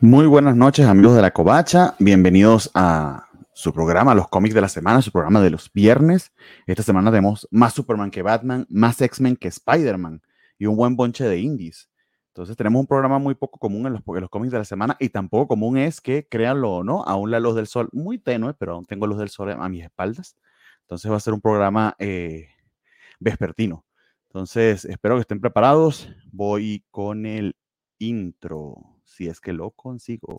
Muy 0.00 0.28
buenas 0.28 0.54
noches, 0.54 0.86
amigos 0.86 1.16
de 1.16 1.22
la 1.22 1.32
Covacha. 1.32 1.96
Bienvenidos 1.98 2.70
a 2.72 3.26
su 3.52 3.72
programa, 3.72 4.14
los 4.14 4.28
cómics 4.28 4.54
de 4.54 4.60
la 4.60 4.68
semana, 4.68 5.02
su 5.02 5.10
programa 5.10 5.40
de 5.40 5.50
los 5.50 5.72
viernes. 5.72 6.32
Esta 6.68 6.84
semana 6.84 7.10
tenemos 7.10 7.48
más 7.50 7.74
Superman 7.74 8.12
que 8.12 8.22
Batman, 8.22 8.64
más 8.70 9.02
X-Men 9.02 9.34
que 9.34 9.48
Spider-Man 9.48 10.22
y 10.56 10.66
un 10.66 10.76
buen 10.76 10.94
bonche 10.94 11.24
de 11.24 11.40
indies. 11.40 11.90
Entonces 12.28 12.56
tenemos 12.56 12.78
un 12.78 12.86
programa 12.86 13.18
muy 13.18 13.34
poco 13.34 13.58
común 13.58 13.88
en 13.88 13.94
los, 13.94 14.02
los 14.06 14.30
cómics 14.30 14.52
de 14.52 14.58
la 14.58 14.64
semana 14.64 14.96
y 15.00 15.08
tampoco 15.08 15.48
común 15.48 15.76
es 15.76 16.00
que, 16.00 16.28
créanlo 16.28 16.76
o 16.76 16.84
no, 16.84 17.02
aún 17.02 17.32
la 17.32 17.40
luz 17.40 17.56
del 17.56 17.66
sol, 17.66 17.88
muy 17.90 18.18
tenue, 18.18 18.54
pero 18.54 18.74
aún 18.74 18.84
tengo 18.84 19.04
luz 19.08 19.18
del 19.18 19.30
sol 19.30 19.50
a 19.50 19.68
mis 19.68 19.82
espaldas. 19.82 20.36
Entonces 20.82 21.10
va 21.10 21.16
a 21.16 21.20
ser 21.20 21.34
un 21.34 21.40
programa 21.40 21.96
eh, 21.98 22.50
vespertino. 23.18 23.84
Entonces 24.28 24.84
espero 24.84 25.16
que 25.16 25.22
estén 25.22 25.40
preparados. 25.40 26.08
Voy 26.30 26.84
con 26.92 27.26
el 27.26 27.56
intro, 27.98 28.97
si 29.18 29.26
es 29.26 29.40
que 29.40 29.52
lo 29.52 29.72
consigo. 29.72 30.36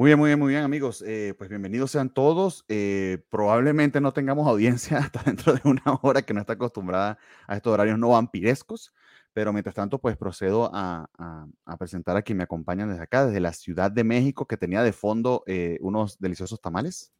Muy 0.00 0.06
bien, 0.06 0.18
muy 0.18 0.28
bien, 0.30 0.38
muy 0.38 0.48
bien, 0.48 0.62
amigos. 0.62 1.04
Eh, 1.06 1.34
pues 1.36 1.50
bienvenidos 1.50 1.90
sean 1.90 2.08
todos. 2.08 2.64
Eh, 2.68 3.18
probablemente 3.28 4.00
no 4.00 4.14
tengamos 4.14 4.48
audiencia 4.48 4.96
hasta 4.96 5.22
dentro 5.22 5.52
de 5.52 5.60
una 5.64 5.82
hora 6.00 6.22
que 6.22 6.32
no 6.32 6.40
está 6.40 6.54
acostumbrada 6.54 7.18
a 7.46 7.56
estos 7.56 7.74
horarios 7.74 7.98
no 7.98 8.08
vampirescos, 8.08 8.94
pero 9.32 9.52
mientras 9.52 9.74
tanto, 9.74 9.98
pues 9.98 10.16
procedo 10.16 10.70
a, 10.72 11.08
presentar 11.78 12.16
a 12.16 12.22
quien 12.22 12.38
me 12.38 12.44
acompañan 12.44 12.88
desde 12.88 13.02
acá, 13.02 13.26
desde 13.26 13.40
la 13.40 13.52
Ciudad 13.52 13.90
de 13.90 14.04
México, 14.04 14.46
que 14.46 14.56
tenía 14.56 14.82
de 14.82 14.92
fondo 14.92 15.42
eh, 15.46 15.78
unos 15.80 16.18
deliciosos 16.18 16.60
tamales. 16.60 17.12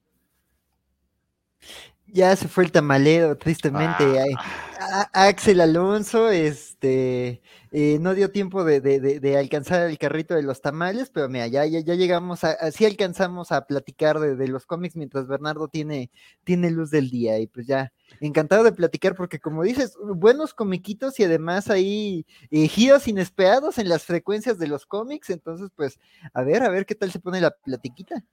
Ya 2.12 2.34
se 2.34 2.48
fue 2.48 2.64
el 2.64 2.72
tamalero, 2.72 3.36
tristemente. 3.38 4.04
Ah, 4.36 5.08
a- 5.14 5.28
Axel 5.28 5.60
Alonso, 5.60 6.28
este, 6.30 7.40
eh, 7.70 7.98
no 8.00 8.14
dio 8.14 8.32
tiempo 8.32 8.64
de, 8.64 8.80
de- 8.80 8.98
de- 8.98 9.20
de 9.20 9.38
alcanzar 9.38 9.88
el 9.88 9.96
carrito 9.96 10.34
de 10.34 10.42
los 10.42 10.60
tamales, 10.60 11.10
pero 11.10 11.28
mira, 11.28 11.46
ya, 11.46 11.64
ya, 11.66 11.78
ya 11.78 11.94
llegamos 11.94 12.42
a, 12.42 12.50
así 12.50 12.84
alcanzamos 12.84 13.52
a 13.52 13.64
platicar 13.66 14.18
de, 14.18 14.34
de 14.34 14.48
los 14.48 14.66
cómics 14.66 14.96
mientras 14.96 15.28
Bernardo 15.28 15.68
tiene, 15.68 16.10
tiene 16.42 16.70
luz 16.72 16.90
del 16.90 17.10
día. 17.10 17.38
Y 17.38 17.46
pues 17.46 17.68
ya, 17.68 17.92
encantado 18.20 18.64
de 18.64 18.72
platicar, 18.72 19.14
porque 19.14 19.38
como 19.38 19.62
dices, 19.62 19.96
buenos 20.16 20.52
comiquitos 20.52 21.20
y 21.20 21.24
además 21.24 21.70
ahí 21.70 22.26
eh, 22.50 22.66
giros 22.66 23.06
inesperados 23.06 23.78
en 23.78 23.88
las 23.88 24.02
frecuencias 24.02 24.58
de 24.58 24.66
los 24.66 24.84
cómics. 24.84 25.30
Entonces, 25.30 25.68
pues, 25.76 26.00
a 26.34 26.42
ver, 26.42 26.64
a 26.64 26.70
ver 26.70 26.86
qué 26.86 26.96
tal 26.96 27.12
se 27.12 27.20
pone 27.20 27.40
la 27.40 27.52
platiquita. 27.52 28.24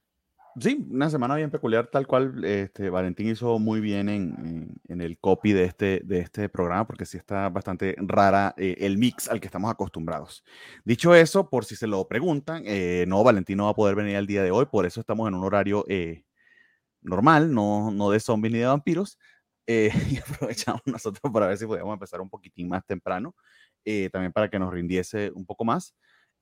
Sí, 0.60 0.84
una 0.90 1.08
semana 1.12 1.36
bien 1.36 1.52
peculiar, 1.52 1.88
tal 1.88 2.08
cual 2.08 2.44
este, 2.44 2.90
Valentín 2.90 3.28
hizo 3.30 3.60
muy 3.60 3.80
bien 3.80 4.10
en, 4.10 4.34
en- 4.40 4.76
en 4.88 5.02
el 5.02 5.20
copy 5.20 5.54
de 5.54 5.66
este, 5.66 6.02
de 6.04 6.20
este 6.20 6.50
programa, 6.50 6.88
porque 6.88 7.06
sí 7.06 7.16
está 7.18 7.48
bastante 7.50 7.96
rara 8.00 8.56
eh, 8.58 8.76
el 8.80 8.98
mix 8.98 9.28
al 9.30 9.40
que 9.40 9.46
estamos 9.48 9.70
acostumbrados. 9.72 10.44
Dicho 10.84 11.14
eso, 11.14 11.50
por 11.50 11.64
si 11.66 11.76
se 11.76 11.86
lo 11.86 12.08
preguntan, 12.08 12.64
eh, 12.66 13.06
no, 13.08 13.24
Valentín 13.24 13.58
no 13.58 13.66
va 13.66 13.72
a 13.72 13.74
poder 13.76 13.96
venir 13.96 14.16
el 14.16 14.26
día 14.26 14.42
de 14.42 14.50
hoy, 14.50 14.66
por 14.66 14.88
eso 14.88 15.00
estamos 15.00 15.28
en 15.28 15.36
un 15.36 15.44
horario 15.44 15.86
eh, 15.90 16.24
normal, 17.02 17.54
no, 17.54 17.92
no 17.92 18.12
de 18.12 18.20
zombies 18.20 18.54
ni 18.54 18.60
de 18.60 18.66
vampiros, 18.66 19.18
eh, 19.68 19.92
y 20.12 20.18
aprovechamos 20.18 20.82
nosotros 20.86 21.32
para 21.34 21.48
ver 21.48 21.58
si 21.58 21.66
podíamos 21.66 21.94
empezar 21.94 22.22
un 22.22 22.30
poquitín 22.30 22.70
más 22.70 22.86
temprano, 22.86 23.36
eh, 23.86 24.10
también 24.12 24.32
para 24.34 24.50
que 24.50 24.60
nos 24.60 24.74
rindiese 24.74 25.32
un 25.34 25.46
poco 25.46 25.66
más. 25.66 25.94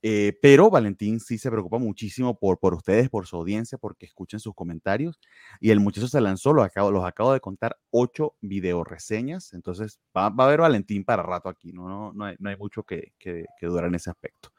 Eh, 0.08 0.38
pero 0.40 0.70
Valentín 0.70 1.20
sí 1.20 1.40
se 1.40 1.50
preocupa 1.50 1.80
muchísimo 1.80 2.38
por, 2.38 2.60
por 2.60 2.76
ustedes, 2.76 3.10
por 3.10 3.26
su 3.26 3.38
audiencia, 3.38 3.80
porque 3.80 4.06
escuchen 4.06 4.40
sus 4.40 4.54
comentarios. 4.54 5.20
Y 5.60 5.72
el 5.72 5.80
muchacho 5.80 6.08
se 6.08 6.22
lanzó, 6.22 6.54
lo 6.54 6.62
acabo, 6.62 6.92
los 6.92 7.04
acabo 7.04 7.34
de 7.34 7.40
contar, 7.40 7.76
ocho 7.90 8.36
video 8.40 8.84
reseñas. 8.84 9.52
Entonces 9.54 10.00
va, 10.16 10.30
va 10.30 10.44
a 10.44 10.48
haber 10.48 10.60
Valentín 10.62 11.04
para 11.06 11.24
rato 11.24 11.50
aquí, 11.50 11.74
no, 11.74 11.88
no, 11.90 12.14
no, 12.14 12.26
hay, 12.26 12.36
no 12.38 12.52
hay 12.52 12.56
mucho 12.56 12.84
que, 12.84 13.14
que, 13.18 13.46
que 13.60 13.66
durar 13.66 13.88
en 13.88 13.96
ese 13.96 14.12
aspecto. 14.12 14.50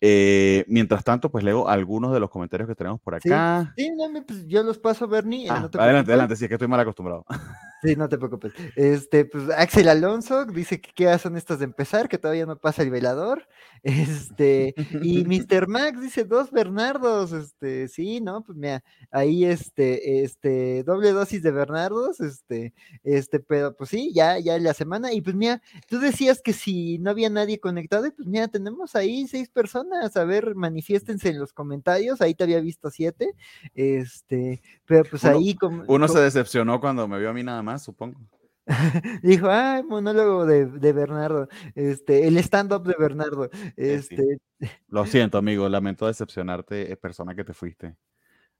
Eh, 0.00 0.64
mientras 0.68 1.02
tanto, 1.02 1.28
pues 1.30 1.42
leo 1.42 1.68
algunos 1.68 2.12
de 2.12 2.20
los 2.20 2.30
comentarios 2.30 2.68
que 2.68 2.76
tenemos 2.76 3.00
por 3.00 3.20
Sí, 3.20 3.30
acá. 3.30 3.74
sí, 3.76 3.90
no, 3.96 4.08
me- 4.08 4.22
pues, 4.22 4.46
yo 4.46 4.62
los 4.62 4.78
paso, 4.78 5.08
Bernie. 5.08 5.48
Ah, 5.50 5.58
no 5.60 5.70
te 5.70 5.78
adelante, 5.78 6.12
adelante, 6.12 6.36
sí, 6.36 6.44
es 6.44 6.48
que 6.48 6.54
estoy 6.54 6.68
mal 6.68 6.78
acostumbrado. 6.80 7.24
Sí, 7.82 7.94
no 7.96 8.08
te 8.08 8.18
preocupes. 8.18 8.52
Este, 8.74 9.24
pues 9.24 9.50
Axel 9.56 9.88
Alonso 9.88 10.44
dice 10.46 10.80
que 10.80 10.90
qué 10.94 11.18
son 11.18 11.36
estas 11.36 11.60
de 11.60 11.64
empezar, 11.66 12.08
que 12.08 12.18
todavía 12.18 12.44
no 12.46 12.56
pasa 12.58 12.82
el 12.82 12.90
velador. 12.90 13.46
Este, 13.84 14.74
y 15.02 15.24
Mr. 15.24 15.68
Max 15.68 16.00
dice 16.00 16.24
dos 16.24 16.50
Bernardos. 16.50 17.30
Este, 17.32 17.86
sí, 17.86 18.20
¿no? 18.20 18.42
Pues 18.42 18.58
mira, 18.58 18.82
ahí 19.12 19.44
este, 19.44 20.24
este, 20.24 20.82
doble 20.82 21.12
dosis 21.12 21.44
de 21.44 21.52
Bernardos, 21.52 22.18
este, 22.20 22.74
este, 23.04 23.38
pero 23.38 23.76
pues 23.76 23.90
sí, 23.90 24.12
ya, 24.12 24.40
ya 24.40 24.58
la 24.58 24.74
semana. 24.74 25.12
Y 25.12 25.20
pues 25.20 25.36
mira, 25.36 25.62
tú 25.88 26.00
decías 26.00 26.42
que 26.42 26.52
si 26.54 26.98
no 26.98 27.10
había 27.10 27.30
nadie 27.30 27.60
conectado, 27.60 28.06
y 28.06 28.10
pues 28.10 28.26
mira, 28.26 28.48
tenemos 28.48 28.96
ahí 28.96 29.28
seis 29.28 29.48
personas. 29.48 30.16
A 30.16 30.24
ver, 30.24 30.56
manifiéstense 30.56 31.28
en 31.28 31.38
los 31.38 31.52
comentarios. 31.52 32.20
Ahí 32.20 32.34
te 32.34 32.42
había 32.42 32.58
visto 32.60 32.90
siete. 32.90 33.36
Este, 33.76 34.60
pero 34.86 35.04
pues 35.08 35.22
Uno- 35.22 35.36
ahí 35.38 35.54
como. 35.54 35.84
Uno 35.86 36.08
se 36.08 36.18
decepcionó 36.18 36.80
cuando 36.80 37.06
me 37.06 37.20
vio 37.20 37.30
a 37.30 37.32
mí 37.32 37.44
nada 37.44 37.62
más, 37.62 37.67
supongo. 37.76 38.20
Dijo, 39.22 39.48
ah, 39.50 39.82
monólogo 39.86 40.46
de, 40.46 40.66
de 40.66 40.92
Bernardo, 40.92 41.48
este, 41.74 42.26
el 42.28 42.36
stand-up 42.38 42.86
de 42.86 42.94
Bernardo, 42.98 43.50
Eh, 43.76 44.00
sí. 44.02 44.14
este, 44.14 44.38
Lo 44.88 45.04
siento, 45.06 45.38
amigo, 45.38 45.68
lamento 45.68 46.06
decepcionarte, 46.06 46.92
eh, 46.92 46.96
persona 46.96 47.34
que 47.34 47.44
te 47.44 47.54
fuiste 47.54 47.96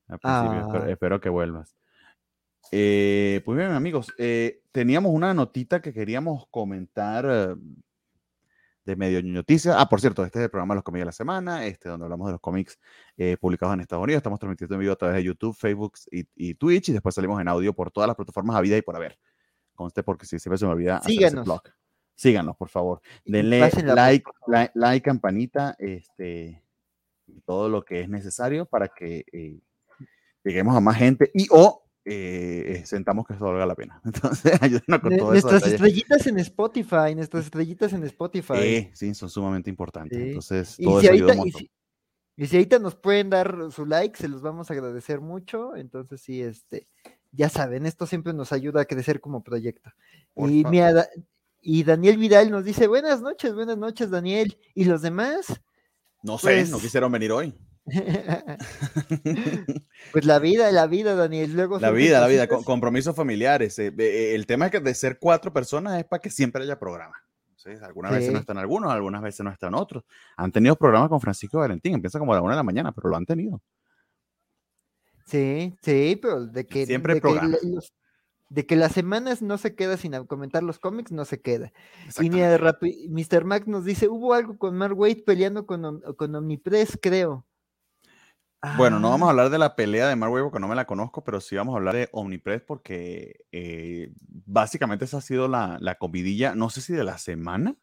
al 0.08 0.18
principio. 0.18 0.60
Espero, 0.60 0.84
Ah. 0.84 0.90
espero 0.90 1.20
que 1.20 1.28
vuelvas. 1.28 1.76
Eh, 2.72 3.40
pues 3.44 3.56
bien, 3.58 3.70
amigos, 3.70 4.12
eh, 4.18 4.62
teníamos 4.72 5.12
una 5.12 5.32
notita 5.32 5.80
que 5.80 5.92
queríamos 5.92 6.46
comentar 6.50 7.26
eh, 7.28 7.54
de 8.88 8.96
medio 8.96 9.22
noticias. 9.22 9.76
Ah, 9.78 9.86
por 9.86 10.00
cierto, 10.00 10.24
este 10.24 10.38
es 10.38 10.44
el 10.44 10.50
programa 10.50 10.72
de 10.74 10.76
los 10.76 10.84
cómics 10.84 11.02
de 11.02 11.06
la 11.06 11.12
semana, 11.12 11.66
este, 11.66 11.90
donde 11.90 12.04
hablamos 12.04 12.26
de 12.28 12.32
los 12.32 12.40
cómics 12.40 12.78
eh, 13.18 13.36
publicados 13.38 13.74
en 13.74 13.80
Estados 13.80 14.02
Unidos. 14.02 14.20
Estamos 14.20 14.40
transmitiendo 14.40 14.74
en 14.76 14.80
vivo 14.80 14.92
a 14.94 14.96
través 14.96 15.16
de 15.16 15.24
YouTube, 15.24 15.54
Facebook 15.54 15.92
y, 16.10 16.26
y 16.34 16.54
Twitch, 16.54 16.88
y 16.88 16.92
después 16.92 17.14
salimos 17.14 17.38
en 17.40 17.48
audio 17.48 17.74
por 17.74 17.90
todas 17.90 18.08
las 18.08 18.16
plataformas 18.16 18.56
a 18.56 18.60
vida 18.62 18.78
y 18.78 18.82
por 18.82 18.96
haber. 18.96 19.18
Conste, 19.74 20.02
porque 20.02 20.24
si 20.24 20.38
siempre 20.38 20.56
se 20.56 20.64
me 20.64 20.72
olvida 20.72 20.96
hacer 20.96 21.10
ese 21.10 21.18
Síganos. 21.18 21.44
blog. 21.44 21.62
Síganos, 22.14 22.56
por 22.56 22.68
favor. 22.70 23.00
Denle 23.26 23.60
like, 23.60 24.24
like, 24.46 24.72
like, 24.74 25.04
campanita, 25.04 25.76
este, 25.78 26.64
todo 27.44 27.68
lo 27.68 27.84
que 27.84 28.00
es 28.00 28.08
necesario 28.08 28.64
para 28.64 28.88
que 28.88 29.24
eh, 29.30 29.60
lleguemos 30.42 30.74
a 30.74 30.80
más 30.80 30.96
gente 30.96 31.30
y 31.34 31.46
o 31.50 31.84
eh, 32.10 32.82
sentamos 32.86 33.26
que 33.26 33.34
eso 33.34 33.44
valga 33.44 33.66
la 33.66 33.74
pena. 33.74 34.00
Entonces, 34.04 34.52
ayúdenos 34.60 35.00
con 35.00 35.16
todo 35.16 35.34
eso. 35.34 35.48
Nuestras 35.48 35.72
estrellitas 35.72 36.26
en 36.26 36.38
Spotify, 36.38 37.14
nuestras 37.14 37.44
estrellitas 37.44 37.92
en 37.92 38.04
Spotify. 38.04 38.54
Eh, 38.56 38.90
sí, 38.94 39.14
son 39.14 39.28
sumamente 39.30 39.70
importantes. 39.70 40.18
Sí. 40.18 40.28
Entonces, 40.28 40.74
y, 40.78 40.84
todo 40.84 41.00
si 41.00 41.06
eso 41.06 41.14
ayuda 41.14 41.32
un 41.34 41.38
ahorita, 41.40 41.48
y, 41.48 41.52
montón. 41.52 41.68
si, 42.36 42.42
y 42.42 42.46
si 42.46 42.56
ahorita 42.56 42.78
nos 42.78 42.94
pueden 42.94 43.30
dar 43.30 43.56
su 43.70 43.84
like, 43.86 44.16
se 44.18 44.28
los 44.28 44.42
vamos 44.42 44.70
a 44.70 44.74
agradecer 44.74 45.20
mucho. 45.20 45.76
Entonces, 45.76 46.20
sí, 46.20 46.40
este, 46.42 46.86
ya 47.32 47.48
saben, 47.48 47.84
esto 47.86 48.06
siempre 48.06 48.32
nos 48.32 48.52
ayuda 48.52 48.82
a 48.82 48.84
crecer 48.86 49.20
como 49.20 49.42
proyecto. 49.42 49.90
Por 50.34 50.50
Y, 50.50 50.64
mira, 50.64 50.92
Da- 50.92 51.08
y 51.60 51.84
Daniel 51.84 52.16
Vidal 52.16 52.50
nos 52.50 52.64
dice, 52.64 52.86
buenas 52.86 53.20
noches, 53.20 53.54
buenas 53.54 53.76
noches, 53.76 54.10
Daniel. 54.10 54.56
¿Y 54.74 54.84
los 54.84 55.02
demás? 55.02 55.60
No 56.22 56.38
sé, 56.38 56.64
no 56.64 56.70
pues- 56.72 56.82
quisieron 56.82 57.12
venir 57.12 57.32
hoy. 57.32 57.54
Pues 60.12 60.24
la 60.24 60.38
vida, 60.38 60.70
la 60.72 60.86
vida, 60.86 61.14
Daniel. 61.14 61.52
Luego 61.54 61.78
La 61.78 61.90
vida, 61.90 62.20
la 62.20 62.28
vida, 62.28 62.46
con- 62.46 62.64
compromisos 62.64 63.14
familiares. 63.14 63.78
eh, 63.78 63.92
eh, 63.98 64.34
el 64.34 64.46
tema 64.46 64.66
es 64.66 64.72
que 64.72 64.80
de 64.80 64.94
ser 64.94 65.18
cuatro 65.18 65.52
personas 65.52 65.98
es 65.98 66.04
para 66.04 66.20
que 66.20 66.30
siempre 66.30 66.62
haya 66.62 66.78
programa. 66.78 67.14
¿sí? 67.56 67.70
Algunas 67.82 68.12
veces 68.12 68.30
no 68.30 68.38
Sí. 68.38 68.42
están 68.42 68.58
algunos, 68.58 68.92
algunas 68.92 69.22
veces 69.22 69.44
no 69.44 69.50
están 69.50 69.74
otros. 69.74 70.04
Han 70.36 70.52
tenido 70.52 70.76
programas 70.76 71.08
con 71.08 71.20
Francisco 71.20 71.58
Valentín, 71.58 71.94
empieza 71.94 72.18
como 72.18 72.32
a 72.32 72.36
la 72.36 72.42
una 72.42 72.52
de 72.54 72.58
la 72.58 72.62
mañana, 72.62 72.92
pero 72.92 73.08
lo 73.08 73.16
han 73.16 73.26
tenido. 73.26 73.60
Sí, 75.26 75.74
sí, 75.82 76.18
pero 76.22 76.46
de 76.46 76.66
que, 76.66 76.86
Siempre 76.86 77.14
de, 77.14 77.20
que 77.20 77.28
los- 77.64 77.92
de 78.48 78.64
que 78.64 78.76
las 78.76 78.92
semanas 78.92 79.42
no 79.42 79.58
se 79.58 79.74
queda 79.74 79.98
sin 79.98 80.12
comentar 80.24 80.62
los 80.62 80.78
cómics, 80.78 81.12
no 81.12 81.26
se 81.26 81.42
queda. 81.42 81.70
Y 82.18 82.30
de 82.30 82.58
rapi- 82.58 83.08
Mr. 83.10 83.44
Max 83.44 83.66
nos 83.66 83.84
dice, 83.84 84.08
hubo 84.08 84.32
algo 84.32 84.56
con 84.56 84.74
Mark 84.78 84.98
Waid 84.98 85.24
peleando 85.24 85.66
con, 85.66 86.00
con 86.16 86.34
Omnipress, 86.34 86.98
creo. 87.02 87.44
Bueno, 88.70 89.00
no 89.00 89.10
vamos 89.10 89.28
a 89.28 89.30
Ah, 89.30 89.32
hablar 89.32 89.48
de 89.50 89.58
la 89.58 89.74
pelea 89.76 90.08
de 90.08 90.16
Marvel 90.16 90.42
porque 90.44 90.60
no 90.60 90.68
me 90.68 90.74
la 90.74 90.86
conozco, 90.86 91.24
pero 91.24 91.40
sí 91.40 91.56
vamos 91.56 91.74
a 91.74 91.78
hablar 91.78 91.94
de 91.94 92.08
Omnipress 92.12 92.62
porque 92.62 93.46
eh, 93.50 94.12
básicamente 94.20 95.06
esa 95.06 95.18
ha 95.18 95.20
sido 95.22 95.48
la, 95.48 95.78
la 95.80 95.94
comidilla, 95.96 96.54
no 96.54 96.68
sé 96.68 96.82
si 96.82 96.92
de 96.92 97.04
la 97.04 97.16
semana, 97.18 97.76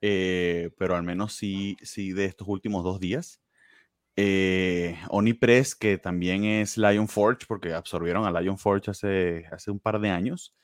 eh, 0.00 0.70
pero 0.78 0.96
al 0.96 1.02
menos 1.02 1.34
sí, 1.34 1.76
sí 1.82 2.12
de 2.12 2.24
estos 2.26 2.48
últimos 2.48 2.84
dos 2.84 3.00
días. 3.00 3.40
Eh, 4.16 4.98
Omnipress, 5.10 5.76
que 5.76 5.98
también 5.98 6.44
es 6.44 6.78
Lion 6.78 7.08
Forge, 7.08 7.46
porque 7.48 7.74
absorbieron 7.74 8.26
a 8.26 8.40
Lion 8.40 8.58
Forge 8.58 8.90
hace, 8.92 9.46
hace 9.52 9.70
un 9.72 9.80
par 9.80 10.00
de 10.00 10.10
años, 10.10 10.56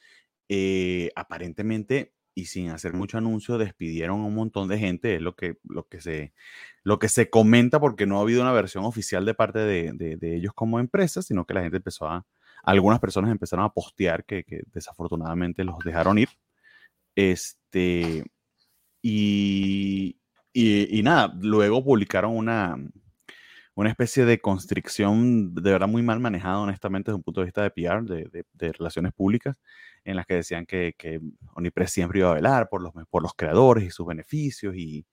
eh, 0.48 1.10
aparentemente 1.16 2.14
y 2.38 2.44
sin 2.44 2.70
hacer 2.70 2.92
mucho 2.92 3.18
anuncio 3.18 3.58
despidieron 3.58 4.20
a 4.20 4.24
un 4.24 4.34
montón 4.34 4.68
de 4.68 4.78
gente, 4.78 5.16
es 5.16 5.20
lo 5.20 5.34
que, 5.34 5.58
lo 5.64 5.88
que, 5.88 6.00
se, 6.00 6.32
lo 6.84 7.00
que 7.00 7.08
se 7.08 7.30
comenta 7.30 7.80
porque 7.80 8.06
no 8.06 8.18
ha 8.18 8.22
habido 8.22 8.42
una 8.42 8.52
versión 8.52 8.84
oficial 8.84 9.24
de 9.24 9.34
parte 9.34 9.58
de, 9.58 9.92
de, 9.92 10.36
ellos 10.36 10.52
como 10.54 10.78
empresa, 10.78 11.20
sino 11.20 11.44
que 11.44 11.54
la 11.54 11.62
gente 11.62 11.78
empezó 11.78 12.06
a, 12.06 12.24
algunas 12.62 13.00
personas 13.00 13.32
empezaron 13.32 13.64
a 13.64 13.70
postear 13.70 14.24
que, 14.24 14.44
que 14.44 14.62
desafortunadamente 14.72 15.64
los 15.64 15.78
dejaron 15.80 16.18
ir. 16.18 16.28
Este, 17.16 18.24
y, 19.02 20.16
y, 20.52 20.98
y, 20.98 21.02
nada, 21.02 21.34
luego 21.40 21.84
publicaron 21.84 22.36
una, 22.36 22.76
una 23.78 23.90
especie 23.90 24.24
de 24.24 24.40
constricción 24.40 25.54
de 25.54 25.72
verdad 25.72 25.88
muy 25.88 26.02
mal 26.02 26.20
manejada, 26.20 26.58
honestamente, 26.58 27.10
desde 27.10 27.16
un 27.16 27.22
punto 27.22 27.40
de 27.40 27.46
vista 27.46 27.62
de 27.62 27.70
PR, 27.70 28.04
de, 28.04 28.44
de, 28.52 28.72
relaciones 28.72 29.12
públicas, 29.12 29.60
en 30.08 30.16
las 30.16 30.26
que 30.26 30.34
decían 30.34 30.64
que, 30.64 30.94
que 30.96 31.20
Onipress 31.54 31.90
siempre 31.90 32.20
iba 32.20 32.30
a 32.30 32.34
velar 32.34 32.68
por 32.68 32.82
los, 32.82 32.92
por 33.10 33.22
los 33.22 33.34
creadores 33.34 33.84
y 33.84 33.90
sus 33.90 34.06
beneficios 34.06 34.74
y, 34.74 35.06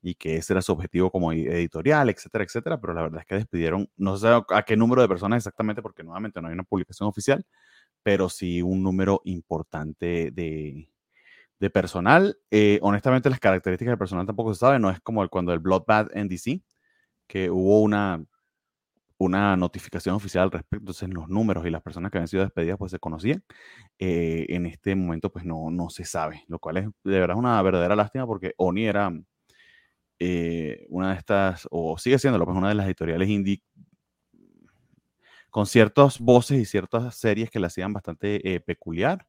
y 0.00 0.14
que 0.14 0.36
ese 0.36 0.54
era 0.54 0.62
su 0.62 0.72
objetivo 0.72 1.10
como 1.10 1.32
editorial, 1.32 2.08
etcétera, 2.08 2.44
etcétera, 2.44 2.80
pero 2.80 2.94
la 2.94 3.02
verdad 3.02 3.20
es 3.20 3.26
que 3.26 3.34
despidieron, 3.34 3.90
no 3.96 4.16
sé 4.16 4.28
a 4.28 4.62
qué 4.62 4.76
número 4.76 5.02
de 5.02 5.08
personas 5.08 5.38
exactamente, 5.38 5.82
porque 5.82 6.02
nuevamente 6.02 6.40
no 6.40 6.48
hay 6.48 6.54
una 6.54 6.62
publicación 6.62 7.08
oficial, 7.08 7.44
pero 8.02 8.28
sí 8.28 8.62
un 8.62 8.82
número 8.82 9.20
importante 9.24 10.30
de, 10.32 10.88
de 11.60 11.70
personal. 11.70 12.38
Eh, 12.50 12.78
honestamente, 12.82 13.28
las 13.28 13.40
características 13.40 13.92
del 13.92 13.98
personal 13.98 14.26
tampoco 14.26 14.54
se 14.54 14.60
saben, 14.60 14.82
no 14.82 14.90
es 14.90 15.00
como 15.00 15.22
el, 15.22 15.28
cuando 15.28 15.52
el 15.52 15.58
Bloodbath 15.58 16.16
en 16.16 16.28
DC, 16.28 16.62
que 17.26 17.50
hubo 17.50 17.82
una, 17.82 18.24
una 19.18 19.56
notificación 19.56 20.14
oficial 20.14 20.44
al 20.44 20.50
respecto, 20.52 20.78
entonces 20.78 21.08
los 21.10 21.28
números 21.28 21.66
y 21.66 21.70
las 21.70 21.82
personas 21.82 22.10
que 22.10 22.18
habían 22.18 22.28
sido 22.28 22.44
despedidas 22.44 22.78
pues 22.78 22.92
se 22.92 23.00
conocían. 23.00 23.42
Eh, 23.98 24.46
en 24.50 24.66
este 24.66 24.94
momento 24.94 25.30
pues 25.30 25.44
no, 25.44 25.70
no 25.70 25.90
se 25.90 26.04
sabe, 26.04 26.44
lo 26.48 26.58
cual 26.60 26.76
es 26.78 26.86
de 27.04 27.20
verdad 27.20 27.36
una 27.36 27.60
verdadera 27.62 27.96
lástima 27.96 28.26
porque 28.26 28.54
Oni 28.56 28.86
era 28.86 29.12
eh, 30.20 30.86
una 30.88 31.12
de 31.12 31.18
estas, 31.18 31.66
o 31.70 31.98
sigue 31.98 32.18
siendo 32.18 32.44
pues, 32.44 32.56
una 32.56 32.68
de 32.68 32.74
las 32.76 32.86
editoriales 32.86 33.28
indie 33.28 33.62
con 35.50 35.66
ciertas 35.66 36.20
voces 36.20 36.60
y 36.60 36.64
ciertas 36.64 37.14
series 37.16 37.50
que 37.50 37.58
la 37.58 37.68
hacían 37.68 37.92
bastante 37.92 38.54
eh, 38.54 38.60
peculiar. 38.60 39.26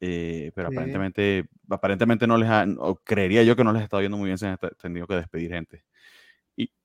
pero 0.00 0.68
aparentemente, 0.68 1.46
aparentemente 1.70 2.26
no 2.26 2.36
les 2.36 2.48
ha, 2.50 2.66
creería 3.04 3.44
yo 3.44 3.54
que 3.54 3.62
no 3.62 3.72
les 3.72 3.82
ha 3.82 3.84
estado 3.84 4.02
yendo 4.02 4.16
muy 4.16 4.26
bien, 4.26 4.38
se 4.38 4.48
han 4.48 4.58
tenido 4.80 5.06
que 5.06 5.14
despedir 5.14 5.52
gente. 5.52 5.84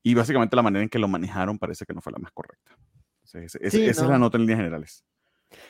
Y, 0.02 0.14
básicamente 0.14 0.56
la 0.56 0.62
manera 0.62 0.82
en 0.82 0.88
que 0.88 0.98
lo 0.98 1.08
manejaron 1.08 1.58
parece 1.58 1.84
que 1.84 1.94
no 1.94 2.00
fue 2.00 2.12
la 2.12 2.18
más 2.18 2.32
correcta. 2.32 2.76
esa 3.24 3.58
es 3.60 3.98
la 4.00 4.18
nota 4.18 4.36
en 4.36 4.42
líneas 4.42 4.58
generales. 4.58 5.04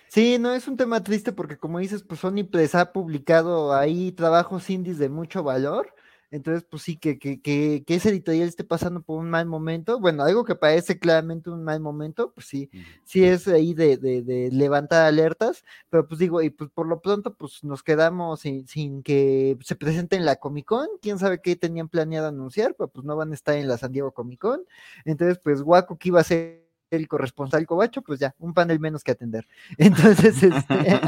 Sí, 0.08 0.38
no, 0.38 0.52
es 0.54 0.66
un 0.66 0.76
tema 0.76 1.02
triste 1.02 1.32
porque 1.32 1.56
como 1.56 1.78
dices, 1.78 2.02
pues 2.02 2.20
Sony 2.20 2.44
pues, 2.50 2.74
ha 2.74 2.92
publicado 2.92 3.74
ahí 3.74 4.12
trabajos 4.12 4.68
indies 4.70 4.98
de 4.98 5.08
mucho 5.08 5.42
valor 5.42 5.94
entonces, 6.30 6.64
pues 6.68 6.82
sí, 6.82 6.96
que, 6.98 7.18
que, 7.18 7.40
que, 7.40 7.84
que, 7.86 7.94
ese 7.94 8.10
editorial 8.10 8.48
esté 8.48 8.62
pasando 8.62 9.00
por 9.00 9.18
un 9.18 9.30
mal 9.30 9.46
momento, 9.46 9.98
bueno, 9.98 10.22
algo 10.24 10.44
que 10.44 10.54
parece 10.54 10.98
claramente 10.98 11.48
un 11.48 11.64
mal 11.64 11.80
momento, 11.80 12.32
pues 12.32 12.46
sí, 12.46 12.70
sí 13.04 13.24
es 13.24 13.48
ahí 13.48 13.72
de, 13.72 13.96
de, 13.96 14.22
de, 14.22 14.50
levantar 14.52 15.06
alertas, 15.06 15.64
pero 15.88 16.06
pues 16.06 16.18
digo, 16.18 16.42
y 16.42 16.50
pues 16.50 16.70
por 16.70 16.86
lo 16.86 17.00
pronto, 17.00 17.34
pues 17.34 17.64
nos 17.64 17.82
quedamos 17.82 18.40
sin, 18.40 18.66
sin 18.68 19.02
que 19.02 19.56
se 19.62 19.76
presente 19.76 20.16
en 20.16 20.26
la 20.26 20.36
Comic 20.36 20.66
Con, 20.66 20.88
quién 21.00 21.18
sabe 21.18 21.40
qué 21.40 21.56
tenían 21.56 21.88
planeado 21.88 22.28
anunciar, 22.28 22.74
pero 22.76 22.88
pues 22.88 23.06
no 23.06 23.16
van 23.16 23.30
a 23.32 23.34
estar 23.34 23.56
en 23.56 23.68
la 23.68 23.78
San 23.78 23.92
Diego 23.92 24.12
Comic 24.12 24.40
Con, 24.40 24.60
entonces 25.06 25.38
pues 25.42 25.62
Waco 25.62 25.96
que 25.96 26.08
iba 26.08 26.20
a 26.20 26.24
ser 26.24 26.67
el 26.90 27.08
corresponsal 27.08 27.66
cobacho, 27.66 28.02
pues 28.02 28.20
ya, 28.20 28.34
un 28.38 28.54
panel 28.54 28.80
menos 28.80 29.02
que 29.04 29.12
atender. 29.12 29.46
Entonces, 29.78 30.42
este, 30.42 31.00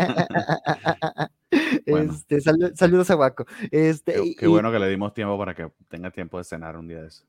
este 1.86 2.40
saludos 2.40 3.10
a 3.10 3.16
Waco. 3.16 3.46
Este, 3.70 4.34
qué, 4.38 4.46
bueno 4.46 4.70
que 4.70 4.78
le 4.78 4.88
dimos 4.88 5.12
tiempo 5.14 5.38
para 5.38 5.54
que 5.54 5.70
tenga 5.88 6.10
tiempo 6.10 6.38
de 6.38 6.44
cenar 6.44 6.76
un 6.76 6.88
día 6.88 7.02
de 7.02 7.08
eso. 7.08 7.24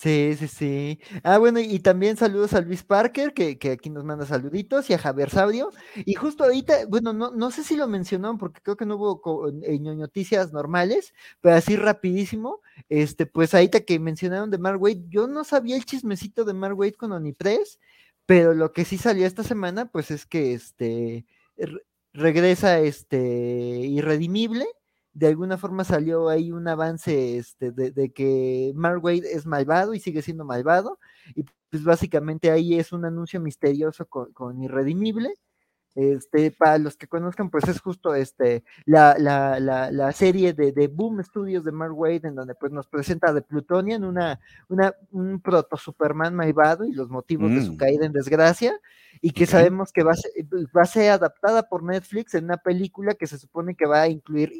Sí, 0.00 0.36
sí, 0.38 0.46
sí. 0.46 1.00
Ah, 1.24 1.38
bueno, 1.38 1.58
y 1.58 1.80
también 1.80 2.16
saludos 2.16 2.54
a 2.54 2.60
Luis 2.60 2.84
Parker, 2.84 3.34
que, 3.34 3.58
que, 3.58 3.72
aquí 3.72 3.90
nos 3.90 4.04
manda 4.04 4.24
saluditos, 4.26 4.88
y 4.88 4.94
a 4.94 4.98
Javier 4.98 5.28
Sabrio. 5.28 5.70
Y 5.96 6.14
justo 6.14 6.44
ahorita, 6.44 6.86
bueno, 6.88 7.12
no, 7.12 7.32
no 7.32 7.50
sé 7.50 7.64
si 7.64 7.74
lo 7.76 7.88
mencionaron, 7.88 8.38
porque 8.38 8.60
creo 8.62 8.76
que 8.76 8.86
no 8.86 8.94
hubo 8.94 9.50
noticias 9.96 10.52
normales, 10.52 11.14
pero 11.40 11.56
así 11.56 11.74
rapidísimo, 11.74 12.60
este, 12.88 13.26
pues 13.26 13.52
ahorita 13.54 13.80
que 13.80 13.98
mencionaron 13.98 14.52
de 14.52 14.58
Mark 14.58 14.80
Wade, 14.80 15.02
yo 15.08 15.26
no 15.26 15.42
sabía 15.42 15.74
el 15.74 15.84
chismecito 15.84 16.44
de 16.44 16.54
Mark 16.54 16.78
Wade 16.78 16.94
con 16.94 17.10
Onipress, 17.10 17.80
pero 18.28 18.52
lo 18.52 18.74
que 18.74 18.84
sí 18.84 18.98
salió 18.98 19.26
esta 19.26 19.42
semana, 19.42 19.86
pues 19.90 20.10
es 20.10 20.26
que 20.26 20.52
este 20.52 21.24
regresa 22.12 22.80
este 22.80 23.18
irredimible 23.18 24.66
de 25.14 25.28
alguna 25.28 25.56
forma 25.56 25.82
salió 25.82 26.28
ahí 26.28 26.52
un 26.52 26.68
avance 26.68 27.38
este, 27.38 27.72
de, 27.72 28.12
que 28.12 28.72
Mark 28.74 29.02
Wade 29.02 29.32
es 29.32 29.46
malvado 29.46 29.94
y 29.94 30.00
sigue 30.00 30.20
siendo 30.20 30.44
malvado, 30.44 30.98
y 31.34 31.44
pues 31.70 31.82
básicamente 31.82 32.50
ahí 32.50 32.78
es 32.78 32.92
un 32.92 33.04
anuncio 33.04 33.40
misterioso 33.40 34.06
con, 34.06 34.62
Irredimible. 34.62 35.34
Este, 35.98 36.52
para 36.52 36.78
los 36.78 36.96
que 36.96 37.08
conozcan, 37.08 37.50
pues 37.50 37.66
es 37.66 37.80
justo 37.80 38.14
este, 38.14 38.62
la, 38.84 39.16
la, 39.18 39.58
la, 39.58 40.12
serie 40.12 40.52
de, 40.52 40.70
de, 40.70 40.86
Boom 40.86 41.24
Studios 41.24 41.64
de 41.64 41.72
Mark 41.72 41.98
Wade, 41.98 42.28
en 42.28 42.36
donde 42.36 42.54
pues 42.54 42.70
nos 42.70 42.86
presenta 42.86 43.32
de 43.32 43.42
Plutonian, 43.42 44.04
una, 44.04 44.38
una, 44.68 44.94
un 45.10 45.40
proto 45.40 45.76
Superman 45.76 46.36
malvado 46.36 46.84
y 46.84 46.92
los 46.92 47.08
motivos 47.08 47.50
de 47.50 47.64
su 47.64 47.72
mm. 47.72 47.76
caída 47.78 48.06
en 48.06 48.12
desgracia, 48.12 48.78
y 49.20 49.32
que 49.32 49.44
sabemos 49.44 49.90
que 49.90 50.04
va 50.04 50.12
a, 50.12 50.14
ser, 50.14 50.30
va 50.76 50.82
a 50.82 50.86
ser 50.86 51.10
adaptada 51.10 51.68
por 51.68 51.82
Netflix 51.82 52.32
en 52.34 52.44
una 52.44 52.58
película 52.58 53.14
que 53.14 53.26
se 53.26 53.36
supone 53.36 53.74
que 53.74 53.86
va 53.86 54.02
a 54.02 54.08
incluir 54.08 54.52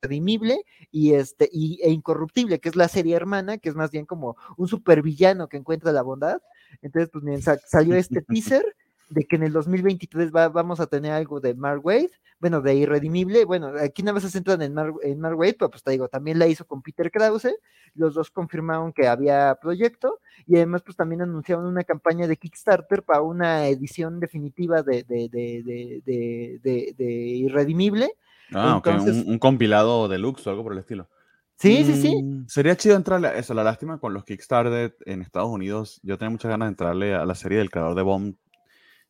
redimible 0.00 0.64
y 0.90 1.12
este 1.12 1.46
y, 1.52 1.78
e 1.82 1.90
incorruptible, 1.90 2.58
que 2.58 2.70
es 2.70 2.76
la 2.76 2.88
serie 2.88 3.16
hermana, 3.16 3.58
que 3.58 3.68
es 3.68 3.74
más 3.74 3.90
bien 3.90 4.06
como 4.06 4.38
un 4.56 4.66
supervillano 4.66 5.50
que 5.50 5.58
encuentra 5.58 5.92
la 5.92 6.00
bondad. 6.00 6.40
Entonces, 6.80 7.10
pues 7.12 7.22
miren, 7.22 7.42
salió 7.42 7.96
este 7.96 8.22
teaser 8.26 8.64
de 9.08 9.24
que 9.24 9.36
en 9.36 9.44
el 9.44 9.52
2023 9.52 10.30
vamos 10.30 10.80
a 10.80 10.86
tener 10.86 11.12
algo 11.12 11.40
de 11.40 11.54
Mark 11.54 11.84
Wade, 11.84 12.10
bueno, 12.38 12.60
de 12.60 12.74
Irredimible, 12.74 13.44
bueno, 13.44 13.72
aquí 13.80 14.02
nada 14.02 14.14
más 14.14 14.22
se 14.24 14.30
centran 14.30 14.60
en 14.62 14.74
Mark, 14.74 14.94
en 15.02 15.20
Mark 15.20 15.38
Wade, 15.38 15.56
pero 15.58 15.70
pues 15.70 15.82
te 15.82 15.92
digo, 15.92 16.08
también 16.08 16.38
la 16.38 16.46
hizo 16.46 16.66
con 16.66 16.82
Peter 16.82 17.10
Krause, 17.10 17.54
los 17.94 18.14
dos 18.14 18.30
confirmaron 18.30 18.92
que 18.92 19.06
había 19.06 19.56
proyecto, 19.60 20.20
y 20.46 20.56
además 20.56 20.82
pues 20.82 20.96
también 20.96 21.22
anunciaron 21.22 21.66
una 21.66 21.84
campaña 21.84 22.26
de 22.26 22.36
Kickstarter 22.36 23.02
para 23.02 23.22
una 23.22 23.68
edición 23.68 24.20
definitiva 24.20 24.82
de, 24.82 25.04
de, 25.04 25.28
de, 25.28 26.94
de, 26.96 27.04
Irredimible, 27.06 28.10
Ah, 28.52 28.76
ok, 28.76 28.88
un, 29.26 29.38
compilado 29.38 30.08
deluxe 30.08 30.46
o 30.46 30.50
algo 30.50 30.62
por 30.62 30.72
el 30.72 30.78
estilo. 30.78 31.08
Sí, 31.56 31.84
sí, 31.84 32.00
sí. 32.00 32.22
Mm, 32.22 32.46
sería 32.48 32.76
chido 32.76 32.96
entrarle 32.96 33.28
a 33.28 33.36
eso. 33.36 33.54
La 33.54 33.64
lástima 33.64 33.98
con 33.98 34.12
los 34.12 34.24
Kickstarter 34.24 34.96
en 35.06 35.22
Estados 35.22 35.48
Unidos. 35.48 36.00
Yo 36.02 36.18
tenía 36.18 36.30
muchas 36.30 36.50
ganas 36.50 36.66
de 36.66 36.70
entrarle 36.70 37.14
a 37.14 37.24
la 37.24 37.34
serie 37.34 37.58
del 37.58 37.70
creador 37.70 37.94
de 37.94 38.02
Bomb. 38.02 38.36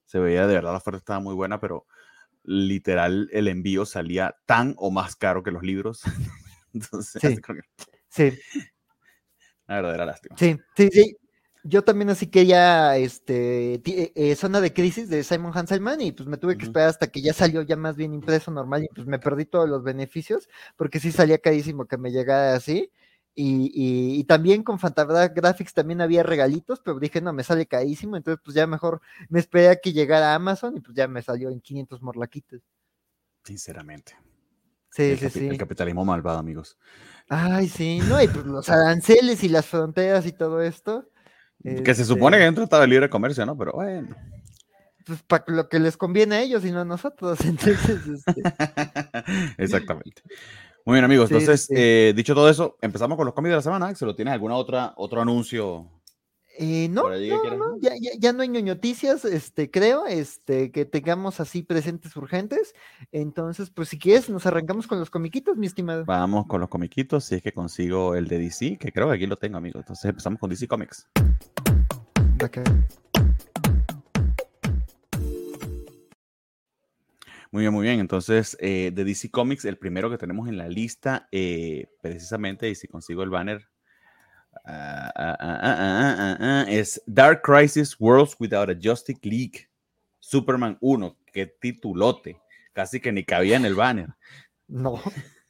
Se 0.06 0.18
veía 0.18 0.46
de 0.46 0.54
verdad, 0.54 0.72
la 0.72 0.78
oferta 0.78 0.98
estaba 0.98 1.20
muy 1.20 1.34
buena, 1.34 1.60
pero 1.60 1.86
literal 2.42 3.28
el 3.32 3.48
envío 3.48 3.84
salía 3.84 4.36
tan 4.46 4.74
o 4.78 4.90
más 4.90 5.16
caro 5.16 5.42
que 5.42 5.50
los 5.50 5.62
libros. 5.62 6.02
Entonces, 6.72 7.20
sí. 7.20 7.38
sí. 8.08 8.38
Una 9.68 9.76
verdadera 9.76 10.06
lástima. 10.06 10.36
Sí, 10.38 10.56
sí, 10.76 10.88
sí 10.92 11.16
yo 11.68 11.82
también 11.82 12.10
así 12.10 12.28
que 12.28 12.46
ya, 12.46 12.96
este, 12.96 13.74
eh, 13.74 14.12
eh, 14.14 14.36
Zona 14.36 14.60
de 14.60 14.72
Crisis 14.72 15.08
de 15.08 15.24
Simon 15.24 15.52
Hanselman 15.54 16.00
y 16.00 16.12
pues 16.12 16.28
me 16.28 16.36
tuve 16.36 16.56
que 16.56 16.64
esperar 16.64 16.88
hasta 16.88 17.08
que 17.08 17.20
ya 17.22 17.32
salió 17.32 17.62
ya 17.62 17.76
más 17.76 17.96
bien 17.96 18.14
impreso 18.14 18.50
normal 18.50 18.84
y 18.84 18.88
pues 18.94 19.06
me 19.06 19.18
perdí 19.18 19.46
todos 19.46 19.68
los 19.68 19.82
beneficios 19.82 20.48
porque 20.76 21.00
sí 21.00 21.12
salía 21.12 21.38
carísimo 21.38 21.86
que 21.86 21.98
me 21.98 22.10
llegara 22.10 22.54
así. 22.54 22.90
Y, 23.38 23.70
y, 24.18 24.24
también 24.24 24.62
con 24.62 24.78
Fantagraphics 24.78 25.74
también 25.74 26.00
había 26.00 26.22
regalitos, 26.22 26.80
pero 26.80 26.98
dije, 26.98 27.20
no, 27.20 27.34
me 27.34 27.44
sale 27.44 27.66
carísimo, 27.66 28.16
entonces 28.16 28.40
pues 28.42 28.54
ya 28.54 28.66
mejor 28.66 29.02
me 29.28 29.38
esperé 29.38 29.68
a 29.68 29.76
que 29.76 29.92
llegara 29.92 30.32
a 30.32 30.36
Amazon 30.36 30.74
y 30.78 30.80
pues 30.80 30.96
ya 30.96 31.06
me 31.06 31.20
salió 31.20 31.50
en 31.50 31.60
500 31.60 32.00
morlaquitos. 32.00 32.62
Sinceramente. 33.44 34.16
Sí, 34.90 35.18
sí, 35.18 35.28
sí. 35.28 35.46
El 35.48 35.58
capitalismo 35.58 36.02
malvado, 36.06 36.38
amigos. 36.38 36.78
Ay, 37.28 37.68
sí, 37.68 38.00
no, 38.08 38.22
y 38.22 38.28
pues 38.28 38.46
los 38.46 38.70
aranceles 38.70 39.44
y 39.44 39.50
las 39.50 39.66
fronteras 39.66 40.24
y 40.24 40.32
todo 40.32 40.62
esto. 40.62 41.10
Que 41.62 41.94
se 41.94 42.06
supone 42.06 42.38
que 42.38 42.44
dentro 42.44 42.64
estaba 42.64 42.84
el 42.84 42.90
libre 42.90 43.10
comercio, 43.10 43.44
¿no? 43.44 43.56
Pero 43.58 43.72
bueno. 43.72 44.16
Pues 45.04 45.22
para 45.22 45.44
lo 45.48 45.68
que 45.68 45.78
les 45.78 45.96
conviene 45.96 46.36
a 46.36 46.40
ellos 46.40 46.64
y 46.64 46.70
no 46.70 46.80
a 46.80 46.84
nosotros. 46.84 47.38
Entonces, 47.44 48.00
este... 48.06 48.42
Exactamente. 49.58 50.22
Muy 50.86 50.94
bien, 50.94 51.04
amigos. 51.04 51.30
Entonces, 51.30 51.68
eh, 51.74 52.12
dicho 52.14 52.32
todo 52.32 52.48
eso, 52.48 52.78
empezamos 52.80 53.16
con 53.16 53.26
los 53.26 53.34
cómics 53.34 53.50
de 53.50 53.56
la 53.56 53.62
semana. 53.62 53.94
¿Se 53.96 54.06
lo 54.06 54.14
tiene 54.14 54.30
alguna 54.30 54.54
otra 54.54 54.94
otro 54.96 55.20
anuncio 55.20 55.90
eh, 56.58 56.88
no, 56.88 57.02
no, 57.02 57.78
ya, 57.80 57.92
ya, 58.00 58.12
ya, 58.18 58.32
no 58.32 58.40
hay 58.40 58.48
noticias, 58.48 59.26
este, 59.26 59.70
creo, 59.70 60.06
este, 60.06 60.72
que 60.72 60.86
tengamos 60.86 61.38
así 61.38 61.62
presentes 61.62 62.16
urgentes. 62.16 62.74
Entonces, 63.12 63.68
pues 63.68 63.90
si 63.90 63.98
quieres, 63.98 64.30
nos 64.30 64.46
arrancamos 64.46 64.86
con 64.86 64.98
los 64.98 65.10
comiquitos, 65.10 65.58
mi 65.58 65.66
estimado. 65.66 66.06
Vamos 66.06 66.46
con 66.46 66.62
los 66.62 66.70
comiquitos, 66.70 67.24
si 67.24 67.34
es 67.34 67.42
que 67.42 67.52
consigo 67.52 68.14
el 68.14 68.26
de 68.26 68.38
DC, 68.38 68.78
que 68.78 68.90
creo 68.90 69.08
que 69.08 69.16
aquí 69.16 69.26
lo 69.26 69.36
tengo, 69.36 69.58
amigo. 69.58 69.80
Entonces 69.80 70.06
empezamos 70.06 70.40
con 70.40 70.48
DC 70.48 70.66
Comics. 70.66 71.06
Muy 77.52 77.62
bien, 77.62 77.72
muy 77.72 77.84
bien. 77.84 78.00
Entonces, 78.00 78.56
eh, 78.60 78.90
de 78.92 79.04
DC 79.04 79.30
Comics, 79.30 79.64
el 79.64 79.78
primero 79.78 80.10
que 80.10 80.18
tenemos 80.18 80.48
en 80.48 80.56
la 80.56 80.68
lista, 80.68 81.28
eh, 81.30 81.86
precisamente, 82.02 82.68
y 82.68 82.74
si 82.74 82.88
consigo 82.88 83.22
el 83.22 83.30
banner, 83.30 83.68
ah, 84.64 85.12
ah, 85.14 86.36
ah, 86.40 86.66
es 86.68 87.00
Dark 87.06 87.42
Crisis 87.42 87.96
Worlds 87.98 88.36
Without 88.40 88.70
a 88.70 88.76
Justice 88.80 89.20
League. 89.22 89.68
Superman 90.18 90.76
1, 90.80 91.16
qué 91.32 91.46
titulote. 91.46 92.40
Casi 92.72 93.00
que 93.00 93.12
ni 93.12 93.24
cabía 93.24 93.56
en 93.56 93.64
el 93.64 93.74
banner. 93.74 94.08
No. 94.66 95.00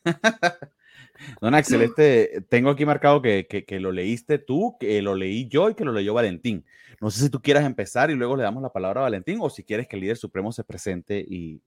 Don 1.41 1.55
Axel, 1.55 1.81
este, 1.81 2.43
tengo 2.51 2.69
aquí 2.69 2.85
marcado 2.85 3.23
que, 3.23 3.47
que, 3.47 3.81
lo 3.81 3.91
leíste 3.91 4.39
tú, 4.39 4.77
que 4.79 5.01
lo 5.01 5.15
leí 5.15 5.49
yo 5.49 5.71
y 5.71 5.75
que 5.75 5.85
lo 5.85 5.93
leyó 5.93 6.13
Valentín. 6.13 6.67
No 7.01 7.11
sé 7.11 7.25
si 7.25 7.31
tú 7.31 7.41
quieras 7.41 7.65
empezar 7.65 8.11
y 8.11 8.15
luego 8.15 8.37
le 8.37 8.43
damos 8.43 8.63
la 8.63 8.73
palabra 8.73 9.01
a 9.01 9.05
Valentín 9.05 9.39
o 9.41 9.49
si 9.49 9.65
quieres 9.65 9.89
que 9.89 9.97
el 9.97 10.03
líder 10.03 10.19
supremo 10.19 10.53
se 10.53 10.63
presente 10.63 11.25
y, 11.27 11.63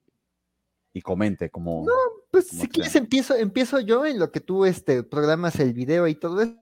y 0.94 1.02
comente 1.02 1.50
como... 1.50 1.86
No, 1.86 1.94
pues 2.32 2.48
si 2.48 2.68
quieres 2.68 2.96
empiezo, 2.96 3.36
empiezo 3.36 3.80
yo 3.80 4.06
en 4.06 4.20
lo 4.20 4.32
que 4.32 4.40
tú 4.40 4.66
este, 4.66 5.04
programas 5.04 5.60
el 5.60 5.74
video 5.74 6.08
y 6.08 6.16
todo 6.16 6.42
esto. 6.42 6.60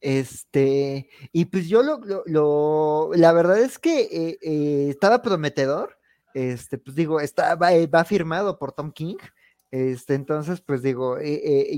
Este, 0.00 1.08
y 1.32 1.46
pues 1.46 1.68
yo 1.68 1.82
lo, 1.82 2.00
lo, 2.26 3.10
la 3.14 3.32
verdad 3.32 3.58
es 3.58 3.78
que 3.78 4.02
eh, 4.02 4.38
eh, 4.42 4.86
estaba 4.90 5.22
prometedor. 5.22 5.98
Este, 6.34 6.78
pues 6.78 6.96
digo, 6.96 7.20
está, 7.20 7.54
va, 7.54 7.72
eh, 7.72 7.86
va 7.86 8.04
firmado 8.04 8.58
por 8.58 8.72
Tom 8.72 8.92
King. 8.92 9.16
Este, 9.70 10.14
entonces, 10.14 10.60
pues 10.60 10.82
digo, 10.82 11.18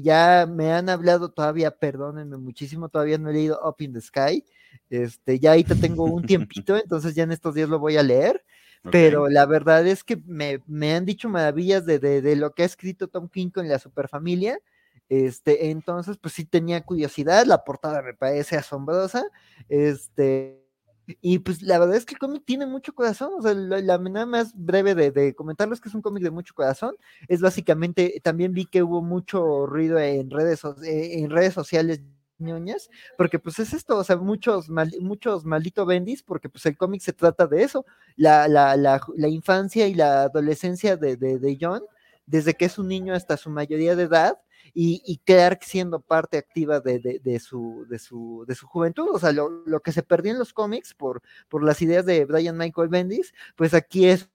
ya 0.03 0.47
me 0.47 0.71
han 0.71 0.91
hablado 0.91 1.31
todavía, 1.31 1.71
perdónenme 1.71 2.37
muchísimo, 2.37 2.91
todavía 2.91 3.17
no 3.17 3.31
he 3.31 3.33
leído 3.33 3.59
Up 3.67 3.77
in 3.79 3.95
the 3.95 4.03
Sky. 4.03 4.45
Este, 4.91 5.39
ya 5.39 5.53
ahorita 5.53 5.75
tengo 5.77 6.05
un 6.05 6.23
tiempito, 6.27 6.77
entonces 6.77 7.15
ya 7.15 7.23
en 7.23 7.33
estos 7.33 7.55
días 7.55 7.69
lo 7.69 7.79
voy 7.79 7.97
a 7.97 8.03
leer. 8.03 8.45
Pero 8.91 9.29
la 9.29 9.47
verdad 9.47 9.87
es 9.87 10.05
que 10.05 10.17
me, 10.27 10.61
me 10.67 10.95
han 10.95 11.05
dicho 11.05 11.29
maravillas 11.29 11.87
de, 11.87 11.99
de, 11.99 12.23
de, 12.23 12.37
lo 12.37 12.53
que 12.53 12.63
ha 12.63 12.67
escrito 12.67 13.09
Tom 13.09 13.29
King 13.29 13.51
con 13.51 13.69
la 13.69 13.79
superfamilia. 13.79 14.59
Este, 15.09 15.71
entonces, 15.71 16.17
pues 16.19 16.35
sí 16.35 16.45
tenía 16.45 16.83
curiosidad, 16.83 17.47
la 17.47 17.65
portada 17.65 18.03
me 18.03 18.15
parece 18.15 18.57
asombrosa. 18.57 19.25
Este, 19.69 20.63
y 21.21 21.39
pues 21.39 21.63
la 21.63 21.79
verdad 21.79 21.97
es 21.97 22.05
que 22.05 22.15
el 22.15 22.19
cómic 22.19 22.43
tiene 22.45 22.67
mucho 22.67 22.95
corazón. 22.95 23.33
O 23.39 23.43
sea, 23.43 23.55
la, 23.55 23.99
manera 23.99 24.27
más 24.27 24.53
breve 24.55 24.95
de, 24.95 25.11
de 25.13 25.35
comentarlo 25.35 25.75
es 25.75 25.81
que 25.81 25.89
es 25.89 25.95
un 25.95 26.03
cómic 26.03 26.23
de 26.23 26.31
mucho 26.31 26.55
corazón. 26.55 26.97
Es 27.29 27.41
básicamente, 27.41 28.21
también 28.23 28.53
vi 28.53 28.67
que 28.67 28.83
hubo 28.83 29.03
mucho 29.03 29.67
ruido 29.67 29.99
en 29.99 30.31
redes, 30.31 30.65
eh, 30.85 31.21
en 31.21 31.31
redes 31.31 31.55
sociales 31.55 32.01
ñoñas, 32.39 32.91
porque 33.17 33.39
pues 33.39 33.59
es 33.59 33.73
esto, 33.73 33.97
o 33.97 34.05
sea, 34.05 34.17
muchos, 34.17 34.69
muchos 35.01 35.45
maldito 35.45 35.87
bendis, 35.87 36.23
porque 36.23 36.49
pues 36.49 36.67
el 36.67 36.77
cómic 36.77 37.01
se 37.01 37.13
trata 37.13 37.47
de 37.47 37.63
eso, 37.63 37.85
la, 38.17 38.49
la, 38.49 38.77
la, 38.77 39.01
la 39.17 39.29
infancia 39.29 39.87
y 39.87 39.95
la 39.95 40.25
adolescencia 40.25 40.97
de, 40.97 41.17
de, 41.17 41.39
de, 41.39 41.59
John, 41.61 41.83
desde 42.27 42.55
que 42.55 42.67
es 42.67 42.79
un 42.79 42.89
niño 42.89 43.15
hasta 43.15 43.37
su 43.37 43.51
mayoría 43.51 43.97
de 43.97 44.05
edad, 44.05 44.39
y, 44.75 45.01
y 45.07 45.19
Clark 45.19 45.63
siendo 45.63 46.01
parte 46.01 46.37
activa 46.37 46.81
de, 46.81 46.99
de, 47.23 47.41
su, 47.41 47.87
de, 47.89 47.99
su, 47.99 48.45
de 48.47 48.55
su 48.55 48.67
juventud, 48.67 49.09
o 49.11 49.19
sea, 49.19 49.33
lo, 49.33 49.49
lo, 49.65 49.81
que 49.81 49.93
se 49.93 50.03
perdió 50.03 50.33
en 50.33 50.39
los 50.39 50.53
cómics 50.53 50.93
por, 50.93 51.23
por 51.49 51.65
las 51.65 51.81
ideas 51.81 52.05
de 52.05 52.27
Brian 52.27 52.59
Michael 52.59 52.89
Bendis, 52.89 53.33
pues 53.57 53.73
aquí 53.73 54.07
es 54.07 54.29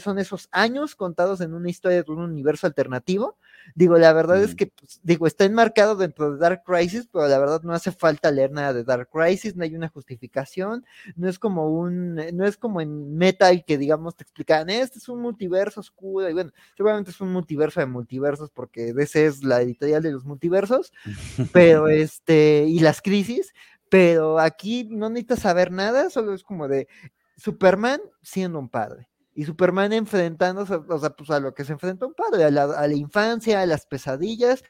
son 0.00 0.18
esos 0.18 0.48
años 0.52 0.96
contados 0.96 1.40
en 1.40 1.54
una 1.54 1.70
historia 1.70 2.02
de 2.02 2.10
un 2.10 2.20
universo 2.20 2.66
alternativo, 2.66 3.36
Digo, 3.74 3.98
la 3.98 4.12
verdad 4.12 4.42
es 4.42 4.54
que, 4.54 4.66
pues, 4.66 5.00
digo, 5.02 5.26
está 5.26 5.44
enmarcado 5.44 5.96
dentro 5.96 6.32
de 6.32 6.38
Dark 6.38 6.62
Crisis, 6.64 7.08
pero 7.10 7.28
la 7.28 7.38
verdad 7.38 7.62
no 7.62 7.72
hace 7.72 7.92
falta 7.92 8.30
leer 8.30 8.50
nada 8.50 8.72
de 8.72 8.84
Dark 8.84 9.10
Crisis, 9.10 9.56
no 9.56 9.64
hay 9.64 9.74
una 9.74 9.88
justificación, 9.88 10.84
no 11.16 11.28
es 11.28 11.38
como 11.38 11.70
un, 11.70 12.14
no 12.14 12.46
es 12.46 12.56
como 12.56 12.80
en 12.80 13.16
Metal 13.16 13.64
que 13.66 13.78
digamos 13.78 14.16
te 14.16 14.22
explican, 14.24 14.70
este 14.70 14.98
es 14.98 15.08
un 15.08 15.20
multiverso 15.20 15.80
oscuro, 15.80 16.28
y 16.28 16.32
bueno, 16.32 16.52
seguramente 16.76 17.10
es 17.10 17.20
un 17.20 17.32
multiverso 17.32 17.80
de 17.80 17.86
multiversos, 17.86 18.50
porque 18.50 18.92
DC 18.92 19.26
es 19.26 19.44
la 19.44 19.60
editorial 19.60 20.02
de 20.02 20.12
los 20.12 20.24
multiversos, 20.24 20.92
pero 21.52 21.88
este, 21.88 22.64
y 22.66 22.80
las 22.80 23.02
crisis, 23.02 23.52
pero 23.90 24.38
aquí 24.38 24.84
no 24.90 25.08
necesitas 25.08 25.40
saber 25.40 25.72
nada, 25.72 26.10
solo 26.10 26.34
es 26.34 26.42
como 26.42 26.68
de 26.68 26.88
Superman 27.36 28.00
siendo 28.22 28.58
un 28.58 28.68
padre 28.68 29.07
y 29.38 29.44
Superman 29.44 29.92
enfrentándose, 29.92 30.74
o 30.74 30.98
sea, 30.98 31.10
pues 31.10 31.30
a 31.30 31.38
lo 31.38 31.54
que 31.54 31.64
se 31.64 31.72
enfrenta 31.72 32.06
un 32.06 32.12
padre, 32.12 32.42
a 32.42 32.50
la, 32.50 32.92
infancia, 32.92 33.60
a 33.60 33.66
las 33.66 33.86
pesadillas, 33.86 34.64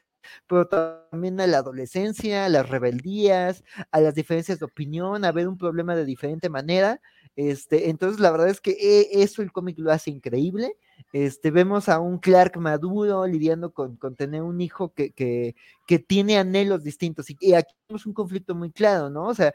pero 0.45 0.67
también 0.67 1.41
a 1.41 1.47
la 1.47 1.57
adolescencia, 1.57 2.45
a 2.45 2.49
las 2.49 2.69
rebeldías, 2.69 3.63
a 3.91 3.99
las 3.99 4.13
diferencias 4.13 4.59
de 4.59 4.65
opinión, 4.65 5.25
a 5.25 5.31
ver 5.31 5.47
un 5.47 5.57
problema 5.57 5.95
de 5.95 6.05
diferente 6.05 6.49
manera. 6.49 7.01
Este, 7.35 7.89
entonces, 7.89 8.19
la 8.19 8.29
verdad 8.29 8.47
es 8.49 8.61
que 8.61 8.77
e, 8.79 9.23
eso 9.23 9.41
el 9.41 9.51
cómic 9.51 9.79
lo 9.79 9.91
hace 9.91 10.11
increíble. 10.11 10.75
Este, 11.13 11.49
vemos 11.49 11.89
a 11.89 11.99
un 11.99 12.19
Clark 12.19 12.57
maduro 12.59 13.25
lidiando 13.25 13.73
con, 13.73 13.97
con 13.97 14.15
tener 14.15 14.43
un 14.43 14.61
hijo 14.61 14.93
que, 14.93 15.13
que, 15.13 15.55
que, 15.87 15.97
tiene 15.97 16.37
anhelos 16.37 16.83
distintos. 16.83 17.25
Y 17.39 17.53
aquí 17.55 17.73
tenemos 17.87 18.05
un 18.05 18.13
conflicto 18.13 18.53
muy 18.53 18.71
claro, 18.71 19.09
¿no? 19.09 19.25
O 19.25 19.33
sea, 19.33 19.51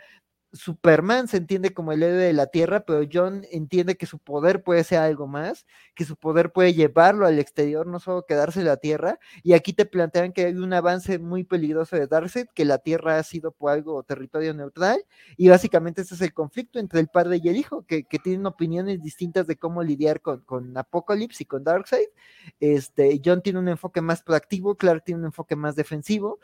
Superman 0.54 1.26
se 1.26 1.38
entiende 1.38 1.74
como 1.74 1.92
el 1.92 2.02
héroe 2.02 2.22
de 2.22 2.32
la 2.32 2.46
Tierra, 2.46 2.84
pero 2.86 3.06
John 3.12 3.44
entiende 3.50 3.96
que 3.96 4.06
su 4.06 4.18
poder 4.18 4.62
puede 4.62 4.84
ser 4.84 5.00
algo 5.00 5.26
más, 5.26 5.66
que 5.94 6.04
su 6.04 6.16
poder 6.16 6.52
puede 6.52 6.74
llevarlo 6.74 7.26
al 7.26 7.38
exterior, 7.38 7.86
no 7.86 7.98
solo 7.98 8.24
quedarse 8.24 8.60
en 8.60 8.66
la 8.66 8.76
Tierra. 8.76 9.18
Y 9.42 9.54
aquí 9.54 9.72
te 9.72 9.84
plantean 9.84 10.32
que 10.32 10.46
hay 10.46 10.54
un 10.54 10.72
avance 10.72 11.18
muy 11.18 11.44
peligroso 11.44 11.96
de 11.96 12.06
Darkseid, 12.06 12.46
que 12.54 12.64
la 12.64 12.78
Tierra 12.78 13.18
ha 13.18 13.22
sido 13.24 13.50
por 13.50 13.72
algo 13.72 14.02
territorio 14.04 14.54
neutral, 14.54 15.04
y 15.36 15.48
básicamente 15.48 16.02
ese 16.02 16.14
es 16.14 16.20
el 16.20 16.32
conflicto 16.32 16.78
entre 16.78 17.00
el 17.00 17.08
padre 17.08 17.40
y 17.42 17.48
el 17.48 17.56
hijo, 17.56 17.84
que, 17.86 18.04
tienen 18.22 18.46
opiniones 18.46 19.02
distintas 19.02 19.46
de 19.46 19.56
cómo 19.56 19.82
lidiar 19.82 20.20
con, 20.20 20.40
con 20.42 20.76
Apocalypse 20.78 21.42
y 21.42 21.46
con 21.46 21.64
Darkseid. 21.64 22.06
Este, 22.60 23.20
John 23.22 23.42
tiene 23.42 23.58
un 23.58 23.68
enfoque 23.68 24.00
más 24.00 24.22
proactivo, 24.22 24.76
Clark 24.76 25.04
tiene 25.04 25.20
un 25.20 25.26
enfoque 25.26 25.56
más 25.56 25.74
defensivo, 25.74 26.38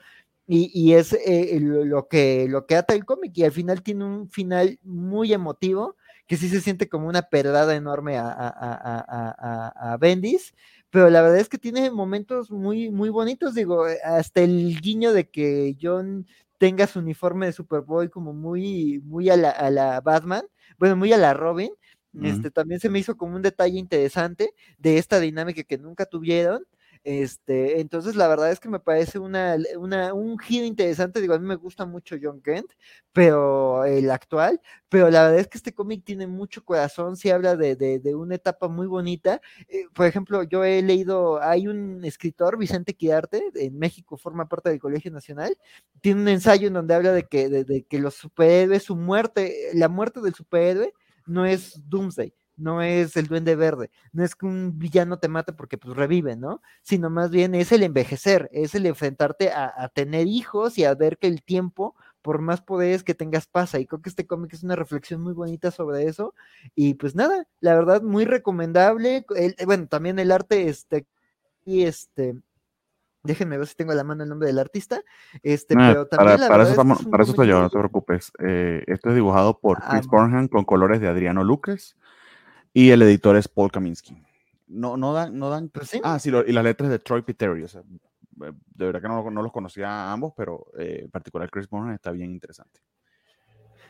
y, 0.52 0.94
es 0.94 1.12
eh, 1.12 1.58
lo, 1.60 2.08
que, 2.08 2.46
lo 2.48 2.66
que 2.66 2.74
ata 2.74 2.94
el 2.94 3.04
cómic 3.04 3.32
y 3.36 3.44
al 3.44 3.52
final 3.52 3.82
tiene 3.82 4.04
un 4.04 4.28
final 4.28 4.80
muy 4.82 5.32
emotivo 5.32 5.96
que 6.26 6.36
sí 6.36 6.48
se 6.48 6.60
siente 6.60 6.88
como 6.88 7.08
una 7.08 7.22
perdada 7.22 7.76
enorme 7.76 8.16
a, 8.18 8.28
a, 8.28 9.92
a, 9.92 9.96
Bendis, 9.96 10.54
pero 10.90 11.08
la 11.08 11.22
verdad 11.22 11.38
es 11.38 11.48
que 11.48 11.58
tiene 11.58 11.90
momentos 11.90 12.50
muy, 12.50 12.90
muy 12.90 13.10
bonitos, 13.10 13.54
digo, 13.54 13.84
hasta 14.04 14.40
el 14.40 14.80
guiño 14.80 15.12
de 15.12 15.28
que 15.28 15.76
John 15.80 16.26
tenga 16.58 16.86
su 16.86 16.98
uniforme 17.00 17.46
de 17.46 17.52
Superboy 17.52 18.08
como 18.08 18.32
muy, 18.32 19.00
muy 19.04 19.28
a 19.30 19.36
la, 19.36 19.50
a 19.50 19.70
la 19.70 20.00
Batman, 20.00 20.44
bueno, 20.78 20.96
muy 20.96 21.12
a 21.12 21.18
la 21.18 21.34
Robin, 21.34 21.72
este, 22.22 22.50
también 22.50 22.80
se 22.80 22.88
me 22.88 22.98
hizo 22.98 23.16
como 23.16 23.36
un 23.36 23.42
detalle 23.42 23.78
interesante 23.78 24.52
de 24.78 24.98
esta 24.98 25.20
dinámica 25.20 25.62
que 25.62 25.78
nunca 25.78 26.06
tuvieron, 26.06 26.64
este, 27.02 27.80
entonces, 27.80 28.14
la 28.14 28.28
verdad 28.28 28.50
es 28.52 28.60
que 28.60 28.68
me 28.68 28.78
parece 28.78 29.18
una, 29.18 29.56
un 30.12 30.38
giro 30.38 30.66
interesante. 30.66 31.20
Digo, 31.20 31.34
a 31.34 31.38
mí 31.38 31.46
me 31.46 31.56
gusta 31.56 31.86
mucho 31.86 32.16
John 32.20 32.42
Kent, 32.42 32.72
pero 33.12 33.84
el 33.84 34.10
actual, 34.10 34.60
pero 34.88 35.10
la 35.10 35.22
verdad 35.22 35.38
es 35.40 35.48
que 35.48 35.56
este 35.58 35.72
cómic 35.72 36.04
tiene 36.04 36.26
mucho 36.26 36.62
corazón, 36.64 37.16
se 37.16 37.32
habla 37.32 37.56
de, 37.56 37.74
de, 37.76 38.14
una 38.14 38.34
etapa 38.34 38.68
muy 38.68 38.86
bonita. 38.86 39.40
Eh, 39.68 39.86
por 39.94 40.06
ejemplo, 40.06 40.42
yo 40.42 40.62
he 40.64 40.82
leído, 40.82 41.42
hay 41.42 41.68
un 41.68 42.04
escritor, 42.04 42.58
Vicente 42.58 42.94
Quidarte, 42.94 43.50
en 43.54 43.78
México 43.78 44.18
forma 44.18 44.46
parte 44.48 44.68
del 44.68 44.80
Colegio 44.80 45.10
Nacional, 45.10 45.56
tiene 46.02 46.20
un 46.20 46.28
ensayo 46.28 46.68
en 46.68 46.74
donde 46.74 46.94
habla 46.94 47.12
de 47.12 47.24
que, 47.24 47.48
de 47.48 47.84
que 47.84 47.98
los 47.98 48.14
superhéroes, 48.14 48.82
su 48.82 48.96
muerte, 48.96 49.70
la 49.74 49.88
muerte 49.88 50.20
del 50.20 50.34
superhéroe 50.34 50.92
no 51.26 51.46
es 51.46 51.80
Doomsday, 51.88 52.34
no 52.60 52.82
es 52.82 53.16
el 53.16 53.26
duende 53.26 53.56
verde, 53.56 53.90
no 54.12 54.24
es 54.24 54.34
que 54.34 54.46
un 54.46 54.78
villano 54.78 55.18
te 55.18 55.28
mate 55.28 55.52
porque 55.52 55.78
pues 55.78 55.96
revive, 55.96 56.36
¿no? 56.36 56.62
Sino 56.82 57.10
más 57.10 57.30
bien 57.30 57.54
es 57.54 57.72
el 57.72 57.82
envejecer, 57.82 58.48
es 58.52 58.74
el 58.74 58.86
enfrentarte 58.86 59.50
a, 59.50 59.88
tener 59.94 60.26
hijos 60.26 60.78
y 60.78 60.84
a 60.84 60.94
ver 60.94 61.18
que 61.18 61.26
el 61.26 61.42
tiempo, 61.42 61.96
por 62.22 62.40
más 62.40 62.60
poderes 62.60 63.02
que 63.02 63.14
tengas, 63.14 63.46
pasa. 63.46 63.80
Y 63.80 63.86
creo 63.86 64.02
que 64.02 64.10
este 64.10 64.26
cómic 64.26 64.52
es 64.52 64.62
una 64.62 64.76
reflexión 64.76 65.22
muy 65.22 65.32
bonita 65.32 65.70
sobre 65.70 66.04
eso. 66.04 66.34
Y 66.74 66.94
pues 66.94 67.14
nada, 67.14 67.46
la 67.60 67.74
verdad, 67.74 68.02
muy 68.02 68.24
recomendable. 68.24 69.24
bueno, 69.64 69.88
también 69.88 70.18
el 70.18 70.30
arte, 70.30 70.68
este, 70.68 71.06
y 71.64 71.84
este, 71.84 72.36
Déjenme 73.22 73.58
ver 73.58 73.66
si 73.66 73.74
tengo 73.74 73.92
a 73.92 73.94
la 73.94 74.04
mano 74.04 74.22
el 74.22 74.30
nombre 74.30 74.48
del 74.48 74.58
artista. 74.58 75.02
Este, 75.42 75.74
pero 75.76 76.06
también 76.06 76.38
para, 76.48 76.62
eso, 76.62 76.74
para 77.10 77.22
eso 77.22 77.32
estoy 77.32 77.48
yo, 77.48 77.60
no 77.60 77.68
te 77.68 77.78
preocupes. 77.78 78.32
Eh, 78.38 78.82
esto 78.86 79.10
es 79.10 79.14
dibujado 79.14 79.58
por 79.58 79.78
Chris 79.78 80.06
ah, 80.10 80.48
con 80.50 80.64
colores 80.64 81.00
de 81.00 81.08
Adriano 81.08 81.44
Lucas. 81.44 81.96
Y 82.72 82.90
el 82.90 83.02
editor 83.02 83.36
es 83.36 83.48
Paul 83.48 83.70
Kaminsky. 83.70 84.16
No, 84.68 84.96
no 84.96 85.12
dan, 85.12 85.38
no 85.38 85.50
dan. 85.50 85.68
Pues 85.68 85.98
ah, 86.02 86.18
sí, 86.18 86.30
y 86.30 86.52
las 86.52 86.64
letras 86.64 86.90
de 86.90 86.98
Troy 86.98 87.22
Peteri. 87.22 87.64
O 87.64 87.68
sea, 87.68 87.80
eh, 87.80 88.52
de 88.74 88.86
verdad 88.86 89.02
que 89.02 89.08
no, 89.08 89.30
no 89.30 89.42
los 89.42 89.52
conocía 89.52 89.88
a 89.88 90.12
ambos, 90.12 90.32
pero 90.36 90.66
eh, 90.78 91.00
en 91.04 91.10
particular 91.10 91.50
Chris 91.50 91.68
Bonham 91.68 91.92
está 91.92 92.12
bien 92.12 92.30
interesante. 92.30 92.80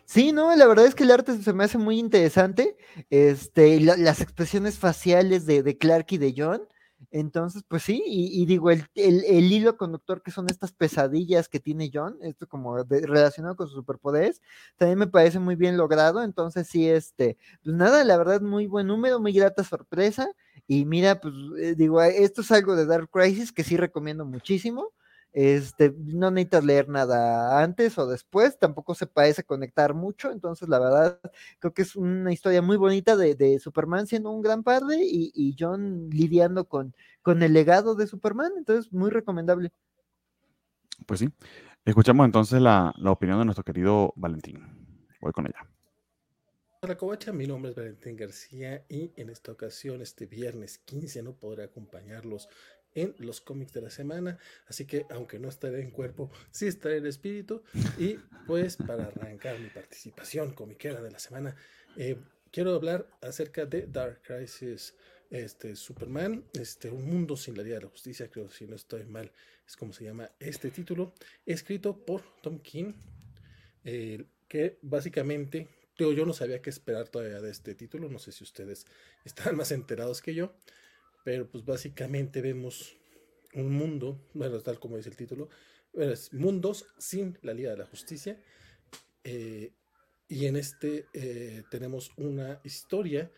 Sí, 0.07 0.33
no, 0.33 0.55
la 0.57 0.67
verdad 0.67 0.87
es 0.87 0.95
que 0.95 1.05
el 1.05 1.13
arte 1.13 1.41
se 1.41 1.53
me 1.53 1.65
hace 1.65 1.79
muy 1.79 1.99
interesante. 1.99 2.77
Este, 3.11 3.79
las 3.81 4.21
expresiones 4.21 4.79
faciales 4.79 5.47
de, 5.47 5.63
de 5.63 5.79
Clark 5.79 6.07
y 6.11 6.19
de 6.19 6.35
John 6.37 6.63
entonces, 7.13 7.65
pues 7.67 7.83
sí, 7.83 8.03
y, 8.07 8.47
digo, 8.47 8.71
el, 8.71 8.87
el, 8.95 9.53
hilo 9.53 9.77
conductor 9.77 10.23
que 10.23 10.31
son 10.31 10.49
estas 10.49 10.73
pesadillas 10.73 11.49
que 11.49 11.59
tiene 11.59 11.91
John, 11.93 12.17
esto 12.23 12.47
como 12.47 12.77
relacionado 12.85 13.57
con 13.57 13.67
sus 13.67 13.77
superpoderes, 13.77 14.41
también 14.77 14.99
me 14.99 15.09
parece 15.09 15.41
muy 15.41 15.57
bien 15.57 15.77
logrado. 15.77 16.23
Entonces, 16.23 16.69
sí, 16.69 16.89
este, 16.89 17.37
pues 17.65 17.75
nada, 17.75 18.05
la 18.05 18.17
verdad, 18.17 18.41
muy 18.41 18.67
buen 18.69 18.87
número, 18.87 19.19
muy 19.19 19.33
grata 19.33 19.65
sorpresa. 19.65 20.31
Y 20.69 20.85
mira, 20.85 21.21
pues 21.21 21.35
eh, 21.59 21.75
digo, 21.77 22.01
esto 22.01 22.43
es 22.43 22.53
algo 22.53 22.77
de 22.77 22.87
Dark 22.87 23.11
Crisis 23.11 23.53
que 23.53 23.65
sí 23.65 23.77
recomiendo 23.77 24.25
muchísimo. 24.25 24.93
Este, 25.33 25.95
no 25.97 26.31
necesitas 26.33 26.65
leer 26.65 26.89
nada 26.89 27.63
antes 27.63 27.97
o 27.99 28.07
después, 28.09 28.59
tampoco 28.59 28.97
se 28.97 29.07
parece 29.07 29.45
conectar 29.45 29.95
mucho, 29.95 30.33
entonces 30.33 30.69
la 30.69 30.81
verdad 30.81 31.21
creo 31.61 31.73
que 31.73 31.83
es 31.83 31.95
una 31.95 32.33
historia 32.33 32.63
muy 32.63 32.77
bonita 32.77 33.17
de, 33.17 33.59
Superman 33.61 34.09
siendo 34.09 34.31
un 34.31 34.43
gran 34.43 34.65
padre 34.65 34.97
y, 35.01 35.55
John 35.59 36.11
lidiando 36.11 36.65
con, 36.65 36.95
con 37.23 37.43
el 37.45 37.53
legado 37.53 37.95
de 37.95 38.09
Superman, 38.09 38.53
entonces 38.57 38.93
muy 38.93 39.11
recomendable. 39.11 39.71
Pues 41.07 41.21
sí, 41.21 41.29
escuchamos 41.85 42.25
entonces 42.27 42.61
la, 42.61 42.93
la 42.97 43.13
opinión 43.13 43.39
de 43.39 43.45
nuestro 43.45 43.65
querido 43.65 44.13
Valentín. 44.17 44.59
Voy 45.21 45.33
con 45.33 45.47
ella. 45.47 45.65
Hola 46.83 46.97
Covacha, 46.97 47.31
mi 47.31 47.47
nombre 47.47 47.73
es 47.73 47.77
Valentín 47.77 48.17
García 48.17 48.87
y 48.89 49.13
en 49.17 49.29
esta 49.29 49.53
ocasión, 49.53 50.01
este 50.01 50.25
viernes 50.25 50.79
15, 50.79 51.23
no 51.23 51.35
podré 51.35 51.65
acompañarlos 51.65 52.49
en 52.95 53.15
los 53.19 53.41
cómics 53.41 53.73
de 53.73 53.83
la 53.83 53.91
semana. 53.91 54.39
Así 54.67 54.87
que, 54.87 55.07
aunque 55.11 55.39
no 55.39 55.49
estaré 55.49 55.81
en 55.81 55.91
cuerpo, 55.91 56.31
sí 56.51 56.67
estaré 56.67 56.99
en 56.99 57.07
espíritu. 57.07 57.63
Y 57.99 58.15
pues, 58.47 58.77
para 58.77 59.05
arrancar 59.07 59.59
mi 59.59 59.69
participación 59.69 60.53
comiquera 60.53 61.01
de 61.01 61.11
la 61.11 61.19
semana, 61.19 61.57
eh, 61.97 62.17
quiero 62.51 62.75
hablar 62.75 63.09
acerca 63.21 63.67
de 63.67 63.87
Dark 63.87 64.23
Crisis. 64.23 64.95
Este 65.31 65.77
Superman, 65.77 66.45
este 66.55 66.91
Un 66.91 67.09
Mundo 67.09 67.37
sin 67.37 67.57
la 67.57 67.63
Día 67.63 67.77
de 67.77 67.83
la 67.83 67.89
Justicia, 67.89 68.29
creo 68.29 68.51
si 68.51 68.67
no 68.67 68.75
estoy 68.75 69.05
mal, 69.05 69.31
es 69.65 69.77
como 69.77 69.93
se 69.93 70.03
llama 70.03 70.29
este 70.41 70.73
título, 70.73 71.15
escrito 71.47 72.05
por 72.05 72.25
Tom 72.43 72.59
King, 72.59 72.95
eh, 73.85 74.25
que 74.49 74.81
básicamente, 74.83 75.69
yo, 75.97 76.13
yo 76.13 76.27
no 76.27 76.33
sabía 76.33 76.61
qué 76.61 76.71
esperar 76.71 77.09
todavía 77.09 77.41
de 77.41 77.53
este 77.53 77.77
título, 77.77 78.09
no 78.09 78.19
sé 78.19 78.33
si 78.33 78.43
ustedes 78.43 78.87
están 79.25 79.57
más 79.57 79.71
enterados 79.71 80.21
que 80.21 80.35
yo, 80.35 80.53
pero 81.25 81.49
pues 81.49 81.65
básicamente 81.65 82.41
vemos 82.41 82.97
un 83.55 83.73
mundo, 83.73 84.29
bueno, 84.35 84.61
tal 84.61 84.79
como 84.79 84.97
dice 84.97 85.11
el 85.11 85.17
título, 85.17 85.49
es 85.93 86.33
mundos 86.33 86.87
sin 86.99 87.39
la 87.43 87.53
Liga 87.53 87.71
de 87.71 87.79
la 87.79 87.87
Justicia. 87.87 88.41
Eh, 89.25 89.73
y 90.29 90.47
en 90.47 90.57
este 90.57 91.07
eh, 91.13 91.65
tenemos 91.71 92.13
una 92.17 92.61
historia 92.63 93.31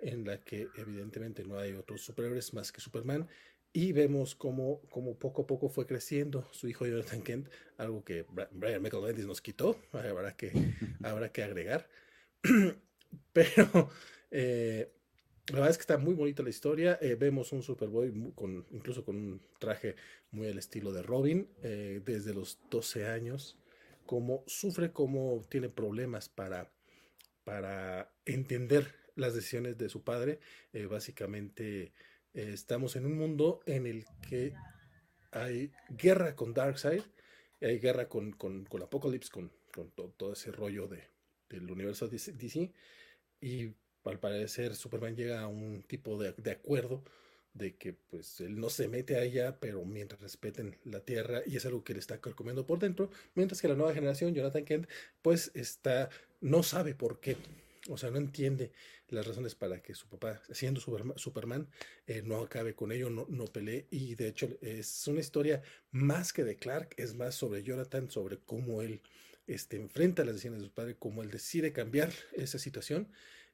en 0.00 0.24
la 0.24 0.42
que 0.42 0.68
evidentemente 0.76 1.44
no 1.44 1.58
hay 1.58 1.72
otros 1.72 2.02
superhéroes 2.02 2.54
más 2.54 2.72
que 2.72 2.80
Superman. 2.80 3.28
Y 3.70 3.92
vemos 3.92 4.34
cómo, 4.34 4.80
poco 5.18 5.42
a 5.42 5.46
poco 5.46 5.68
fue 5.68 5.86
creciendo 5.86 6.48
su 6.52 6.68
hijo 6.68 6.86
Jonathan 6.86 7.22
Kent, 7.22 7.48
algo 7.76 8.02
que 8.02 8.24
Brian 8.50 8.82
Michael 8.82 9.04
Bendis 9.04 9.26
nos 9.26 9.42
quitó, 9.42 9.78
habrá 9.92 10.34
que, 10.36 10.52
habrá 11.02 11.30
que 11.30 11.42
agregar. 11.42 11.88
Pero 13.32 13.90
eh, 14.30 14.90
la 15.48 15.54
verdad 15.54 15.70
es 15.70 15.78
que 15.78 15.82
está 15.82 15.96
muy 15.98 16.14
bonita 16.14 16.42
la 16.42 16.50
historia. 16.50 16.98
Eh, 17.00 17.14
vemos 17.14 17.52
un 17.52 17.62
Superboy 17.62 18.32
con, 18.34 18.66
incluso 18.70 19.04
con 19.04 19.16
un 19.16 19.40
traje 19.58 19.96
muy 20.30 20.48
al 20.48 20.58
estilo 20.58 20.92
de 20.92 21.02
Robin, 21.02 21.48
eh, 21.62 22.02
desde 22.04 22.34
los 22.34 22.58
12 22.70 23.06
años, 23.06 23.58
cómo 24.04 24.44
sufre, 24.46 24.92
cómo 24.92 25.46
tiene 25.48 25.70
problemas 25.70 26.28
para, 26.28 26.70
para 27.44 28.12
entender 28.26 28.94
las 29.14 29.34
decisiones 29.34 29.78
de 29.78 29.88
su 29.88 30.04
padre. 30.04 30.38
Eh, 30.72 30.84
básicamente 30.86 31.92
estamos 32.34 32.94
en 32.96 33.06
un 33.06 33.16
mundo 33.16 33.60
en 33.64 33.86
el 33.86 34.04
que 34.28 34.52
hay 35.32 35.72
guerra 35.88 36.36
con 36.36 36.52
Darkseid, 36.52 37.02
hay 37.62 37.78
guerra 37.78 38.08
con, 38.08 38.32
con, 38.32 38.66
con 38.66 38.82
Apocalypse, 38.82 39.30
con, 39.30 39.50
con 39.74 39.90
todo, 39.92 40.32
ese 40.32 40.52
rollo 40.52 40.88
de, 40.88 41.04
del 41.48 41.70
universo 41.70 42.06
DC. 42.06 42.72
Y 43.40 43.72
al 44.08 44.18
parecer 44.18 44.74
Superman 44.74 45.16
llega 45.16 45.40
a 45.40 45.46
un 45.48 45.82
tipo 45.82 46.18
de, 46.18 46.50
acuerdo 46.50 47.02
de 47.54 47.76
que 47.76 47.92
pues 47.92 48.40
él 48.40 48.58
no 48.60 48.70
se 48.70 48.88
mete 48.88 49.18
allá, 49.18 49.58
pero 49.60 49.84
mientras 49.84 50.20
respeten 50.20 50.76
la 50.84 51.00
tierra 51.00 51.42
y 51.46 51.56
es 51.56 51.66
algo 51.66 51.84
que 51.84 51.94
le 51.94 52.00
está 52.00 52.20
comiendo 52.20 52.66
por 52.66 52.78
dentro, 52.78 53.10
mientras 53.34 53.60
que 53.60 53.68
la 53.68 53.74
nueva 53.74 53.94
generación, 53.94 54.34
Jonathan 54.34 54.64
Kent, 54.64 54.88
pues 55.22 55.50
está, 55.54 56.08
no 56.40 56.62
sabe 56.62 56.94
por 56.94 57.20
qué, 57.20 57.36
o 57.88 57.96
sea, 57.96 58.10
no 58.10 58.18
entiende 58.18 58.72
las 59.08 59.26
razones 59.26 59.54
para 59.54 59.80
que 59.80 59.94
su 59.94 60.08
papá, 60.08 60.42
siendo 60.50 60.80
Superman, 60.80 61.68
eh, 62.06 62.22
no 62.22 62.42
acabe 62.42 62.74
con 62.74 62.92
ello, 62.92 63.08
no, 63.10 63.26
no 63.28 63.46
pelee, 63.46 63.86
y 63.90 64.14
de 64.14 64.28
hecho 64.28 64.48
es 64.60 65.06
una 65.08 65.20
historia 65.20 65.62
más 65.90 66.32
que 66.32 66.44
de 66.44 66.56
Clark, 66.56 66.94
es 66.96 67.14
más 67.14 67.34
sobre 67.34 67.62
Jonathan, 67.62 68.10
sobre 68.10 68.38
cómo 68.38 68.82
él 68.82 69.00
este, 69.46 69.76
enfrenta 69.76 70.24
las 70.24 70.34
decisiones 70.34 70.60
de 70.60 70.66
su 70.66 70.74
padre, 70.74 70.96
cómo 70.98 71.22
él 71.22 71.30
decide 71.30 71.72
cambiar 71.72 72.12
esa 72.34 72.58
situación 72.58 73.08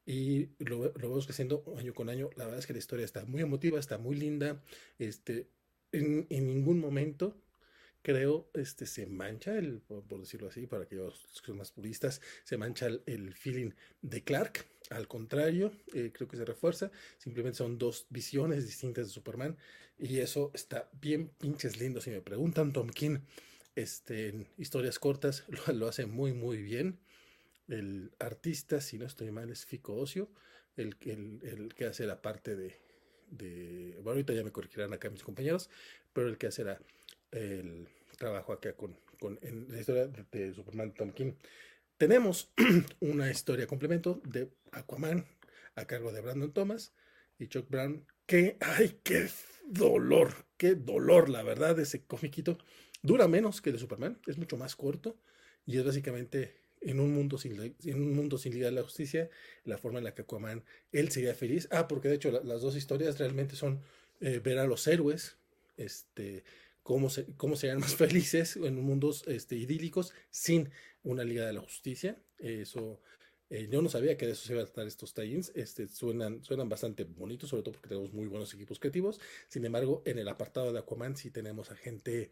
y 0.06 0.48
lo, 0.58 0.84
lo 0.84 0.92
vemos 0.92 1.26
creciendo 1.26 1.64
año 1.78 1.94
con 1.94 2.08
año. 2.08 2.30
La 2.36 2.44
verdad 2.44 2.60
es 2.60 2.66
que 2.66 2.72
la 2.72 2.78
historia 2.78 3.04
está 3.04 3.24
muy 3.24 3.42
emotiva, 3.42 3.78
está 3.78 3.98
muy 3.98 4.16
linda. 4.16 4.62
Este, 4.98 5.48
en, 5.92 6.26
en 6.30 6.46
ningún 6.46 6.78
momento 6.78 7.36
creo 8.04 8.50
este 8.52 8.84
se 8.84 9.06
mancha 9.06 9.56
el 9.56 9.80
por, 9.80 10.04
decirlo 10.20 10.48
así 10.48 10.66
para 10.66 10.84
aquellos 10.84 11.26
que 11.40 11.46
son 11.46 11.56
más 11.56 11.72
puristas 11.72 12.20
se 12.44 12.58
mancha 12.58 12.86
el, 12.86 13.34
feeling 13.34 13.70
de 14.02 14.22
Clark 14.22 14.66
al 14.90 15.08
contrario 15.08 15.72
eh, 15.94 16.12
creo 16.12 16.28
que 16.28 16.36
se 16.36 16.44
refuerza 16.44 16.92
simplemente 17.16 17.56
son 17.56 17.78
dos 17.78 18.06
visiones 18.10 18.66
distintas 18.66 19.06
de 19.06 19.12
Superman 19.12 19.56
y 19.98 20.18
eso 20.18 20.50
está 20.52 20.90
bien 21.00 21.28
pinches 21.38 21.80
lindo 21.80 22.02
si 22.02 22.10
me 22.10 22.20
preguntan 22.20 22.74
Tom 22.74 22.90
King 22.90 23.20
este 23.74 24.28
en 24.28 24.46
historias 24.58 24.98
cortas 24.98 25.44
lo, 25.66 25.72
lo 25.72 25.88
hace 25.88 26.04
muy 26.04 26.34
muy 26.34 26.62
bien 26.62 26.98
el 27.68 28.12
artista, 28.18 28.80
si 28.80 28.98
no 28.98 29.06
estoy 29.06 29.30
mal, 29.30 29.50
es 29.50 29.64
Fico 29.64 29.94
Ocio, 29.94 30.28
el, 30.76 30.96
el, 31.02 31.74
que 31.74 31.86
hace 31.86 32.06
la 32.06 32.20
parte 32.20 32.56
de, 32.56 32.76
Bueno, 33.96 34.10
ahorita 34.10 34.32
ya 34.32 34.44
me 34.44 34.52
corregirán 34.52 34.92
acá 34.92 35.10
mis 35.10 35.22
compañeros, 35.22 35.70
pero 36.12 36.28
el 36.28 36.38
que 36.38 36.48
hace 36.48 36.64
el 37.30 37.88
trabajo 38.18 38.52
acá 38.52 38.74
con, 38.74 38.96
con 39.18 39.38
en 39.42 39.66
la 39.70 39.80
historia 39.80 40.06
de, 40.06 40.54
Superman 40.54 40.92
Tom 40.92 41.12
King. 41.12 41.32
Tenemos 41.96 42.52
una 43.00 43.30
historia 43.30 43.66
complemento 43.66 44.20
de 44.24 44.50
Aquaman 44.72 45.24
a 45.76 45.86
cargo 45.86 46.12
de 46.12 46.20
Brandon 46.20 46.52
Thomas 46.52 46.92
y 47.38 47.48
Chuck 47.48 47.68
Brown. 47.68 48.04
Que, 48.26 48.56
ay, 48.60 49.00
qué 49.02 49.28
dolor, 49.66 50.46
qué 50.56 50.74
dolor, 50.74 51.28
la 51.28 51.42
verdad, 51.42 51.78
ese 51.78 52.04
comiquito. 52.04 52.58
Dura 53.02 53.28
menos 53.28 53.60
que 53.60 53.70
el 53.70 53.76
de 53.76 53.80
Superman, 53.80 54.18
es 54.26 54.38
mucho 54.38 54.56
más 54.56 54.76
corto 54.76 55.16
y 55.66 55.78
es 55.78 55.84
básicamente 55.84 56.63
en 56.84 57.00
un 57.00 57.12
mundo 57.12 57.38
sin, 57.38 57.60
en 57.60 58.02
un 58.02 58.14
mundo 58.14 58.38
sin 58.38 58.54
Liga 58.54 58.66
de 58.66 58.72
la 58.72 58.82
Justicia, 58.82 59.30
la 59.64 59.78
forma 59.78 59.98
en 59.98 60.04
la 60.04 60.14
que 60.14 60.22
Aquaman, 60.22 60.64
él 60.92 61.10
sería 61.10 61.34
feliz. 61.34 61.66
Ah, 61.70 61.88
porque 61.88 62.08
de 62.08 62.16
hecho 62.16 62.30
las 62.44 62.60
dos 62.60 62.76
historias 62.76 63.18
realmente 63.18 63.56
son 63.56 63.80
eh, 64.20 64.38
ver 64.38 64.58
a 64.58 64.66
los 64.66 64.86
héroes, 64.86 65.38
este, 65.76 66.44
cómo, 66.82 67.10
se, 67.10 67.26
cómo 67.36 67.56
serían 67.56 67.80
más 67.80 67.94
felices 67.96 68.56
en 68.56 68.80
mundos 68.80 69.24
este, 69.26 69.56
idílicos 69.56 70.12
sin 70.30 70.70
una 71.02 71.24
Liga 71.24 71.46
de 71.46 71.54
la 71.54 71.60
Justicia. 71.60 72.18
Eso, 72.38 73.00
eh, 73.48 73.68
yo 73.70 73.80
no 73.80 73.88
sabía 73.88 74.16
que 74.16 74.26
de 74.26 74.32
eso 74.32 74.46
se 74.46 74.52
iba 74.52 74.62
a 74.62 74.66
tratar 74.66 74.86
estos 74.86 75.14
tie-ins. 75.14 75.52
Este, 75.54 75.88
suenan, 75.88 76.44
suenan 76.44 76.68
bastante 76.68 77.04
bonitos, 77.04 77.48
sobre 77.48 77.62
todo 77.62 77.72
porque 77.72 77.88
tenemos 77.88 78.12
muy 78.12 78.26
buenos 78.26 78.52
equipos 78.52 78.78
creativos. 78.78 79.20
Sin 79.48 79.64
embargo, 79.64 80.02
en 80.04 80.18
el 80.18 80.28
apartado 80.28 80.72
de 80.72 80.80
Aquaman 80.80 81.16
sí 81.16 81.30
tenemos 81.30 81.70
a 81.70 81.76
gente, 81.76 82.30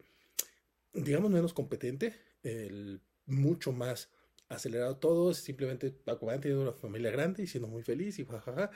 digamos, 0.93 1.31
menos 1.31 1.53
competente, 1.53 2.13
el, 2.43 3.01
mucho 3.25 3.71
más 3.71 4.09
acelerado 4.53 4.97
todo, 4.97 5.33
simplemente 5.33 5.95
Aquaman 6.05 6.41
teniendo 6.41 6.63
una 6.63 6.73
familia 6.73 7.11
grande 7.11 7.43
y 7.43 7.47
siendo 7.47 7.67
muy 7.67 7.83
feliz 7.83 8.19
y 8.19 8.25
jajaja. 8.25 8.71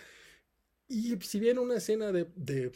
Y 0.87 1.17
si 1.21 1.39
bien 1.39 1.59
una 1.59 1.75
escena 1.77 2.11
de, 2.11 2.71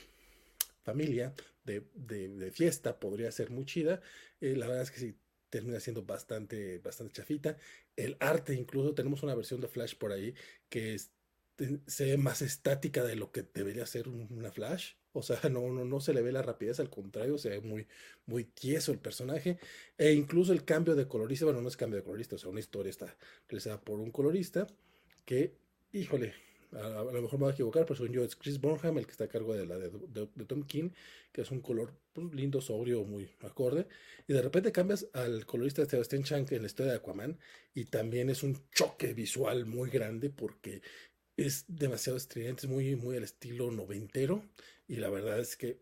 familia, 0.83 1.33
de, 1.63 2.51
fiesta, 2.53 2.99
podría 2.99 3.31
ser 3.31 3.51
muy 3.51 3.65
chida, 3.65 4.01
eh, 4.41 4.55
la 4.55 4.67
verdad 4.67 4.83
es 4.83 4.91
que 4.91 4.99
sí 4.99 5.15
termina 5.49 5.79
siendo 5.79 6.03
bastante, 6.03 6.79
bastante 6.79 7.13
chafita. 7.13 7.57
El 7.95 8.17
arte, 8.19 8.53
incluso 8.53 8.93
tenemos 8.95 9.23
una 9.23 9.35
versión 9.35 9.61
de 9.61 9.67
Flash 9.67 9.95
por 9.95 10.11
ahí 10.11 10.33
que 10.69 10.97
se 11.87 12.05
ve 12.05 12.17
más 12.17 12.41
estática 12.41 13.03
de 13.03 13.15
lo 13.15 13.31
que 13.31 13.43
debería 13.43 13.85
ser 13.85 14.07
una 14.07 14.51
Flash. 14.51 14.93
O 15.13 15.21
sea, 15.21 15.39
no, 15.49 15.67
no, 15.69 15.85
no 15.85 15.99
se 15.99 16.13
le 16.13 16.21
ve 16.21 16.31
la 16.31 16.41
rapidez, 16.41 16.79
al 16.79 16.89
contrario, 16.89 17.37
se 17.37 17.49
ve 17.49 17.61
muy, 17.61 17.87
muy 18.25 18.45
tieso 18.45 18.91
el 18.91 18.99
personaje. 18.99 19.59
E 19.97 20.13
incluso 20.13 20.53
el 20.53 20.63
cambio 20.63 20.95
de 20.95 21.07
colorista, 21.07 21.45
bueno, 21.45 21.61
no 21.61 21.67
es 21.67 21.77
cambio 21.77 21.97
de 21.97 22.03
colorista, 22.03 22.35
o 22.35 22.39
sea, 22.39 22.49
una 22.49 22.59
historia 22.61 22.89
está 22.89 23.15
realizada 23.47 23.81
por 23.81 23.99
un 23.99 24.11
colorista 24.11 24.67
que, 25.25 25.53
híjole, 25.91 26.33
a, 26.73 27.03
lo 27.03 27.21
mejor 27.21 27.33
me 27.33 27.43
voy 27.45 27.51
a 27.51 27.53
equivocar, 27.53 27.85
pero 27.85 27.97
según 27.97 28.13
yo 28.13 28.23
es 28.23 28.35
Chris 28.35 28.59
Bonham 28.59 28.97
el 28.97 29.05
que 29.05 29.11
está 29.11 29.25
a 29.25 29.27
cargo 29.27 29.53
de 29.53 29.65
la 29.65 29.77
de, 29.77 29.89
Tom 30.47 30.63
King, 30.63 30.91
que 31.31 31.41
es 31.41 31.51
un 31.51 31.61
color 31.61 31.93
pues, 32.13 32.33
lindo, 32.33 32.61
sobrio, 32.61 33.03
muy 33.03 33.29
acorde. 33.41 33.87
Y 34.27 34.33
de 34.33 34.41
repente 34.41 34.71
cambias 34.71 35.07
al 35.13 35.45
colorista 35.45 35.85
Sebastian 35.85 36.23
Chang 36.23 36.47
en 36.51 36.61
la 36.61 36.67
historia 36.67 36.93
de 36.93 36.97
Aquaman 36.99 37.37
y 37.73 37.85
también 37.85 38.29
es 38.29 38.43
un 38.43 38.57
choque 38.71 39.13
visual 39.13 39.65
muy 39.65 39.89
grande 39.89 40.29
porque 40.29 40.81
es 41.37 41.65
demasiado 41.67 42.17
estridente, 42.17 42.65
es 42.65 42.71
muy, 42.71 42.95
muy 42.95 43.17
al 43.17 43.23
estilo 43.23 43.71
noventero. 43.71 44.43
Y 44.91 44.97
la 44.97 45.09
verdad 45.09 45.39
es 45.39 45.55
que 45.55 45.79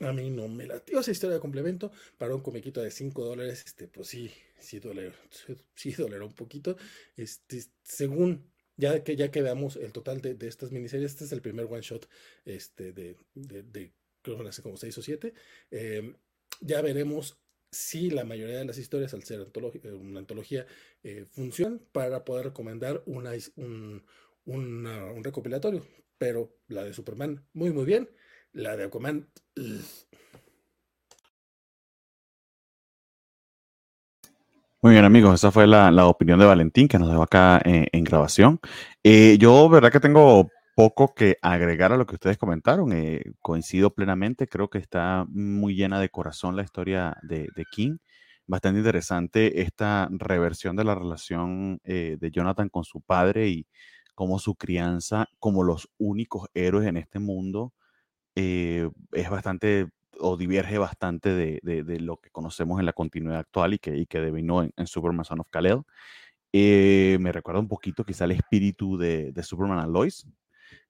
a 0.00 0.12
mí 0.12 0.28
no 0.28 0.48
me 0.48 0.66
latió 0.66 1.00
esa 1.00 1.10
historia 1.10 1.36
de 1.36 1.40
complemento. 1.40 1.90
Para 2.18 2.34
un 2.34 2.42
comiquito 2.42 2.82
de 2.82 2.90
5 2.90 3.24
dólares, 3.24 3.62
este, 3.64 3.88
pues 3.88 4.08
sí, 4.08 4.30
sí 4.58 4.80
doleró, 4.80 5.14
sí 5.74 5.92
doleró 5.92 6.26
un 6.26 6.34
poquito. 6.34 6.76
Este, 7.16 7.64
según 7.82 8.44
ya 8.76 9.02
que, 9.02 9.16
ya 9.16 9.30
que 9.30 9.40
veamos 9.40 9.76
el 9.76 9.92
total 9.92 10.20
de, 10.20 10.36
estas 10.46 10.72
miniseries, 10.72 11.12
este 11.12 11.24
es 11.24 11.32
el 11.32 11.40
primer 11.40 11.64
one 11.64 11.80
shot 11.80 12.06
este, 12.44 12.92
de, 12.92 13.16
de, 13.34 13.92
creo 14.20 14.36
que 14.42 14.48
hace 14.48 14.60
como 14.60 14.76
seis 14.76 14.98
o 14.98 15.02
siete. 15.02 15.32
Em, 15.70 16.14
ya 16.60 16.82
veremos 16.82 17.38
si 17.70 18.10
la 18.10 18.24
mayoría 18.24 18.58
de 18.58 18.66
las 18.66 18.76
historias, 18.76 19.14
al 19.14 19.22
ser 19.22 19.40
una 19.86 20.18
antología, 20.18 20.66
eh, 21.02 21.24
funcionan 21.30 21.78
para 21.92 22.26
poder 22.26 22.44
recomendar 22.44 23.02
una, 23.06 23.32
un, 23.56 24.04
un 24.44 25.24
recopilatorio. 25.24 25.86
Pero 26.18 26.58
la 26.68 26.84
de 26.84 26.92
Superman, 26.92 27.42
muy, 27.54 27.70
muy 27.72 27.86
bien. 27.86 28.10
La 28.54 28.76
de 28.76 28.84
Aquaman, 28.84 29.26
Muy 34.80 34.92
bien, 34.92 35.04
amigos, 35.04 35.34
esa 35.34 35.50
fue 35.50 35.66
la, 35.66 36.06
opinión 36.06 36.38
de 36.38 36.44
Valentín 36.44 36.86
que 36.86 36.98
nos 36.98 37.08
dejó 37.08 37.22
acá 37.22 37.60
eh, 37.64 37.88
en, 37.90 38.04
grabación. 38.04 38.60
Eh, 39.02 39.38
yo, 39.40 39.68
verdad 39.68 39.90
que 39.90 39.98
tengo 39.98 40.50
poco 40.76 41.14
que 41.14 41.36
agregar 41.42 41.92
a 41.92 41.96
lo 41.96 42.06
que 42.06 42.14
ustedes 42.14 42.38
comentaron. 42.38 42.92
Eh, 42.92 43.24
coincido 43.40 43.92
plenamente, 43.92 44.46
creo 44.46 44.70
que 44.70 44.78
está 44.78 45.26
muy 45.28 45.74
llena 45.74 45.98
de 45.98 46.10
corazón 46.10 46.54
la 46.54 46.62
historia 46.62 47.16
de, 47.22 47.48
King. 47.72 47.96
Bastante 48.46 48.78
interesante 48.78 49.62
esta 49.62 50.08
reversión 50.12 50.76
de 50.76 50.84
la 50.84 50.94
relación 50.94 51.80
de 51.82 52.30
Jonathan 52.30 52.68
con 52.68 52.84
su 52.84 53.00
padre 53.00 53.48
y 53.48 53.66
cómo 54.14 54.38
su 54.38 54.54
crianza, 54.54 55.26
como 55.40 55.64
los 55.64 55.88
únicos 55.98 56.46
héroes 56.54 56.86
en 56.86 56.98
este 56.98 57.18
mundo, 57.18 57.72
es 58.34 59.30
bastante 59.30 59.88
o 60.20 60.36
diverge 60.36 60.78
bastante 60.78 61.30
de, 61.34 62.00
lo 62.00 62.16
que 62.18 62.30
conocemos 62.30 62.80
en 62.80 62.86
la 62.86 62.92
continuidad 62.92 63.38
actual 63.40 63.74
y 63.74 63.78
que, 63.78 63.96
y 63.96 64.06
que 64.06 64.20
devino 64.20 64.62
en, 64.62 64.86
Superman 64.86 65.24
Son 65.24 65.40
of 65.40 65.48
Kal-El. 65.50 65.82
Eh, 66.52 67.18
me 67.20 67.32
recuerda 67.32 67.60
un 67.60 67.68
poquito 67.68 68.04
quizá 68.04 68.24
el 68.24 68.32
espíritu 68.32 68.96
de, 68.96 69.32
Superman 69.42 69.78
and 69.78 69.92
Lois. 69.92 70.26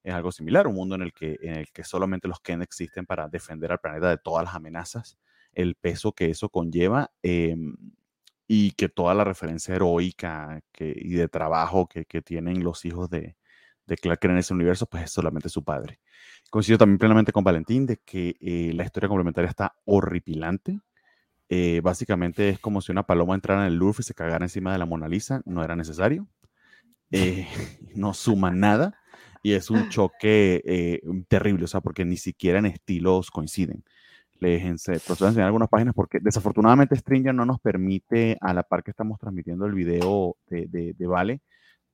Es 0.02 0.12
algo 0.12 0.32
similar, 0.32 0.66
un 0.66 0.74
mundo 0.74 0.94
en 0.94 1.02
el, 1.02 1.12
que, 1.12 1.38
en 1.40 1.54
el 1.54 1.72
que 1.72 1.84
solamente 1.84 2.28
los 2.28 2.40
Ken 2.40 2.62
existen 2.62 3.06
para 3.06 3.28
defender 3.28 3.72
al 3.72 3.80
planeta 3.80 4.10
de 4.10 4.18
todas 4.18 4.44
las 4.44 4.54
amenazas, 4.54 5.18
el 5.52 5.76
peso 5.76 6.12
que 6.12 6.28
eso 6.30 6.50
conlleva 6.50 7.10
em, 7.22 7.74
y 8.46 8.72
que 8.72 8.90
toda 8.90 9.14
la 9.14 9.24
referencia 9.24 9.74
heroica 9.74 10.60
que, 10.72 10.94
y 10.96 11.14
de 11.14 11.28
trabajo 11.28 11.86
que, 11.88 12.04
que 12.04 12.20
tienen 12.20 12.62
los 12.62 12.84
hijos 12.84 13.08
de, 13.08 13.36
de 13.86 13.96
Clark 13.96 14.24
en 14.24 14.38
ese 14.38 14.54
universo, 14.54 14.86
pues 14.86 15.04
es 15.04 15.10
solamente 15.10 15.48
su 15.48 15.62
padre. 15.62 16.00
Coincido 16.50 16.78
también 16.78 16.98
plenamente 16.98 17.32
con 17.32 17.44
Valentín 17.44 17.86
de 17.86 17.98
que 18.04 18.36
eh, 18.40 18.72
la 18.74 18.84
historia 18.84 19.08
complementaria 19.08 19.48
está 19.48 19.74
horripilante. 19.84 20.80
Eh, 21.48 21.80
básicamente 21.82 22.48
es 22.48 22.58
como 22.58 22.80
si 22.80 22.92
una 22.92 23.04
paloma 23.04 23.34
entrara 23.34 23.62
en 23.62 23.72
el 23.72 23.78
Louvre 23.78 23.98
y 24.00 24.02
se 24.04 24.14
cagara 24.14 24.44
encima 24.44 24.72
de 24.72 24.78
la 24.78 24.86
Mona 24.86 25.08
Lisa. 25.08 25.42
No 25.44 25.62
era 25.64 25.76
necesario. 25.76 26.26
Eh, 27.10 27.46
no 27.94 28.14
suma 28.14 28.50
nada. 28.50 28.98
Y 29.42 29.52
es 29.52 29.70
un 29.70 29.88
choque 29.90 31.00
terrible, 31.28 31.64
o 31.64 31.68
sea, 31.68 31.80
porque 31.80 32.04
ni 32.04 32.16
siquiera 32.16 32.58
en 32.58 32.66
estilos 32.66 33.30
coinciden. 33.30 33.84
Les 34.40 34.62
procedo 35.06 35.26
a 35.26 35.30
enseñar 35.30 35.46
algunas 35.46 35.68
páginas 35.68 35.94
porque 35.94 36.18
desafortunadamente 36.20 36.96
Stringer 36.96 37.34
no 37.34 37.46
nos 37.46 37.60
permite 37.60 38.36
a 38.40 38.52
la 38.52 38.62
par 38.62 38.82
que 38.82 38.90
estamos 38.90 39.18
transmitiendo 39.18 39.64
el 39.64 39.72
video 39.72 40.36
de, 40.48 40.66
de, 40.66 40.92
de 40.92 41.06
Vale 41.06 41.40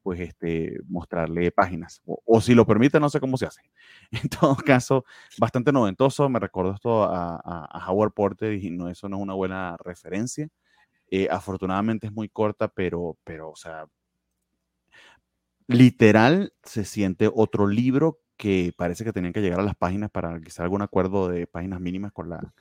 pues 0.02 0.20
este, 0.20 0.78
mostrarle 0.88 1.50
páginas. 1.52 2.02
O, 2.04 2.40
si 2.40 2.54
lo 2.54 2.66
permite, 2.66 3.00
no 3.00 3.10
sé 3.10 3.20
cómo 3.20 3.36
se 3.36 3.46
hace. 3.46 3.62
En 4.22 4.28
todo 4.28 4.56
caso, 4.56 5.04
bastante 5.38 5.72
noventoso. 5.72 6.28
Me 6.28 6.40
recuerdo 6.40 6.72
esto 6.72 7.04
a, 7.04 7.40
a, 7.44 7.90
Howard 7.90 8.12
Porter 8.12 8.54
y 8.54 8.70
no, 8.70 8.88
eso 8.88 9.08
no 9.08 9.16
es 9.16 9.22
una 9.22 9.34
buena 9.34 9.76
referencia. 9.84 10.48
Eh, 11.10 11.28
afortunadamente 11.30 12.06
es 12.06 12.12
muy 12.12 12.28
corta, 12.28 12.68
pero, 12.68 13.18
pero, 13.24 13.50
o 13.50 13.56
sea, 13.56 13.86
literal 15.66 16.52
se 16.62 16.84
siente 16.84 17.30
otro 17.32 17.66
libro 17.66 18.20
que 18.36 18.72
parece 18.76 19.04
que 19.04 19.12
tenían 19.12 19.32
que 19.32 19.42
llegar 19.42 19.60
a 19.60 19.64
las 19.64 19.76
páginas 19.76 20.10
para 20.10 20.40
quizá 20.40 20.62
algún 20.62 20.82
acuerdo 20.82 21.28
de 21.28 21.46
páginas 21.46 21.80
mínimas 21.80 22.12
con 22.12 22.30
la, 22.30 22.54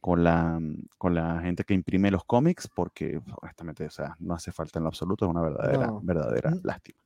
con 0.00 0.22
la, 0.22 0.60
con 0.98 1.14
la 1.14 1.40
gente 1.40 1.64
que 1.64 1.74
imprime 1.74 2.10
los 2.10 2.24
cómics, 2.24 2.68
porque 2.68 3.20
honestamente, 3.40 3.86
o 3.86 3.90
sea, 3.90 4.16
no 4.20 4.34
hace 4.34 4.52
falta 4.52 4.78
en 4.78 4.84
lo 4.84 4.88
absoluto, 4.88 5.24
es 5.24 5.30
una 5.30 5.42
verdadera, 5.42 5.90
verdadera 6.02 6.52
lástima. 6.62 7.00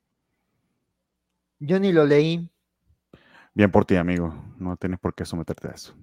Yo 1.58 1.78
ni 1.78 1.92
lo 1.92 2.04
leí. 2.06 2.48
Bien 3.54 3.70
por 3.70 3.84
ti, 3.84 3.96
amigo. 3.96 4.34
No 4.58 4.76
tienes 4.76 4.98
por 4.98 5.14
qué 5.14 5.24
someterte 5.24 5.68
a 5.68 5.72
eso. 5.72 5.94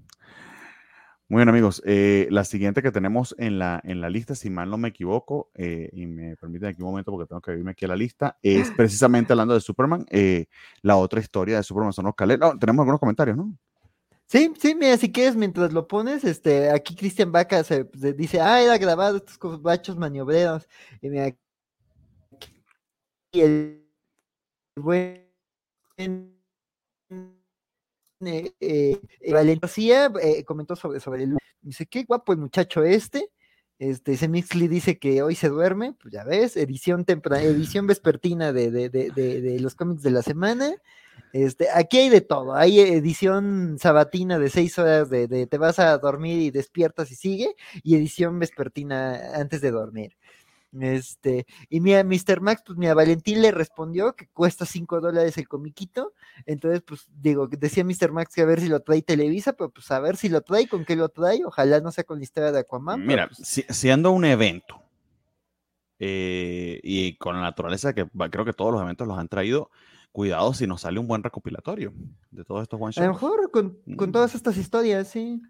Muy 1.29 1.39
bien, 1.39 1.49
amigos. 1.49 1.81
Eh, 1.85 2.27
la 2.31 2.45
siguiente 2.45 2.81
que 2.81 2.91
tenemos 2.91 3.35
en 3.37 3.59
la, 3.59 3.81
en 3.83 3.99
la 3.99 4.09
lista, 4.09 4.33
si 4.33 4.49
mal 4.49 4.69
no 4.69 4.77
me 4.77 4.87
equivoco, 4.87 5.49
eh, 5.55 5.89
y 5.91 6.05
me 6.05 6.37
permiten 6.37 6.69
aquí 6.69 6.81
un 6.81 6.87
momento 6.87 7.11
porque 7.11 7.27
tengo 7.27 7.41
que 7.41 7.51
irme 7.51 7.71
aquí 7.71 7.83
a 7.83 7.89
la 7.89 7.97
lista, 7.97 8.37
es 8.41 8.71
precisamente 8.77 9.33
hablando 9.33 9.53
de 9.53 9.59
Superman, 9.59 10.05
eh, 10.09 10.45
la 10.83 10.95
otra 10.95 11.19
historia 11.19 11.57
de 11.57 11.63
Superman 11.63 11.91
son 11.91 12.05
los 12.05 12.39
No, 12.39 12.57
tenemos 12.57 12.83
algunos 12.83 12.99
comentarios, 12.99 13.35
¿no? 13.35 13.53
Sí, 14.27 14.53
sí, 14.59 14.75
mira, 14.75 14.97
si 14.97 15.11
quieres, 15.11 15.35
mientras 15.37 15.71
lo 15.71 15.87
pones, 15.87 16.25
este, 16.25 16.69
aquí 16.69 16.95
Cristian 16.95 17.31
Vaca 17.31 17.63
se, 17.63 17.85
dice, 18.13 18.41
ah, 18.41 18.61
era 18.61 18.77
grabado 18.77 19.17
estos 19.17 19.61
bachos 19.61 19.95
maniobreros. 19.95 20.67
Y 21.01 21.09
mira, 21.09 21.33
y 23.31 23.41
el 23.41 23.87
buen 24.75 25.25
eh, 25.97 26.29
eh, 28.59 28.59
eh, 28.59 30.43
comentó 30.45 30.75
sobre, 30.75 30.99
sobre 30.99 31.23
el 31.23 31.37
dice, 31.61 31.85
qué 31.85 32.03
guapo 32.03 32.33
el 32.33 32.39
muchacho 32.39 32.83
este. 32.83 33.29
Este, 33.79 34.13
ese 34.13 34.27
Mixley 34.27 34.67
dice 34.67 34.97
que 34.97 35.21
hoy 35.21 35.35
se 35.35 35.49
duerme, 35.49 35.93
pues 36.01 36.13
ya 36.13 36.23
ves, 36.23 36.57
edición 36.57 37.05
temprana, 37.05 37.43
edición 37.43 37.85
vespertina 37.85 38.51
de, 38.51 38.71
de, 38.71 38.89
de, 38.89 39.11
de, 39.11 39.59
los 39.59 39.75
cómics 39.75 40.01
de 40.01 40.11
la 40.11 40.23
semana. 40.23 40.73
Este, 41.33 41.67
aquí 41.73 41.97
hay 41.97 42.09
de 42.09 42.21
todo, 42.21 42.55
hay 42.55 42.79
edición 42.79 43.77
sabatina 43.79 44.39
de 44.39 44.49
seis 44.49 44.77
horas 44.79 45.09
de, 45.09 45.27
de, 45.27 45.45
te 45.47 45.57
vas 45.57 45.79
a 45.79 45.97
dormir 45.97 46.41
y 46.41 46.51
despiertas 46.51 47.11
y 47.11 47.15
sigue, 47.15 47.55
y 47.83 47.95
edición 47.95 48.39
vespertina 48.39 49.33
antes 49.35 49.61
de 49.61 49.71
dormir. 49.71 50.17
Este, 50.79 51.45
y 51.69 51.79
mira, 51.79 52.03
Mr. 52.03 52.41
Max, 52.41 52.61
pues 52.65 52.77
mira, 52.77 52.93
Valentín 52.93 53.41
le 53.41 53.51
respondió 53.51 54.15
que 54.15 54.27
cuesta 54.27 54.65
cinco 54.65 54.99
dólares 54.99 55.37
el 55.37 55.47
comiquito. 55.47 56.13
Entonces, 56.45 56.81
pues 56.81 57.07
digo, 57.15 57.47
decía 57.47 57.83
Mr. 57.83 58.11
Max 58.11 58.35
que 58.35 58.41
a 58.41 58.45
ver 58.45 58.59
si 58.59 58.67
lo 58.67 58.81
trae 58.81 59.01
Televisa, 59.01 59.53
pero 59.53 59.69
pues 59.69 59.89
a 59.91 59.99
ver 59.99 60.17
si 60.17 60.29
lo 60.29 60.41
trae, 60.41 60.67
con 60.67 60.85
qué 60.85 60.95
lo 60.95 61.09
trae. 61.09 61.43
Ojalá 61.45 61.79
no 61.79 61.91
sea 61.91 62.03
con 62.03 62.17
la 62.17 62.23
historia 62.23 62.51
de 62.51 62.59
Aquaman. 62.59 63.05
Mira, 63.05 63.27
pues 63.27 63.65
siendo 63.69 64.11
un 64.11 64.25
evento, 64.25 64.81
eh, 65.99 66.79
y 66.83 67.15
con 67.17 67.35
la 67.35 67.41
naturaleza 67.41 67.93
que 67.93 68.07
creo 68.29 68.45
que 68.45 68.53
todos 68.53 68.71
los 68.71 68.81
eventos 68.81 69.07
los 69.07 69.17
han 69.17 69.27
traído, 69.27 69.71
cuidado 70.11 70.53
si 70.53 70.67
nos 70.67 70.81
sale 70.81 70.99
un 70.99 71.07
buen 71.07 71.23
recopilatorio 71.23 71.93
de 72.31 72.43
todos 72.43 72.63
estos 72.63 72.79
one 72.81 72.91
shots. 72.91 73.03
A 73.03 73.07
lo 73.07 73.13
mejor 73.13 73.51
con, 73.51 73.77
con 73.95 74.11
todas 74.11 74.33
mm. 74.33 74.37
estas 74.37 74.57
historias, 74.57 75.07
sí. 75.07 75.41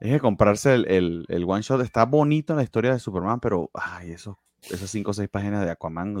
Es 0.00 0.12
que 0.12 0.20
comprarse 0.20 0.74
el, 0.74 0.86
el, 0.86 1.24
el, 1.28 1.44
one 1.44 1.62
shot 1.62 1.80
está 1.80 2.04
bonito 2.04 2.52
en 2.52 2.58
la 2.58 2.62
historia 2.62 2.92
de 2.92 2.98
Superman, 2.98 3.40
pero 3.40 3.70
ay, 3.74 4.10
eso 4.10 4.38
esas 4.70 4.90
cinco 4.90 5.10
o 5.10 5.14
seis 5.14 5.28
páginas 5.28 5.64
de 5.64 5.70
Aquaman. 5.70 6.14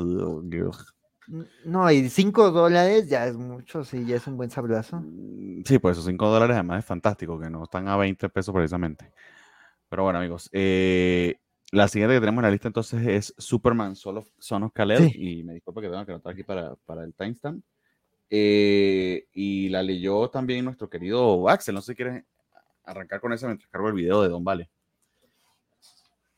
No, 1.64 1.90
y 1.90 2.08
cinco 2.10 2.50
dólares 2.50 3.08
ya 3.08 3.26
es 3.26 3.36
mucho, 3.36 3.84
sí, 3.84 4.04
ya 4.04 4.16
es 4.16 4.26
un 4.26 4.36
buen 4.36 4.50
sablazo. 4.50 5.00
Mm, 5.00 5.62
sí, 5.64 5.78
pues 5.78 5.92
esos 5.92 6.06
cinco 6.06 6.28
dólares 6.28 6.54
además 6.54 6.80
es 6.80 6.84
fantástico, 6.84 7.38
que 7.38 7.48
no 7.48 7.64
están 7.64 7.88
a 7.88 7.96
20 7.96 8.28
pesos 8.28 8.54
precisamente. 8.54 9.12
Pero 9.88 10.02
bueno, 10.02 10.18
amigos, 10.18 10.50
eh, 10.52 11.36
la 11.72 11.88
siguiente 11.88 12.16
que 12.16 12.20
tenemos 12.20 12.40
en 12.40 12.46
la 12.46 12.50
lista 12.50 12.68
entonces 12.68 13.06
es 13.06 13.34
Superman 13.38 13.96
Solo, 13.96 14.24
Son 14.38 14.62
of 14.64 14.72
Kal-El, 14.72 15.12
y 15.16 15.42
me 15.44 15.54
disculpo 15.54 15.80
que 15.80 15.88
tengo 15.88 16.04
que 16.04 16.12
anotar 16.12 16.32
aquí 16.32 16.42
para, 16.42 16.74
para 16.84 17.04
el 17.04 17.14
timestamp. 17.14 17.64
Eh, 18.30 19.26
y 19.32 19.68
la 19.68 19.82
leyó 19.82 20.28
también 20.30 20.64
nuestro 20.64 20.88
querido 20.88 21.48
Axel, 21.48 21.74
no 21.74 21.82
sé 21.82 21.92
si 21.92 21.96
quieres 21.96 22.24
arrancar 22.84 23.20
con 23.20 23.32
eso 23.32 23.46
mientras 23.46 23.70
cargo 23.70 23.88
el 23.88 23.94
video 23.94 24.22
de 24.22 24.28
Don 24.28 24.44
Vale. 24.44 24.70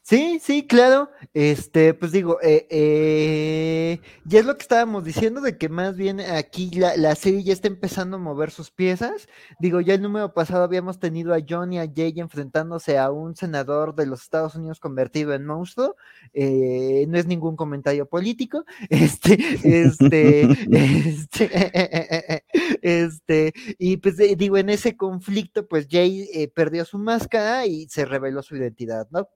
Sí, 0.08 0.38
sí, 0.40 0.64
claro. 0.68 1.10
Este, 1.34 1.92
pues 1.92 2.12
digo, 2.12 2.38
eh, 2.40 2.68
eh, 2.70 4.00
ya 4.24 4.38
es 4.38 4.46
lo 4.46 4.54
que 4.56 4.62
estábamos 4.62 5.02
diciendo, 5.04 5.40
de 5.40 5.58
que 5.58 5.68
más 5.68 5.96
bien 5.96 6.20
aquí 6.20 6.70
la, 6.70 6.96
la, 6.96 7.16
serie 7.16 7.42
ya 7.42 7.52
está 7.52 7.66
empezando 7.66 8.16
a 8.16 8.20
mover 8.20 8.52
sus 8.52 8.70
piezas. 8.70 9.26
Digo, 9.58 9.80
ya 9.80 9.94
el 9.94 10.02
número 10.02 10.32
pasado 10.32 10.62
habíamos 10.62 11.00
tenido 11.00 11.34
a 11.34 11.40
John 11.46 11.72
y 11.72 11.80
a 11.80 11.90
Jay 11.92 12.14
enfrentándose 12.18 12.98
a 12.98 13.10
un 13.10 13.34
senador 13.34 13.96
de 13.96 14.06
los 14.06 14.22
Estados 14.22 14.54
Unidos 14.54 14.78
convertido 14.78 15.34
en 15.34 15.44
monstruo. 15.44 15.96
Eh, 16.32 17.04
no 17.08 17.18
es 17.18 17.26
ningún 17.26 17.56
comentario 17.56 18.06
político. 18.08 18.64
Este, 18.90 19.36
este, 19.64 20.42
este, 20.70 22.44
este, 22.82 23.52
y 23.78 23.96
pues 23.96 24.16
digo, 24.38 24.56
en 24.56 24.70
ese 24.70 24.96
conflicto, 24.96 25.66
pues 25.66 25.88
Jay 25.90 26.28
perdió 26.54 26.84
su 26.84 26.98
máscara 26.98 27.66
y 27.66 27.88
se 27.88 28.04
reveló 28.04 28.42
su 28.42 28.56
identidad, 28.56 29.08
¿no? 29.10 29.28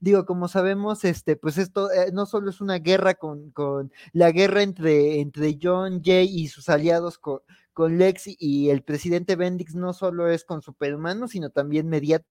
Digo, 0.00 0.24
como 0.26 0.48
sabemos, 0.48 1.04
este, 1.04 1.36
pues 1.36 1.58
esto 1.58 1.90
eh, 1.90 2.10
no 2.12 2.26
solo 2.26 2.50
es 2.50 2.60
una 2.60 2.78
guerra 2.78 3.14
con, 3.14 3.50
con 3.50 3.92
la 4.12 4.30
guerra 4.32 4.62
entre, 4.62 5.20
entre 5.20 5.58
John 5.60 6.02
Jay 6.04 6.28
y 6.28 6.48
sus 6.48 6.68
aliados 6.68 7.18
con, 7.18 7.40
con 7.72 7.98
Lex 7.98 8.24
y 8.38 8.70
el 8.70 8.82
presidente 8.82 9.36
Bendix 9.36 9.74
no 9.74 9.92
solo 9.92 10.28
es 10.28 10.44
con 10.44 10.62
superhumanos, 10.62 11.30
sino 11.32 11.50
también 11.50 11.88
mediante 11.88 12.26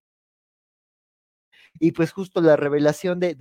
y 1.79 1.91
pues 1.91 2.11
justo 2.11 2.41
la 2.41 2.55
revelación 2.55 3.19
de, 3.19 3.35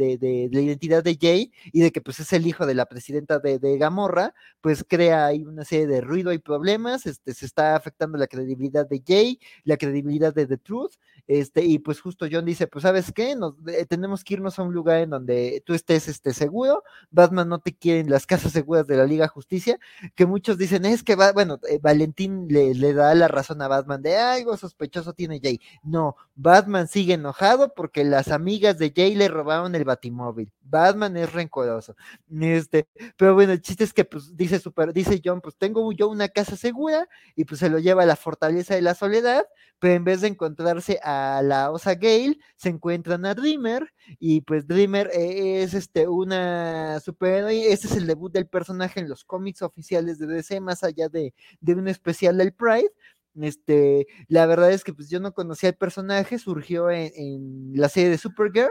la 0.52 0.60
identidad 0.60 1.02
de 1.04 1.18
Jay 1.20 1.52
y 1.72 1.80
de 1.80 1.92
que 1.92 2.00
pues 2.00 2.20
es 2.20 2.32
el 2.32 2.46
hijo 2.46 2.66
de 2.66 2.74
la 2.74 2.86
presidenta 2.86 3.38
de, 3.38 3.78
Gamorra, 3.78 4.34
pues 4.60 4.84
crea 4.86 5.26
ahí 5.26 5.44
una 5.44 5.64
serie 5.64 5.86
de 5.86 6.00
ruido 6.00 6.32
y 6.32 6.38
problemas, 6.38 7.06
este, 7.06 7.34
se 7.34 7.46
está 7.46 7.76
afectando 7.76 8.18
la 8.18 8.26
credibilidad 8.26 8.88
de 8.88 9.02
Jay, 9.06 9.38
la 9.64 9.76
credibilidad 9.76 10.34
de 10.34 10.46
The 10.46 10.58
Truth, 10.58 10.92
este, 11.26 11.64
y 11.64 11.78
pues 11.78 12.00
justo 12.00 12.26
John 12.30 12.44
dice, 12.44 12.66
pues 12.66 12.82
sabes 12.82 13.12
qué, 13.12 13.36
Nos, 13.36 13.54
eh, 13.68 13.86
tenemos 13.86 14.24
que 14.24 14.34
irnos 14.34 14.58
a 14.58 14.62
un 14.62 14.72
lugar 14.74 15.00
en 15.00 15.10
donde 15.10 15.62
tú 15.64 15.74
estés 15.74 16.08
este, 16.08 16.32
seguro, 16.32 16.82
Batman 17.10 17.48
no 17.48 17.60
te 17.60 17.74
quiere 17.74 18.00
en 18.00 18.10
las 18.10 18.26
casas 18.26 18.52
seguras 18.52 18.86
de 18.86 18.96
la 18.96 19.06
Liga 19.06 19.28
Justicia, 19.28 19.78
que 20.14 20.26
muchos 20.26 20.58
dicen, 20.58 20.84
es 20.84 21.02
que, 21.02 21.14
va, 21.14 21.32
bueno, 21.32 21.60
eh, 21.68 21.78
Valentín 21.80 22.46
le, 22.48 22.74
le 22.74 22.92
da 22.94 23.14
la 23.14 23.28
razón 23.28 23.62
a 23.62 23.68
Batman 23.68 24.02
de 24.02 24.16
algo 24.16 24.56
sospechoso 24.56 25.12
tiene 25.12 25.40
Jay, 25.42 25.60
no, 25.82 26.16
Batman 26.34 26.88
sigue 26.88 27.14
enojado 27.14 27.74
porque 27.74 28.04
las 28.20 28.30
amigas 28.32 28.76
de 28.76 28.92
Jay 28.94 29.14
le 29.14 29.28
robaron 29.28 29.74
el 29.74 29.84
batimóvil. 29.84 30.52
Batman 30.60 31.16
es 31.16 31.32
rencoroso. 31.32 31.96
Este, 32.30 32.86
pero 33.16 33.34
bueno, 33.34 33.52
el 33.52 33.62
chiste 33.62 33.84
es 33.84 33.94
que 33.94 34.04
pues 34.04 34.36
dice 34.36 34.58
super, 34.58 34.92
dice 34.92 35.22
John, 35.24 35.40
pues 35.40 35.56
tengo 35.56 35.90
yo 35.92 36.08
una 36.08 36.28
casa 36.28 36.56
segura 36.56 37.08
y 37.34 37.46
pues 37.46 37.60
se 37.60 37.70
lo 37.70 37.78
lleva 37.78 38.02
a 38.02 38.06
la 38.06 38.16
fortaleza 38.16 38.74
de 38.74 38.82
la 38.82 38.94
soledad, 38.94 39.44
pero 39.78 39.94
en 39.94 40.04
vez 40.04 40.20
de 40.20 40.28
encontrarse 40.28 41.00
a 41.02 41.40
la 41.42 41.70
osa 41.70 41.94
Gale, 41.94 42.38
se 42.56 42.68
encuentran 42.68 43.24
a 43.24 43.34
Dreamer 43.34 43.90
y 44.18 44.42
pues 44.42 44.66
Dreamer 44.66 45.10
eh, 45.14 45.62
es 45.62 45.72
este 45.72 46.06
una 46.06 47.00
superhéroe, 47.00 47.72
este 47.72 47.86
es 47.86 47.96
el 47.96 48.06
debut 48.06 48.30
del 48.30 48.46
personaje 48.46 49.00
en 49.00 49.08
los 49.08 49.24
cómics 49.24 49.62
oficiales 49.62 50.18
de 50.18 50.26
DC 50.26 50.60
más 50.60 50.84
allá 50.84 51.08
de, 51.08 51.32
de 51.60 51.74
un 51.74 51.88
especial 51.88 52.36
del 52.36 52.52
Pride 52.52 52.92
este, 53.34 54.06
la 54.28 54.46
verdad 54.46 54.72
es 54.72 54.84
que 54.84 54.92
pues 54.94 55.08
yo 55.08 55.20
no 55.20 55.32
conocía 55.32 55.70
el 55.70 55.76
personaje, 55.76 56.38
surgió 56.38 56.90
en, 56.90 57.72
la 57.74 57.88
serie 57.88 58.10
de 58.10 58.18
Supergirl. 58.18 58.70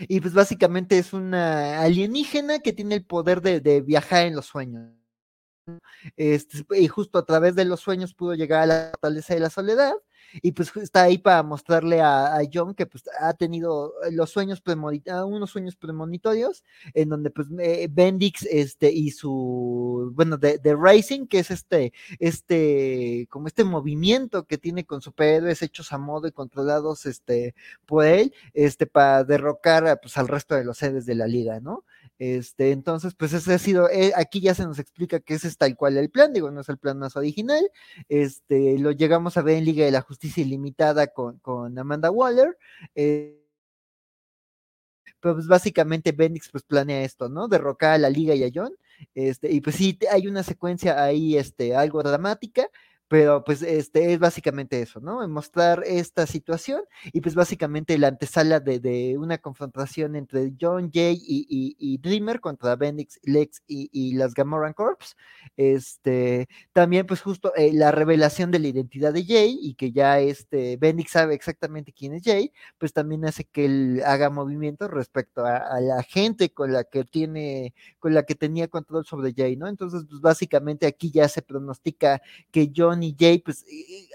Y 0.00 0.20
pues 0.20 0.32
básicamente 0.32 0.98
es 0.98 1.12
una 1.12 1.80
alienígena 1.80 2.60
que 2.60 2.72
tiene 2.72 2.96
el 2.96 3.04
poder 3.04 3.42
de, 3.42 3.60
de 3.60 3.80
viajar 3.80 4.26
en 4.26 4.36
los 4.36 4.46
sueños. 4.46 4.92
Este, 6.16 6.64
y 6.78 6.88
justo 6.88 7.18
a 7.18 7.24
través 7.24 7.54
de 7.54 7.64
los 7.64 7.80
sueños 7.80 8.14
pudo 8.14 8.34
llegar 8.34 8.62
a 8.62 8.66
la 8.66 8.90
fortaleza 8.90 9.34
de 9.34 9.40
la 9.40 9.50
soledad 9.50 9.94
y 10.40 10.52
pues 10.52 10.74
está 10.76 11.02
ahí 11.02 11.18
para 11.18 11.42
mostrarle 11.42 12.00
a, 12.00 12.40
John 12.52 12.74
que 12.74 12.86
pues 12.86 13.04
ha 13.20 13.34
tenido 13.34 13.94
los 14.10 14.30
sueños 14.30 14.60
premonitorios, 14.60 15.24
unos 15.26 15.50
sueños 15.50 15.76
premonitorios 15.76 16.64
en 16.94 17.08
donde 17.08 17.30
pues 17.30 17.48
eh, 17.58 17.88
Bendix 17.90 18.44
este 18.44 18.90
y 18.90 19.10
su 19.10 20.10
bueno 20.14 20.36
de, 20.36 20.58
de, 20.58 20.74
Racing 20.74 21.26
que 21.26 21.40
es 21.40 21.50
este 21.50 21.92
este 22.18 23.26
como 23.30 23.46
este 23.46 23.64
movimiento 23.64 24.46
que 24.46 24.58
tiene 24.58 24.84
con 24.84 25.02
superhéroes 25.02 25.62
hechos 25.62 25.92
a 25.92 25.98
modo 25.98 26.26
y 26.26 26.32
controlados 26.32 27.06
este 27.06 27.54
por 27.86 28.04
él 28.04 28.34
este 28.54 28.86
para 28.86 29.24
derrocar 29.24 30.00
pues 30.00 30.16
al 30.18 30.28
resto 30.28 30.54
de 30.54 30.64
los 30.64 30.78
seres 30.78 31.06
de 31.06 31.14
la 31.14 31.26
liga, 31.26 31.60
¿no? 31.60 31.84
Este, 32.24 32.70
entonces, 32.70 33.16
pues 33.16 33.32
ese 33.32 33.52
ha 33.52 33.58
sido, 33.58 33.90
eh, 33.90 34.12
aquí 34.14 34.40
ya 34.40 34.54
se 34.54 34.64
nos 34.64 34.78
explica 34.78 35.18
que 35.18 35.34
ese 35.34 35.48
es 35.48 35.58
tal 35.58 35.74
cual 35.74 35.96
el 35.96 36.08
plan, 36.08 36.32
digo, 36.32 36.52
no 36.52 36.60
es 36.60 36.68
el 36.68 36.78
plan 36.78 36.96
más 36.96 37.16
original, 37.16 37.68
este, 38.08 38.78
lo 38.78 38.92
llegamos 38.92 39.36
a 39.36 39.42
ver 39.42 39.56
en 39.56 39.64
Liga 39.64 39.84
de 39.84 39.90
la 39.90 40.02
Justicia 40.02 40.44
Ilimitada 40.44 41.08
con, 41.08 41.40
con 41.40 41.76
Amanda 41.76 42.12
Waller, 42.12 42.56
eh, 42.94 43.44
pues 45.18 45.48
básicamente 45.48 46.12
Bendix 46.12 46.48
pues 46.48 46.62
planea 46.62 47.02
esto, 47.02 47.28
¿no? 47.28 47.48
Derrocar 47.48 47.94
a 47.94 47.98
la 47.98 48.08
Liga 48.08 48.36
y 48.36 48.44
a 48.44 48.50
John, 48.54 48.72
este, 49.16 49.50
y 49.50 49.60
pues 49.60 49.74
sí, 49.74 49.98
hay 50.08 50.28
una 50.28 50.44
secuencia 50.44 51.02
ahí, 51.02 51.36
este, 51.36 51.74
algo 51.74 52.04
dramática, 52.04 52.68
pero 53.12 53.44
pues 53.44 53.60
este 53.60 54.14
es 54.14 54.18
básicamente 54.18 54.80
eso, 54.80 54.98
¿no? 54.98 55.28
Mostrar 55.28 55.82
esta 55.84 56.26
situación 56.26 56.80
y 57.12 57.20
pues 57.20 57.34
básicamente 57.34 57.98
la 57.98 58.08
antesala 58.08 58.58
de, 58.58 59.18
una 59.18 59.36
confrontación 59.36 60.16
entre 60.16 60.54
John 60.58 60.90
Jay 60.90 61.18
y, 61.22 61.98
Dreamer 61.98 62.40
contra 62.40 62.74
Bendix, 62.74 63.20
Lex 63.22 63.64
y, 63.66 64.14
las 64.14 64.32
Gamoran 64.32 64.72
Corps. 64.72 65.14
Este, 65.58 66.48
también 66.72 67.06
pues 67.06 67.20
justo 67.20 67.54
eh, 67.54 67.74
la 67.74 67.90
revelación 67.90 68.50
de 68.50 68.60
la 68.60 68.68
identidad 68.68 69.12
de 69.12 69.26
Jay 69.26 69.58
y 69.60 69.74
que 69.74 69.92
ya 69.92 70.18
este 70.18 70.78
Bendix 70.78 71.10
sabe 71.10 71.34
exactamente 71.34 71.92
quién 71.92 72.14
es 72.14 72.22
Jay, 72.24 72.50
pues 72.78 72.94
también 72.94 73.26
hace 73.26 73.44
que 73.44 73.66
él 73.66 74.02
haga 74.06 74.30
movimientos 74.30 74.90
respecto 74.90 75.44
a, 75.44 75.78
la 75.82 76.02
gente 76.02 76.54
con 76.54 76.72
la 76.72 76.84
que 76.84 77.04
tiene, 77.04 77.74
con 77.98 78.14
la 78.14 78.22
que 78.22 78.34
tenía 78.36 78.68
control 78.68 79.04
sobre 79.04 79.34
Jay, 79.36 79.54
¿no? 79.56 79.68
Entonces 79.68 80.06
pues 80.08 80.22
básicamente 80.22 80.86
aquí 80.86 81.10
ya 81.10 81.28
se 81.28 81.42
pronostica 81.42 82.22
que 82.50 82.72
John 82.74 83.01
y 83.02 83.16
Jay, 83.18 83.38
pues 83.38 83.64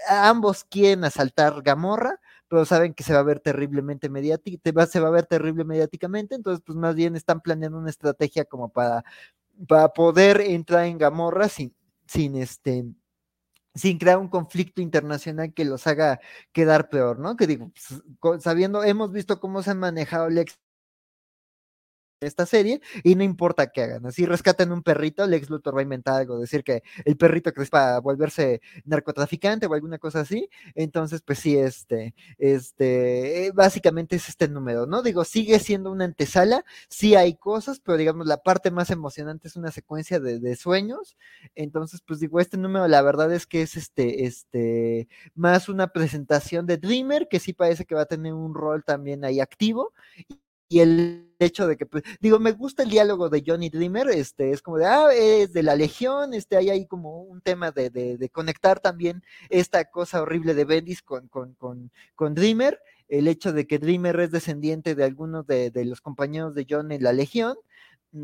ambos 0.08 0.64
quieren 0.64 1.04
asaltar 1.04 1.62
Gamorra, 1.62 2.20
pero 2.48 2.64
saben 2.64 2.94
que 2.94 3.04
se 3.04 3.12
va 3.12 3.20
a 3.20 3.22
ver 3.24 3.40
terriblemente 3.40 4.08
mediáticamente, 4.08 4.86
se 4.86 5.00
va 5.00 5.08
a 5.08 5.12
ver 5.12 5.26
terrible 5.26 5.64
mediáticamente, 5.64 6.34
entonces 6.34 6.62
pues 6.64 6.76
más 6.76 6.94
bien 6.94 7.16
están 7.16 7.40
planeando 7.40 7.78
una 7.78 7.90
estrategia 7.90 8.44
como 8.44 8.70
para, 8.70 9.04
para 9.68 9.88
poder 9.88 10.40
entrar 10.40 10.84
en 10.86 10.98
Gamorra 10.98 11.48
sin, 11.48 11.74
sin 12.06 12.36
este 12.36 12.86
sin 13.74 13.98
crear 13.98 14.18
un 14.18 14.28
conflicto 14.28 14.82
internacional 14.82 15.54
que 15.54 15.64
los 15.64 15.86
haga 15.86 16.20
quedar 16.52 16.88
peor, 16.88 17.18
¿no? 17.20 17.36
Que 17.36 17.46
digo, 17.46 17.70
pues, 18.20 18.42
sabiendo, 18.42 18.82
hemos 18.82 19.12
visto 19.12 19.40
cómo 19.40 19.62
se 19.62 19.70
han 19.70 19.78
manejado 19.78 20.26
el 20.28 20.38
esta 22.20 22.46
serie 22.46 22.80
y 23.04 23.14
no 23.14 23.22
importa 23.22 23.68
qué 23.70 23.82
hagan. 23.82 24.06
Así 24.06 24.26
rescatan 24.26 24.72
un 24.72 24.82
perrito, 24.82 25.26
Lex 25.26 25.50
Luthor 25.50 25.76
va 25.76 25.80
a 25.80 25.82
inventar 25.82 26.14
algo, 26.14 26.38
decir 26.38 26.64
que 26.64 26.82
el 27.04 27.16
perrito 27.16 27.52
es 27.56 27.70
para 27.70 28.00
volverse 28.00 28.60
narcotraficante 28.84 29.66
o 29.66 29.74
alguna 29.74 29.98
cosa 29.98 30.20
así. 30.20 30.48
Entonces, 30.74 31.22
pues 31.22 31.38
sí, 31.38 31.56
este, 31.56 32.14
este, 32.38 33.46
eh, 33.46 33.52
básicamente 33.52 34.16
es 34.16 34.28
este 34.28 34.48
número, 34.48 34.86
¿no? 34.86 35.02
Digo, 35.02 35.24
sigue 35.24 35.58
siendo 35.60 35.90
una 35.90 36.04
antesala, 36.04 36.64
sí 36.88 37.14
hay 37.14 37.34
cosas, 37.36 37.80
pero 37.80 37.96
digamos, 37.98 38.26
la 38.26 38.38
parte 38.42 38.70
más 38.70 38.90
emocionante 38.90 39.48
es 39.48 39.56
una 39.56 39.70
secuencia 39.70 40.20
de, 40.20 40.38
de 40.40 40.56
sueños. 40.56 41.16
Entonces, 41.54 42.00
pues 42.06 42.20
digo, 42.20 42.40
este 42.40 42.56
número, 42.56 42.88
la 42.88 43.02
verdad 43.02 43.32
es 43.32 43.46
que 43.46 43.62
es 43.62 43.76
este, 43.76 44.24
este, 44.24 45.08
más 45.34 45.68
una 45.68 45.88
presentación 45.88 46.66
de 46.66 46.78
Dreamer, 46.78 47.28
que 47.28 47.40
sí 47.40 47.52
parece 47.52 47.84
que 47.84 47.94
va 47.94 48.02
a 48.02 48.06
tener 48.06 48.32
un 48.34 48.54
rol 48.54 48.84
también 48.84 49.24
ahí 49.24 49.40
activo 49.40 49.92
y 50.68 50.80
el 50.80 51.34
hecho 51.38 51.66
de 51.66 51.76
que, 51.76 51.86
pues, 51.86 52.02
digo, 52.20 52.38
me 52.38 52.52
gusta 52.52 52.82
el 52.82 52.90
diálogo 52.90 53.28
de 53.30 53.42
Johnny 53.46 53.70
Dreamer, 53.70 54.08
este, 54.08 54.50
es 54.50 54.60
como 54.62 54.78
de, 54.78 54.86
ah, 54.86 55.08
es 55.14 55.52
de 55.52 55.62
la 55.62 55.76
Legión, 55.76 56.34
este, 56.34 56.56
hay 56.56 56.70
ahí 56.70 56.86
como 56.86 57.22
un 57.22 57.40
tema 57.40 57.70
de, 57.70 57.90
de, 57.90 58.18
de 58.18 58.28
conectar 58.28 58.80
también 58.80 59.22
esta 59.48 59.84
cosa 59.86 60.20
horrible 60.22 60.54
de 60.54 60.64
Bendis 60.64 61.02
con, 61.02 61.28
con, 61.28 61.54
con, 61.54 61.90
con 62.14 62.34
Dreamer, 62.34 62.80
el 63.08 63.28
hecho 63.28 63.52
de 63.52 63.66
que 63.66 63.78
Dreamer 63.78 64.20
es 64.20 64.30
descendiente 64.30 64.94
de 64.94 65.04
algunos 65.04 65.46
de, 65.46 65.70
de 65.70 65.84
los 65.84 66.00
compañeros 66.00 66.54
de 66.54 66.66
John 66.68 66.92
en 66.92 67.02
la 67.02 67.12
Legión, 67.12 67.56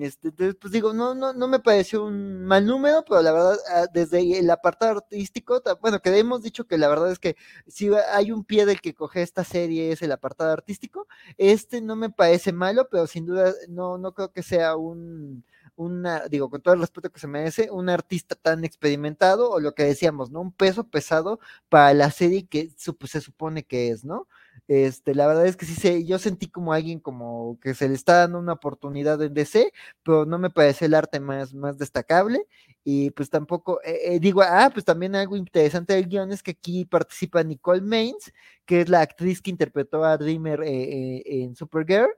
este, 0.01 0.33
pues 0.55 0.73
digo, 0.73 0.93
no, 0.95 1.15
no, 1.15 1.33
no 1.35 1.47
me 1.47 1.61
pareció 1.61 2.05
un 2.05 2.45
mal 2.45 2.65
número, 2.67 3.05
pero 3.07 3.21
la 3.23 3.33
verdad, 3.33 3.57
ah, 3.71 3.87
desde 3.93 4.39
el 4.39 4.51
apartado 4.51 4.93
artístico, 4.99 5.63
bueno, 5.81 6.01
que 6.01 6.17
hemos 6.19 6.43
dicho 6.43 6.67
que 6.67 6.79
la 6.79 6.89
verdad 6.89 7.13
es 7.13 7.19
que 7.19 7.37
si 7.67 7.91
hay 8.13 8.33
un 8.33 8.45
pie 8.45 8.65
del 8.67 8.81
que 8.81 8.95
coge 8.95 9.23
esta 9.23 9.45
serie 9.45 9.93
es 9.93 10.01
el 10.03 10.13
apartado 10.13 10.53
artístico, 10.53 11.07
este 11.37 11.81
no 11.83 11.97
me 11.97 12.11
parece 12.11 12.53
malo, 12.53 12.89
pero 12.91 13.07
sin 13.07 13.27
duda 13.27 13.53
no, 13.69 13.99
no 13.99 14.15
creo 14.15 14.33
que 14.33 14.43
sea 14.43 14.75
un, 14.77 15.45
una, 15.77 16.29
digo, 16.29 16.49
con 16.51 16.63
todo 16.63 16.75
el 16.75 16.81
respeto 16.81 17.11
que 17.11 17.21
se 17.21 17.27
merece, 17.29 17.71
un 17.71 17.89
artista 17.91 18.35
tan 18.37 18.65
experimentado, 18.65 19.51
o 19.51 19.61
lo 19.61 19.75
que 19.75 19.85
decíamos, 19.85 20.31
¿no? 20.31 20.41
Un 20.41 20.53
peso 20.53 20.85
pesado 20.89 21.41
para 21.69 21.93
la 21.95 22.11
serie 22.11 22.47
que 22.47 22.71
se 22.77 23.21
supone 23.21 23.65
que 23.65 23.89
es, 23.91 24.05
¿no? 24.05 24.29
Este, 24.67 25.15
la 25.15 25.27
verdad 25.27 25.47
es 25.47 25.57
que 25.57 25.67
sí 25.67 25.75
sé, 25.75 26.05
yo 26.07 26.19
sentí 26.19 26.49
como 26.49 26.73
alguien 26.73 26.99
como 26.99 27.59
que 27.61 27.75
se 27.75 27.87
le 27.89 27.95
está 27.95 28.21
dando 28.21 28.39
una 28.39 28.55
oportunidad 28.55 29.21
en 29.23 29.35
DC, 29.35 29.73
pero 30.03 30.25
no 30.25 30.39
me 30.39 30.49
parece 30.49 30.87
el 30.87 30.95
arte 30.95 31.21
más, 31.21 31.53
más 31.53 31.77
destacable. 31.77 32.47
Y 32.83 33.11
pues 33.11 33.31
tampoco, 33.31 33.81
eh, 33.85 34.15
eh, 34.15 34.21
digo, 34.21 34.43
ah, 34.43 34.71
pues 34.73 34.85
también 34.85 35.15
algo 35.17 35.37
interesante 35.37 35.95
del 35.95 36.09
guion 36.09 36.33
es 36.33 36.43
que 36.43 36.53
aquí 36.53 36.85
participa 36.85 37.43
Nicole 37.43 37.83
Maines, 37.83 38.33
que 38.65 38.81
es 38.81 38.89
la 38.89 39.01
actriz 39.01 39.43
que 39.43 39.51
interpretó 39.51 40.05
a 40.05 40.17
Dreamer 40.17 40.63
eh, 40.65 41.23
en 41.27 41.55
Supergirl. 41.57 42.11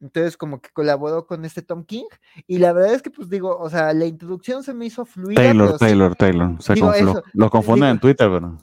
Entonces, 0.00 0.36
como 0.36 0.60
que 0.60 0.68
colaboró 0.70 1.26
con 1.26 1.46
este 1.46 1.62
Tom 1.62 1.84
King. 1.84 2.04
Y 2.46 2.58
la 2.58 2.74
verdad 2.74 2.92
es 2.92 3.00
que, 3.00 3.10
pues 3.10 3.30
digo, 3.30 3.56
o 3.58 3.70
sea, 3.70 3.94
la 3.94 4.04
introducción 4.04 4.62
se 4.62 4.74
me 4.74 4.84
hizo 4.84 5.06
fluida. 5.06 5.40
Taylor, 5.40 5.78
Taylor, 5.78 6.14
Taylor. 6.14 6.62
Se 6.62 6.74
lo 7.32 7.48
confunden 7.48 7.90
en 7.90 8.00
Twitter, 8.00 8.28
pero. 8.30 8.58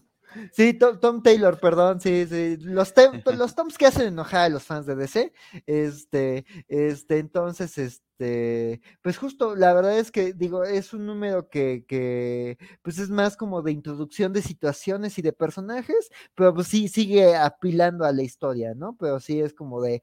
Sí, 0.52 0.74
Tom, 0.74 1.22
Taylor, 1.24 1.60
perdón, 1.60 2.00
sí, 2.02 2.26
sí. 2.30 2.58
Los, 2.62 2.94
los 3.38 3.56
Toms 3.56 3.78
que 3.78 3.88
hacen 3.88 4.08
enojar 4.08 4.42
a 4.42 4.50
los 4.50 4.64
fans 4.64 4.86
de 4.86 4.96
DC. 4.96 5.34
Este, 5.66 6.46
este, 6.68 7.18
entonces, 7.20 7.78
este, 7.78 8.82
pues 9.02 9.18
justo, 9.18 9.56
la 9.56 9.74
verdad 9.74 9.98
es 9.98 10.12
que, 10.12 10.34
digo, 10.34 10.64
es 10.64 10.94
un 10.94 11.06
número 11.06 11.50
que, 11.50 11.86
que, 11.88 12.58
pues 12.82 12.98
es 13.00 13.10
más 13.10 13.36
como 13.36 13.62
de 13.62 13.72
introducción 13.72 14.34
de 14.34 14.42
situaciones 14.42 15.18
y 15.18 15.22
de 15.22 15.34
personajes, 15.34 16.10
pero 16.36 16.54
pues 16.54 16.68
sí, 16.68 16.88
sigue 16.88 17.36
apilando 17.36 18.06
a 18.06 18.12
la 18.14 18.24
historia, 18.24 18.74
¿no? 18.76 18.96
Pero 18.98 19.20
sí 19.20 19.40
es 19.42 19.54
como 19.54 19.82
de, 19.82 20.02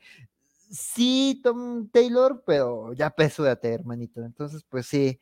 sí, 0.71 1.41
Tom 1.43 1.89
Taylor, 1.91 2.43
pero 2.47 2.93
ya 2.93 3.11
pesúdate, 3.11 3.73
hermanito. 3.73 4.23
Entonces, 4.25 4.65
pues 4.69 4.87
sí, 4.87 5.21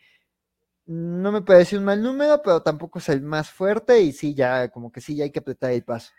no 0.86 1.32
me 1.32 1.42
parece 1.42 1.76
un 1.76 1.84
mal 1.84 2.02
número, 2.02 2.40
pero 2.42 2.62
tampoco 2.62 2.98
es 2.98 3.08
el 3.08 3.22
más 3.22 3.50
fuerte 3.50 4.00
y 4.00 4.12
sí, 4.12 4.34
ya 4.34 4.70
como 4.70 4.90
que 4.90 5.00
sí, 5.00 5.16
ya 5.16 5.24
hay 5.24 5.32
que 5.32 5.40
apretar 5.40 5.72
el 5.72 5.84
paso. 5.84 6.12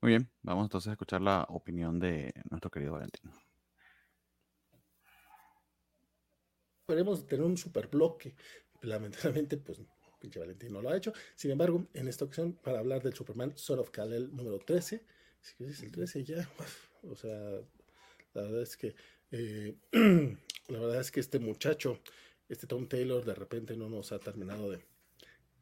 Muy 0.00 0.10
bien, 0.10 0.30
vamos 0.42 0.64
entonces 0.64 0.88
a 0.88 0.92
escuchar 0.92 1.22
la 1.22 1.46
opinión 1.48 1.98
de 1.98 2.32
nuestro 2.50 2.70
querido 2.70 2.92
Valentín. 2.92 3.30
Esperemos 6.82 7.26
tener 7.26 7.46
un 7.46 7.56
super 7.56 7.88
bloque. 7.88 8.34
Lamentablemente, 8.82 9.56
pues 9.56 9.80
pinche 10.20 10.38
Valentín 10.38 10.72
no 10.72 10.82
lo 10.82 10.90
ha 10.90 10.96
hecho. 10.96 11.14
Sin 11.34 11.50
embargo, 11.50 11.86
en 11.94 12.08
esta 12.08 12.26
ocasión, 12.26 12.52
para 12.52 12.80
hablar 12.80 13.02
del 13.02 13.14
Superman 13.14 13.52
Son 13.56 13.78
of 13.78 13.90
Kal-El 13.90 14.36
número 14.36 14.58
13, 14.58 15.02
si 15.40 15.64
es 15.64 15.82
el 15.82 15.90
13 15.90 16.24
ya, 16.24 16.48
o 17.02 17.14
sea, 17.14 17.32
la 18.34 18.42
verdad 18.42 18.62
es 18.62 18.76
que 18.76 18.94
eh, 19.30 19.74
la 20.68 20.78
verdad 20.78 21.00
es 21.00 21.10
que 21.10 21.20
este 21.20 21.38
muchacho, 21.38 22.00
este 22.48 22.66
Tom 22.66 22.86
Taylor, 22.86 23.24
de 23.24 23.34
repente 23.34 23.76
no 23.76 23.88
nos 23.88 24.12
ha 24.12 24.18
terminado 24.18 24.70
de, 24.70 24.80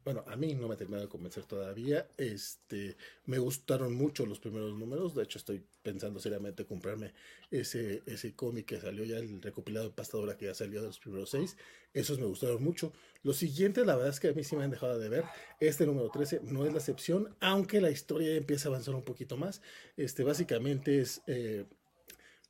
bueno, 0.03 0.25
a 0.27 0.35
mí 0.35 0.53
no 0.53 0.67
me 0.67 0.73
ha 0.73 0.77
terminado 0.77 1.05
de 1.05 1.09
convencer 1.09 1.45
todavía. 1.45 2.09
Este, 2.17 2.97
me 3.25 3.39
gustaron 3.39 3.93
mucho 3.95 4.25
los 4.25 4.39
primeros 4.39 4.77
números. 4.77 5.15
De 5.15 5.23
hecho, 5.23 5.37
estoy 5.37 5.63
pensando 5.81 6.19
seriamente 6.19 6.65
comprarme 6.65 7.13
ese, 7.51 8.03
ese 8.05 8.35
cómic 8.35 8.65
que 8.65 8.81
salió 8.81 9.05
ya, 9.05 9.17
el 9.17 9.41
recopilado 9.41 9.87
de 9.87 9.93
pastadora 9.93 10.35
que 10.35 10.45
ya 10.45 10.53
salió 10.53 10.81
de 10.81 10.87
los 10.87 10.99
primeros 10.99 11.29
seis. 11.29 11.55
Esos 11.93 12.19
me 12.19 12.25
gustaron 12.25 12.61
mucho. 12.61 12.91
Los 13.21 13.37
siguientes, 13.37 13.85
la 13.85 13.95
verdad 13.95 14.11
es 14.11 14.19
que 14.19 14.27
a 14.27 14.33
mí 14.33 14.43
sí 14.43 14.57
me 14.57 14.65
han 14.65 14.71
dejado 14.71 14.99
de 14.99 15.07
ver. 15.07 15.23
Este 15.61 15.85
número 15.85 16.09
13 16.09 16.41
no 16.43 16.65
es 16.65 16.73
la 16.73 16.79
excepción, 16.79 17.33
aunque 17.39 17.79
la 17.79 17.89
historia 17.89 18.35
empieza 18.35 18.67
a 18.67 18.71
avanzar 18.71 18.95
un 18.95 19.03
poquito 19.03 19.37
más. 19.37 19.61
Este, 19.95 20.23
básicamente 20.25 20.99
es 20.99 21.21
eh, 21.27 21.65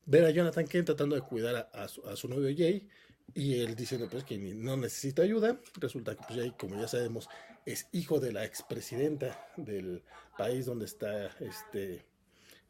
ver 0.07 0.25
a 0.25 0.31
Jonathan 0.31 0.65
Kent 0.65 0.87
tratando 0.87 1.15
de 1.15 1.21
cuidar 1.21 1.69
a, 1.71 1.87
su, 1.87 2.07
a 2.07 2.15
su 2.15 2.27
novio 2.27 2.49
Jay 2.57 2.87
y 3.33 3.59
él 3.61 3.75
diciendo 3.75 4.07
pues 4.09 4.23
que 4.23 4.37
no 4.37 4.77
necesita 4.77 5.23
ayuda. 5.23 5.59
Resulta 5.75 6.15
que 6.15 6.23
pues 6.27 6.39
Jay, 6.39 6.53
como 6.57 6.79
ya 6.79 6.87
sabemos, 6.87 7.27
es 7.65 7.87
hijo 7.91 8.19
de 8.19 8.31
la 8.33 8.45
expresidenta 8.45 9.47
del 9.57 10.03
país 10.37 10.65
donde 10.65 10.85
está 10.85 11.27
este, 11.39 12.05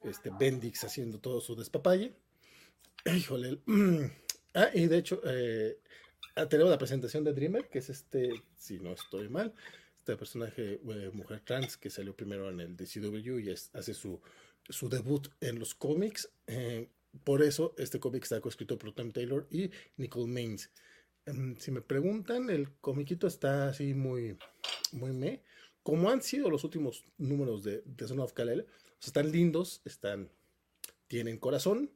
este 0.04 0.32
Bendix 0.38 0.84
haciendo 0.84 1.20
todo 1.20 1.42
su 1.42 1.56
despapalle. 1.56 2.14
Híjole. 3.06 3.60
Ah, 4.56 4.70
y 4.72 4.86
de 4.86 5.00
hecho, 5.00 5.20
eh, 5.26 5.80
ah, 6.36 6.48
tenemos 6.48 6.70
la 6.70 6.78
presentación 6.78 7.24
de 7.24 7.34
Dreamer, 7.34 7.70
que 7.70 7.80
es 7.80 7.90
este, 7.90 8.30
si 8.56 8.78
no 8.78 8.94
estoy 8.94 9.28
mal, 9.28 9.52
este 9.98 10.16
personaje 10.16 10.80
eh, 10.88 11.10
mujer 11.12 11.42
trans 11.44 11.76
que 11.76 11.90
salió 11.90 12.16
primero 12.16 12.52
en 12.52 12.60
el 12.60 12.78
DCW 12.78 13.40
y 13.40 13.50
hace 13.50 13.94
su, 13.96 14.22
su 14.70 14.90
debut 14.90 15.28
en 15.42 15.58
los 15.58 15.74
cómics. 15.74 16.30
Eh, 16.46 16.88
por 17.24 17.44
eso 17.44 17.74
este 17.78 18.00
cómic 18.00 18.24
está 18.24 18.42
escrito 18.46 18.78
por 18.78 18.94
Tom 18.94 19.12
Taylor 19.12 19.48
y 19.52 19.72
Nicole 19.98 20.28
Maines. 20.28 20.72
Em, 21.26 21.56
si 21.58 21.72
me 21.72 21.82
preguntan, 21.82 22.50
el 22.50 22.72
comiquito 22.80 23.28
está 23.28 23.70
así 23.70 23.94
muy, 23.94 24.38
muy 24.92 25.12
me. 25.12 25.42
Como 25.84 26.10
han 26.10 26.22
sido 26.22 26.50
los 26.50 26.64
últimos 26.64 27.06
números 27.18 27.64
de, 27.64 27.82
de 27.86 28.08
Son 28.08 28.20
of 28.20 28.34
Kalel, 28.34 28.66
están 29.02 29.32
lindos, 29.32 29.82
están, 29.86 30.30
tienen 31.08 31.38
corazón. 31.38 31.92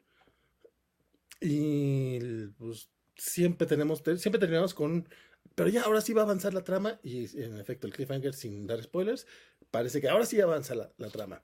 Y 1.41 2.47
pues, 2.57 2.89
siempre 3.15 3.67
tenemos, 3.67 4.01
siempre 4.17 4.39
terminamos 4.39 4.73
con. 4.73 5.07
Pero 5.55 5.69
ya 5.69 5.83
ahora 5.83 6.01
sí 6.01 6.13
va 6.13 6.21
a 6.21 6.25
avanzar 6.25 6.53
la 6.53 6.63
trama. 6.63 6.99
Y 7.03 7.25
en 7.41 7.57
efecto, 7.57 7.87
el 7.87 7.93
cliffhanger, 7.93 8.33
sin 8.33 8.67
dar 8.67 8.81
spoilers, 8.83 9.25
parece 9.71 10.01
que 10.01 10.09
ahora 10.09 10.25
sí 10.25 10.39
avanza 10.39 10.75
la 10.75 11.09
trama. 11.09 11.41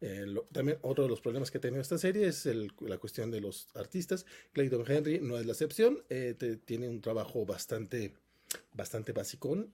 Eh, 0.00 0.26
también 0.52 0.78
otro 0.82 1.04
de 1.04 1.10
los 1.10 1.20
problemas 1.20 1.50
que 1.50 1.58
ha 1.58 1.60
tenido 1.60 1.82
esta 1.82 1.98
serie 1.98 2.28
es 2.28 2.46
la 2.80 2.98
cuestión 2.98 3.30
de 3.30 3.40
los 3.40 3.68
artistas. 3.74 4.26
Clayton 4.52 4.84
Henry 4.86 5.20
no 5.20 5.38
es 5.38 5.46
la 5.46 5.52
excepción, 5.52 6.02
eh, 6.08 6.34
tiene 6.64 6.88
un 6.88 7.00
trabajo 7.00 7.44
bastante, 7.44 8.14
bastante 8.72 9.12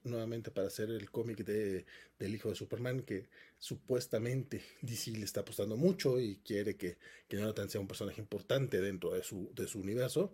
nuevamente 0.03 0.51
para 0.51 0.67
hacer 0.67 0.89
el 0.89 1.11
cómic 1.11 1.45
de, 1.45 1.85
del 2.17 2.35
hijo 2.35 2.49
de 2.49 2.55
Superman, 2.55 3.01
que 3.01 3.27
supuestamente 3.59 4.63
DC 4.81 5.11
le 5.11 5.25
está 5.25 5.41
apostando 5.41 5.77
mucho 5.77 6.19
y 6.19 6.37
quiere 6.37 6.75
que, 6.75 6.97
que 7.27 7.37
Jonathan 7.37 7.69
sea 7.69 7.81
un 7.81 7.87
personaje 7.87 8.21
importante 8.21 8.81
dentro 8.81 9.11
de 9.13 9.23
su, 9.23 9.51
de 9.53 9.67
su 9.67 9.79
universo. 9.79 10.33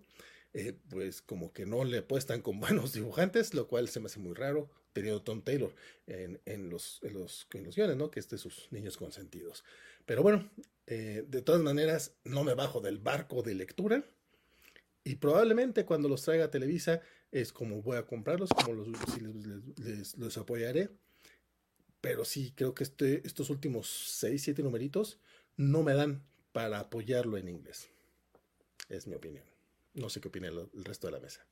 Eh, 0.54 0.78
pues 0.90 1.22
como 1.22 1.54
que 1.54 1.66
no 1.66 1.86
le 1.86 2.00
apuestan 2.00 2.42
con 2.42 2.60
buenos 2.60 2.94
dibujantes, 2.94 3.54
lo 3.54 3.68
cual 3.68 3.88
se 3.88 4.00
me 4.00 4.08
hace 4.08 4.20
muy 4.20 4.34
raro 4.34 4.70
tenido 4.94 5.22
Tom 5.22 5.42
Taylor 5.42 5.74
en, 6.08 6.70
los, 6.70 7.00
en, 7.04 7.14
los, 7.14 7.48
guiones, 7.50 7.96
¿no? 7.96 8.12
Que 8.12 8.20
es 8.20 8.28
sus 8.28 8.68
niños 8.72 8.98
consentidos. 8.98 9.64
Pero 10.06 10.22
bueno, 10.22 10.50
eh, 10.88 11.24
de 11.28 11.42
todas 11.42 11.62
maneras, 11.62 12.16
no 12.26 12.44
me 12.44 12.54
bajo 12.54 12.82
del 12.82 13.00
barco 13.00 13.42
de 13.42 13.56
lectura. 13.56 14.04
Y 15.04 15.16
probablemente 15.16 15.86
cuando 15.86 16.10
los 16.10 16.24
traiga 16.24 16.46
a 16.46 16.52
Televisa 16.52 17.02
es 17.32 17.54
como 17.54 17.82
voy 17.82 17.98
a 17.98 18.06
comprarlos, 18.06 18.50
como 18.50 18.74
los, 18.74 18.88
les, 19.80 20.18
les, 20.18 20.38
apoyaré. 20.38 20.90
Pero 22.02 22.26
sí, 22.26 22.54
creo 22.56 22.74
que 22.74 22.84
este, 22.84 23.26
estos 23.26 23.50
últimos 23.50 23.88
6, 23.88 24.44
7 24.44 24.64
numeritos 24.64 25.20
no 25.56 25.82
me 25.84 25.94
dan 25.94 26.24
para 26.52 26.80
apoyarlo 26.80 27.38
en 27.38 27.48
inglés. 27.48 27.90
Es 28.90 29.08
mi 29.08 29.16
opinión. 29.16 29.51
No 29.94 30.10
sé 30.10 30.22
qué 30.22 30.30
opina 30.30 30.48
el 30.48 30.86
resto 30.86 31.08
de 31.08 31.14
la 31.14 31.20
mesa. 31.20 31.46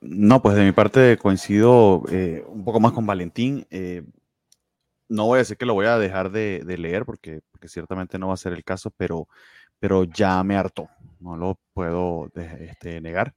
No, 0.00 0.42
pues 0.42 0.56
de 0.56 0.64
mi 0.64 0.72
parte 0.72 1.16
coincido 1.18 2.02
eh, 2.10 2.44
un 2.48 2.64
poco 2.64 2.80
más 2.80 2.92
con 2.92 3.06
Valentín. 3.06 3.66
Eh, 3.70 4.02
no 5.08 5.26
voy 5.26 5.36
a 5.36 5.38
decir 5.38 5.56
que 5.56 5.66
lo 5.66 5.74
voy 5.74 5.86
a 5.86 5.98
dejar 5.98 6.30
de, 6.30 6.62
leer 6.66 7.04
porque, 7.04 7.40
ciertamente 7.66 8.18
no 8.18 8.28
va 8.28 8.34
a 8.34 8.38
ser 8.38 8.52
el 8.52 8.64
caso, 8.64 8.90
pero, 8.96 9.28
pero 9.78 10.04
ya 10.04 10.42
me 10.44 10.56
hartó, 10.56 10.88
no 11.20 11.36
lo 11.36 11.58
puedo 11.72 12.30
este, 12.34 13.00
negar. 13.00 13.34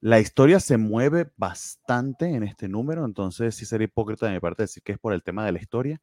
La 0.00 0.20
historia 0.20 0.60
se 0.60 0.76
mueve 0.76 1.30
bastante 1.36 2.26
en 2.26 2.42
este 2.42 2.68
número, 2.68 3.04
entonces 3.04 3.54
sí 3.54 3.64
sería 3.64 3.86
hipócrita 3.86 4.26
de 4.26 4.32
mi 4.34 4.40
parte 4.40 4.64
decir 4.64 4.82
que 4.82 4.92
es 4.92 4.98
por 4.98 5.12
el 5.12 5.22
tema 5.22 5.44
de 5.44 5.52
la 5.52 5.60
historia. 5.60 6.00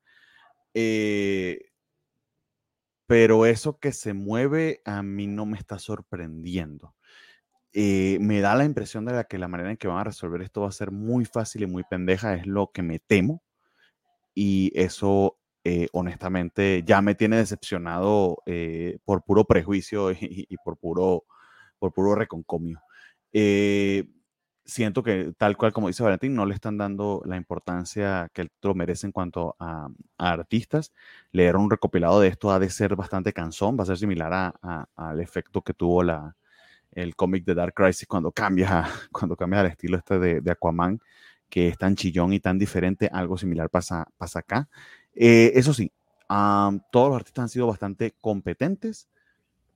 Eh, 0.74 1.60
pero 3.08 3.46
eso 3.46 3.80
que 3.80 3.92
se 3.92 4.14
mueve 4.14 4.82
a 4.86 5.04
mí 5.04 5.28
no 5.28 5.46
me 5.46 5.58
está 5.58 5.80
sorprendiendo. 5.80 6.96
Eh, 7.74 8.18
me 8.22 8.42
da 8.42 8.56
la 8.56 8.66
impresión 8.66 9.06
de 9.06 9.14
la 9.14 9.26
que 9.26 9.38
la 9.38 9.50
manera 9.50 9.72
en 9.72 9.78
que 9.78 9.88
van 9.88 10.00
a 10.00 10.06
resolver 10.06 10.42
esto 10.42 10.62
va 10.62 10.70
a 10.70 10.72
ser 10.72 10.92
muy 10.92 11.26
fácil 11.26 11.64
y 11.64 11.68
muy 11.68 11.84
pendeja, 11.84 12.36
es 12.36 12.48
lo 12.48 12.72
que 12.72 12.84
me 12.84 13.00
temo. 13.00 13.44
Y 14.34 14.72
eso, 14.76 15.38
eh, 15.64 15.88
honestamente, 15.94 16.84
ya 16.86 17.02
me 17.02 17.16
tiene 17.16 17.38
decepcionado 17.38 18.38
eh, 18.46 18.98
por 19.06 19.24
puro 19.24 19.46
prejuicio 19.46 20.12
y, 20.12 20.58
por, 20.64 20.78
puro, 20.78 21.26
por 21.80 21.94
puro 21.94 22.16
reconcomio. 22.16 22.82
Siento 24.66 25.04
que, 25.04 25.34
tal 25.38 25.58
cual 25.58 25.72
como 25.74 25.88
dice 25.88 26.04
Valentín, 26.04 26.36
no 26.36 26.46
le 26.46 26.56
están 26.56 26.78
dando 26.78 27.22
la 27.26 27.38
importancia 27.38 28.30
que 28.34 28.42
el 28.42 28.52
lo 28.62 28.76
merece 28.76 29.08
en 29.08 29.12
cuanto 29.12 29.56
a, 29.60 29.90
artistas. 30.18 30.92
Leer 31.32 31.56
un 31.56 31.70
recopilado 31.70 32.20
de 32.20 32.30
esto 32.30 32.52
ha 32.52 32.60
de 32.60 32.70
ser 32.70 32.96
bastante 32.96 33.34
cansón, 33.34 33.78
va 33.80 33.84
a 33.84 33.88
ser 33.88 33.98
similar 33.98 34.54
al 34.96 35.20
efecto 35.20 35.62
que 35.62 35.74
tuvo 35.74 36.04
la, 36.04 36.36
el 36.92 37.16
cómic 37.16 37.46
de 37.46 37.54
Dark 37.54 37.74
Crisis 37.74 38.08
cuando 38.08 38.32
cambia, 38.32 38.86
cuando 39.12 39.36
cambia 39.36 39.62
el 39.62 39.68
estilo 39.68 39.98
este 39.98 40.18
de, 40.20 40.52
Aquaman, 40.52 41.00
que 41.50 41.68
es 41.68 41.78
tan 41.78 41.96
chillón 41.96 42.34
y 42.34 42.40
tan 42.40 42.58
diferente, 42.58 43.10
algo 43.12 43.38
similar 43.38 43.70
pasa, 43.70 44.08
pasa 44.18 44.40
acá. 44.40 44.68
Eh, 45.14 45.52
eso 45.56 45.74
sí, 45.74 45.92
todos 46.28 47.10
los 47.10 47.16
artistas 47.16 47.44
han 47.44 47.50
sido 47.50 47.68
bastante 47.68 48.16
competentes, 48.20 49.08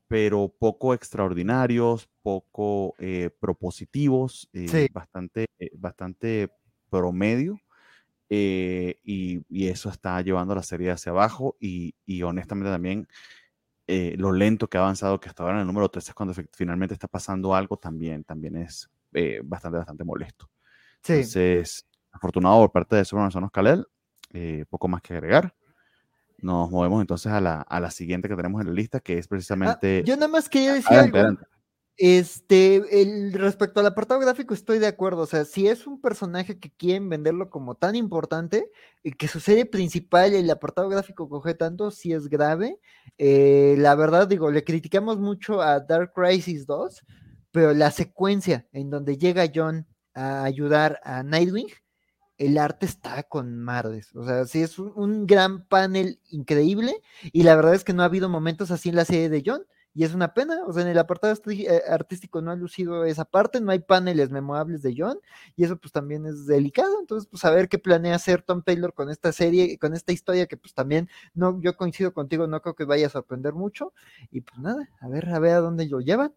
pero 0.10 0.54
poco 0.60 0.94
extraordinarios, 0.94 2.10
poco 2.22 2.96
eh, 3.00 3.30
propositivos, 3.40 4.50
eh, 4.52 4.90
bastante, 4.92 5.48
bastante 5.78 6.52
promedio. 6.90 7.58
Y, 8.32 9.42
y, 9.50 9.68
eso 9.70 9.90
está 9.90 10.22
llevando 10.22 10.54
la 10.54 10.62
serie 10.62 10.92
hacia 10.92 11.12
abajo 11.12 11.56
y, 11.60 11.96
y 12.06 12.22
honestamente 12.22 12.70
también 12.70 13.08
eh, 13.92 14.14
lo 14.20 14.32
lento 14.32 14.68
que 14.68 14.78
ha 14.78 14.82
avanzado, 14.82 15.20
que 15.20 15.30
hasta 15.30 15.42
ahora 15.42 15.56
en 15.56 15.62
el 15.62 15.66
número 15.66 15.90
13 15.90 16.12
es 16.12 16.14
cuando 16.14 16.36
finalmente 16.54 16.94
está 16.94 17.08
pasando 17.08 17.56
algo, 17.56 17.76
también, 17.76 18.24
también 18.24 18.56
es 18.56 18.88
eh, 19.14 19.42
bastante, 19.44 19.80
bastante 19.80 20.04
molesto. 20.04 20.48
Sí. 21.02 21.14
Entonces, 21.14 21.88
afortunado 22.12 22.60
por 22.60 22.72
parte 22.72 22.98
de 22.98 23.04
Superman 23.04 23.32
Sonos 23.32 23.50
Kalel, 23.50 23.88
eh, 24.32 24.64
poco 24.70 24.88
más 24.88 25.02
que 25.02 25.14
agregar. 25.16 25.56
Nos 26.42 26.70
movemos 26.70 27.02
entonces 27.02 27.32
a 27.32 27.42
la, 27.42 27.62
a 27.62 27.80
la, 27.80 27.92
siguiente 27.92 28.28
que 28.28 28.36
tenemos 28.36 28.62
en 28.62 28.68
la 28.68 28.74
lista, 28.74 29.00
que 29.00 29.18
es 29.18 29.26
ah, 29.26 29.30
precisamente... 29.30 30.04
yo 30.06 30.16
nada 30.16 30.28
más 30.28 30.50
quería 30.50 30.74
decir 30.74 30.98
algo. 30.98 31.38
Este, 32.02 33.02
el, 33.02 33.34
respecto 33.34 33.82
al 33.82 33.86
apartado 33.88 34.22
gráfico 34.22 34.54
estoy 34.54 34.80
de 34.80 34.88
acuerdo, 34.88 35.24
o 35.24 35.26
sea, 35.26 35.44
si 35.44 35.68
es 35.68 35.86
un 35.86 36.00
personaje 36.00 36.58
que 36.58 36.72
quieren 36.72 37.10
venderlo 37.10 37.50
como 37.50 37.76
tan 37.76 37.94
importante, 37.94 38.72
y 39.04 39.12
que 39.12 39.28
su 39.28 39.42
serie 39.42 39.66
principal, 39.66 40.34
el 40.34 40.50
apartado 40.50 40.88
gráfico 40.88 41.28
coge 41.28 41.56
tanto, 41.56 41.92
si 41.92 42.14
es 42.14 42.30
grave. 42.30 42.80
Eh, 43.18 43.76
la 43.80 43.96
verdad, 43.96 44.30
digo, 44.30 44.50
le 44.50 44.64
criticamos 44.64 45.20
mucho 45.20 45.62
a 45.62 45.82
Dark 45.82 46.14
Crisis 46.14 46.66
2, 46.66 47.04
pero 47.52 47.74
la 47.74 47.92
secuencia 47.92 48.66
en 48.72 48.90
donde 48.90 49.18
llega 49.18 49.52
John 49.54 49.86
a 50.14 50.46
ayudar 50.46 51.02
a 51.04 51.22
Nightwing, 51.24 51.68
el 52.40 52.58
arte 52.58 52.86
está 52.86 53.22
con 53.24 53.56
Mardes. 53.60 54.16
O 54.16 54.26
sea, 54.26 54.46
sí 54.46 54.62
es 54.62 54.80
un, 54.80 55.28
gran 55.28 55.66
panel 55.66 56.20
increíble 56.32 57.02
y 57.22 57.44
la 57.44 57.56
verdad 57.56 57.76
es 57.76 57.84
que 57.84 57.94
no 57.94 58.02
ha 58.02 58.06
habido 58.06 58.30
momentos 58.30 58.72
así 58.72 58.90
en 58.90 58.96
la 58.96 59.06
serie 59.06 59.30
de 59.30 59.44
John 59.46 59.64
y 59.94 60.06
es 60.06 60.14
una 60.14 60.34
pena, 60.34 60.60
o 60.66 60.72
sea, 60.72 60.84
en 60.84 60.88
el 60.88 60.98
apartado 60.98 61.34
eh, 61.48 61.82
artístico 61.90 62.42
no 62.42 62.52
ha 62.52 62.56
lucido 62.56 63.04
esa 63.06 63.26
parte, 63.26 63.60
no 63.60 63.72
hay 63.72 63.80
paneles 63.80 64.30
memorables 64.30 64.82
de 64.84 64.94
John, 64.96 65.20
y 65.58 65.66
eso 65.66 65.78
pues 65.78 65.92
también 65.92 66.26
es 66.28 66.46
delicado, 66.46 67.00
entonces 67.02 67.28
pues 67.30 67.44
a 67.44 67.50
ver 67.50 67.68
qué 67.68 67.80
planea 67.80 68.16
hacer 68.16 68.44
Tom 68.44 68.62
Taylor 68.62 68.94
con 68.94 69.10
esta 69.10 69.32
serie, 69.32 69.78
con 69.80 69.96
esta 69.96 70.14
historia 70.14 70.46
que 70.46 70.58
pues 70.58 70.74
también, 70.76 71.10
no, 71.34 71.60
yo 71.60 71.76
coincido 71.76 72.14
contigo, 72.14 72.46
no 72.48 72.62
creo 72.62 72.76
que 72.76 72.86
vaya 72.86 73.08
a 73.08 73.10
sorprender 73.10 73.54
mucho, 73.54 73.92
y 74.32 74.42
pues 74.42 74.60
nada, 74.60 74.88
a 75.02 75.08
ver, 75.10 75.28
a 75.30 75.40
ver 75.40 75.54
a 75.54 75.60
dónde 75.60 75.88
lo 75.90 76.00
llevan. 76.00 76.34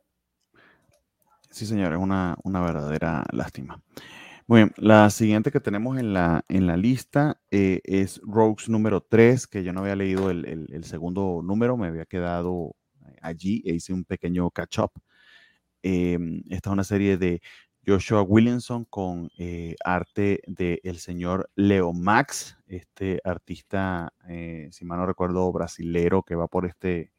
Sí, 1.51 1.67
señor, 1.67 1.93
es 1.93 1.99
una, 1.99 2.39
una 2.43 2.63
verdadera 2.63 3.25
lástima. 3.33 3.83
Muy 4.47 4.61
bien, 4.61 4.72
la 4.76 5.09
siguiente 5.11 5.51
que 5.51 5.61
tenemos 5.61 5.99
en 5.99 6.12
la, 6.12 6.45
en 6.49 6.66
la 6.66 6.76
lista 6.76 7.40
eh, 7.51 7.80
es 7.84 8.20
Rogues 8.24 8.68
número 8.68 9.01
3, 9.01 9.47
que 9.47 9.62
yo 9.64 9.72
no 9.72 9.80
había 9.80 9.97
leído 9.97 10.30
el, 10.30 10.68
el 10.70 10.84
segundo 10.84 11.40
número, 11.45 11.76
me 11.76 11.86
había 11.88 12.05
quedado 12.07 12.74
allí 13.20 13.62
e 13.64 13.74
hice 13.74 13.93
un 13.93 14.05
pequeño 14.05 14.51
catch-up. 14.51 14.90
Em, 15.82 16.43
esta 16.51 16.70
es 16.70 16.72
una 16.72 16.84
serie 16.84 17.16
de 17.18 17.40
Joshua 17.86 18.22
Williamson 18.22 18.84
con 18.86 19.30
eh, 19.38 19.74
arte 19.84 20.40
del 20.47 20.80
el 20.84 20.99
señor 20.99 21.51
Leo 21.57 21.93
Max, 21.93 22.57
este 22.66 23.20
artista, 23.24 24.12
eh, 24.28 24.68
si 24.72 24.84
mal 24.84 24.99
no 24.99 25.07
recuerdo, 25.07 25.51
brasilero 25.53 26.22
que 26.22 26.36
va 26.36 26.47
por 26.49 26.66
este, 26.66 27.12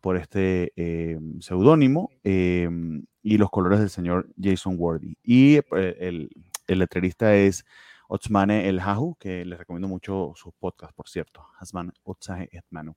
por 0.00 0.16
este 0.16 0.72
em, 0.76 1.40
seudónimo, 1.40 2.10
em, 2.24 3.04
y 3.34 3.38
los 3.38 3.50
colores 3.50 3.78
del 3.78 3.90
señor 3.90 4.28
Jason 4.40 4.76
Worthy. 4.78 5.16
Y 5.22 5.56
eh, 5.56 5.64
el, 6.00 6.30
el 6.66 6.78
letrerista 6.78 7.34
es 7.34 7.64
Otsmane 8.08 8.68
El 8.68 8.80
Hahu, 8.80 9.16
que 9.16 9.44
les 9.44 9.58
recomiendo 9.58 9.86
mucho 9.86 10.32
sus 10.34 10.54
podcasts, 10.54 10.94
por 10.94 11.08
cierto. 11.08 11.46
Hasman 11.58 11.92
Otsahe 12.04 12.48
Etmanu. 12.50 12.96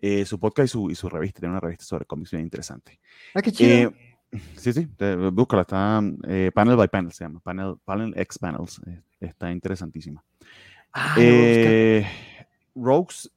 Eh, 0.00 0.24
su 0.24 0.38
podcast 0.40 0.66
y 0.66 0.68
su, 0.68 0.90
y 0.90 0.94
su, 0.96 1.08
revista. 1.08 1.40
Tiene 1.40 1.52
una 1.52 1.60
revista 1.60 1.84
sobre 1.84 2.06
cómics 2.06 2.32
bien 2.32 2.42
interesante. 2.42 2.98
Ah, 3.34 3.40
qué 3.40 3.52
chido. 3.52 3.70
Eh, 3.70 4.14
sí, 4.56 4.72
sí, 4.72 4.88
búscala. 5.32 5.62
Está 5.62 6.02
eh, 6.26 6.50
Panel 6.52 6.76
by 6.76 6.88
Panel, 6.88 7.12
se 7.12 7.24
llama. 7.24 7.38
Panel, 7.38 7.76
panel 7.84 8.12
X 8.16 8.38
Panels. 8.38 8.80
está 9.20 9.52
interesantísima. 9.52 10.24
Ah, 10.92 11.14
Rogues 12.74 13.30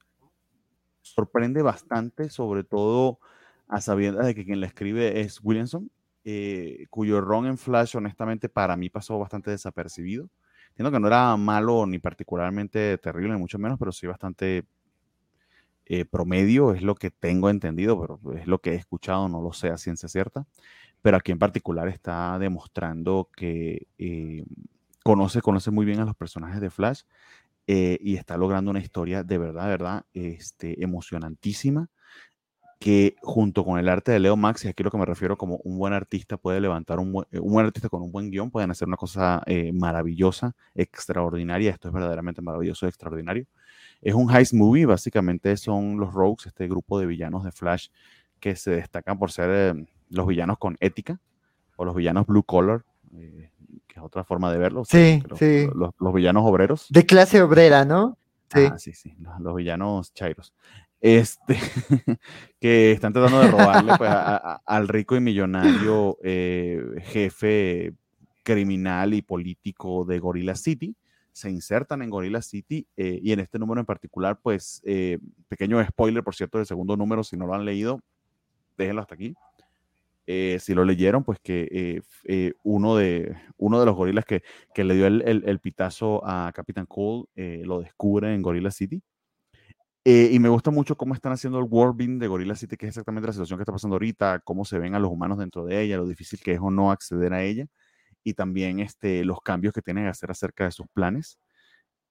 sorprende 1.02 1.62
bastante, 1.62 2.30
sobre 2.30 2.64
todo 2.64 3.20
a 3.68 3.80
sabiendas 3.80 4.26
de 4.26 4.34
que 4.34 4.44
quien 4.44 4.60
la 4.60 4.68
escribe 4.68 5.22
es 5.22 5.40
Williamson, 5.44 5.92
cuyo 6.90 7.22
ron 7.22 7.48
en 7.48 7.58
Flash, 7.58 7.96
honestamente, 7.96 8.50
para 8.50 8.76
mí 8.76 8.90
pasó 8.90 9.18
bastante 9.18 9.52
desapercibido. 9.52 10.30
Entiendo 10.70 10.92
que 10.92 11.00
no 11.00 11.08
era 11.08 11.36
malo 11.36 11.86
ni 11.86 12.00
particularmente 12.00 12.98
terrible, 13.00 13.34
ni 13.34 13.40
mucho 13.40 13.60
menos, 13.60 13.78
pero 13.80 13.92
sí 13.92 14.08
bastante 14.08 14.66
eh, 15.92 16.06
promedio, 16.06 16.74
es 16.74 16.84
lo 16.84 16.94
que 16.94 17.10
tengo 17.10 17.50
entendido, 17.50 18.00
pero 18.00 18.20
es 18.36 18.46
lo 18.46 18.60
que 18.60 18.74
he 18.74 18.76
escuchado, 18.76 19.28
no 19.28 19.42
lo 19.42 19.54
sé 19.54 19.70
a 19.70 19.78
ciencia 19.78 20.08
cierta. 20.08 20.46
Pero 21.02 21.18
aquí 21.18 21.32
en 21.32 21.40
particular 21.40 21.88
está 21.88 22.38
demostrando 22.38 23.30
que 23.36 23.88
eh, 23.98 24.46
conoce, 25.04 25.42
conoce 25.42 25.72
muy 25.72 25.88
bien 25.88 26.00
a 26.00 26.06
los 26.06 26.16
personajes 26.16 26.62
de 26.62 26.70
Flash 26.70 27.02
eh, 27.66 27.98
y 28.02 28.18
está 28.18 28.38
logrando 28.38 28.70
una 28.70 28.82
historia 28.82 29.24
de 29.24 29.38
verdad, 29.40 29.64
de 29.64 29.70
verdad, 29.70 30.06
este, 30.14 30.84
emocionantísima 30.84 31.90
que 32.80 33.16
junto 33.22 33.66
con 33.66 33.78
el 33.78 33.90
arte 33.90 34.12
de 34.12 34.20
Leo 34.20 34.38
Max, 34.38 34.66
y 34.66 34.70
aquí 34.70 34.84
lo 34.84 34.92
que 34.92 34.98
me 34.98 35.06
refiero 35.06 35.38
como 35.38 35.58
un 35.58 35.78
buen 35.78 35.94
artista 35.94 36.38
puede 36.38 36.62
levantar 36.62 37.00
un 37.00 37.12
buen, 37.12 37.28
un 37.34 37.52
buen 37.52 37.66
artista 37.66 37.90
con 37.90 38.02
un 38.02 38.12
buen 38.12 38.32
guion, 38.32 38.52
pueden 38.52 38.72
hacer 38.72 38.88
una 38.88 38.98
cosa 38.98 39.44
maravillosa, 39.74 40.56
extraordinaria, 40.76 41.72
esto 41.72 41.90
es 41.90 41.94
verdaderamente 41.94 42.42
maravilloso, 42.42 42.88
extraordinario. 42.88 43.46
Es 44.02 44.14
un 44.14 44.34
heist 44.34 44.54
movie, 44.54 44.86
básicamente 44.86 45.56
son 45.58 46.00
los 46.00 46.14
Rogues, 46.14 46.46
este 46.46 46.68
grupo 46.68 47.00
de 47.00 47.06
villanos 47.06 47.44
de 47.44 47.52
Flash 47.52 47.90
que 48.40 48.56
se 48.56 48.72
destacan 48.72 49.20
por 49.20 49.32
ser 49.32 49.50
eh, 49.52 49.86
los 50.10 50.28
villanos 50.28 50.58
con 50.58 50.78
ética 50.80 51.20
o 51.76 51.86
los 51.86 51.96
villanos 51.96 52.26
blue 52.26 52.44
collar, 52.44 52.84
eh, 53.16 53.52
que 53.88 54.00
es 54.00 54.04
otra 54.04 54.24
forma 54.24 54.52
de 54.52 54.58
verlo. 54.58 54.86
Sí, 54.86 55.22
sí. 55.38 55.68
Los, 55.74 56.14
villanos 56.14 56.44
obreros. 56.46 56.88
De 56.90 57.06
clase 57.06 57.42
obrera, 57.42 57.86
¿no? 57.86 58.18
Sí, 58.54 58.68
ah, 58.72 58.80
sí, 58.80 58.94
sí, 58.94 59.16
los, 59.40 59.56
villanos 59.56 60.14
chairos. 60.14 60.54
Este, 61.02 61.58
que 62.60 62.92
están 62.92 63.14
tratando 63.14 63.40
de 63.40 63.52
robarle 63.52 63.94
pues, 63.98 64.12
al 64.66 64.88
rico 64.88 65.16
y 65.16 65.22
millonario 65.22 66.18
eh, 66.22 66.82
jefe 67.04 67.94
criminal 68.44 69.14
y 69.14 69.22
político 69.22 70.04
de 70.04 70.20
Gorilla 70.20 70.56
City 70.56 70.96
se 71.40 71.50
insertan 71.50 72.02
en 72.02 72.10
Gorilla 72.10 72.42
City 72.42 72.86
eh, 72.98 73.20
y 73.22 73.32
en 73.32 73.40
este 73.40 73.58
número 73.60 73.80
en 73.80 73.86
particular, 73.86 74.40
pues, 74.42 74.82
eh, 74.86 75.20
pequeño 75.48 75.84
spoiler, 75.86 76.24
por 76.24 76.36
cierto, 76.36 76.58
del 76.58 76.68
segundo 76.68 76.98
número, 76.98 77.24
si 77.24 77.38
no 77.38 77.48
lo 77.48 77.54
han 77.54 77.66
leído, 77.66 78.02
déjenlo 78.78 79.02
hasta 79.02 79.16
aquí. 79.16 79.34
Eh, 80.28 80.58
si 80.60 80.76
lo 80.76 80.86
leyeron, 80.86 81.24
pues 81.24 81.40
que 81.40 82.04
uno, 82.64 82.96
de, 82.98 83.36
uno 83.58 83.80
de 83.80 83.86
los 83.86 83.96
gorilas 83.96 84.26
que, 84.26 84.44
que 84.76 84.84
le 84.84 84.94
dio 84.94 85.08
el, 85.08 85.24
el, 85.24 85.60
pitazo 85.60 86.22
a 86.24 86.52
Capitán 86.54 86.86
Cole 86.86 87.26
lo 87.64 87.80
descubre 87.80 88.34
en 88.34 88.42
Gorilla 88.44 88.70
City. 88.70 89.02
Y 90.06 90.40
me 90.40 90.50
gusta 90.50 90.72
mucho 90.72 90.96
cómo 90.98 91.14
están 91.14 91.34
haciendo 91.34 91.60
el 91.60 91.66
world 91.70 92.20
de 92.20 92.28
Gorilla 92.28 92.56
City, 92.56 92.78
que 92.78 92.86
es 92.88 92.90
exactamente 92.92 93.28
la 93.28 93.34
situación 93.34 93.58
que 93.60 93.64
está 93.64 93.72
pasando 93.74 93.96
ahorita, 93.96 94.40
cómo 94.44 94.66
se 94.66 94.80
ven 94.80 94.96
a 94.96 95.00
los 95.00 95.12
humanos 95.12 95.38
dentro 95.38 95.66
de 95.66 95.82
ella, 95.82 95.98
lo 95.98 96.08
difícil 96.08 96.40
que 96.42 96.54
es 96.54 96.60
o 96.62 96.72
no 96.72 96.92
acceder 96.92 97.34
a 97.34 97.44
ella 97.44 97.68
y 98.24 98.34
también 98.36 98.80
este, 98.80 99.26
los 99.26 99.42
cambios 99.42 99.74
que 99.74 99.82
tienen 99.82 100.06
que 100.06 100.10
hacer 100.12 100.32
acerca 100.32 100.66
de 100.66 100.72
sus 100.72 100.88
planes. 100.94 101.40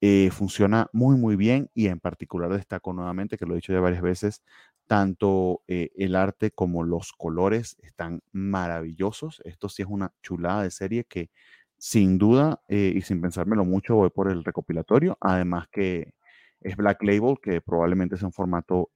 Eh, 0.00 0.30
funciona 0.32 0.88
muy, 0.92 1.16
muy 1.16 1.36
bien 1.36 1.70
y 1.74 1.88
en 1.88 1.98
particular 2.00 2.52
destaco 2.52 2.92
nuevamente, 2.92 3.36
que 3.38 3.46
lo 3.46 3.54
he 3.54 3.56
dicho 3.56 3.72
ya 3.72 3.80
varias 3.80 4.02
veces, 4.02 4.42
tanto 4.86 5.62
eh, 5.68 5.90
el 5.96 6.14
arte 6.16 6.52
como 6.52 6.84
los 6.84 7.12
colores 7.12 7.76
están 7.82 8.22
maravillosos. 8.32 9.42
Esto 9.44 9.68
sí 9.68 9.82
es 9.82 9.88
una 9.90 10.12
chulada 10.22 10.62
de 10.64 10.70
serie 10.70 11.04
que 11.04 11.30
sin 11.78 12.18
duda 12.18 12.62
eh, 12.68 12.92
y 12.96 13.02
sin 13.02 13.20
pensármelo 13.20 13.64
mucho 13.64 13.96
voy 13.96 14.10
por 14.10 14.30
el 14.30 14.44
recopilatorio. 14.44 15.18
Además 15.20 15.68
que 15.72 16.14
es 16.60 16.76
Black 16.76 17.02
Label, 17.02 17.36
que 17.42 17.60
probablemente 17.60 18.16
es 18.16 18.22
un 18.22 18.32
formato 18.32 18.90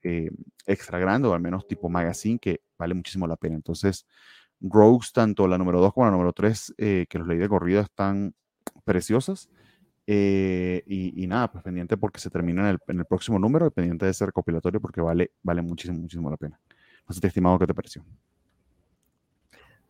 extra 0.65 0.99
grande 0.99 1.27
o 1.27 1.33
al 1.33 1.41
menos 1.41 1.67
tipo 1.67 1.89
magazine 1.89 2.39
que 2.39 2.61
vale 2.77 2.93
muchísimo 2.93 3.27
la 3.27 3.35
pena. 3.35 3.55
Entonces, 3.55 4.05
Rogues, 4.63 5.11
tanto 5.11 5.47
la 5.47 5.57
número 5.57 5.81
2 5.81 5.93
como 5.93 6.05
la 6.05 6.11
número 6.11 6.31
3, 6.31 6.75
eh, 6.77 7.05
que 7.09 7.19
los 7.19 7.27
leí 7.27 7.37
de 7.37 7.49
corrida, 7.49 7.81
están 7.81 8.33
preciosas. 8.85 9.49
Eh, 10.07 10.83
y, 10.85 11.27
nada, 11.27 11.51
pues 11.51 11.63
pendiente 11.63 11.97
porque 11.97 12.19
se 12.19 12.29
termina 12.29 12.69
en 12.69 12.99
el, 12.99 13.05
próximo 13.05 13.39
número, 13.39 13.71
pendiente 13.71 14.05
de 14.05 14.11
ese 14.11 14.25
recopilatorio 14.25 14.81
porque 14.81 15.01
vale, 15.01 15.31
vale 15.41 15.61
muchísimo, 15.61 15.99
muchísimo 15.99 16.29
la 16.29 16.37
pena. 16.37 16.59
No 17.07 17.15
te 17.15 17.27
estimado, 17.27 17.59
¿qué 17.59 17.67
te 17.67 17.73
pareció? 17.73 18.03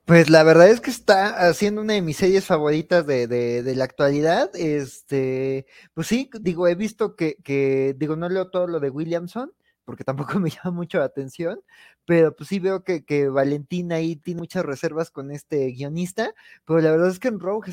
Pues 0.05 0.29
la 0.29 0.43
verdad 0.43 0.69
es 0.69 0.81
que 0.81 0.89
está 0.91 1.47
haciendo 1.47 1.81
una 1.81 1.93
de 1.93 2.01
mis 2.01 2.17
series 2.17 2.45
favoritas 2.45 3.07
de, 3.07 3.25
de, 3.27 3.75
la 3.75 3.85
actualidad. 3.85 4.53
Este, 4.53 5.65
pues 5.93 6.07
sí, 6.07 6.29
digo, 6.41 6.67
he 6.67 6.75
visto 6.75 7.15
que, 7.15 7.37
que, 7.43 7.95
digo, 7.97 8.17
no 8.17 8.27
leo 8.27 8.49
todo 8.49 8.67
lo 8.67 8.81
de 8.81 8.89
Williamson, 8.89 9.53
porque 9.85 10.03
tampoco 10.03 10.39
me 10.41 10.49
llama 10.49 10.71
mucho 10.71 10.97
la 10.99 11.05
atención, 11.05 11.61
pero 12.05 12.35
pues 12.35 12.49
sí 12.49 12.59
veo 12.59 12.83
que, 12.83 13.05
que 13.05 13.29
Valentina 13.29 13.95
ahí 13.95 14.17
tiene 14.17 14.41
muchas 14.41 14.65
reservas 14.65 15.09
con 15.09 15.31
este 15.31 15.67
guionista, 15.71 16.33
pero 16.65 16.81
la 16.81 16.91
verdad 16.91 17.09
es 17.09 17.19
que 17.19 17.29
en 17.29 17.39
Rogue 17.39 17.71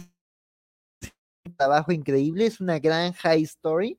trabajo 1.55 1.93
increíble, 1.93 2.47
es 2.47 2.61
una 2.61 2.79
gran 2.79 3.13
high 3.13 3.43
story, 3.43 3.99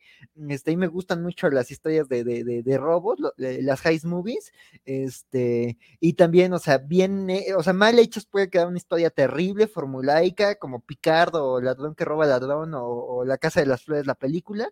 este, 0.50 0.72
y 0.72 0.78
me 0.78 0.88
gustan 0.88 1.22
mucho 1.22 1.50
las 1.50 1.72
historias 1.72 2.08
de, 2.10 2.24
de, 2.24 2.78
robos, 2.78 3.20
las 3.38 3.82
high 3.82 4.00
movies, 4.04 4.52
este, 4.86 5.78
y 6.00 6.14
también, 6.14 6.54
o 6.54 6.60
sea, 6.60 6.78
bien, 6.78 7.28
o 7.58 7.64
sea, 7.64 7.74
mal 7.74 8.00
hechos 8.00 8.26
puede 8.26 8.50
quedar 8.50 8.68
una 8.68 8.78
historia 8.78 9.10
terrible, 9.10 9.68
formulaica, 9.68 10.56
como 10.56 10.82
Picardo, 10.82 11.46
o 11.54 11.62
Ladrón 11.62 11.96
que 11.96 12.06
roba 12.06 12.26
ladrón, 12.26 12.74
o, 12.74 12.86
o 12.86 13.26
La 13.26 13.38
Casa 13.38 13.60
de 13.60 13.66
las 13.68 13.84
Flores, 13.84 14.06
la 14.06 14.16
película, 14.16 14.72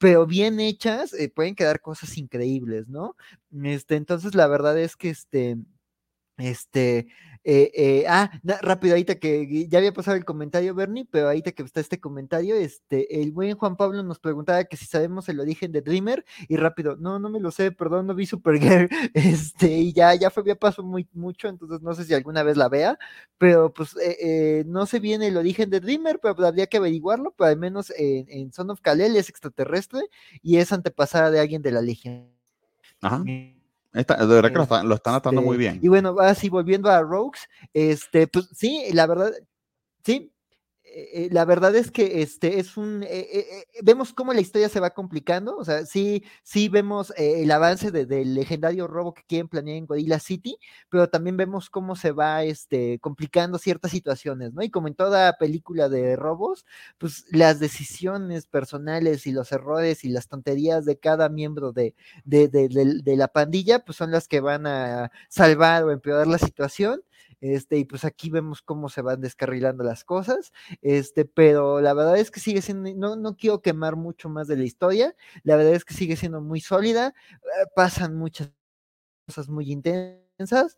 pero 0.00 0.26
bien 0.26 0.60
hechas 0.60 1.12
eh, 1.12 1.28
pueden 1.28 1.54
quedar 1.54 1.82
cosas 1.82 2.16
increíbles, 2.16 2.88
¿no? 2.88 3.16
Este, 3.64 3.96
entonces 3.96 4.34
la 4.34 4.46
verdad 4.46 4.78
es 4.78 4.96
que 4.96 5.10
este, 5.10 5.58
este, 6.38 7.08
eh, 7.42 7.70
eh, 7.74 8.04
ah, 8.06 8.30
rápido, 8.60 8.94
ahorita 8.94 9.18
que 9.18 9.66
ya 9.68 9.78
había 9.78 9.94
pasado 9.94 10.16
el 10.16 10.24
comentario, 10.26 10.74
Bernie, 10.74 11.06
pero 11.10 11.28
ahorita 11.28 11.52
que 11.52 11.62
está 11.62 11.80
este 11.80 11.98
comentario, 11.98 12.54
este, 12.54 13.22
el 13.22 13.32
buen 13.32 13.56
Juan 13.56 13.76
Pablo 13.76 14.02
nos 14.02 14.18
preguntaba 14.18 14.64
que 14.64 14.76
si 14.76 14.84
sabemos 14.84 15.28
el 15.28 15.40
origen 15.40 15.72
de 15.72 15.80
Dreamer, 15.80 16.24
y 16.48 16.56
rápido, 16.56 16.96
no, 16.96 17.18
no 17.18 17.30
me 17.30 17.40
lo 17.40 17.50
sé, 17.50 17.72
perdón, 17.72 18.06
no 18.06 18.14
vi 18.14 18.26
Supergirl, 18.26 18.88
este, 19.14 19.68
y 19.68 19.92
ya, 19.92 20.14
ya 20.14 20.30
fue, 20.30 20.44
ya 20.44 20.54
pasó 20.54 20.82
muy, 20.82 21.08
mucho, 21.12 21.48
entonces 21.48 21.80
no 21.80 21.94
sé 21.94 22.04
si 22.04 22.12
alguna 22.12 22.42
vez 22.42 22.56
la 22.58 22.68
vea, 22.68 22.98
pero 23.38 23.72
pues 23.72 23.96
eh, 24.02 24.64
no 24.66 24.84
sé 24.86 25.00
bien 25.00 25.22
el 25.22 25.36
origen 25.38 25.70
de 25.70 25.80
Dreamer, 25.80 26.18
pero 26.20 26.36
pues, 26.36 26.46
habría 26.46 26.66
que 26.66 26.76
averiguarlo, 26.76 27.34
pero 27.36 27.48
al 27.48 27.56
menos 27.56 27.90
en, 27.96 28.26
en 28.28 28.52
Son 28.52 28.70
of 28.70 28.80
Kalel 28.82 29.16
es 29.16 29.30
extraterrestre 29.30 30.02
y 30.42 30.58
es 30.58 30.72
antepasada 30.72 31.30
de 31.30 31.40
alguien 31.40 31.62
de 31.62 31.72
la 31.72 31.80
Legión. 31.80 32.28
Ajá 33.00 33.24
de 33.92 34.04
verdad 34.26 34.50
que 34.50 34.56
lo 34.56 34.62
están, 34.62 34.88
lo 34.88 34.94
atando 34.94 35.42
muy 35.42 35.56
este, 35.56 35.58
bien. 35.58 35.80
Y 35.82 35.88
bueno, 35.88 36.16
así 36.20 36.48
volviendo 36.48 36.90
a 36.90 37.02
Rogues, 37.02 37.48
este, 37.72 38.26
pues 38.26 38.48
sí, 38.54 38.84
la 38.92 39.06
verdad, 39.06 39.32
sí, 40.04 40.32
eh, 40.92 41.28
la 41.30 41.44
verdad 41.44 41.74
es 41.76 41.90
que 41.90 42.22
este 42.22 42.58
es 42.58 42.76
un 42.76 43.02
eh, 43.04 43.28
eh, 43.32 43.64
vemos 43.82 44.12
cómo 44.12 44.32
la 44.32 44.40
historia 44.40 44.68
se 44.68 44.80
va 44.80 44.90
complicando, 44.90 45.56
o 45.56 45.64
sea, 45.64 45.86
sí, 45.86 46.24
sí 46.42 46.68
vemos 46.68 47.12
el 47.16 47.50
avance 47.50 47.90
del 47.90 48.34
legendario 48.34 48.86
robo 48.86 49.14
que 49.14 49.22
quieren 49.22 49.48
planear 49.48 49.76
en 49.76 49.86
Gorilla 49.86 50.18
City, 50.18 50.58
pero 50.88 51.08
también 51.08 51.36
vemos 51.36 51.70
cómo 51.70 51.96
se 51.96 52.12
va 52.12 52.44
este, 52.44 52.98
complicando 52.98 53.58
ciertas 53.58 53.92
situaciones, 53.92 54.52
¿no? 54.52 54.62
Y 54.62 54.70
como 54.70 54.88
en 54.88 54.94
toda 54.94 55.38
película 55.38 55.88
de 55.88 56.16
robos, 56.16 56.66
pues 56.98 57.24
las 57.30 57.60
decisiones 57.60 58.46
personales 58.46 59.26
y 59.26 59.32
los 59.32 59.52
errores 59.52 60.04
y 60.04 60.08
las 60.08 60.28
tonterías 60.28 60.84
de 60.84 60.98
cada 60.98 61.28
miembro 61.28 61.72
de, 61.72 61.94
de, 62.24 62.48
de 62.48 63.16
la 63.16 63.28
pandilla, 63.28 63.84
pues 63.84 63.96
son 63.96 64.10
las 64.10 64.28
que 64.28 64.40
van 64.40 64.66
a 64.66 65.12
salvar 65.28 65.84
o 65.84 65.92
empeorar 65.92 66.26
la 66.26 66.38
situación 66.38 67.02
este, 67.40 67.78
y 67.78 67.84
pues 67.84 68.04
aquí 68.04 68.30
vemos 68.30 68.62
cómo 68.62 68.88
se 68.88 69.02
van 69.02 69.20
descarrilando 69.20 69.84
las 69.84 70.04
cosas, 70.04 70.52
este, 70.82 71.24
pero 71.24 71.80
la 71.80 71.94
verdad 71.94 72.18
es 72.18 72.30
que 72.30 72.40
sigue 72.40 72.62
siendo, 72.62 72.90
no, 72.96 73.16
no 73.16 73.36
quiero 73.36 73.62
quemar 73.62 73.96
mucho 73.96 74.28
más 74.28 74.48
de 74.48 74.56
la 74.56 74.64
historia, 74.64 75.14
la 75.44 75.56
verdad 75.56 75.74
es 75.74 75.84
que 75.84 75.94
sigue 75.94 76.16
siendo 76.16 76.40
muy 76.40 76.60
sólida, 76.60 77.14
eh, 77.42 77.66
pasan 77.76 78.16
muchas 78.16 78.50
cosas 79.26 79.48
muy 79.50 79.72
intensas. 79.72 80.76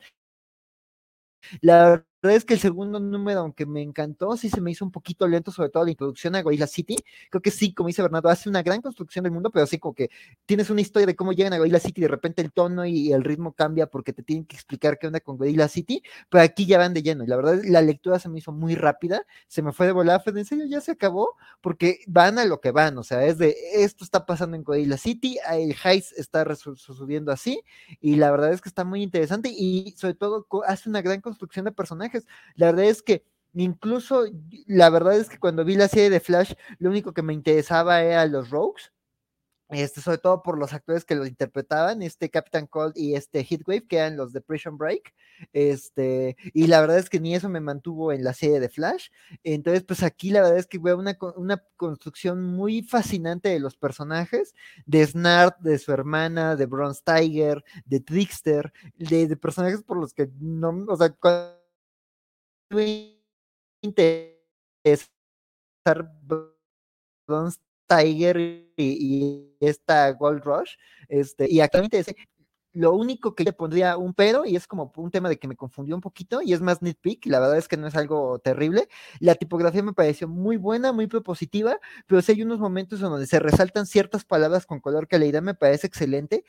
La 1.63 2.05
verdad 2.29 2.37
es 2.37 2.45
que 2.45 2.55
el 2.55 2.61
segundo 2.61 3.01
número, 3.01 3.41
aunque 3.41 3.67
me 3.67 3.83
encantó, 3.83 4.37
sí 4.37 4.49
se 4.49 4.61
me 4.61 4.71
hizo 4.71 4.85
un 4.85 4.93
poquito 4.93 5.27
lento, 5.27 5.51
sobre 5.51 5.71
todo 5.71 5.85
la 5.85 5.91
introducción 5.91 6.35
a 6.37 6.43
Gorilla 6.43 6.67
City. 6.67 6.97
Creo 7.31 7.43
que 7.43 7.51
sí, 7.51 7.75
como 7.75 7.89
dice 7.89 8.03
Bernardo, 8.03 8.29
hace 8.29 8.49
una 8.49 8.63
gran 8.63 8.81
construcción 8.81 9.25
del 9.25 9.33
mundo, 9.33 9.51
pero 9.51 9.67
sí 9.67 9.79
como 9.79 9.95
que 9.95 10.09
tienes 10.47 10.71
una 10.71 10.81
historia 10.81 11.07
de 11.07 11.17
cómo 11.17 11.33
llegan 11.33 11.53
a 11.53 11.59
Gorilla 11.59 11.81
City 11.81 12.01
y 12.01 12.03
de 12.03 12.09
repente 12.09 12.43
el 12.43 12.53
tono 12.53 12.87
y 12.87 13.13
el 13.13 13.25
ritmo 13.25 13.53
cambia 13.53 13.87
porque 13.87 14.13
te 14.13 14.23
tienen 14.23 14.45
que 14.45 14.57
explicar 14.57 14.99
qué 14.99 15.09
onda 15.09 15.21
con 15.21 15.37
Gorilla 15.37 15.69
City, 15.69 16.03
pero 16.31 16.45
aquí 16.45 16.67
ya 16.67 16.79
van 16.79 16.95
de 16.95 17.03
lleno. 17.03 17.25
Y 17.25 17.27
la 17.27 17.37
verdad, 17.37 17.61
la 17.65 17.83
lectura 17.83 18.19
se 18.19 18.29
me 18.29 18.39
hizo 18.39 18.53
muy 18.53 18.75
rápida, 18.75 19.25
se 19.49 19.63
me 19.63 19.73
fue 19.73 19.87
de 19.87 19.93
volada, 19.93 20.23
de 20.25 20.41
en 20.41 20.47
serio, 20.47 20.67
ya 20.67 20.81
se 20.81 20.93
acabó, 20.93 21.37
porque 21.61 22.01
van 22.07 22.39
a 22.39 22.45
lo 22.45 22.61
que 22.61 22.71
van, 22.71 22.97
o 22.99 23.03
sea, 23.03 23.25
es 23.27 23.39
de 23.39 23.57
esto 23.75 24.05
está 24.05 24.27
pasando 24.27 24.57
en 24.57 24.63
Gorilla 24.63 24.97
City, 24.97 25.39
el 25.51 25.75
Heist 25.85 26.13
está 26.19 26.45
subiendo 26.55 27.33
así, 27.33 27.63
y 28.01 28.17
la 28.17 28.31
verdad 28.31 28.53
es 28.53 28.61
que 28.61 28.69
está 28.69 28.85
muy 28.85 29.03
interesante 29.03 29.51
y 29.51 29.95
sobre 29.97 30.15
todo 30.15 30.47
hace 30.67 30.89
una 30.89 31.03
gran 31.03 31.21
construcción 31.21 31.65
de 31.65 31.73
personajes 31.73 32.12
la 32.57 32.67
verdad 32.67 32.87
es 32.87 33.03
que 33.03 33.25
incluso, 33.55 34.25
la 34.67 34.91
verdad 34.91 35.17
es 35.17 35.29
que 35.29 35.39
cuando 35.39 35.65
vi 35.65 35.77
la 35.77 35.89
serie 35.89 36.11
de 36.11 36.21
Flash, 36.21 36.55
lo 36.79 36.91
único 36.91 37.13
que 37.13 37.23
me 37.23 37.33
interesaba 37.35 38.03
era 38.03 38.27
los 38.27 38.51
Rogues. 38.51 38.93
Este, 39.73 40.03
sobre 40.03 40.19
todo 40.19 40.43
por 40.43 40.59
los 40.59 40.75
actores 40.75 41.07
que 41.07 41.15
los 41.15 41.27
interpretaban, 41.27 42.03
este 42.03 42.29
Captain 42.29 42.67
Cold 42.67 42.93
y 42.95 43.15
este 43.15 43.43
Heatwave, 43.43 43.87
que 43.87 43.97
eran 43.97 44.19
los 44.19 44.35
de 44.35 44.43
Prison 44.43 44.77
Break, 44.77 45.15
este, 45.55 46.37
y 46.53 46.67
la 46.67 46.83
verdad 46.83 46.99
es 46.99 47.09
que 47.09 47.21
ni 47.21 47.35
eso 47.35 47.49
me 47.49 47.61
mantuvo 47.61 48.13
en 48.13 48.23
la 48.23 48.35
serie 48.35 48.61
de 48.61 48.69
Flash, 48.69 49.09
entonces 49.45 49.83
pues 49.83 50.03
aquí 50.03 50.31
la 50.31 50.43
verdad 50.43 50.59
es 50.59 50.67
que 50.67 50.79
veo 50.79 50.99
una, 50.99 51.17
una 51.37 51.65
construcción 51.77 52.45
muy 52.45 52.83
fascinante 52.83 53.49
de 53.49 53.61
los 53.61 53.75
personajes, 53.75 54.55
de 54.85 55.07
Snart, 55.07 55.59
de 55.61 55.79
su 55.79 55.91
hermana, 55.91 56.55
de 56.55 56.67
Bronze 56.67 57.01
Tiger, 57.03 57.65
de 57.87 58.01
Trickster, 58.01 58.75
de, 58.99 59.35
personajes 59.39 59.83
por 59.83 59.97
los 59.97 60.13
que 60.13 60.29
no, 60.39 60.85
Tiger 67.89 68.39
y, 68.77 69.57
esta 69.61 70.13
Gold 70.13 70.43
Rush, 70.45 70.73
este, 71.09 71.51
y 71.51 71.61
actualmente 71.61 72.05
lo 72.75 72.95
único 72.95 73.35
que 73.35 73.45
le 73.45 73.53
pondría 73.53 73.97
un 73.99 74.15
pero, 74.15 74.47
y 74.47 74.57
es 74.57 74.67
como 74.67 74.93
un 74.97 75.11
tema 75.11 75.29
de 75.29 75.39
que 75.39 75.47
me 75.47 75.57
confundió 75.57 75.95
un 75.95 76.01
poquito, 76.01 76.41
y 76.43 76.55
es 76.55 76.61
más 76.63 76.81
nitpick, 76.83 77.27
la 77.27 77.39
verdad 77.39 77.59
es 77.59 77.69
que 77.69 77.77
no 77.77 77.87
es 77.87 77.95
algo 77.97 78.39
terrible. 78.39 78.89
La 79.21 79.35
tipografía 79.35 79.83
me 79.83 79.93
pareció 79.93 80.27
muy 80.29 80.57
buena, 80.57 80.93
muy 80.93 81.07
propositiva, 81.07 81.79
pero 82.07 82.23
sí 82.23 82.33
hay 82.33 82.43
unos 82.43 82.61
momentos 82.61 83.01
en 83.01 83.11
donde 83.11 83.27
se 83.27 83.41
resaltan 83.41 83.87
ciertas 83.87 84.25
palabras 84.25 84.65
con 84.67 84.81
color 84.81 85.07
que 85.07 85.19
la 85.19 85.27
idea 85.27 85.43
me 85.43 85.55
parece 85.55 85.87
excelente, 85.87 86.45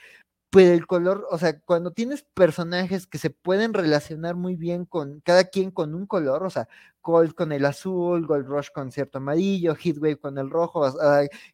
pues 0.54 0.68
el 0.70 0.86
color, 0.86 1.28
o 1.32 1.40
sea, 1.40 1.60
cuando 1.62 1.92
tienes 1.94 2.22
personajes 2.36 3.08
que 3.08 3.18
se 3.18 3.32
pueden 3.32 3.74
relacionar 3.74 4.36
muy 4.36 4.56
bien 4.56 4.86
con 4.86 5.20
cada 5.22 5.46
quien 5.46 5.72
con 5.72 5.96
un 5.96 6.06
color, 6.06 6.44
o 6.46 6.52
sea, 6.52 6.68
Cold 7.04 7.36
con 7.36 7.52
el 7.52 7.66
azul, 7.66 8.26
Gold 8.26 8.48
Rush 8.48 8.70
con 8.74 8.92
cierto 8.92 9.20
amarillo, 9.20 9.76
Heatwave 9.76 10.18
con 10.18 10.38
el 10.40 10.50
rojo, 10.50 10.84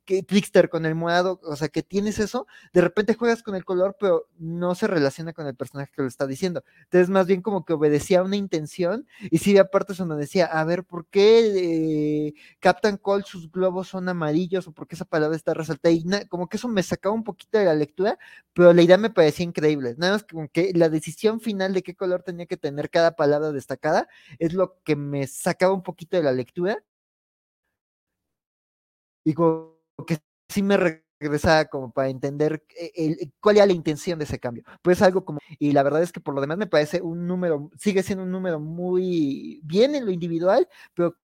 que 0.05 0.23
Trickster 0.23 0.69
con 0.69 0.85
el 0.85 0.95
morado, 0.95 1.41
o 1.43 1.55
sea, 1.57 1.67
que 1.67 1.83
tienes 1.83 2.19
eso, 2.19 2.47
de 2.71 2.81
repente 2.81 3.15
juegas 3.15 3.43
con 3.43 3.55
el 3.55 3.65
color, 3.65 3.97
pero 3.99 4.27
no 4.37 4.75
se 4.75 4.87
relaciona 4.87 5.33
con 5.33 5.47
el 5.47 5.55
personaje 5.55 5.91
que 5.93 6.03
lo 6.03 6.07
está 6.07 6.27
diciendo. 6.27 6.63
Entonces, 6.83 7.09
más 7.09 7.27
bien 7.27 7.41
como 7.41 7.65
que 7.65 7.73
obedecía 7.73 8.23
una 8.23 8.37
intención, 8.37 9.07
y 9.29 9.39
sí 9.39 9.49
había 9.51 9.65
partes 9.65 9.97
donde 9.97 10.15
decía, 10.15 10.45
a 10.45 10.63
ver, 10.63 10.85
¿por 10.85 11.07
qué 11.07 12.27
eh, 12.27 12.33
Captain 12.59 12.97
Cold 12.97 13.25
sus 13.25 13.51
globos 13.51 13.89
son 13.89 14.07
amarillos? 14.07 14.67
o 14.67 14.71
por 14.71 14.87
qué 14.87 14.95
esa 14.95 15.05
palabra 15.05 15.35
está 15.35 15.53
resaltada? 15.53 15.91
Y 15.93 16.05
como 16.29 16.47
que 16.47 16.57
eso 16.57 16.67
me 16.67 16.83
sacaba 16.83 17.15
un 17.15 17.23
poquito 17.23 17.57
de 17.57 17.65
la 17.65 17.73
lectura, 17.73 18.17
pero 18.53 18.73
la 18.73 18.81
idea 18.81 18.97
me 18.97 19.09
parecía 19.09 19.45
increíble. 19.45 19.95
Nada 19.97 20.13
más 20.13 20.23
como 20.23 20.47
que 20.49 20.71
la 20.75 20.89
decisión 20.89 21.39
final 21.41 21.73
de 21.73 21.83
qué 21.83 21.95
color 21.95 22.23
tenía 22.23 22.45
que 22.45 22.57
tener 22.57 22.89
cada 22.89 23.15
palabra 23.15 23.51
destacada 23.51 24.07
es 24.37 24.53
lo 24.53 24.77
que 24.83 24.95
me 24.95 25.27
sacaba 25.39 25.73
un 25.73 25.83
poquito 25.83 26.17
de 26.17 26.23
la 26.23 26.31
lectura 26.33 26.83
y 29.23 29.33
como 29.33 29.77
que 30.07 30.19
sí 30.49 30.63
me 30.63 30.77
regresaba 30.77 31.65
como 31.65 31.91
para 31.91 32.09
entender 32.09 32.63
e, 32.75 33.29
cuál 33.41 33.57
era 33.57 33.65
la 33.65 33.73
intención 33.73 34.19
de 34.19 34.25
ese 34.25 34.39
cambio. 34.39 34.63
Pues 34.81 35.01
algo 35.01 35.25
como, 35.25 35.39
y 35.59 35.71
la 35.71 35.83
verdad 35.83 36.03
es 36.03 36.11
que 36.11 36.21
por 36.21 36.33
lo 36.35 36.41
demás 36.41 36.57
me 36.57 36.67
parece 36.67 37.01
un 37.01 37.27
número, 37.27 37.69
sigue 37.77 38.03
siendo 38.03 38.23
un 38.23 38.31
número 38.31 38.59
muy 38.59 39.61
bien 39.63 39.95
en 39.95 40.05
lo 40.05 40.11
individual, 40.11 40.67
pero 40.93 41.15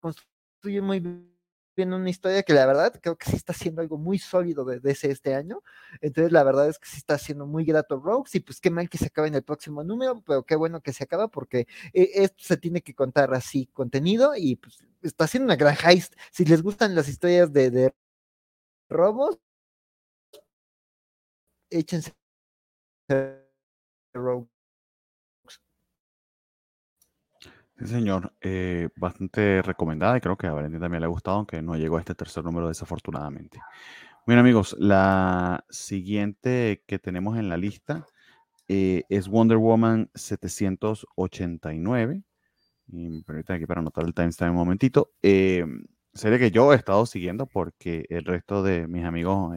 construye 0.00 0.80
muy 0.82 1.00
viendo 1.76 1.96
una 1.96 2.10
historia 2.10 2.42
que 2.42 2.52
la 2.52 2.66
verdad 2.66 2.98
creo 3.02 3.16
que 3.16 3.30
sí 3.30 3.36
está 3.36 3.52
haciendo 3.52 3.82
algo 3.82 3.98
muy 3.98 4.18
sólido 4.18 4.64
de, 4.64 4.80
este 4.84 5.34
año. 5.34 5.62
Entonces, 6.00 6.32
la 6.32 6.44
verdad 6.44 6.68
es 6.68 6.78
que 6.78 6.88
sí 6.88 6.98
está 6.98 7.14
haciendo 7.14 7.46
muy 7.46 7.64
grato 7.64 7.98
Rogues 8.00 8.34
y 8.34 8.40
pues 8.40 8.60
qué 8.60 8.70
mal 8.70 8.88
que 8.88 8.98
se 8.98 9.06
acabe 9.06 9.28
en 9.28 9.34
el 9.34 9.42
próximo 9.42 9.84
número, 9.84 10.22
pero 10.26 10.44
qué 10.44 10.56
bueno 10.56 10.80
que 10.82 10.92
se 10.92 11.04
acaba 11.04 11.28
porque 11.28 11.66
eh, 11.92 12.10
esto 12.14 12.44
se 12.44 12.56
tiene 12.56 12.82
que 12.82 12.94
contar 12.94 13.32
así 13.34 13.66
contenido 13.72 14.32
y 14.36 14.56
pues 14.56 14.84
está 15.02 15.24
haciendo 15.24 15.46
una 15.46 15.56
gran 15.56 15.76
heist. 15.84 16.14
Si 16.32 16.44
les 16.44 16.62
gustan 16.62 16.94
las 16.94 17.08
historias 17.08 17.52
de, 17.52 17.70
de 17.70 17.94
robos, 18.88 19.38
échense 21.70 22.14
Rogue. 24.14 24.53
Sí, 27.78 27.86
señor. 27.88 28.32
Eh, 28.40 28.88
bastante 28.96 29.60
recomendada 29.62 30.16
y 30.16 30.20
creo 30.20 30.36
que 30.36 30.46
a 30.46 30.52
Valentín 30.52 30.80
también 30.80 31.00
le 31.00 31.06
ha 31.06 31.08
gustado, 31.08 31.38
aunque 31.38 31.60
no 31.60 31.76
llegó 31.76 31.96
a 31.96 32.00
este 32.00 32.14
tercer 32.14 32.44
número 32.44 32.68
desafortunadamente. 32.68 33.58
Bien, 34.26 34.38
amigos, 34.38 34.76
la 34.78 35.64
siguiente 35.70 36.82
que 36.86 36.98
tenemos 36.98 37.36
en 37.38 37.48
la 37.48 37.56
lista 37.56 38.06
eh, 38.68 39.02
es 39.08 39.28
Wonder 39.28 39.58
Woman 39.58 40.10
789. 40.14 42.22
Y 42.88 43.08
me 43.10 43.22
permiten 43.22 43.56
aquí 43.56 43.66
para 43.66 43.80
anotar 43.80 44.04
el 44.04 44.14
timestamp 44.14 44.52
un 44.52 44.56
momentito. 44.56 45.12
Eh, 45.22 45.64
serie 46.14 46.38
que 46.38 46.50
yo 46.52 46.72
he 46.72 46.76
estado 46.76 47.06
siguiendo 47.06 47.46
porque 47.46 48.06
el 48.08 48.24
resto 48.24 48.62
de 48.62 48.86
mis 48.86 49.04
amigos 49.04 49.56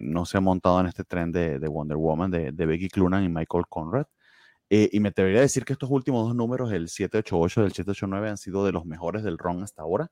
no 0.00 0.24
se 0.24 0.38
han 0.38 0.44
montado 0.44 0.80
en 0.80 0.86
este 0.86 1.04
tren 1.04 1.32
de, 1.32 1.58
Wonder 1.68 1.96
Woman 1.96 2.30
de, 2.30 2.52
de 2.52 2.66
Becky 2.66 2.88
Clunan 2.88 3.24
y 3.24 3.28
Michael 3.28 3.64
Conrad. 3.68 4.06
Eh, 4.70 4.90
y 4.92 5.00
me 5.00 5.10
debería 5.10 5.40
decir 5.40 5.64
que 5.64 5.72
estos 5.72 5.90
últimos 5.90 6.26
dos 6.26 6.36
números, 6.36 6.72
el 6.72 6.88
788 6.88 7.62
y 7.62 7.64
el 7.64 7.70
789, 7.72 8.28
han 8.30 8.36
sido 8.36 8.64
de 8.64 8.72
los 8.72 8.84
mejores 8.84 9.22
del 9.22 9.38
RON 9.38 9.62
hasta 9.62 9.82
ahora. 9.82 10.10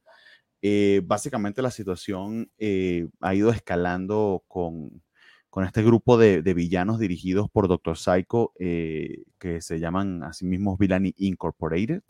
Eh, 0.63 1.03
básicamente 1.05 1.63
la 1.63 1.71
situación 1.71 2.51
eh, 2.59 3.07
ha 3.21 3.35
ido 3.35 3.51
escalando 3.51 4.45
con, 4.49 5.03
con 5.51 5.65
este 5.65 5.83
grupo 5.83 6.17
de, 6.17 6.41
villanos 6.55 6.99
dirigidos 6.99 7.51
por 7.51 7.69
Dr. 7.69 7.99
Psycho, 7.99 8.53
que 8.59 9.61
se 9.61 9.79
llaman 9.79 10.23
a 10.25 10.33
sí 10.33 10.47
mismos 10.47 10.79
Villainy 10.79 11.15
Incorporated. 11.19 12.03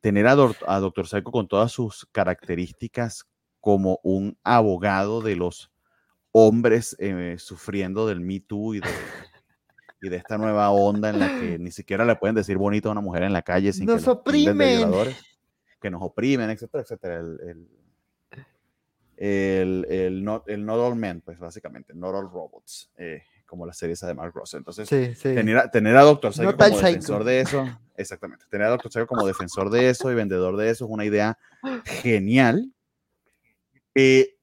Tener 0.00 0.26
a, 0.26 0.32
a 0.66 0.80
Dr. 0.80 1.06
Psycho 1.06 1.30
con 1.30 1.48
todas 1.48 1.72
sus 1.72 2.06
características 2.12 3.26
como 3.60 4.00
un 4.02 4.38
abogado 4.42 5.20
de 5.22 5.36
los 5.36 5.72
hombres 6.32 6.96
sufriendo 7.38 8.06
del 8.06 8.20
Me 8.20 8.40
Too 8.40 8.74
y 8.74 8.80
de, 8.80 8.88
y 10.06 10.08
de 10.08 10.16
esta 10.16 10.38
nueva 10.38 10.70
onda 10.70 11.10
en 11.10 11.18
la 11.18 11.28
que 11.28 11.58
ni 11.58 11.70
siquiera 11.70 12.04
le 12.04 12.16
pueden 12.16 12.36
decir 12.36 12.56
bonito 12.56 12.88
a 12.88 12.92
una 12.92 13.00
mujer 13.00 13.24
en 13.24 13.32
la 13.32 13.42
calle 13.42 13.72
sin 13.72 13.86
nos 13.86 14.04
que 14.04 14.10
oprimen. 14.10 14.88
que 15.80 15.90
nos 15.90 16.02
oprimen, 16.02 16.50
etcétera, 16.50 16.82
etcétera. 16.82 17.16
El, 17.18 17.40
el, 17.40 17.68
el, 19.16 19.86
el, 19.90 20.24
not, 20.24 20.48
el 20.48 20.64
not 20.64 20.78
all 20.78 20.96
men, 20.96 21.20
pues 21.20 21.38
básicamente, 21.38 21.92
not 21.94 22.14
all 22.14 22.30
robots, 22.30 22.90
eh, 22.96 23.22
como 23.46 23.66
la 23.66 23.72
serie 23.72 23.94
esa 23.94 24.06
de 24.06 24.14
Mark 24.14 24.32
Ross. 24.34 24.54
Entonces, 24.54 24.88
Tener, 25.20 25.58
a, 25.58 25.70
tener, 25.70 25.96
a, 25.96 26.02
Doctor 26.02 26.32
Psycho 26.32 26.56
como 26.56 26.76
defensor 26.76 27.24
de 27.24 27.40
eso, 27.40 27.78
exactamente, 27.96 28.44
tener 28.50 28.66
a 28.66 28.70
Doctor 28.70 28.92
Psycho 28.92 29.06
como 29.06 29.26
defensor 29.26 29.70
de 29.70 29.90
eso 29.90 30.10
y 30.10 30.14
vendedor 30.14 30.56
de 30.56 30.70
eso 30.70 30.84
es 30.84 30.90
una 30.90 31.04
idea 31.04 31.38
genial. 31.84 32.72
Eh, 33.94 34.36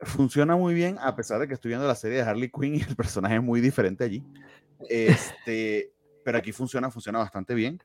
funciona 0.00 0.56
muy 0.56 0.74
bien, 0.74 0.98
a 1.00 1.16
pesar 1.16 1.40
de 1.40 1.48
que 1.48 1.54
estoy 1.54 1.70
viendo 1.70 1.86
la 1.86 1.94
serie 1.94 2.18
de 2.18 2.24
Harley 2.24 2.50
Quinn 2.50 2.76
y 2.76 2.80
el 2.82 2.96
personaje 2.96 3.36
es 3.36 3.42
muy 3.42 3.60
diferente 3.60 4.04
allí. 4.04 4.22
Este, 4.88 5.92
pero 6.24 6.38
aquí 6.38 6.52
funciona, 6.52 6.90
funciona 6.90 7.18
bastante 7.18 7.54
bien. 7.54 7.80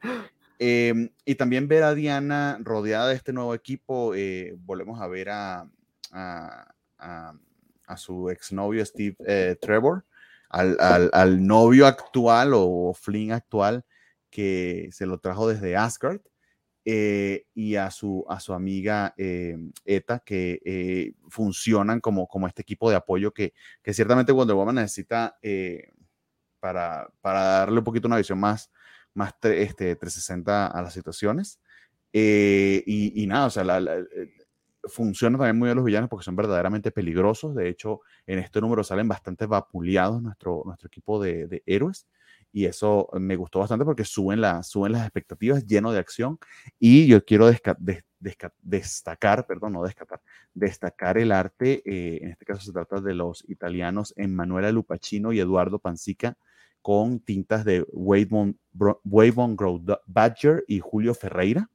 Em, 0.64 1.10
y 1.26 1.34
también 1.34 1.68
ver 1.68 1.82
a 1.82 1.96
Diana 1.96 2.60
rodeada 2.62 3.10
de 3.10 3.16
este 3.16 3.34
nuevo 3.34 3.56
equipo, 3.56 4.14
eh, 4.14 4.56
volvemos 4.60 5.02
a 5.02 5.08
ver 5.08 5.30
a, 5.30 5.68
a, 6.12 6.74
a, 7.88 7.98
su 7.98 8.30
exnovio 8.30 8.86
Steve 8.86 9.16
eh, 9.26 9.56
Trevor, 9.60 10.06
al, 10.50 10.78
al, 11.14 11.48
novio 11.48 11.88
actual 11.88 12.52
o 12.54 12.94
Flynn 12.94 13.32
actual 13.32 13.86
que 14.30 14.90
se 14.92 15.08
lo 15.08 15.18
trajo 15.20 15.48
desde 15.48 15.76
Asgard. 15.76 16.22
Eh, 16.86 17.46
y 17.54 17.76
a 17.76 17.92
su, 17.92 18.26
a 18.28 18.40
su 18.40 18.54
amiga 18.54 19.14
Eta, 19.18 20.20
que 20.20 21.14
funcionan 21.30 22.00
como, 22.00 22.28
como 22.28 22.48
este 22.48 22.64
equipo 22.64 22.90
de 22.90 22.96
apoyo 22.96 23.34
que, 23.34 23.54
que 23.84 23.94
ciertamente 23.94 24.32
Wonder 24.32 24.56
Woman 24.56 24.76
necesita 24.76 25.38
para, 26.62 27.10
para 27.20 27.42
darle 27.42 27.80
un 27.80 27.84
poquito 27.84 28.08
una 28.08 28.18
visión 28.18 28.40
más, 28.40 28.72
más 29.14 29.34
este, 29.44 29.96
360 29.98 30.68
a 30.68 30.82
las 30.82 30.94
situaciones. 30.94 31.60
Eh, 32.14 32.84
y, 32.86 33.22
y, 33.24 33.28
nada, 33.28 33.48
o 33.48 33.50
sea, 33.50 33.64
la, 33.66 33.80
la, 33.82 33.98
eh, 33.98 34.06
funciona 34.86 35.38
también 35.38 35.58
muy 35.58 35.68
bien 35.68 35.76
los 35.76 35.86
villanos 35.86 36.10
porque 36.10 36.26
son 36.26 36.36
verdaderamente 36.36 36.92
peligrosos. 36.92 37.56
De 37.56 37.70
hecho, 37.70 38.02
en 38.26 38.40
este 38.40 38.62
número 38.62 38.84
salen 38.84 39.08
bastante 39.08 39.46
vapuleados 39.46 40.22
nuestro, 40.22 40.64
nuestro 40.66 40.88
equipo 40.88 41.22
de, 41.22 41.48
de 41.48 41.64
héroes. 41.66 42.08
Y 42.54 42.66
eso 42.66 43.08
me 43.14 43.38
gustó 43.38 43.60
bastante 43.60 43.86
porque 43.86 44.04
suben, 44.04 44.42
la, 44.42 44.62
suben 44.62 44.92
las 44.92 45.04
expectativas 45.04 45.66
lleno 45.66 45.94
de 45.94 46.00
acción. 46.00 46.38
Y 46.80 47.08
yo 47.08 47.24
quiero 47.24 47.48
desca, 47.48 47.78
de, 47.80 48.04
desca, 48.20 48.54
destacar, 48.62 49.48
perdón, 49.48 49.74
no 49.74 49.84
descatar, 49.84 50.22
destacar 50.54 51.18
el 51.18 51.32
arte. 51.32 51.82
Eh, 51.86 52.20
en 52.22 52.30
este 52.30 52.46
caso 52.46 52.62
se 52.62 52.74
trata 52.74 53.00
de 53.00 53.14
los 53.14 53.46
italianos 53.48 54.14
Emanuela 54.18 54.72
Lupacino 54.72 55.32
y 55.32 55.40
Eduardo 55.40 55.80
Panzica 55.80 56.38
con 56.82 57.20
tintas 57.20 57.66
de 57.66 57.86
Wavebone, 57.92 58.56
Grow 58.74 59.82
Badger 60.06 60.64
y 60.68 60.80
Julio 60.80 61.14
Ferreira, 61.14 61.70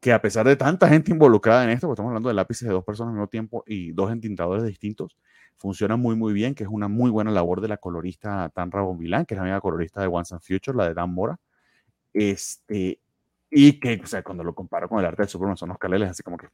que 0.00 0.12
a 0.12 0.20
pesar 0.20 0.46
de 0.46 0.56
tanta 0.56 0.88
gente 0.88 1.10
involucrada 1.10 1.64
en 1.64 1.70
esto, 1.70 1.86
porque 1.86 1.94
estamos 1.94 2.10
hablando 2.10 2.28
de 2.28 2.34
lápices 2.34 2.68
de 2.68 2.74
dos 2.74 2.84
personas 2.84 3.10
al 3.10 3.16
mismo 3.16 3.28
tiempo 3.28 3.64
y 3.66 3.92
dos 3.92 4.10
entintadores 4.12 4.64
distintos, 4.64 5.16
funciona 5.56 5.96
muy 5.96 6.16
muy 6.16 6.32
bien, 6.32 6.54
que 6.54 6.64
es 6.64 6.70
una 6.70 6.88
muy 6.88 7.10
buena 7.10 7.30
labor 7.30 7.60
de 7.60 7.68
la 7.68 7.78
colorista 7.78 8.50
Tanra 8.50 8.82
Bombilán, 8.82 9.24
que 9.24 9.34
es 9.34 9.36
la 9.36 9.42
amiga 9.42 9.60
colorista 9.60 10.00
de 10.00 10.08
Once 10.08 10.34
and 10.34 10.42
Future, 10.42 10.76
la 10.76 10.88
de 10.88 10.94
Dan 10.94 11.12
Mora. 11.12 11.38
Este, 12.12 13.00
y 13.50 13.80
que, 13.80 14.00
o 14.02 14.06
sea, 14.06 14.22
cuando 14.22 14.44
lo 14.44 14.54
comparo 14.54 14.88
con 14.88 14.98
el 15.00 15.06
arte 15.06 15.22
de 15.22 15.28
Superman, 15.28 15.56
son 15.56 15.70
los 15.70 15.78
caleles, 15.78 16.10
así 16.10 16.22
como 16.22 16.36
que 16.36 16.48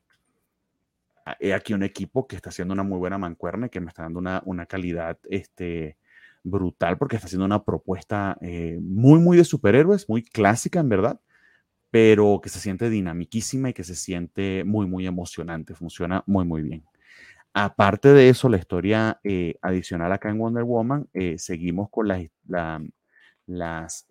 he 1.41 1.55
aquí 1.55 1.73
un 1.73 1.83
equipo 1.83 2.27
que 2.27 2.37
está 2.37 2.51
haciendo 2.51 2.75
una 2.75 2.83
muy 2.83 2.99
buena 2.99 3.19
mancuerna 3.19 3.67
y 3.67 3.71
que 3.71 3.81
me 3.81 3.89
está 3.89 4.03
dando 4.03 4.19
una, 4.19 4.43
una 4.45 4.67
calidad 4.67 5.19
este, 5.31 5.97
brutal 6.45 6.99
porque 6.99 7.17
está 7.17 7.27
haciendo 7.27 7.47
una 7.47 7.65
propuesta 7.65 8.37
eh, 8.41 8.79
muy, 8.81 9.21
muy 9.21 9.37
de 9.37 9.45
superhéroes, 9.45 10.09
muy 10.09 10.23
clásica 10.23 10.81
en 10.81 10.89
verdad, 10.89 11.21
pero 11.91 12.41
que 12.43 12.49
se 12.49 12.61
siente 12.61 12.91
dinamiquísima 12.91 13.71
y 13.71 13.73
que 13.75 13.85
se 13.85 13.95
siente 13.95 14.65
muy, 14.65 14.87
muy 14.87 15.07
emocionante, 15.07 15.75
funciona 15.75 16.25
muy, 16.27 16.45
muy 16.45 16.63
bien. 16.63 16.85
Aparte 17.55 18.13
de 18.15 18.31
eso, 18.31 18.49
la 18.49 18.57
historia 18.57 19.21
eh, 19.25 19.57
adicional 19.63 20.13
acá 20.13 20.31
en 20.31 20.39
Wonder 20.39 20.65
Woman, 20.65 21.09
eh, 21.13 21.37
seguimos 21.39 21.91
con 21.91 22.09
la, 22.09 22.25
la, 22.47 22.83
las 23.47 24.07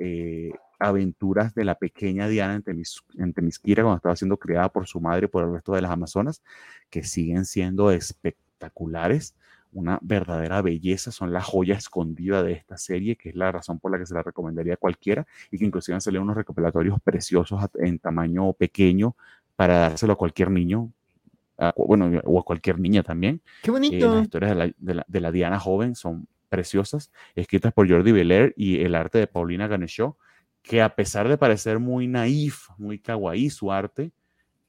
aventuras 0.80 1.56
de 1.56 1.66
la 1.66 1.76
pequeña 1.76 2.28
Diana 2.28 2.56
en, 2.56 2.64
Temis, 2.64 3.02
en 3.18 3.34
Temisquira 3.34 3.84
cuando 3.84 3.98
estaba 3.98 4.16
siendo 4.16 4.38
criada 4.38 4.70
por 4.70 4.88
su 4.88 5.00
madre 5.00 5.26
y 5.26 5.30
por 5.30 5.44
el 5.44 5.54
resto 5.54 5.74
de 5.74 5.82
las 5.82 5.92
Amazonas, 5.92 6.44
que 6.90 7.04
siguen 7.04 7.46
siendo 7.46 7.92
espectaculares 7.92 9.36
una 9.74 10.00
verdadera 10.02 10.62
belleza, 10.62 11.12
son 11.12 11.32
la 11.32 11.42
joya 11.42 11.76
escondida 11.76 12.44
de 12.44 12.54
esta 12.54 12.78
serie, 12.78 13.16
que 13.16 13.30
es 13.30 13.36
la 13.36 13.52
razón 13.52 13.80
por 13.80 13.92
la 13.92 13.98
que 13.98 14.06
se 14.06 14.14
la 14.14 14.24
recomendaría 14.24 14.74
a 14.74 14.78
cualquiera 14.78 15.26
y 15.50 15.58
que 15.58 15.66
inclusive 15.66 15.96
han 15.96 16.02
salido 16.02 16.22
unos 16.22 16.36
recopilatorios 16.36 17.00
preciosos 17.02 17.64
en 17.76 18.00
tamaño 18.00 18.54
pequeño 18.54 19.16
para 19.56 19.80
dárselo 19.80 20.14
a 20.14 20.18
cualquier 20.18 20.52
niño, 20.52 20.92
a, 21.58 21.74
bueno, 21.78 22.22
o 22.26 22.40
a 22.40 22.44
cualquier 22.44 22.80
niña 22.80 23.04
también. 23.04 23.42
Qué 23.64 23.72
bonito. 23.72 23.96
Eh, 23.96 24.16
las 24.16 24.24
historias 24.24 24.52
de 24.52 24.56
la, 24.56 24.74
de, 24.78 24.94
la, 24.96 25.06
de 25.08 25.20
la, 25.22 25.32
Diana 25.32 25.60
joven 25.60 25.96
son 25.96 26.28
preciosas, 26.50 27.12
escritas 27.36 27.72
por 27.72 27.90
Jordi 27.90 28.12
Belair 28.12 28.54
y 28.58 28.82
el 28.82 28.96
arte 28.96 29.20
de 29.20 29.28
Paulina 29.28 29.68
Ganeshaw, 29.68 30.18
que 30.62 30.82
a 30.82 30.94
pesar 30.96 31.30
de 31.30 31.38
parecer 31.38 31.80
muy 31.80 32.08
naif, 32.08 32.70
muy 32.78 33.00
kawaii 33.00 33.50
su 33.50 33.72
arte, 33.72 34.12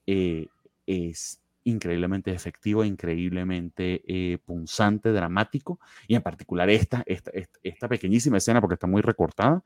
eh, 0.07 0.47
es 0.87 1.42
increíblemente 1.65 2.33
efectivo, 2.33 2.85
increíblemente 2.85 4.03
eh, 4.07 4.39
punzante, 4.45 5.13
dramático, 5.13 5.79
y 6.07 6.15
en 6.15 6.23
particular 6.23 6.69
esta, 6.71 7.03
esta, 7.07 7.31
esta, 7.63 7.89
pequeñísima 7.89 8.39
escena, 8.39 8.61
porque 8.61 8.75
está 8.75 8.87
muy 8.87 9.03
recortada, 9.03 9.63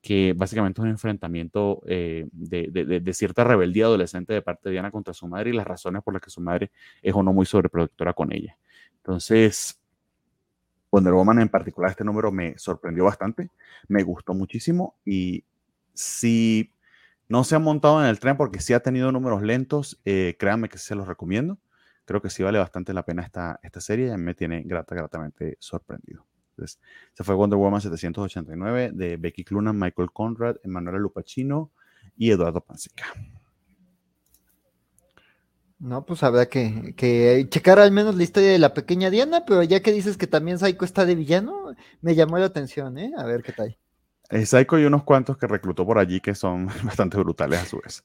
que 0.00 0.34
básicamente 0.36 0.80
es 0.80 0.84
un 0.84 0.90
enfrentamiento 0.90 1.82
eh, 1.86 2.26
de, 2.32 2.68
de, 2.70 3.00
de, 3.00 3.14
cierta 3.14 3.44
rebeldía 3.44 3.86
adolescente 3.86 4.32
de 4.32 4.42
parte 4.42 4.68
de 4.68 4.74
Diana 4.74 4.90
contra 4.90 5.12
su 5.12 5.26
madre 5.26 5.50
y 5.50 5.52
las 5.52 5.66
razones 5.66 6.02
por 6.02 6.14
las 6.14 6.22
que 6.22 6.30
su 6.30 6.40
madre 6.40 6.70
es 7.02 7.14
o 7.14 7.22
no 7.22 7.32
muy 7.32 7.46
sobreprotectora 7.46 8.12
con 8.12 8.32
ella. 8.32 8.56
Entonces, 8.98 9.80
Wonder 10.90 11.12
Woman 11.12 11.40
en 11.40 11.48
particular, 11.48 11.90
este 11.90 12.04
número 12.04 12.30
me 12.30 12.56
sorprendió 12.58 13.04
bastante, 13.04 13.50
me 13.88 14.02
gustó 14.02 14.34
muchísimo 14.34 14.96
y 15.04 15.44
si 15.92 16.72
no 17.28 17.44
se 17.44 17.54
ha 17.54 17.58
montado 17.58 18.00
en 18.02 18.08
el 18.08 18.18
tren 18.18 18.36
porque 18.36 18.60
sí 18.60 18.72
ha 18.72 18.80
tenido 18.80 19.12
números 19.12 19.42
lentos. 19.42 20.00
Eh, 20.04 20.36
créanme 20.38 20.68
que 20.68 20.78
se 20.78 20.94
los 20.94 21.06
recomiendo. 21.06 21.58
Creo 22.04 22.22
que 22.22 22.30
sí 22.30 22.42
vale 22.42 22.58
bastante 22.58 22.94
la 22.94 23.04
pena 23.04 23.22
esta, 23.22 23.60
esta 23.62 23.80
serie 23.80 24.16
me 24.16 24.34
tiene 24.34 24.62
grata, 24.62 24.94
gratamente 24.94 25.58
sorprendido. 25.60 26.26
Entonces, 26.50 26.80
se 27.12 27.22
fue 27.22 27.34
Wonder 27.34 27.58
Woman 27.58 27.80
789 27.82 28.92
de 28.94 29.16
Becky 29.18 29.44
Clunan, 29.44 29.78
Michael 29.78 30.10
Conrad, 30.10 30.56
Emanuela 30.64 30.98
Lupacino 30.98 31.70
y 32.16 32.30
Eduardo 32.30 32.62
Pansica. 32.62 33.04
No, 35.78 36.04
pues 36.04 36.24
habrá 36.24 36.46
que, 36.46 36.94
que, 36.96 37.46
checar 37.50 37.78
al 37.78 37.92
menos 37.92 38.16
la 38.16 38.24
historia 38.24 38.50
de 38.50 38.58
la 38.58 38.74
pequeña 38.74 39.10
Diana, 39.10 39.44
pero 39.46 39.62
ya 39.62 39.80
que 39.80 39.92
dices 39.92 40.16
que 40.16 40.26
también 40.26 40.58
Psycho 40.58 40.84
está 40.84 41.04
de 41.04 41.14
villano, 41.14 41.76
me 42.00 42.16
llamó 42.16 42.38
la 42.38 42.46
atención, 42.46 42.98
¿eh? 42.98 43.12
A 43.16 43.24
ver 43.24 43.42
qué 43.44 43.52
tal. 43.52 43.78
Eh, 44.30 44.44
Psycho 44.44 44.78
y 44.78 44.84
unos 44.84 45.04
cuantos 45.04 45.38
que 45.38 45.46
reclutó 45.46 45.86
por 45.86 45.98
allí 45.98 46.20
que 46.20 46.34
son 46.34 46.66
bastante 46.84 47.16
brutales 47.18 47.60
a 47.60 47.64
su 47.64 47.80
vez. 47.80 48.04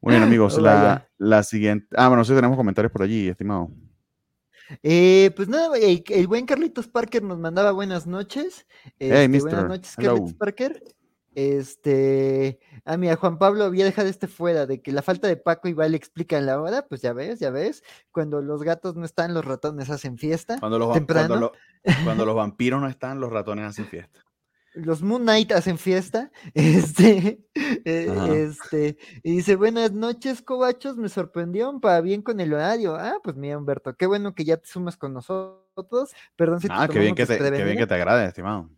Muy 0.00 0.12
bien, 0.12 0.22
amigos, 0.22 0.58
la, 0.60 1.08
la, 1.18 1.42
siguiente. 1.42 1.86
Ah, 1.96 2.08
bueno, 2.08 2.24
sí 2.24 2.34
tenemos 2.34 2.56
comentarios 2.56 2.92
por 2.92 3.02
allí, 3.02 3.28
estimado. 3.28 3.70
Eh, 4.82 5.30
pues 5.36 5.48
nada, 5.48 5.76
el, 5.76 6.02
el, 6.08 6.26
buen 6.26 6.46
Carlitos 6.46 6.88
Parker 6.88 7.22
nos 7.22 7.38
mandaba 7.38 7.72
buenas 7.72 8.06
noches. 8.06 8.66
Este, 8.98 9.20
hey, 9.20 9.28
mister. 9.28 9.52
Buenas 9.52 9.68
noches, 9.68 9.96
Carlitos 9.96 10.30
Hello. 10.30 10.38
Parker. 10.38 10.82
Este, 11.34 12.60
ah, 12.84 12.98
mira, 12.98 13.16
Juan 13.16 13.38
Pablo 13.38 13.64
había 13.64 13.86
dejado 13.86 14.08
este 14.08 14.28
fuera, 14.28 14.66
de 14.66 14.82
que 14.82 14.92
la 14.92 15.00
falta 15.00 15.28
de 15.28 15.36
Paco 15.36 15.66
y 15.66 15.72
Vale 15.72 15.96
explican 15.96 16.44
la 16.44 16.60
hora, 16.60 16.86
pues 16.86 17.00
ya 17.00 17.14
ves, 17.14 17.40
ya 17.40 17.50
ves, 17.50 17.82
cuando 18.10 18.42
los 18.42 18.62
gatos 18.62 18.96
no 18.96 19.06
están, 19.06 19.32
los 19.32 19.44
ratones 19.44 19.88
hacen 19.88 20.18
fiesta. 20.18 20.58
Cuando 20.60 20.78
los, 20.78 20.88
cuando, 20.88 21.36
lo, 21.36 21.52
cuando 22.04 22.26
los 22.26 22.34
vampiros 22.34 22.82
no 22.82 22.88
están, 22.88 23.18
los 23.18 23.32
ratones 23.32 23.64
hacen 23.64 23.86
fiesta 23.86 24.20
los 24.74 25.02
Moon 25.02 25.22
Knight 25.22 25.52
hacen 25.52 25.78
fiesta, 25.78 26.30
este, 26.54 27.44
eh, 27.54 28.08
este, 28.30 28.96
y 29.22 29.36
dice, 29.36 29.56
buenas 29.56 29.92
noches, 29.92 30.42
cobachos, 30.42 30.96
me 30.96 31.08
sorprendió 31.08 31.78
para 31.80 32.00
bien 32.00 32.22
con 32.22 32.40
el 32.40 32.52
horario. 32.52 32.96
Ah, 32.96 33.18
pues 33.22 33.36
mira, 33.36 33.58
Humberto, 33.58 33.94
qué 33.96 34.06
bueno 34.06 34.34
que 34.34 34.44
ya 34.44 34.56
te 34.56 34.66
sumas 34.66 34.96
con 34.96 35.12
nosotros. 35.12 36.12
Perdón 36.36 36.60
si 36.60 36.68
ah, 36.70 36.86
te 36.86 36.94
qué 36.94 36.98
bien 37.00 37.14
que 37.14 37.26
te, 37.26 37.38
qué 37.38 37.64
bien 37.64 37.78
que 37.78 37.86
te 37.86 37.94
agrade, 37.94 38.26
estimado. 38.26 38.68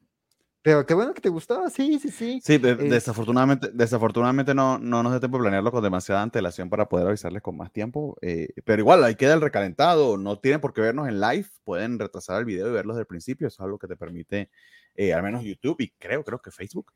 Pero 0.64 0.86
qué 0.86 0.94
bueno 0.94 1.12
que 1.12 1.20
te 1.20 1.28
gustó, 1.28 1.68
sí, 1.68 1.98
sí, 1.98 2.08
sí. 2.08 2.40
Sí, 2.42 2.56
de, 2.56 2.70
es... 2.70 2.78
desafortunadamente, 2.78 3.68
desafortunadamente 3.74 4.54
no, 4.54 4.78
no 4.78 5.02
nos 5.02 5.12
da 5.12 5.20
tiempo 5.20 5.36
de 5.36 5.42
planearlo 5.42 5.70
con 5.70 5.84
demasiada 5.84 6.22
antelación 6.22 6.70
para 6.70 6.88
poder 6.88 7.06
avisarles 7.06 7.42
con 7.42 7.54
más 7.54 7.70
tiempo. 7.70 8.16
Eh, 8.22 8.48
pero 8.64 8.80
igual, 8.80 9.04
ahí 9.04 9.14
queda 9.14 9.34
el 9.34 9.42
recalentado. 9.42 10.16
No 10.16 10.38
tienen 10.38 10.62
por 10.62 10.72
qué 10.72 10.80
vernos 10.80 11.06
en 11.06 11.20
live. 11.20 11.46
Pueden 11.64 11.98
retrasar 11.98 12.38
el 12.38 12.46
video 12.46 12.68
y 12.68 12.72
verlos 12.72 12.96
desde 12.96 13.02
el 13.02 13.06
principio. 13.06 13.46
Eso 13.46 13.56
es 13.56 13.60
algo 13.66 13.78
que 13.78 13.86
te 13.86 13.94
permite, 13.94 14.48
eh, 14.94 15.12
al 15.12 15.22
menos 15.22 15.44
YouTube 15.44 15.82
y 15.82 15.90
creo, 15.98 16.24
creo 16.24 16.40
que 16.40 16.50
Facebook. 16.50 16.94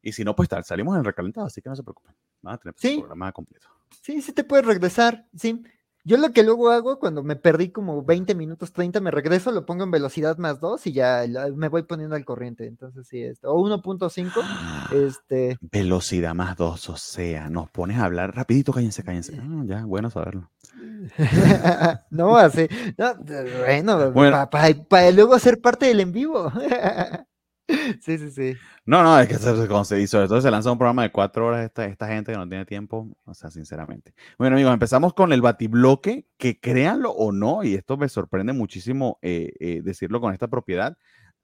Y 0.00 0.12
si 0.12 0.24
no, 0.24 0.34
pues 0.34 0.48
tal, 0.48 0.64
salimos 0.64 0.96
en 0.96 1.04
recalentado, 1.04 1.46
así 1.46 1.60
que 1.60 1.68
no 1.68 1.76
se 1.76 1.82
preocupen. 1.82 2.14
Van 2.40 2.54
a 2.54 2.58
tener 2.58 2.74
¿Sí? 2.78 2.94
el 2.94 3.00
programa 3.00 3.32
completo. 3.32 3.68
Sí, 4.00 4.22
sí 4.22 4.32
te 4.32 4.44
puedes 4.44 4.64
regresar, 4.64 5.26
sí. 5.36 5.62
Yo 6.06 6.18
lo 6.18 6.32
que 6.32 6.42
luego 6.42 6.70
hago 6.70 6.98
cuando 6.98 7.22
me 7.22 7.34
perdí 7.34 7.70
como 7.70 8.02
20 8.04 8.34
minutos, 8.34 8.72
30, 8.72 9.00
me 9.00 9.10
regreso, 9.10 9.52
lo 9.52 9.64
pongo 9.64 9.84
en 9.84 9.90
velocidad 9.90 10.36
más 10.36 10.60
2 10.60 10.86
y 10.86 10.92
ya 10.92 11.24
me 11.56 11.68
voy 11.68 11.84
poniendo 11.84 12.14
al 12.14 12.26
corriente. 12.26 12.66
Entonces, 12.66 13.06
sí, 13.08 13.22
esto, 13.22 13.50
o 13.50 13.66
1.5, 13.66 14.42
este. 14.92 15.56
Velocidad 15.62 16.34
más 16.34 16.56
2, 16.56 16.90
o 16.90 16.96
sea, 16.98 17.48
nos 17.48 17.70
pones 17.70 17.98
a 17.98 18.04
hablar 18.04 18.36
rapidito, 18.36 18.72
cállense, 18.72 19.02
cállense. 19.02 19.40
Ah, 19.40 19.62
ya, 19.64 19.86
bueno 19.86 20.10
saberlo. 20.10 20.50
no, 22.10 22.36
así, 22.36 22.68
no, 22.98 23.14
bueno, 23.14 24.12
bueno. 24.12 24.30
para 24.50 24.50
pa, 24.50 24.84
pa 24.86 25.10
luego 25.10 25.38
ser 25.38 25.60
parte 25.62 25.86
del 25.86 26.00
en 26.00 26.12
vivo. 26.12 26.52
Sí, 28.00 28.18
sí, 28.18 28.30
sí. 28.30 28.56
No, 28.84 29.02
no, 29.02 29.18
es 29.18 29.28
que 29.28 29.34
se 29.36 30.00
hizo 30.00 30.22
esto, 30.22 30.40
se 30.40 30.50
lanza 30.50 30.70
un 30.70 30.78
programa 30.78 31.02
de 31.02 31.12
cuatro 31.12 31.46
horas 31.46 31.64
esta, 31.64 31.86
esta 31.86 32.08
gente 32.08 32.32
que 32.32 32.38
no 32.38 32.48
tiene 32.48 32.64
tiempo, 32.64 33.08
o 33.24 33.34
sea, 33.34 33.50
sinceramente. 33.50 34.14
Bueno, 34.38 34.56
amigos, 34.56 34.74
empezamos 34.74 35.14
con 35.14 35.32
el 35.32 35.40
batibloque, 35.40 36.26
que 36.36 36.60
créanlo 36.60 37.10
o 37.10 37.32
no, 37.32 37.64
y 37.64 37.74
esto 37.74 37.96
me 37.96 38.08
sorprende 38.08 38.52
muchísimo 38.52 39.18
eh, 39.22 39.52
eh, 39.60 39.80
decirlo 39.82 40.20
con 40.20 40.32
esta 40.32 40.48
propiedad, 40.48 40.96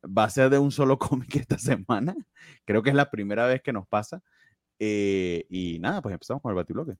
va 0.05 0.25
a 0.25 0.31
ser 0.31 0.51
de 0.51 0.59
un 0.59 0.71
solo 0.71 0.99
cómic 0.99 1.37
esta 1.37 1.59
semana. 1.59 2.15
Creo 2.65 2.83
que 2.83 2.91
es 2.91 2.97
la 2.97 3.11
primera 3.11 3.47
vez 3.47 3.63
que 3.63 3.73
nos 3.73 3.87
pasa. 3.87 4.23
Eh, 4.79 5.47
y 5.51 5.79
nada, 5.79 6.01
pues 6.01 6.13
empezamos 6.13 6.43
con 6.43 6.51
el 6.51 6.57
batibloque. 6.57 6.97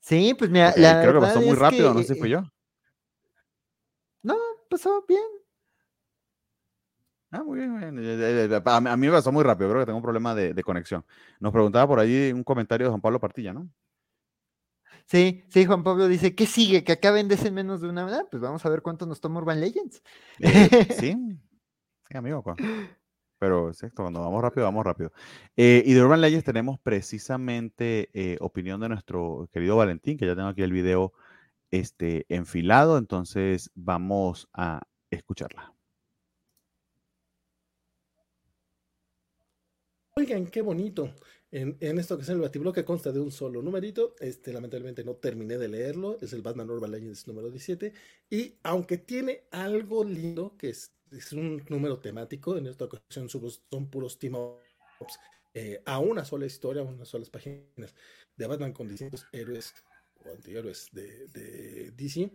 Sí, 0.00 0.34
pues 0.36 0.50
mira, 0.50 0.74
la 0.76 1.02
creo 1.02 1.14
que 1.14 1.20
pasó 1.20 1.40
muy 1.40 1.54
rápido, 1.54 1.88
que, 1.88 1.94
no 1.94 2.02
sé 2.02 2.14
si 2.14 2.20
fui 2.20 2.30
yo. 2.30 2.42
Pasó 4.70 5.04
bien. 5.06 5.28
Ah, 7.32 7.42
muy 7.44 7.58
bien, 7.58 7.70
muy 7.70 7.80
bien. 7.80 7.98
Eh, 7.98 8.46
eh, 8.46 8.48
eh, 8.50 8.62
A 8.64 8.96
mí 8.96 9.06
me 9.06 9.12
pasó 9.12 9.30
muy 9.30 9.44
rápido, 9.44 9.70
creo 9.70 9.82
que 9.82 9.86
tengo 9.86 9.98
un 9.98 10.02
problema 10.02 10.34
de, 10.34 10.52
de 10.52 10.62
conexión. 10.64 11.04
Nos 11.38 11.52
preguntaba 11.52 11.86
por 11.86 12.00
ahí 12.00 12.32
un 12.32 12.42
comentario 12.42 12.86
de 12.86 12.90
Juan 12.90 13.00
Pablo 13.00 13.20
Partilla, 13.20 13.52
¿no? 13.52 13.68
Sí, 15.06 15.44
sí, 15.48 15.64
Juan 15.66 15.82
Pablo 15.82 16.06
dice, 16.06 16.34
¿qué 16.34 16.46
sigue? 16.46 16.84
Que 16.84 16.92
acá 16.92 17.10
vendes 17.10 17.44
en 17.44 17.54
menos 17.54 17.80
de 17.80 17.88
una 17.88 18.04
hora. 18.04 18.24
Pues 18.30 18.40
vamos 18.40 18.64
a 18.64 18.68
ver 18.68 18.82
cuánto 18.82 19.06
nos 19.06 19.20
toma 19.20 19.40
Urban 19.40 19.60
Legends. 19.60 20.02
Eh, 20.38 20.68
sí, 20.90 21.16
sí, 22.08 22.16
amigo. 22.16 22.44
Pero 23.38 23.70
es 23.70 23.82
esto, 23.82 24.02
cuando 24.02 24.20
vamos 24.20 24.42
rápido, 24.42 24.66
vamos 24.66 24.84
rápido. 24.84 25.12
Eh, 25.56 25.82
y 25.84 25.94
de 25.94 26.02
Urban 26.02 26.20
Legends 26.20 26.44
tenemos 26.44 26.78
precisamente 26.78 28.10
eh, 28.12 28.36
opinión 28.40 28.80
de 28.80 28.88
nuestro 28.88 29.48
querido 29.52 29.76
Valentín, 29.76 30.18
que 30.18 30.26
ya 30.26 30.36
tengo 30.36 30.48
aquí 30.48 30.62
el 30.62 30.72
video 30.72 31.12
este, 31.70 32.26
enfilado, 32.28 32.98
entonces 32.98 33.70
vamos 33.74 34.48
a 34.52 34.82
escucharla. 35.10 35.74
Oigan, 40.16 40.46
qué 40.46 40.60
bonito. 40.60 41.14
En, 41.52 41.76
en 41.80 41.98
esto 41.98 42.16
que 42.16 42.22
es 42.22 42.28
el 42.28 42.40
batibloque 42.40 42.84
consta 42.84 43.10
de 43.10 43.20
un 43.20 43.32
solo 43.32 43.62
numerito. 43.62 44.14
Este, 44.20 44.52
lamentablemente 44.52 45.04
no 45.04 45.14
terminé 45.14 45.56
de 45.56 45.68
leerlo. 45.68 46.18
Es 46.20 46.32
el 46.32 46.42
Batman 46.42 46.70
Urban 46.70 46.90
Legends 46.90 47.26
número 47.26 47.50
17. 47.50 47.92
Y 48.28 48.54
aunque 48.62 48.98
tiene 48.98 49.44
algo 49.50 50.04
lindo, 50.04 50.56
que 50.58 50.70
es, 50.70 50.92
un 51.32 51.64
número 51.68 51.98
temático, 51.98 52.56
en 52.56 52.66
esta 52.66 52.84
ocasión 52.84 53.28
son, 53.28 53.90
puros 53.90 54.18
team 54.18 54.34
eh, 55.54 55.82
a 55.86 55.98
una 55.98 56.24
sola 56.24 56.46
historia, 56.46 56.82
a 56.82 56.84
unas 56.84 57.08
solas 57.08 57.30
páginas 57.30 57.94
de 58.36 58.46
Batman 58.46 58.72
con 58.72 58.86
distintos 58.86 59.26
héroes 59.32 59.74
o 60.24 60.30
antihéroes 60.32 60.88
de, 60.92 61.26
de 61.28 61.90
DC. 61.92 62.30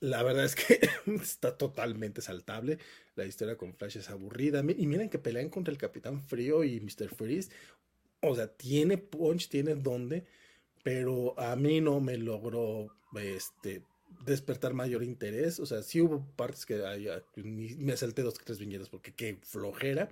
La 0.00 0.22
verdad 0.22 0.44
es 0.44 0.54
que 0.56 0.80
está 1.22 1.56
totalmente 1.56 2.20
saltable. 2.22 2.78
La 3.14 3.24
historia 3.24 3.56
con 3.56 3.74
Flash 3.74 3.98
es 3.98 4.10
aburrida. 4.10 4.62
Y 4.76 4.86
miren 4.86 5.08
que 5.10 5.18
pelean 5.18 5.48
contra 5.50 5.72
el 5.72 5.78
Capitán 5.78 6.20
Frío 6.22 6.64
y 6.64 6.80
Mr. 6.80 7.08
Freeze. 7.08 7.50
O 8.20 8.34
sea, 8.34 8.48
tiene 8.48 8.98
punch, 8.98 9.48
tiene 9.48 9.74
donde, 9.74 10.24
pero 10.84 11.38
a 11.38 11.56
mí 11.56 11.80
no 11.80 12.00
me 12.00 12.16
logró 12.18 12.88
este, 13.20 13.82
despertar 14.24 14.74
mayor 14.74 15.02
interés. 15.02 15.60
O 15.60 15.66
sea, 15.66 15.82
sí 15.82 16.00
hubo 16.00 16.26
partes 16.36 16.66
que 16.66 16.84
ay, 16.86 17.08
ni- 17.36 17.74
me 17.76 17.96
salté 17.96 18.22
dos 18.22 18.34
tres 18.34 18.58
viñetas 18.58 18.88
porque 18.88 19.14
qué 19.14 19.38
flojera. 19.42 20.08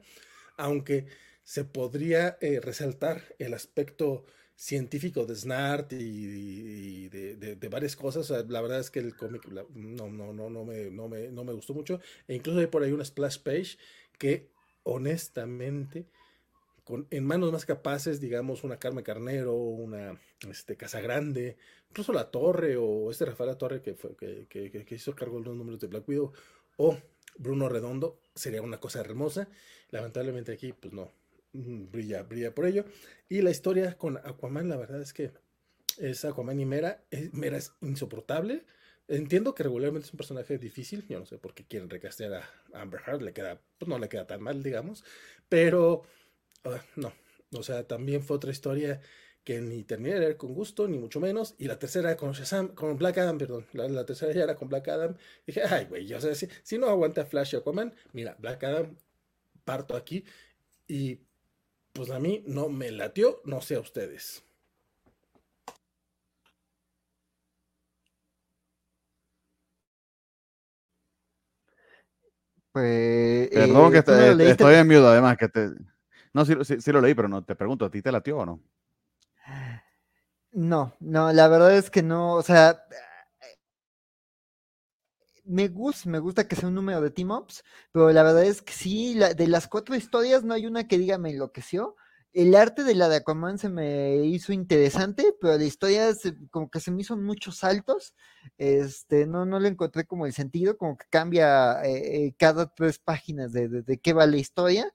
Aunque 0.56 1.06
se 1.44 1.64
podría 1.64 2.36
eh, 2.40 2.60
resaltar 2.60 3.22
el 3.38 3.54
aspecto 3.54 4.24
científico 4.60 5.24
de 5.24 5.34
Snart 5.34 5.94
y, 5.94 7.08
de, 7.08 7.68
varias 7.70 7.96
cosas. 7.96 8.28
La 8.48 8.60
verdad 8.60 8.80
es 8.80 8.90
que 8.90 8.98
el 8.98 9.16
cómic 9.16 9.46
no, 9.48 10.10
no, 10.10 10.34
no, 10.34 10.50
no, 10.50 10.64
me, 10.66 10.90
no, 10.90 11.08
me, 11.08 11.28
no 11.30 11.44
me 11.44 11.54
gustó 11.54 11.72
mucho. 11.72 11.98
E 12.28 12.34
incluso 12.34 12.60
hay 12.60 12.66
por 12.66 12.82
ahí 12.82 12.92
una 12.92 13.04
splash 13.04 13.38
page 13.38 13.78
que 14.18 14.50
honestamente 14.82 16.06
con, 16.84 17.06
en 17.10 17.24
manos 17.24 17.52
más 17.52 17.64
capaces, 17.64 18.20
digamos, 18.20 18.62
una 18.62 18.78
Carmen 18.78 19.02
Carnero, 19.02 19.54
una 19.54 20.20
este, 20.50 20.76
Casagrande, 20.76 21.56
incluso 21.88 22.12
la 22.12 22.30
Torre 22.30 22.76
o 22.76 23.10
este 23.10 23.24
Rafael 23.24 23.48
La 23.50 23.58
Torre 23.58 23.80
que, 23.80 23.94
fue, 23.94 24.14
que, 24.14 24.46
que, 24.46 24.70
que- 24.70 24.94
hizo 24.94 25.14
cargo 25.14 25.38
de 25.38 25.46
los 25.46 25.56
números 25.56 25.80
de 25.80 25.86
Black 25.86 26.06
Widow 26.06 26.32
o 26.76 26.98
Bruno 27.38 27.70
Redondo, 27.70 28.20
sería 28.34 28.60
una 28.60 28.78
cosa 28.78 29.00
hermosa. 29.00 29.48
Lamentablemente 29.90 30.52
aquí, 30.52 30.74
pues 30.74 30.92
no, 30.92 31.10
brilla, 31.52 32.22
brilla 32.22 32.54
por 32.54 32.66
ello. 32.66 32.84
Y 33.28 33.42
la 33.42 33.50
historia 33.50 33.96
con 33.96 34.18
Aquaman, 34.18 34.68
la 34.68 34.76
verdad 34.76 35.00
es 35.00 35.12
que 35.12 35.32
es 35.98 36.24
Aquaman 36.24 36.60
y 36.60 36.66
Mera, 36.66 37.04
es, 37.10 37.32
Mera 37.34 37.56
es 37.56 37.72
insoportable. 37.80 38.64
Entiendo 39.08 39.54
que 39.54 39.64
regularmente 39.64 40.06
es 40.06 40.12
un 40.12 40.18
personaje 40.18 40.56
difícil, 40.56 41.04
yo 41.08 41.18
no 41.18 41.26
sé 41.26 41.36
por 41.38 41.52
qué 41.52 41.64
quieren 41.64 41.90
recastear 41.90 42.32
a 42.34 42.80
Amber 42.80 43.00
Heard, 43.04 43.22
le 43.22 43.32
queda, 43.32 43.60
pues 43.76 43.88
no 43.88 43.98
le 43.98 44.08
queda 44.08 44.26
tan 44.26 44.40
mal, 44.40 44.62
digamos, 44.62 45.04
pero 45.48 46.04
Ah, 46.64 46.82
no, 46.96 47.12
o 47.56 47.62
sea, 47.62 47.86
también 47.86 48.22
fue 48.22 48.36
otra 48.36 48.50
historia 48.50 49.00
que 49.44 49.60
ni 49.60 49.84
terminé 49.84 50.14
de 50.14 50.20
leer 50.20 50.36
con 50.36 50.54
gusto, 50.54 50.86
ni 50.88 50.98
mucho 50.98 51.20
menos. 51.20 51.54
Y 51.58 51.66
la 51.66 51.78
tercera 51.78 52.16
con 52.16 52.32
Shazam, 52.32 52.68
con 52.74 52.98
Black 52.98 53.18
Adam, 53.18 53.38
perdón. 53.38 53.66
La, 53.72 54.04
tercera 54.04 54.32
ya 54.32 54.44
era 54.44 54.56
con 54.56 54.68
Black 54.68 54.88
Adam. 54.88 55.16
Dije, 55.46 55.62
ay, 55.64 55.86
güey, 55.86 56.08
si 56.62 56.78
no 56.78 56.88
aguanta 56.88 57.24
Flash 57.26 57.54
y 57.54 57.56
Aquaman, 57.56 57.94
mira, 58.12 58.36
Black 58.38 58.64
Adam, 58.64 58.96
parto 59.64 59.96
aquí. 59.96 60.24
Y 60.86 61.20
pues 61.92 62.10
a 62.10 62.18
mí 62.18 62.42
no 62.46 62.68
me 62.68 62.90
latió, 62.90 63.40
no 63.44 63.60
sé 63.60 63.76
a 63.76 63.80
ustedes. 63.80 64.42
Pues. 72.72 73.48
Perdón 73.52 73.88
eh, 73.88 73.92
que 73.92 74.02
¿tú 74.02 74.12
no 74.12 74.18
lo 74.18 74.22
te- 74.26 74.34
leíste? 74.34 74.64
estoy 74.64 74.74
en 74.76 74.86
mute, 74.86 75.06
además 75.06 75.36
que 75.36 75.48
te... 75.48 75.70
No, 76.32 76.44
sí, 76.44 76.54
sí- 76.62 76.80
sí 76.80 76.92
lo 76.92 77.00
leí, 77.00 77.14
pero 77.14 77.28
no 77.28 77.44
te 77.44 77.56
pregunto, 77.56 77.84
¿a 77.84 77.90
ti 77.90 78.00
te 78.02 78.12
latió 78.12 78.38
o 78.38 78.46
no? 78.46 78.60
No, 80.52 80.94
no, 81.00 81.32
la 81.32 81.48
verdad 81.48 81.76
es 81.76 81.90
que 81.90 82.02
no, 82.02 82.34
o 82.34 82.42
sea, 82.42 82.84
me 85.50 85.68
gusta, 85.68 86.08
me 86.08 86.20
gusta 86.20 86.46
que 86.48 86.56
sea 86.56 86.68
un 86.68 86.74
número 86.74 87.00
de 87.00 87.10
team 87.10 87.30
ups, 87.32 87.64
pero 87.92 88.10
la 88.12 88.22
verdad 88.22 88.44
es 88.44 88.62
que 88.62 88.72
sí, 88.72 89.14
de 89.14 89.46
las 89.48 89.68
cuatro 89.68 89.96
historias 89.96 90.44
no 90.44 90.54
hay 90.54 90.66
una 90.66 90.86
que 90.86 90.98
diga 90.98 91.18
me 91.18 91.30
enloqueció. 91.30 91.96
El 92.32 92.54
arte 92.54 92.84
de 92.84 92.94
la 92.94 93.08
de 93.08 93.16
Aquaman 93.16 93.58
se 93.58 93.68
me 93.68 94.18
hizo 94.26 94.52
interesante, 94.52 95.34
pero 95.40 95.58
la 95.58 95.64
historia 95.64 96.12
como 96.50 96.70
que 96.70 96.78
se 96.78 96.92
me 96.92 97.02
hizo 97.02 97.16
muchos 97.16 97.56
saltos. 97.58 98.14
Este, 98.58 99.26
no, 99.26 99.44
no 99.46 99.58
le 99.58 99.68
encontré 99.68 100.06
como 100.06 100.26
el 100.26 100.32
sentido, 100.32 100.76
como 100.78 100.96
que 100.96 101.06
cambia 101.10 101.82
eh, 101.84 102.26
eh, 102.26 102.34
cada 102.38 102.72
tres 102.72 103.00
páginas 103.00 103.52
de, 103.52 103.68
de, 103.68 103.98
qué 103.98 104.12
va 104.12 104.26
la 104.26 104.36
historia. 104.36 104.92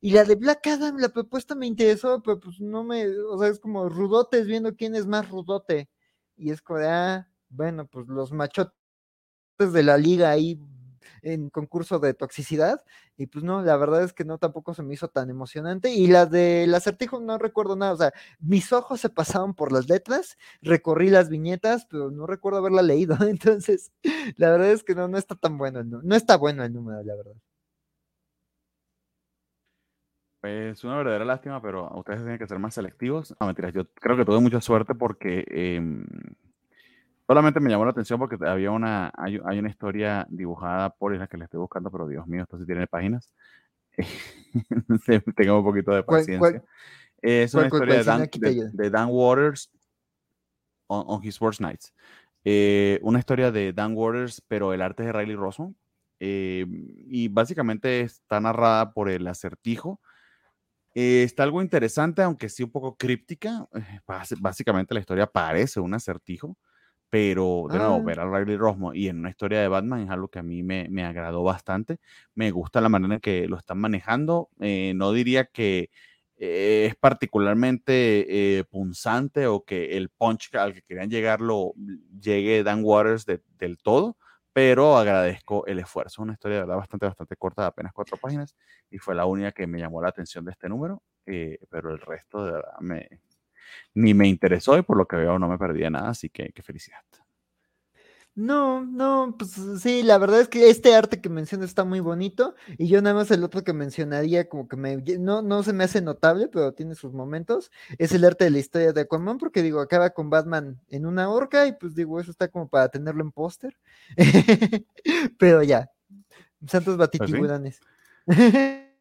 Y 0.00 0.12
la 0.12 0.24
de 0.24 0.34
Black 0.36 0.66
Adam, 0.66 0.98
la 0.98 1.08
propuesta 1.10 1.54
me 1.54 1.66
interesó, 1.66 2.22
pero 2.22 2.40
pues 2.40 2.60
no 2.60 2.84
me, 2.84 3.08
o 3.08 3.38
sea, 3.38 3.48
es 3.48 3.60
como 3.60 3.88
rudotes 3.88 4.46
viendo 4.46 4.76
quién 4.76 4.94
es 4.94 5.06
más 5.06 5.30
rudote. 5.30 5.88
Y 6.36 6.50
es 6.50 6.62
como 6.62 6.80
ah, 6.84 7.28
bueno, 7.48 7.86
pues 7.86 8.08
los 8.08 8.32
machotes 8.32 8.74
de 9.58 9.82
la 9.82 9.96
liga 9.98 10.30
ahí 10.30 10.58
en 11.22 11.48
concurso 11.50 11.98
de 11.98 12.14
toxicidad. 12.14 12.84
Y 13.16 13.26
pues 13.26 13.44
no, 13.44 13.62
la 13.62 13.76
verdad 13.76 14.02
es 14.02 14.12
que 14.12 14.24
no, 14.24 14.38
tampoco 14.38 14.74
se 14.74 14.82
me 14.82 14.94
hizo 14.94 15.08
tan 15.08 15.30
emocionante. 15.30 15.90
Y 15.92 16.06
la 16.08 16.26
del 16.26 16.74
acertijo 16.74 17.20
no 17.20 17.38
recuerdo 17.38 17.76
nada, 17.76 17.92
o 17.92 17.96
sea, 17.96 18.12
mis 18.40 18.72
ojos 18.72 19.00
se 19.00 19.08
pasaban 19.08 19.54
por 19.54 19.72
las 19.72 19.88
letras, 19.88 20.36
recorrí 20.62 21.10
las 21.10 21.28
viñetas, 21.30 21.86
pero 21.86 22.10
no 22.10 22.26
recuerdo 22.26 22.58
haberla 22.58 22.82
leído. 22.82 23.16
Entonces, 23.28 23.92
la 24.36 24.50
verdad 24.50 24.70
es 24.72 24.82
que 24.84 24.94
no, 24.94 25.08
no 25.08 25.18
está 25.18 25.34
tan 25.36 25.56
bueno, 25.58 25.82
nu- 25.84 26.00
no 26.02 26.14
está 26.16 26.36
bueno 26.36 26.64
el 26.64 26.72
número, 26.72 27.02
la 27.02 27.14
verdad. 27.16 27.34
Es 30.42 30.84
una 30.84 30.96
verdadera 30.98 31.24
lástima, 31.24 31.62
pero 31.62 31.90
ustedes 31.96 32.20
tienen 32.20 32.38
que 32.38 32.46
ser 32.46 32.58
más 32.58 32.74
selectivos. 32.74 33.34
No, 33.40 33.46
mentiras, 33.46 33.72
yo 33.72 33.86
creo 33.94 34.16
que 34.16 34.26
tuve 34.26 34.40
mucha 34.40 34.60
suerte 34.60 34.94
porque 34.94 35.44
em, 35.48 36.04
solamente 37.26 37.60
me 37.60 37.70
llamó 37.70 37.84
la 37.84 37.90
atención 37.92 38.18
porque 38.18 38.36
había 38.46 38.70
una, 38.70 39.12
hay, 39.16 39.38
hay 39.44 39.58
una 39.58 39.68
historia 39.68 40.26
dibujada 40.30 40.90
por 40.90 41.14
la 41.16 41.26
que 41.26 41.36
le 41.36 41.44
estoy 41.44 41.60
buscando, 41.60 41.90
pero 41.90 42.06
Dios 42.06 42.26
mío, 42.26 42.42
esto 42.42 42.58
sí 42.58 42.66
tiene 42.66 42.86
páginas. 42.86 43.30
Tengo 45.36 45.58
un 45.58 45.64
poquito 45.64 45.92
de 45.92 46.02
¿Cuál- 46.02 46.24
cuál- 46.26 46.38
paciencia. 46.38 46.64
Es 47.22 47.54
una 47.54 47.68
cuál- 47.70 47.82
historia 47.82 47.98
de 47.98 48.04
Dan, 48.04 48.70
de, 48.72 48.90
de 48.90 49.04
Waters 49.06 49.70
on, 50.88 51.04
on 51.06 51.24
His 51.24 51.40
Worst 51.40 51.60
Nights. 51.60 51.94
Eh, 52.44 52.98
una 53.02 53.18
historia 53.18 53.50
de 53.50 53.72
Dan 53.72 53.94
Waters, 53.96 54.42
pero 54.46 54.72
el 54.74 54.82
arte 54.82 55.02
es 55.02 55.06
de 55.06 55.12
Riley 55.12 55.34
Rossmo. 55.36 55.74
Eh, 56.20 56.66
y 57.08 57.28
básicamente 57.28 58.02
está 58.02 58.40
narrada 58.40 58.92
por 58.92 59.08
el 59.08 59.26
acertijo. 59.26 60.00
Eh, 60.94 61.22
está 61.24 61.42
algo 61.42 61.60
interesante, 61.62 62.22
aunque 62.22 62.48
sí 62.48 62.62
un 62.62 62.70
poco 62.70 62.96
críptica. 62.96 63.66
Eh, 63.74 64.00
básicamente 64.40 64.94
la 64.94 65.00
historia 65.00 65.26
parece 65.26 65.80
un 65.80 65.94
acertijo, 65.94 66.56
pero 67.10 67.66
de 67.70 67.78
nuevo, 67.78 67.96
Ah. 67.96 68.02
ver 68.04 68.20
a 68.20 68.28
Riley 68.38 68.56
Rossmo 68.56 68.92
y 68.94 69.08
en 69.08 69.18
una 69.20 69.30
historia 69.30 69.60
de 69.60 69.68
Batman 69.68 70.00
es 70.02 70.10
algo 70.10 70.28
que 70.28 70.38
a 70.40 70.42
mí 70.42 70.62
me, 70.62 70.88
me 70.90 71.04
agradó 71.04 71.42
bastante. 71.44 71.98
Me 72.34 72.50
gusta 72.50 72.80
la 72.80 72.88
manera 72.88 73.14
en 73.14 73.20
que 73.20 73.46
lo 73.48 73.56
están 73.56 73.78
manejando. 73.78 74.50
Eh, 74.60 74.92
no 74.96 75.12
diría 75.12 75.44
que 75.46 75.90
eh, 76.36 76.86
es 76.88 76.96
particularmente 76.96 78.58
eh, 78.58 78.64
punzante 78.64 79.46
o 79.46 79.64
que 79.64 79.96
el 79.96 80.08
punch 80.10 80.54
al 80.56 80.74
que 80.74 80.82
querían 80.82 81.08
llegar 81.10 81.40
lo 81.40 81.74
llegue 82.20 82.62
Dan 82.64 82.80
Waters 82.82 83.24
de- 83.26 83.42
del 83.58 83.78
todo, 83.78 84.16
pero 84.52 84.96
agradezco 84.96 85.66
el 85.66 85.78
esfuerzo. 85.78 86.22
Una 86.22 86.32
historia 86.34 86.56
de 86.56 86.62
verdad 86.62 86.76
bastante, 86.76 87.06
bastante 87.06 87.36
corta, 87.36 87.62
de 87.62 87.68
apenas 87.68 87.92
cuatro 87.92 88.18
páginas, 88.18 88.56
y 88.90 88.98
fue 88.98 89.14
la 89.14 89.26
única 89.26 89.52
que 89.52 89.66
me 89.66 89.78
llamó 89.78 90.02
la 90.02 90.08
atención 90.08 90.44
de 90.44 90.52
este 90.52 90.68
número, 90.68 91.02
eh, 91.26 91.58
pero 91.70 91.90
el 91.90 92.00
resto 92.00 92.44
de 92.44 92.52
verdad 92.52 92.78
me, 92.80 93.08
ni 93.94 94.14
me 94.14 94.28
interesó 94.28 94.76
y 94.78 94.82
por 94.82 94.96
lo 94.96 95.06
que 95.06 95.16
veo 95.16 95.38
no 95.38 95.48
me 95.48 95.58
perdí 95.58 95.80
de 95.80 95.90
nada, 95.90 96.10
así 96.10 96.30
que 96.30 96.50
qué 96.52 96.62
felicidad. 96.62 97.00
No, 98.36 98.84
no, 98.84 99.36
pues 99.38 99.52
sí, 99.80 100.02
la 100.02 100.18
verdad 100.18 100.40
es 100.40 100.48
que 100.48 100.68
este 100.68 100.92
arte 100.96 101.20
que 101.20 101.28
mencionas 101.28 101.68
está 101.68 101.84
muy 101.84 102.00
bonito 102.00 102.56
y 102.78 102.88
yo 102.88 103.00
nada 103.00 103.14
más 103.14 103.30
el 103.30 103.44
otro 103.44 103.62
que 103.62 103.72
mencionaría 103.72 104.48
como 104.48 104.66
que 104.66 104.76
me, 104.76 104.96
no, 105.20 105.40
no 105.40 105.62
se 105.62 105.72
me 105.72 105.84
hace 105.84 106.02
notable, 106.02 106.48
pero 106.48 106.72
tiene 106.72 106.96
sus 106.96 107.12
momentos, 107.12 107.70
es 107.96 108.10
el 108.10 108.24
arte 108.24 108.42
de 108.42 108.50
la 108.50 108.58
historia 108.58 108.92
de 108.92 109.02
Aquaman, 109.02 109.38
porque 109.38 109.62
digo, 109.62 109.80
acaba 109.80 110.10
con 110.10 110.30
Batman 110.30 110.80
en 110.88 111.06
una 111.06 111.28
horca 111.30 111.68
y 111.68 111.74
pues 111.74 111.94
digo, 111.94 112.18
eso 112.18 112.32
está 112.32 112.48
como 112.48 112.68
para 112.68 112.88
tenerlo 112.88 113.22
en 113.22 113.30
póster, 113.30 113.78
pero 115.38 115.62
ya, 115.62 115.88
santos 116.66 116.96
Pues 116.96 116.98
batitiburones. 116.98 117.80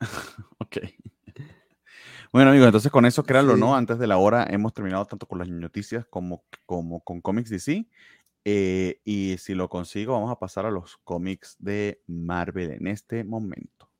ok. 0.58 0.76
Bueno, 2.32 2.50
amigos, 2.50 2.66
entonces 2.68 2.92
con 2.92 3.06
eso, 3.06 3.22
créanlo 3.24 3.54
Sí. 3.54 3.60
no, 3.60 3.74
antes 3.76 3.98
de 3.98 4.06
la 4.06 4.18
hora 4.18 4.46
hemos 4.50 4.72
terminado 4.74 5.04
tanto 5.06 5.26
con 5.26 5.38
las 5.38 5.48
noticias 5.48 6.04
como, 6.06 6.44
como 6.66 7.00
con 7.02 7.20
cómics 7.20 7.50
DC. 7.50 7.86
eh, 8.48 9.00
y 9.04 9.36
si 9.38 9.54
lo 9.54 9.68
consigo, 9.68 10.12
vamos 10.12 10.30
a 10.30 10.38
pasar 10.38 10.66
a 10.66 10.70
los 10.70 10.98
cómics 10.98 11.56
de 11.58 12.00
Marvel 12.06 12.70
en 12.72 12.86
este 12.86 13.24
momento. 13.24 13.90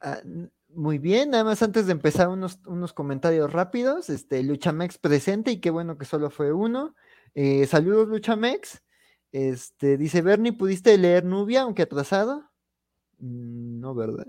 Ah, 0.00 0.20
muy 0.68 0.98
bien, 0.98 1.30
nada 1.30 1.44
más 1.44 1.62
antes 1.62 1.86
de 1.86 1.92
empezar 1.92 2.28
unos, 2.28 2.58
unos 2.66 2.92
comentarios 2.92 3.52
rápidos. 3.52 4.08
Este, 4.08 4.42
Luchamex 4.42 4.98
presente 4.98 5.50
y 5.50 5.60
qué 5.60 5.70
bueno 5.70 5.98
que 5.98 6.04
solo 6.06 6.30
fue 6.30 6.52
uno. 6.52 6.94
Eh, 7.34 7.66
saludos, 7.66 8.08
Luchamex. 8.08 8.82
Este, 9.32 9.96
dice 9.96 10.22
Bernie, 10.22 10.52
¿pudiste 10.52 10.96
leer 10.98 11.24
Nubia, 11.24 11.62
aunque 11.62 11.82
atrasado? 11.82 12.50
Mm, 13.18 13.80
No, 13.80 13.94
¿verdad? 13.94 14.26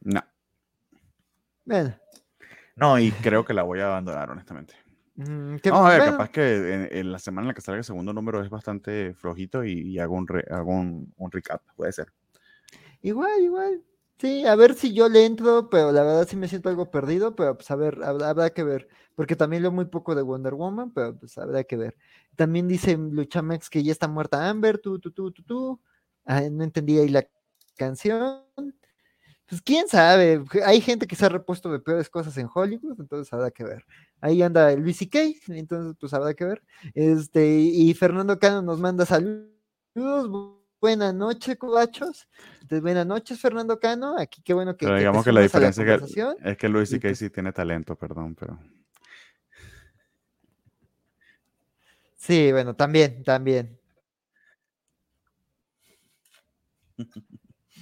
No, 0.00 0.20
Bueno, 1.64 1.96
no, 2.76 2.98
y 2.98 3.10
creo 3.22 3.44
que 3.44 3.54
la 3.54 3.62
voy 3.62 3.80
a 3.80 3.86
abandonar, 3.86 4.30
honestamente. 4.30 4.74
mm, 5.14 5.56
qué- 5.56 5.70
Vamos 5.70 5.86
a 5.86 5.90
ver, 5.92 5.98
bueno, 6.00 6.12
capaz 6.12 6.30
que 6.30 6.74
en, 6.74 6.88
en 6.90 7.12
la 7.12 7.18
semana 7.18 7.44
en 7.44 7.48
la 7.48 7.54
que 7.54 7.60
salga 7.60 7.78
el 7.78 7.84
segundo 7.84 8.12
número 8.12 8.42
es 8.42 8.50
bastante 8.50 9.14
flojito 9.14 9.64
y, 9.64 9.72
y 9.80 9.98
hago, 9.98 10.14
un, 10.16 10.26
re- 10.26 10.46
hago 10.50 10.72
un, 10.72 11.12
un 11.16 11.30
recap, 11.30 11.62
puede 11.76 11.92
ser. 11.92 12.12
igual, 13.02 13.40
igual. 13.42 13.82
Sí, 14.18 14.46
a 14.46 14.54
ver 14.56 14.74
si 14.74 14.94
yo 14.94 15.10
le 15.10 15.26
entro, 15.26 15.68
pero 15.68 15.92
la 15.92 16.02
verdad 16.02 16.26
sí 16.26 16.36
me 16.36 16.48
siento 16.48 16.70
algo 16.70 16.90
perdido, 16.90 17.36
pero 17.36 17.54
pues 17.56 17.70
a 17.70 17.76
ver, 17.76 18.02
habrá, 18.02 18.48
que 18.50 18.64
ver, 18.64 18.88
porque 19.14 19.36
también 19.36 19.60
leo 19.62 19.70
muy 19.72 19.84
poco 19.84 20.14
de 20.14 20.22
Wonder 20.22 20.54
Woman, 20.54 20.90
pero 20.92 21.18
pues 21.18 21.36
habrá 21.36 21.64
que 21.64 21.76
ver. 21.76 21.96
También 22.34 22.66
dice 22.66 22.96
Luchamex 22.96 23.68
que 23.68 23.82
ya 23.82 23.92
está 23.92 24.08
muerta 24.08 24.48
Amber, 24.48 24.78
tú, 24.78 24.98
tú, 24.98 25.10
tú, 25.12 25.32
tú, 25.32 25.42
tú. 25.42 25.80
No 26.26 26.64
entendí 26.64 26.98
ahí 26.98 27.08
la 27.10 27.26
canción. 27.76 28.42
Pues 29.48 29.62
quién 29.62 29.86
sabe, 29.88 30.42
hay 30.64 30.80
gente 30.80 31.06
que 31.06 31.14
se 31.14 31.26
ha 31.26 31.28
repuesto 31.28 31.70
de 31.70 31.78
peores 31.78 32.10
cosas 32.10 32.36
en 32.38 32.48
Hollywood, 32.52 32.98
entonces 32.98 33.32
habrá 33.32 33.50
que 33.50 33.64
ver. 33.64 33.84
Ahí 34.20 34.42
anda 34.42 34.74
Luis 34.74 35.02
y 35.02 35.08
Kay, 35.08 35.36
entonces 35.48 35.94
pues 36.00 36.12
habrá 36.14 36.34
que 36.34 36.44
ver. 36.46 36.62
Este, 36.94 37.46
y 37.60 37.94
Fernando 37.94 38.38
Cano 38.38 38.62
nos 38.62 38.80
manda 38.80 39.06
saludos. 39.06 40.65
Bu- 40.86 40.96
Buenas 40.96 41.14
noches, 41.14 41.56
cobachos. 41.56 42.28
Entonces, 42.54 42.80
buenas 42.82 43.06
noches, 43.06 43.40
Fernando 43.40 43.78
Cano. 43.78 44.16
Aquí 44.18 44.40
qué 44.42 44.54
bueno 44.54 44.76
que, 44.76 44.86
Pero 44.86 44.94
que 44.96 45.00
digamos 45.00 45.24
que 45.24 45.32
la 45.32 45.40
diferencia 45.40 45.84
es 45.94 46.14
que, 46.14 46.50
es 46.50 46.56
que 46.56 46.68
Luis 46.68 46.92
y 46.92 46.98
pues- 46.98 47.12
Casey 47.12 47.30
tiene 47.30 47.52
talento, 47.52 47.96
perdón, 47.96 48.34
pero... 48.34 48.58
Sí, 52.16 52.50
bueno, 52.50 52.74
también, 52.74 53.22
también. 53.22 53.78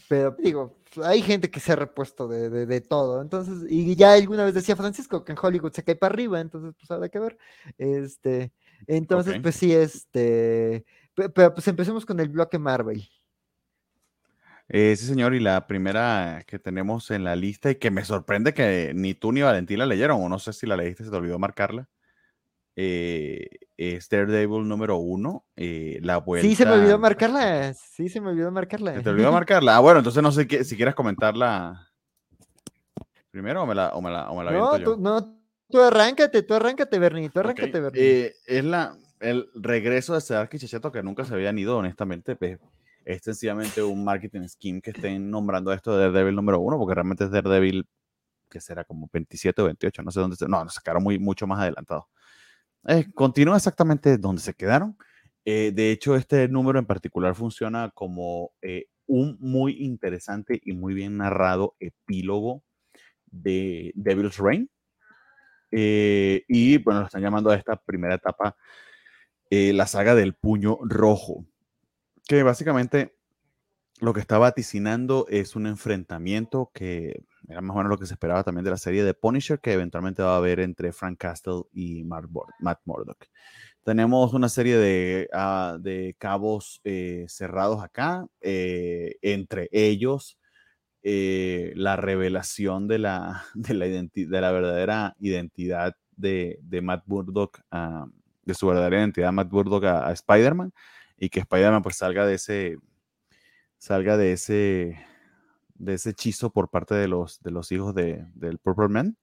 Pero 0.09 0.37
digo, 0.39 0.77
hay 1.03 1.23
gente 1.23 1.51
que 1.51 1.61
se 1.61 1.73
ha 1.73 1.77
repuesto 1.77 2.29
de, 2.29 2.51
de- 2.51 2.67
de 2.67 2.81
todo. 2.83 3.23
Entonces, 3.23 3.65
y 3.71 3.97
ya 3.97 4.13
alguna 4.13 4.45
vez 4.45 4.53
decía 4.55 4.77
Francisco 4.77 5.25
que 5.25 5.33
en 5.33 5.39
Hollywood 5.41 5.73
se 5.73 5.83
cae 5.83 5.97
para 5.97 6.13
arriba, 6.13 6.41
entonces 6.41 6.75
pues 6.79 6.91
habrá 6.91 7.09
que 7.09 7.19
ver. 7.21 7.39
Este, 7.79 8.53
entonces, 8.87 9.37
pues 9.41 9.55
sí, 9.55 9.73
este. 9.73 10.85
Pe- 11.15 11.29
Pero 11.29 11.55
pues 11.55 11.67
empecemos 11.69 12.05
con 12.05 12.19
el 12.21 12.29
bloque 12.29 12.59
Marvel. 12.59 13.09
Eh, 14.69 14.97
sí, 14.97 15.07
señor, 15.07 15.35
y 15.35 15.41
la 15.41 15.67
primera 15.67 16.43
que 16.47 16.59
tenemos 16.59 17.11
en 17.11 17.23
la 17.23 17.37
lista 17.37 17.71
y 17.71 17.75
que 17.77 17.91
me 17.91 18.05
sorprende 18.05 18.55
que 18.55 18.93
ni 18.95 19.13
tú 19.15 19.31
ni 19.31 19.43
Valentín 19.43 19.79
la 19.79 19.87
leyeron, 19.87 20.23
o 20.23 20.29
no 20.29 20.39
sé 20.39 20.53
si 20.55 20.67
la 20.67 20.77
leíste, 20.77 21.05
se 21.05 21.11
te 21.11 21.17
olvidó 21.17 21.39
marcarla, 21.39 21.87
eh, 22.75 23.47
es 23.77 24.09
Daredevil 24.09 24.67
número 24.67 24.97
uno, 24.97 25.45
eh, 25.57 25.99
la 26.03 26.17
vuelta... 26.17 26.49
Sí, 26.49 26.55
se 26.55 26.65
me 26.65 26.73
olvidó 26.73 26.99
marcarla. 26.99 27.75
Sí, 27.75 28.09
se 28.09 28.21
me 28.23 28.31
olvidó 28.31 28.51
marcarla. 28.51 28.95
¿Se 28.95 29.03
te 29.03 29.11
olvidó 29.11 29.31
marcarla? 29.33 29.77
Ah, 29.77 29.81
bueno, 29.81 29.99
entonces 29.99 30.23
no 30.23 30.33
sé 30.33 30.47
qué, 30.47 30.65
si 30.65 30.77
quieres 30.77 30.95
comentarla 30.95 31.91
primero 33.31 33.63
o 33.65 33.67
me 33.67 33.75
la, 33.75 33.89
o 33.95 34.01
me 34.01 34.11
la, 34.11 34.31
o 34.31 34.39
me 34.39 34.45
la 34.45 34.51
No, 34.53 34.71
aviento 34.71 34.79
yo. 34.79 34.97
tú, 34.97 35.03
no, 35.03 35.39
tú 35.69 35.81
arráncate, 35.83 36.43
tú 36.43 36.55
arráncate, 36.55 36.99
Bernie, 36.99 37.29
tú 37.29 37.41
arráncate, 37.41 37.81
Bernie. 37.81 38.03
eh, 38.03 38.35
es 38.47 38.65
la, 38.65 38.97
el 39.21 39.49
regreso 39.55 40.15
de 40.15 40.21
Sedark 40.21 40.53
y 40.55 40.59
Checheto 40.59 40.93
que 40.93 41.03
nunca 41.03 41.25
se 41.25 41.35
habían 41.35 41.59
ido, 41.59 41.79
honestamente. 41.79 42.37
pues, 42.37 42.59
es 43.05 43.23
sencillamente 43.23 43.83
un 43.83 44.03
marketing 44.03 44.49
scheme 44.49 44.81
que 44.81 44.91
estén 44.91 45.31
nombrando 45.31 45.73
esto 45.73 45.97
de 45.97 46.05
Daredevil 46.07 46.35
número 46.35 46.61
uno, 46.61 46.79
porque 46.79 46.95
realmente 46.95 47.25
es 47.25 47.31
Daredevil, 47.31 47.87
que 48.51 48.61
será 48.61 48.85
como 48.85 49.09
27 49.13 49.61
o 49.63 49.65
28, 49.67 50.03
no 50.03 50.11
sé 50.11 50.21
dónde. 50.21 50.37
No, 50.49 50.65
nos 50.65 50.75
sacaron 50.75 51.03
muy, 51.03 51.19
mucho 51.19 51.47
más 51.47 51.61
adelantado. 51.61 52.09
Eh, 52.87 53.07
continúa 53.15 53.57
exactamente 53.57 54.17
donde 54.19 54.43
se 54.43 54.55
quedaron. 54.55 54.97
Eh, 55.45 55.73
de 55.75 55.91
hecho, 55.91 56.17
este 56.17 56.49
número 56.49 56.79
en 56.79 56.87
particular 56.87 57.35
funciona 57.35 57.91
como 57.95 58.53
eh, 58.63 58.87
un 59.07 59.37
muy 59.41 59.85
interesante 59.85 60.61
y 60.63 60.73
muy 60.73 60.95
bien 60.95 61.19
narrado 61.19 61.75
epílogo 61.81 62.63
de 63.27 63.93
Devil's 63.95 64.39
Reign. 64.39 64.71
Eh, 65.71 66.45
y 66.49 66.79
bueno, 66.79 67.01
lo 67.01 67.07
están 67.07 67.23
llamando 67.23 67.51
a 67.51 67.57
esta 67.57 67.77
primera 67.77 68.15
etapa 68.15 68.57
eh, 69.51 69.73
la 69.73 69.87
saga 69.87 70.15
del 70.15 70.35
puño 70.35 70.79
rojo, 70.83 71.47
que 72.29 72.43
básicamente 72.43 73.15
lo 74.01 74.13
que 74.13 74.21
está 74.21 74.39
vaticinando 74.39 75.27
es 75.29 75.57
un 75.57 75.67
enfrentamiento 75.67 76.71
que 76.75 77.23
era 77.49 77.61
más 77.61 77.75
o 77.75 77.79
menos 77.79 77.91
lo 77.91 77.99
que 77.99 78.07
se 78.07 78.15
esperaba 78.15 78.43
también 78.43 78.65
de 78.65 78.71
la 78.71 78.77
serie 78.79 79.05
de 79.05 79.15
Punisher, 79.15 79.61
que 79.61 79.73
eventualmente 79.73 80.23
va 80.23 80.35
a 80.35 80.39
haber 80.39 80.61
entre 80.61 80.93
Frank 80.93 81.19
Castle 81.19 81.63
y 81.73 82.05
Matt, 82.05 82.25
Mur- 82.31 82.53
Matt 82.61 82.81
Murdock. 82.85 83.27
Tenemos 83.85 84.33
una 84.33 84.49
serie 84.49 84.79
de, 84.79 85.29
ah, 85.33 85.77
de 85.81 86.17
cabos 86.19 86.81
eh, 86.85 87.27
cerrados 87.29 87.83
acá, 87.83 88.27
eh, 88.41 89.17
entre 89.23 89.69
ellos 89.73 90.39
la 91.03 91.97
revelación 91.97 92.89
de 92.89 92.99
la, 92.99 93.45
de 93.55 93.75
la, 93.75 93.87
de 93.87 94.41
la 94.41 94.53
verdadera 94.53 95.17
identidad 95.21 95.95
de, 96.17 96.59
de 96.63 96.81
Matt 96.83 97.05
Murdock, 97.07 97.61
de 98.47 98.55
su 98.55 98.67
verdadera 98.67 98.99
identidad 99.01 99.33
Matt 99.33 99.51
Murdock 99.53 99.85
a, 99.85 100.09
a 100.09 100.13
Spider-Man, 100.13 100.73
y 101.19 101.29
que 101.31 101.41
Spider-Man 101.41 101.83
pues 101.83 101.97
salga 101.97 102.27
de 102.27 102.35
ese, 102.35 102.79
salga 103.79 104.17
de 104.17 104.33
ese, 104.33 104.99
de 105.75 105.95
ese 105.95 106.11
hechizo 106.11 106.51
por 106.53 106.71
parte 106.71 106.95
de 106.95 107.09
los, 107.09 107.41
de 107.43 107.51
los 107.51 107.73
hijos 107.73 107.95
de, 107.95 108.27
del 108.35 108.59
Purple 108.59 108.89
Man, 108.89 109.17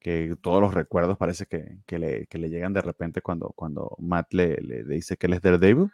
que 0.00 0.36
todos 0.42 0.62
los 0.62 0.74
recuerdos 0.74 1.18
parece 1.18 1.46
que, 1.46 1.78
que 1.86 1.98
le, 1.98 2.26
que 2.28 2.38
le 2.38 2.50
llegan 2.50 2.74
de 2.74 2.82
repente 2.82 3.22
cuando, 3.22 3.50
cuando 3.56 3.96
Matt 4.00 4.34
le, 4.34 4.56
le- 4.58 4.84
le 4.84 4.94
dice 4.96 5.16
que 5.16 5.26
él 5.28 5.34
es 5.34 5.42
Daredevil. 5.42 5.90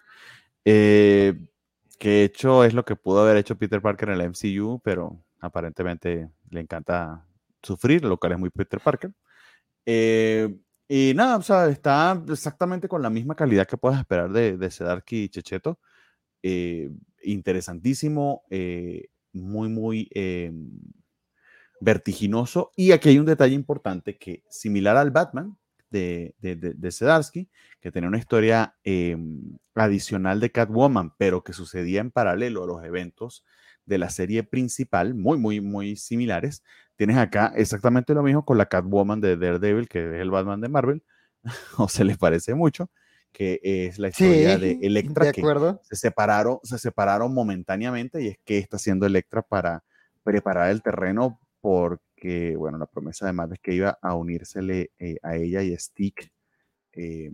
Eh, 0.64 1.35
que 1.99 2.25
hecho 2.25 2.64
es 2.64 2.75
lo 2.75 2.85
que 2.85 2.97
pudo 2.97 3.23
haber 3.23 3.37
hecho 3.39 3.57
Peter 3.59 3.83
Parker 3.83 4.11
en 4.11 4.17
el 4.17 4.23
MCU, 4.23 4.81
pero 4.85 5.23
aparentemente 5.41 6.31
le 6.51 6.61
encanta 6.61 7.27
sufrir, 7.62 8.05
lo 8.05 8.19
cual 8.19 8.33
es 8.35 8.39
muy 8.39 8.51
Peter 8.51 8.81
Parker. 8.81 9.12
Eh, 9.87 10.57
y 10.89 11.12
nada, 11.14 11.37
o 11.37 11.43
sea, 11.43 11.68
está 11.68 12.22
exactamente 12.28 12.89
con 12.89 13.03
la 13.03 13.11
misma 13.11 13.34
calidad 13.34 13.66
que 13.66 13.76
puedes 13.76 13.99
esperar 13.99 14.30
de, 14.30 14.57
de 14.57 15.03
y 15.11 15.28
Checheto. 15.28 15.80
Eh, 16.43 16.91
interesantísimo, 17.24 18.45
eh, 18.51 19.09
muy, 19.32 19.68
muy 19.68 20.09
eh, 20.14 20.53
vertiginoso. 21.80 22.70
Y 22.76 22.93
aquí 22.93 23.09
hay 23.09 23.18
un 23.18 23.26
detalle 23.26 23.55
importante 23.55 24.16
que, 24.16 24.45
similar 24.49 24.97
al 24.97 25.11
Batman 25.11 25.59
de, 25.91 26.37
de, 26.39 26.55
de, 26.55 26.91
Sedarsky, 26.93 27.51
que 27.80 27.91
tenía 27.91 28.09
una 28.09 28.18
historia 28.18 28.76
adicional 29.74 30.39
de 30.39 30.53
Catwoman, 30.53 31.14
pero 31.18 31.43
que 31.43 31.53
sucedía 31.53 32.01
en 32.01 32.12
paralelo 32.12 32.62
a 32.62 32.66
los 32.66 32.84
eventos 32.84 33.45
de 33.84 33.99
la 33.99 34.11
serie 34.11 34.45
principal, 34.45 35.14
muy, 35.14 35.39
muy, 35.39 35.61
muy 35.61 35.97
similares. 35.97 36.62
Tienes 36.97 37.17
acá 37.19 37.53
exactamente 37.57 38.15
lo 38.15 38.23
mismo 38.23 38.45
con 38.45 38.59
la 38.59 38.67
Catwoman 38.67 39.21
de 39.21 39.37
Daredevil, 39.37 39.89
que 39.89 39.99
es 40.17 40.21
el 40.21 40.31
Batman 40.31 40.61
de 40.61 40.69
Marvel, 40.69 41.05
o 41.79 41.89
se 41.89 42.05
les 42.05 42.17
parece 42.19 42.55
mucho, 42.55 42.91
que 43.33 43.61
es 43.63 43.99
la 43.99 44.09
historia 44.09 44.59
de 44.59 44.79
Electra, 44.83 45.25
de 45.27 45.33
que 45.33 45.41
se 45.83 45.97
separaron, 45.97 46.59
se 46.63 46.79
separaron 46.79 47.35
momentáneamente 47.35 48.23
y 48.23 48.29
es 48.29 48.39
que 48.45 48.59
está 48.59 48.77
haciendo 48.77 49.05
Electra 49.07 49.43
para 49.43 49.85
preparar 50.23 50.71
el 50.71 50.83
terreno 50.83 51.39
porque, 51.61 52.55
bueno, 52.57 52.79
la 52.79 52.87
promesa 52.87 53.27
de 53.27 53.33
Matt 53.33 53.53
es 53.53 53.59
que 53.61 53.75
iba 53.75 53.99
a 54.01 54.15
unírsele 54.15 54.91
eh, 54.99 55.17
a 55.23 55.37
ella 55.37 55.63
y 55.63 55.75
a 55.75 55.79
Stick 55.79 56.33
eh, 56.93 57.31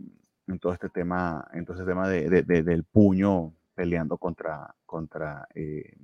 en 0.49 0.59
todo 0.59 0.73
este 0.73 0.89
tema, 0.89 1.47
en 1.53 1.65
todo 1.65 1.77
este 1.77 1.87
tema 1.89 2.09
de, 2.09 2.29
de- 2.29 2.43
de- 2.43 2.63
del 2.65 2.83
puño 2.85 3.55
peleando 3.75 4.19
contra, 4.19 4.75
contra 4.85 5.47
eh, 5.55 5.95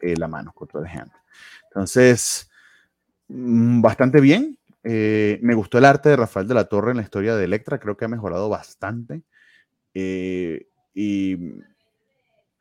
eh, 0.00 0.16
la 0.16 0.28
mano, 0.28 0.52
contra 0.52 0.82
The 0.82 0.88
Hand. 0.88 1.10
Entonces, 1.70 2.49
bastante 3.30 4.20
bien. 4.20 4.58
Eh, 4.82 5.38
me 5.42 5.54
gustó 5.54 5.78
el 5.78 5.84
arte 5.84 6.08
de 6.08 6.16
Rafael 6.16 6.48
de 6.48 6.54
la 6.54 6.64
Torre 6.64 6.90
en 6.90 6.96
la 6.96 7.02
historia 7.02 7.36
de 7.36 7.44
Electra, 7.44 7.78
creo 7.78 7.96
que 7.96 8.04
ha 8.04 8.08
mejorado 8.08 8.48
bastante. 8.48 9.22
Eh, 9.94 10.66
y, 10.94 11.36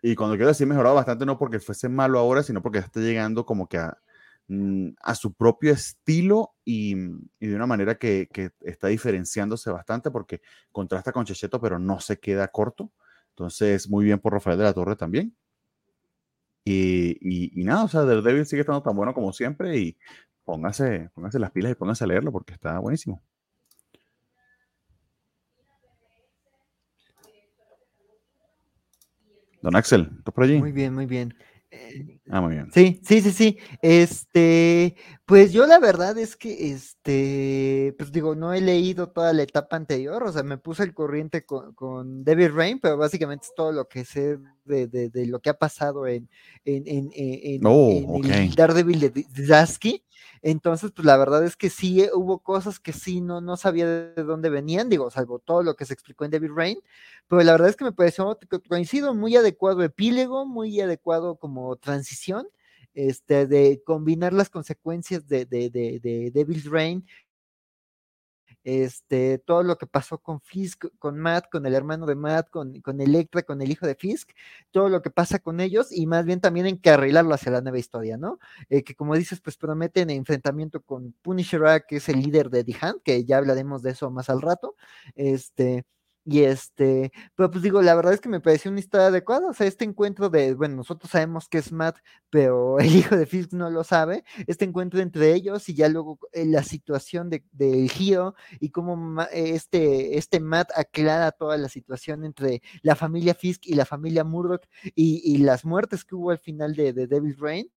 y, 0.01 0.15
cuando 0.15 0.35
quiero 0.35 0.49
decir 0.49 0.67
mejorado 0.67 0.95
bastante, 0.95 1.25
no 1.25 1.37
porque 1.37 1.59
fuese 1.59 1.89
malo 1.89 2.19
ahora, 2.19 2.43
sino 2.43 2.61
porque 2.61 2.79
está 2.79 2.99
llegando 2.99 3.45
como 3.45 3.67
que 3.67 3.77
a, 3.77 3.97
mm, 4.47 4.89
a 5.01 5.15
su 5.15 5.33
propio 5.33 5.71
estilo 5.71 6.53
y, 6.65 6.95
y 7.39 7.47
de 7.47 7.55
una 7.55 7.67
manera 7.67 7.95
que, 7.95 8.27
que, 8.31 8.51
está 8.61 8.87
diferenciándose 8.87 9.71
bastante 9.71 10.11
porque 10.11 10.41
contrasta 10.71 11.11
con 11.11 11.25
Checheto, 11.25 11.59
pero 11.61 11.79
no 11.79 11.99
se 11.99 12.19
queda 12.19 12.47
corto. 12.49 12.91
Entonces, 13.29 13.89
muy 13.89 14.05
bien 14.05 14.19
por 14.19 14.33
Rafael 14.33 14.57
de 14.57 14.65
la 14.65 14.73
Torre 14.73 14.95
también. 14.95 15.35
Y, 16.65 17.11
y, 17.21 17.61
y 17.61 17.63
nada, 17.63 17.85
o 17.85 17.87
sea, 17.87 18.01
Daredevil 18.03 18.45
sigue 18.45 18.61
estando 18.61 18.83
tan 18.83 18.95
bueno 18.95 19.13
como 19.13 19.33
siempre 19.33 19.77
y 19.77 19.97
póngase, 20.49 21.11
póngase 21.13 21.37
las 21.37 21.51
pilas 21.51 21.71
y 21.71 21.75
póngase 21.75 22.03
a 22.03 22.07
leerlo 22.07 22.31
porque 22.31 22.53
está 22.53 22.79
buenísimo. 22.79 23.21
Don 29.61 29.75
Axel, 29.75 30.09
¿estás 30.17 30.33
por 30.33 30.45
allí? 30.45 30.57
Muy 30.57 30.71
bien, 30.71 30.95
muy 30.95 31.05
bien. 31.05 31.35
Ah, 32.31 32.41
muy 32.41 32.53
bien. 32.55 32.71
Sí, 32.71 33.01
sí, 33.03 33.21
sí, 33.21 33.31
sí. 33.31 33.57
Este, 33.81 34.95
pues 35.25 35.51
yo 35.51 35.65
la 35.65 35.79
verdad 35.79 36.15
es 36.19 36.35
que, 36.35 36.71
este, 36.71 37.95
pues 37.97 38.11
digo, 38.11 38.35
no 38.35 38.53
he 38.53 38.61
leído 38.61 39.09
toda 39.09 39.33
la 39.33 39.41
etapa 39.41 39.75
anterior, 39.75 40.21
o 40.23 40.31
sea, 40.31 40.43
me 40.43 40.59
puse 40.59 40.83
el 40.83 40.93
corriente 40.93 41.43
con, 41.43 41.73
con 41.73 42.23
David 42.23 42.51
Rain, 42.53 42.79
pero 42.79 42.97
básicamente 42.97 43.47
es 43.47 43.53
todo 43.55 43.71
lo 43.71 43.87
que 43.87 44.05
sé 44.05 44.37
de, 44.65 44.85
de, 44.87 45.09
de 45.09 45.25
lo 45.25 45.39
que 45.39 45.49
ha 45.49 45.57
pasado 45.57 46.05
en, 46.05 46.29
en, 46.65 46.83
en, 46.87 47.09
en, 47.15 47.61
Oh, 47.65 47.89
en 47.89 48.15
ok. 48.17 48.25
el 48.29 48.53
Daredevil 48.55 48.99
de 48.99 49.25
Dasky. 49.47 50.03
Entonces, 50.43 50.91
pues 50.95 51.05
la 51.05 51.17
verdad 51.17 51.43
es 51.43 51.55
que 51.57 51.69
sí 51.71 52.01
eh, 52.03 52.11
hubo 52.13 52.39
cosas 52.39 52.79
que 52.79 52.93
sí 52.93 53.21
no, 53.21 53.41
no 53.41 53.57
sabía 53.57 53.87
de 53.87 54.23
dónde 54.23 54.49
venían, 54.49 54.87
digo, 54.89 55.09
salvo 55.09 55.39
todo 55.39 55.63
lo 55.63 55.75
que 55.75 55.85
se 55.85 55.93
explicó 55.93 56.23
en 56.25 56.31
David 56.31 56.51
Rain, 56.55 56.79
pero 57.27 57.41
la 57.43 57.51
verdad 57.51 57.69
es 57.69 57.75
que 57.75 57.85
me 57.85 57.91
pareció, 57.91 58.37
co- 58.49 58.61
coincido, 58.67 59.13
muy 59.13 59.35
adecuado 59.35 59.83
epílogo, 59.83 60.45
muy 60.45 60.79
adecuado 60.81 61.35
como 61.37 61.75
transición, 61.75 62.18
este, 62.93 63.47
de 63.47 63.81
combinar 63.85 64.33
las 64.33 64.49
consecuencias 64.49 65.27
de, 65.27 65.45
de, 65.45 65.69
de, 65.69 65.99
de 65.99 66.31
Devil's 66.31 66.65
Rain 66.65 67.05
este, 68.63 69.39
todo 69.39 69.63
lo 69.63 69.77
que 69.77 69.87
pasó 69.87 70.19
con 70.19 70.41
Fisk, 70.41 70.85
con 70.99 71.17
Matt, 71.17 71.45
con 71.51 71.65
el 71.65 71.73
hermano 71.73 72.05
de 72.05 72.15
Matt, 72.15 72.49
con, 72.49 72.81
con 72.81 72.99
Electra, 73.01 73.43
con 73.43 73.61
el 73.61 73.71
hijo 73.71 73.87
de 73.87 73.95
Fisk, 73.95 74.31
todo 74.71 74.89
lo 74.89 75.01
que 75.01 75.09
pasa 75.09 75.39
con 75.39 75.59
ellos 75.59 75.91
y 75.91 76.05
más 76.07 76.25
bien 76.25 76.41
también 76.41 76.67
encarrilarlo 76.67 77.33
hacia 77.33 77.51
la 77.51 77.61
nueva 77.61 77.79
historia, 77.79 78.17
¿no? 78.17 78.39
Eh, 78.69 78.83
que 78.83 78.95
como 78.95 79.15
dices, 79.15 79.39
pues 79.41 79.57
prometen 79.57 80.09
enfrentamiento 80.09 80.81
con 80.81 81.13
Punisher, 81.21 81.85
que 81.87 81.97
es 81.97 82.09
el 82.09 82.21
líder 82.21 82.49
de 82.49 82.63
The 82.63 82.75
que 83.03 83.25
ya 83.25 83.37
hablaremos 83.37 83.81
de 83.81 83.91
eso 83.91 84.11
más 84.11 84.29
al 84.29 84.41
rato, 84.41 84.75
este, 85.15 85.85
y 86.29 86.43
este, 86.43 87.11
pero 87.35 87.49
pues 87.49 87.63
digo, 87.63 87.81
la 87.81 87.95
verdad 87.95 88.13
es 88.13 88.21
que 88.21 88.29
me 88.29 88.39
pareció 88.41 88.69
una 88.71 88.79
historia 88.79 89.07
adecuada, 89.07 89.49
o 89.49 89.53
sea, 89.53 89.65
este 89.67 89.85
encuentro 89.85 90.29
de, 90.29 90.53
bueno, 90.53 90.75
nosotros 90.75 91.09
sabemos 91.11 91.47
que 91.49 91.57
es 91.59 91.71
Matt, 91.71 91.97
pero 92.29 92.79
el 92.79 92.95
hijo 92.95 93.15
de 93.17 93.25
Fisk 93.25 93.53
no 93.53 93.69
lo 93.69 93.83
sabe, 93.83 94.23
este 94.47 94.65
encuentro 94.65 94.99
entre 94.99 95.33
ellos 95.33 95.67
y 95.69 95.73
ya 95.75 95.89
luego 95.89 96.19
eh, 96.33 96.45
la 96.45 96.63
situación 96.63 97.29
de, 97.29 97.43
del 97.51 97.89
giro 97.89 98.35
y 98.59 98.69
cómo 98.69 98.95
ma- 98.95 99.25
este, 99.31 100.17
este 100.17 100.39
Matt 100.39 100.69
aclara 100.75 101.31
toda 101.31 101.57
la 101.57 101.69
situación 101.69 102.23
entre 102.23 102.61
la 102.81 102.95
familia 102.95 103.33
Fisk 103.33 103.65
y 103.65 103.73
la 103.75 103.85
familia 103.85 104.23
Murdoch 104.23 104.63
y, 104.95 105.21
y 105.23 105.37
las 105.39 105.65
muertes 105.65 106.05
que 106.05 106.15
hubo 106.15 106.31
al 106.31 106.39
final 106.39 106.75
de, 106.75 106.93
de 106.93 107.07
Devil's 107.07 107.39
Reign. 107.39 107.69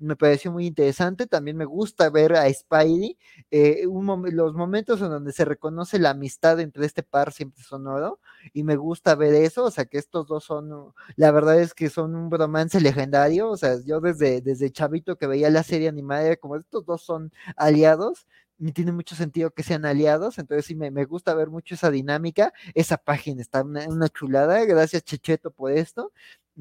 Me 0.00 0.16
pareció 0.16 0.50
muy 0.50 0.66
interesante. 0.66 1.26
También 1.26 1.56
me 1.58 1.66
gusta 1.66 2.08
ver 2.10 2.34
a 2.34 2.50
Spidey. 2.52 3.18
eh, 3.50 3.86
un 3.86 4.06
los 4.34 4.54
momentos 4.54 5.00
en 5.02 5.10
donde 5.10 5.32
se 5.32 5.44
reconoce 5.44 5.98
la 5.98 6.10
amistad 6.10 6.58
entre 6.60 6.86
este 6.86 7.02
par 7.02 7.32
siempre 7.32 7.62
son 7.62 7.86
oro. 7.86 8.18
Y 8.54 8.62
me 8.64 8.76
gusta 8.76 9.14
ver 9.14 9.34
eso. 9.34 9.64
O 9.64 9.70
sea, 9.70 9.84
que 9.84 9.98
estos 9.98 10.26
dos 10.26 10.44
son, 10.44 10.94
la 11.16 11.30
verdad 11.32 11.60
es 11.60 11.74
que 11.74 11.90
son 11.90 12.14
un 12.16 12.30
romance 12.30 12.80
legendario. 12.80 13.50
O 13.50 13.56
sea, 13.58 13.76
yo 13.84 14.00
desde, 14.00 14.40
desde 14.40 14.70
chavito 14.70 15.16
que 15.18 15.26
veía 15.26 15.50
la 15.50 15.62
serie 15.62 15.88
animada, 15.88 16.36
como 16.36 16.56
estos 16.56 16.86
dos 16.86 17.02
son 17.02 17.30
aliados 17.56 18.26
y 18.58 18.72
tiene 18.72 18.92
mucho 18.92 19.14
sentido 19.16 19.50
que 19.52 19.62
sean 19.62 19.86
aliados, 19.86 20.38
entonces 20.38 20.66
sí 20.66 20.74
me, 20.74 20.90
me 20.90 21.06
gusta 21.06 21.32
ver 21.34 21.48
mucho 21.48 21.74
esa 21.74 21.90
dinámica, 21.90 22.52
esa 22.74 22.98
página 22.98 23.40
está 23.40 23.62
una, 23.62 23.88
una 23.88 24.08
chulada, 24.10 24.62
gracias 24.66 25.02
Checheto 25.04 25.50
por 25.50 25.72
esto, 25.72 26.12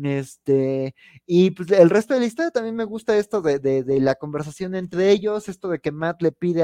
este, 0.03 0.95
y 1.25 1.51
pues 1.51 1.71
el 1.71 1.89
resto 1.89 2.13
de 2.13 2.21
la 2.21 2.25
historia 2.25 2.51
también 2.51 2.75
me 2.75 2.83
gusta 2.85 3.17
esto 3.17 3.41
de, 3.41 3.59
de, 3.59 3.83
de 3.83 3.99
la 3.99 4.15
conversación 4.15 4.75
entre 4.75 5.11
ellos, 5.11 5.49
esto 5.49 5.69
de 5.69 5.79
que 5.79 5.91
Matt 5.91 6.21
le 6.21 6.31
pide 6.31 6.63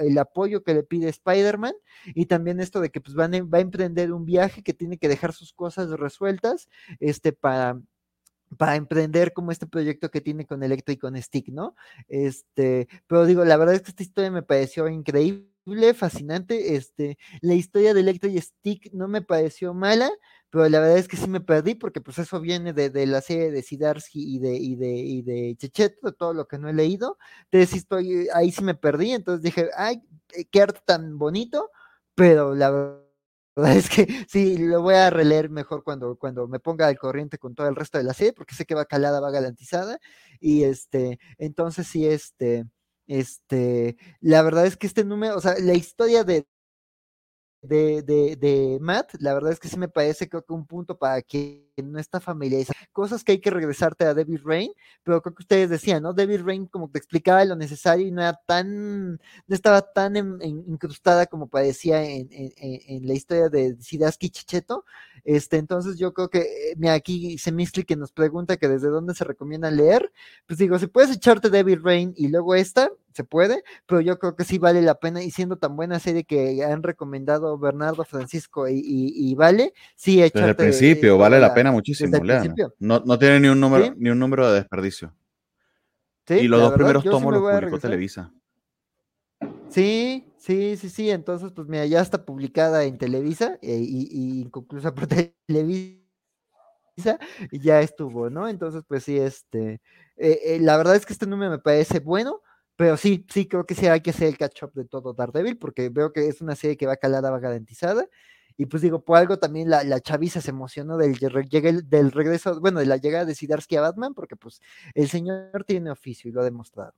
el 0.00 0.18
apoyo 0.18 0.62
que 0.62 0.74
le 0.74 0.82
pide 0.82 1.08
Spider-Man, 1.08 1.74
y 2.06 2.26
también 2.26 2.60
esto 2.60 2.80
de 2.80 2.90
que 2.90 3.00
pues 3.00 3.14
van 3.14 3.32
va 3.32 3.58
a 3.58 3.60
emprender 3.60 4.12
un 4.12 4.24
viaje 4.24 4.62
que 4.62 4.74
tiene 4.74 4.98
que 4.98 5.08
dejar 5.08 5.32
sus 5.32 5.52
cosas 5.52 5.90
resueltas, 5.90 6.68
este, 7.00 7.32
para 7.32 7.80
para 8.56 8.76
emprender 8.76 9.32
como 9.32 9.50
este 9.50 9.66
proyecto 9.66 10.10
que 10.10 10.20
tiene 10.20 10.46
con 10.46 10.62
Electro 10.62 10.92
y 10.92 10.98
con 10.98 11.20
Stick, 11.20 11.48
¿no? 11.48 11.74
Este, 12.08 12.88
pero 13.06 13.26
digo, 13.26 13.44
la 13.44 13.56
verdad 13.56 13.74
es 13.74 13.82
que 13.82 13.90
esta 13.90 14.02
historia 14.02 14.30
me 14.30 14.42
pareció 14.42 14.88
increíble, 14.88 15.48
fascinante, 15.94 16.76
este, 16.76 17.18
la 17.40 17.54
historia 17.54 17.94
de 17.94 18.00
Electro 18.00 18.28
y 18.30 18.40
Stick 18.40 18.92
no 18.92 19.08
me 19.08 19.22
pareció 19.22 19.74
mala, 19.74 20.10
pero 20.50 20.68
la 20.68 20.80
verdad 20.80 20.98
es 20.98 21.08
que 21.08 21.16
sí 21.16 21.28
me 21.28 21.40
perdí 21.40 21.74
porque 21.74 22.00
pues 22.00 22.18
eso 22.18 22.40
viene 22.40 22.72
de, 22.72 22.90
de 22.90 23.06
la 23.06 23.20
serie 23.20 23.50
de 23.50 23.62
Sidarsky 23.62 24.36
y 24.36 24.38
de, 24.38 24.54
y 24.56 24.76
de, 24.76 24.88
y 24.94 25.22
de 25.22 25.56
Checheto, 25.58 26.12
todo 26.12 26.34
lo 26.34 26.46
que 26.46 26.58
no 26.58 26.68
he 26.68 26.74
leído, 26.74 27.18
entonces 27.50 27.78
estoy, 27.78 28.28
ahí 28.34 28.52
sí 28.52 28.62
me 28.62 28.74
perdí, 28.74 29.12
entonces 29.12 29.42
dije, 29.42 29.70
ay, 29.76 30.02
qué 30.50 30.62
arte 30.62 30.80
tan 30.84 31.18
bonito, 31.18 31.70
pero 32.14 32.54
la 32.54 32.70
verdad 32.70 33.76
es 33.76 33.88
que 33.88 34.06
sí, 34.28 34.58
lo 34.58 34.82
voy 34.82 34.94
a 34.94 35.10
releer 35.10 35.50
mejor 35.50 35.84
cuando, 35.84 36.16
cuando 36.16 36.48
me 36.48 36.60
ponga 36.60 36.86
al 36.88 36.98
corriente 36.98 37.38
con 37.38 37.54
todo 37.54 37.68
el 37.68 37.76
resto 37.76 37.98
de 37.98 38.04
la 38.04 38.14
serie, 38.14 38.32
porque 38.32 38.54
sé 38.54 38.66
que 38.66 38.74
va 38.74 38.84
calada, 38.84 39.20
va 39.20 39.30
garantizada. 39.30 39.98
Y 40.40 40.64
este, 40.64 41.18
entonces 41.38 41.86
sí, 41.86 42.06
este, 42.06 42.64
este, 43.06 43.96
la 44.20 44.42
verdad 44.42 44.66
es 44.66 44.76
que 44.76 44.86
este 44.86 45.04
número, 45.04 45.36
o 45.36 45.40
sea, 45.40 45.54
la 45.58 45.74
historia 45.74 46.24
de, 46.24 46.46
de, 47.62 48.02
de, 48.02 48.36
de, 48.36 48.78
Matt, 48.80 49.14
la 49.20 49.34
verdad 49.34 49.52
es 49.52 49.60
que 49.60 49.68
sí 49.68 49.78
me 49.78 49.88
parece 49.88 50.28
creo 50.28 50.44
que 50.44 50.52
un 50.52 50.66
punto 50.66 50.98
para 50.98 51.22
que 51.22 51.72
no 51.82 51.98
está 51.98 52.20
familiarizado. 52.20 52.78
Cosas 52.92 53.24
que 53.24 53.32
hay 53.32 53.40
que 53.40 53.50
regresarte 53.50 54.04
a 54.04 54.14
David 54.14 54.40
Rain, 54.44 54.72
pero 55.02 55.20
creo 55.22 55.34
que 55.34 55.42
ustedes 55.42 55.70
decían, 55.70 56.02
¿no? 56.02 56.12
David 56.12 56.42
Rain 56.44 56.66
como 56.66 56.88
te 56.90 56.98
explicaba 56.98 57.44
lo 57.44 57.56
necesario 57.56 58.06
y 58.06 58.10
no 58.10 58.22
era 58.22 58.40
tan, 58.46 59.12
no 59.14 59.20
estaba 59.48 59.82
tan 59.82 60.16
en, 60.16 60.38
en, 60.40 60.64
incrustada 60.68 61.26
como 61.26 61.48
parecía 61.48 62.04
en, 62.04 62.28
en, 62.30 62.52
en, 62.56 63.06
la 63.06 63.14
historia 63.14 63.48
de 63.48 63.76
Sidaski 63.80 64.30
Chicheto. 64.30 64.84
Este, 65.24 65.56
entonces 65.56 65.98
yo 65.98 66.12
creo 66.12 66.28
que, 66.28 66.74
mira, 66.76 66.94
aquí 66.94 67.38
Semistli 67.38 67.84
que 67.84 67.96
nos 67.96 68.12
pregunta 68.12 68.56
que 68.56 68.68
desde 68.68 68.88
dónde 68.88 69.14
se 69.14 69.24
recomienda 69.24 69.70
leer, 69.70 70.12
pues 70.46 70.58
digo, 70.58 70.78
si 70.78 70.86
puedes 70.86 71.10
echarte 71.10 71.50
David 71.50 71.78
Rain 71.82 72.14
y 72.16 72.28
luego 72.28 72.54
esta, 72.54 72.90
se 73.14 73.22
puede, 73.22 73.62
pero 73.86 74.00
yo 74.00 74.18
creo 74.18 74.34
que 74.34 74.44
sí 74.44 74.58
vale 74.58 74.82
la 74.82 74.96
pena 74.96 75.22
y 75.22 75.30
siendo 75.30 75.56
tan 75.56 75.76
buena 75.76 76.00
serie 76.00 76.24
que 76.24 76.64
han 76.64 76.82
recomendado 76.82 77.56
Bernardo, 77.58 78.04
Francisco 78.04 78.68
y, 78.68 78.74
y, 78.74 79.30
y 79.30 79.34
vale, 79.36 79.72
sí 79.94 80.20
echarte. 80.20 80.40
Desde 80.40 80.50
el 80.50 80.56
principio, 80.56 81.16
vale 81.16 81.38
la, 81.38 81.48
la 81.48 81.54
pena 81.54 81.63
muchísimo, 81.72 82.18
no, 82.78 83.00
no, 83.00 83.18
tiene 83.18 83.40
ni 83.40 83.48
un 83.48 83.60
número, 83.60 83.86
¿Sí? 83.86 83.92
ni 83.96 84.10
un 84.10 84.18
número 84.18 84.48
de 84.50 84.60
desperdicio. 84.60 85.14
Sí, 86.26 86.34
y 86.34 86.48
los 86.48 86.60
dos 86.60 86.70
verdad, 86.70 86.84
primeros 86.84 87.04
tomos 87.04 87.34
sí 87.34 87.40
los 87.40 87.60
publicó 87.60 87.78
Televisa. 87.78 88.32
Sí, 89.68 90.32
sí, 90.38 90.76
sí, 90.76 90.88
sí. 90.88 91.10
Entonces, 91.10 91.52
pues 91.52 91.68
mira, 91.68 91.84
ya 91.86 92.00
está 92.00 92.24
publicada 92.24 92.84
en 92.84 92.96
Televisa 92.96 93.58
eh, 93.60 93.76
y, 93.76 94.08
y, 94.10 94.40
inconclusa 94.42 94.94
por 94.94 95.06
Televisa 95.46 95.98
y 97.50 97.60
ya 97.60 97.80
estuvo, 97.80 98.30
¿no? 98.30 98.48
Entonces, 98.48 98.84
pues 98.86 99.04
sí, 99.04 99.18
este, 99.18 99.80
eh, 100.16 100.40
eh, 100.44 100.58
la 100.60 100.76
verdad 100.76 100.96
es 100.96 101.04
que 101.04 101.12
este 101.12 101.26
número 101.26 101.50
me 101.50 101.58
parece 101.58 102.00
bueno, 102.00 102.40
pero 102.76 102.96
sí, 102.96 103.26
sí, 103.30 103.46
creo 103.46 103.66
que 103.66 103.74
sí 103.74 103.86
hay 103.86 104.00
que 104.00 104.10
hacer 104.10 104.28
el 104.28 104.38
catch 104.38 104.62
up 104.62 104.72
de 104.74 104.84
todo 104.84 105.12
Daredevil, 105.12 105.58
porque 105.58 105.88
veo 105.88 106.12
que 106.12 106.28
es 106.28 106.40
una 106.40 106.54
serie 106.56 106.76
que 106.76 106.86
va 106.86 106.96
calada, 106.96 107.30
va 107.30 107.40
garantizada. 107.40 108.06
Y 108.56 108.66
pues 108.66 108.82
digo, 108.82 109.04
por 109.04 109.18
algo 109.18 109.38
también 109.38 109.68
la, 109.68 109.82
la 109.82 110.00
chaviza 110.00 110.40
se 110.40 110.50
emocionó 110.50 110.96
del, 110.96 111.16
del 111.16 112.12
regreso, 112.12 112.60
bueno, 112.60 112.80
de 112.80 112.86
la 112.86 112.96
llegada 112.96 113.24
de 113.24 113.34
Sidarsky 113.34 113.76
a 113.76 113.80
Batman, 113.80 114.14
porque 114.14 114.36
pues 114.36 114.60
el 114.94 115.08
señor 115.08 115.64
tiene 115.66 115.90
oficio 115.90 116.30
y 116.30 116.32
lo 116.32 116.40
ha 116.40 116.44
demostrado. 116.44 116.94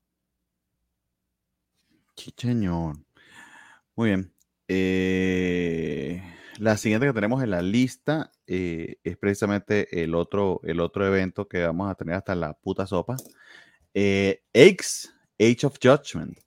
Sí. 2.16 2.34
Muy 3.94 4.08
bien. 4.08 4.32
Eh, 4.68 6.22
la 6.58 6.76
siguiente 6.76 7.06
que 7.06 7.12
tenemos 7.12 7.42
en 7.42 7.50
la 7.50 7.62
lista 7.62 8.32
eh, 8.46 8.96
es 9.04 9.16
precisamente 9.16 10.02
el 10.02 10.14
otro, 10.14 10.60
el 10.64 10.80
otro 10.80 11.06
evento 11.06 11.48
que 11.48 11.64
vamos 11.64 11.90
a 11.90 11.94
tener 11.94 12.16
hasta 12.16 12.34
la 12.34 12.54
puta 12.54 12.86
sopa. 12.86 13.16
Eh, 13.94 14.42
X, 14.52 15.14
Age 15.38 15.66
of 15.66 15.78
Judgment. 15.82 16.38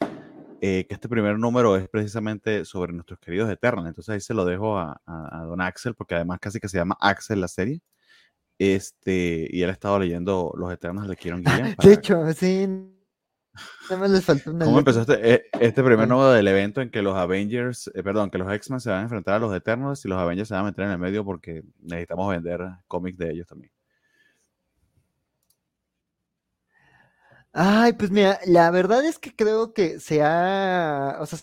Eh, 0.62 0.86
que 0.88 0.94
este 0.94 1.08
primer 1.08 1.40
número 1.40 1.78
es 1.78 1.88
precisamente 1.88 2.66
sobre 2.66 2.92
nuestros 2.92 3.20
queridos 3.20 3.50
Eternals. 3.50 3.88
Entonces 3.88 4.14
ahí 4.14 4.20
se 4.20 4.34
lo 4.34 4.44
dejo 4.44 4.78
a, 4.78 5.02
a, 5.06 5.42
a, 5.42 5.46
Don 5.46 5.62
Axel, 5.62 5.96
porque 5.96 6.16
además 6.16 6.40
casi 6.42 6.60
que 6.60 6.68
se 6.68 6.78
llama 6.78 6.98
Axel 7.00 7.40
la 7.40 7.48
serie. 7.48 7.82
Este, 8.60 9.48
y 9.50 9.62
él 9.62 9.70
ha 9.70 9.74
estado 9.74 9.98
leyendo 10.00 10.54
Los 10.58 10.72
Eternos 10.72 11.08
de 11.08 11.16
Kieron 11.16 11.44
Gillian. 11.46 11.76
De 11.82 11.94
hecho, 11.94 12.32
sí. 12.34 12.68
Les 13.90 14.24
faltó 14.24 14.52
una 14.52 14.66
¿Cómo 14.66 14.78
letra. 14.78 14.92
empezó 14.94 15.14
este, 15.14 15.34
eh, 15.34 15.46
este 15.60 15.84
primer 15.84 16.08
nuevo 16.08 16.30
del 16.30 16.48
evento 16.48 16.82
en 16.82 16.92
que 16.92 17.02
los 17.02 17.16
Avengers, 17.16 17.90
eh, 17.94 18.04
perdón, 18.04 18.30
que 18.30 18.38
los 18.38 18.52
X-Men 18.52 18.80
se 18.80 18.90
van 18.90 19.00
a 19.00 19.04
enfrentar 19.04 19.36
a 19.36 19.40
los 19.40 19.54
Eternals 19.56 20.04
y 20.06 20.10
los 20.10 20.18
Avengers 20.18 20.48
se 20.50 20.54
van 20.54 20.64
a 20.64 20.68
meter 20.68 20.86
en 20.86 20.92
el 20.92 20.98
medio 20.98 21.26
porque 21.26 21.64
necesitamos 21.80 22.30
vender 22.30 22.62
cómics 22.88 23.18
de 23.18 23.32
ellos 23.32 23.48
también? 23.48 23.72
Ay, 27.54 27.94
pues 27.94 28.12
mira, 28.12 28.40
la 28.46 28.70
verdad 28.72 29.04
es 29.06 29.18
que 29.20 29.36
creo 29.36 29.74
que 29.74 30.00
se 30.00 30.22
ha, 30.22 31.18
o 31.20 31.26
sea, 31.26 31.40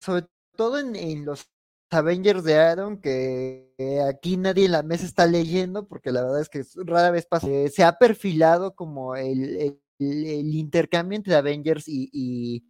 sobre 0.00 0.26
todo 0.56 0.78
en, 0.78 1.24
los 1.26 1.46
Avengers 1.90 2.42
de 2.44 2.56
Aaron, 2.56 2.98
que 3.00 3.70
aquí 4.08 4.36
nadie 4.38 4.64
en 4.66 4.72
la 4.72 4.82
mesa 4.82 5.04
está 5.04 5.26
leyendo, 5.26 5.86
porque 5.86 6.10
la 6.10 6.22
verdad 6.22 6.40
es 6.40 6.48
que 6.48 6.62
rara 6.84 7.10
vez 7.10 7.26
pasa, 7.26 7.48
eh, 7.48 7.68
se 7.70 7.84
ha 7.84 7.98
perfilado 7.98 8.74
como 8.74 9.14
el, 9.16 9.56
el- 9.60 9.78
el 10.26 10.54
intercambio 10.56 11.16
entre 11.16 11.36
Avengers 11.36 11.86
y, 11.86 12.08
y, 12.12 12.64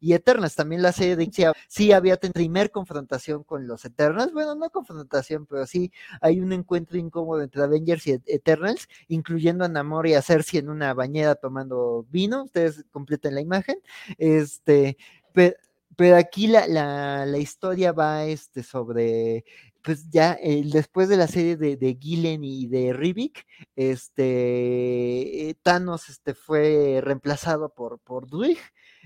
y 0.00 0.12
Eternals. 0.14 0.54
También 0.56 0.82
la 0.82 0.92
serie 0.92 1.16
de 1.16 1.24
sí, 1.32 1.44
sí 1.68 1.92
había 1.92 2.16
tenido 2.16 2.32
primer 2.34 2.70
confrontación 2.70 3.44
con 3.44 3.66
los 3.66 3.84
Eternals. 3.84 4.32
Bueno, 4.32 4.54
no 4.54 4.70
confrontación, 4.70 5.46
pero 5.46 5.66
sí 5.66 5.92
hay 6.20 6.40
un 6.40 6.52
encuentro 6.52 6.98
incómodo 6.98 7.42
entre 7.42 7.62
Avengers 7.62 8.06
y 8.06 8.12
Et- 8.12 8.22
Eternals, 8.26 8.88
incluyendo 9.08 9.64
a 9.64 9.68
Namor 9.68 10.06
y 10.06 10.14
a 10.14 10.22
Cersei 10.22 10.60
en 10.60 10.70
una 10.70 10.94
bañera 10.94 11.34
tomando 11.34 12.06
vino. 12.10 12.44
Ustedes 12.44 12.84
completen 12.90 13.34
la 13.34 13.40
imagen. 13.40 13.76
Este, 14.18 14.96
pe- 15.32 15.56
pero, 15.96 16.16
aquí 16.16 16.46
la, 16.46 16.66
la, 16.66 17.26
la 17.26 17.38
historia 17.38 17.92
va 17.92 18.24
este, 18.24 18.62
sobre 18.62 19.44
pues 19.82 20.08
ya 20.10 20.38
eh, 20.40 20.62
después 20.64 21.08
de 21.08 21.16
la 21.16 21.26
serie 21.26 21.56
de, 21.56 21.76
de 21.76 21.98
Gillen 22.00 22.44
y 22.44 22.66
de 22.68 22.92
Rivik, 22.92 23.46
este 23.76 25.50
eh, 25.50 25.54
Thanos 25.62 26.08
este, 26.08 26.34
fue 26.34 27.00
reemplazado 27.02 27.70
por, 27.74 27.98
por. 27.98 28.26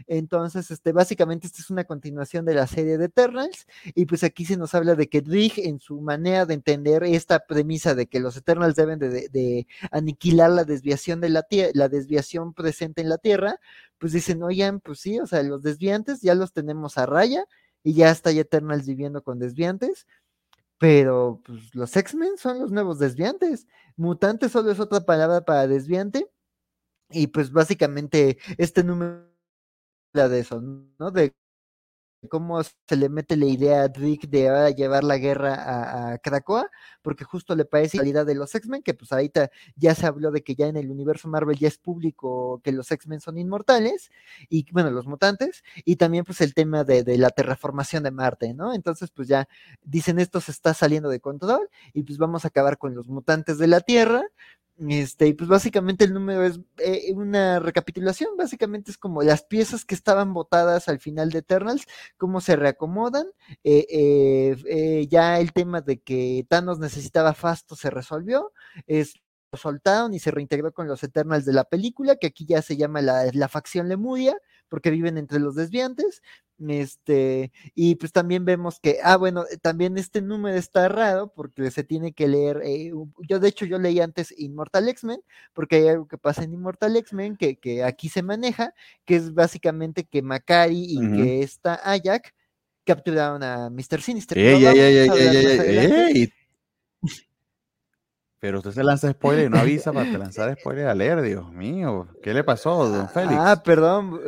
Entonces, 0.07 0.71
este, 0.71 0.93
básicamente, 0.93 1.47
esta 1.47 1.63
es 1.63 1.71
una 1.71 1.85
continuación 1.85 2.45
de 2.45 2.55
la 2.55 2.67
serie 2.67 2.99
de 2.99 3.07
Eternals, 3.07 3.67
y 3.95 4.05
pues 4.07 4.23
aquí 4.25 4.45
se 4.45 4.57
nos 4.59 4.75
habla 4.75 4.95
de 4.95 5.09
que 5.09 5.23
Druig, 5.23 5.55
en 5.57 5.81
su 5.81 6.01
manera 6.01 6.45
de 6.45 6.55
entender 6.55 7.03
esta 7.05 7.41
premisa 7.47 7.95
de 7.95 8.07
que 8.07 8.21
los 8.21 8.37
Eternals 8.37 8.77
deben 8.77 8.99
de, 8.99 9.09
de, 9.09 9.29
de 9.31 9.67
aniquilar 9.91 10.51
la 10.51 10.65
desviación 10.65 11.21
de 11.21 11.31
la 11.31 11.43
tierra, 11.43 11.71
la 11.75 11.89
desviación 11.89 12.53
presente 12.53 13.01
en 13.01 13.09
la 13.09 13.19
Tierra, 13.19 13.59
pues 13.99 14.13
dicen, 14.13 14.43
oigan, 14.43 14.81
pues 14.81 15.01
sí, 15.01 15.19
o 15.19 15.27
sea, 15.27 15.43
los 15.43 15.63
desviantes 15.63 16.21
ya 16.21 16.35
los 16.35 16.53
tenemos 16.53 16.99
a 16.99 17.07
raya, 17.07 17.47
y 17.83 17.95
ya 17.95 18.11
está 18.11 18.33
ya 18.33 18.41
Eternals 18.41 18.85
viviendo 18.85 19.23
con 19.23 19.39
desviantes, 19.39 20.07
pero 20.79 21.41
pues 21.45 21.75
los 21.75 21.97
X-Men 21.97 22.39
son 22.39 22.61
los 22.61 22.73
nuevos 22.73 22.99
desviantes. 22.99 23.67
Mutante 23.97 24.49
solo 24.49 24.71
es 24.73 24.81
otra 24.81 25.01
palabra 25.01 25.45
para 25.45 25.67
desviante. 25.69 26.31
Y 27.11 27.29
pues 27.29 27.53
básicamente 27.53 28.39
este 28.59 28.85
número 28.85 29.27
de 30.15 30.41
eso, 30.41 30.61
¿no? 30.63 31.11
De 31.13 31.35
cómo 32.29 32.63
se 32.63 32.97
le 32.97 33.09
mete 33.09 33.37
la 33.37 33.47
idea 33.47 33.85
a 33.85 33.89
Rick 33.89 34.29
de 34.29 34.49
ahora 34.49 34.71
llevar 34.71 35.05
la 35.05 35.19
guerra 35.19 35.55
a, 35.55 36.13
a 36.13 36.19
Krakoa, 36.19 36.71
porque 37.03 37.25
justo 37.25 37.55
le 37.55 37.65
parece 37.65 37.97
la 37.97 38.03
calidad 38.03 38.27
de 38.27 38.35
los 38.35 38.55
X-Men, 38.55 38.83
que 38.83 38.95
pues 38.95 39.13
ahorita 39.13 39.51
ya 39.77 39.95
se 39.95 40.07
habló 40.07 40.31
de 40.31 40.43
que 40.43 40.55
ya 40.55 40.67
en 40.67 40.77
el 40.77 40.91
universo 40.91 41.29
Marvel 41.29 41.59
ya 41.59 41.69
es 41.69 41.79
público 41.79 42.61
que 42.65 42.73
los 42.73 42.91
X-Men 42.91 43.21
son 43.21 43.39
inmortales, 43.39 44.11
y 44.49 44.67
bueno, 44.73 44.91
los 44.91 45.07
mutantes, 45.07 45.63
y 45.85 45.97
también 45.97 46.25
pues 46.25 46.41
el 46.41 46.55
tema 46.55 46.85
de, 46.85 47.03
de, 47.03 47.19
la 47.19 47.31
terraformación 47.31 48.03
de 48.03 48.11
Marte, 48.11 48.55
¿no? 48.55 48.75
Entonces 48.75 49.11
pues 49.11 49.29
ya 49.29 49.49
dicen 49.83 50.19
esto 50.19 50.41
se 50.41 50.51
está 50.51 50.75
saliendo 50.75 51.09
de 51.09 51.21
control, 51.21 51.69
y 51.93 52.03
pues 52.03 52.19
vamos 52.19 52.45
a 52.45 52.49
acabar 52.49 52.79
con 52.79 52.95
los 52.95 53.09
mutantes 53.09 53.59
de 53.59 53.67
la 53.67 53.81
Tierra, 53.81 54.23
este, 54.79 55.29
y 55.29 55.33
pues 55.33 55.49
básicamente 55.49 56.05
el 56.05 56.13
número 56.13 56.45
es 56.45 56.61
eh, 56.79 57.13
una 57.15 57.61
recapitulación, 57.61 58.37
básicamente 58.37 58.91
es 58.91 58.99
como 58.99 59.23
las 59.23 59.43
piezas 59.43 59.87
que 59.87 59.95
estaban 59.95 60.35
votadas 60.35 60.89
al 60.89 61.01
final 61.01 61.31
de 61.31 61.39
Eternals, 61.39 61.87
cómo 62.19 62.43
se 62.43 62.57
reacomodan, 62.57 63.27
eh, 63.65 63.87
eh, 63.89 65.07
ya 65.09 65.41
el 65.41 65.53
tema 65.55 65.81
de 65.81 66.01
que 66.01 66.45
Thanos 66.49 66.79
necesitaba 66.79 67.33
Fasto 67.33 67.75
se 67.75 67.89
resolvió, 67.89 68.53
es, 68.87 69.15
lo 69.51 69.59
soltaron 69.59 70.13
y 70.13 70.19
se 70.19 70.31
reintegró 70.31 70.73
con 70.73 70.89
los 70.89 71.03
Eternals 71.03 71.47
de 71.47 71.55
la 71.55 71.65
película, 71.65 72.17
que 72.17 72.27
aquí 72.27 72.45
ya 72.45 72.61
se 72.61 72.77
llama 72.77 73.01
la, 73.01 73.31
la 73.33 73.49
facción 73.49 73.89
Lemuria, 73.89 74.37
porque 74.69 74.91
viven 74.91 75.17
entre 75.17 75.39
los 75.39 75.55
desviantes, 75.55 76.23
este, 76.59 77.53
y 77.75 77.97
pues 77.97 78.13
también 78.13 78.45
vemos 78.45 78.81
que, 78.81 78.99
ah, 79.03 79.17
bueno, 79.17 79.45
también 79.63 79.99
este 79.99 80.23
número 80.23 80.57
está 80.57 80.89
raro 80.89 81.33
porque 81.35 81.71
se 81.71 81.85
tiene 81.85 82.13
que 82.13 82.29
leer, 82.29 82.63
eh, 82.65 82.93
yo 83.29 83.41
de 83.41 83.49
hecho 83.49 83.67
yo 83.67 83.79
leí 83.79 84.01
antes 84.01 84.35
Immortal 84.37 84.89
X-Men, 84.89 85.21
porque 85.53 85.77
hay 85.77 85.89
algo 85.89 86.09
que 86.09 86.19
pasa 86.19 86.45
en 86.45 86.55
Immortal 86.55 86.97
X-Men 86.97 87.37
que, 87.37 87.57
que, 87.57 87.85
aquí 87.85 88.09
se 88.09 88.23
maneja, 88.23 88.75
que 89.05 89.17
es 89.17 89.35
básicamente 89.35 90.05
que 90.05 90.23
Macari 90.23 90.85
y 90.95 90.99
uh 90.99 91.03
-huh. 91.03 91.17
que 91.17 91.43
esta 91.43 91.81
Ayak 91.85 92.35
capturaron 92.85 93.43
a 93.43 93.69
Mr. 93.69 94.01
Sinister. 94.01 94.39
Ey, 94.39 94.65
ey, 94.65 94.79
ey, 94.79 95.09
ey, 95.09 96.33
pero 98.39 98.59
usted 98.59 98.71
se 98.71 98.85
lanza 98.85 99.11
spoiler 99.11 99.47
y 99.47 99.49
no 99.51 99.59
avisa 99.59 99.93
para 99.93 100.07
lanzar 100.19 100.57
spoiler 100.59 100.87
a 100.87 100.95
leer, 100.95 101.21
Dios 101.21 101.53
mío. 101.53 102.09
¿Qué 102.23 102.33
le 102.33 102.45
pasó, 102.45 102.89
don 102.89 103.09
Félix? 103.09 103.35
Ah, 103.39 103.63
perdón. 103.63 104.21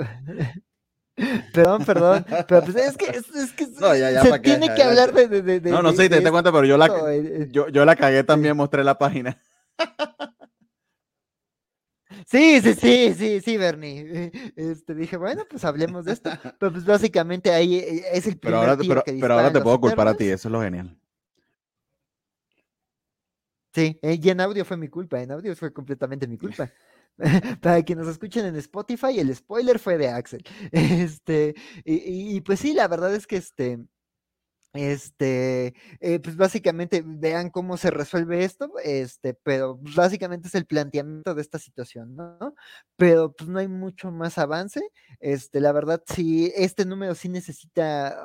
Perdón, 1.52 1.84
perdón, 1.84 2.24
pero 2.46 2.62
pues 2.62 2.76
es 2.76 2.96
que, 2.96 3.06
es, 3.06 3.28
es 3.34 3.52
que 3.52 3.66
no, 3.80 3.94
ya, 3.96 4.10
ya, 4.12 4.22
se 4.22 4.38
tiene 4.38 4.68
que, 4.68 4.74
que 4.74 4.82
hablar 4.84 5.12
de, 5.12 5.28
de, 5.28 5.60
de, 5.60 5.70
No, 5.70 5.82
no 5.82 5.90
sé 5.90 6.04
si 6.04 6.08
te 6.08 6.20
das 6.20 6.30
cuenta, 6.30 6.52
pero 6.52 6.64
yo 6.64 6.76
la, 6.76 6.88
yo, 7.50 7.68
yo 7.68 7.84
la 7.84 7.96
cagué 7.96 8.22
también, 8.22 8.56
mostré 8.56 8.84
la 8.84 8.96
página. 8.98 9.40
Sí, 12.26 12.60
sí, 12.60 12.74
sí, 12.74 13.14
sí, 13.14 13.40
sí, 13.40 13.56
Bernie. 13.56 14.30
Este, 14.56 14.94
dije, 14.94 15.16
bueno, 15.16 15.44
pues 15.48 15.64
hablemos 15.64 16.04
de 16.04 16.12
esto. 16.12 16.30
Pero 16.58 16.72
pues 16.72 16.84
básicamente 16.84 17.50
ahí 17.52 17.78
es 17.78 18.26
el 18.26 18.38
primer 18.38 18.40
pero 18.40 18.56
ahora, 18.58 18.76
tiro 18.76 18.94
pero, 18.94 19.04
que 19.04 19.20
pero 19.20 19.34
ahora 19.34 19.52
te 19.52 19.60
puedo 19.60 19.80
culpar 19.80 20.08
a 20.08 20.14
ti, 20.14 20.24
eso 20.24 20.48
es 20.48 20.52
lo 20.52 20.60
genial. 20.60 20.98
Sí, 23.74 23.98
y 24.02 24.30
en 24.30 24.40
audio 24.40 24.64
fue 24.64 24.76
mi 24.76 24.88
culpa, 24.88 25.20
en 25.20 25.30
audio 25.30 25.54
fue 25.54 25.72
completamente 25.72 26.26
mi 26.26 26.38
culpa. 26.38 26.70
Para 27.60 27.82
quienes 27.82 28.04
nos 28.06 28.12
escuchen 28.12 28.46
en 28.46 28.56
Spotify, 28.56 29.18
el 29.18 29.34
spoiler 29.34 29.78
fue 29.78 29.98
de 29.98 30.08
Axel. 30.08 30.42
Este, 30.72 31.54
y, 31.84 32.40
pues 32.42 32.60
sí, 32.60 32.74
la 32.74 32.88
verdad 32.88 33.14
es 33.14 33.26
que 33.26 33.36
este, 33.36 33.78
este, 34.74 35.74
eh, 36.00 36.20
pues 36.20 36.36
básicamente 36.36 37.02
vean 37.06 37.50
cómo 37.50 37.76
se 37.78 37.90
resuelve 37.90 38.44
esto, 38.44 38.72
este, 38.84 39.34
pero 39.34 39.78
básicamente 39.96 40.48
es 40.48 40.54
el 40.56 40.66
planteamiento 40.66 41.34
de 41.34 41.42
esta 41.42 41.58
situación, 41.58 42.16
¿no? 42.16 42.54
Pero 42.96 43.32
pues 43.34 43.50
no 43.50 43.58
hay 43.60 43.68
mucho 43.68 44.10
más 44.12 44.38
avance, 44.38 44.80
este, 45.20 45.60
la 45.60 45.72
verdad 45.72 46.02
sí, 46.06 46.52
este 46.56 46.86
número 46.86 47.14
sí 47.16 47.28
necesita 47.30 48.18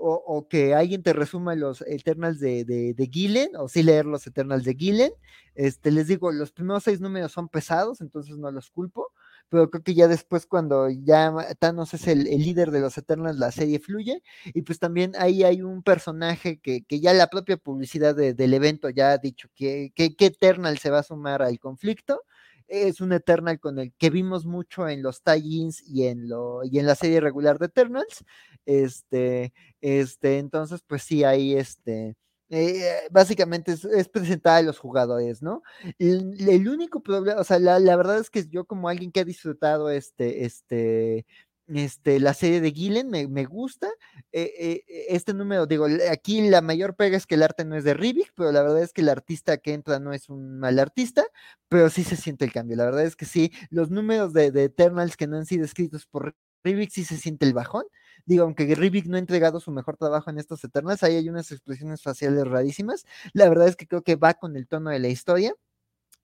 o, 0.00 0.48
que 0.48 0.74
alguien 0.74 1.02
te 1.02 1.12
resuma 1.12 1.54
los 1.54 1.82
Eternals 1.82 2.40
de, 2.40 2.64
de, 2.64 3.06
Gillen, 3.12 3.54
o 3.56 3.68
sí 3.68 3.82
leer 3.82 4.06
los 4.06 4.26
Eternals 4.26 4.64
de 4.64 4.74
Gillen. 4.74 5.12
Este, 5.54 5.90
les 5.90 6.08
digo, 6.08 6.32
los 6.32 6.52
primeros 6.52 6.84
seis 6.84 7.00
números 7.00 7.32
son 7.32 7.48
pesados, 7.48 8.00
entonces 8.00 8.36
no 8.38 8.50
los 8.50 8.70
culpo, 8.70 9.12
pero 9.48 9.68
creo 9.70 9.82
que 9.82 9.94
ya 9.94 10.08
después 10.08 10.46
cuando 10.46 10.88
ya 10.88 11.34
Thanos 11.58 11.92
es 11.94 12.06
el, 12.06 12.26
el 12.28 12.42
líder 12.42 12.70
de 12.70 12.80
los 12.80 12.96
Eternals, 12.96 13.38
la 13.38 13.52
serie 13.52 13.80
fluye, 13.80 14.22
y 14.46 14.62
pues 14.62 14.78
también 14.78 15.12
ahí 15.18 15.44
hay 15.44 15.62
un 15.62 15.82
personaje 15.82 16.60
que, 16.60 16.84
que 16.84 17.00
ya 17.00 17.12
la 17.12 17.26
propia 17.26 17.56
publicidad 17.56 18.14
de, 18.14 18.32
del 18.32 18.54
evento 18.54 18.88
ya 18.90 19.12
ha 19.12 19.18
dicho 19.18 19.48
que, 19.54 19.92
que, 19.94 20.14
que 20.16 20.26
Eternal 20.26 20.78
se 20.78 20.90
va 20.90 21.00
a 21.00 21.02
sumar 21.02 21.42
al 21.42 21.58
conflicto, 21.58 22.22
es 22.70 23.00
un 23.00 23.12
Eternal 23.12 23.58
con 23.60 23.78
el 23.78 23.92
que 23.98 24.10
vimos 24.10 24.46
mucho 24.46 24.88
en 24.88 25.02
los 25.02 25.22
tie-ins 25.22 25.82
y 25.86 26.06
en 26.06 26.28
lo 26.28 26.62
y 26.64 26.78
en 26.78 26.86
la 26.86 26.94
serie 26.94 27.20
regular 27.20 27.58
de 27.58 27.66
Eternals. 27.66 28.24
Este, 28.64 29.52
este, 29.80 30.38
entonces, 30.38 30.82
pues 30.86 31.02
sí, 31.02 31.24
ahí 31.24 31.54
este. 31.56 32.16
Eh, 32.52 32.82
básicamente 33.12 33.72
es, 33.72 33.84
es, 33.84 34.08
presentar 34.08 34.58
a 34.58 34.62
los 34.62 34.78
jugadores, 34.78 35.40
¿no? 35.40 35.62
El, 36.00 36.34
el 36.48 36.68
único 36.68 37.00
problema, 37.00 37.40
o 37.40 37.44
sea, 37.44 37.60
la, 37.60 37.78
la, 37.78 37.94
verdad 37.94 38.18
es 38.18 38.28
que 38.28 38.44
yo 38.48 38.64
como 38.64 38.88
alguien 38.88 39.12
que 39.12 39.20
ha 39.20 39.24
disfrutado 39.24 39.88
este, 39.88 40.44
este, 40.44 41.26
este, 41.76 42.20
la 42.20 42.34
serie 42.34 42.60
de 42.60 42.72
Gillen 42.72 43.08
me, 43.10 43.28
me 43.28 43.44
gusta. 43.44 43.88
Eh, 44.32 44.52
eh, 44.58 45.06
este 45.08 45.34
número, 45.34 45.66
digo, 45.66 45.86
aquí 46.10 46.48
la 46.48 46.60
mayor 46.62 46.96
pega 46.96 47.16
es 47.16 47.26
que 47.26 47.34
el 47.36 47.42
arte 47.42 47.64
no 47.64 47.76
es 47.76 47.84
de 47.84 47.94
Rivik, 47.94 48.32
pero 48.34 48.52
la 48.52 48.62
verdad 48.62 48.82
es 48.82 48.92
que 48.92 49.02
el 49.02 49.08
artista 49.08 49.58
que 49.58 49.74
entra 49.74 49.98
no 50.00 50.12
es 50.12 50.28
un 50.28 50.58
mal 50.58 50.78
artista, 50.78 51.24
pero 51.68 51.90
sí 51.90 52.04
se 52.04 52.16
siente 52.16 52.44
el 52.44 52.52
cambio. 52.52 52.76
La 52.76 52.84
verdad 52.84 53.04
es 53.04 53.16
que 53.16 53.24
sí, 53.26 53.52
los 53.70 53.90
números 53.90 54.32
de, 54.32 54.50
de 54.50 54.64
Eternals 54.64 55.16
que 55.16 55.26
no 55.26 55.36
han 55.36 55.46
sido 55.46 55.64
escritos 55.64 56.06
por 56.06 56.34
Rivik 56.64 56.90
sí 56.90 57.04
se 57.04 57.16
siente 57.16 57.46
el 57.46 57.54
bajón. 57.54 57.84
Digo, 58.26 58.44
aunque 58.44 58.74
Rivik 58.74 59.06
no 59.06 59.16
ha 59.16 59.18
entregado 59.18 59.60
su 59.60 59.70
mejor 59.70 59.96
trabajo 59.96 60.30
en 60.30 60.38
estos 60.38 60.62
Eternals, 60.64 61.02
ahí 61.02 61.16
hay 61.16 61.28
unas 61.28 61.50
expresiones 61.52 62.02
faciales 62.02 62.46
rarísimas. 62.46 63.04
La 63.32 63.48
verdad 63.48 63.68
es 63.68 63.76
que 63.76 63.86
creo 63.86 64.02
que 64.02 64.16
va 64.16 64.34
con 64.34 64.56
el 64.56 64.68
tono 64.68 64.90
de 64.90 64.98
la 64.98 65.08
historia. 65.08 65.54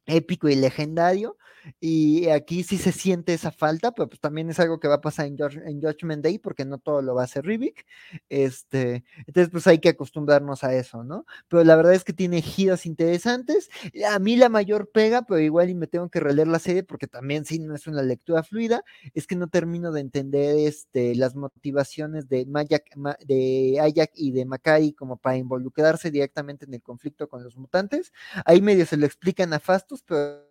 Épico 0.07 0.49
y 0.49 0.57
legendario. 0.57 1.37
Y 1.81 2.29
aquí 2.29 2.63
sí 2.63 2.79
se 2.79 2.93
siente 2.93 3.35
esa 3.35 3.51
falta, 3.51 3.93
pero 3.93 4.09
pues 4.09 4.21
también 4.21 4.49
es 4.51 4.61
algo 4.61 4.79
que 4.79 4.89
va 4.89 4.97
a 4.97 5.01
pasar 5.01 5.27
en, 5.27 5.37
en 5.67 5.81
Judgment 5.81 6.23
Day, 6.23 6.39
porque 6.39 6.65
no 6.65 6.79
todo 6.79 7.03
lo 7.03 7.15
va 7.15 7.23
a 7.23 7.25
hacer 7.25 7.45
Rivik. 7.45 7.85
Este, 8.29 9.05
entonces, 9.27 9.51
pues 9.51 9.67
hay 9.67 9.81
que 9.81 9.91
acostumbrarnos 9.91 10.65
a 10.65 10.75
eso, 10.75 11.03
¿no? 11.05 11.27
Pero 11.49 11.65
la 11.65 11.77
verdad 11.77 11.95
es 11.95 12.05
que 12.05 12.13
tiene 12.13 12.41
giros 12.43 12.87
interesantes. 12.87 13.69
A 14.09 14.19
mí 14.19 14.37
la 14.37 14.49
mayor 14.49 14.91
pega, 14.93 15.23
pero 15.23 15.41
igual 15.41 15.71
y 15.71 15.75
me 15.75 15.87
tengo 15.87 16.09
que 16.09 16.21
releer 16.21 16.49
la 16.49 16.59
serie, 16.59 16.85
porque 16.85 17.07
también 17.07 17.45
sí 17.45 17.59
no 17.59 17.75
es 17.75 17.87
una 17.87 18.03
lectura 18.03 18.43
fluida, 18.43 18.85
es 19.15 19.27
que 19.27 19.37
no 19.37 19.49
termino 19.49 19.93
de 19.93 20.01
entender 20.01 20.57
este, 20.59 21.15
las 21.15 21.35
motivaciones 21.35 22.29
de, 22.29 22.47
de 22.47 23.79
Ayak 23.81 24.13
y 24.15 24.33
de 24.33 24.45
Makai 24.45 24.93
como 24.93 25.17
para 25.17 25.37
involucrarse 25.37 26.11
directamente 26.11 26.65
en 26.65 26.75
el 26.75 26.83
conflicto 26.83 27.29
con 27.29 27.43
los 27.43 27.57
mutantes. 27.57 28.13
Ahí 28.45 28.63
medio 28.63 28.87
se 28.87 28.97
lo 28.97 29.07
explican 29.07 29.53
a 29.53 29.61
Fastos, 29.61 29.96
pero 30.03 30.47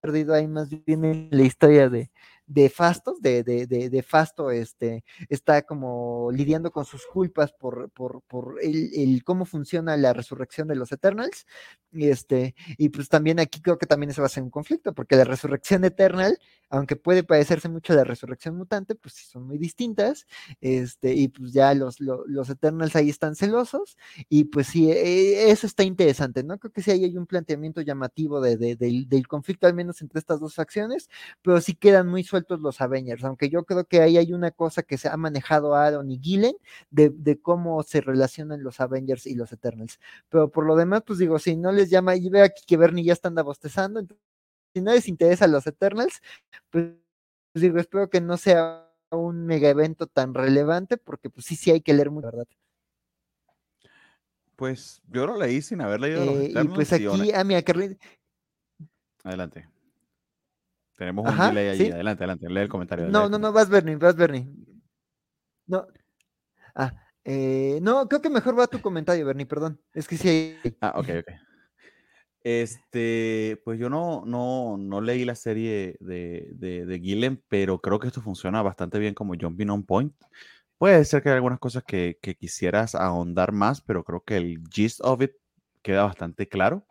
perdido 0.00 0.34
ahí 0.34 0.46
más 0.46 0.68
bien 0.84 1.28
la 1.30 1.42
historia 1.42 1.88
de, 1.88 2.10
de 2.46 2.70
Fastos, 2.70 3.20
de, 3.20 3.42
de, 3.42 3.66
de, 3.66 4.02
Fasto, 4.02 4.50
este, 4.50 5.04
está 5.28 5.62
como 5.62 6.30
lidiando 6.32 6.70
con 6.70 6.84
sus 6.84 7.04
culpas 7.06 7.52
por, 7.52 7.90
por, 7.90 8.22
por 8.22 8.58
el, 8.62 8.90
el, 8.94 9.24
cómo 9.24 9.44
funciona 9.44 9.96
la 9.96 10.12
resurrección 10.12 10.68
de 10.68 10.76
los 10.76 10.92
Eternals. 10.92 11.46
Este, 11.92 12.54
y 12.78 12.90
pues 12.90 13.08
también 13.08 13.40
aquí 13.40 13.60
creo 13.60 13.78
que 13.78 13.86
también 13.86 14.10
eso 14.10 14.22
va 14.22 14.26
a 14.26 14.28
ser 14.28 14.42
un 14.42 14.50
conflicto, 14.50 14.94
porque 14.94 15.16
la 15.16 15.24
resurrección 15.24 15.84
Eternal, 15.84 16.38
aunque 16.68 16.94
puede 16.96 17.24
parecerse 17.24 17.68
mucho 17.68 17.92
a 17.92 17.96
la 17.96 18.04
resurrección 18.04 18.56
mutante, 18.56 18.94
pues 18.94 19.14
son 19.14 19.46
muy 19.46 19.58
distintas. 19.58 20.26
Este, 20.60 21.14
y 21.14 21.28
pues 21.28 21.52
ya 21.52 21.74
los, 21.74 22.00
los, 22.00 22.20
los 22.26 22.48
Eternals 22.50 22.94
ahí 22.96 23.10
están 23.10 23.34
celosos. 23.34 23.96
Y 24.28 24.44
pues 24.44 24.68
sí, 24.68 24.90
e, 24.90 25.50
eso 25.50 25.66
está 25.66 25.82
interesante, 25.82 26.44
¿no? 26.44 26.58
Creo 26.58 26.72
que 26.72 26.82
sí 26.82 26.90
hay 26.92 27.16
un 27.16 27.26
planteamiento 27.26 27.80
llamativo 27.80 28.40
de, 28.40 28.56
del, 28.76 29.08
del 29.08 29.26
conflicto, 29.28 29.66
al 29.66 29.74
menos 29.74 30.00
entre 30.02 30.20
estas 30.20 30.40
dos 30.40 30.54
facciones, 30.54 31.08
pero 31.42 31.60
sí 31.60 31.74
quedan 31.74 32.08
muy 32.08 32.22
sueltos 32.36 32.60
los 32.60 32.82
Avengers, 32.82 33.24
aunque 33.24 33.48
yo 33.48 33.64
creo 33.64 33.84
que 33.86 34.02
ahí 34.02 34.18
hay 34.18 34.34
una 34.34 34.50
cosa 34.50 34.82
que 34.82 34.98
se 34.98 35.08
ha 35.08 35.16
manejado 35.16 35.74
Aaron 35.74 36.10
y 36.10 36.18
Gillen 36.18 36.54
de, 36.90 37.40
cómo 37.40 37.82
se 37.82 38.02
relacionan 38.02 38.62
los 38.62 38.78
Avengers 38.80 39.26
y 39.26 39.34
los 39.34 39.52
Eternals. 39.52 39.98
Pero 40.28 40.50
por 40.50 40.66
lo 40.66 40.76
demás, 40.76 41.02
pues 41.06 41.18
digo, 41.18 41.38
si 41.38 41.56
no 41.56 41.72
les 41.72 41.88
llama, 41.88 42.14
y 42.14 42.28
veo 42.28 42.44
aquí 42.44 42.62
que 42.66 42.76
Bernie 42.76 43.04
ya 43.04 43.14
está 43.14 43.30
bostezando, 43.42 44.00
entonces, 44.00 44.22
si 44.74 44.82
no 44.82 44.92
les 44.92 45.08
interesa 45.08 45.46
los 45.46 45.66
Eternals, 45.66 46.20
pues, 46.68 46.92
digo, 47.54 47.78
espero 47.78 48.10
que 48.10 48.20
no 48.20 48.36
sea 48.36 48.86
un 49.10 49.46
mega 49.46 49.70
evento 49.70 50.06
tan 50.06 50.34
relevante, 50.34 50.98
porque 50.98 51.30
pues 51.30 51.46
sí, 51.46 51.56
sí 51.56 51.70
hay 51.70 51.80
que 51.80 51.94
leer 51.94 52.10
mucho, 52.10 52.26
¿verdad? 52.26 52.46
Pues 54.56 55.00
yo 55.08 55.26
lo 55.26 55.38
leí 55.38 55.62
sin 55.62 55.80
haber 55.80 56.00
leído 56.00 56.24
los 56.26 56.34
Eternals. 56.36 56.66
Y 56.66 56.74
pues 56.74 56.92
aquí, 56.92 57.32
a 57.32 57.44
mi 57.44 57.54
Adelante. 59.24 59.75
Tenemos 60.96 61.30
un 61.30 61.38
delay 61.38 61.68
ahí. 61.68 61.90
Adelante, 61.90 62.24
adelante. 62.24 62.48
Lee 62.48 62.60
el 62.60 62.68
comentario. 62.68 63.08
No, 63.08 63.28
no, 63.28 63.38
no, 63.38 63.52
vas 63.52 63.68
Bernie, 63.68 63.96
vas 63.96 64.16
Bernie. 64.16 64.48
No. 65.66 65.86
Ah, 66.74 66.92
eh, 67.24 67.80
no, 67.82 68.08
creo 68.08 68.22
que 68.22 68.30
mejor 68.30 68.58
va 68.58 68.66
tu 68.66 68.80
comentario, 68.80 69.26
Bernie, 69.26 69.46
perdón. 69.46 69.80
Es 69.92 70.06
que 70.06 70.16
sí. 70.16 70.56
Ah, 70.80 70.94
ok, 70.96 71.08
ok. 71.20 71.32
Este, 72.44 73.60
pues 73.64 73.80
yo 73.80 73.90
no, 73.90 74.22
no, 74.24 74.76
no 74.78 75.00
leí 75.00 75.24
la 75.24 75.34
serie 75.34 75.96
de, 75.98 76.48
de, 76.52 76.86
de 76.86 77.00
Gillen, 77.00 77.42
pero 77.48 77.80
creo 77.80 77.98
que 77.98 78.06
esto 78.06 78.22
funciona 78.22 78.62
bastante 78.62 79.00
bien 79.00 79.14
como 79.14 79.34
jumping 79.38 79.68
on 79.70 79.82
point. 79.84 80.14
Puede 80.78 81.04
ser 81.04 81.22
que 81.22 81.30
hay 81.30 81.34
algunas 81.34 81.58
cosas 81.58 81.82
que, 81.82 82.18
que 82.22 82.36
quisieras 82.36 82.94
ahondar 82.94 83.50
más, 83.50 83.80
pero 83.80 84.04
creo 84.04 84.22
que 84.22 84.36
el 84.36 84.62
gist 84.70 85.00
of 85.02 85.22
it 85.22 85.32
queda 85.82 86.04
bastante 86.04 86.48
claro. 86.48 86.86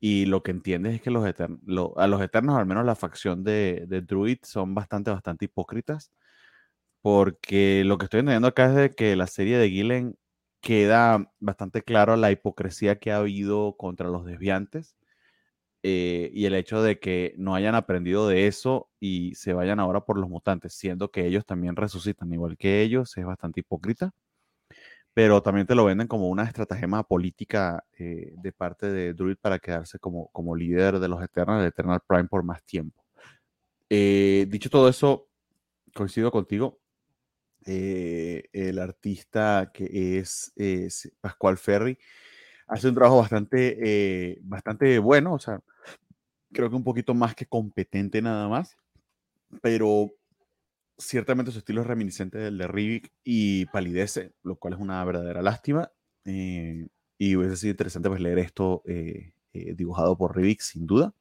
Y 0.00 0.26
lo 0.26 0.42
que 0.42 0.50
entiendes 0.50 0.94
es 0.96 1.02
que 1.02 1.10
los 1.10 1.26
eternos, 1.26 1.92
a 1.96 2.06
los 2.06 2.20
eternos, 2.22 2.56
al 2.58 2.66
menos 2.66 2.84
la 2.84 2.94
facción 2.94 3.44
de, 3.44 3.86
de, 3.88 4.02
Druid, 4.02 4.38
son 4.42 4.74
bastante, 4.74 5.10
bastante 5.10 5.46
hipócritas. 5.46 6.10
Porque 7.02 7.84
lo 7.84 7.98
que 7.98 8.04
estoy 8.06 8.20
entendiendo 8.20 8.48
acá 8.48 8.66
es 8.66 8.74
de 8.76 8.90
que 8.94 9.16
la 9.16 9.26
serie 9.26 9.58
de 9.58 9.70
Gillen 9.70 10.16
queda 10.60 11.30
bastante 11.40 11.82
claro 11.82 12.16
la 12.16 12.30
hipocresía 12.32 12.98
que 12.98 13.12
ha 13.12 13.18
habido 13.18 13.76
contra 13.76 14.08
los 14.08 14.24
desviantes. 14.24 14.96
Eh, 15.82 16.30
y 16.34 16.46
el 16.46 16.54
hecho 16.54 16.82
de 16.82 16.98
que 16.98 17.34
no 17.38 17.54
hayan 17.54 17.74
aprendido 17.74 18.28
de 18.28 18.46
eso 18.46 18.90
y 19.00 19.34
se 19.34 19.52
vayan 19.52 19.80
ahora 19.80 20.02
por 20.06 20.18
los 20.18 20.30
mutantes, 20.30 20.74
siendo 20.74 21.10
que 21.10 21.26
ellos 21.26 21.46
también 21.46 21.76
resucitan 21.76 22.32
igual 22.32 22.56
que 22.56 22.82
ellos, 22.82 23.16
es 23.18 23.26
bastante 23.26 23.60
hipócrita 23.60 24.12
pero 25.14 25.40
también 25.40 25.66
te 25.66 25.76
lo 25.76 25.84
venden 25.84 26.08
como 26.08 26.28
una 26.28 26.42
estratagema 26.42 27.04
política 27.04 27.84
eh, 27.96 28.34
de 28.36 28.52
parte 28.52 28.90
de 28.90 29.14
Druid 29.14 29.36
para 29.40 29.60
quedarse 29.60 30.00
como, 30.00 30.28
como 30.32 30.56
líder 30.56 30.98
de 30.98 31.06
los 31.06 31.22
Eternals, 31.22 31.62
el 31.62 31.68
Eternal 31.68 32.00
Prime 32.06 32.24
por 32.24 32.42
más 32.42 32.64
tiempo. 32.64 33.04
Eh, 33.88 34.46
dicho 34.48 34.68
todo 34.68 34.88
eso, 34.88 35.28
coincido 35.94 36.32
contigo. 36.32 36.80
Eh, 37.64 38.48
el 38.52 38.78
artista 38.80 39.70
que 39.72 40.18
es, 40.18 40.52
Pascual 41.20 41.56
Ferry 41.58 41.96
hace 42.66 42.88
un 42.88 42.94
trabajo 42.94 43.18
bastante, 43.18 44.38
bastante 44.42 44.98
bueno, 44.98 45.34
o 45.34 45.38
sea, 45.38 45.60
creo 46.52 46.68
que 46.68 46.76
un 46.76 46.84
poquito 46.84 47.14
más 47.14 47.36
que 47.36 47.46
competente 47.46 48.20
nada 48.20 48.48
más, 48.48 48.76
pero 49.62 50.10
ciertamente 50.98 51.52
su 51.52 51.58
estilo 51.58 51.80
es 51.80 51.86
reminiscente 51.86 52.38
del 52.38 52.58
de 52.58 52.66
Rivik 52.68 53.12
y 53.24 53.66
palidece, 53.66 54.32
lo 54.42 54.56
cual 54.56 54.74
es 54.74 54.80
una 54.80 55.04
verdadera 55.04 55.42
lástima. 55.42 55.90
Eh, 56.24 56.86
y 57.18 57.36
hubiese 57.36 57.56
sido 57.56 57.70
interesante 57.72 58.08
pues, 58.08 58.20
leer 58.20 58.38
esto 58.38 58.82
eh, 58.86 59.34
eh, 59.52 59.74
dibujado 59.74 60.16
por 60.16 60.36
Rivik, 60.36 60.60
sin 60.60 60.86
duda. 60.86 61.14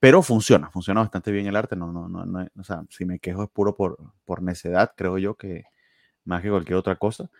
Pero 0.00 0.22
funciona, 0.22 0.70
funciona 0.70 1.00
bastante 1.00 1.32
bien 1.32 1.46
el 1.46 1.56
arte. 1.56 1.76
No, 1.76 1.92
no, 1.92 2.08
no, 2.08 2.26
no, 2.26 2.46
o 2.58 2.64
sea, 2.64 2.84
si 2.90 3.04
me 3.04 3.18
quejo 3.18 3.44
es 3.44 3.50
puro 3.50 3.76
por, 3.76 3.98
por 4.24 4.42
necedad, 4.42 4.92
creo 4.96 5.18
yo, 5.18 5.36
que 5.36 5.64
más 6.24 6.42
que 6.42 6.50
cualquier 6.50 6.76
otra 6.76 6.96
cosa. 6.96 7.30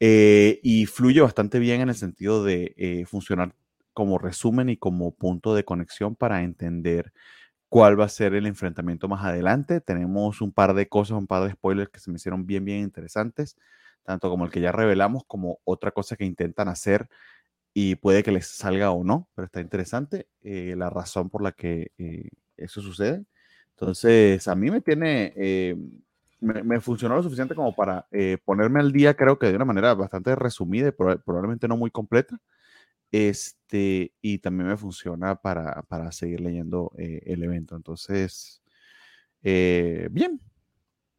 y 0.00 0.86
fluye 0.86 1.20
bastante 1.20 1.58
bien 1.58 1.80
en 1.80 1.88
el 1.90 1.94
sentido 1.96 2.44
de 2.44 3.06
funcionar 3.08 3.54
como 3.94 4.18
resumen 4.18 4.68
y 4.68 4.76
como 4.76 5.14
punto 5.14 5.54
de 5.54 5.64
conexión 5.64 6.16
para 6.16 6.42
entender 6.42 7.12
cuál 7.74 7.98
va 7.98 8.04
a 8.04 8.08
ser 8.08 8.34
el 8.34 8.46
enfrentamiento 8.46 9.08
más 9.08 9.24
adelante. 9.24 9.80
Tenemos 9.80 10.40
un 10.40 10.52
par 10.52 10.74
de 10.74 10.88
cosas, 10.88 11.18
un 11.18 11.26
par 11.26 11.42
de 11.42 11.50
spoilers 11.50 11.90
que 11.90 11.98
se 11.98 12.08
me 12.08 12.18
hicieron 12.18 12.46
bien, 12.46 12.64
bien 12.64 12.78
interesantes, 12.78 13.56
tanto 14.04 14.30
como 14.30 14.44
el 14.44 14.52
que 14.52 14.60
ya 14.60 14.70
revelamos, 14.70 15.24
como 15.26 15.58
otra 15.64 15.90
cosa 15.90 16.14
que 16.14 16.24
intentan 16.24 16.68
hacer 16.68 17.08
y 17.72 17.96
puede 17.96 18.22
que 18.22 18.30
les 18.30 18.46
salga 18.46 18.92
o 18.92 19.02
no, 19.02 19.28
pero 19.34 19.46
está 19.46 19.60
interesante 19.60 20.28
eh, 20.42 20.76
la 20.78 20.88
razón 20.88 21.30
por 21.30 21.42
la 21.42 21.50
que 21.50 21.90
eh, 21.98 22.28
eso 22.56 22.80
sucede. 22.80 23.24
Entonces, 23.70 24.46
a 24.46 24.54
mí 24.54 24.70
me 24.70 24.80
tiene, 24.80 25.32
eh, 25.34 25.76
me, 26.38 26.80
funcionó 26.80 27.16
lo 27.16 27.24
suficiente 27.24 27.56
como 27.56 27.74
para 27.74 28.06
ponerme 28.44 28.78
al 28.78 28.92
día, 28.92 29.14
creo 29.16 29.36
que 29.36 29.48
de 29.48 29.56
una 29.56 29.64
manera 29.64 29.94
bastante 29.94 30.36
resumida 30.36 30.90
y 30.90 30.92
probablemente 30.92 31.66
no 31.66 31.76
muy 31.76 31.90
completa. 31.90 32.38
Este, 33.16 34.12
y 34.20 34.38
también 34.38 34.70
me 34.70 34.76
funciona 34.76 35.36
para, 35.36 35.82
para 35.82 36.10
seguir 36.10 36.40
leyendo 36.40 36.90
eh, 36.98 37.22
el 37.26 37.44
evento. 37.44 37.76
Entonces, 37.76 38.60
eh, 39.44 40.08
bien, 40.10 40.40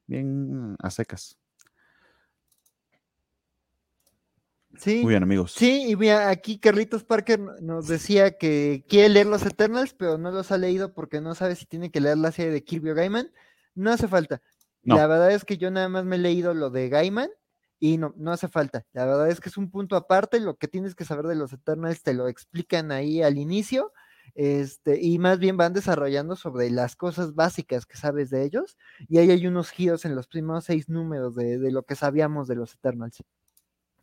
bien 0.06 0.76
a 0.80 0.92
secas. 0.92 1.38
Sí. 4.78 5.04
Muy 5.04 5.14
bien, 5.14 5.24
amigos. 5.24 5.54
Sí, 5.54 5.86
y 5.88 5.96
mira, 5.96 6.30
aquí 6.30 6.60
Carlitos 6.60 7.06
Parker 7.06 7.40
nos 7.62 7.88
decía 7.88 8.38
que 8.38 8.84
quiere 8.90 9.08
leer 9.08 9.28
los 9.28 9.46
Eternals, 9.46 9.94
pero 9.94 10.18
no 10.18 10.32
los 10.32 10.52
ha 10.52 10.58
leído 10.58 10.94
porque 10.94 11.22
no 11.22 11.34
sabe 11.34 11.56
si 11.56 11.66
tiene 11.66 11.92
que 11.92 12.02
leer 12.02 12.18
la 12.18 12.34
serie 12.34 12.52
de 12.52 12.62
Kirby 12.66 12.90
o 12.90 12.96
Gaiman. 12.96 13.32
No 13.74 13.90
hace 13.94 14.10
falta. 14.10 14.42
La 14.84 15.08
verdad 15.08 15.32
es 15.32 15.46
que 15.46 15.58
yo 15.58 15.72
nada 15.72 15.88
más 15.88 16.04
me 16.04 16.18
he 16.18 16.20
leído 16.20 16.54
lo 16.54 16.72
de 16.72 16.90
Gaiman 16.90 17.30
y 17.94 17.98
no, 17.98 18.14
no 18.18 18.32
hace 18.32 18.48
falta. 18.48 18.84
La 18.94 19.06
verdad 19.06 19.30
es 19.30 19.40
que 19.40 19.50
es 19.50 19.58
un 19.58 19.70
punto 19.70 19.96
aparte. 19.96 20.40
Lo 20.40 20.58
que 20.58 20.68
tienes 20.68 20.96
que 20.96 21.06
saber 21.06 21.26
de 21.28 21.36
los 21.36 21.54
Eternals 21.54 22.02
te 22.02 22.16
lo 22.16 22.28
explican 22.28 22.92
ahí 22.92 23.22
al 23.22 23.38
inicio. 23.38 23.94
Este, 24.34 25.00
y 25.00 25.20
más 25.20 25.38
bien 25.38 25.56
van 25.56 25.74
desarrollando 25.74 26.36
sobre 26.36 26.72
las 26.72 26.96
cosas 26.96 27.36
básicas 27.36 27.86
que 27.86 27.96
sabes 27.96 28.32
de 28.32 28.44
ellos. 28.44 28.76
Y 29.08 29.20
ahí 29.20 29.30
hay 29.30 29.46
unos 29.46 29.70
giros 29.70 30.04
en 30.04 30.16
los 30.16 30.28
primeros 30.28 30.66
seis 30.66 30.90
números 30.90 31.36
de, 31.36 31.60
lo 31.72 31.84
que 31.84 31.96
sabíamos 31.96 32.48
de 32.48 32.56
los 32.56 32.74
Eternals. 32.74 33.24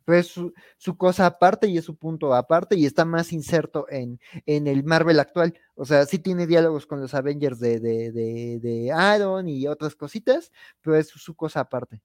Pues 0.05 0.27
su, 0.27 0.53
su, 0.77 0.97
cosa 0.97 1.25
aparte 1.25 1.67
y 1.67 1.77
es 1.77 1.85
su 1.85 1.95
punto 1.97 2.33
aparte 2.33 2.75
y 2.77 2.85
está 2.85 3.05
más 3.05 3.31
inserto 3.33 3.85
en, 3.89 4.19
en 4.45 4.67
el 4.67 4.85
Marvel 4.85 5.19
actual. 5.19 5.59
O 5.75 5.85
sea, 5.85 6.05
sí 6.05 6.19
tiene 6.19 6.47
diálogos 6.47 6.85
con 6.85 7.01
los 7.01 7.13
Avengers 7.13 7.59
de, 7.59 7.79
de, 7.81 8.11
de, 8.11 8.59
de 8.61 8.91
Aaron 8.93 9.49
y 9.49 9.67
otras 9.67 9.95
cositas, 9.95 10.51
pero 10.81 10.95
es 10.95 11.07
su 11.09 11.35
cosa 11.35 11.61
aparte. 11.61 12.01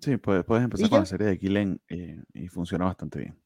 Sí, 0.00 0.16
puedes, 0.16 0.44
puedes 0.44 0.64
empezar 0.64 0.88
con 0.88 1.00
la 1.00 1.06
serie 1.06 1.26
de 1.26 1.38
Killen 1.38 1.80
eh, 1.88 2.22
y 2.34 2.48
funciona 2.48 2.84
bastante 2.84 3.18
bien. 3.20 3.38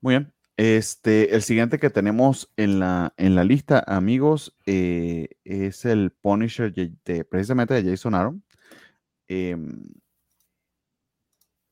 Muy 0.00 0.14
bien. 0.14 0.32
Este, 0.56 1.34
el 1.34 1.42
siguiente 1.42 1.78
que 1.78 1.90
tenemos 1.90 2.52
en 2.56 2.80
la, 2.80 3.14
en 3.16 3.34
la 3.34 3.44
lista, 3.44 3.82
amigos, 3.86 4.56
eh, 4.66 5.28
es 5.44 5.84
el 5.84 6.10
Punisher 6.10 6.72
de, 6.72 7.24
precisamente 7.24 7.74
de 7.74 7.90
Jason 7.90 8.14
Aaron. 8.14 8.44
Em, 9.28 9.84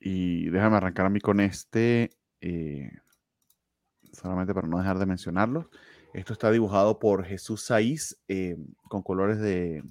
y 0.00 0.48
déjame 0.50 0.76
arrancar 0.76 1.06
a 1.06 1.10
mí 1.10 1.20
con 1.20 1.40
este. 1.40 2.10
Eh, 2.40 2.90
solamente 4.12 4.54
para 4.54 4.68
no 4.68 4.78
dejar 4.78 4.98
de 4.98 5.06
mencionarlo. 5.06 5.70
Esto 6.14 6.32
está 6.32 6.50
dibujado 6.50 6.98
por 6.98 7.24
Jesús 7.24 7.62
Saiz 7.62 8.18
eh, 8.28 8.56
con 8.88 9.02
colores 9.02 9.38
de, 9.38 9.82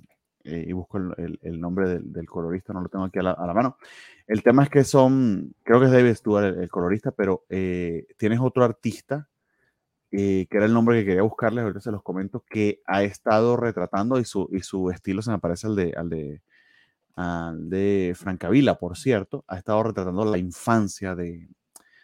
eh, 0.47 0.65
y 0.67 0.73
busco 0.73 0.97
el, 0.97 1.59
nombre 1.59 1.99
del, 1.99 2.25
colorista, 2.25 2.73
no 2.73 2.81
lo 2.81 2.89
tengo 2.89 3.05
aquí 3.05 3.19
a 3.19 3.23
la, 3.23 3.53
mano. 3.53 3.77
El 4.27 4.43
tema 4.43 4.63
es 4.63 4.69
que 4.69 4.83
son, 4.83 5.53
creo 5.63 5.79
que 5.79 5.85
es 5.85 5.91
David 5.91 6.15
Stewart 6.15 6.57
el, 6.57 6.69
colorista, 6.69 7.11
pero 7.11 7.45
tienes 7.49 8.39
otro 8.41 8.63
artista, 8.63 9.27
que 10.09 10.47
era 10.49 10.65
el 10.65 10.73
nombre 10.73 10.99
que 10.99 11.05
quería 11.05 11.21
buscarles, 11.21 11.63
ahorita 11.63 11.81
se 11.81 11.91
los 11.91 12.01
comento, 12.01 12.43
que 12.49 12.81
ha 12.85 13.03
estado 13.03 13.57
retratando 13.57 14.19
y 14.19 14.25
su, 14.25 14.49
y 14.51 14.61
su 14.61 14.89
estilo 14.89 15.21
se 15.21 15.31
me 15.31 15.39
parece 15.39 15.67
al 15.67 15.75
de, 15.75 15.93
al 15.95 16.09
de 16.09 16.41
de 17.53 18.13
Francavilla, 18.15 18.75
por 18.75 18.97
cierto, 18.97 19.43
ha 19.47 19.57
estado 19.57 19.83
retratando 19.83 20.23
la 20.25 20.37
infancia 20.37 21.15
de, 21.15 21.49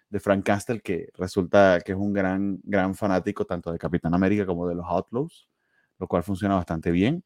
de 0.09 0.19
Frank 0.19 0.43
Castle, 0.43 0.81
que 0.81 1.09
resulta 1.17 1.79
que 1.85 1.91
es 1.91 1.97
un 1.97 2.13
gran, 2.13 2.59
gran 2.63 2.95
fanático 2.95 3.45
tanto 3.45 3.71
de 3.71 3.77
Capitán 3.77 4.13
América 4.15 4.45
como 4.45 4.67
de 4.67 4.75
los 4.75 4.85
Outlaws, 4.87 5.47
lo 5.99 6.07
cual 6.07 6.23
funciona 6.23 6.55
bastante 6.55 6.89
bien. 6.89 7.23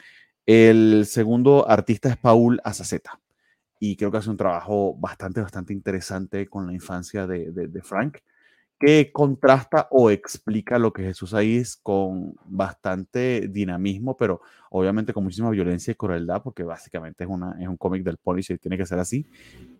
El 0.48 1.06
segundo 1.06 1.70
artista 1.70 2.08
es 2.08 2.16
Paul 2.16 2.62
Azaceta, 2.64 3.20
y 3.82 3.98
creo 3.98 4.10
que 4.10 4.18
hace 4.20 4.30
un 4.30 4.38
trabajo 4.38 4.96
bastante, 4.96 5.42
bastante 5.42 5.74
interesante 5.74 6.48
con 6.48 6.68
la 6.68 6.74
infancia 6.74 7.28
de, 7.28 7.52
de, 7.52 7.82
Frank 7.82 8.20
que 8.80 9.12
contrasta 9.12 9.90
o 9.92 10.10
explica 10.10 10.80
lo 10.80 10.94
que 10.94 11.04
Jesús 11.04 11.34
ahí 11.34 11.58
es 11.58 11.76
con 11.76 12.36
bastante 12.46 13.50
dinamismo, 13.50 14.16
pero 14.16 14.40
obviamente 14.70 15.12
con 15.12 15.26
muchísima 15.26 15.50
violencia 15.50 15.92
y 15.92 15.96
crueldad, 15.96 16.42
porque 16.44 16.64
básicamente 16.64 17.26
es, 17.26 17.30
una, 17.30 17.58
es 17.60 17.68
un 17.68 17.76
cómic 17.76 18.04
del 18.04 18.18
Punisher 18.18 18.56
y 18.56 18.60
tiene 18.60 18.78
que 18.78 18.86
ser 18.86 19.00
así. 19.00 19.28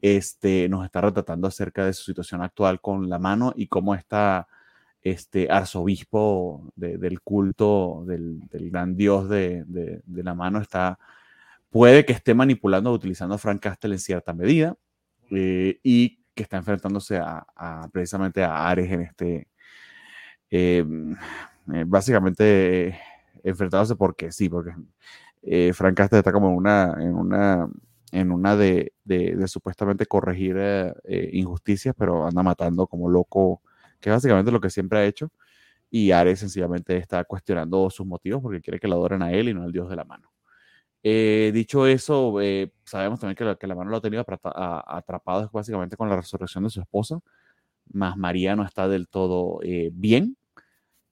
Este, 0.02 0.68
nos 0.68 0.84
está 0.84 1.00
retratando 1.00 1.48
acerca 1.48 1.86
de 1.86 1.94
su 1.94 2.04
situación 2.04 2.42
actual 2.42 2.82
con 2.82 3.08
la 3.08 3.20
mano 3.20 3.54
y 3.56 3.68
cómo 3.68 3.96
está 3.96 4.48
este 5.12 5.50
arzobispo 5.52 6.72
del 6.76 7.22
culto 7.22 8.04
del, 8.06 8.42
gran 8.52 8.96
dios 8.96 9.30
de, 9.30 9.66
la 10.08 10.34
mano 10.34 10.60
está, 10.60 11.00
puede 11.70 12.06
que 12.06 12.14
esté 12.14 12.34
manipulando 12.34 12.92
utilizando 12.92 13.36
a 13.36 13.38
Frank 13.38 13.62
Castle 13.62 13.96
en 13.96 14.00
cierta 14.00 14.34
medida. 14.34 14.76
Eh, 15.30 15.80
y 15.84 16.20
que 16.38 16.44
está 16.44 16.58
enfrentándose 16.58 17.18
a, 17.18 17.90
precisamente 17.92 18.44
a 18.44 18.70
Ares 18.70 18.90
en 18.92 19.02
este, 19.02 19.48
em, 20.50 21.14
eh, 21.74 21.84
básicamente 21.86 22.98
enfrentándose 23.44 23.96
porque 23.96 24.32
sí, 24.32 24.48
porque 24.48 24.74
eh, 25.42 25.74
Frank 25.74 25.98
Castle 25.98 26.20
está 26.20 26.32
como 26.32 26.50
en 26.50 26.56
una, 26.56 26.96
en 27.00 27.16
una, 27.16 27.70
en 28.12 28.32
una 28.32 28.56
de, 28.56 28.94
de, 29.04 29.48
supuestamente 29.48 30.06
corregir 30.06 30.56
eh, 30.58 31.30
injusticias, 31.34 31.96
pero 31.98 32.28
anda 32.28 32.44
matando 32.44 32.88
como 32.88 33.10
loco, 33.10 33.62
que 34.08 34.12
es 34.12 34.16
básicamente 34.16 34.52
lo 34.52 34.62
que 34.62 34.70
siempre 34.70 35.00
ha 35.00 35.06
hecho. 35.06 35.30
Y 35.90 36.12
Ares 36.12 36.40
sencillamente 36.40 36.98
está 36.98 37.24
cuestionando 37.26 37.90
sus 37.90 38.06
motivos 38.06 38.42
porque 38.42 38.62
quiere 38.62 38.80
que 38.80 38.88
lo 38.88 38.96
adoren 38.96 39.22
a 39.22 39.32
él 39.32 39.50
y 39.50 39.54
no 39.54 39.64
al 39.64 39.72
dios 39.72 39.90
de 39.90 39.96
la 39.96 40.06
mano. 40.06 40.32
Eh, 41.04 41.52
dicho 41.54 41.88
eso, 41.88 42.42
eh, 42.42 42.74
sabemos 42.86 43.20
también 43.20 43.36
que 43.36 43.46
la, 43.46 43.56
que 43.56 43.68
la, 43.68 43.76
mano 43.76 43.92
lo 43.92 43.98
ha 43.98 44.02
tenido 44.02 44.26
atrapado 44.28 45.50
básicamente 45.54 45.96
con 45.96 46.10
la 46.10 46.18
resurrección 46.18 46.64
de 46.66 46.70
su 46.70 46.82
esposa, 46.82 47.20
más 47.94 48.18
María 48.18 48.56
no 48.56 48.64
está 48.66 48.88
del 48.90 49.08
todo 49.08 49.60
eh, 49.64 49.90
bien, 49.94 50.38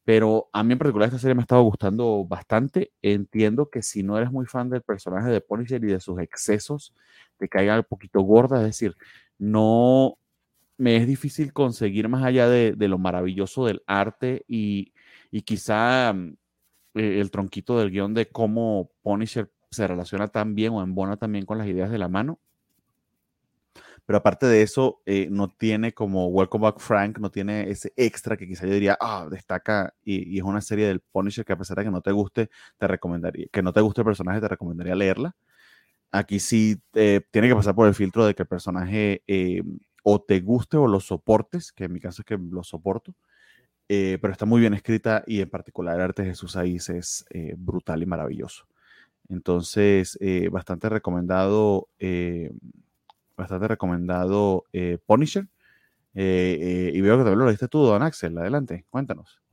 pero 0.04 0.50
a 0.54 0.64
mí 0.64 0.74
en 0.74 0.80
particular 0.80 1.08
esta 1.08 1.20
serie 1.20 1.36
me 1.36 1.42
ha 1.42 1.44
estado 1.44 1.64
gustando 1.64 2.26
bastante. 2.26 2.94
Entiendo 3.02 3.70
que 3.70 3.82
si 3.82 4.04
no 4.04 4.18
eres 4.18 4.32
muy 4.32 4.46
fan 4.46 4.70
del 4.70 4.82
personaje 4.84 5.30
de 5.30 5.42
Punisher 5.42 5.84
y 5.84 5.88
de 5.88 6.00
sus 6.00 6.20
excesos, 6.20 6.94
te 7.38 7.50
caiga 7.50 7.78
un 7.78 7.86
poquito 7.86 8.22
gorda, 8.22 8.60
es 8.60 8.66
decir, 8.66 8.96
no 9.38 10.18
me 10.78 10.98
es 10.98 11.08
difícil 11.08 11.54
conseguir 11.54 12.10
más 12.10 12.24
allá 12.24 12.50
de, 12.50 12.74
de 12.74 12.88
lo 12.88 12.98
maravilloso 12.98 13.66
del 13.66 13.84
arte 13.88 14.44
y, 14.48 14.94
y 15.32 15.42
quizá 15.44 16.16
el 16.94 17.32
tronquito 17.32 17.78
del 17.78 17.92
guion 17.92 18.14
de 18.14 18.28
cómo 18.30 18.92
Punisher 19.02 19.52
se 19.70 19.88
relaciona 19.88 20.28
tan 20.30 20.56
bien 20.56 20.74
o 20.74 20.82
embona 20.82 21.18
también 21.18 21.46
con 21.46 21.58
las 21.58 21.68
ideas 21.68 21.92
de 21.92 21.98
la 21.98 22.08
mano. 22.08 22.40
Pero 24.06 24.18
aparte 24.18 24.46
de 24.46 24.62
eso, 24.62 25.02
eh, 25.06 25.28
no 25.32 25.50
tiene 25.50 25.94
como 25.94 26.28
Welcome 26.28 26.64
Back 26.64 26.80
Frank, 26.80 27.18
no 27.18 27.32
tiene 27.32 27.70
ese 27.70 27.92
extra 27.96 28.38
que 28.38 28.48
quizá 28.48 28.68
yo 28.68 28.74
diría, 28.74 28.98
ah, 29.02 29.28
destaca 29.30 29.94
y, 30.04 30.38
es 30.38 30.44
una 30.44 30.62
serie 30.62 30.86
del 30.88 31.00
Punisher 31.00 31.44
que 31.44 31.54
a 31.54 31.58
pesar 31.58 31.78
de 31.78 31.86
que 31.86 31.92
no 31.92 32.02
te 32.02 32.12
guste, 32.12 32.50
te 32.78 32.88
recomendaría, 32.88 33.48
que 33.52 33.64
no 33.64 33.74
te 33.74 33.82
guste 33.82 34.02
el 34.02 34.06
personaje, 34.06 34.40
te 34.42 34.48
recomendaría 34.48 34.96
leerla. 34.96 35.36
Aquí 36.12 36.40
sí 36.40 36.78
eh, 36.94 37.22
tiene 37.32 37.50
que 37.50 37.56
pasar 37.56 37.76
por 37.76 37.88
el 37.88 37.96
filtro 37.96 38.26
de 38.26 38.36
que 38.36 38.44
el 38.44 38.48
personaje 38.48 39.24
eh, 39.28 39.62
o 40.06 40.22
te 40.22 40.40
guste 40.40 40.78
o 40.78 40.88
lo 40.88 41.00
soportes, 41.00 41.72
que 41.72 41.86
en 41.86 41.94
mi 41.94 42.00
caso 42.00 42.22
es 42.22 42.26
que 42.26 42.38
lo 42.38 42.64
soporto, 42.64 43.16
pero 43.88 44.32
está 44.32 44.46
muy 44.46 44.62
bien 44.62 44.74
escrita 44.74 45.24
y 45.28 45.42
en 45.42 45.50
particular 45.50 45.96
el 45.96 46.02
arte 46.02 46.24
de 46.24 46.30
Jesús 46.30 46.56
ahí 46.56 46.78
es 46.78 47.26
brutal 47.58 48.04
y 48.04 48.06
maravilloso. 48.06 48.66
Entonces, 49.30 50.18
eh, 50.22 50.50
bastante 50.50 50.90
recomendado, 50.90 51.90
eh, 52.00 52.52
bastante 53.38 53.68
recomendado 53.68 54.66
eh, 54.74 55.00
Punisher. 55.06 55.48
y 56.14 57.02
veo 57.02 57.18
que 57.18 57.24
también 57.24 57.40
lo 57.40 57.48
leíste 57.48 57.68
tú, 57.68 57.80
Don 57.84 58.04
Axel. 58.04 58.38
Adelante, 58.38 58.86
cuéntanos. 58.90 59.45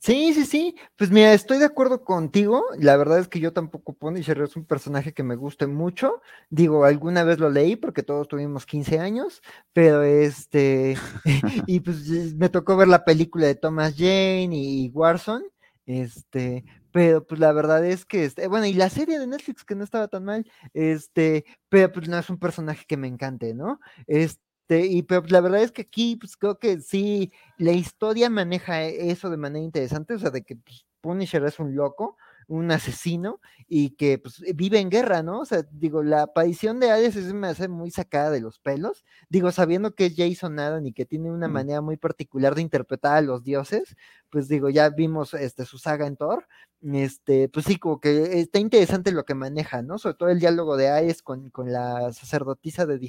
Sí, 0.00 0.32
sí, 0.34 0.44
sí. 0.46 0.76
Pues 0.96 1.10
mira, 1.10 1.32
estoy 1.32 1.58
de 1.58 1.64
acuerdo 1.64 2.04
contigo. 2.04 2.64
La 2.78 2.96
verdad 2.96 3.18
es 3.18 3.28
que 3.28 3.40
yo 3.40 3.52
tampoco 3.52 3.94
Punisher 3.94 4.40
es 4.42 4.54
un 4.56 4.64
personaje 4.64 5.12
que 5.12 5.22
me 5.24 5.34
guste 5.36 5.66
mucho. 5.66 6.20
Digo, 6.50 6.84
alguna 6.84 7.24
vez 7.24 7.38
lo 7.40 7.50
leí 7.50 7.74
porque 7.76 8.02
todos 8.02 8.28
tuvimos 8.28 8.64
15 8.66 8.98
años, 9.00 9.42
pero 9.72 10.02
este, 10.02 10.96
y 11.66 11.80
pues 11.80 12.06
me 12.36 12.48
tocó 12.48 12.76
ver 12.76 12.88
la 12.88 13.04
película 13.04 13.46
de 13.46 13.54
Thomas 13.56 13.94
Jane 13.96 14.48
y 14.52 14.90
Warson. 14.94 15.42
Este, 15.86 16.64
pero 16.92 17.26
pues 17.26 17.40
la 17.40 17.52
verdad 17.52 17.84
es 17.84 18.04
que, 18.04 18.24
este, 18.24 18.46
bueno, 18.46 18.66
y 18.66 18.74
la 18.74 18.90
serie 18.90 19.18
de 19.18 19.26
Netflix 19.26 19.64
que 19.64 19.74
no 19.74 19.84
estaba 19.84 20.06
tan 20.08 20.24
mal, 20.24 20.46
este, 20.74 21.44
pero 21.70 21.90
pues 21.90 22.08
no 22.08 22.18
es 22.18 22.28
un 22.28 22.38
personaje 22.38 22.84
que 22.86 22.98
me 22.98 23.08
encante, 23.08 23.54
¿no? 23.54 23.80
Este, 24.06 24.42
y 24.70 25.02
pero 25.02 25.22
pues, 25.22 25.32
la 25.32 25.40
verdad 25.40 25.62
es 25.62 25.72
que 25.72 25.82
aquí, 25.82 26.16
pues 26.16 26.36
creo 26.36 26.58
que 26.58 26.80
sí, 26.80 27.32
la 27.56 27.72
historia 27.72 28.30
maneja 28.30 28.82
eso 28.84 29.30
de 29.30 29.36
manera 29.38 29.64
interesante, 29.64 30.14
o 30.14 30.18
sea, 30.18 30.30
de 30.30 30.42
que 30.42 30.56
pues, 30.56 30.86
Punisher 31.00 31.44
es 31.44 31.58
un 31.58 31.74
loco, 31.74 32.16
un 32.48 32.70
asesino 32.72 33.40
y 33.68 33.90
que 33.90 34.18
pues, 34.18 34.40
vive 34.54 34.80
en 34.80 34.90
guerra, 34.90 35.22
¿no? 35.22 35.40
O 35.40 35.44
sea, 35.44 35.62
digo, 35.70 36.02
la 36.02 36.22
aparición 36.22 36.80
de 36.80 36.90
Ares 36.90 37.14
es, 37.16 37.32
me 37.34 37.48
hace 37.48 37.68
muy 37.68 37.90
sacada 37.90 38.30
de 38.30 38.40
los 38.40 38.58
pelos, 38.58 39.04
digo, 39.28 39.52
sabiendo 39.52 39.94
que 39.94 40.06
es 40.06 40.14
Jason 40.16 40.58
Adam 40.58 40.84
y 40.86 40.92
que 40.92 41.04
tiene 41.04 41.30
una 41.30 41.48
manera 41.48 41.80
muy 41.82 41.96
particular 41.98 42.54
de 42.54 42.62
interpretar 42.62 43.18
a 43.18 43.20
los 43.20 43.44
dioses, 43.44 43.96
pues 44.30 44.48
digo, 44.48 44.70
ya 44.70 44.88
vimos 44.90 45.34
este, 45.34 45.64
su 45.66 45.78
saga 45.78 46.06
en 46.06 46.16
Thor, 46.16 46.46
este, 46.82 47.48
pues 47.48 47.66
sí, 47.66 47.76
como 47.76 48.00
que 48.00 48.38
está 48.40 48.60
interesante 48.60 49.10
lo 49.10 49.24
que 49.24 49.34
maneja, 49.34 49.82
¿no? 49.82 49.98
Sobre 49.98 50.14
todo 50.14 50.28
el 50.28 50.38
diálogo 50.38 50.76
de 50.76 50.88
Ares 50.88 51.22
con, 51.22 51.50
con 51.50 51.72
la 51.72 52.12
sacerdotisa 52.12 52.86
de 52.86 52.98
The 52.98 53.08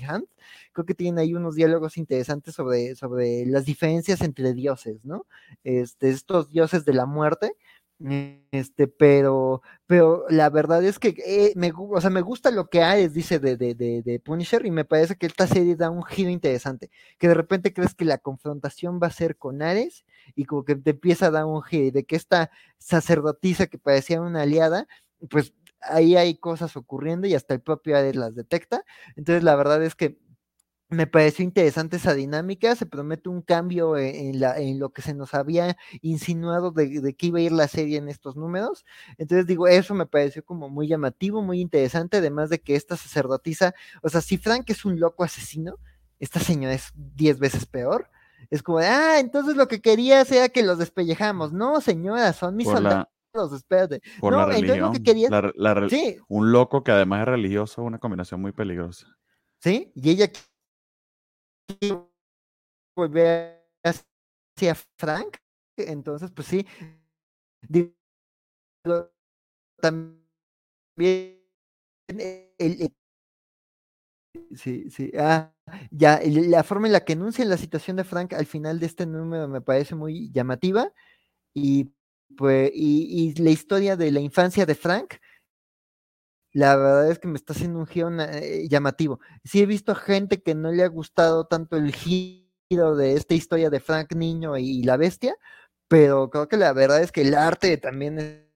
creo 0.73 0.85
que 0.85 0.95
tienen 0.95 1.19
ahí 1.19 1.35
unos 1.35 1.55
diálogos 1.55 1.97
interesantes 1.97 2.55
sobre, 2.55 2.95
sobre 2.95 3.45
las 3.45 3.65
diferencias 3.65 4.21
entre 4.21 4.53
dioses, 4.53 5.05
¿no? 5.05 5.25
Este, 5.63 6.09
estos 6.09 6.49
dioses 6.49 6.83
de 6.85 6.93
la 6.93 7.05
muerte, 7.05 7.53
este, 8.51 8.87
pero, 8.87 9.61
pero 9.85 10.25
la 10.29 10.49
verdad 10.49 10.83
es 10.85 10.99
que 10.99 11.15
eh, 11.25 11.51
me, 11.55 11.73
o 11.75 11.99
sea, 11.99 12.09
me 12.09 12.21
gusta 12.21 12.49
lo 12.49 12.69
que 12.69 12.81
Ares 12.81 13.13
dice 13.13 13.39
de, 13.39 13.57
de, 13.57 13.75
de, 13.75 14.19
Punisher 14.21 14.65
y 14.65 14.71
me 14.71 14.85
parece 14.85 15.17
que 15.17 15.25
esta 15.25 15.47
serie 15.47 15.75
da 15.75 15.89
un 15.89 16.03
giro 16.03 16.29
interesante, 16.29 16.89
que 17.17 17.27
de 17.27 17.33
repente 17.33 17.73
crees 17.73 17.95
que 17.95 18.05
la 18.05 18.17
confrontación 18.17 18.99
va 19.03 19.07
a 19.07 19.11
ser 19.11 19.37
con 19.37 19.61
Ares 19.61 20.05
y 20.35 20.45
como 20.45 20.63
que 20.63 20.75
te 20.75 20.91
empieza 20.91 21.27
a 21.27 21.31
dar 21.31 21.45
un 21.45 21.61
giro 21.61 21.91
de 21.91 22.05
que 22.05 22.15
esta 22.15 22.51
sacerdotisa 22.77 23.67
que 23.67 23.77
parecía 23.77 24.21
una 24.21 24.43
aliada, 24.43 24.87
pues 25.29 25.53
ahí 25.81 26.15
hay 26.15 26.37
cosas 26.37 26.77
ocurriendo 26.77 27.27
y 27.27 27.35
hasta 27.35 27.53
el 27.53 27.61
propio 27.61 27.97
Ares 27.97 28.15
las 28.15 28.33
detecta. 28.33 28.85
Entonces 29.17 29.43
la 29.43 29.55
verdad 29.55 29.83
es 29.83 29.95
que 29.95 30.17
me 30.89 31.05
pareció 31.05 31.45
interesante 31.45 31.97
esa 31.97 32.15
dinámica, 32.15 32.75
se 32.75 32.87
promete 32.87 33.29
un 33.29 33.43
cambio 33.43 33.95
e, 33.95 34.29
en, 34.29 34.39
la, 34.39 34.57
en 34.57 34.79
lo 34.79 34.89
que 34.89 35.03
se 35.03 35.13
nos 35.13 35.35
había 35.35 35.77
insinuado 36.01 36.71
de, 36.71 36.99
de, 36.99 37.13
que 37.13 37.27
iba 37.27 37.37
a 37.37 37.43
ir 37.43 37.51
la 37.51 37.67
serie 37.67 37.97
en 37.97 38.09
estos 38.09 38.35
números. 38.35 38.85
Entonces 39.17 39.45
digo, 39.45 39.67
eso 39.67 39.93
me 39.93 40.07
pareció 40.07 40.43
como 40.43 40.67
muy 40.67 40.87
llamativo, 40.87 41.43
muy 41.43 41.61
interesante, 41.61 42.17
además 42.17 42.49
de 42.49 42.59
que 42.59 42.75
esta 42.75 42.97
sacerdotisa, 42.97 43.75
o 44.01 44.09
sea, 44.09 44.21
si 44.21 44.37
Frank 44.37 44.67
es 44.69 44.83
un 44.83 44.99
loco 44.99 45.23
asesino, 45.23 45.77
esta 46.19 46.39
señora 46.39 46.73
es 46.73 46.91
diez 46.95 47.37
veces 47.37 47.65
peor. 47.67 48.09
Es 48.49 48.63
como, 48.63 48.79
ah, 48.79 49.19
entonces 49.19 49.55
lo 49.55 49.67
que 49.67 49.81
quería 49.81 50.21
era 50.21 50.49
que 50.49 50.63
los 50.63 50.79
despellejamos. 50.79 51.53
No, 51.53 51.81
señora, 51.81 52.33
son 52.33 52.55
mis 52.55 52.67
soldados. 52.67 53.07
espérate. 53.53 54.01
Por 54.19 54.33
no, 54.33 54.39
la 54.39 54.45
religión. 54.47 54.79
Lo 54.79 54.91
que 54.91 55.03
quería... 55.03 55.29
sí. 55.89 56.17
Un 56.27 56.51
loco 56.51 56.83
que 56.83 56.91
además 56.91 57.21
es 57.21 57.27
religioso, 57.27 57.83
una 57.83 57.99
combinación 57.99 58.41
muy 58.41 58.51
peligrosa. 58.51 59.07
Sí, 59.59 59.91
y 59.93 60.09
ella 60.09 60.31
volver 62.95 63.65
hacia 63.83 64.75
Frank. 64.97 65.37
Entonces, 65.77 66.31
pues 66.31 66.47
sí, 66.47 66.65
digo, 67.67 67.93
también 69.81 70.19
el, 72.57 72.93
Sí, 74.55 74.89
sí. 74.89 75.11
Ah, 75.17 75.51
ya, 75.91 76.19
la 76.23 76.63
forma 76.63 76.87
en 76.87 76.93
la 76.93 77.03
que 77.05 77.13
anuncian 77.13 77.49
la 77.49 77.57
situación 77.57 77.97
de 77.97 78.03
Frank 78.03 78.33
al 78.33 78.45
final 78.45 78.79
de 78.79 78.85
este 78.85 79.05
número 79.05 79.47
me 79.47 79.61
parece 79.61 79.95
muy 79.95 80.31
llamativa. 80.31 80.91
Y 81.53 81.91
pues, 82.37 82.71
y, 82.73 83.33
la 83.41 83.51
historia 83.51 83.97
de 83.97 84.11
la 84.11 84.21
infancia 84.21 84.65
de 84.65 84.75
Frank, 84.75 85.15
la 86.51 86.75
verdad 86.75 87.11
es 87.11 87.19
que 87.19 87.27
me 87.27 87.35
está 87.35 87.53
haciendo 87.53 87.79
un 87.79 87.87
giro 87.87 88.09
eh, 88.19 88.67
llamativo. 88.69 89.19
Sí 89.43 89.61
he 89.61 89.65
visto 89.65 89.95
gente 89.95 90.41
que 90.41 90.55
no 90.55 90.71
le 90.71 90.83
ha 90.83 90.87
gustado 90.87 91.45
tanto 91.45 91.77
el 91.77 91.93
giro 91.93 92.95
de 92.95 93.13
esta 93.13 93.33
historia 93.35 93.69
de 93.69 93.79
Frank 93.79 94.13
Niño 94.13 94.57
y 94.57 94.83
la 94.83 94.97
bestia, 94.97 95.35
pero 95.87 96.29
creo 96.29 96.47
que 96.47 96.57
la 96.57 96.73
verdad 96.73 97.01
es 97.01 97.11
que 97.11 97.21
el 97.21 97.35
arte 97.35 97.77
también 97.77 98.47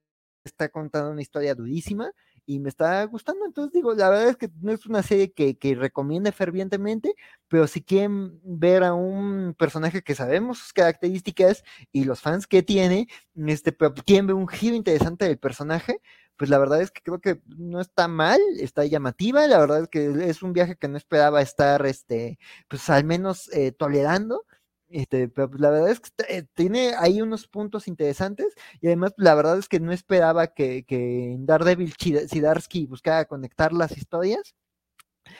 está 0.43 0.69
contando 0.69 1.11
una 1.11 1.21
historia 1.21 1.55
durísima 1.55 2.11
y 2.45 2.59
me 2.59 2.69
está 2.69 3.03
gustando. 3.05 3.45
Entonces 3.45 3.73
digo, 3.73 3.93
la 3.93 4.09
verdad 4.09 4.29
es 4.29 4.37
que 4.37 4.49
no 4.61 4.71
es 4.71 4.85
una 4.85 5.03
serie 5.03 5.31
que, 5.31 5.57
que 5.57 5.75
recomiende 5.75 6.31
fervientemente, 6.31 7.15
pero 7.47 7.67
si 7.67 7.81
quieren 7.81 8.39
ver 8.43 8.83
a 8.83 8.93
un 8.93 9.55
personaje 9.57 10.01
que 10.03 10.15
sabemos 10.15 10.59
sus 10.59 10.73
características 10.73 11.63
y 11.91 12.03
los 12.03 12.21
fans 12.21 12.47
que 12.47 12.63
tiene, 12.63 13.07
este, 13.35 13.71
pero 13.71 13.93
quieren 13.93 14.27
ver 14.27 14.35
un 14.35 14.47
giro 14.47 14.75
interesante 14.75 15.25
del 15.25 15.39
personaje, 15.39 16.01
pues 16.43 16.49
la 16.49 16.57
verdad 16.57 16.81
es 16.81 16.91
que 16.91 17.01
creo 17.01 17.21
que 17.21 17.41
no 17.55 17.79
está 17.79 18.09
mal, 18.09 18.41
está 18.59 18.83
llamativa, 18.83 19.47
la 19.47 19.59
verdad 19.59 19.83
es 19.83 19.87
que 19.87 20.29
es 20.29 20.43
un 20.43 20.51
viaje 20.51 20.75
que 20.75 20.89
no 20.89 20.97
esperaba 20.97 21.41
estar, 21.41 21.85
este, 21.85 22.37
pues 22.67 22.89
al 22.89 23.05
menos 23.05 23.49
eh, 23.53 23.71
tolerando, 23.71 24.43
este, 24.89 25.29
pero 25.29 25.49
pues, 25.49 25.61
la 25.61 25.69
verdad 25.69 25.91
es 25.91 26.01
que 26.01 26.09
eh, 26.27 26.43
tiene 26.53 26.95
ahí 26.99 27.21
unos 27.21 27.47
puntos 27.47 27.87
interesantes 27.87 28.53
y 28.81 28.87
además 28.87 29.13
pues, 29.15 29.23
la 29.23 29.35
verdad 29.35 29.57
es 29.57 29.69
que 29.69 29.79
no 29.79 29.93
esperaba 29.93 30.47
que, 30.47 30.83
que 30.83 31.31
en 31.31 31.45
Daredevil 31.45 31.93
Sidarsky 31.97 32.87
buscara 32.87 33.23
conectar 33.23 33.71
las 33.71 33.95
historias. 33.97 34.53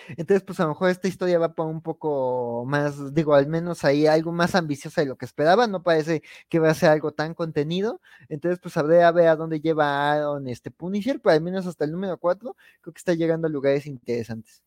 Entonces, 0.09 0.43
pues 0.43 0.59
a 0.59 0.63
lo 0.63 0.69
mejor 0.69 0.89
esta 0.89 1.07
historia 1.07 1.39
va 1.39 1.53
para 1.55 1.69
un 1.69 1.81
poco 1.81 2.65
más, 2.67 3.13
digo, 3.13 3.35
al 3.35 3.47
menos 3.47 3.83
ahí 3.83 4.07
algo 4.07 4.31
más 4.31 4.55
ambiciosa 4.55 5.01
de 5.01 5.07
lo 5.07 5.17
que 5.17 5.25
esperaba, 5.25 5.67
no 5.67 5.83
parece 5.83 6.23
que 6.49 6.59
va 6.59 6.69
a 6.69 6.73
ser 6.73 6.89
algo 6.89 7.11
tan 7.13 7.33
contenido. 7.33 8.01
Entonces, 8.29 8.59
pues 8.59 8.77
habré 8.77 9.03
a 9.03 9.11
ver 9.11 9.27
a 9.27 9.35
dónde 9.35 9.59
lleva 9.61 10.11
Aaron 10.11 10.47
este 10.47 10.71
Punisher, 10.71 11.19
pero 11.21 11.33
al 11.33 11.41
menos 11.41 11.65
hasta 11.67 11.85
el 11.85 11.91
número 11.91 12.17
4, 12.17 12.55
creo 12.81 12.93
que 12.93 12.99
está 12.99 13.13
llegando 13.13 13.47
a 13.47 13.49
lugares 13.49 13.85
interesantes. 13.85 14.63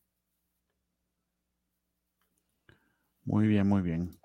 Muy 3.25 3.47
bien, 3.47 3.67
muy 3.67 3.81
bien. 3.81 4.17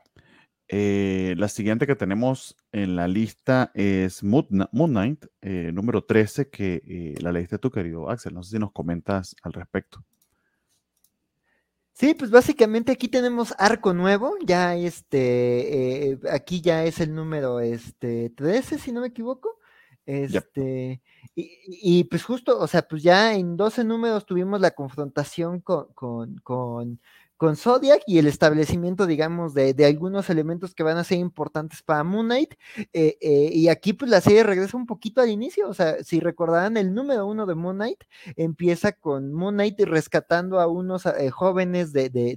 Eh, 0.69 1.35
la 1.37 1.49
siguiente 1.49 1.87
que 1.87 1.97
tenemos 1.97 2.57
en 2.73 2.97
la 2.97 3.07
lista 3.07 3.71
es 3.75 4.23
Moon, 4.23 4.47
Knight, 4.73 5.27
eh, 5.43 5.71
número 5.71 6.03
13, 6.05 6.49
que 6.49 6.83
eh, 6.87 7.15
la 7.21 7.31
leíste 7.31 7.59
tú, 7.59 7.71
querido 7.71 8.09
Axel. 8.09 8.33
No 8.33 8.43
sé 8.43 8.53
si 8.53 8.59
nos 8.59 8.73
comentas 8.73 9.37
al 9.43 9.53
respecto. 9.53 10.03
Sí, 11.97 12.15
pues 12.15 12.31
básicamente 12.31 12.91
aquí 12.93 13.09
tenemos 13.09 13.55
arco 13.59 13.93
nuevo, 13.93 14.35
ya 14.45 14.75
este, 14.77 16.19
aquí 16.31 16.61
ya 16.63 16.85
es 16.85 17.01
el 17.01 17.15
número 17.15 17.61
este, 17.61 18.31
13, 18.31 18.79
si 18.79 18.93
no 18.93 19.03
me 19.03 19.09
equivoco. 19.09 19.59
Este, 20.07 21.01
y, 21.37 22.05
pues 22.05 22.25
justo, 22.25 22.59
o 22.59 22.67
sea, 22.67 22.83
pues 22.83 23.03
ya 23.03 23.35
en 23.35 23.57
12 23.57 23.85
números 23.85 24.27
tuvimos 24.27 24.61
la 24.61 24.73
confrontación 24.73 25.61
con, 25.61 25.93
con 25.95 26.37
con 26.43 27.01
Zodiac 27.57 28.03
y 28.07 28.19
el 28.19 28.27
establecimiento, 28.27 29.07
digamos, 29.07 29.55
de, 29.55 29.75
algunos 29.85 30.31
elementos 30.31 30.75
que 30.75 30.83
van 30.83 30.97
a 30.97 31.05
ser 31.05 31.19
importantes 31.19 31.83
para 31.83 32.05
Moon 32.05 32.27
Knight. 32.27 32.55
Eh, 32.93 33.17
eh, 33.21 33.51
y 33.53 33.69
aquí, 33.69 33.93
pues 33.93 34.11
la 34.11 34.21
serie 34.21 34.45
regresa 34.45 34.77
un 34.77 34.87
poquito 34.87 35.21
al 35.21 35.31
inicio. 35.31 35.69
O 35.69 35.75
sea, 35.75 36.03
si 36.05 36.21
recordarán, 36.21 36.77
el 36.77 36.95
número 36.95 37.27
uno 37.27 37.47
de 37.47 37.55
Moon 37.55 37.77
Knight 37.77 38.05
empieza 38.37 38.93
con 38.93 39.33
Moon 39.33 39.55
Knight 39.55 39.81
rescatando 39.81 40.61
a 40.61 40.67
unos 40.69 41.07
eh, 41.07 41.31
jóvenes 41.31 41.93
de, 41.93 42.11
de, 42.11 42.37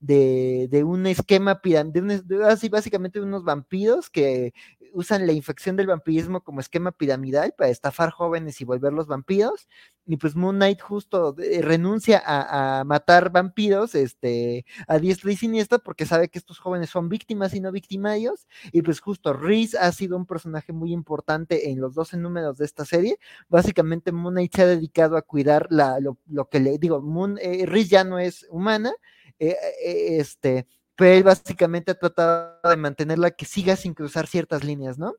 de, 0.00 0.68
de, 0.70 0.84
un 0.84 1.06
esquema 1.06 1.60
piramidal, 1.60 2.24
así 2.44 2.68
básicamente 2.68 3.20
unos 3.20 3.42
vampiros 3.44 4.10
que 4.10 4.52
usan 4.92 5.26
la 5.26 5.32
infección 5.32 5.76
del 5.76 5.88
vampirismo 5.88 6.42
como 6.42 6.60
esquema 6.60 6.90
piramidal 6.92 7.54
para 7.56 7.70
estafar 7.70 8.10
jóvenes 8.10 8.60
y 8.60 8.64
volverlos 8.64 9.06
vampiros. 9.06 9.68
Y 10.06 10.16
pues 10.18 10.36
Moon 10.36 10.56
Knight 10.56 10.80
justo 10.80 11.34
renuncia 11.60 12.22
a, 12.24 12.84
matar 12.84 13.30
vampiros, 13.30 13.94
este 13.96 14.64
a 14.86 14.98
diestra 14.98 15.32
y 15.32 15.36
siniestra 15.36 15.78
porque 15.78 16.06
sabe 16.06 16.28
que 16.28 16.38
estos 16.38 16.60
jóvenes 16.60 16.90
son 16.90 17.08
víctimas 17.08 17.54
y 17.54 17.60
no 17.60 17.72
victimarios. 17.72 18.46
Y 18.70 18.82
pues 18.82 19.00
justo 19.00 19.32
Reese 19.32 19.78
ha 19.78 19.90
sido 19.90 20.16
un 20.16 20.26
personaje 20.26 20.72
muy 20.72 20.92
importante 20.92 21.70
en 21.70 21.80
los 21.80 21.94
12 21.94 22.18
números 22.18 22.58
de 22.58 22.66
esta 22.66 22.84
serie. 22.84 23.18
Básicamente 23.48 24.12
Moon 24.12 24.34
Knight 24.34 24.54
se 24.54 24.62
ha 24.62 24.66
dedicado 24.66 25.16
a 25.16 25.22
cuidar 25.22 25.66
la, 25.70 25.98
lo, 26.00 26.48
que 26.48 26.60
le 26.60 26.78
digo, 26.78 27.00
Moon, 27.00 27.38
eh, 27.40 27.66
ya 27.88 28.04
no 28.04 28.18
es 28.18 28.46
humana, 28.50 28.92
eh, 29.38 29.56
eh, 29.84 30.18
este, 30.18 30.66
pero 30.94 31.14
él 31.14 31.22
básicamente 31.22 31.92
ha 31.92 31.98
tratado 31.98 32.70
de 32.70 32.76
mantenerla 32.76 33.30
que 33.30 33.44
siga 33.44 33.76
sin 33.76 33.94
cruzar 33.94 34.26
ciertas 34.26 34.64
líneas, 34.64 34.98
¿no? 34.98 35.14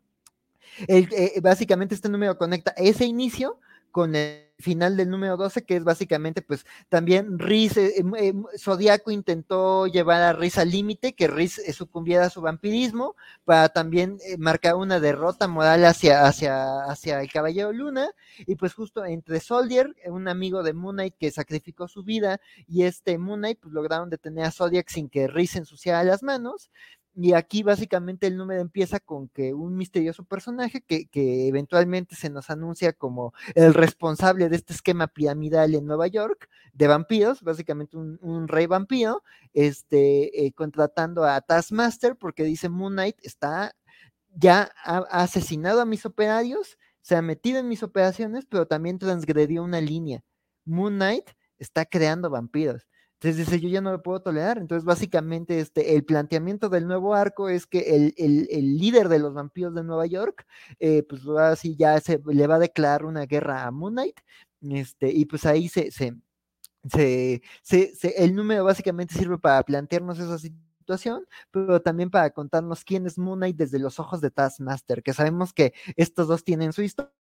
básicamente 1.41 1.95
este 1.95 2.07
número 2.07 2.37
conecta 2.37 2.71
ese 2.77 3.03
inicio 3.05 3.59
con 3.97 4.13
el 4.13 4.43
final 4.59 4.95
del 4.95 5.09
número 5.09 5.37
12, 5.37 5.63
que 5.65 5.75
es 5.75 5.83
básicamente, 5.83 6.43
pues 6.43 6.67
también 6.87 7.39
Riz, 7.39 7.77
eh, 7.77 7.95
eh, 8.19 8.33
Zodiaco 8.55 9.09
intentó 9.09 9.87
llevar 9.87 10.21
a 10.21 10.33
Riz 10.33 10.59
al 10.59 10.69
límite, 10.69 11.15
que 11.15 11.27
Riz 11.27 11.57
eh, 11.57 11.73
sucumbiera 11.73 12.25
a 12.25 12.29
su 12.29 12.41
vampirismo, 12.41 13.15
para 13.43 13.69
también 13.69 14.19
marcar 14.37 14.75
una 14.75 14.99
derrota 14.99 15.47
moral 15.47 15.83
hacia, 15.83 16.27
hacia, 16.27 16.83
hacia 16.83 17.19
el 17.21 17.31
Caballero 17.31 17.73
Luna, 17.73 18.11
y 18.37 18.53
pues 18.53 18.75
justo 18.75 19.03
entre 19.03 19.39
Soldier, 19.39 19.95
un 20.05 20.27
amigo 20.27 20.61
de 20.61 20.73
Moon 20.73 20.99
que 21.19 21.31
sacrificó 21.31 21.87
su 21.87 22.03
vida, 22.03 22.39
y 22.67 22.83
este 22.83 23.17
Moon 23.17 23.41
pues 23.59 23.73
lograron 23.73 24.11
detener 24.11 24.45
a 24.45 24.51
Zodiac 24.51 24.89
sin 24.89 25.09
que 25.09 25.27
Riz 25.27 25.55
ensuciara 25.55 26.03
las 26.03 26.21
manos, 26.21 26.69
y 27.19 27.33
aquí 27.33 27.63
básicamente 27.63 28.27
el 28.27 28.37
número 28.37 28.61
empieza 28.61 28.99
con 28.99 29.27
que 29.29 29.55
un 29.55 29.75
misterioso 29.75 30.23
personaje 30.23 30.81
que, 30.81 31.07
que, 31.07 31.47
eventualmente 31.47 32.15
se 32.15 32.29
nos 32.29 32.51
anuncia 32.51 32.93
como 32.93 33.33
el 33.55 33.73
responsable 33.73 34.49
de 34.49 34.55
este 34.55 34.73
esquema 34.73 35.07
piramidal 35.07 35.73
en 35.73 35.87
Nueva 35.87 36.05
York 36.05 36.47
de 36.73 36.85
vampiros, 36.85 37.41
básicamente 37.41 37.97
un, 37.97 38.47
rey 38.47 38.67
vampiro, 38.67 39.23
este, 39.53 40.45
eh, 40.45 40.53
contratando 40.53 41.23
a 41.23 41.41
Taskmaster 41.41 42.15
porque 42.15 42.43
dice 42.43 42.69
Moon 42.69 42.93
Knight 42.93 43.17
está 43.23 43.73
ya 44.35 44.71
ha, 44.85 44.99
asesinado 45.09 45.81
a 45.81 45.85
mis 45.85 46.05
operarios, 46.05 46.77
se 47.01 47.15
ha 47.15 47.23
metido 47.23 47.59
en 47.59 47.67
mis 47.67 47.81
operaciones, 47.81 48.45
pero 48.45 48.67
también 48.67 48.99
transgredió 48.99 49.63
una 49.63 49.81
línea. 49.81 50.23
Moon 50.65 50.95
Knight 50.97 51.31
está 51.57 51.85
creando 51.85 52.29
vampiros. 52.29 52.87
Entonces 53.19 53.47
dice, 53.47 53.59
yo 53.59 53.69
ya 53.69 53.81
no 53.81 53.91
lo 53.91 54.03
puedo 54.03 54.21
tolerar. 54.21 54.59
Entonces, 54.59 54.85
básicamente, 54.85 55.59
este, 55.59 55.95
el 55.95 56.05
planteamiento 56.05 56.69
del 56.69 56.87
nuevo 56.87 57.15
arco 57.15 57.49
es 57.49 57.65
que 57.65 57.79
el, 57.95 58.13
el, 58.17 58.77
líder 58.77 59.09
de 59.09 59.17
los 59.17 59.33
vampiros 59.33 59.73
de 59.73 59.83
Nueva 59.83 60.05
York, 60.05 60.45
eh, 60.79 61.03
pues 61.03 61.27
así 61.39 61.75
ya 61.75 61.99
se 61.99 62.21
le 62.25 62.47
va 62.47 62.55
a 62.55 62.59
declarar 62.59 63.05
una 63.05 63.25
guerra 63.25 63.65
a 63.65 63.71
Moon 63.71 63.93
Knight. 63.93 64.19
Este, 64.61 65.11
y 65.11 65.25
pues 65.25 65.45
ahí 65.45 65.67
se, 65.67 65.91
se, 65.91 66.13
se, 66.91 67.41
se, 67.63 68.23
el 68.23 68.35
número 68.35 68.63
básicamente 68.63 69.15
sirve 69.15 69.39
para 69.39 69.63
plantearnos 69.63 70.19
esa 70.19 70.37
situación, 70.37 71.25
pero 71.51 71.81
también 71.81 72.11
para 72.11 72.29
contarnos 72.31 72.83
quién 72.83 73.07
es 73.07 73.17
Moon 73.17 73.39
Knight 73.39 73.57
desde 73.57 73.79
los 73.79 73.99
ojos 73.99 74.21
de 74.21 74.31
Taskmaster, 74.31 75.03
que 75.03 75.13
sabemos 75.13 75.53
que 75.53 75.73
estos 75.95 76.27
dos 76.27 76.43
tienen 76.43 76.73
su 76.73 76.83
historia 76.83 77.11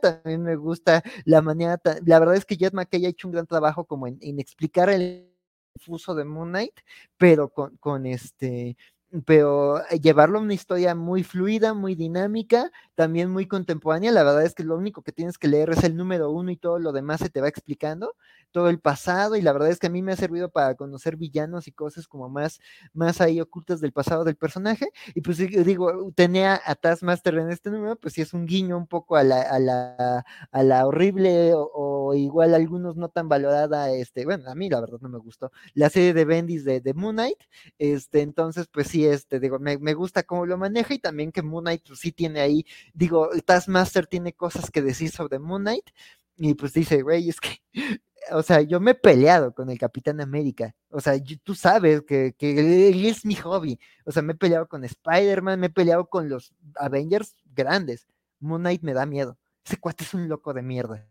también 0.00 0.42
me 0.42 0.56
gusta 0.56 1.02
la 1.24 1.40
manera, 1.40 1.80
la 2.04 2.18
verdad 2.18 2.36
es 2.36 2.44
que 2.44 2.56
Jet 2.56 2.74
McKay 2.74 3.06
ha 3.06 3.08
hecho 3.08 3.28
un 3.28 3.32
gran 3.32 3.46
trabajo 3.46 3.84
como 3.84 4.06
en, 4.06 4.18
explicar 4.38 4.90
el 4.90 5.30
fuso 5.76 6.14
de 6.14 6.24
Moon 6.24 6.48
Knight, 6.48 6.74
pero 7.16 7.48
con, 7.48 7.76
con 7.76 8.04
este, 8.04 8.76
pero 9.24 9.82
llevarlo 10.02 10.38
a 10.38 10.42
una 10.42 10.54
historia 10.54 10.94
muy 10.94 11.22
fluida, 11.24 11.74
muy 11.74 11.94
dinámica, 11.94 12.70
también 12.94 13.30
muy 13.30 13.46
contemporánea. 13.46 14.12
La 14.12 14.22
verdad 14.22 14.44
es 14.44 14.54
que 14.54 14.64
lo 14.64 14.76
único 14.76 15.02
que 15.02 15.12
tienes 15.12 15.38
que 15.38 15.48
leer 15.48 15.70
es 15.70 15.84
el 15.84 15.96
número 15.96 16.30
uno 16.30 16.50
y 16.50 16.56
todo 16.56 16.78
lo 16.78 16.92
demás 16.92 17.20
se 17.20 17.30
te 17.30 17.40
va 17.40 17.48
explicando 17.48 18.14
todo 18.50 18.70
el 18.70 18.80
pasado 18.80 19.36
y 19.36 19.42
la 19.42 19.52
verdad 19.52 19.70
es 19.70 19.78
que 19.78 19.88
a 19.88 19.90
mí 19.90 20.02
me 20.02 20.12
ha 20.12 20.16
servido 20.16 20.50
para 20.50 20.74
conocer 20.74 21.16
villanos 21.16 21.68
y 21.68 21.72
cosas 21.72 22.08
como 22.08 22.28
más, 22.28 22.60
más 22.92 23.20
ahí 23.20 23.40
ocultas 23.40 23.80
del 23.80 23.92
pasado 23.92 24.24
del 24.24 24.36
personaje 24.36 24.88
y 25.14 25.20
pues 25.20 25.38
digo, 25.38 26.12
tenía 26.14 26.60
a 26.64 26.74
Taskmaster 26.74 27.34
en 27.36 27.50
este 27.50 27.70
número, 27.70 27.96
pues 27.96 28.14
sí 28.14 28.22
es 28.22 28.32
un 28.32 28.46
guiño 28.46 28.76
un 28.76 28.86
poco 28.86 29.16
a 29.16 29.24
la, 29.24 29.42
a 29.42 29.58
la, 29.58 30.24
a 30.50 30.62
la 30.62 30.86
horrible 30.86 31.52
o, 31.54 32.14
igual 32.14 32.54
algunos 32.54 32.96
no 32.96 33.10
tan 33.10 33.28
valorada, 33.28 33.90
este, 33.92 34.24
bueno, 34.24 34.50
a 34.50 34.54
mí 34.54 34.70
la 34.70 34.80
verdad 34.80 34.98
no 35.00 35.08
me 35.08 35.18
gustó, 35.18 35.52
la 35.74 35.90
serie 35.90 36.14
de 36.14 36.24
Bendis 36.24 36.64
de, 36.64 36.80
de 36.80 36.94
Moon 36.94 37.14
Knight, 37.14 37.38
este, 37.78 38.22
entonces 38.22 38.66
pues 38.72 38.88
sí, 38.88 38.97
este, 39.06 39.40
digo, 39.40 39.58
me, 39.58 39.76
gusta 39.94 40.22
cómo 40.22 40.46
lo 40.46 40.56
maneja 40.58 40.94
y 40.94 40.98
también 40.98 41.32
que 41.32 41.42
Moon 41.42 41.64
Knight 41.64 41.82
pues 41.86 42.00
sí 42.00 42.12
tiene 42.12 42.40
ahí, 42.40 42.66
digo, 42.94 43.30
Taskmaster 43.44 44.06
tiene 44.06 44.32
cosas 44.32 44.70
que 44.70 44.82
decir 44.82 45.10
sobre 45.10 45.38
Moon 45.38 45.62
Knight, 45.62 45.90
y 46.36 46.54
pues 46.54 46.72
dice, 46.72 47.02
güey, 47.02 47.28
es 47.28 47.40
que 47.40 47.60
o 48.32 48.42
sea, 48.42 48.60
yo 48.62 48.80
me 48.80 48.92
he 48.92 48.94
peleado 48.94 49.52
con 49.52 49.70
el 49.70 49.78
Capitán 49.78 50.20
América. 50.20 50.74
O 50.90 51.00
sea, 51.00 51.14
tú 51.42 51.54
sabes 51.54 52.02
que, 52.02 52.34
que, 52.36 52.58
él 52.90 53.04
es 53.06 53.24
mi 53.24 53.34
hobby. 53.36 53.78
O 54.04 54.12
sea, 54.12 54.22
me 54.22 54.32
he 54.34 54.36
peleado 54.36 54.68
con 54.68 54.84
Spider-Man, 54.84 55.60
me 55.60 55.66
he 55.66 55.70
peleado 55.70 56.06
con 56.06 56.28
los 56.28 56.52
Avengers 56.76 57.34
grandes. 57.54 58.06
Moon 58.40 58.60
Knight 58.62 58.82
me 58.82 58.94
da 58.94 59.06
miedo. 59.06 59.38
Ese 59.64 59.78
cuate 59.78 60.04
es 60.04 60.14
un 60.14 60.28
loco 60.28 60.52
de 60.54 60.62
mierda. 60.62 61.06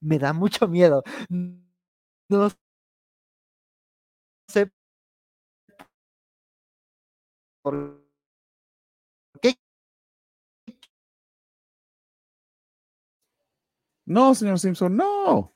Me 0.00 0.18
da 0.18 0.32
mucho 0.32 0.68
miedo. 0.68 1.02
No 2.28 2.50
sé 4.48 4.70
No, 14.04 14.34
señor 14.34 14.58
Simpson, 14.58 14.96
no. 14.96 15.54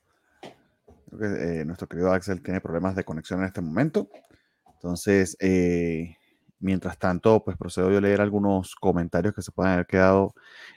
Eh, 1.21 1.63
nuestro 1.65 1.87
querido 1.87 2.11
Axel 2.11 2.41
tiene 2.41 2.61
problemas 2.61 2.95
de 2.95 3.03
conexión 3.03 3.41
en 3.41 3.47
este 3.47 3.61
momento. 3.61 4.09
Entonces, 4.73 5.35
eh, 5.39 6.15
mientras 6.59 6.97
tanto, 6.97 7.43
pues 7.43 7.57
procedo 7.57 7.91
yo 7.91 7.97
a 7.97 8.01
leer 8.01 8.21
algunos 8.21 8.75
comentarios 8.75 9.33
que 9.33 9.41
se 9.41 9.51
pueden 9.51 9.73
haber 9.73 9.87
quedado 9.87 10.33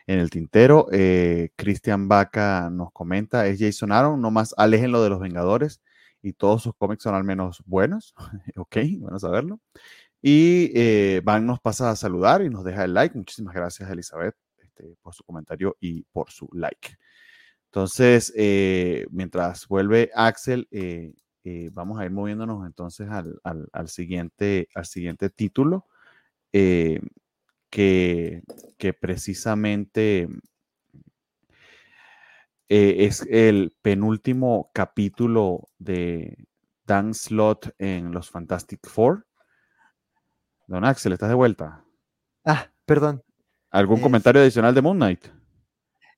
en 0.07 0.19
el 0.19 0.31
tintero. 0.31 0.89
Eh, 0.93 1.51
Cristian 1.57 2.09
Vaca 2.09 2.71
nos 2.71 2.93
comenta, 2.93 3.47
es 3.47 3.61
Jason 3.61 3.93
Aaron, 3.93 4.21
nomás 4.21 4.55
aléjenlo 4.57 5.03
de 5.03 5.11
los 5.11 5.21
Vengadores 5.21 5.81
y 6.23 6.33
todos 6.35 6.63
sus 6.63 6.75
cómics 6.77 7.03
son 7.03 7.15
al 7.15 7.25
menos 7.25 7.63
buenos. 7.67 8.15
ok, 8.57 8.77
bueno 8.99 9.19
saberlo. 9.19 9.61
Y 10.23 10.71
eh, 10.75 11.23
Van 11.25 11.47
nos 11.47 11.61
pasa 11.61 11.91
a 11.91 11.97
saludar 11.97 12.43
y 12.43 12.51
nos 12.51 12.65
deja 12.65 12.85
el 12.85 12.95
like. 12.95 13.17
Muchísimas 13.17 13.55
gracias, 13.55 13.91
Elizabeth, 13.91 14.35
este, 14.59 14.97
por 15.03 15.15
su 15.15 15.25
comentario 15.25 15.77
y 15.81 16.03
por 16.13 16.31
su 16.31 16.49
like. 16.53 16.97
Entonces, 17.67 18.33
eh, 18.37 19.07
mientras 19.11 19.69
vuelve 19.69 20.11
Axel, 20.15 20.67
eh, 20.73 21.15
eh, 21.45 21.71
vamos 21.73 22.01
a 22.01 22.05
ir 22.05 22.11
moviéndonos 22.11 22.67
entonces 22.67 23.09
al, 23.09 23.41
al- 23.45 23.89
siguiente, 23.89 24.69
al 24.75 24.85
siguiente 24.87 25.31
título, 25.31 25.87
que, 26.51 27.01
que 28.77 28.93
precisamente 28.93 30.29
es 32.69 33.23
el 33.31 33.73
penúltimo 33.83 34.71
capítulo 34.75 35.69
de 35.79 36.45
Dan 36.85 37.15
Slott 37.15 37.71
en 37.79 38.11
los 38.13 38.31
Fantastic 38.31 38.87
Four. 38.89 39.27
Don 40.71 40.85
Axel, 40.85 41.13
¿estás 41.13 41.29
de 41.29 41.35
vuelta? 41.35 41.85
Ah, 42.45 42.71
perdón. 42.87 43.25
¿Algún 43.73 43.97
Es- 43.97 44.03
comentario 44.05 44.41
adicional 44.41 44.73
de 44.73 44.81
Moon 44.83 44.97
Knight? 44.97 45.27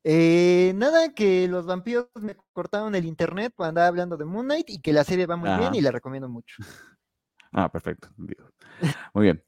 Eh, 0.04 0.72
nada, 0.76 1.14
que 1.14 1.48
los 1.48 1.64
vampiros 1.64 2.08
me 2.20 2.36
cortaron 2.52 2.94
el 2.94 3.06
internet 3.06 3.54
cuando 3.56 3.68
andaba 3.70 3.86
hablando 3.88 4.18
de 4.18 4.26
Moon 4.26 4.44
Knight 4.44 4.68
y 4.68 4.82
que 4.82 4.92
la 4.92 5.04
serie 5.04 5.24
va 5.24 5.36
muy 5.36 5.48
bien 5.48 5.62
Ajá. 5.62 5.76
y 5.76 5.80
la 5.80 5.90
recomiendo 5.90 6.28
mucho. 6.28 6.56
Ah, 7.54 7.70
perfecto. 7.70 8.08
Muy 9.12 9.24
bien. 9.24 9.44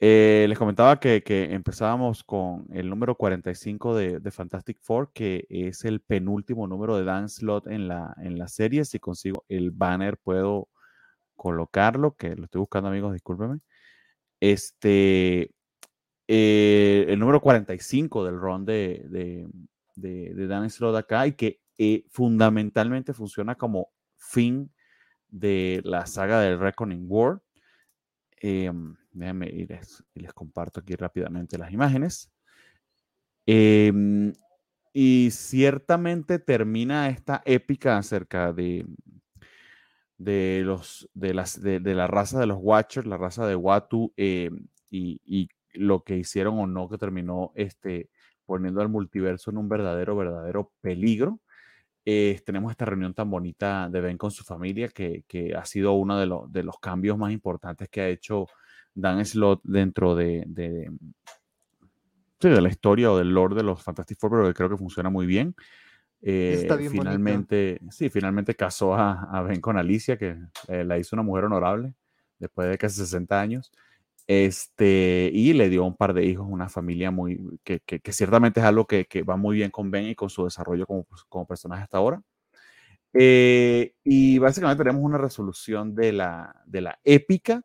Eh, 0.00 0.46
les 0.48 0.58
comentaba 0.58 0.98
que, 0.98 1.22
que 1.22 1.52
empezábamos 1.52 2.24
con 2.24 2.66
el 2.72 2.88
número 2.88 3.14
45 3.14 3.94
de, 3.94 4.20
de 4.20 4.30
Fantastic 4.30 4.78
Four, 4.80 5.12
que 5.12 5.44
es 5.50 5.84
el 5.84 6.00
penúltimo 6.00 6.66
número 6.66 6.96
de 6.96 7.04
Dan 7.04 7.28
Slott 7.28 7.66
en 7.66 7.88
la, 7.88 8.14
en 8.22 8.38
la 8.38 8.48
serie. 8.48 8.86
Si 8.86 8.98
consigo 8.98 9.44
el 9.48 9.70
banner, 9.70 10.16
puedo 10.16 10.68
colocarlo, 11.36 12.14
que 12.16 12.34
lo 12.36 12.44
estoy 12.44 12.60
buscando, 12.60 12.88
amigos, 12.88 13.12
discúlpenme. 13.12 13.58
Este, 14.42 15.54
eh, 16.26 17.06
el 17.06 17.16
número 17.20 17.40
45 17.40 18.24
del 18.24 18.40
run 18.40 18.64
de, 18.64 19.06
de, 19.08 19.46
de, 19.94 20.34
de 20.34 20.46
Dan 20.48 20.68
acá 20.96 21.28
y 21.28 21.34
que 21.34 21.60
eh, 21.78 22.04
fundamentalmente 22.10 23.12
funciona 23.12 23.54
como 23.54 23.92
fin 24.16 24.72
de 25.28 25.80
la 25.84 26.06
saga 26.06 26.40
del 26.40 26.58
Reckoning 26.58 27.04
War. 27.06 27.40
Em, 28.40 28.96
déjenme 29.12 29.48
y 29.48 29.64
les, 29.64 30.02
y 30.12 30.22
les 30.22 30.32
comparto 30.32 30.80
aquí 30.80 30.96
rápidamente 30.96 31.56
las 31.56 31.70
imágenes. 31.70 32.28
Em, 33.46 34.32
y 34.92 35.30
ciertamente 35.30 36.40
termina 36.40 37.08
esta 37.08 37.42
épica 37.44 37.96
acerca 37.96 38.52
de, 38.52 38.86
de, 40.22 40.62
los, 40.64 41.08
de, 41.14 41.34
las, 41.34 41.60
de, 41.60 41.80
de 41.80 41.94
la 41.94 42.06
raza 42.06 42.38
de 42.38 42.46
los 42.46 42.58
Watchers, 42.60 43.06
la 43.06 43.16
raza 43.16 43.46
de 43.46 43.56
Watu, 43.56 44.12
em, 44.16 44.66
y, 44.90 45.20
y 45.24 45.48
lo 45.74 46.02
que 46.04 46.16
hicieron 46.16 46.58
o 46.58 46.66
no, 46.66 46.88
que 46.88 46.98
terminó 46.98 47.52
este, 47.54 48.10
poniendo 48.44 48.80
al 48.80 48.88
multiverso 48.88 49.50
en 49.50 49.58
un 49.58 49.68
verdadero, 49.68 50.16
verdadero 50.16 50.72
peligro. 50.80 51.40
Eh, 52.04 52.40
tenemos 52.44 52.70
esta 52.70 52.84
reunión 52.84 53.14
tan 53.14 53.30
bonita 53.30 53.88
de 53.90 54.00
Ben 54.00 54.18
con 54.18 54.30
su 54.30 54.44
familia, 54.44 54.88
que, 54.88 55.24
que 55.26 55.54
ha 55.54 55.64
sido 55.64 55.92
uno 55.92 56.18
de, 56.18 56.26
los 56.26 56.52
de 56.52 56.62
los 56.62 56.78
cambios 56.78 57.16
más 57.16 57.32
importantes 57.32 57.88
que 57.88 58.00
ha 58.00 58.08
hecho 58.08 58.46
Dan 58.94 59.24
Slott 59.24 59.60
dentro 59.64 60.14
de, 60.14 60.44
de, 60.46 60.90
de 62.40 62.60
la 62.60 62.68
historia 62.68 63.10
o 63.10 63.18
del 63.18 63.30
lore 63.30 63.54
de 63.54 63.62
los 63.62 63.82
Fantastic 63.82 64.18
Four, 64.18 64.30
pero 64.30 64.46
que 64.48 64.54
creo 64.54 64.68
que 64.70 64.76
funciona 64.76 65.10
muy 65.10 65.26
bien. 65.26 65.54
Eh, 66.22 66.68
finalmente, 66.90 67.80
sí, 67.90 68.08
finalmente 68.08 68.54
casó 68.54 68.94
a, 68.94 69.24
a 69.24 69.42
Ben 69.42 69.60
con 69.60 69.76
Alicia, 69.76 70.16
que 70.16 70.36
eh, 70.68 70.84
la 70.84 70.98
hizo 70.98 71.16
una 71.16 71.24
mujer 71.24 71.44
honorable 71.44 71.94
después 72.38 72.68
de 72.70 72.78
casi 72.78 72.96
60 73.00 73.40
años. 73.40 73.72
Este, 74.28 75.30
y 75.32 75.52
le 75.52 75.68
dio 75.68 75.84
un 75.84 75.96
par 75.96 76.14
de 76.14 76.24
hijos, 76.24 76.46
una 76.48 76.68
familia 76.68 77.10
muy, 77.10 77.40
que, 77.64 77.80
que, 77.80 78.00
que 78.00 78.12
ciertamente 78.12 78.60
es 78.60 78.66
algo 78.66 78.86
que, 78.86 79.06
que, 79.06 79.22
va 79.22 79.36
muy 79.36 79.56
bien 79.56 79.70
con 79.70 79.90
Ben 79.90 80.06
y 80.06 80.14
con 80.14 80.30
su 80.30 80.44
desarrollo 80.44 80.86
como, 80.86 81.06
como 81.28 81.46
personaje 81.46 81.82
hasta 81.82 81.98
ahora. 81.98 82.22
Eh, 83.14 83.94
y 84.04 84.38
básicamente 84.38 84.82
tenemos 84.84 85.04
una 85.04 85.18
resolución 85.18 85.94
de 85.94 86.12
la, 86.12 86.62
de 86.66 86.80
la 86.80 86.98
épica, 87.04 87.62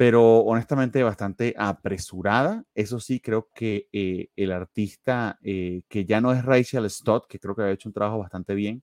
pero 0.00 0.38
honestamente 0.38 1.02
bastante 1.02 1.54
apresurada. 1.58 2.64
Eso 2.74 3.00
sí, 3.00 3.20
creo 3.20 3.50
que 3.54 3.86
eh, 3.92 4.30
el 4.34 4.50
artista, 4.50 5.38
eh, 5.42 5.82
que 5.90 6.06
ya 6.06 6.22
no 6.22 6.32
es 6.32 6.42
Rachel 6.42 6.88
Stott, 6.88 7.26
que 7.28 7.38
creo 7.38 7.54
que 7.54 7.64
ha 7.64 7.70
hecho 7.70 7.90
un 7.90 7.92
trabajo 7.92 8.18
bastante 8.18 8.54
bien 8.54 8.82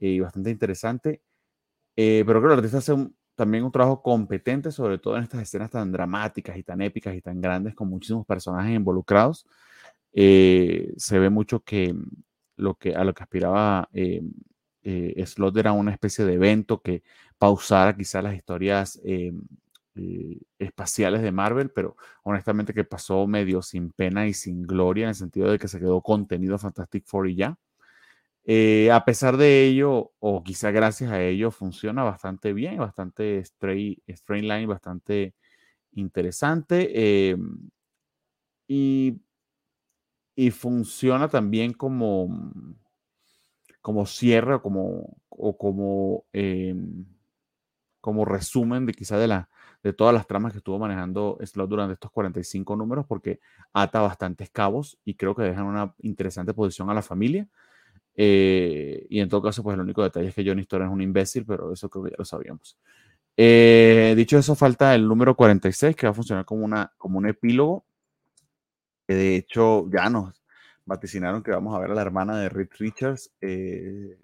y 0.00 0.18
bastante 0.18 0.50
interesante, 0.50 1.22
eh, 1.96 2.24
pero 2.26 2.40
creo 2.40 2.50
que 2.50 2.54
el 2.54 2.58
artista 2.58 2.78
hace 2.78 2.94
un, 2.94 3.16
también 3.36 3.62
un 3.62 3.70
trabajo 3.70 4.02
competente, 4.02 4.72
sobre 4.72 4.98
todo 4.98 5.16
en 5.18 5.22
estas 5.22 5.42
escenas 5.42 5.70
tan 5.70 5.92
dramáticas 5.92 6.56
y 6.56 6.64
tan 6.64 6.80
épicas 6.82 7.14
y 7.14 7.22
tan 7.22 7.40
grandes, 7.40 7.76
con 7.76 7.88
muchísimos 7.88 8.26
personajes 8.26 8.74
involucrados. 8.74 9.46
Eh, 10.12 10.92
se 10.96 11.20
ve 11.20 11.30
mucho 11.30 11.60
que 11.60 11.94
lo 12.56 12.74
que 12.74 12.96
a 12.96 13.04
lo 13.04 13.14
que 13.14 13.22
aspiraba 13.22 13.88
eh, 13.92 14.22
eh, 14.82 15.24
Slot 15.24 15.56
era 15.58 15.70
una 15.72 15.92
especie 15.92 16.24
de 16.24 16.34
evento 16.34 16.82
que 16.82 17.04
pausara 17.38 17.96
quizás 17.96 18.24
las 18.24 18.34
historias 18.34 19.00
eh, 20.00 20.38
espaciales 20.58 21.22
de 21.22 21.32
Marvel, 21.32 21.70
pero 21.70 21.96
honestamente 22.22 22.74
que 22.74 22.84
pasó 22.84 23.26
medio 23.26 23.62
sin 23.62 23.90
pena 23.92 24.26
y 24.26 24.34
sin 24.34 24.62
gloria 24.62 25.04
en 25.04 25.08
el 25.10 25.14
sentido 25.14 25.50
de 25.50 25.58
que 25.58 25.68
se 25.68 25.78
quedó 25.78 26.00
contenido 26.02 26.58
Fantastic 26.58 27.04
Four 27.06 27.28
y 27.28 27.36
ya. 27.36 27.58
Eh, 28.44 28.90
a 28.90 29.04
pesar 29.04 29.36
de 29.36 29.64
ello, 29.66 30.12
o 30.18 30.42
quizá 30.42 30.70
gracias 30.70 31.10
a 31.12 31.22
ello, 31.22 31.50
funciona 31.50 32.02
bastante 32.04 32.52
bien, 32.52 32.78
bastante 32.78 33.38
straight, 33.40 34.02
straight 34.08 34.44
line, 34.44 34.66
bastante 34.66 35.34
interesante. 35.92 36.90
Eh, 36.92 37.36
y, 38.66 39.20
y, 40.34 40.50
funciona 40.50 41.28
también 41.28 41.72
como, 41.72 42.28
como 43.82 44.06
cierre 44.06 44.54
o 44.54 44.62
como, 44.62 45.16
o 45.28 45.56
como, 45.58 46.24
eh, 46.32 46.74
como 48.00 48.24
resumen 48.24 48.86
de 48.86 48.94
quizá 48.94 49.18
de, 49.18 49.28
la, 49.28 49.50
de 49.82 49.92
todas 49.92 50.14
las 50.14 50.26
tramas 50.26 50.52
que 50.52 50.58
estuvo 50.58 50.78
manejando 50.78 51.38
Slot 51.42 51.68
durante 51.68 51.94
estos 51.94 52.10
45 52.10 52.76
números, 52.76 53.06
porque 53.06 53.40
ata 53.72 54.00
bastantes 54.00 54.50
cabos 54.50 54.98
y 55.04 55.14
creo 55.14 55.34
que 55.34 55.42
dejan 55.42 55.64
una 55.64 55.94
interesante 56.00 56.52
posición 56.52 56.90
a 56.90 56.94
la 56.94 57.02
familia. 57.02 57.48
Eh, 58.14 59.06
y 59.08 59.20
en 59.20 59.28
todo 59.28 59.40
caso, 59.42 59.62
pues 59.62 59.74
el 59.74 59.80
único 59.80 60.02
detalle 60.02 60.28
es 60.28 60.34
que 60.34 60.44
Johnny 60.44 60.62
Storm 60.62 60.84
es 60.84 60.90
un 60.90 61.00
imbécil, 61.00 61.46
pero 61.46 61.72
eso 61.72 61.88
creo 61.88 62.04
que 62.04 62.10
ya 62.10 62.16
lo 62.18 62.24
sabíamos. 62.24 62.76
Eh, 63.36 64.12
dicho 64.16 64.36
eso, 64.38 64.54
falta 64.54 64.94
el 64.94 65.08
número 65.08 65.34
46, 65.34 65.96
que 65.96 66.06
va 66.06 66.10
a 66.10 66.14
funcionar 66.14 66.44
como, 66.44 66.64
una, 66.64 66.92
como 66.98 67.18
un 67.18 67.26
epílogo. 67.26 67.84
De 69.08 69.36
hecho, 69.36 69.88
ya 69.90 70.10
nos 70.10 70.42
vaticinaron 70.84 71.42
que 71.42 71.50
vamos 71.50 71.74
a 71.74 71.78
ver 71.78 71.90
a 71.90 71.94
la 71.94 72.02
hermana 72.02 72.38
de 72.38 72.48
Reed 72.48 72.68
Richards 72.78 73.32
eh, 73.40 74.18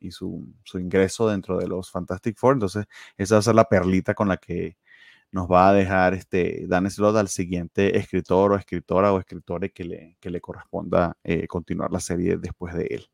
y 0.00 0.10
su, 0.10 0.46
su, 0.64 0.78
ingreso 0.78 1.28
dentro 1.28 1.58
de 1.58 1.68
los 1.68 1.90
Fantastic 1.90 2.36
Four. 2.36 2.54
Entonces, 2.54 2.86
esa 3.16 3.36
va 3.36 3.38
a 3.40 3.42
ser 3.42 3.54
la 3.54 3.68
perlita 3.68 4.14
con 4.14 4.28
la 4.28 4.36
que 4.36 4.76
nos 5.36 5.48
va 5.48 5.68
a 5.68 5.72
dejar 5.74 6.14
este 6.14 6.64
Dan 6.66 6.90
Slott 6.90 7.16
al 7.16 7.28
siguiente 7.28 7.96
escritor 7.96 8.52
o 8.52 8.56
escritora 8.56 9.12
o 9.12 9.20
escritores 9.20 9.70
que 9.72 9.84
le, 9.84 10.16
que 10.18 10.30
le 10.30 10.40
corresponda 10.40 11.16
eh, 11.22 11.46
continuar 11.46 11.92
la 11.92 12.00
serie 12.00 12.38
después 12.38 12.74
de 12.74 12.86
él. 12.86 13.08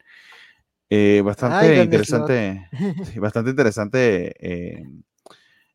Eh, 0.88 1.20
bastante, 1.24 1.56
Ay, 1.56 1.80
interesante, 1.80 2.68
sí, 3.12 3.18
bastante 3.18 3.50
interesante 3.50 4.34
eh, 4.38 4.86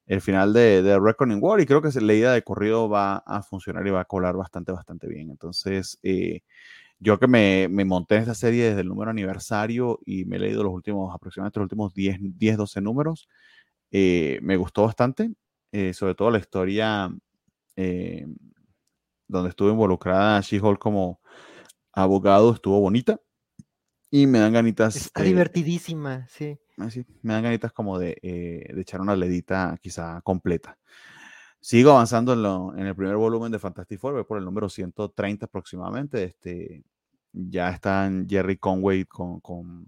el 0.05 0.21
final 0.21 0.53
de, 0.53 0.81
de, 0.81 0.99
Reckoning 0.99 1.39
War 1.41 1.59
y 1.59 1.65
creo 1.65 1.81
que 1.81 1.89
la 1.99 2.13
idea 2.13 2.31
de 2.31 2.43
corrido 2.43 2.87
va 2.87 3.17
a 3.17 3.43
funcionar 3.43 3.85
y 3.85 3.89
va 3.89 4.01
a 4.01 4.05
colar 4.05 4.37
bastante, 4.37 4.71
bastante 4.71 5.07
bien. 5.07 5.29
Entonces, 5.29 5.99
eh, 6.01 6.41
yo 6.99 7.19
que 7.19 7.27
me, 7.27 7.67
me, 7.69 7.83
monté 7.83 8.15
en 8.15 8.21
esta 8.21 8.35
serie 8.35 8.69
desde 8.69 8.81
el 8.81 8.87
número 8.87 9.11
aniversario 9.11 9.99
y 10.05 10.25
me 10.25 10.37
he 10.37 10.39
leído 10.39 10.63
los 10.63 10.73
últimos, 10.73 11.13
aproximadamente 11.13 11.59
los 11.59 11.65
últimos 11.65 11.93
10, 11.93 12.19
10 12.21 12.57
12 12.57 12.81
números, 12.81 13.27
eh, 13.91 14.39
me 14.41 14.57
gustó 14.57 14.83
bastante. 14.83 15.31
Eh, 15.71 15.93
sobre 15.93 16.15
todo 16.15 16.31
la 16.31 16.39
historia 16.39 17.11
eh, 17.75 18.25
donde 19.27 19.49
estuvo 19.49 19.69
involucrada 19.69 20.39
She-Hulk 20.41 20.79
como 20.79 21.19
abogado 21.91 22.53
estuvo 22.53 22.79
bonita 22.79 23.19
y 24.09 24.27
me 24.27 24.39
dan 24.39 24.53
ganitas. 24.53 24.95
Está 24.95 25.23
divertidísima, 25.23 26.27
sí. 26.29 26.57
me 27.21 27.33
dan 27.33 27.43
ganitas 27.43 27.73
como 27.73 27.99
de, 27.99 28.17
eh, 28.21 28.73
de, 28.73 28.81
echar 28.81 29.01
una 29.01 29.15
ledita 29.15 29.77
quizá 29.81 30.21
completa. 30.21 30.77
Sigo 31.59 31.91
avanzando 31.91 32.33
en, 32.33 32.43
lo, 32.43 32.75
en 32.77 32.85
el 32.85 32.95
primer 32.95 33.17
volumen 33.17 33.51
de 33.51 33.59
Fantastic 33.59 33.99
Four, 33.99 34.13
voy 34.13 34.23
por 34.23 34.37
el 34.37 34.45
número 34.45 34.69
130 34.69 35.45
aproximadamente. 35.47 36.23
Este, 36.23 36.83
ya 37.33 37.69
están 37.69 38.27
Jerry 38.29 38.57
Conway 38.57 39.05
con, 39.05 39.41
con, 39.41 39.85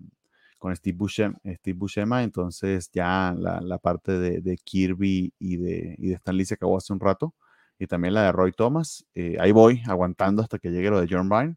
con 0.60 0.76
Steve, 0.76 0.98
Buscema, 0.98 1.40
Steve 1.44 1.77
Buscema, 1.77 2.22
entonces 2.22 2.91
ya 2.91 3.34
la, 3.36 3.77
parte 3.80 4.11
de, 4.19 4.41
de, 4.41 4.57
Kirby 4.57 5.34
y 5.40 5.57
de, 5.57 5.95
y 5.98 6.10
de 6.10 6.15
Stan 6.15 6.36
Lee 6.36 6.45
se 6.45 6.56
acabó 6.56 6.77
hace 6.77 6.94
un 6.94 6.99
rato, 6.99 7.34
y 7.80 7.88
también 7.88 8.14
la 8.14 8.23
de 8.23 8.31
Roy 8.34 8.52
Thomas. 8.52 9.06
Eh, 9.15 9.38
ahí 9.40 9.52
voy, 9.53 9.81
aguantando 9.88 10.41
hasta 10.44 10.60
que 10.60 10.69
llegue 10.69 10.90
lo 10.90 10.99
de 11.02 11.07
John 11.10 11.30
Byrne. 11.30 11.56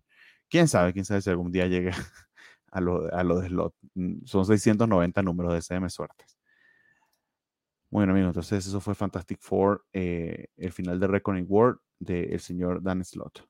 Quién 0.49 0.69
sabe, 0.69 0.93
quién 0.93 1.05
sabe 1.05 1.21
si 1.21 1.31
algún 1.31 1.51
día 1.51 1.67
llegue 1.67 1.91
a 2.71 2.81
lo, 2.81 3.13
a 3.13 3.25
lo 3.25 3.41
de 3.41 3.49
Slot. 3.49 3.75
Mm, 3.95 4.25
son 4.25 4.47
690 4.47 5.23
números 5.23 5.53
de 5.55 5.63
CM 5.63 5.91
Suertes. 5.91 6.39
Bueno, 7.91 8.13
amigos, 8.13 8.29
entonces 8.29 8.67
eso 8.67 8.81
fue 8.81 8.95
Fantastic 8.95 9.39
Four, 9.41 9.85
eh, 9.93 10.47
el 10.57 10.73
final 10.73 10.99
de 10.99 11.09
Reckoning 11.09 11.45
World 11.47 11.79
del 11.99 12.41
señor 12.41 12.83
Dan 12.83 13.05
Slot. 13.05 13.47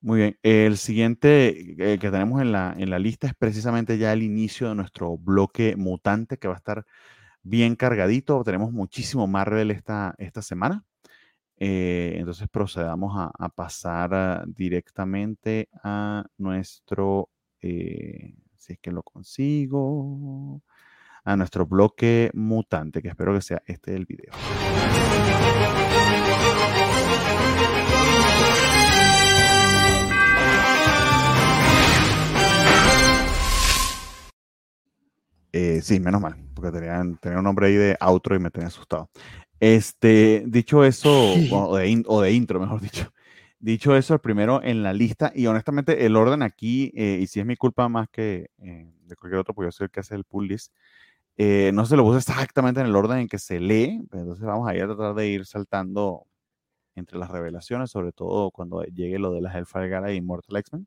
Muy 0.00 0.20
bien, 0.20 0.38
el 0.44 0.76
siguiente 0.76 1.92
eh, 1.92 1.98
que 1.98 2.10
tenemos 2.10 2.40
en 2.40 2.52
la, 2.52 2.74
en 2.78 2.88
la 2.90 3.00
lista 3.00 3.26
es 3.26 3.34
precisamente 3.34 3.98
ya 3.98 4.12
el 4.12 4.22
inicio 4.22 4.68
de 4.68 4.76
nuestro 4.76 5.18
bloque 5.18 5.74
mutante 5.76 6.38
que 6.38 6.46
va 6.46 6.54
a 6.54 6.58
estar 6.58 6.86
bien 7.42 7.74
cargadito. 7.74 8.44
Tenemos 8.44 8.72
muchísimo 8.72 9.26
Marvel 9.26 9.72
esta, 9.72 10.14
esta 10.18 10.40
semana. 10.42 10.84
Eh, 11.56 12.14
entonces 12.18 12.48
procedamos 12.48 13.12
a, 13.16 13.48
pasar 13.48 14.46
directamente 14.46 15.68
a 15.82 16.24
nuestro, 16.36 17.30
si 17.60 18.34
es 18.68 18.78
que 18.80 18.92
lo 18.92 19.02
consigo 19.02 20.62
a 21.24 21.36
nuestro 21.36 21.66
bloque 21.66 22.30
mutante, 22.34 23.02
que 23.02 23.08
espero 23.08 23.34
que 23.34 23.42
sea 23.42 23.62
este 23.66 23.96
el 23.96 24.06
video. 24.06 24.32
Eh, 35.60 35.82
sí, 35.82 35.98
menos 35.98 36.20
mal, 36.20 36.36
porque 36.54 36.70
tenía, 36.70 37.00
un 37.00 37.42
nombre 37.42 37.66
ahí 37.66 37.74
de 37.74 37.96
outro 37.98 38.36
y 38.36 38.38
me 38.38 38.48
tenía 38.48 38.68
asustado. 38.68 39.10
Este, 39.58 40.44
dicho 40.46 40.84
eso, 40.84 41.10
o, 41.50 41.76
de 41.76 42.32
intro, 42.32 42.60
mejor 42.60 42.80
dicho. 42.80 43.12
Dicho 43.58 43.96
eso, 43.96 44.14
el 44.14 44.20
primero 44.20 44.62
en 44.62 44.84
la 44.84 44.92
lista, 44.92 45.32
y 45.34 45.48
honestamente 45.48 46.06
el 46.06 46.14
orden 46.14 46.42
aquí, 46.42 46.92
eh, 46.94 47.18
y 47.20 47.26
si 47.26 47.40
es 47.40 47.46
mi 47.46 47.56
culpa 47.56 47.88
más 47.88 48.08
que 48.08 48.50
eh, 48.58 48.92
de 49.04 49.16
cualquier 49.16 49.40
otro, 49.40 49.52
pues 49.52 49.66
yo 49.66 49.72
soy 49.72 49.84
el 49.86 49.90
que 49.90 49.98
hace 49.98 50.14
el 50.14 50.22
pull 50.22 50.46
list, 50.46 50.72
eh, 51.36 51.72
no 51.74 51.84
se 51.86 51.96
lo 51.96 52.04
puse 52.04 52.18
exactamente 52.18 52.80
en 52.80 52.86
el 52.86 52.94
orden 52.94 53.18
en 53.18 53.28
que 53.28 53.38
se 53.40 53.58
lee, 53.58 54.00
entonces 54.12 54.44
vamos 54.46 54.68
a 54.68 54.76
ir 54.76 54.84
a 54.84 54.86
tratar 54.86 55.14
de 55.14 55.26
ir 55.26 55.44
saltando 55.44 56.28
entre 56.94 57.18
las 57.18 57.30
revelaciones, 57.32 57.90
sobre 57.90 58.12
todo 58.12 58.52
cuando 58.52 58.84
llegue 58.84 59.18
lo 59.18 59.32
de 59.32 59.40
las 59.40 59.56
Hellfire 59.56 59.88
Gala 59.88 60.12
y 60.12 60.20
Mortal 60.20 60.58
X-Men. 60.58 60.86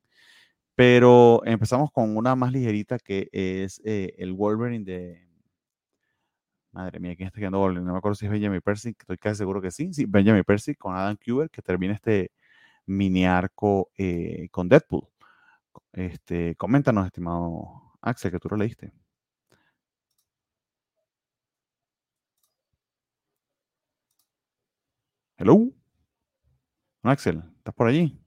Pero 0.81 1.45
empezamos 1.45 1.91
con 1.91 2.17
una 2.17 2.35
más 2.35 2.51
ligerita 2.51 2.97
que 2.97 3.29
es 3.31 3.79
eh, 3.85 4.15
el 4.17 4.33
Wolverine 4.33 4.83
de. 4.83 5.27
Madre 6.71 6.99
mía, 6.99 7.15
¿quién 7.15 7.27
está 7.27 7.39
quedando 7.39 7.59
Wolverine? 7.59 7.85
No 7.85 7.91
me 7.93 7.99
acuerdo 7.99 8.15
si 8.15 8.25
es 8.25 8.31
Benjamin 8.31 8.61
Percy, 8.61 8.95
estoy 8.97 9.17
casi 9.19 9.37
seguro 9.37 9.61
que 9.61 9.69
sí. 9.69 9.93
Sí, 9.93 10.05
Benjamin 10.07 10.43
Percy 10.43 10.73
con 10.73 10.95
Adam 10.95 11.15
Cuber, 11.23 11.51
que 11.51 11.61
termina 11.61 11.93
este 11.93 12.31
mini 12.87 13.25
arco 13.27 13.91
eh, 13.97 14.47
con 14.51 14.69
Deadpool. 14.69 15.07
Este, 15.93 16.55
coméntanos, 16.55 17.05
estimado 17.05 17.93
Axel, 18.01 18.31
que 18.31 18.39
tú 18.39 18.49
lo 18.49 18.57
leíste. 18.57 18.91
Hello. 25.37 25.71
Axel, 27.03 27.43
¿estás 27.59 27.73
por 27.75 27.87
allí? 27.87 28.20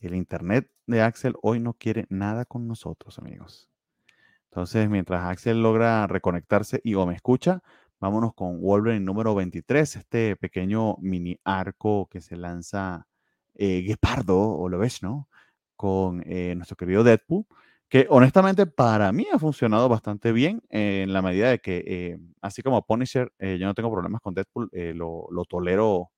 El 0.00 0.14
internet 0.14 0.70
de 0.86 1.02
Axel 1.02 1.34
hoy 1.42 1.60
no 1.60 1.74
quiere 1.74 2.06
nada 2.08 2.44
con 2.44 2.66
nosotros, 2.66 3.18
amigos. 3.18 3.68
Entonces, 4.44 4.88
mientras 4.88 5.24
Axel 5.24 5.62
logra 5.62 6.06
reconectarse 6.06 6.80
y 6.84 6.94
o 6.94 7.06
me 7.06 7.14
escucha, 7.14 7.62
vámonos 8.00 8.34
con 8.34 8.60
Wolverine 8.60 9.04
número 9.04 9.34
23, 9.34 9.96
este 9.96 10.36
pequeño 10.36 10.96
mini 10.98 11.38
arco 11.44 12.08
que 12.10 12.20
se 12.20 12.36
lanza 12.36 13.06
eh, 13.54 13.96
o 14.28 14.68
lo 14.68 14.78
ves, 14.78 15.02
¿no? 15.02 15.28
Con 15.76 16.22
eh, 16.26 16.54
nuestro 16.54 16.76
querido 16.76 17.04
Deadpool 17.04 17.46
que 17.88 18.06
honestamente 18.10 18.66
para 18.66 19.12
mí 19.12 19.26
ha 19.32 19.38
funcionado 19.38 19.88
bastante 19.88 20.32
bien 20.32 20.62
en 20.68 21.12
la 21.12 21.22
medida 21.22 21.50
de 21.50 21.58
que, 21.58 21.84
eh, 21.86 22.18
así 22.42 22.62
como 22.62 22.84
Punisher, 22.84 23.32
eh, 23.38 23.56
yo 23.58 23.66
no 23.66 23.74
tengo 23.74 23.90
problemas 23.90 24.20
con 24.20 24.34
Deadpool, 24.34 24.68
eh, 24.72 24.92
lo, 24.94 25.28
tolero 25.48 26.10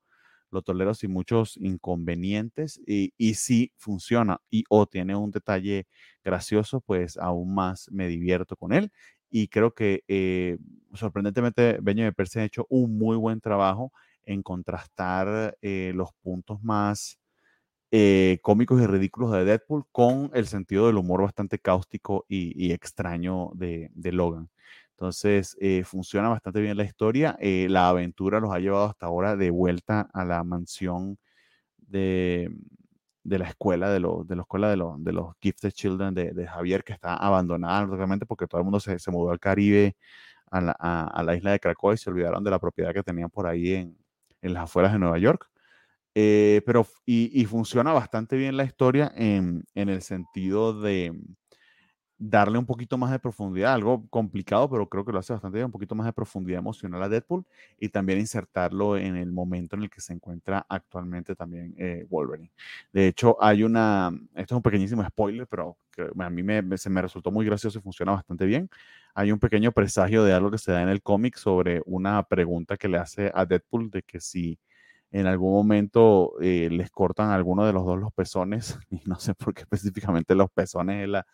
lo 0.51 0.63
tolero 0.63 0.95
sin 0.95 1.13
muchos 1.13 1.57
inconvenientes 1.57 2.81
y, 2.87 3.13
y 3.17 3.35
si 3.35 3.73
funciona 3.77 4.41
y 4.51 4.65
o 4.69 4.87
tiene 4.87 5.17
un 5.17 5.31
detalle 5.31 5.87
gracioso, 6.25 6.81
pues 6.81 7.17
aún 7.17 7.55
más 7.55 7.89
me 7.91 8.09
divierto 8.09 8.57
con 8.57 8.73
él 8.73 8.93
y 9.31 9.49
creo 9.49 9.75
que 9.75 10.59
sorprendentemente 10.95 11.79
Benjamin 11.81 12.15
Percy 12.15 12.41
ha 12.41 12.45
hecho 12.45 12.67
un 12.69 12.99
muy 12.99 13.17
buen 13.17 13.41
trabajo 13.41 13.93
en 14.25 14.43
contrastar 14.43 15.57
los 15.63 16.11
puntos 16.23 16.63
más 16.63 17.21
eh, 17.93 18.39
cómicos 18.43 18.81
y 18.81 18.87
ridículos 18.87 19.33
de 19.33 19.45
Deadpool 19.45 19.85
con 19.91 20.31
el 20.33 20.47
sentido 20.47 20.87
del 20.87 20.97
humor 20.97 21.23
bastante 21.23 21.59
cáustico 21.59 22.25
y, 22.29 22.71
extraño 22.73 23.51
de, 23.55 23.91
Logan. 24.13 24.49
Entonces, 25.01 25.57
eh, 25.61 25.83
funciona 25.83 26.29
bastante 26.29 26.61
bien 26.61 26.77
la 26.77 26.85
historia. 26.85 27.35
Eh, 27.41 27.69
la 27.71 27.89
aventura 27.89 28.39
los 28.39 28.53
ha 28.53 28.59
llevado 28.59 28.85
hasta 28.85 29.07
ahora 29.07 29.35
de 29.35 29.51
vuelta 29.51 30.11
a 30.13 30.27
la 30.27 30.45
mansión 30.45 31.19
de, 31.79 32.51
la 33.25 33.49
escuela, 33.49 33.89
de, 33.89 33.99
de 33.99 34.37
la 34.37 34.43
escuela 34.43 34.69
de, 34.69 34.77
de 34.99 35.13
los 35.13 35.35
Gifted 35.41 35.71
Children 35.71 36.13
de, 36.13 36.47
Javier, 36.47 36.85
que 36.85 36.93
está 36.93 37.17
abandonada 37.17 37.87
totalmente 37.89 38.27
porque 38.27 38.47
todo 38.47 38.61
el 38.61 38.65
mundo 38.67 38.79
se, 38.79 38.99
mudó 39.11 39.31
al 39.31 39.41
Caribe, 39.41 39.97
a 40.51 40.61
la, 41.23 41.35
isla 41.35 41.53
de 41.53 41.61
Krakow 41.61 41.95
y 41.95 41.97
se 41.97 42.11
olvidaron 42.11 42.45
de 42.45 42.51
la 42.51 42.59
propiedad 42.59 42.93
que 42.93 43.03
tenían 43.03 43.31
por 43.31 43.47
ahí 43.47 43.73
en, 43.73 43.97
en 44.43 44.53
las 44.53 44.65
afueras 44.65 44.93
de 44.93 44.99
Nueva 44.99 45.17
York. 45.19 45.51
Eh, 46.15 46.61
pero, 46.67 46.87
y, 47.07 47.45
funciona 47.47 47.93
bastante 47.95 48.37
bien 48.37 48.57
la 48.57 48.65
historia 48.65 49.13
en, 49.17 49.65
el 49.75 50.03
sentido 50.03 50.79
de 50.79 51.19
darle 52.23 52.59
un 52.59 52.67
poquito 52.67 52.99
más 52.99 53.11
de 53.11 53.19
profundidad, 53.19 53.73
algo 53.73 54.07
complicado, 54.11 54.69
pero 54.69 54.87
creo 54.87 55.07
que 55.07 55.13
lo 55.13 55.19
hace 55.19 55.33
bastante 55.33 55.57
bien, 55.57 55.67
un 55.67 55.73
poquito 55.73 55.95
más 55.95 56.07
de 56.07 56.13
profundidad 56.13 56.59
emocional 56.59 57.03
a 57.03 57.09
Deadpool 57.09 57.47
y 57.79 57.89
también 57.89 58.21
insertarlo 58.21 58.99
en 58.99 59.17
el 59.17 59.33
momento 59.33 59.75
en 59.75 59.85
el 59.85 59.91
que 59.91 60.03
se 60.03 60.13
encuentra 60.13 60.67
actualmente 60.69 61.35
también 61.35 61.75
eh, 61.79 62.07
Wolverine. 62.11 62.51
De 62.93 63.09
hecho, 63.09 63.43
hay 63.43 63.63
una, 63.63 64.13
esto 64.35 64.55
es 64.55 64.57
un 64.57 64.63
pequeñísimo 64.63 65.03
spoiler, 65.03 65.47
pero 65.47 65.79
a 66.19 66.31
mí 66.31 66.43
me, 66.43 66.77
se 66.77 66.91
me 66.91 67.01
resultó 67.01 67.31
muy 67.31 67.47
gracioso 67.47 67.79
y 67.79 67.83
funciona 67.83 68.13
bastante 68.13 68.45
bien. 68.45 68.69
Hay 69.15 69.33
un 69.33 69.39
pequeño 69.39 69.73
presagio 69.73 70.23
de 70.23 70.35
algo 70.35 70.51
que 70.51 70.59
se 70.59 70.73
da 70.73 70.83
en 70.83 70.91
el 70.91 71.03
cómic 71.03 71.37
sobre 71.37 71.81
una 71.87 72.23
pregunta 72.25 72.77
que 72.77 72.89
le 72.89 72.99
hace 72.99 73.33
a 73.35 73.47
Deadpool 73.47 73.91
de 73.91 74.03
que 74.03 74.21
si 74.21 74.59
en 75.11 75.27
algún 75.27 75.53
momento 75.53 76.35
eh, 76.41 76.69
les 76.71 76.91
cortan 76.91 77.31
a 77.31 77.35
alguno 77.35 77.65
de 77.65 77.73
los 77.73 77.85
dos 77.87 77.99
los 77.99 78.13
pezones, 78.13 78.79
y 78.91 79.01
no 79.07 79.17
sé 79.17 79.35
por 79.35 79.55
qué 79.55 79.63
específicamente 79.63 80.35
los 80.35 80.51
pezones 80.51 81.09
es, 81.09 81.25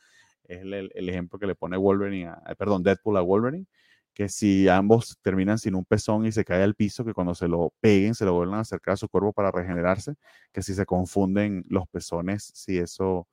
es 0.48 0.62
el, 0.62 1.08
ejemplo 1.08 1.38
que 1.38 1.46
le 1.46 1.54
pone 1.54 1.76
Wolverine, 1.76 2.28
a, 2.28 2.54
perdón, 2.56 2.82
Deadpool 2.82 3.16
a 3.16 3.20
Wolverine, 3.22 3.66
que 4.14 4.28
si 4.28 4.68
ambos 4.68 5.18
terminan 5.22 5.58
sin 5.58 5.74
un 5.74 5.84
pezón 5.84 6.26
y 6.26 6.32
se 6.32 6.44
cae 6.44 6.62
al 6.62 6.74
piso, 6.74 7.04
que 7.04 7.12
cuando 7.12 7.34
se 7.34 7.48
lo 7.48 7.72
peguen 7.80 8.14
se 8.14 8.24
lo 8.24 8.34
vuelvan 8.34 8.58
a 8.58 8.62
acercar 8.62 8.94
a 8.94 8.96
su 8.96 9.08
cuerpo 9.08 9.32
para 9.32 9.50
regenerarse, 9.50 10.14
que 10.52 10.62
si 10.62 10.74
se 10.74 10.86
confunden 10.86 11.64
los 11.68 11.86
pezones, 11.88 12.50
si 12.54 12.78
eso 12.78 13.28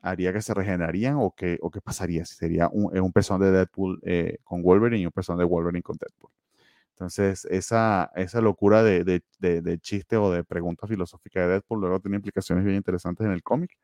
haría 0.00 0.32
que 0.32 0.42
se 0.42 0.54
regenerarían 0.54 1.16
o 1.18 1.32
qué, 1.36 1.58
o 1.62 1.70
qué 1.70 1.80
pasaría, 1.80 2.24
si 2.24 2.34
sería 2.36 2.68
un, 2.72 2.98
un 2.98 3.12
pezón 3.12 3.40
de 3.40 3.50
Deadpool 3.52 4.00
eh, 4.04 4.38
con 4.44 4.62
Wolverine 4.62 5.02
y 5.02 5.06
un 5.06 5.12
pezón 5.12 5.38
de 5.38 5.44
Wolverine 5.44 5.82
con 5.82 5.96
Deadpool. 5.98 6.30
Entonces, 7.02 7.46
esa, 7.46 8.10
esa 8.14 8.40
locura 8.40 8.82
de, 8.82 9.04
de, 9.04 9.22
de, 9.62 9.78
chiste 9.78 10.16
o 10.16 10.30
de 10.30 10.44
pregunta 10.44 10.86
filosófica 10.86 11.40
de 11.40 11.48
Deadpool 11.48 11.80
luego 11.80 12.00
tiene 12.00 12.16
implicaciones 12.16 12.64
bien 12.64 12.76
interesantes 12.76 13.26
en 13.26 13.32
el 13.32 13.42
cómic. 13.42 13.76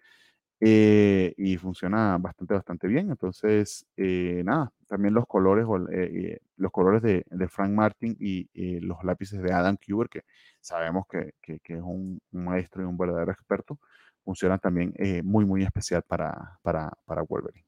Eh, 0.61 1.35
y 1.37 1.57
funciona 1.57 2.19
bastante, 2.19 2.55
bastante 2.55 2.89
bien. 2.89 3.11
Entonces, 3.11 3.87
eh, 3.97 4.43
nada, 4.45 4.73
también 4.89 5.15
los 5.15 5.27
colores, 5.27 5.67
eh, 5.93 6.41
los 6.57 6.73
colores 6.73 7.03
de, 7.03 7.49
Frank 7.49 7.71
Martin 7.71 8.17
y 8.19 8.81
los 8.81 9.03
lápices 9.05 9.41
de 9.43 9.53
Adam 9.53 9.77
Kuber, 9.77 10.09
que 10.09 10.23
sabemos 10.61 11.07
que, 11.09 11.35
que, 11.41 11.75
es 11.75 11.83
un, 11.83 12.21
maestro 12.33 12.83
y 12.83 12.87
un 12.87 12.97
verdadero 12.97 13.33
experto, 13.33 13.79
funcionan 14.25 14.59
también 14.59 14.95
muy, 15.25 15.45
muy 15.45 15.63
especial 15.63 16.03
para, 16.07 16.59
para, 16.63 16.93
para 17.05 17.23
Wolverine. 17.23 17.65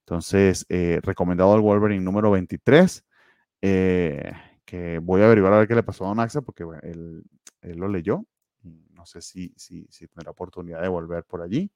Entonces, 0.00 0.66
recomendado 1.02 1.54
el 1.56 1.62
Wolverine 1.62 2.04
número 2.04 2.30
23. 2.30 3.04
Eh, 3.66 4.30
que 4.66 4.98
voy 4.98 5.22
a 5.22 5.24
averiguar 5.24 5.54
a 5.54 5.58
ver 5.58 5.68
qué 5.68 5.74
le 5.74 5.82
pasó 5.82 6.04
a 6.04 6.08
Don 6.08 6.20
Axel, 6.20 6.42
porque 6.42 6.64
él, 6.82 7.24
lo 7.62 7.88
leyó. 7.88 8.26
No 8.90 9.06
sé 9.06 9.22
si, 9.22 9.54
si, 9.56 9.86
si 9.88 10.06
oportunidad 10.26 10.82
de 10.82 10.88
volver 10.88 11.24
por 11.24 11.40
allí. 11.40 11.70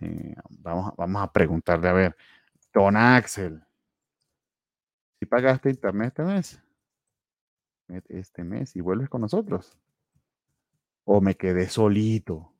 Eh, 0.00 0.34
vamos, 0.50 1.22
a 1.22 1.32
preguntarle, 1.32 1.88
a 1.88 1.92
ver. 1.92 2.16
Don 2.72 2.96
Axel, 2.96 3.62
si 5.18 5.26
pagaste 5.26 5.70
internet 5.70 6.08
este 6.08 6.22
mes, 6.22 6.62
este 8.08 8.44
mes 8.44 8.76
y 8.76 8.80
vuelves 8.80 9.08
con 9.08 9.22
nosotros, 9.22 9.78
o 11.04 11.20
me 11.20 11.34
quedé 11.36 11.68
solito. 11.68 12.52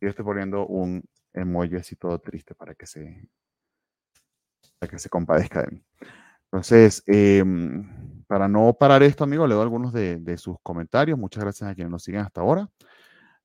Yo 0.00 0.08
estoy 0.08 0.24
poniendo 0.24 0.66
un 0.66 1.04
emoji 1.32 1.76
así 1.76 1.94
todo 1.94 2.18
triste 2.18 2.54
para 2.54 2.74
que 2.74 2.86
se, 2.86 3.28
para 4.78 4.90
que 4.90 4.98
se 4.98 5.08
compadezca 5.08 5.62
de 5.62 5.70
mí. 5.70 5.84
Entonces, 6.46 7.02
em, 7.06 8.24
para 8.26 8.48
no 8.48 8.74
parar 8.74 9.02
esto, 9.02 9.24
amigo, 9.24 9.46
leo 9.46 9.62
algunos 9.62 9.92
de, 9.92 10.16
de, 10.18 10.36
sus 10.36 10.56
comentarios. 10.62 11.18
Muchas 11.18 11.44
gracias 11.44 11.70
a 11.70 11.74
quienes 11.74 11.90
nos 11.90 12.02
siguen 12.02 12.22
hasta 12.22 12.40
ahora. 12.40 12.68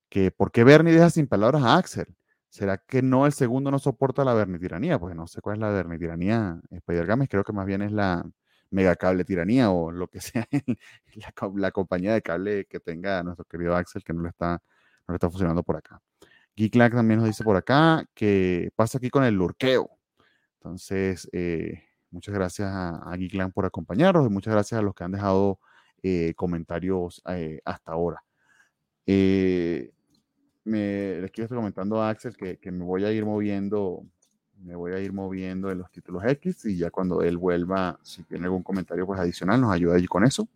Que, 0.09 0.31
¿Por 0.31 0.51
qué 0.51 0.63
Bernie 0.63 0.93
deja 0.93 1.09
sin 1.09 1.27
palabras 1.27 1.63
a 1.63 1.77
Axel? 1.77 2.07
¿Será 2.49 2.77
que 2.77 3.01
no 3.01 3.25
el 3.25 3.33
segundo 3.33 3.71
no 3.71 3.79
soporta 3.79 4.23
la 4.23 4.45
tiranía? 4.59 4.99
Pues 4.99 5.15
no 5.15 5.27
sé 5.27 5.41
cuál 5.41 5.57
es 5.57 5.61
la 5.61 5.69
vernitiranía 5.71 6.59
Spider 6.71 7.05
Games, 7.05 7.29
creo 7.29 7.43
que 7.43 7.53
más 7.53 7.65
bien 7.65 7.81
es 7.81 7.91
la 7.91 8.25
megacable 8.69 9.23
tiranía 9.25 9.71
o 9.71 9.91
lo 9.91 10.07
que 10.07 10.19
sea 10.21 10.47
la, 11.55 11.71
compañía 11.71 12.13
de 12.13 12.21
cable 12.21 12.65
que 12.65 12.79
tenga 12.79 13.23
nuestro 13.23 13.45
querido 13.45 13.75
Axel 13.75 14.03
que 14.03 14.13
no 14.13 14.23
le 14.23 14.29
está, 14.29 14.61
no 15.07 15.13
le 15.13 15.15
está 15.15 15.29
funcionando 15.29 15.63
por 15.63 15.77
acá. 15.77 16.01
Geeklack 16.55 16.93
también 16.93 17.19
nos 17.19 17.27
dice 17.27 17.43
por 17.43 17.55
acá 17.55 18.05
que 18.13 18.71
pasa 18.75 18.97
aquí 18.97 19.09
con 19.09 19.23
el 19.23 19.35
lurqueo. 19.35 19.89
Entonces, 20.55 21.29
eh, 21.31 21.83
muchas 22.09 22.33
gracias 22.33 22.69
a, 22.69 23.13
a 23.13 23.49
por 23.53 23.65
acompañarnos 23.65 24.25
y 24.25 24.29
muchas 24.29 24.53
gracias 24.53 24.79
a 24.79 24.81
los 24.81 24.95
que 24.95 25.03
han 25.03 25.11
dejado 25.11 25.59
eh, 26.03 26.33
comentarios 26.35 27.21
eh, 27.29 27.59
hasta 27.65 27.91
ahora. 27.91 28.23
Eh, 29.05 29.91
me, 30.67 31.21
les 31.21 31.31
quiero 31.31 31.45
estar 31.45 31.57
comentando 31.57 32.01
a 32.01 32.09
Axel 32.09 32.35
que, 32.35 32.57
que, 32.57 32.71
me 32.71 32.83
voy 32.83 33.05
a 33.05 33.11
ir 33.11 33.25
moviendo, 33.25 34.03
me 34.63 34.75
voy 34.75 34.91
a 34.91 34.99
ir 34.99 35.13
moviendo 35.13 35.71
en 35.71 35.79
los 35.79 35.89
títulos 35.91 36.23
X 36.25 36.65
y 36.65 36.77
ya 36.77 36.91
cuando 36.91 37.21
él 37.21 37.37
vuelva, 37.37 37.99
si 38.03 38.23
tiene 38.23 38.45
algún 38.45 38.63
comentario 38.63 39.05
pues 39.05 39.19
adicional, 39.19 39.61
nos 39.61 39.73
ayuda 39.73 39.95
allí 39.95 40.07
con 40.07 40.23
eso. 40.25 40.47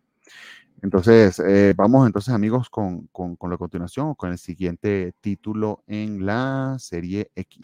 Entonces, 0.82 1.38
eh, 1.38 1.74
vamos 1.76 2.06
entonces 2.06 2.34
amigos 2.34 2.68
con, 2.68 3.06
con, 3.08 3.36
con 3.36 3.50
la 3.50 3.56
continuación, 3.56 4.14
con 4.14 4.32
el 4.32 4.38
siguiente 4.38 5.12
título 5.20 5.82
en 5.86 6.26
la 6.26 6.76
serie 6.78 7.30
X. 7.34 7.60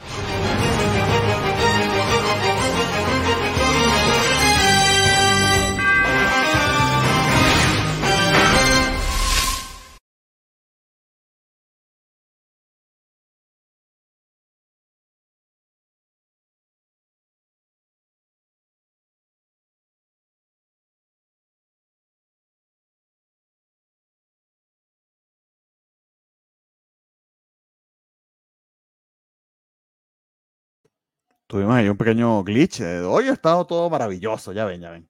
Tuvimos 31.48 31.74
ahí 31.76 31.88
un 31.88 31.96
pequeño 31.96 32.44
glitch. 32.44 32.82
Hoy 33.06 33.28
ha 33.28 33.32
estado 33.32 33.66
todo 33.66 33.88
maravilloso, 33.88 34.52
ya 34.52 34.66
ven, 34.66 34.82
ya 34.82 34.90
ven. 34.90 35.08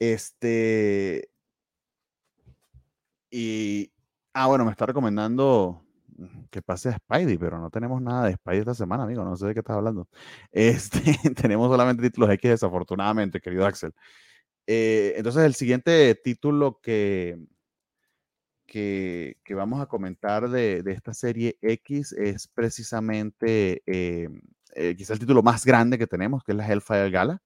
Este. 0.00 1.30
Y. 3.30 3.92
Ah, 4.34 4.48
bueno, 4.48 4.64
me 4.64 4.72
está 4.72 4.86
recomendando 4.86 5.84
que 6.50 6.60
pase 6.62 6.88
a 6.88 6.96
Spidey, 6.98 7.38
pero 7.38 7.58
no 7.60 7.70
tenemos 7.70 8.02
nada 8.02 8.26
de 8.26 8.34
Spidey 8.34 8.60
esta 8.60 8.74
semana, 8.74 9.04
amigo. 9.04 9.24
No 9.24 9.36
sé 9.36 9.46
de 9.46 9.54
qué 9.54 9.60
estás 9.60 9.76
hablando. 9.76 10.08
Este, 10.52 11.00
tenemos 11.36 11.70
solamente 11.70 12.02
títulos 12.02 12.30
X, 12.30 12.50
desafortunadamente, 12.50 13.40
querido 13.40 13.64
Axel. 13.64 13.92
Eh, 14.66 15.14
entonces, 15.16 15.44
el 15.44 15.54
siguiente 15.54 16.14
título 16.16 16.80
que, 16.82 17.38
que, 18.66 19.38
que 19.44 19.54
vamos 19.54 19.80
a 19.80 19.86
comentar 19.86 20.48
de, 20.50 20.82
de, 20.82 20.92
esta 20.92 21.14
serie 21.14 21.58
X 21.62 22.12
es 22.12 22.48
precisamente 22.48 23.82
eh, 23.86 24.28
eh, 24.76 24.94
quizá 24.96 25.12
el 25.14 25.18
título 25.18 25.42
más 25.42 25.64
grande 25.64 25.98
que 25.98 26.06
tenemos, 26.06 26.44
que 26.44 26.52
es 26.52 26.58
la 26.58 26.66
Hellfire 26.68 27.10
Gala. 27.10 27.42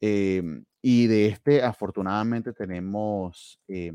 Eh, 0.00 0.42
y 0.82 1.06
de 1.08 1.26
este, 1.28 1.62
afortunadamente, 1.62 2.52
tenemos 2.52 3.60
eh, 3.68 3.92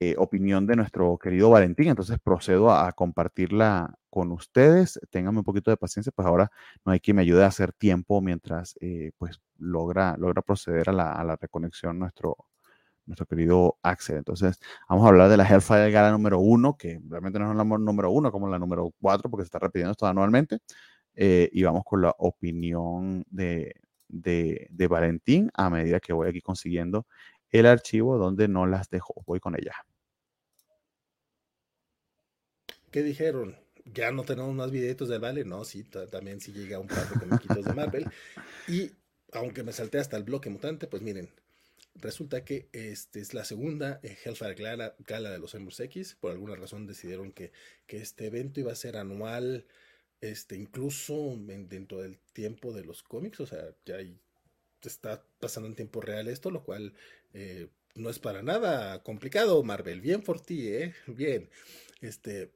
eh, 0.00 0.16
opinión 0.18 0.66
de 0.66 0.76
nuestro 0.76 1.16
querido 1.18 1.50
Valentín. 1.50 1.88
Entonces 1.88 2.18
procedo 2.22 2.70
a, 2.70 2.88
a, 2.88 2.92
compartirla 2.92 3.94
con 4.10 4.32
ustedes. 4.32 5.00
Ténganme 5.10 5.38
un 5.38 5.44
poquito 5.44 5.70
de 5.70 5.76
paciencia, 5.76 6.12
pues 6.14 6.26
ahora 6.26 6.50
no 6.84 6.92
hay 6.92 7.00
quien 7.00 7.16
me 7.16 7.22
ayude 7.22 7.44
a 7.44 7.46
hacer 7.46 7.72
tiempo 7.72 8.20
mientras 8.20 8.76
eh, 8.80 9.12
pues 9.18 9.40
logra, 9.58 10.16
logra 10.18 10.42
proceder 10.42 10.90
a 10.90 10.92
la, 10.92 11.12
a 11.12 11.24
la 11.24 11.36
reconexión 11.36 11.98
nuestro, 11.98 12.36
nuestro 13.06 13.26
querido 13.26 13.78
Axel. 13.82 14.16
Entonces, 14.18 14.58
vamos 14.88 15.06
a 15.06 15.08
hablar 15.08 15.30
de 15.30 15.36
la 15.36 15.48
Hellfire 15.48 15.90
Gala 15.90 16.10
número 16.10 16.38
uno, 16.40 16.76
que 16.76 17.00
realmente 17.08 17.38
no 17.38 17.50
es 17.52 17.56
la 17.56 17.64
número 17.64 18.10
uno 18.10 18.32
como 18.32 18.48
la 18.48 18.58
número 18.58 18.90
cuatro, 19.00 19.30
porque 19.30 19.44
se 19.44 19.48
está 19.48 19.58
repitiendo 19.60 19.92
esto 19.92 20.06
anualmente. 20.06 20.58
Eh, 21.14 21.48
y 21.52 21.62
vamos 21.62 21.84
con 21.84 22.02
la 22.02 22.14
opinión 22.18 23.24
de, 23.30 23.74
de, 24.08 24.86
Valentín 24.88 25.50
a 25.54 25.70
medida 25.70 26.00
que 26.00 26.12
voy 26.12 26.28
aquí 26.28 26.40
consiguiendo 26.40 27.06
el 27.50 27.66
archivo 27.66 28.18
donde 28.18 28.48
no 28.48 28.66
las 28.66 28.90
dejo. 28.90 29.22
Voy 29.26 29.40
con 29.40 29.54
ella. 29.54 29.74
¿Qué 32.90 33.02
dijeron? 33.02 33.56
Ya 33.84 34.10
no 34.10 34.22
tenemos 34.22 34.54
más 34.54 34.70
videitos 34.70 35.08
de 35.08 35.18
Vale. 35.18 35.44
No, 35.44 35.64
sí, 35.64 35.84
también 36.10 36.40
sí 36.40 36.52
llega 36.52 36.78
un 36.78 36.88
par 36.88 37.08
de 37.08 37.20
comiquitos 37.20 37.64
de 37.64 37.72
Marvel. 37.74 38.06
Y 38.66 38.90
aunque 39.32 39.62
me 39.62 39.72
salté 39.72 39.98
hasta 39.98 40.16
el 40.16 40.24
bloque 40.24 40.48
mutante, 40.48 40.86
pues 40.86 41.02
miren, 41.02 41.30
resulta 41.96 42.44
que 42.44 42.68
este 42.72 43.20
es 43.20 43.34
la 43.34 43.44
segunda 43.44 44.00
eh, 44.02 44.16
Hellfire 44.24 44.54
Gala, 44.54 44.94
Gala 45.00 45.30
de 45.30 45.38
los 45.38 45.54
Embers 45.54 45.80
X. 45.80 46.16
Por 46.20 46.32
alguna 46.32 46.56
razón 46.56 46.86
decidieron 46.86 47.32
que, 47.32 47.52
que 47.86 47.98
este 47.98 48.26
evento 48.26 48.60
iba 48.60 48.72
a 48.72 48.76
ser 48.76 48.96
anual 48.96 49.66
este, 50.24 50.56
incluso 50.56 51.32
en, 51.32 51.68
dentro 51.68 52.00
del 52.00 52.18
tiempo 52.32 52.72
de 52.72 52.82
los 52.82 53.02
cómics, 53.02 53.40
o 53.40 53.46
sea, 53.46 53.76
ya 53.84 53.98
está 54.82 55.22
pasando 55.38 55.68
en 55.68 55.74
tiempo 55.74 56.00
real 56.00 56.28
esto, 56.28 56.50
lo 56.50 56.64
cual 56.64 56.94
eh, 57.34 57.68
no 57.94 58.08
es 58.08 58.18
para 58.18 58.42
nada 58.42 59.02
complicado, 59.02 59.62
Marvel, 59.62 60.00
bien 60.00 60.22
por 60.22 60.40
ti, 60.40 60.68
¿eh? 60.68 60.94
Bien, 61.06 61.50
este, 62.00 62.52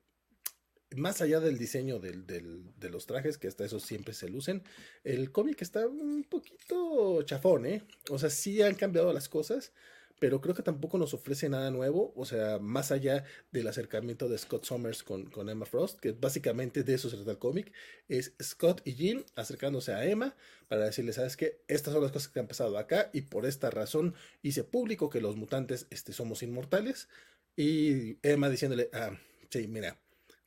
más 0.97 1.21
allá 1.21 1.41
del 1.41 1.59
diseño 1.59 1.99
del, 1.99 2.27
de 2.27 2.91
los 2.91 3.05
trajes, 3.05 3.37
que 3.37 3.49
hasta 3.49 3.67
eso 3.67 3.81
siempre 3.81 4.15
se 4.15 4.31
lucen, 4.31 4.63
el 5.05 5.31
cómic 5.31 5.61
está 5.61 5.87
un 5.87 6.25
poquito 6.25 7.23
chafón, 7.25 7.67
¿eh? 7.67 7.83
O 8.09 8.19
sea, 8.19 8.31
sí 8.31 8.63
han 8.63 8.77
cambiado 8.77 9.13
las 9.13 9.29
cosas, 9.29 9.73
pero 10.19 10.41
creo 10.41 10.55
que 10.55 10.63
tampoco 10.63 10.99
nos 10.99 11.15
ofrece 11.15 11.49
nada 11.49 11.71
nuevo, 11.71 12.13
o 12.17 12.25
sea, 12.25 12.59
más 12.59 12.91
allá 12.91 13.25
del 13.53 13.69
acercamiento 13.69 14.29
de 14.29 14.39
Scott 14.39 14.65
Summers 14.65 15.03
con, 15.03 15.31
con 15.31 15.49
Emma 15.49 15.67
Frost, 15.67 16.01
que 16.01 16.13
básicamente 16.13 16.83
de 16.83 16.95
eso 16.95 17.09
se 17.09 17.17
trata 17.17 17.33
el 17.33 17.39
cómic, 17.39 17.73
es 18.09 18.35
Scott 18.43 18.83
y 18.85 18.95
Jean 18.95 19.25
acercándose 19.37 19.93
a 19.93 20.05
Emma 20.05 20.35
para 20.69 20.87
decirle, 20.87 21.13
sabes 21.13 21.37
qué, 21.37 21.63
estas 21.69 21.93
son 21.93 22.03
las 22.03 22.13
cosas 22.13 22.29
que 22.29 22.41
han 22.41 22.49
pasado 22.49 22.79
acá 22.79 23.11
y 23.13 23.23
por 23.23 23.47
esta 23.47 23.71
razón 23.71 24.15
hice 24.43 24.65
público 24.65 25.11
que 25.11 25.21
los 25.21 25.37
mutantes 25.37 25.87
este, 25.91 26.13
somos 26.13 26.43
inmortales 26.43 27.09
y 27.57 28.19
Emma 28.23 28.49
diciéndole, 28.49 28.91
ah, 28.93 29.17
sí, 29.51 29.67
mira, 29.69 29.99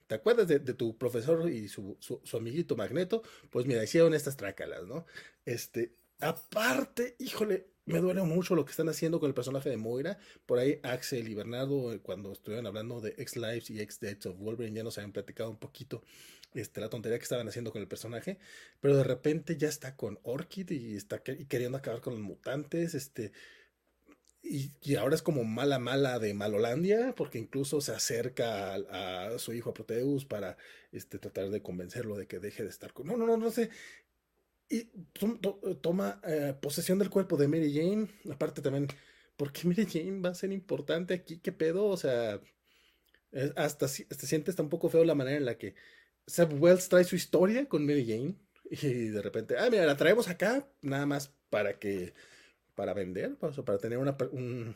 ¿te 0.08 0.16
acuerdas 0.16 0.48
de, 0.48 0.60
de 0.60 0.74
tu 0.74 0.98
profesor 0.98 1.50
y 1.50 1.68
su, 1.68 1.98
su, 2.00 2.22
su, 2.24 2.38
amiguito 2.38 2.76
Magneto? 2.76 3.24
Pues 3.50 3.66
mira, 3.66 3.84
hicieron 3.84 4.14
estas 4.14 4.38
trácalas, 4.38 4.86
¿no? 4.86 5.06
Este, 5.46 5.94
aparte, 6.20 7.16
híjole, 7.20 7.68
me 7.92 8.00
duele 8.00 8.22
mucho 8.24 8.56
lo 8.56 8.66
que 8.66 8.72
están 8.72 8.90
haciendo 8.90 9.20
con 9.20 9.28
el 9.28 9.34
personaje 9.34 9.70
de 9.70 9.78
Moira. 9.78 10.18
Por 10.46 10.60
ahí 10.60 10.80
Axel 10.84 11.28
y 11.28 11.34
Bernardo, 11.34 11.94
eh, 11.94 12.00
cuando 12.00 12.32
estuvieron 12.32 12.66
hablando 12.68 13.02
de 13.02 13.16
X-Lives 13.18 13.70
y 13.70 13.82
X-Deaths 13.82 14.26
of 14.28 14.38
Wolverine, 14.38 14.76
ya 14.76 14.84
nos 14.84 14.98
habían 14.98 15.12
platicado 15.12 15.50
un 15.50 15.58
poquito 15.58 16.04
este, 16.54 16.82
la 16.82 16.90
tontería 16.90 17.18
que 17.18 17.24
estaban 17.24 17.48
haciendo 17.48 17.72
con 17.72 17.82
el 17.82 17.88
personaje. 17.88 18.38
Pero 18.80 18.98
de 18.98 19.04
repente 19.04 19.58
ya 19.58 19.68
está 19.68 19.96
con 19.96 20.20
Orchid 20.24 20.70
y 20.72 20.96
está 20.96 21.22
queriendo 21.22 21.78
acabar 21.78 22.02
con 22.02 22.14
los 22.14 22.22
mutantes. 22.22 22.94
Este, 22.94 23.32
y, 24.44 24.96
ahora 24.96 25.16
es 25.16 25.22
como 25.22 25.44
mala 25.44 25.78
mala 25.80 26.20
de 26.20 26.34
Malolandia, 26.34 27.14
porque 27.16 27.38
incluso 27.38 27.80
se 27.82 27.92
acerca 27.94 28.74
a, 28.74 29.28
a, 29.28 29.40
su 29.40 29.54
hijo 29.54 29.70
a 29.70 29.74
Proteus 29.74 30.26
para 30.26 30.58
este, 30.92 31.20
tratar 31.20 31.50
de 31.50 31.62
convencerlo 31.62 32.18
de 32.18 32.28
que 32.28 32.40
deje 32.40 32.64
de 32.64 32.70
estar 32.70 32.94
con... 32.94 33.08
No, 33.08 33.18
no, 33.18 33.28
no, 33.28 33.38
no 33.38 33.52
sé 33.52 33.70
y 34.72 34.86
to 35.12 35.38
toma 35.82 36.22
eh, 36.24 36.56
posesión 36.60 36.98
del 36.98 37.10
cuerpo 37.10 37.36
de 37.36 37.48
Mary 37.48 37.74
Jane. 37.74 38.08
Aparte 38.34 38.62
también, 38.62 38.88
¿por 39.36 39.52
qué 39.52 39.68
Mary 39.68 39.86
Jane 39.86 40.22
va 40.22 40.30
a 40.30 40.36
ser 40.36 40.52
importante 40.54 41.14
aquí? 41.14 41.40
¿Qué 41.40 41.52
pedo? 41.52 41.86
O 41.86 41.98
sea, 41.98 42.40
es, 43.32 43.52
hasta 43.58 43.86
hasta 43.86 44.64
un 44.64 44.70
poco 44.70 44.90
feo 44.90 45.04
la 45.04 45.16
manera 45.16 45.38
en 45.38 45.46
la 45.46 45.58
que 45.58 45.76
Seb 46.26 46.62
Wells 46.62 46.88
trae 46.88 47.04
su 47.04 47.16
historia 47.18 47.68
con 47.68 47.86
Mary 47.86 48.06
Jane 48.08 48.36
y 48.70 49.10
de 49.10 49.22
repente, 49.22 49.58
ah, 49.58 49.70
mira, 49.70 49.86
la 49.86 49.98
traemos 49.98 50.30
acá 50.30 50.66
nada 50.82 51.06
más 51.06 51.34
para 51.50 51.78
que, 51.78 52.14
para 52.74 52.94
vender, 52.94 53.36
o 53.42 53.52
sea, 53.52 53.66
para 53.66 53.78
tener 53.78 53.98
una, 53.98 54.16
un, 54.32 54.76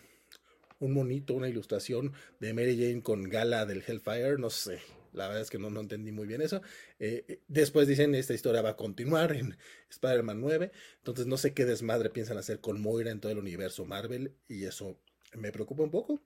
un 0.79 0.93
monito, 0.93 1.33
una 1.33 1.47
ilustración 1.47 2.11
de 2.41 2.53
Mary 2.53 2.77
Jane 2.77 3.01
con 3.01 3.23
gala 3.23 3.65
del 3.65 3.83
Hellfire, 3.87 4.37
no 4.37 4.49
sé. 4.49 4.81
La 5.15 5.27
verdad 5.27 5.41
es 5.41 5.49
que 5.49 5.59
no, 5.59 5.69
no 5.69 5.81
entendí 5.81 6.11
muy 6.11 6.27
bien 6.27 6.41
eso. 6.41 6.61
Eh, 6.99 7.25
eh, 7.27 7.41
después 7.47 7.87
dicen, 7.87 8.15
esta 8.15 8.33
historia 8.33 8.61
va 8.61 8.71
a 8.71 8.77
continuar 8.77 9.31
en 9.33 9.57
Spider-Man 9.89 10.41
9. 10.41 10.71
Entonces 10.97 11.27
no 11.27 11.37
sé 11.37 11.53
qué 11.53 11.65
desmadre 11.65 12.09
piensan 12.09 12.37
hacer 12.37 12.59
con 12.59 12.81
Moira 12.81 13.11
en 13.11 13.19
todo 13.19 13.31
el 13.31 13.37
universo 13.37 13.85
Marvel. 13.85 14.35
Y 14.47 14.65
eso 14.65 14.99
me 15.33 15.51
preocupa 15.51 15.83
un 15.83 15.91
poco. 15.91 16.21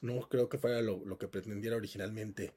No 0.00 0.28
creo 0.28 0.48
que 0.48 0.58
fuera 0.58 0.82
lo, 0.82 1.18
que 1.18 1.28
pretendiera 1.28 1.76
originalmente 1.76 2.54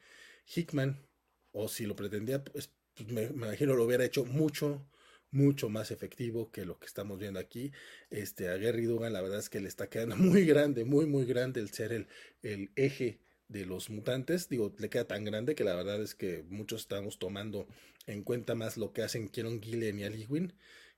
Hickman. 0.55 1.07
O 1.51 1.67
si 1.69 1.85
lo 1.85 1.95
pretendía, 1.95 2.43
pues, 2.43 2.71
pues 2.95 3.09
me, 3.09 3.29
me, 3.29 3.47
imagino 3.47 3.75
lo 3.75 3.85
hubiera 3.85 4.03
hecho 4.03 4.25
mucho, 4.25 4.85
mucho 5.31 5.69
más 5.69 5.91
efectivo 5.91 6.51
que 6.51 6.65
lo 6.65 6.79
que 6.79 6.87
estamos 6.87 7.19
viendo 7.19 7.39
aquí. 7.39 7.71
Este, 8.09 8.49
a 8.49 8.57
Gary 8.57 8.85
Dugan 8.85 9.13
la 9.13 9.21
verdad 9.21 9.39
es 9.39 9.49
que 9.49 9.61
le 9.61 9.69
está 9.69 9.89
quedando 9.89 10.15
muy 10.17 10.45
grande, 10.45 10.85
muy, 10.85 11.05
muy 11.05 11.25
grande 11.25 11.61
el 11.61 11.69
ser 11.69 11.93
el, 11.93 12.07
el 12.41 12.71
eje 12.75 13.19
de 13.47 13.65
los 13.65 13.89
mutantes, 13.89 14.49
digo, 14.49 14.73
le 14.79 14.89
queda 14.89 15.05
tan 15.05 15.23
grande 15.23 15.55
que 15.55 15.63
la 15.63 15.75
verdad 15.75 16.01
es 16.01 16.15
que 16.15 16.43
muchos 16.49 16.81
estamos 16.81 17.19
tomando 17.19 17.67
en 18.07 18.23
cuenta 18.23 18.55
más 18.55 18.77
lo 18.77 18.93
que 18.93 19.03
hacen 19.03 19.27
Kieron 19.27 19.61
Gillen 19.61 19.99
y 19.99 20.03
Aliwin 20.03 20.53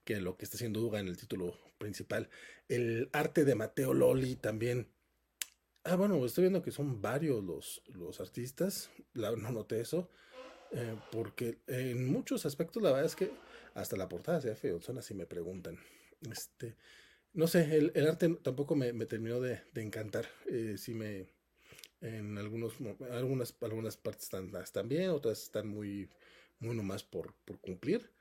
que 0.08 0.22
lo 0.22 0.38
que 0.38 0.46
está 0.46 0.56
haciendo 0.56 0.80
Duga 0.80 1.00
en 1.00 1.08
el 1.08 1.18
título 1.18 1.54
principal. 1.76 2.30
El 2.66 3.10
arte 3.12 3.44
de 3.44 3.54
Mateo 3.54 3.92
Loli 3.92 4.36
también. 4.36 4.88
Ah, 5.84 5.96
bueno, 5.96 6.24
estoy 6.24 6.44
viendo 6.44 6.62
que 6.62 6.70
son 6.70 7.02
varios 7.02 7.44
los, 7.44 7.82
los 7.88 8.18
artistas, 8.18 8.88
no 9.12 9.52
noté 9.52 9.80
eso, 9.80 10.08
eh, 10.72 10.96
porque 11.12 11.58
en 11.66 12.10
muchos 12.10 12.46
aspectos 12.46 12.82
la 12.82 12.90
verdad 12.92 13.04
es 13.04 13.16
que 13.16 13.30
hasta 13.74 13.98
la 13.98 14.08
portada 14.08 14.40
se 14.40 14.54
feo, 14.54 14.80
son 14.80 14.96
así 14.96 15.12
me 15.12 15.26
preguntan. 15.26 15.78
Este, 16.22 16.74
no 17.34 17.46
sé, 17.46 17.76
el, 17.76 18.06
arte 18.08 18.30
tampoco 18.42 18.76
me, 18.76 18.92
terminó 19.04 19.40
de, 19.40 19.60
encantar, 19.74 20.26
eh, 20.46 20.76
sí 20.78 20.94
me 20.94 21.28
en 22.00 22.38
algunos, 22.38 22.74
algunas, 23.10 23.54
algunas 23.60 23.96
partes 23.96 24.24
están, 24.24 24.54
están 24.56 24.88
bien, 24.88 25.10
otras 25.10 25.42
están 25.42 25.68
muy, 25.68 26.08
muy 26.60 26.76
nomás 26.76 27.02
por, 27.02 27.34
por 27.44 27.60
cumplir. 27.60 28.12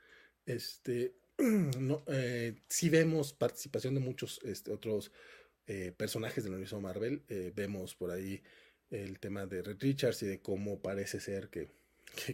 Este, 0.45 1.16
no, 1.38 2.04
eh, 2.08 2.56
si 2.68 2.90
vemos 2.90 3.34
participación 3.34 3.94
de 3.94 3.99
muchos 3.99 4.40
este, 4.44 4.72
otros 4.72 5.12
eh, 5.68 5.94
personajes 5.95 6.44
del 6.44 6.54
universo 6.54 6.80
Marvel. 6.82 7.24
Eh, 7.30 7.52
vemos 7.56 7.95
por 7.95 8.12
ahí 8.12 8.41
el 8.90 9.20
tema 9.20 9.45
de 9.45 9.62
Red 9.62 9.78
Richards 9.80 10.24
y 10.24 10.28
de 10.28 10.41
cómo 10.41 10.82
parece 10.82 11.20
ser 11.20 11.49
que, 11.49 11.70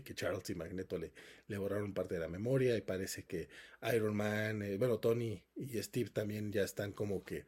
que, 0.03 0.13
Charles 0.13 0.49
y 0.51 0.55
Magneto 0.55 0.97
le, 0.97 1.11
le, 1.47 1.57
borraron 1.57 1.93
parte 1.93 2.13
de 2.13 2.21
la 2.21 2.27
memoria 2.27 2.77
y 2.77 2.81
parece 2.81 3.23
que 3.23 3.49
Iron 3.93 4.15
Man, 4.15 4.63
bueno, 4.77 4.99
Tony 4.99 5.43
y 5.55 5.81
Steve 5.81 6.11
también 6.11 6.51
ya 6.51 6.63
están 6.63 6.91
como 6.91 7.23
que 7.23 7.45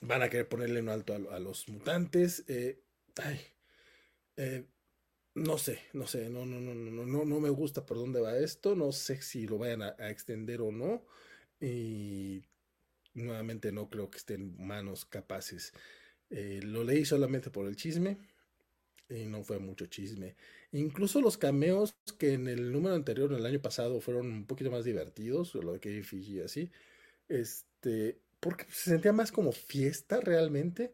van 0.00 0.22
a 0.22 0.28
querer 0.28 0.48
ponerle 0.48 0.80
un 0.80 0.88
alto 0.88 1.14
a, 1.14 1.38
los 1.38 1.68
mutantes. 1.68 2.44
Eh, 2.48 2.82
ay, 3.16 3.40
eh, 4.36 4.64
no 5.34 5.58
sé, 5.58 5.80
no 5.92 6.06
sé, 6.06 6.28
no, 6.30 6.46
no, 6.46 6.60
no, 6.60 6.74
no, 6.74 7.06
no, 7.06 7.24
no 7.24 7.40
me 7.40 7.50
gusta 7.50 7.86
por 7.86 7.96
dónde 7.96 8.20
va 8.20 8.36
esto, 8.38 8.74
no 8.74 8.92
sé 8.92 9.22
si 9.22 9.46
lo 9.46 9.58
vayan 9.58 9.82
a, 9.82 9.94
extender 10.10 10.60
o 10.60 10.72
no. 10.72 11.04
Y 11.60 12.44
nuevamente 13.14 13.72
no 13.72 13.88
creo 13.90 14.10
que 14.10 14.18
estén 14.18 14.56
manos 14.58 15.04
capaces. 15.04 15.72
Eh, 16.30 16.60
lo 16.62 16.84
leí 16.84 17.04
solamente 17.04 17.50
por 17.50 17.66
el 17.66 17.76
chisme 17.76 18.18
y 19.08 19.26
no 19.26 19.42
fue 19.42 19.58
mucho 19.58 19.86
chisme. 19.86 20.36
Incluso 20.72 21.20
los 21.20 21.38
cameos 21.38 21.96
que 22.18 22.34
en 22.34 22.48
el 22.48 22.72
número 22.72 22.94
anterior, 22.94 23.32
en 23.32 23.38
el 23.38 23.46
año 23.46 23.60
pasado, 23.60 24.00
fueron 24.00 24.26
un 24.26 24.46
poquito 24.46 24.70
más 24.70 24.84
divertidos, 24.84 25.54
lo 25.54 25.74
de 25.74 25.80
que 25.80 26.02
Fiji 26.02 26.40
así. 26.40 26.70
Este, 27.28 28.20
porque 28.40 28.64
se 28.70 28.90
sentía 28.90 29.12
más 29.12 29.32
como 29.32 29.52
fiesta 29.52 30.20
realmente. 30.20 30.92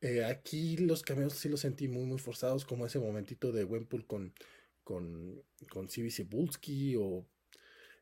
Eh, 0.00 0.24
aquí 0.24 0.76
los 0.76 1.02
cameos 1.02 1.34
sí 1.34 1.48
los 1.48 1.60
sentí 1.60 1.88
muy, 1.88 2.04
muy 2.04 2.18
forzados, 2.18 2.64
como 2.64 2.86
ese 2.86 2.98
momentito 2.98 3.52
de 3.52 3.64
Wempool 3.64 4.06
con, 4.06 4.34
con, 4.82 5.42
con 5.70 5.88
Cebulski 5.88 6.96
o 6.96 7.26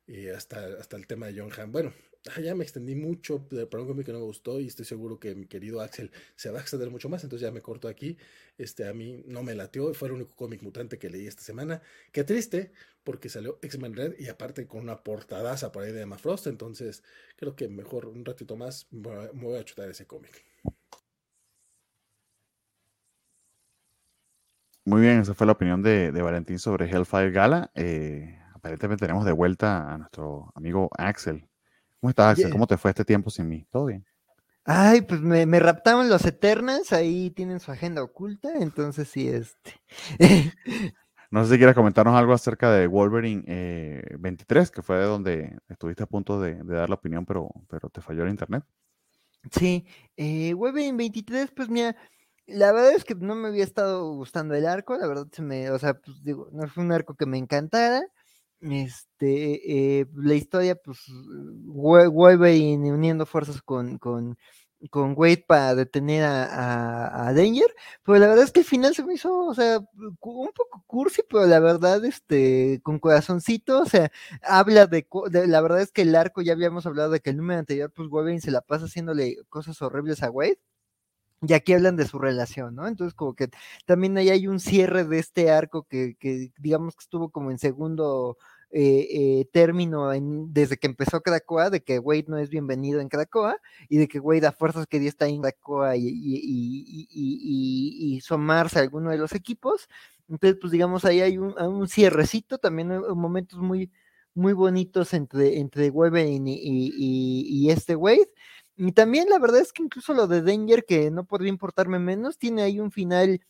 eh, 0.06 0.32
hasta, 0.32 0.66
hasta 0.80 0.96
el 0.96 1.06
tema 1.06 1.26
de 1.26 1.40
John 1.40 1.52
Hamm. 1.56 1.72
Bueno, 1.72 1.92
Ah, 2.30 2.40
ya 2.40 2.54
me 2.54 2.62
extendí 2.62 2.94
mucho 2.94 3.48
para 3.48 3.82
un 3.82 3.88
cómic 3.88 4.06
que 4.06 4.12
no 4.12 4.20
me 4.20 4.24
gustó 4.24 4.60
y 4.60 4.68
estoy 4.68 4.84
seguro 4.84 5.18
que 5.18 5.34
mi 5.34 5.46
querido 5.46 5.80
Axel 5.80 6.12
se 6.36 6.50
va 6.50 6.58
a 6.58 6.62
extender 6.62 6.88
mucho 6.88 7.08
más, 7.08 7.24
entonces 7.24 7.44
ya 7.44 7.52
me 7.52 7.60
corto 7.62 7.88
aquí. 7.88 8.16
Este, 8.58 8.86
a 8.86 8.94
mí 8.94 9.24
no 9.26 9.42
me 9.42 9.56
latió, 9.56 9.92
fue 9.92 10.06
el 10.08 10.14
único 10.14 10.36
cómic 10.36 10.62
mutante 10.62 10.98
que 11.00 11.10
leí 11.10 11.26
esta 11.26 11.42
semana. 11.42 11.82
Qué 12.12 12.22
triste, 12.22 12.72
porque 13.02 13.28
salió 13.28 13.58
X-Men 13.60 13.96
Red 13.96 14.14
y 14.20 14.28
aparte 14.28 14.68
con 14.68 14.82
una 14.82 15.02
portadaza 15.02 15.72
por 15.72 15.82
ahí 15.82 15.92
de 15.92 16.02
Emma 16.02 16.16
Frost, 16.16 16.46
entonces 16.46 17.02
creo 17.36 17.56
que 17.56 17.68
mejor 17.68 18.06
un 18.06 18.24
ratito 18.24 18.56
más 18.56 18.86
me 18.92 19.28
voy 19.32 19.58
a 19.58 19.64
chutar 19.64 19.88
ese 19.90 20.06
cómic. 20.06 20.44
Muy 24.84 25.00
bien, 25.00 25.20
esa 25.20 25.34
fue 25.34 25.46
la 25.46 25.52
opinión 25.54 25.82
de, 25.82 26.10
Valentín 26.10 26.58
sobre 26.58 26.88
Hellfire 26.88 27.30
Gala. 27.32 27.70
Eh, 27.74 28.38
aparentemente 28.54 29.06
tenemos 29.06 29.24
de 29.24 29.32
vuelta 29.32 29.92
a 29.92 29.98
nuestro 29.98 30.52
amigo 30.54 30.88
Axel. 30.96 31.48
¿Cómo 32.02 32.10
estás, 32.10 32.32
Axel? 32.32 32.50
¿Cómo 32.50 32.66
te 32.66 32.76
fue 32.76 32.90
este 32.90 33.04
tiempo 33.04 33.30
sin 33.30 33.48
mí? 33.48 33.64
¿Todo 33.70 33.86
bien? 33.86 34.04
Ay, 34.64 35.02
pues 35.02 35.20
me, 35.20 35.46
me 35.46 35.60
raptaron 35.60 36.08
los 36.08 36.26
Eternals, 36.26 36.92
ahí 36.92 37.30
tienen 37.30 37.60
su 37.60 37.70
agenda 37.70 38.02
oculta, 38.02 38.50
entonces 38.58 39.06
sí, 39.06 39.28
este. 39.28 39.80
no 41.30 41.44
sé 41.44 41.52
si 41.52 41.58
quieres 41.58 41.76
comentarnos 41.76 42.16
algo 42.16 42.32
acerca 42.32 42.72
de 42.72 42.88
Wolverine 42.88 44.02
23, 44.18 44.68
eh, 44.68 44.72
que 44.74 44.82
fue 44.82 44.96
de 44.96 45.04
donde 45.04 45.56
estuviste 45.68 46.02
a 46.02 46.06
punto 46.06 46.40
de, 46.40 46.56
dar 46.64 46.88
la 46.88 46.96
opinión, 46.96 47.24
pero, 47.24 47.48
pero 47.68 47.88
te 47.88 48.00
falló 48.00 48.24
el 48.24 48.30
internet. 48.30 48.64
Sí, 49.52 49.86
eh, 50.16 50.54
Wolverine 50.54 50.96
23, 50.96 51.52
pues 51.52 51.68
mira, 51.68 51.94
la 52.46 52.72
verdad 52.72 52.94
es 52.94 53.04
que 53.04 53.14
no 53.14 53.36
me 53.36 53.46
había 53.46 53.62
estado 53.62 54.12
gustando 54.12 54.56
el 54.56 54.66
arco, 54.66 54.96
la 54.96 55.06
verdad 55.06 55.28
se 55.30 55.42
me, 55.42 55.70
o 55.70 55.78
sea, 55.78 55.94
pues 55.94 56.24
digo, 56.24 56.48
no 56.50 56.66
fue 56.66 56.82
un 56.82 56.90
arco 56.90 57.14
que 57.14 57.26
me 57.26 57.38
encantara 57.38 58.02
este, 58.62 60.00
eh, 60.00 60.06
la 60.14 60.34
historia, 60.34 60.76
pues, 60.76 60.98
Wolverine 61.08 62.92
uniendo 62.92 63.26
fuerzas 63.26 63.60
con, 63.62 63.98
con, 63.98 64.38
con 64.90 65.14
Wade 65.16 65.44
para 65.46 65.74
detener 65.74 66.24
a, 66.24 67.28
a, 67.28 67.32
Danger, 67.34 67.74
pero 68.04 68.18
la 68.18 68.28
verdad 68.28 68.44
es 68.44 68.52
que 68.52 68.60
el 68.60 68.66
final 68.66 68.94
se 68.94 69.04
me 69.04 69.14
hizo, 69.14 69.46
o 69.46 69.54
sea, 69.54 69.78
un 69.78 70.50
poco 70.54 70.84
cursi, 70.86 71.22
pero 71.28 71.46
la 71.46 71.60
verdad, 71.60 72.04
este, 72.04 72.80
con 72.82 72.98
corazoncito, 72.98 73.80
o 73.80 73.86
sea, 73.86 74.10
habla 74.42 74.86
de, 74.86 75.06
la 75.46 75.60
verdad 75.60 75.80
es 75.80 75.92
que 75.92 76.02
el 76.02 76.14
arco, 76.14 76.42
ya 76.42 76.52
habíamos 76.52 76.86
hablado 76.86 77.10
de 77.10 77.20
que 77.20 77.30
el 77.30 77.36
número 77.38 77.60
anterior, 77.60 77.92
pues 77.94 78.08
Wolverine 78.08 78.40
se 78.40 78.50
la 78.50 78.60
pasa 78.60 78.86
haciéndole 78.86 79.38
cosas 79.48 79.80
horribles 79.82 80.22
a 80.22 80.30
Wade, 80.30 80.58
y 81.44 81.54
aquí 81.54 81.72
hablan 81.72 81.96
de 81.96 82.06
su 82.06 82.18
relación, 82.20 82.76
¿no? 82.76 82.86
Entonces, 82.86 83.14
como 83.14 83.34
que 83.34 83.50
también 83.84 84.16
ahí 84.16 84.30
hay 84.30 84.46
un 84.46 84.60
cierre 84.60 85.04
de 85.04 85.18
este 85.18 85.50
arco 85.50 85.82
que, 85.84 86.14
que 86.20 86.52
digamos 86.58 86.94
que 86.94 87.02
estuvo 87.02 87.30
como 87.30 87.50
en 87.50 87.58
segundo 87.58 88.38
eh, 88.72 89.06
eh, 89.10 89.48
término 89.52 90.10
desde 90.48 90.78
que 90.78 90.86
empezó 90.86 91.20
Krakoa, 91.20 91.70
de 91.70 91.82
que 91.82 91.98
Wade 91.98 92.24
no 92.28 92.38
es 92.38 92.48
bienvenido 92.50 93.00
en 93.00 93.08
Krakoa, 93.08 93.58
y 93.88 93.98
de 93.98 94.08
que 94.08 94.18
Wade 94.18 94.46
a 94.46 94.52
fuerzas 94.52 94.86
quería 94.86 95.08
estar 95.10 95.28
en 95.28 95.42
Krakoa 95.42 95.96
y, 95.96 96.08
y, 96.08 97.08
y, 97.10 98.16
y, 98.16 98.20
sumarse 98.22 98.78
a 98.78 98.82
alguno 98.82 99.10
de 99.10 99.18
los 99.18 99.34
equipos. 99.34 99.88
Entonces, 100.28 100.58
pues 100.60 100.72
digamos, 100.72 101.04
ahí 101.04 101.20
hay 101.20 101.38
un, 101.38 101.54
un 101.60 101.88
cierrecito, 101.88 102.58
también 102.58 102.88
momentos 103.14 103.58
muy, 103.58 103.90
muy 104.34 104.52
bonitos 104.52 105.14
entre, 105.14 105.58
entre 105.58 105.90
Wolverine 105.90 106.50
y, 106.58 107.70
este 107.70 107.96
Wade. 107.96 108.30
Y 108.76 108.92
también 108.92 109.28
la 109.28 109.38
verdad 109.38 109.60
es 109.60 109.72
que 109.72 109.82
incluso 109.82 110.14
lo 110.14 110.26
de 110.26 110.42
Danger, 110.42 110.84
que 110.84 111.10
no 111.10 111.24
podría 111.26 111.50
importarme 111.50 111.98
menos, 111.98 112.38
tiene 112.38 112.62
ahí 112.62 112.80
un 112.80 112.90
final 112.90 113.40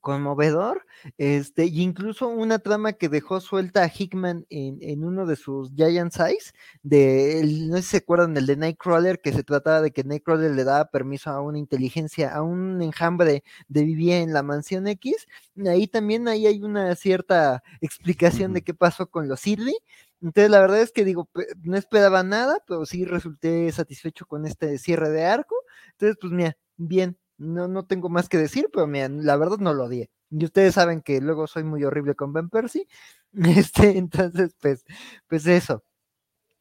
conmovedor, 0.00 0.86
este, 1.16 1.66
y 1.66 1.82
incluso 1.82 2.28
una 2.28 2.58
trama 2.58 2.92
que 2.94 3.08
dejó 3.08 3.40
suelta 3.40 3.82
a 3.82 3.90
Hickman 3.94 4.46
en, 4.50 4.78
en 4.80 5.04
uno 5.04 5.26
de 5.26 5.36
sus 5.36 5.70
Giant 5.74 6.12
Size, 6.12 6.52
de, 6.82 7.42
no 7.68 7.76
sé 7.76 7.82
si 7.82 7.88
se 7.88 7.96
acuerdan, 7.98 8.36
el 8.36 8.46
de 8.46 8.56
Nightcrawler, 8.56 9.20
que 9.20 9.32
se 9.32 9.42
trataba 9.44 9.80
de 9.80 9.92
que 9.92 10.04
Nightcrawler 10.04 10.52
le 10.52 10.64
daba 10.64 10.86
permiso 10.90 11.30
a 11.30 11.40
una 11.40 11.58
inteligencia, 11.58 12.34
a 12.34 12.42
un 12.42 12.82
enjambre 12.82 13.42
de 13.68 13.82
vivir 13.84 14.12
en 14.14 14.32
la 14.32 14.42
mansión 14.42 14.86
X, 14.86 15.26
ahí 15.66 15.86
también 15.86 16.28
ahí 16.28 16.46
hay 16.46 16.62
una 16.62 16.94
cierta 16.94 17.62
explicación 17.80 18.52
de 18.52 18.62
qué 18.62 18.74
pasó 18.74 19.08
con 19.10 19.28
los 19.28 19.40
Sidley, 19.40 19.74
entonces, 20.20 20.50
la 20.50 20.60
verdad 20.60 20.80
es 20.80 20.90
que 20.92 21.04
digo, 21.04 21.28
no 21.62 21.76
esperaba 21.76 22.22
nada, 22.22 22.58
pero 22.66 22.84
sí 22.86 23.04
resulté 23.04 23.70
satisfecho 23.72 24.26
con 24.26 24.46
este 24.46 24.78
cierre 24.78 25.10
de 25.10 25.24
arco. 25.24 25.54
Entonces, 25.92 26.16
pues 26.20 26.32
mira, 26.32 26.56
bien, 26.76 27.16
no, 27.38 27.68
no 27.68 27.86
tengo 27.86 28.08
más 28.08 28.28
que 28.28 28.36
decir, 28.36 28.68
pero 28.72 28.86
la 28.86 29.36
verdad 29.36 29.58
no 29.58 29.72
lo 29.72 29.84
odié. 29.84 30.10
Y 30.30 30.44
ustedes 30.44 30.74
saben 30.74 31.00
que 31.00 31.20
luego 31.20 31.46
soy 31.46 31.64
muy 31.64 31.82
horrible 31.84 32.14
con 32.14 32.32
Ben 32.32 32.48
Percy. 32.48 32.86
Este, 33.32 33.98
entonces, 33.98 34.56
pues, 34.58 34.86
pues 35.28 35.46
eso. 35.46 35.84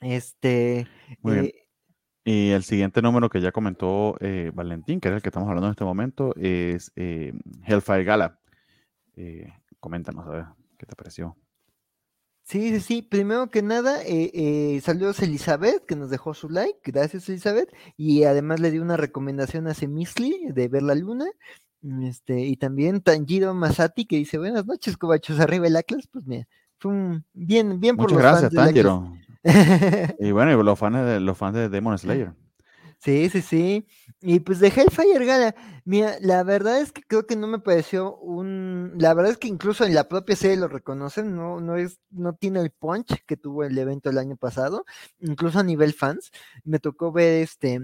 Este. 0.01 0.85
Eh, 1.23 1.53
y 2.25 2.49
el 2.49 2.63
siguiente 2.63 3.01
número 3.01 3.29
que 3.29 3.39
ya 3.39 3.53
comentó 3.53 4.17
eh, 4.19 4.51
Valentín, 4.53 4.99
que 4.99 5.07
es 5.07 5.15
el 5.15 5.21
que 5.21 5.29
estamos 5.29 5.47
hablando 5.47 5.67
en 5.67 5.71
este 5.71 5.85
momento, 5.85 6.35
es 6.35 6.91
eh, 6.97 7.33
Hellfire 7.65 8.03
Gala. 8.03 8.39
coméntanos, 9.79 10.27
a 10.27 10.29
ver, 10.29 10.45
¿qué 10.77 10.85
te 10.85 10.95
pareció? 10.95 11.37
Sí, 12.47 12.69
sí, 12.69 12.79
sí. 12.79 13.01
Primero 13.01 13.49
que 13.49 13.61
nada, 13.61 14.01
eh, 14.03 14.31
eh, 14.33 14.81
saludos 14.81 15.19
a 15.19 15.25
Elizabeth, 15.25 15.85
que 15.85 15.97
nos 15.97 16.09
dejó 16.09 16.33
su 16.33 16.49
like. 16.49 16.79
Gracias, 16.85 17.27
Elizabeth. 17.27 17.69
Y 17.97 18.23
además 18.23 18.61
le 18.61 18.71
di 18.71 18.79
una 18.79 18.95
recomendación 18.95 19.67
a 19.67 19.73
Semisli 19.73 20.47
de 20.53 20.67
ver 20.69 20.83
la 20.83 20.95
luna. 20.95 21.25
Este, 22.03 22.39
y 22.39 22.55
también 22.55 23.01
Tanjiro 23.01 23.53
Masati 23.53 24.05
que 24.05 24.15
dice, 24.15 24.37
buenas 24.37 24.65
noches, 24.65 24.95
cobachos, 24.95 25.41
arriba 25.41 25.67
el 25.67 25.75
Atlas, 25.75 26.07
pues 26.11 26.25
mira, 26.25 26.47
fue 26.79 26.91
un 26.91 27.25
bien, 27.33 27.81
bien 27.81 27.97
por 27.97 28.11
Muchas 28.11 28.23
los 28.23 28.23
gracias, 28.23 28.53
fans 28.53 28.65
Tanjiro. 28.65 29.13
y 30.19 30.31
bueno, 30.31 30.59
y 30.59 30.63
los 30.63 30.79
fans 30.79 31.05
de 31.05 31.19
los 31.19 31.37
fans 31.37 31.55
de 31.55 31.67
Demon 31.67 31.97
Slayer. 31.97 32.33
Sí, 32.99 33.29
sí, 33.29 33.41
sí. 33.41 33.87
Y 34.21 34.39
pues 34.39 34.59
de 34.59 34.67
Hellfire 34.69 35.23
Gala, 35.25 35.55
mira, 35.85 36.17
la 36.19 36.43
verdad 36.43 36.81
es 36.81 36.91
que 36.91 37.03
creo 37.03 37.25
que 37.27 37.35
no 37.35 37.47
me 37.47 37.59
pareció 37.59 38.15
un, 38.17 38.93
la 38.97 39.13
verdad 39.13 39.31
es 39.31 39.37
que 39.37 39.47
incluso 39.47 39.85
en 39.85 39.93
la 39.93 40.07
propia 40.09 40.35
serie 40.35 40.57
lo 40.57 40.67
reconocen, 40.67 41.35
no, 41.35 41.59
no 41.61 41.75
es, 41.77 41.99
no 42.09 42.33
tiene 42.35 42.59
el 42.59 42.71
punch 42.71 43.23
que 43.25 43.37
tuvo 43.37 43.63
el 43.63 43.77
evento 43.77 44.09
el 44.09 44.17
año 44.17 44.35
pasado, 44.35 44.83
incluso 45.19 45.59
a 45.59 45.63
nivel 45.63 45.93
fans. 45.93 46.31
Me 46.63 46.79
tocó 46.79 47.11
ver 47.11 47.43
este 47.43 47.79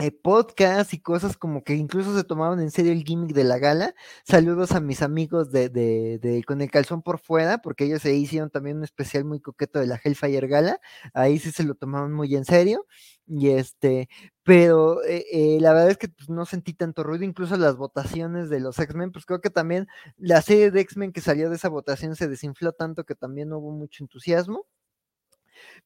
eh, 0.00 0.10
podcast 0.12 0.94
y 0.94 1.00
cosas 1.00 1.36
como 1.36 1.62
que 1.62 1.74
incluso 1.74 2.16
se 2.16 2.24
tomaban 2.24 2.60
en 2.60 2.70
serio 2.70 2.92
el 2.92 3.04
gimmick 3.04 3.34
de 3.34 3.44
la 3.44 3.58
gala. 3.58 3.94
Saludos 4.24 4.72
a 4.72 4.80
mis 4.80 5.02
amigos 5.02 5.52
de, 5.52 5.68
de, 5.68 6.18
de, 6.18 6.42
con 6.44 6.60
el 6.62 6.70
calzón 6.70 7.02
por 7.02 7.18
fuera, 7.18 7.58
porque 7.58 7.84
ellos 7.84 8.02
se 8.02 8.14
hicieron 8.14 8.50
también 8.50 8.78
un 8.78 8.84
especial 8.84 9.24
muy 9.24 9.40
coqueto 9.40 9.78
de 9.78 9.86
la 9.86 10.00
Hellfire 10.02 10.46
Gala. 10.48 10.80
Ahí 11.12 11.38
sí 11.38 11.50
se 11.52 11.64
lo 11.64 11.74
tomaban 11.74 12.12
muy 12.12 12.34
en 12.34 12.44
serio. 12.44 12.86
Y 13.26 13.50
este, 13.50 14.08
pero 14.42 15.04
eh, 15.04 15.24
eh, 15.30 15.58
la 15.60 15.72
verdad 15.72 15.90
es 15.90 15.98
que 15.98 16.08
pues, 16.08 16.28
no 16.28 16.46
sentí 16.46 16.72
tanto 16.74 17.02
ruido, 17.04 17.24
incluso 17.24 17.56
las 17.56 17.76
votaciones 17.76 18.50
de 18.50 18.60
los 18.60 18.78
X-Men, 18.78 19.12
pues 19.12 19.24
creo 19.26 19.40
que 19.40 19.50
también 19.50 19.86
la 20.16 20.42
serie 20.42 20.70
de 20.70 20.80
X-Men 20.80 21.12
que 21.12 21.20
salió 21.20 21.50
de 21.50 21.56
esa 21.56 21.68
votación 21.68 22.16
se 22.16 22.26
desinfló 22.26 22.72
tanto 22.72 23.04
que 23.04 23.14
también 23.14 23.50
no 23.50 23.58
hubo 23.58 23.70
mucho 23.72 24.02
entusiasmo 24.02 24.66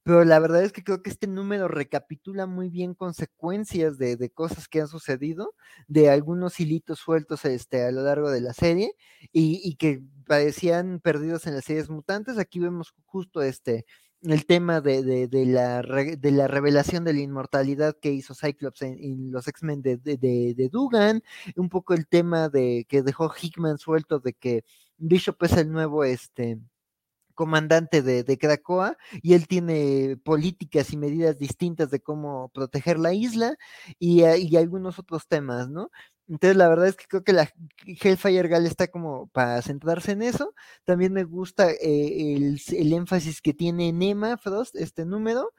pero 0.03 0.25
la 0.25 0.39
verdad 0.39 0.63
es 0.65 0.73
que 0.73 0.85
creo 0.85 1.03
que 1.03 1.11
este 1.11 1.27
número 1.27 1.69
recapitula 1.69 2.47
muy 2.47 2.71
bien 2.71 2.95
consecuencias 2.95 3.99
de, 3.99 4.17
de, 4.17 4.31
cosas 4.31 4.69
que 4.69 4.81
han 4.81 4.89
sucedido, 4.89 5.55
de 5.89 6.11
algunos 6.11 6.61
hilitos 6.61 6.99
sueltos 6.99 7.45
este, 7.45 7.85
a 7.85 7.91
lo 7.91 8.03
largo 8.03 8.31
de 8.31 8.41
la 8.41 8.53
serie 8.53 8.93
y, 9.33 9.61
y, 9.65 9.77
que 9.77 10.03
parecían 10.27 11.01
perdidos 11.01 11.47
en 11.47 11.55
las 11.55 11.65
series 11.65 11.91
mutantes. 11.91 12.39
Aquí 12.39 12.59
vemos 12.61 12.95
justo 13.07 13.43
este 13.43 13.87
el 14.25 14.47
tema 14.47 14.81
de, 14.81 15.29
de, 15.29 15.47
la, 15.47 15.83
de 15.83 16.31
la 16.31 16.49
revelación 16.49 17.05
de 17.05 17.13
la 17.13 17.21
inmortalidad 17.21 17.97
que 18.01 18.13
hizo 18.13 18.35
Cyclops 18.35 18.83
en, 18.83 18.99
en 18.99 19.31
los 19.31 19.47
X-Men 19.49 19.83
de, 19.83 19.99
de, 19.99 20.69
Dugan, 20.73 21.23
un 21.57 21.69
poco 21.69 21.95
el 21.95 22.07
tema 22.07 22.49
de 22.49 22.87
que 22.89 23.03
dejó 23.03 23.31
Hickman 23.31 23.79
suelto 23.79 24.21
de 24.21 24.33
que 24.33 24.65
Bishop 24.97 25.43
es 25.43 25.53
el 25.53 25.71
nuevo 25.71 26.05
este 26.05 26.59
comandante 27.35 28.03
de, 28.03 28.25
de, 28.25 28.39
Krakoa 28.39 28.97
y 29.23 29.35
él 29.35 29.47
tiene 29.49 30.17
políticas 30.25 30.93
y 30.93 30.97
medidas 30.97 31.39
distintas 31.39 31.91
de 31.91 32.01
cómo 32.01 32.51
proteger 32.51 32.99
la 32.99 33.13
isla 33.13 33.57
y, 33.99 34.23
eh, 34.23 34.59
algunos 34.59 34.99
otros 34.99 35.27
temas, 35.27 35.69
¿no? 35.69 35.91
Entonces 36.29 36.57
la 36.57 36.69
verdad 36.69 36.89
es 36.89 36.97
que 36.97 37.07
creo 37.07 37.23
que 37.25 37.33
la 37.35 37.51
Hellfire 37.87 38.49
Gal 38.49 38.67
está 38.67 38.89
como 38.89 39.29
para 39.29 39.61
centrarse 39.63 40.13
en 40.13 40.23
eso. 40.23 40.55
También 40.85 41.13
me 41.13 41.25
gusta 41.25 41.71
eh, 41.71 42.37
el, 42.37 42.61
el, 42.73 42.93
énfasis 42.95 43.43
que 43.43 43.53
tiene 43.53 43.89
en 43.89 44.03
Emma 44.03 44.39
Frost, 44.39 44.75
este 44.77 45.05
número, 45.05 45.53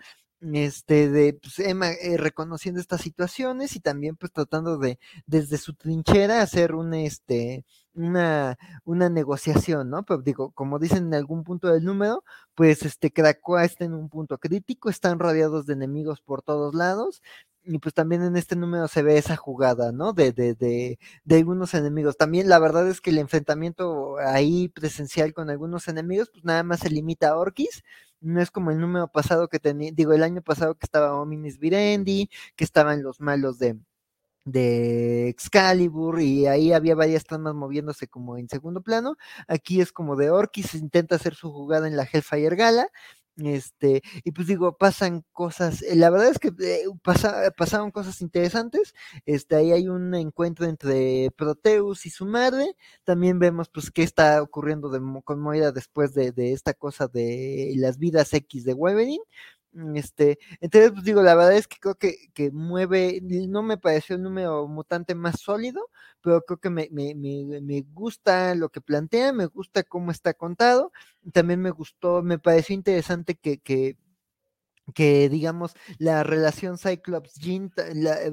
este, 0.53 1.09
de 1.09 1.33
pues, 1.33 1.59
Emma 1.59 1.91
eh, 1.91 2.17
reconociendo 2.17 2.79
estas 2.79 3.01
situaciones 3.01 3.75
y 3.75 3.79
también 3.79 4.15
pues 4.15 4.31
tratando 4.31 4.77
de 4.77 4.99
desde 5.25 5.57
su 5.57 5.73
trinchera 5.75 6.41
hacer 6.41 6.75
un 6.75 6.93
este 6.93 7.65
una, 7.95 8.57
una 8.83 9.09
negociación, 9.09 9.89
¿no? 9.89 10.03
Pero 10.03 10.21
digo, 10.21 10.51
como 10.51 10.79
dicen 10.79 11.07
en 11.07 11.13
algún 11.15 11.43
punto 11.43 11.67
del 11.69 11.83
número, 11.85 12.23
pues 12.55 12.83
este 12.83 13.11
Krakoa 13.11 13.65
está 13.65 13.85
en 13.85 13.93
un 13.93 14.09
punto 14.09 14.37
crítico, 14.37 14.89
están 14.89 15.19
rodeados 15.19 15.65
de 15.65 15.73
enemigos 15.73 16.21
por 16.21 16.41
todos 16.41 16.75
lados, 16.75 17.21
y 17.65 17.79
pues 17.79 17.93
también 17.95 18.23
en 18.23 18.37
este 18.37 18.55
número 18.55 18.87
se 18.87 19.01
ve 19.01 19.17
esa 19.17 19.35
jugada, 19.35 19.91
¿no? 19.91 20.13
De, 20.13 20.31
de, 20.31 20.53
de, 20.53 20.99
de, 21.23 21.35
algunos 21.35 21.73
enemigos. 21.73 22.15
También 22.17 22.47
la 22.47 22.59
verdad 22.59 22.87
es 22.87 23.01
que 23.01 23.09
el 23.09 23.17
enfrentamiento 23.17 24.17
ahí 24.19 24.69
presencial 24.69 25.33
con 25.33 25.49
algunos 25.49 25.87
enemigos, 25.87 26.29
pues 26.31 26.45
nada 26.45 26.63
más 26.63 26.81
se 26.81 26.89
limita 26.91 27.29
a 27.29 27.37
Orkis. 27.37 27.83
No 28.21 28.41
es 28.41 28.51
como 28.51 28.71
el 28.71 28.79
número 28.79 29.07
pasado 29.07 29.47
que 29.47 29.59
tenía, 29.59 29.91
digo, 29.93 30.13
el 30.13 30.23
año 30.23 30.41
pasado 30.41 30.75
que 30.75 30.85
estaba 30.85 31.19
Ominis 31.19 31.59
Virendi, 31.59 32.29
que 32.55 32.63
estaban 32.63 33.03
los 33.03 33.19
malos 33.19 33.59
de, 33.59 33.77
de 34.45 35.27
Excalibur 35.29 36.21
y 36.21 36.47
ahí 36.47 36.71
había 36.71 36.95
varias 36.95 37.25
tramas 37.25 37.55
moviéndose 37.55 38.07
como 38.07 38.37
en 38.37 38.47
segundo 38.49 38.81
plano. 38.81 39.17
Aquí 39.47 39.81
es 39.81 39.91
como 39.91 40.15
de 40.15 40.29
Orkis, 40.31 40.75
intenta 40.75 41.15
hacer 41.15 41.35
su 41.35 41.51
jugada 41.51 41.87
en 41.87 41.97
la 41.97 42.07
Hellfire 42.11 42.55
Gala 42.55 42.89
este, 43.37 44.01
y 44.23 44.31
pues 44.31 44.47
digo, 44.47 44.77
pasan 44.77 45.25
cosas, 45.33 45.81
eh, 45.81 45.95
la 45.97 46.09
verdad 46.09 46.29
es 46.29 46.39
que 46.39 46.53
eh, 46.61 46.85
pasa, 47.03 47.51
pasaron 47.57 47.91
cosas 47.91 48.21
interesantes. 48.21 48.93
Este, 49.25 49.55
ahí 49.57 49.71
hay 49.73 49.89
un 49.89 50.13
encuentro 50.15 50.65
entre 50.65 51.31
Proteus 51.35 52.05
y 52.05 52.09
su 52.11 52.25
madre. 52.25 52.75
También 53.03 53.39
vemos 53.39 53.67
pues 53.69 53.91
qué 53.91 54.03
está 54.03 54.41
ocurriendo 54.41 54.89
con 55.23 55.41
Moira 55.41 55.71
después 55.73 56.13
de, 56.13 56.31
de, 56.31 56.53
esta 56.53 56.73
cosa 56.73 57.07
de 57.07 57.73
las 57.75 57.97
vidas 57.97 58.33
X 58.33 58.63
de 58.63 58.73
Wolverine. 58.73 59.23
Este, 59.93 60.39
entonces, 60.61 60.91
pues 60.91 61.03
digo, 61.03 61.21
la 61.21 61.35
verdad 61.35 61.53
es 61.57 61.67
que 61.67 61.77
creo 61.79 61.95
que, 61.95 62.29
que 62.33 62.49
mueve, 62.51 63.19
no 63.21 63.61
me 63.61 63.77
pareció 63.77 64.15
el 64.15 64.21
número 64.23 64.67
mutante 64.69 65.15
más 65.15 65.41
sólido, 65.41 65.89
pero 66.21 66.41
creo 66.43 66.59
que 66.59 66.69
me, 66.69 66.87
me, 66.91 67.13
me, 67.13 67.59
me, 67.61 67.81
gusta 67.93 68.55
lo 68.55 68.69
que 68.69 68.79
plantea, 68.79 69.33
me 69.33 69.47
gusta 69.47 69.83
cómo 69.83 70.11
está 70.11 70.33
contado, 70.33 70.93
también 71.33 71.61
me 71.61 71.71
gustó, 71.71 72.23
me 72.23 72.39
pareció 72.39 72.73
interesante 72.73 73.35
que, 73.35 73.59
que 73.59 73.97
que 74.93 75.29
digamos 75.29 75.73
la 75.97 76.23
relación 76.23 76.77
Cyclops 76.77 77.35
Jean, 77.35 77.71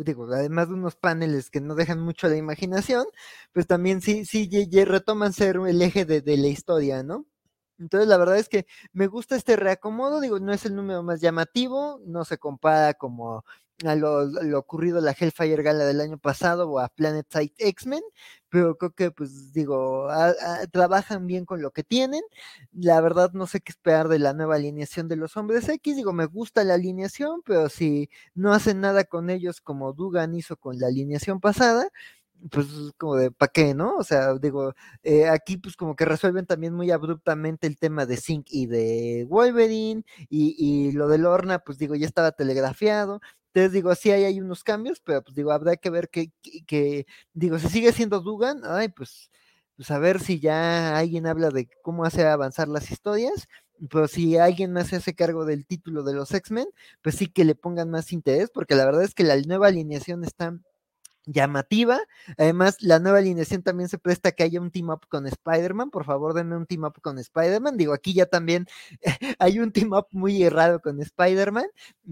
digo, 0.05 0.27
además 0.33 0.69
de 0.69 0.75
unos 0.75 0.97
paneles 0.97 1.51
que 1.51 1.61
no 1.61 1.75
dejan 1.75 2.01
mucho 2.01 2.29
la 2.29 2.37
imaginación, 2.37 3.07
pues 3.53 3.67
también 3.67 4.03
sí, 4.03 4.25
sí, 4.27 4.49
retoman 4.85 5.33
ser 5.33 5.57
el 5.67 5.81
eje 5.83 6.05
de, 6.05 6.21
de 6.21 6.37
la 6.37 6.49
historia, 6.49 7.03
¿no? 7.03 7.27
Entonces, 7.83 8.09
la 8.09 8.17
verdad 8.17 8.39
es 8.39 8.49
que 8.49 8.67
me 8.93 9.09
gusta 9.09 9.37
este 9.37 9.57
reacomodo, 9.57 10.21
digo, 10.21 10.39
no 10.41 10.53
es 10.53 10.65
el 10.65 10.75
número 10.77 11.03
más 11.03 11.21
llamativo, 11.21 12.01
no 12.07 12.25
se 12.25 12.39
compara 12.39 12.95
como 12.95 13.45
a 13.85 13.97
lo, 13.97 14.59
ocurrido 14.59 14.99
en 14.99 15.07
la 15.07 15.17
Hellfire 15.19 15.63
Gala 15.63 15.85
del 15.85 16.01
año 16.01 16.19
pasado 16.19 16.71
o 16.71 16.79
a 16.79 16.89
Planet 16.89 17.27
Side 17.31 17.55
X-Men, 17.59 18.03
pero 18.49 18.77
creo 18.77 18.93
que, 18.93 19.11
pues, 19.11 19.53
digo, 19.53 20.09
a, 20.09 20.29
a, 20.29 20.67
trabajan 20.71 21.27
bien 21.27 21.45
con 21.45 21.63
lo 21.63 21.71
que 21.73 21.83
tienen. 21.83 22.23
La 22.73 23.01
verdad, 23.01 23.33
no 23.33 23.47
sé 23.47 23.61
qué 23.61 23.73
esperar 23.73 24.09
de 24.09 24.19
la 24.19 24.35
nueva 24.35 24.57
alineación 24.57 25.09
de 25.09 25.17
los 25.17 25.37
hombres 25.37 25.69
X, 25.69 25.97
digo, 25.97 26.13
me 26.13 26.27
gusta 26.27 26.65
la 26.65 26.75
alineación, 26.75 27.43
pero 27.45 27.69
si 27.69 28.11
no 28.35 28.53
hacen 28.53 28.81
nada 28.81 29.05
con 29.05 29.31
ellos 29.31 29.61
como 29.61 29.93
Dugan 29.93 30.35
hizo 30.35 30.57
con 30.57 30.79
la 30.79 30.89
alineación 30.89 31.41
pasada, 31.41 31.89
pues 32.51 32.67
como 32.99 33.17
de 33.17 33.31
¿para 33.31 33.51
qué, 33.53 33.75
no? 33.75 33.97
O 33.97 34.05
sea, 34.05 34.35
digo, 34.35 34.75
eh, 35.03 35.29
aquí 35.29 35.57
pues 35.57 35.77
como 35.77 35.97
que 35.97 36.05
resuelven 36.05 36.47
también 36.47 36.75
muy 36.75 36.91
abruptamente 36.91 37.67
el 37.67 37.79
tema 37.79 38.07
de 38.07 38.17
Zinc 38.17 38.47
y 38.51 38.67
de 38.67 39.27
Wolverine 39.29 40.05
y, 40.29 40.55
y 40.59 40.93
lo 40.93 41.09
de 41.09 41.19
Lorna, 41.19 41.61
pues 41.61 41.79
digo, 41.79 41.95
ya 41.95 42.07
estaba 42.07 42.33
telegrafiado. 42.33 43.21
Entonces 43.55 43.73
digo, 43.73 43.95
sí 43.95 44.11
hay, 44.11 44.25
hay 44.25 44.41
unos 44.41 44.65
cambios, 44.65 45.01
pero 45.01 45.23
pues 45.23 45.35
digo, 45.37 45.53
habrá 45.53 45.77
que 45.77 45.91
ver 45.91 46.09
que, 46.09 46.33
que, 46.67 47.07
digo, 47.35 47.59
si 47.59 47.69
sigue 47.69 47.93
siendo 47.93 48.21
Dugan, 48.21 48.63
ay, 48.65 48.89
pues, 48.89 49.31
pues 49.77 49.91
a 49.91 49.99
ver 49.99 50.21
si 50.21 50.41
ya 50.41 50.97
alguien 50.97 51.27
habla 51.27 51.51
de 51.51 51.69
cómo 51.83 52.05
hace 52.05 52.27
avanzar 52.27 52.69
las 52.69 52.91
historias, 52.91 53.49
pero 53.91 54.09
si 54.09 54.39
alguien 54.39 54.73
más 54.73 54.89
se 54.89 54.97
hace 54.97 55.15
cargo 55.15 55.45
del 55.45 55.67
título 55.67 56.03
de 56.03 56.15
los 56.15 56.33
X-Men, 56.33 56.69
pues 57.03 57.17
sí 57.17 57.27
que 57.27 57.45
le 57.45 57.55
pongan 57.55 57.91
más 57.91 58.13
interés, 58.13 58.51
porque 58.51 58.75
la 58.75 58.87
verdad 58.87 59.03
es 59.05 59.15
que 59.15 59.25
la 59.25 59.37
nueva 59.37 59.69
alineación 59.69 60.25
está 60.25 60.59
llamativa. 61.27 62.01
Además, 62.39 62.77
la 62.81 62.99
nueva 62.99 63.19
alineación 63.19 63.63
también 63.63 63.89
se 63.89 63.99
presta 63.99 64.31
a 64.31 64.33
que 64.33 64.43
haya 64.43 64.61
un 64.61 64.71
team 64.71 64.91
up 64.91 65.07
con 65.09 65.27
Spider-Man. 65.27 65.91
Por 65.91 66.05
favor, 66.05 66.35
denme 66.35 66.57
un 66.57 66.67
team 66.67 66.85
up 66.85 67.01
con 67.01 67.19
Spider-Man. 67.19 67.77
Digo, 67.77 67.93
aquí 67.95 68.15
ya 68.15 68.27
también 68.27 68.67
hay 69.39 69.59
un 69.59 69.73
team 69.73 69.93
up 69.93 70.07
muy 70.11 70.43
errado 70.43 70.81
con 70.81 71.01
Spider-Man. 71.01 71.67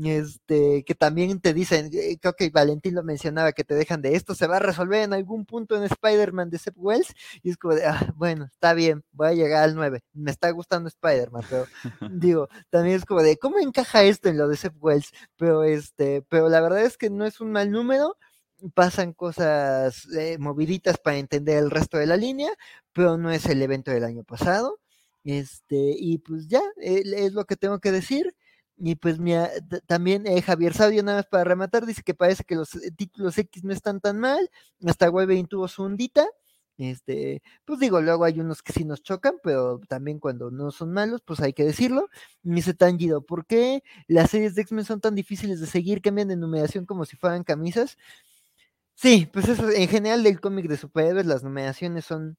Este, 0.04 0.84
que 0.84 0.94
también 0.94 1.40
te 1.40 1.54
dicen, 1.54 1.90
eh, 1.92 2.18
creo 2.20 2.34
que 2.34 2.50
Valentín 2.50 2.94
lo 2.94 3.02
mencionaba, 3.02 3.52
que 3.52 3.64
te 3.64 3.74
dejan 3.74 4.02
de 4.02 4.14
esto, 4.14 4.34
se 4.34 4.46
va 4.46 4.56
a 4.56 4.60
resolver 4.60 5.02
en 5.02 5.12
algún 5.12 5.44
punto 5.46 5.76
en 5.76 5.84
Spider-Man 5.84 6.50
de 6.50 6.58
Seth 6.58 6.76
Wells. 6.76 7.14
Y 7.42 7.50
es 7.50 7.56
como 7.56 7.74
de, 7.74 7.86
ah, 7.86 8.12
bueno, 8.16 8.46
está 8.46 8.74
bien, 8.74 9.04
voy 9.12 9.28
a 9.28 9.32
llegar 9.34 9.64
al 9.64 9.74
9. 9.74 10.02
Me 10.12 10.30
está 10.30 10.50
gustando 10.50 10.88
Spider-Man, 10.88 11.44
pero 11.48 11.66
digo, 12.10 12.48
también 12.70 12.96
es 12.96 13.04
como 13.04 13.22
de, 13.22 13.36
¿cómo 13.38 13.58
encaja 13.58 14.02
esto 14.02 14.28
en 14.28 14.38
lo 14.38 14.48
de 14.48 14.56
Seth 14.56 14.76
Wells? 14.78 15.12
Pero 15.36 15.64
este, 15.64 16.22
pero 16.28 16.48
la 16.48 16.60
verdad 16.60 16.82
es 16.82 16.96
que 16.96 17.10
no 17.10 17.24
es 17.24 17.40
un 17.40 17.52
mal 17.52 17.70
número 17.70 18.16
pasan 18.74 19.12
cosas 19.12 20.06
eh, 20.16 20.38
moviditas 20.38 20.98
para 20.98 21.18
entender 21.18 21.58
el 21.58 21.70
resto 21.70 21.98
de 21.98 22.06
la 22.06 22.16
línea, 22.16 22.50
pero 22.92 23.16
no 23.18 23.30
es 23.30 23.46
el 23.46 23.62
evento 23.62 23.90
del 23.90 24.04
año 24.04 24.24
pasado. 24.24 24.78
Este, 25.24 25.94
y 25.98 26.18
pues 26.18 26.48
ya, 26.48 26.62
eh, 26.80 27.02
es 27.04 27.32
lo 27.32 27.44
que 27.44 27.56
tengo 27.56 27.78
que 27.80 27.92
decir. 27.92 28.34
Y 28.76 28.94
pues 28.96 29.18
mira, 29.18 29.50
también 29.86 30.26
eh, 30.26 30.40
Javier 30.42 30.72
Sabio, 30.74 31.02
nada 31.02 31.18
más 31.18 31.26
para 31.26 31.44
rematar, 31.44 31.84
dice 31.86 32.02
que 32.02 32.14
parece 32.14 32.44
que 32.44 32.54
los 32.56 32.70
títulos 32.96 33.36
X 33.38 33.62
no 33.64 33.72
están 33.72 34.00
tan 34.00 34.18
mal. 34.18 34.50
Hasta 34.86 35.10
Wolverine 35.10 35.48
tuvo 35.48 35.68
su 35.68 35.82
ondita. 35.82 36.26
Este, 36.78 37.42
pues 37.66 37.78
digo, 37.78 38.00
luego 38.00 38.24
hay 38.24 38.40
unos 38.40 38.62
que 38.62 38.72
sí 38.72 38.84
nos 38.86 39.02
chocan, 39.02 39.34
pero 39.42 39.80
también 39.86 40.18
cuando 40.18 40.50
no 40.50 40.70
son 40.70 40.92
malos, 40.92 41.20
pues 41.22 41.40
hay 41.40 41.52
que 41.52 41.62
decirlo. 41.64 42.08
Me 42.42 42.56
dice 42.56 42.72
Tangido, 42.72 43.20
¿por 43.20 43.44
qué 43.44 43.82
las 44.08 44.30
series 44.30 44.54
de 44.54 44.62
X-Men 44.62 44.86
son 44.86 45.00
tan 45.00 45.14
difíciles 45.14 45.60
de 45.60 45.66
seguir? 45.66 46.00
Cambian 46.00 46.28
de 46.28 46.36
numeración 46.36 46.86
como 46.86 47.04
si 47.04 47.16
fueran 47.16 47.44
camisas. 47.44 47.98
Sí, 49.00 49.26
pues 49.32 49.48
eso, 49.48 49.70
en 49.70 49.88
general 49.88 50.22
del 50.22 50.40
cómic 50.42 50.66
de 50.68 50.76
superhéroes, 50.76 51.24
las 51.24 51.42
nominaciones 51.42 52.04
son 52.04 52.36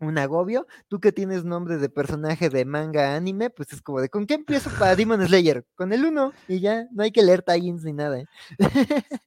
un 0.00 0.18
agobio. 0.18 0.66
Tú 0.88 1.00
que 1.00 1.12
tienes 1.12 1.44
nombre 1.44 1.78
de 1.78 1.88
personaje 1.88 2.50
de 2.50 2.66
manga 2.66 3.16
anime, 3.16 3.48
pues 3.48 3.72
es 3.72 3.80
como 3.80 4.02
de 4.02 4.10
¿con 4.10 4.26
qué 4.26 4.34
empiezo 4.34 4.68
para 4.78 4.96
Demon 4.96 5.26
Slayer? 5.26 5.64
Con 5.74 5.94
el 5.94 6.04
1 6.04 6.34
y 6.48 6.60
ya, 6.60 6.86
no 6.92 7.04
hay 7.04 7.10
que 7.10 7.22
leer 7.22 7.42
tie 7.42 7.72
ni 7.72 7.92
nada. 7.94 8.20
¿eh? 8.20 8.26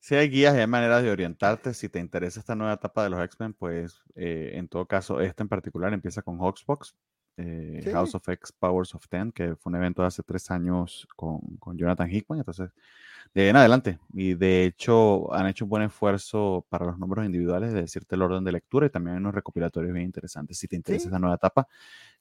Si 0.00 0.14
hay 0.14 0.28
guías 0.28 0.54
y 0.54 0.58
hay 0.58 0.66
maneras 0.66 1.02
de 1.02 1.10
orientarte. 1.10 1.72
Si 1.74 1.88
te 1.88 2.00
interesa 2.00 2.40
esta 2.40 2.54
nueva 2.54 2.74
etapa 2.74 3.02
de 3.04 3.10
los 3.10 3.24
X-Men, 3.24 3.54
pues 3.54 4.02
eh, 4.14 4.52
en 4.54 4.68
todo 4.68 4.86
caso, 4.86 5.20
esta 5.22 5.42
en 5.42 5.48
particular 5.48 5.92
empieza 5.94 6.22
con 6.22 6.38
Hoxbox, 6.40 6.94
eh, 7.38 7.88
House 7.92 8.14
of 8.14 8.28
X 8.28 8.52
Powers 8.52 8.94
of 8.94 9.08
Ten, 9.08 9.32
que 9.32 9.56
fue 9.56 9.70
un 9.70 9.76
evento 9.76 10.02
de 10.02 10.08
hace 10.08 10.22
tres 10.22 10.50
años 10.50 11.06
con, 11.16 11.40
con 11.58 11.78
Jonathan 11.78 12.10
Hickman. 12.10 12.40
Entonces, 12.40 12.70
de 13.34 13.42
ahí 13.42 13.48
en 13.48 13.56
adelante. 13.56 13.98
Y 14.12 14.34
de 14.34 14.64
hecho, 14.64 15.32
han 15.34 15.46
hecho 15.46 15.64
un 15.64 15.70
buen 15.70 15.82
esfuerzo 15.82 16.66
para 16.68 16.86
los 16.86 16.98
números 16.98 17.26
individuales 17.26 17.72
de 17.72 17.82
decirte 17.82 18.14
el 18.16 18.22
orden 18.22 18.44
de 18.44 18.52
lectura 18.52 18.86
y 18.86 18.90
también 18.90 19.14
hay 19.14 19.20
unos 19.20 19.34
recopilatorios 19.34 19.92
bien 19.92 20.06
interesantes 20.06 20.58
si 20.58 20.68
te 20.68 20.76
interesa 20.76 21.06
esta 21.06 21.18
nueva 21.18 21.36
etapa, 21.36 21.68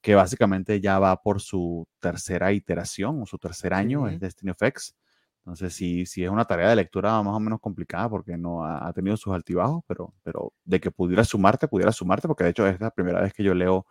que 0.01 0.15
básicamente 0.15 0.79
ya 0.79 0.99
va 0.99 1.21
por 1.21 1.41
su 1.41 1.87
tercera 1.99 2.51
iteración 2.51 3.21
o 3.21 3.25
su 3.25 3.37
tercer 3.37 3.73
año, 3.73 4.07
es 4.07 4.19
Destiny 4.19 4.51
of 4.51 4.61
X. 4.61 4.95
Entonces, 5.39 5.73
sí, 5.73 6.05
sí 6.05 6.25
es 6.25 6.29
una 6.29 6.43
tarea 6.43 6.69
de 6.69 6.75
lectura 6.75 7.23
más 7.23 7.33
o 7.33 7.39
menos 7.39 7.61
complicada 7.61 8.09
porque 8.09 8.37
no 8.37 8.65
ha, 8.65 8.91
tenido 8.91 9.15
sus 9.15 9.33
altibajos, 9.33 9.81
pero, 9.87 10.13
pero 10.21 10.51
de 10.65 10.81
que 10.81 10.91
pudiera 10.91 11.23
sumarte, 11.23 11.69
pudiera 11.69 11.93
sumarte, 11.93 12.27
porque 12.27 12.43
de 12.43 12.49
hecho 12.49 12.67
es 12.67 12.81
la 12.81 12.91
primera 12.91 13.21
vez 13.21 13.33
que 13.33 13.43
yo 13.43 13.53
leo 13.53 13.85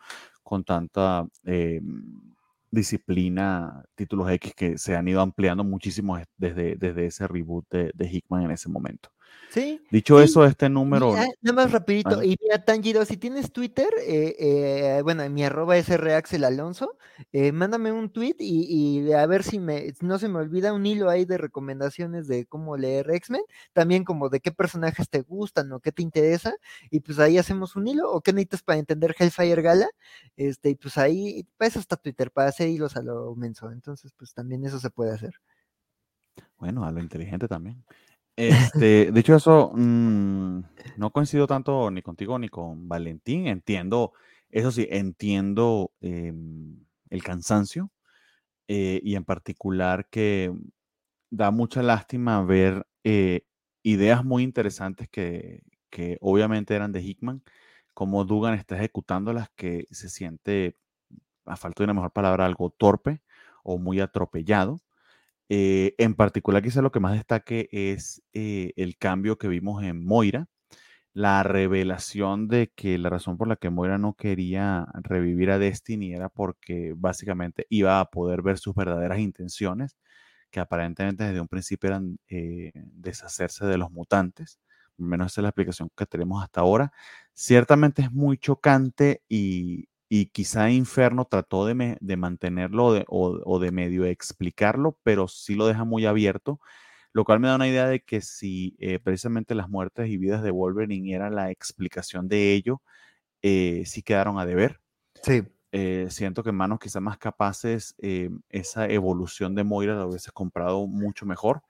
con 0.47 0.63
tanta 0.63 1.27
eh, 1.45 1.81
disciplina 2.71 3.85
títulos 3.97 4.31
X 4.31 4.55
que 4.55 4.79
se 4.79 4.95
han 4.95 5.09
ido 5.09 5.21
ampliando 5.21 5.65
muchísimo 5.65 6.17
desde, 6.37 6.77
desde 6.77 7.07
ese 7.07 7.27
reboot 7.27 7.67
de, 7.69 7.91
de 7.93 8.09
Hickman 8.09 8.45
en 8.45 8.53
ese 8.53 8.69
momento. 8.69 9.11
Sí. 9.51 9.81
Dicho 9.91 10.21
eso, 10.21 10.45
este 10.45 10.69
número. 10.69 11.15
nada 11.15 11.55
más 11.55 11.73
rapidito. 11.73 12.23
Y 12.23 12.37
mira, 12.43 12.63
Tangido, 12.65 13.05
si 13.05 13.17
tienes 13.17 13.53
Twitter, 13.53 13.89
eh, 14.07 14.37
eh, 14.39 15.01
bueno, 15.03 15.29
mi 15.31 15.45
arroba 15.45 15.79
es 15.79 15.89
Reaxel 15.89 16.45
Alonso, 16.45 16.99
eh, 17.33 17.53
mándame 17.53 17.91
un 17.91 18.11
tweet 18.11 18.37
y, 18.39 19.13
a 19.13 19.25
ver 19.27 19.45
si 19.45 19.59
me, 19.59 19.95
no 20.03 20.19
se 20.19 20.29
me 20.29 20.41
olvida 20.41 20.73
un 20.75 20.85
hilo 20.85 21.09
ahí 21.09 21.25
de 21.25 21.39
recomendaciones 21.39 22.29
de 22.29 22.45
cómo 22.45 22.77
leer 22.77 23.11
X-Men, 23.11 23.43
también 23.73 24.05
como 24.05 24.29
de 24.29 24.41
qué 24.41 24.53
personajes 24.53 25.09
te 25.09 25.23
gustan 25.23 25.73
o 25.73 25.81
qué 25.81 25.91
te 25.91 26.03
interesa, 26.03 26.55
y 26.91 27.01
pues 27.01 27.19
ahí 27.19 27.39
hacemos 27.39 27.77
un 27.77 27.89
hilo, 27.89 28.11
o 28.13 28.21
qué 28.21 28.33
necesitas 28.33 28.63
para 28.63 28.79
entender 28.79 29.15
Hellfire 29.19 29.63
Gala, 29.63 29.89
este, 30.37 30.71
y 30.71 30.75
pues 30.75 30.99
ahí, 30.99 31.47
eso 31.61 31.79
está 31.79 31.97
Twitter, 31.97 32.31
para 32.31 32.49
hacer 32.49 32.69
hilos 32.69 32.97
a 32.97 33.03
lo 33.03 33.35
menso. 33.37 33.71
Entonces, 33.71 34.13
pues 34.17 34.35
también 34.35 34.65
eso 34.67 34.79
se 34.79 34.91
puede 34.91 35.13
hacer. 35.13 35.41
Bueno, 36.59 36.85
a 36.85 36.91
lo 36.91 37.01
inteligente 37.01 37.49
también. 37.49 37.83
Este, 38.37 39.11
dicho 39.13 39.35
eso, 39.35 39.73
mm, 39.75 40.61
no 40.99 41.11
coincido 41.11 41.47
tanto 41.47 41.91
ni 41.91 42.03
contigo 42.03 42.39
ni 42.39 42.49
con 42.49 42.89
Valentín. 42.89 43.47
Entiendo, 43.47 44.13
eso 44.51 44.71
sí, 44.71 44.87
entiendo 44.91 45.93
em, 46.01 46.85
el 47.11 47.23
cansancio 47.23 47.91
eh, 48.69 49.01
y 49.03 49.17
en 49.17 49.25
particular 49.25 50.09
que 50.11 50.53
da 51.31 51.51
mucha 51.51 51.83
lástima 51.83 52.43
ver 52.43 52.87
eh, 53.05 53.47
ideas 53.83 54.25
muy 54.25 54.43
interesantes 54.43 55.09
que, 55.09 55.63
que, 55.91 56.19
obviamente 56.21 56.75
eran 56.75 56.93
de 56.93 57.03
Hickman, 57.03 57.43
como 57.95 58.25
Dugan 58.25 58.55
está 58.55 58.77
ejecutando 58.77 59.33
las 59.33 59.51
que 59.57 59.87
se 59.91 60.09
siente, 60.11 60.77
a 61.47 61.57
falta 61.57 61.83
de 61.83 61.85
una 61.85 61.95
mejor 61.95 62.13
palabra, 62.13 62.47
algo 62.47 62.71
torpe 62.71 63.23
o 63.63 63.79
muy 63.79 64.01
atropellado. 64.01 64.81
Eh, 65.49 65.95
en 65.99 66.15
particular, 66.15 66.63
quizá 66.63 66.83
lo 66.83 66.91
que 66.93 67.01
más 67.01 67.15
destaque 67.15 67.69
es 67.73 68.23
eh, 68.33 68.73
el 68.77 68.97
cambio 68.99 69.39
que 69.39 69.49
vimos 69.49 69.83
en 69.85 70.05
Moira, 70.05 70.49
la 71.15 71.43
revelación 71.45 72.49
de 72.49 72.73
que 72.77 72.99
la 72.99 73.11
razón 73.11 73.39
por 73.39 73.49
la 73.49 73.57
que 73.57 73.71
Moira 73.71 73.99
no 73.99 74.15
quería 74.15 74.87
revivir 75.03 75.51
a 75.51 75.59
Destiny 75.59 76.15
era 76.15 76.29
porque 76.29 76.95
básicamente 76.97 77.67
iba 77.71 78.01
a 78.01 78.07
poder 78.11 78.43
ver 78.43 78.59
sus 78.59 78.75
verdaderas 78.75 79.21
intenciones, 79.21 79.97
que 80.51 80.61
aparentemente 80.61 81.25
desde 81.25 81.41
un 81.41 81.49
principio 81.49 81.89
eran 81.91 82.19
eh, 82.29 82.73
deshacerse 82.75 83.67
de 83.67 83.79
los 83.79 83.91
mutantes. 83.91 84.61
Menos 84.99 85.33
esa 85.33 85.43
es 85.43 85.45
la 85.45 85.49
explicación 85.51 85.91
que 85.97 86.07
tenemos 86.07 86.43
hasta 86.43 86.61
ahora. 86.63 86.93
Ciertamente 87.35 88.03
es 88.03 88.13
muy 88.13 88.39
chocante 88.39 89.23
y, 89.29 89.89
y 90.09 90.27
quizá 90.27 90.71
Inferno 90.71 91.25
trató 91.25 91.67
de, 91.67 91.97
de 92.01 92.17
mantenerlo 92.17 93.05
o, 93.09 93.59
de 93.59 93.71
medio 93.73 94.05
explicarlo, 94.05 94.99
pero 95.03 95.29
sí 95.29 95.55
lo 95.55 95.67
deja 95.67 95.85
muy 95.85 96.07
abierto, 96.07 96.61
lo 97.13 97.25
cual 97.25 97.41
me 97.41 97.49
da 97.49 97.57
una 97.57 97.69
idea 97.69 97.87
de 97.87 98.01
que 98.01 98.21
si 98.21 98.77
eh, 98.79 98.99
precisamente 98.99 99.55
las 99.55 99.69
muertes 99.69 100.09
y 100.09 100.17
vidas 100.17 100.43
de 100.43 100.51
Wolverine 100.51 101.15
era 101.15 101.31
la 101.31 101.51
explicación 101.51 102.29
de 102.29 102.53
ello, 102.53 102.83
eh, 103.43 103.83
sí 103.87 104.03
quedaron 104.03 104.39
a 104.39 104.47
deber. 104.47 104.81
Sí. 105.23 105.43
Eh, 105.73 106.07
siento 106.11 106.43
que 106.43 106.51
en 106.51 106.57
manos 106.57 106.79
quizá 106.79 107.01
más 107.01 107.19
capaces, 107.19 107.95
esa 108.49 108.87
evolución 108.87 109.55
de 109.55 109.65
Moira 109.65 109.95
la 109.95 110.07
hubiese 110.07 110.31
comprado 110.31 110.87
mucho 110.87 111.27
mejor. 111.27 111.63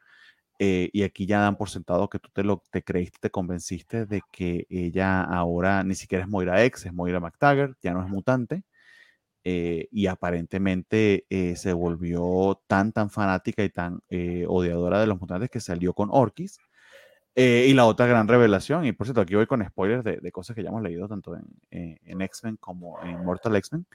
Eh, 0.58 0.88
y 0.92 1.02
aquí 1.02 1.26
ya 1.26 1.40
dan 1.40 1.56
por 1.56 1.68
sentado 1.68 2.08
que 2.08 2.18
tú 2.18 2.30
te 2.32 2.42
lo 2.42 2.62
te 2.70 2.82
creíste, 2.82 3.18
te 3.20 3.30
convenciste 3.30 4.06
de 4.06 4.22
que 4.32 4.66
ella 4.70 5.22
ahora 5.22 5.82
ni 5.84 5.94
siquiera 5.94 6.24
es 6.24 6.30
Moira 6.30 6.64
X, 6.64 6.86
es 6.86 6.94
Moira 6.94 7.20
McTaggart, 7.20 7.76
ya 7.82 7.92
no 7.92 8.02
es 8.02 8.08
mutante. 8.08 8.64
Eh, 9.44 9.88
y 9.92 10.06
aparentemente 10.08 11.26
eh, 11.30 11.56
se 11.56 11.72
volvió 11.72 12.60
tan, 12.66 12.92
tan 12.92 13.10
fanática 13.10 13.62
y 13.64 13.70
tan 13.70 14.00
odiadora 14.48 15.00
de 15.00 15.06
los 15.06 15.20
mutantes 15.20 15.50
que 15.50 15.60
salió 15.60 15.94
con 15.94 16.08
Orkis. 16.10 16.58
y 17.36 17.72
la 17.74 17.86
otra 17.86 18.06
gran 18.06 18.28
revelación, 18.28 18.86
y 18.86 18.92
por 18.92 19.06
cierto, 19.06 19.20
aquí 19.20 19.34
voy 19.34 19.46
con 19.46 19.64
spoilers 19.64 20.04
de, 20.04 20.32
cosas 20.32 20.56
que 20.56 20.62
ya 20.62 20.70
hemos 20.70 20.82
leído 20.82 21.08
tanto 21.08 21.36
en, 21.36 21.44
en 21.70 22.22
X-Men 22.22 22.56
como 22.56 23.00
en 23.02 23.24
Mortal 23.24 23.56
X-Men. 23.56 23.86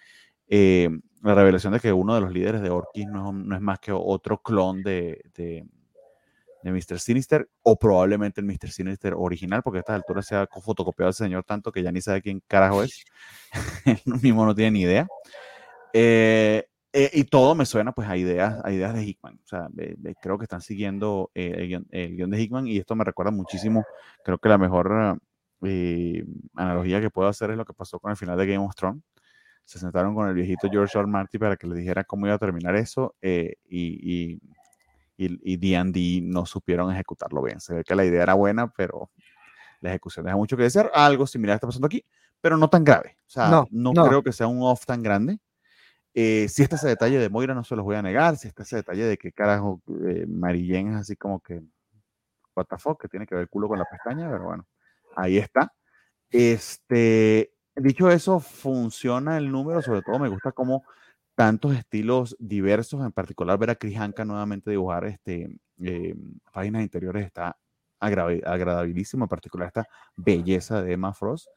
la 1.23 1.35
revelación 1.35 1.73
de 1.73 1.79
que 1.79 1.91
uno 1.93 2.15
de 2.15 2.21
los 2.21 2.31
líderes 2.31 2.61
de 2.61 2.69
Orkis 2.69 3.07
no, 3.07 3.33
no 3.33 3.55
es 3.55 3.61
más 3.61 3.79
que 3.79 3.91
otro 3.91 4.41
clon 4.41 4.83
de, 4.83 5.21
de 5.35 5.65
de 6.63 6.71
Mr. 6.71 6.99
Sinister 6.99 7.49
o 7.63 7.77
probablemente 7.77 8.41
el 8.41 8.47
Mr. 8.47 8.69
Sinister 8.69 9.13
original, 9.15 9.63
porque 9.63 9.77
a 9.77 9.81
estas 9.81 9.95
alturas 9.95 10.25
se 10.25 10.35
ha 10.35 10.47
fotocopiado 10.47 11.09
ese 11.09 11.23
señor 11.23 11.43
tanto 11.43 11.71
que 11.71 11.83
ya 11.83 11.91
ni 11.91 12.01
sabe 12.01 12.21
quién 12.21 12.41
carajo 12.47 12.83
es. 12.83 13.03
Él 13.85 14.21
mismo 14.21 14.45
no 14.45 14.55
tiene 14.55 14.71
ni 14.71 14.81
idea. 14.81 15.07
Eh, 15.93 16.65
eh, 16.93 17.09
y 17.13 17.23
todo 17.23 17.55
me 17.55 17.65
suena 17.65 17.93
pues 17.93 18.07
a 18.09 18.17
ideas, 18.17 18.59
a 18.63 18.71
ideas 18.71 18.93
de 18.93 19.03
Hickman. 19.03 19.39
O 19.43 19.47
sea, 19.47 19.69
creo 20.21 20.37
que 20.37 20.45
están 20.45 20.61
siguiendo 20.61 21.31
eh, 21.33 21.83
el, 21.91 22.15
guion, 22.15 22.29
de 22.29 22.41
Hickman 22.41 22.67
y 22.67 22.77
esto 22.77 22.95
me 22.95 23.03
recuerda 23.03 23.31
muchísimo. 23.31 23.85
Creo 24.23 24.37
que 24.37 24.49
la 24.49 24.57
mejor 24.57 25.19
analogía 26.55 27.01
que 27.01 27.09
puedo 27.09 27.29
hacer 27.29 27.51
es 27.51 27.57
lo 27.57 27.65
que 27.65 27.73
pasó 27.73 27.99
con 27.99 28.11
el 28.11 28.17
final 28.17 28.37
de 28.37 28.47
Game 28.47 28.65
of 28.65 28.75
Thrones. 28.75 29.03
Se 29.63 29.79
sentaron 29.79 30.15
con 30.15 30.27
el 30.27 30.33
viejito 30.33 30.69
George 30.69 30.97
R. 30.97 31.07
Martin 31.07 31.39
para 31.39 31.55
que 31.55 31.67
le 31.67 31.75
dijera 31.75 32.03
cómo 32.03 32.25
iba 32.25 32.35
a 32.35 32.39
terminar 32.39 32.75
eso 32.75 33.15
y 33.21 33.53
y 33.69 34.39
D&D 35.29 36.21
no 36.23 36.45
supieron 36.45 36.91
ejecutarlo 36.91 37.41
bien. 37.41 37.59
Se 37.59 37.73
ve 37.73 37.83
que 37.83 37.95
la 37.95 38.05
idea 38.05 38.23
era 38.23 38.33
buena, 38.33 38.71
pero 38.71 39.11
la 39.81 39.89
ejecución 39.89 40.25
deja 40.25 40.37
mucho 40.37 40.57
que 40.57 40.63
decir. 40.63 40.89
Algo 40.93 41.27
similar 41.27 41.55
está 41.55 41.67
pasando 41.67 41.87
aquí, 41.87 42.05
pero 42.39 42.57
no 42.57 42.69
tan 42.69 42.83
grave. 42.83 43.17
O 43.27 43.29
sea, 43.29 43.65
no, 43.69 43.93
creo 43.93 44.23
que 44.23 44.31
sea 44.31 44.47
un 44.47 44.61
off 44.61 44.85
tan 44.85 45.03
grande. 45.03 45.39
Eh, 46.13 46.47
si 46.49 46.63
está 46.63 46.75
ese 46.75 46.89
detalle 46.89 47.17
de 47.19 47.29
Moira, 47.29 47.53
no 47.53 47.63
se 47.63 47.75
los 47.75 47.85
voy 47.85 47.95
a 47.95 48.01
negar. 48.01 48.35
Si 48.37 48.47
está 48.47 48.63
ese 48.63 48.77
detalle 48.77 49.05
de 49.05 49.17
que 49.17 49.31
carajo 49.31 49.81
eh, 50.07 50.25
Marillén 50.27 50.93
es 50.93 51.01
así 51.01 51.15
como 51.15 51.39
que, 51.39 51.61
what 52.55 52.65
the 52.65 52.77
fuck, 52.77 53.01
que 53.01 53.07
tiene 53.07 53.25
que 53.25 53.35
ver 53.35 53.43
el 53.43 53.49
culo 53.49 53.67
con 53.67 53.79
la 53.79 53.85
pestaña, 53.85 54.29
pero 54.29 54.45
bueno, 54.45 54.67
ahí 55.15 55.37
está. 55.37 55.73
Este, 56.29 57.53
dicho 57.75 58.09
eso, 58.09 58.39
funciona 58.39 59.37
el 59.37 59.51
número, 59.51 59.81
sobre 59.81 60.01
todo 60.01 60.19
me 60.19 60.29
gusta 60.29 60.51
cómo 60.51 60.83
tantos 61.35 61.75
estilos 61.75 62.35
diversos, 62.39 63.01
en 63.01 63.11
particular 63.11 63.57
ver 63.57 63.71
a 63.71 63.75
Chris 63.75 63.97
Hanka 63.97 64.25
nuevamente 64.25 64.71
dibujar 64.71 65.05
este, 65.05 65.57
eh, 65.81 66.15
páginas 66.51 66.83
interiores 66.83 67.25
está 67.25 67.57
agradabilísimo, 67.99 69.25
en 69.25 69.29
particular 69.29 69.67
esta 69.67 69.85
belleza 70.15 70.81
de 70.81 70.93
Emma 70.93 71.13
Frost, 71.13 71.47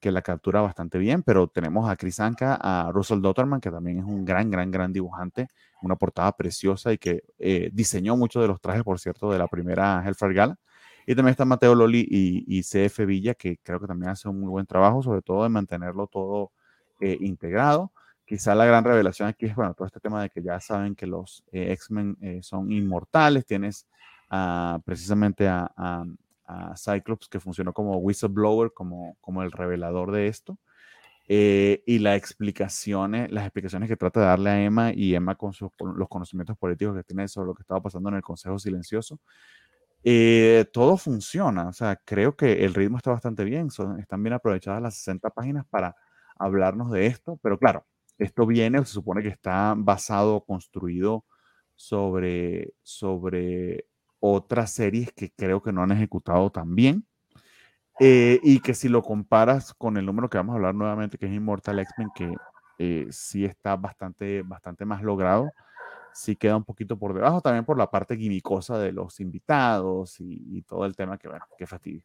que 0.00 0.10
la 0.10 0.22
captura 0.22 0.60
bastante 0.60 0.98
bien, 0.98 1.22
pero 1.22 1.46
tenemos 1.46 1.88
a 1.88 1.94
Chris 1.96 2.18
Hanka, 2.18 2.58
a 2.60 2.90
Russell 2.90 3.20
Dotterman, 3.20 3.60
que 3.60 3.70
también 3.70 4.00
es 4.00 4.04
un 4.04 4.24
gran, 4.24 4.50
gran, 4.50 4.70
gran 4.70 4.92
dibujante, 4.92 5.46
una 5.80 5.94
portada 5.94 6.32
preciosa 6.32 6.92
y 6.92 6.98
que 6.98 7.22
eh, 7.38 7.70
diseñó 7.72 8.16
muchos 8.16 8.42
de 8.42 8.48
los 8.48 8.60
trajes, 8.60 8.82
por 8.82 8.98
cierto, 8.98 9.30
de 9.30 9.38
la 9.38 9.46
primera 9.46 10.02
Hellfire 10.04 10.34
Gala. 10.34 10.58
Y 11.06 11.14
también 11.14 11.32
está 11.32 11.44
Mateo 11.44 11.74
Loli 11.74 12.04
y, 12.08 12.62
CF 12.62 13.06
Villa, 13.06 13.34
que 13.34 13.58
creo 13.62 13.80
que 13.80 13.86
también 13.86 14.10
hace 14.10 14.28
un 14.28 14.40
muy 14.40 14.50
buen 14.50 14.66
trabajo, 14.66 15.02
sobre 15.02 15.22
todo 15.22 15.44
de 15.44 15.48
mantenerlo 15.48 16.06
todo 16.08 16.52
eh, 17.00 17.16
integrado. 17.20 17.92
Quizá 18.32 18.54
la 18.54 18.64
gran 18.64 18.82
revelación 18.82 19.28
aquí 19.28 19.44
es, 19.44 19.54
bueno, 19.54 19.74
todo 19.74 19.86
este 19.86 20.00
tema 20.00 20.22
de 20.22 20.30
que 20.30 20.42
ya 20.42 20.58
saben 20.58 20.94
que 20.94 21.06
los 21.06 21.44
eh, 21.52 21.70
X-Men 21.72 22.16
eh, 22.22 22.38
son 22.42 22.72
inmortales. 22.72 23.44
Tienes 23.44 23.86
precisamente 24.86 25.46
a, 25.46 26.06
Cyclops 26.74 27.28
que 27.28 27.38
funcionó 27.40 27.74
como 27.74 27.98
whistleblower, 27.98 28.72
como, 28.72 29.18
como 29.20 29.42
el 29.42 29.52
revelador 29.52 30.12
de 30.12 30.28
esto. 30.28 30.56
Eh, 31.28 31.82
y 31.86 31.98
las 31.98 32.16
explicaciones, 32.16 33.30
las 33.30 33.44
explicaciones 33.44 33.86
que 33.86 33.98
trata 33.98 34.20
de 34.20 34.26
darle 34.26 34.48
a 34.48 34.64
Emma 34.64 34.92
y 34.94 35.14
Emma 35.14 35.34
con, 35.34 35.52
sus, 35.52 35.70
los 35.94 36.08
conocimientos 36.08 36.56
políticos 36.56 36.96
que 36.96 37.04
tiene 37.04 37.28
sobre 37.28 37.48
lo 37.48 37.54
que 37.54 37.60
estaba 37.60 37.82
pasando 37.82 38.08
en 38.08 38.14
el 38.14 38.22
Consejo 38.22 38.58
Silencioso. 38.58 39.20
Eh, 40.02 40.64
todo 40.72 40.96
funciona, 40.96 41.68
o 41.68 41.72
sea, 41.74 41.96
creo 41.96 42.34
que 42.34 42.64
el 42.64 42.72
ritmo 42.72 42.96
está 42.96 43.10
bastante 43.10 43.44
bien, 43.44 43.70
son, 43.70 44.00
están 44.00 44.22
bien 44.22 44.32
aprovechadas 44.32 44.80
las 44.80 44.94
60 44.94 45.28
páginas 45.28 45.66
para 45.68 45.94
hablarnos 46.38 46.90
de 46.90 47.04
esto, 47.06 47.38
pero 47.42 47.58
claro, 47.58 47.84
esto 48.22 48.46
viene, 48.46 48.78
se 48.80 48.92
supone 48.92 49.22
que 49.22 49.28
está 49.28 49.74
basado, 49.76 50.44
construido 50.44 51.24
sobre, 51.74 52.74
sobre 52.82 53.86
otras 54.20 54.72
series 54.72 55.12
que 55.12 55.30
creo 55.32 55.62
que 55.62 55.72
no 55.72 55.82
han 55.82 55.92
ejecutado 55.92 56.50
tan 56.50 56.74
bien. 56.74 57.06
Eh, 58.00 58.40
y 58.42 58.60
que 58.60 58.74
si 58.74 58.88
lo 58.88 59.02
comparas 59.02 59.74
con 59.74 59.96
el 59.96 60.06
número 60.06 60.28
que 60.28 60.38
vamos 60.38 60.54
a 60.54 60.56
hablar 60.56 60.74
nuevamente, 60.74 61.18
que 61.18 61.26
es 61.26 61.32
Immortal 61.32 61.78
X-Men, 61.80 62.08
que 62.14 62.34
eh, 62.78 63.06
sí 63.10 63.44
está 63.44 63.76
bastante, 63.76 64.42
bastante 64.42 64.84
más 64.84 65.02
logrado, 65.02 65.50
sí 66.12 66.36
queda 66.36 66.56
un 66.56 66.64
poquito 66.64 66.98
por 66.98 67.14
debajo, 67.14 67.40
también 67.40 67.64
por 67.64 67.78
la 67.78 67.90
parte 67.90 68.18
quimicosa 68.18 68.78
de 68.78 68.92
los 68.92 69.20
invitados 69.20 70.16
y, 70.20 70.62
todo 70.62 70.86
el 70.86 70.96
tema 70.96 71.18
que, 71.18 71.28
bueno, 71.28 71.44
qué 71.56 71.66
fastidio. 71.66 72.02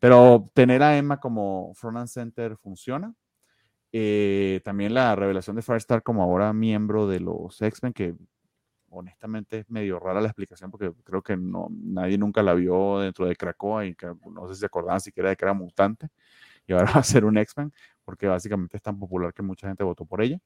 Pero 0.00 0.48
tener 0.54 0.82
a 0.82 0.96
Emma 0.96 1.18
como 1.18 1.72
front 1.74 1.98
and 1.98 2.08
center 2.08 2.56
funciona. 2.56 3.14
Eh, 3.92 4.60
también 4.64 4.94
la 4.94 5.16
revelación 5.16 5.56
de 5.56 5.62
Firestar 5.62 6.02
como 6.02 6.22
ahora 6.22 6.52
miembro 6.52 7.06
de 7.06 7.20
los 7.20 7.60
X-Men, 7.62 7.92
que 7.94 8.14
honestamente 8.90 9.60
es 9.60 9.70
medio 9.70 9.98
rara 9.98 10.20
la 10.20 10.28
explicación 10.28 10.70
porque 10.70 10.92
creo 11.04 11.22
que 11.22 11.36
no, 11.36 11.68
nadie 11.70 12.18
nunca 12.18 12.42
la 12.42 12.54
vio 12.54 13.00
dentro 13.00 13.26
de 13.26 13.36
Krakoa 13.36 13.86
y 13.86 13.94
que 13.94 14.06
no 14.30 14.48
sé 14.48 14.54
si 14.54 14.60
se 14.60 14.66
acordaban 14.66 15.00
siquiera 15.00 15.30
de 15.30 15.36
que 15.36 15.44
era 15.44 15.54
mutante 15.54 16.08
y 16.66 16.72
ahora 16.74 16.86
va 16.96 17.00
a 17.00 17.04
ser 17.04 17.24
un 17.24 17.38
X-Men 17.38 17.72
porque 18.04 18.26
básicamente 18.28 18.76
es 18.78 18.82
tan 18.82 18.98
popular 18.98 19.34
que 19.34 19.42
mucha 19.42 19.68
gente 19.68 19.84
votó 19.84 20.04
por 20.06 20.22
ella. 20.22 20.40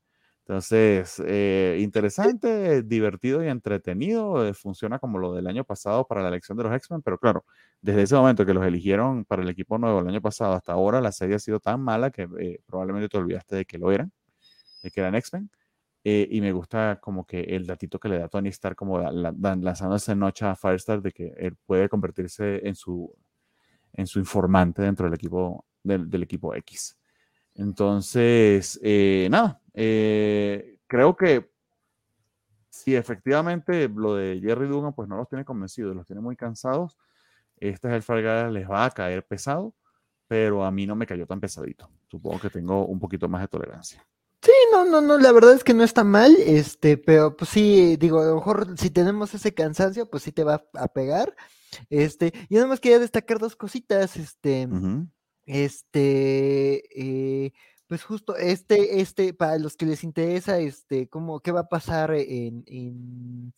Entonces, 0.46 1.22
eh, 1.24 1.78
interesante, 1.80 2.82
divertido 2.82 3.44
y 3.44 3.48
entretenido. 3.48 4.44
Eh, 4.46 4.54
funciona 4.54 4.98
como 4.98 5.18
lo 5.18 5.34
del 5.34 5.46
año 5.46 5.64
pasado 5.64 6.04
para 6.06 6.20
la 6.22 6.28
elección 6.28 6.58
de 6.58 6.64
los 6.64 6.74
X-Men, 6.74 7.02
pero 7.02 7.18
claro, 7.18 7.44
desde 7.80 8.02
ese 8.02 8.16
momento 8.16 8.44
que 8.44 8.52
los 8.54 8.64
eligieron 8.66 9.24
para 9.24 9.42
el 9.42 9.48
equipo 9.48 9.78
nuevo 9.78 10.00
el 10.00 10.08
año 10.08 10.20
pasado 10.20 10.54
hasta 10.54 10.72
ahora, 10.72 11.00
la 11.00 11.12
serie 11.12 11.36
ha 11.36 11.38
sido 11.38 11.60
tan 11.60 11.80
mala 11.80 12.10
que 12.10 12.28
eh, 12.40 12.58
probablemente 12.66 13.08
te 13.08 13.18
olvidaste 13.18 13.56
de 13.56 13.64
que 13.64 13.78
lo 13.78 13.92
eran, 13.92 14.12
de 14.82 14.90
que 14.90 15.00
eran 15.00 15.14
X-Men. 15.16 15.50
y 16.04 16.40
me 16.40 16.52
gusta 16.52 17.00
como 17.00 17.26
que 17.26 17.42
el 17.42 17.66
datito 17.66 17.98
que 18.00 18.08
le 18.08 18.18
da 18.18 18.28
Tony 18.28 18.50
Stark 18.50 18.76
como 18.76 19.00
lanzando 19.00 19.96
esa 19.96 20.14
noche 20.16 20.46
a 20.46 20.56
Firestar 20.56 21.02
de 21.02 21.12
que 21.12 21.34
él 21.38 21.56
puede 21.66 21.88
convertirse 21.88 22.66
en 22.68 22.74
su, 22.76 23.14
en 23.94 24.06
su 24.06 24.18
informante 24.20 24.82
dentro 24.82 25.06
del 25.06 25.14
equipo, 25.14 25.66
del, 25.84 26.10
del 26.10 26.24
equipo 26.24 26.54
X. 26.56 26.96
Entonces, 27.54 28.80
eh, 28.82 29.28
nada, 29.30 29.60
eh, 29.74 30.78
creo 30.86 31.16
que 31.16 31.50
si 32.70 32.96
efectivamente 32.96 33.88
lo 33.88 34.16
de 34.16 34.40
Jerry 34.40 34.66
Dugan 34.66 34.94
pues 34.94 35.08
no 35.08 35.16
los 35.16 35.28
tiene 35.28 35.44
convencidos, 35.44 35.94
los 35.94 36.06
tiene 36.06 36.22
muy 36.22 36.36
cansados, 36.36 36.98
este 37.58 37.94
es 37.96 38.08
el 38.08 38.52
les 38.52 38.68
va 38.68 38.86
a 38.86 38.90
caer 38.90 39.24
pesado, 39.24 39.74
pero 40.26 40.64
a 40.64 40.70
mí 40.70 40.86
no 40.86 40.96
me 40.96 41.06
cayó 41.06 41.26
tan 41.26 41.40
pesadito. 41.40 41.90
Supongo 42.08 42.40
que 42.40 42.50
tengo 42.50 42.86
un 42.86 42.98
poquito 42.98 43.28
más 43.28 43.42
de 43.42 43.48
tolerancia. 43.48 44.04
Sí, 44.42 44.50
no, 44.72 44.84
no, 44.84 45.00
no, 45.00 45.18
la 45.18 45.30
verdad 45.30 45.52
es 45.52 45.62
que 45.62 45.72
no 45.72 45.84
está 45.84 46.02
mal, 46.02 46.34
este, 46.38 46.96
pero 46.96 47.36
pues 47.36 47.50
sí, 47.50 47.96
digo, 47.96 48.20
a 48.20 48.24
lo 48.24 48.34
mejor 48.34 48.76
si 48.76 48.90
tenemos 48.90 49.32
ese 49.34 49.54
cansancio, 49.54 50.10
pues 50.10 50.24
sí 50.24 50.32
te 50.32 50.42
va 50.42 50.64
a 50.74 50.88
pegar. 50.88 51.36
Este, 51.90 52.32
yo 52.50 52.58
nada 52.58 52.66
más 52.66 52.80
quería 52.80 52.98
destacar 52.98 53.38
dos 53.38 53.54
cositas, 53.54 54.16
este, 54.16 54.68
este, 55.46 56.82
eh, 57.46 57.52
pues 57.86 58.04
justo 58.04 58.36
este, 58.36 59.00
este, 59.00 59.34
para 59.34 59.58
los 59.58 59.76
que 59.76 59.86
les 59.86 60.04
interesa, 60.04 60.58
este, 60.58 61.08
cómo, 61.08 61.40
qué 61.40 61.52
va 61.52 61.60
a 61.60 61.68
pasar 61.68 62.12
en, 62.14 62.64
en, 62.66 63.52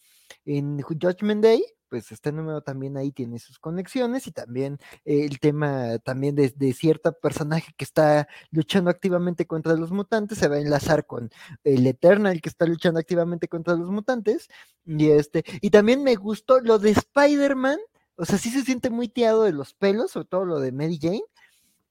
en 0.44 0.81
Judgment 0.82 1.43
Day, 1.43 1.65
pues 1.94 2.11
este 2.11 2.32
número 2.32 2.61
también 2.61 2.97
ahí 2.97 3.12
tiene 3.12 3.39
sus 3.39 3.61
conexiones 3.61 4.27
y 4.27 4.32
también 4.32 4.78
el 5.05 5.39
tema 5.39 6.01
también 6.01 6.35
de, 6.35 6.51
de, 6.51 6.73
cierto 6.73 7.12
personaje 7.12 7.73
que 7.77 7.85
está 7.85 8.27
luchando 8.51 8.90
activamente 8.90 9.47
contra 9.47 9.74
los 9.74 9.93
mutantes 9.93 10.39
se 10.39 10.48
va 10.48 10.56
a 10.56 10.61
enlazar 10.61 11.06
con 11.06 11.31
el 11.62 11.86
Eternal 11.86 12.40
que 12.40 12.48
está 12.48 12.66
luchando 12.66 12.98
activamente 12.98 13.47
contra 13.47 13.77
los 13.77 13.90
mutantes 13.90 14.48
y 14.85 15.11
este 15.11 15.44
y 15.61 15.70
también 15.70 16.02
me 16.02 16.16
gustó 16.16 16.59
lo 16.59 16.81
de 16.81 16.90
Spider-Man 16.90 17.78
o 18.16 18.24
sea 18.24 18.39
sí 18.39 18.51
se 18.51 18.62
siente 18.62 18.90
muy 18.90 19.09
tiado 19.09 19.44
de 19.44 19.52
los 19.52 19.73
pelos 19.74 20.11
sobre 20.11 20.27
todo 20.27 20.44
lo 20.44 20.59
de 20.59 20.73
Mary 20.73 20.98
Jane 21.01 21.23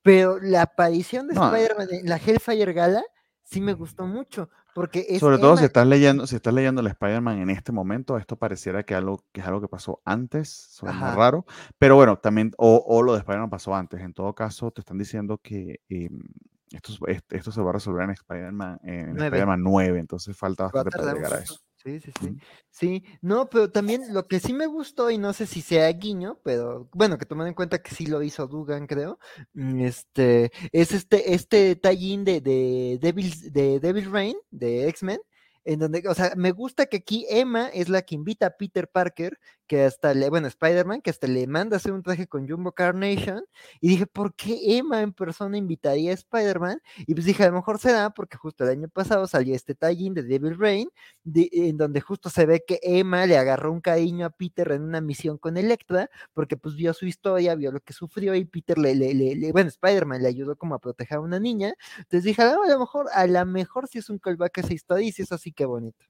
pero 0.03 0.39
la 0.39 0.63
aparición 0.63 1.27
de 1.27 1.33
Spider-Man 1.33 1.87
en 1.91 2.09
la 2.09 2.17
Hellfire 2.17 2.73
Gala 2.73 3.03
sí 3.43 3.61
me 3.61 3.73
gustó 3.73 4.05
mucho. 4.05 4.49
Porque 4.73 5.05
es 5.07 5.19
Sobre 5.19 5.37
todo 5.37 5.55
si 5.55 5.65
estás 5.65 5.85
leyendo, 5.85 6.25
si 6.25 6.35
estás 6.35 6.53
leyendo 6.53 6.81
el 6.81 6.87
Spider-Man 6.87 7.39
en 7.39 7.49
este 7.51 7.71
momento, 7.71 8.17
esto 8.17 8.37
pareciera 8.37 8.83
que, 8.83 8.95
algo, 8.95 9.23
que 9.31 9.41
es 9.41 9.47
algo 9.47 9.61
que 9.61 9.67
pasó 9.67 10.01
antes, 10.03 10.49
suena 10.49 11.15
raro. 11.15 11.45
Pero 11.77 11.95
bueno, 11.95 12.17
también, 12.17 12.51
o, 12.57 12.83
o 12.85 13.03
lo 13.03 13.13
de 13.13 13.19
Spider-Man 13.19 13.49
pasó 13.51 13.75
antes. 13.75 14.01
En 14.01 14.13
todo 14.13 14.33
caso, 14.33 14.71
te 14.71 14.81
están 14.81 14.97
diciendo 14.97 15.37
que 15.37 15.81
em, 15.89 16.23
esto, 16.71 16.93
esto, 17.29 17.51
se 17.51 17.61
va 17.61 17.69
a 17.69 17.73
resolver 17.73 18.03
en 18.03 18.09
Spider-Man 18.11 18.79
en 18.83 19.21
Spider 19.21 19.47
9, 19.59 19.99
entonces 19.99 20.35
falta 20.35 20.63
bastante 20.63 20.97
para 20.97 21.13
llegar 21.13 21.33
a 21.33 21.39
eso. 21.39 21.59
Sí, 21.85 21.99
sí, 21.99 22.11
sí. 22.21 22.37
Sí, 22.69 23.03
no, 23.21 23.49
pero 23.49 23.69
también 23.69 24.13
lo 24.13 24.25
que 24.27 24.39
sí 24.39 24.53
me 24.53 24.67
gustó, 24.67 25.11
y 25.11 25.17
no 25.17 25.33
sé 25.33 25.45
si 25.45 25.61
sea 25.61 25.89
guiño, 25.91 26.39
pero 26.41 26.87
bueno, 26.93 27.17
que 27.17 27.25
tomen 27.25 27.47
en 27.47 27.53
cuenta 27.53 27.81
que 27.81 27.93
sí 27.93 28.05
lo 28.05 28.23
hizo 28.23 28.47
Dugan, 28.47 28.87
creo, 28.87 29.19
mm, 29.53 29.81
este, 29.81 30.51
es 30.71 30.93
este, 30.93 31.33
este 31.33 31.75
tallín 31.75 32.23
de, 32.23 32.39
de, 32.39 32.99
Devil, 33.01 33.33
de 33.51 33.81
Devil 33.81 34.09
Rain, 34.09 34.37
de 34.49 34.87
X-Men, 34.87 35.19
en 35.65 35.79
donde, 35.79 36.03
o 36.07 36.13
sea, 36.13 36.33
me 36.37 36.51
gusta 36.51 36.85
que 36.85 36.97
aquí 36.97 37.25
Emma 37.29 37.67
es 37.67 37.89
la 37.89 38.01
que 38.01 38.15
invita 38.15 38.45
a 38.47 38.57
Peter 38.57 38.87
Parker 38.87 39.37
que 39.67 39.83
hasta 39.83 40.13
le, 40.13 40.29
bueno, 40.29 40.47
Spider-Man, 40.47 41.01
que 41.01 41.09
hasta 41.09 41.27
le 41.27 41.47
manda 41.47 41.77
hacer 41.77 41.91
un 41.93 42.03
traje 42.03 42.27
con 42.27 42.47
Jumbo 42.47 42.71
Carnation, 42.73 43.43
y 43.81 43.89
dije, 43.89 44.05
¿por 44.07 44.35
qué 44.35 44.77
Emma 44.77 45.01
en 45.01 45.13
persona 45.13 45.57
invitaría 45.57 46.11
a 46.11 46.13
Spider-Man? 46.13 46.81
Y 46.97 47.13
pues 47.13 47.25
dije, 47.25 47.43
a 47.43 47.47
lo 47.47 47.53
mejor 47.53 47.79
será 47.79 48.09
porque 48.11 48.37
justo 48.37 48.63
el 48.63 48.71
año 48.71 48.89
pasado 48.89 49.27
salió 49.27 49.55
este 49.55 49.75
tallín 49.75 50.13
de 50.13 50.23
Devil 50.23 50.57
Rain, 50.59 50.89
en 51.25 51.77
donde 51.77 52.01
justo 52.01 52.29
se 52.29 52.45
ve 52.45 52.63
que 52.67 52.79
Emma 52.83 53.25
le 53.25 53.37
agarró 53.37 53.71
un 53.71 53.81
cariño 53.81 54.25
a 54.25 54.29
Peter 54.29 54.71
en 54.71 54.83
una 54.83 55.01
misión 55.01 55.37
con 55.37 55.57
Electra, 55.57 56.09
porque 56.33 56.57
pues 56.57 56.75
vio 56.75 56.93
su 56.93 57.05
historia, 57.05 57.55
vio 57.55 57.71
lo 57.71 57.79
que 57.81 57.93
sufrió, 57.93 58.35
y 58.35 58.45
Peter 58.45 58.77
le, 58.77 58.95
le, 58.95 59.13
le, 59.13 59.51
bueno, 59.51 59.69
Spider-Man 59.69 60.21
le 60.21 60.27
ayudó 60.29 60.55
como 60.57 60.75
a 60.75 60.79
proteger 60.79 61.17
a 61.17 61.21
una 61.21 61.39
niña, 61.39 61.73
entonces 61.97 62.23
dije, 62.23 62.41
ah, 62.41 62.55
a 62.63 62.69
lo 62.69 62.79
mejor, 62.79 63.07
a 63.13 63.27
lo 63.27 63.45
mejor 63.45 63.87
si 63.87 63.99
es 63.99 64.09
un 64.09 64.19
callback 64.19 64.57
esa 64.59 64.73
historia, 64.73 65.07
y 65.07 65.11
si 65.11 65.21
es 65.23 65.31
así, 65.31 65.51
qué 65.51 65.65
bonito. 65.65 66.05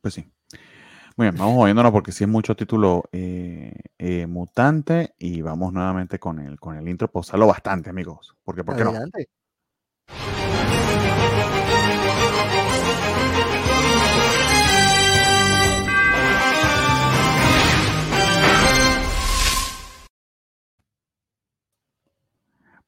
Pues 0.00 0.14
sí. 0.14 0.30
Muy 1.18 1.24
bien, 1.24 1.36
vamos 1.36 1.56
oyéndonos 1.58 1.90
porque 1.90 2.12
sí 2.12 2.22
es 2.22 2.30
mucho 2.30 2.54
título 2.54 3.02
eh, 3.10 3.72
eh, 3.98 4.28
mutante 4.28 5.14
y 5.18 5.42
vamos 5.42 5.72
nuevamente 5.72 6.20
con 6.20 6.38
el, 6.38 6.60
con 6.60 6.76
el 6.76 6.88
intro. 6.88 7.10
Posalo 7.10 7.48
bastante, 7.48 7.90
amigos. 7.90 8.36
Porque, 8.44 8.62
¿por 8.62 8.76
qué 8.76 8.82
Adelante. 8.82 9.28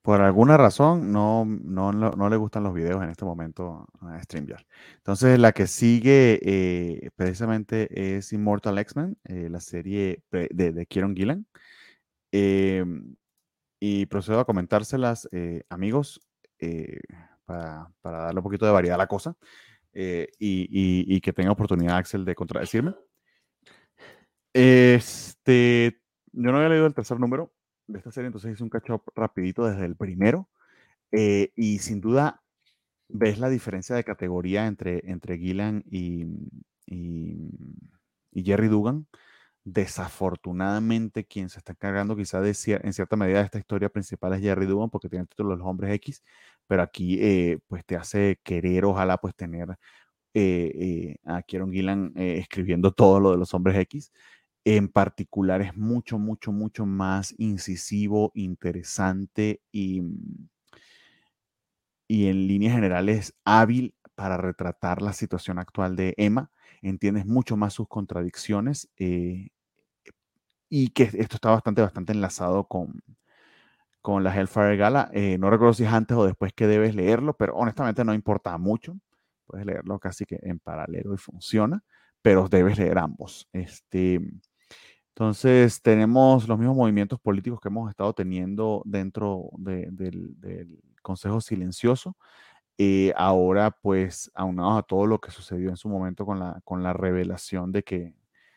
Por 0.03 0.23
alguna 0.23 0.57
razón 0.57 1.13
no, 1.13 1.45
no, 1.45 1.93
no, 1.93 2.29
le 2.31 2.37
gustan 2.37 2.63
los 2.63 2.73
videos 2.73 3.03
en 3.03 3.11
este 3.11 3.25
momento 3.25 3.87
a 4.01 4.23
StreamYard. 4.23 4.65
Entonces, 4.97 5.39
la 5.39 5.53
que 5.53 5.67
sigue 5.67 6.41
eh, 6.43 7.11
precisamente 7.17 8.17
es 8.17 8.33
Immortal 8.33 8.79
X-Men, 8.79 9.19
eh, 9.25 9.49
la 9.51 9.61
serie 9.61 10.23
de, 10.31 10.73
de 10.73 10.87
Kieron 10.87 11.15
Gillan. 11.15 11.47
Em, 12.33 13.17
y 13.81 14.07
procedo 14.07 14.41
a 14.41 14.45
comentárselas, 14.45 15.29
eh, 15.33 15.63
amigos, 15.71 16.21
para, 17.47 17.91
para, 18.03 18.19
darle 18.25 18.41
un 18.41 18.45
poquito 18.45 18.67
de 18.67 18.73
variedad 18.73 18.97
a 18.97 18.99
la 18.99 19.07
cosa 19.07 19.35
y, 19.95 20.23
y, 20.39 21.17
y, 21.17 21.21
que 21.21 21.33
tenga 21.33 21.53
oportunidad 21.53 21.97
Axel 21.97 22.25
de 22.25 22.35
contradecirme. 22.35 22.95
Este, 24.55 26.01
yo 26.33 26.51
no 26.51 26.57
había 26.59 26.69
leído 26.71 26.87
el 26.87 26.95
tercer 26.95 27.19
número, 27.19 27.53
de 27.93 27.99
esta 27.99 28.13
serie, 28.13 28.27
entonces 28.27 28.53
hice 28.53 28.63
un 28.63 28.71
catch 28.71 28.91
rapidito 29.15 29.67
desde 29.67 29.85
el 29.85 29.97
primero. 29.97 30.49
Eh, 31.13 31.53
y 31.57 31.79
sin 31.81 32.01
duda 32.01 32.43
ves 33.09 33.39
la 33.39 33.49
diferencia 33.49 33.97
de 33.97 34.05
categoría 34.05 34.67
entre, 34.67 35.03
entre 35.11 35.39
Gillan 35.39 35.85
y, 35.91 36.27
Jerry 38.33 38.69
Dugan. 38.69 39.07
Desafortunadamente, 39.65 41.27
quien 41.27 41.51
se 41.51 41.59
está 41.59 41.73
encargando 41.73 42.17
quizá 42.17 42.41
de 42.41 42.57
en 42.83 42.93
cierta 42.93 43.17
medida 43.17 43.41
de 43.41 43.45
esta 43.45 43.59
historia 43.59 43.91
principal 43.91 44.33
es 44.35 44.41
Jerry 44.41 44.67
Dugan, 44.67 44.91
porque 44.91 45.09
tiene 45.09 45.23
el 45.25 45.29
título 45.29 45.57
Los 45.57 45.67
Hombres 45.67 45.93
X, 45.95 46.23
pero 46.67 46.83
aquí 46.83 47.19
eh, 47.21 47.59
pues 47.69 47.85
te 47.85 47.97
hace 47.97 48.41
querer, 48.43 48.85
ojalá 48.85 49.19
pues 49.19 49.35
tener 49.35 49.77
eh, 50.35 51.17
a 51.25 51.43
Kieron 51.43 51.73
Gillan 51.73 52.13
escribiendo 52.17 52.93
todo 52.93 53.21
lo 53.21 53.33
de 53.33 53.39
los 53.39 53.53
Hombres 53.55 53.77
X 53.79 54.13
en 54.65 54.89
particular 54.89 55.63
es 55.63 55.77
mucho, 55.77 56.19
mucho, 56.19 56.53
mucho 56.53 56.87
más 56.87 57.35
incisivo, 57.39 58.33
interesante 58.35 59.63
y, 59.73 60.03
mm, 60.03 60.49
y 62.09 62.27
en 62.27 62.47
líneas 62.47 62.75
generales 62.75 63.35
hábil 63.45 63.95
para 64.15 64.37
retratar 64.37 65.01
la 65.03 65.13
situación 65.13 65.59
actual 65.59 65.97
de 65.97 66.15
Emma. 66.17 66.51
Entiendes 66.83 67.27
mucho 67.27 67.57
más 67.57 67.73
sus 67.75 67.89
contradicciones. 67.89 68.91
Eh, 68.99 69.49
y 70.69 70.89
que 70.91 71.05
esto 71.05 71.37
está 71.37 71.51
bastante, 71.51 71.83
bastante 71.83 72.13
enlazado 72.13 72.65
con, 72.67 73.03
con 74.03 74.25
la 74.25 74.35
Hellfire 74.35 74.77
Gala. 74.77 75.11
Eh, 75.13 75.37
no 75.39 75.51
recuerdo 75.51 75.75
si 75.75 75.85
es 75.85 75.93
antes 75.93 76.17
o 76.17 76.25
después 76.27 76.53
que 76.53 76.67
debes 76.67 76.95
leerlo, 76.95 77.35
pero 77.37 77.55
honestamente 77.55 78.05
no 78.05 78.15
importa 78.15 78.57
mucho. 78.59 78.97
Puedes 79.47 79.67
leerlo 79.67 79.99
casi 79.99 80.25
que 80.25 80.39
en 80.43 80.59
paralelo 80.61 81.15
y 81.15 81.19
funciona, 81.19 81.83
pero 82.23 82.49
debes 82.49 82.79
leer 82.79 82.99
ambos. 82.99 83.49
Este, 83.53 84.21
entonces, 85.21 85.83
tenemos 85.83 86.49
los 86.49 86.59
mismos 86.59 86.79
movimientos 86.79 87.21
políticos 87.21 87.61
que 87.61 87.69
hemos 87.69 87.91
estado 87.91 88.15
teniendo 88.15 88.81
dentro 88.87 89.51
del, 89.59 90.35
Consejo 91.03 91.43
Silencioso. 91.43 92.17
Eh, 92.79 93.13
ahora, 93.17 93.71
pues, 93.71 94.31
aunados 94.35 94.79
a 94.79 94.83
todo 94.83 95.05
lo 95.05 95.21
que 95.21 95.31
sucedió 95.31 95.69
en 95.69 95.77
su 95.77 95.91
momento 95.91 96.25
con 96.25 96.39
la, 96.39 96.63
con 96.65 96.83
la 96.83 96.95
revelación 96.95 97.71
de 97.71 97.83
que, 97.83 98.15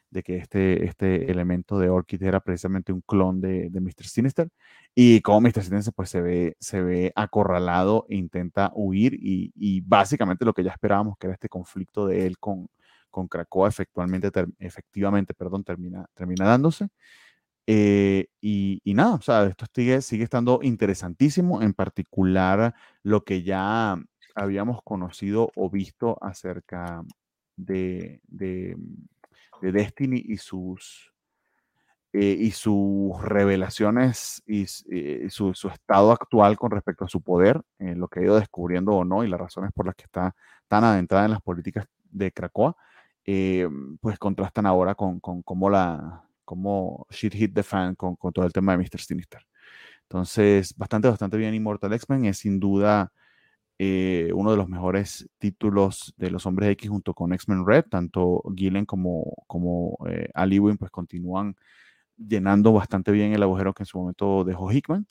de 0.10 0.24
que 0.24 0.38
este, 0.38 0.86
este 0.86 1.30
elemento 1.30 1.80
de 1.80 1.90
Orchid 1.90 2.24
era 2.24 2.40
precisamente 2.40 2.94
un 2.94 3.02
clon 3.02 3.42
de, 3.42 3.70
de 3.70 3.82
Mr. 3.82 4.06
Sinister 4.06 4.50
y 4.96 5.20
como 5.20 5.42
Mr. 5.42 5.64
Sinister 5.64 5.94
pues 5.94 6.10
se 6.10 6.22
ve, 6.22 6.56
se 6.62 6.82
ve 6.82 7.12
acorralado 7.16 8.06
e 8.08 8.16
intenta 8.16 8.72
huir 8.74 9.16
y, 9.16 9.52
y, 9.56 9.82
básicamente 9.82 10.46
lo 10.46 10.54
que 10.54 10.64
ya 10.64 10.72
esperábamos 10.72 11.18
que 11.18 11.28
era 11.28 11.34
este 11.34 11.50
conflicto 11.50 12.08
de 12.08 12.26
él 12.26 12.38
con, 12.40 12.70
con 13.14 13.30
Krakoa 13.30 13.70
efectivamente, 13.70 14.30
efectivamente 14.60 15.34
perdón, 15.34 15.64
termina, 15.64 16.06
termina 16.14 16.46
dándose. 16.46 16.90
Eh, 17.68 18.28
y, 18.42 18.82
nada, 18.94 19.16
o 19.16 19.22
sea, 19.22 19.46
esto 19.46 19.66
sigue, 19.74 20.02
sigue 20.02 20.26
estando 20.26 20.60
interesantísimo, 20.64 21.62
en 21.62 21.74
particular 21.74 22.74
lo 23.04 23.24
que 23.24 23.44
ya 23.44 23.98
habíamos 24.36 24.82
conocido 24.84 25.52
o 25.56 25.70
visto 25.70 26.18
acerca 26.22 27.04
de, 27.56 28.20
de 28.28 28.76
de 29.64 29.72
Destiny 29.72 30.22
y 30.26 30.38
sus, 30.38 31.14
eh, 32.12 32.36
y 32.38 32.52
sus 32.52 33.20
revelaciones 33.22 34.44
y, 34.46 34.66
eh, 34.92 35.28
su, 35.30 35.52
estado 35.52 36.12
actual 36.12 36.58
con 36.58 36.70
respecto 36.72 37.06
a 37.06 37.08
su 37.08 37.22
poder, 37.22 37.62
lo 37.80 38.10
que 38.10 38.20
ha 38.20 38.24
ido 38.24 38.36
descubriendo 38.36 38.92
o 38.92 39.06
no 39.06 39.24
y 39.24 39.30
las 39.30 39.40
razones 39.40 39.72
por 39.74 39.86
las 39.86 39.96
que 39.96 40.04
está 40.04 40.36
tan 40.68 40.84
adentrada 40.84 41.26
en 41.26 41.32
las 41.32 41.42
políticas 41.42 41.86
de 42.04 42.32
Krakoa, 43.26 43.98
pues 44.02 44.20
contrastan 44.20 44.66
ahora 44.66 44.96
con, 44.96 45.20
con 45.20 45.42
cómo 45.44 45.70
la 45.70 46.24
cómo 46.46 47.08
shit 47.10 47.34
hit 47.34 47.54
the 47.54 47.64
fan 47.64 47.96
con, 47.96 48.16
con 48.16 48.34
todo 48.34 48.46
el 48.46 48.54
tema 48.54 48.76
de 48.76 48.84
Mr. 48.84 49.00
Sinister. 49.00 49.42
Entonces, 50.04 50.76
bastante, 50.78 51.10
bastante 51.10 51.38
bien 51.38 51.54
Immortal 51.56 51.94
X-Men 51.94 52.26
es 52.26 52.38
sin 52.40 52.60
duda 52.60 53.12
eh, 53.80 54.32
uno 54.36 54.52
de 54.52 54.58
los 54.58 54.70
mejores 54.70 55.28
títulos 55.40 56.14
de 56.18 56.30
los 56.32 56.46
Hombres 56.46 56.70
X 56.72 56.90
junto 56.90 57.14
con 57.14 57.34
X-Men 57.34 57.66
Red, 57.66 57.86
tanto 57.90 58.44
Gillen 58.56 58.86
como, 58.86 59.34
como 59.48 59.98
eh, 60.08 60.30
pues 60.78 60.92
continúan 60.92 61.56
llenando 62.18 62.74
bastante 62.74 63.12
bien 63.12 63.34
el 63.34 63.44
agujero 63.44 63.74
que 63.74 63.84
en 63.84 63.88
su 63.88 63.98
momento 64.00 64.44
dejó 64.44 64.72
Hickman. 64.72 65.08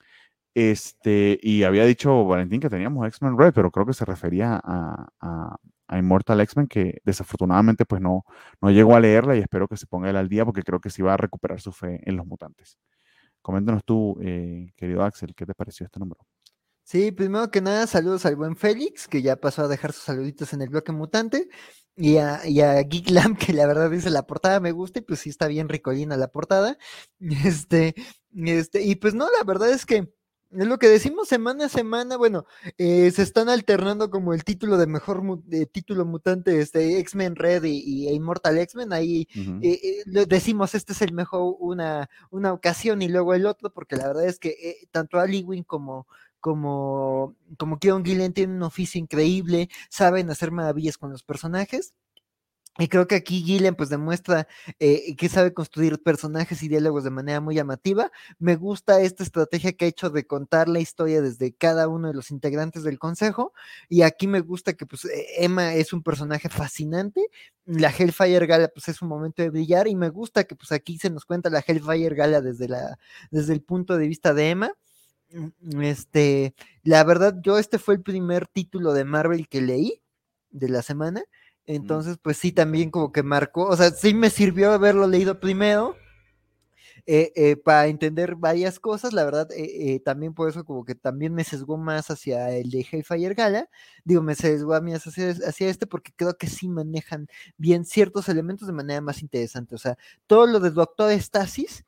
Este, 0.55 1.39
y 1.43 1.64
había 1.64 1.84
dicho 1.86 2.24
Valentín 2.26 2.60
que 2.60 2.70
teníamos 2.70 3.06
X-Men 3.09 3.39
Red, 3.39 3.52
pero 3.55 3.70
creo 3.70 3.86
que 3.86 3.94
se 3.94 4.05
refería 4.05 4.60
a, 4.62 5.56
Immortal 5.90 6.40
X-Men, 6.40 6.66
que 6.68 7.00
desafortunadamente 7.04 7.84
pues 7.84 8.00
no, 8.00 8.24
no 8.60 8.70
llegó 8.70 8.96
a 8.96 9.00
leerla 9.00 9.36
y 9.36 9.40
espero 9.40 9.68
que 9.68 9.76
se 9.76 9.86
ponga 9.86 10.10
él 10.10 10.16
al 10.16 10.28
día 10.28 10.44
porque 10.44 10.62
creo 10.62 10.80
que 10.80 10.90
sí 10.90 11.02
va 11.02 11.14
a 11.14 11.16
recuperar 11.16 11.60
su 11.60 11.72
fe 11.72 12.00
en 12.04 12.16
los 12.16 12.26
mutantes. 12.26 12.78
Coméntanos 13.42 13.84
tú, 13.84 14.18
eh, 14.22 14.72
querido 14.76 15.02
Axel, 15.02 15.34
¿qué 15.34 15.44
te 15.44 15.54
pareció 15.54 15.84
este 15.86 15.98
número? 15.98 16.20
Sí, 16.84 17.12
primero 17.12 17.50
que 17.50 17.60
nada, 17.60 17.86
saludos 17.86 18.26
al 18.26 18.36
buen 18.36 18.56
Félix, 18.56 19.09
que 19.09 19.22
ya 19.22 19.36
pasó 19.36 19.62
a 19.62 19.68
dejar 19.68 19.92
sus 19.92 20.04
saluditos 20.04 20.52
en 20.52 20.62
el 20.62 20.68
bloque 20.68 20.92
mutante. 20.92 21.48
Y 21.96 22.16
a, 22.16 22.46
y 22.46 22.60
a 22.60 22.80
Geek 22.82 23.10
Lamp, 23.10 23.38
que 23.38 23.52
la 23.52 23.66
verdad 23.66 23.90
dice 23.90 24.10
la 24.10 24.26
portada 24.26 24.60
me 24.60 24.72
gusta, 24.72 25.00
y 25.00 25.02
pues 25.02 25.20
sí 25.20 25.30
está 25.30 25.46
bien 25.46 25.68
ricolina 25.68 26.16
la 26.16 26.28
portada. 26.28 26.78
Este, 27.46 27.94
este, 28.34 28.82
y 28.82 28.96
pues 28.96 29.14
no, 29.14 29.26
la 29.30 29.44
verdad 29.44 29.70
es 29.70 29.86
que 29.86 30.12
es 30.54 30.66
lo 30.66 30.78
que 30.78 30.88
decimos 30.88 31.28
semana 31.28 31.66
a 31.66 31.68
semana, 31.68 32.16
bueno, 32.16 32.44
eh, 32.78 33.10
se 33.10 33.22
están 33.22 33.48
alternando 33.48 34.10
como 34.10 34.34
el 34.34 34.44
título 34.44 34.76
de 34.76 34.86
mejor 34.86 35.22
título 35.72 36.04
mutante, 36.04 36.60
este 36.60 36.98
X-Men 36.98 37.36
Red 37.36 37.64
y, 37.64 38.08
Immortal 38.10 38.58
X-Men, 38.58 38.92
ahí 38.92 39.28
eh, 39.34 40.02
eh, 40.06 40.26
decimos 40.26 40.74
este 40.74 40.92
es 40.92 41.02
el 41.02 41.12
mejor 41.12 41.56
una, 41.58 42.10
una 42.30 42.52
ocasión 42.52 43.02
y 43.02 43.08
luego 43.08 43.34
el 43.34 43.46
otro, 43.46 43.72
porque 43.72 43.96
la 43.96 44.08
verdad 44.08 44.26
es 44.26 44.38
que 44.38 44.86
tanto 44.90 45.18
Ali 45.18 45.42
Wing 45.42 45.64
como, 45.64 46.06
como, 46.40 47.34
como 47.58 47.78
Kieron 47.78 48.04
Gillen 48.04 48.32
tienen 48.32 48.56
un 48.56 48.62
oficio 48.64 49.00
increíble, 49.00 49.68
saben 49.88 50.30
hacer 50.30 50.50
maravillas 50.50 50.98
con 50.98 51.10
los 51.10 51.22
personajes. 51.22 51.94
Y 52.78 52.89
creo 52.89 53.07
que 53.07 53.16
aquí 53.16 53.43
Gillen 53.43 53.74
pues 53.74 53.90
demuestra 53.90 54.49
eh, 54.78 55.15
que 55.16 55.28
sabe 55.28 55.53
construir 55.53 56.03
personajes 56.03 56.62
y 56.62 56.69
diálogos 56.69 57.05
de 57.05 57.11
manera 57.11 57.39
muy 57.40 57.55
llamativa. 57.55 58.11
Me 58.39 58.57
gusta 58.57 59.03
esta 59.03 59.23
estrategia 59.23 59.73
que 59.73 59.85
ha 59.85 59.89
hecho 59.89 60.09
de 60.09 60.27
contar 60.27 60.69
la 60.69 60.81
historia 60.81 61.20
desde 61.20 61.53
cada 61.53 61.86
uno 61.89 62.09
de 62.09 62.15
los 62.15 62.31
integrantes 62.31 62.82
del 62.82 62.99
consejo. 62.99 63.53
Y 63.90 64.03
aquí 64.03 64.27
me 64.27 64.40
gusta 64.40 64.73
que 64.73 64.86
pues 64.86 65.05
e, 65.05 65.44
Emma 65.44 65.74
es 65.74 65.93
un 65.93 66.03
personaje 66.03 66.49
fascinante. 66.49 67.28
La 67.66 67.90
Hellfire 67.90 68.47
Gala 68.47 68.69
pues 68.69 68.89
es 68.89 69.03
un 69.03 69.09
momento 69.09 69.43
de 69.43 69.51
brillar 69.51 69.86
y 69.86 69.94
me 69.94 70.09
gusta 70.09 70.44
que 70.44 70.57
pues 70.57 70.73
aquí 70.73 70.99
se 70.99 71.11
nos 71.11 71.27
cuenta 71.27 71.51
la 71.51 71.62
Hellfire 71.66 72.15
Gala 72.15 72.40
desde, 72.40 72.69
la, 72.69 72.99
desde 73.31 73.53
el 73.53 73.61
punto 73.61 73.99
de 73.99 74.09
vista 74.09 74.32
de 74.32 74.49
Emma. 74.49 74.73
Mm, 75.31 75.82
este, 75.82 76.55
la 76.85 77.05
verdad, 77.05 77.36
yo 77.43 77.59
este 77.59 77.78
fue 77.78 77.94
el 77.94 78.03
primer 78.03 78.47
título 78.47 78.94
de 78.94 79.05
Marvel 79.05 79.49
que 79.49 79.61
leí 79.61 80.03
de 80.51 80.69
la 80.70 80.82
semana. 80.82 81.23
Entonces, 81.66 82.18
pues 82.20 82.36
sí, 82.36 82.52
también 82.52 82.90
como 82.90 83.12
que 83.12 83.22
marcó, 83.22 83.66
o 83.66 83.76
sea, 83.76 83.90
sí 83.90 84.14
me 84.14 84.30
sirvió 84.30 84.72
haberlo 84.72 85.06
leído 85.06 85.39
primero 85.40 85.97
eh, 87.06 87.32
eh, 87.34 87.56
para 87.56 87.86
entender 87.89 88.36
varias 88.36 88.78
cosas. 88.78 89.12
La 89.12 89.24
verdad, 89.24 89.48
eh, 89.56 90.01
también 90.05 90.34
por 90.34 90.48
eso 90.48 90.64
como 90.64 90.84
que 90.84 90.94
también 90.94 91.34
me 91.34 91.44
sesgó 91.44 91.76
más 91.76 92.10
hacia 92.10 92.51
el 92.51 92.70
de 92.70 92.86
Hellfire 92.90 93.34
Gala. 93.34 93.68
Digo, 94.05 94.22
me 94.22 94.34
sesgó 94.34 94.74
a 94.74 94.80
mí 94.80 94.93
hacia, 94.94 95.30
hacia 95.30 95.68
este 95.68 95.86
porque 95.86 96.12
creo 96.14 96.36
que 96.36 96.47
sí 96.47 96.68
manejan 96.68 97.28
bien 97.56 97.84
ciertos 97.84 98.28
elementos 98.28 98.66
de 98.68 98.74
manera 98.74 99.01
más 99.01 99.22
interesante. 99.22 99.74
O 99.74 99.78
sea, 99.78 99.97
todo 100.26 100.47
lo 100.47 100.60
de 100.60 100.70
Doctor 100.70 101.12
Stasis 101.12 101.84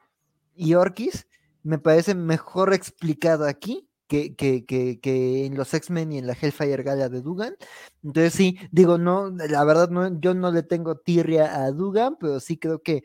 y 0.56 0.74
Orkis 0.74 1.26
me 1.62 1.78
parece 1.78 2.14
mejor 2.14 2.74
explicado 2.74 3.46
aquí 3.46 3.88
que, 4.06 4.34
que, 4.34 4.64
que, 4.64 5.46
en 5.46 5.56
los 5.56 5.72
X-Men 5.74 6.12
y 6.12 6.18
en 6.18 6.26
la 6.26 6.36
Hellfire 6.40 6.82
Gala 6.82 7.08
de 7.08 7.20
Dugan. 7.20 7.56
Entonces 8.02 8.34
sí, 8.34 8.58
digo, 8.70 8.98
no, 8.98 9.30
la 9.30 9.64
verdad 9.64 9.90
no, 9.90 10.20
yo 10.20 10.34
no 10.34 10.52
le 10.52 10.62
tengo 10.62 10.96
tirria 10.96 11.62
a 11.64 11.70
Dugan, 11.70 12.16
pero 12.18 12.40
sí 12.40 12.58
creo 12.58 12.82
que 12.82 13.04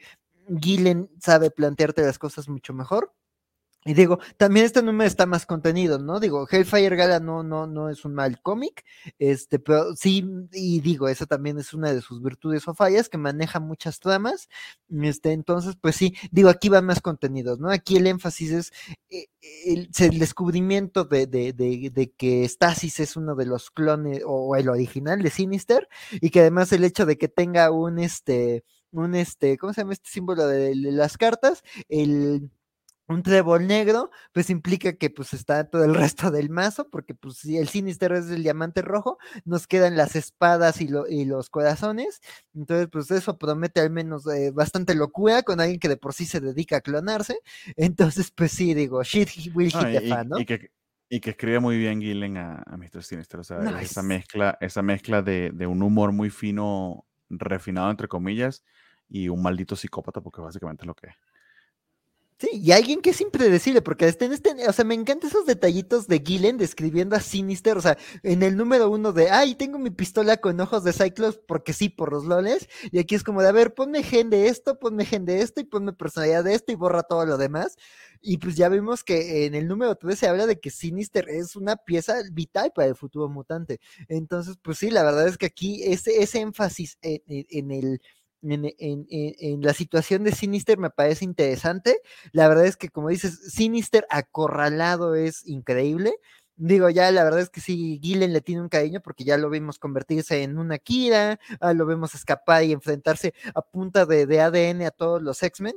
Gillen 0.62 1.10
sabe 1.20 1.52
plantearte 1.52 2.02
las 2.02 2.20
cosas 2.20 2.50
mucho 2.50 2.74
mejor. 2.74 3.14
Y 3.86 3.94
digo, 3.94 4.20
también 4.36 4.66
este 4.66 4.82
número 4.84 5.08
está 5.08 5.26
más 5.26 5.46
contenido, 5.46 6.00
¿no? 6.00 6.20
Digo, 6.20 6.46
Hellfire 6.50 6.98
Gala 6.98 7.22
no, 7.22 7.44
no, 7.44 7.66
no 7.66 7.90
es 7.90 8.04
un 8.04 8.14
mal 8.14 8.42
cómic, 8.42 8.84
este, 9.20 9.58
pero 9.58 9.96
sí, 9.96 10.26
y 10.52 10.82
digo, 10.82 11.08
esa 11.08 11.26
también 11.26 11.58
es 11.58 11.74
una 11.74 11.94
de 11.94 12.02
sus 12.02 12.22
virtudes 12.22 12.68
o 12.68 12.74
fallas, 12.74 13.08
que 13.08 13.18
maneja 13.18 13.62
muchas 13.62 14.02
tramas, 14.02 14.50
este, 14.90 15.32
entonces, 15.32 15.78
pues 15.80 15.96
sí, 15.96 16.14
digo, 16.30 16.50
aquí 16.50 16.68
van 16.68 16.86
más 16.86 17.00
contenidos, 17.00 17.60
¿no? 17.60 17.72
Aquí 17.72 17.96
el 17.96 18.08
énfasis 18.08 18.52
es 18.52 18.74
eh, 19.10 19.28
el, 19.66 19.90
descubrimiento 20.20 21.06
de, 21.06 21.26
de, 21.28 21.54
de, 21.54 21.90
de, 21.90 22.12
que 22.12 22.44
Stasis 22.50 23.00
es 23.00 23.16
uno 23.16 23.34
de 23.36 23.46
los 23.46 23.72
clones, 23.72 24.24
o, 24.26 24.58
el 24.58 24.68
original 24.68 25.22
de 25.22 25.30
Sinister, 25.30 25.88
y 26.12 26.32
que 26.32 26.42
además 26.42 26.74
el 26.74 26.84
hecho 26.84 27.06
de 27.06 27.18
que 27.18 27.30
tenga 27.30 27.72
un, 27.72 28.00
este, 28.00 28.66
un, 28.92 29.16
este, 29.16 29.58
¿cómo 29.58 29.72
se 29.74 29.82
llama 29.82 29.94
este 29.94 30.10
símbolo 30.10 30.46
de 30.48 30.76
las 30.76 31.18
cartas? 31.18 31.64
El 31.88 32.52
un 33.10 33.24
trébol 33.24 33.68
negro, 33.68 34.12
pues 34.32 34.50
implica 34.50 34.94
que 34.94 35.10
pues 35.10 35.34
está 35.34 35.68
todo 35.70 35.84
el 35.84 35.94
resto 36.14 36.32
del 36.32 36.50
mazo, 36.50 36.90
porque 36.90 37.16
pues 37.16 37.38
si 37.38 37.58
el 37.58 37.68
Sinister 37.68 38.14
es 38.14 38.30
el 38.30 38.44
diamante 38.44 38.82
rojo, 38.82 39.18
nos 39.46 39.68
quedan 39.68 39.98
las 39.98 40.16
espadas 40.16 40.80
y, 40.80 40.88
los 41.26 41.50
corazones, 41.50 42.22
entonces 42.54 42.88
pues 42.92 43.12
eso 43.12 43.38
promete 43.38 43.82
al 43.82 43.90
menos 43.90 44.26
eh, 44.28 44.52
bastante 44.52 44.96
locura 44.96 45.44
con 45.44 45.60
alguien 45.60 45.80
que 45.80 45.90
de 45.90 45.98
por 45.98 46.14
sí 46.14 46.26
se 46.26 46.40
dedica 46.40 46.78
a 46.78 46.82
clonarse, 46.82 47.40
entonces 47.76 48.32
pues 48.32 48.52
sí, 48.52 48.74
digo, 48.74 49.04
shit 49.04 49.30
will 49.56 49.72
hit 49.72 50.00
the 50.00 50.08
fan, 50.08 50.30
¿no? 50.30 50.40
Y 50.40 50.46
que, 50.46 50.72
y 51.10 51.20
que 51.20 51.32
escribe 51.32 51.60
muy 51.60 51.78
bien 51.78 52.00
Gillen 52.00 52.38
a, 52.38 52.64
Mr. 52.78 53.04
Sinister, 53.04 53.40
o 53.40 53.44
sea, 53.44 53.60
esa 53.82 54.04
mezcla, 54.04 54.58
esa 54.62 54.84
mezcla 54.84 55.24
de, 55.24 55.50
de 55.52 55.66
un 55.66 55.82
humor 55.82 56.12
muy 56.12 56.30
fino, 56.30 57.06
refinado 57.30 57.90
entre 57.90 58.08
comillas, 58.08 58.64
y 59.10 59.28
un 59.28 59.42
maldito 59.42 59.76
psicópata, 59.76 60.22
porque 60.22 60.42
básicamente 60.42 60.84
es 60.84 60.88
lo 60.88 60.94
que 60.94 61.08
es. 61.08 61.16
Sí, 62.42 62.48
y 62.54 62.72
alguien 62.72 63.02
que 63.02 63.10
es 63.10 63.20
impredecible, 63.20 63.82
porque 63.82 64.08
este, 64.08 64.24
en 64.24 64.32
este, 64.32 64.52
o 64.66 64.72
sea, 64.72 64.86
me 64.86 64.94
encantan 64.96 65.30
esos 65.30 65.46
detallitos 65.46 66.08
de 66.08 66.24
Gillen 66.26 66.58
describiendo 66.58 67.18
a 67.18 67.20
Sinister, 67.20 67.78
o 67.78 67.82
sea, 67.82 67.98
en 68.24 68.44
el 68.44 68.56
número 68.56 68.90
uno 68.90 69.12
de, 69.12 69.30
ay, 69.30 69.56
tengo 69.56 69.78
mi 69.78 69.90
pistola 69.90 70.38
con 70.38 70.58
ojos 70.62 70.86
de 70.86 70.94
Cyclops, 70.94 71.38
porque 71.46 71.74
sí, 71.74 71.90
por 71.90 72.14
los 72.14 72.24
loles, 72.24 72.70
y 72.94 73.00
aquí 73.00 73.14
es 73.16 73.24
como 73.26 73.42
de, 73.42 73.50
a 73.50 73.52
ver, 73.52 73.74
ponme 73.74 74.04
gen 74.04 74.30
de 74.30 74.48
esto, 74.48 74.80
ponme 74.80 75.04
gen 75.04 75.26
de 75.26 75.42
esto, 75.42 75.60
y 75.60 75.66
ponme 75.66 75.92
personalidad 75.92 76.46
de 76.46 76.54
esto, 76.54 76.72
y 76.72 76.76
borra 76.76 77.04
todo 77.04 77.26
lo 77.26 77.36
demás, 77.38 77.76
y 78.22 78.38
pues 78.38 78.56
ya 78.56 78.70
vimos 78.70 79.04
que 79.04 79.46
en 79.46 79.54
el 79.54 79.68
número 79.68 79.96
3 79.98 80.18
se 80.18 80.28
habla 80.30 80.46
de 80.48 80.62
que 80.62 80.70
Sinister 80.70 81.28
es 81.28 81.58
una 81.58 81.76
pieza 81.76 82.16
vital 82.32 82.72
para 82.74 82.88
el 82.88 82.96
futuro 82.96 83.28
mutante, 83.28 83.82
entonces, 84.08 84.56
pues 84.62 84.78
sí, 84.78 84.90
la 84.92 85.04
verdad 85.04 85.28
es 85.28 85.38
que 85.38 85.48
aquí 85.48 85.84
ese, 85.84 86.24
ese 86.24 86.40
énfasis 86.40 86.98
en 87.02 87.72
el 87.72 88.02
en, 88.42 89.62
la 89.62 89.74
situación 89.74 90.24
de 90.24 90.32
Sinister 90.32 90.78
me 90.78 90.90
parece 90.90 91.26
interesante. 91.26 92.02
La 92.32 92.48
verdad 92.48 92.66
es 92.66 92.78
que, 92.78 92.90
como 92.90 93.10
dices, 93.10 93.40
Sinister 93.54 94.06
acorralado 94.10 95.16
es 95.16 95.46
increíble. 95.48 96.16
Digo, 96.56 96.90
ya 96.90 97.10
la 97.12 97.24
verdad 97.24 97.40
es 97.42 97.50
que 97.50 97.62
sí, 97.62 98.00
Gillen 98.04 98.34
le 98.34 98.42
tiene 98.42 98.62
un 98.62 98.70
cariño 98.70 99.02
porque 99.02 99.24
ya 99.24 99.38
lo 99.38 99.50
vimos 99.50 99.80
convertirse 99.80 100.44
en 100.44 100.58
una 100.58 100.78
Kira, 100.78 101.40
ah, 101.62 101.74
lo 101.74 101.86
vemos 101.86 102.16
escapar 102.16 102.64
y 102.66 102.74
enfrentarse 102.74 103.34
a 103.56 103.62
punta 103.62 104.06
de, 104.06 104.26
de 104.26 104.42
ADN 104.42 104.82
a 104.84 104.92
todos 104.92 105.22
los 105.22 105.42
X-Men. 105.42 105.76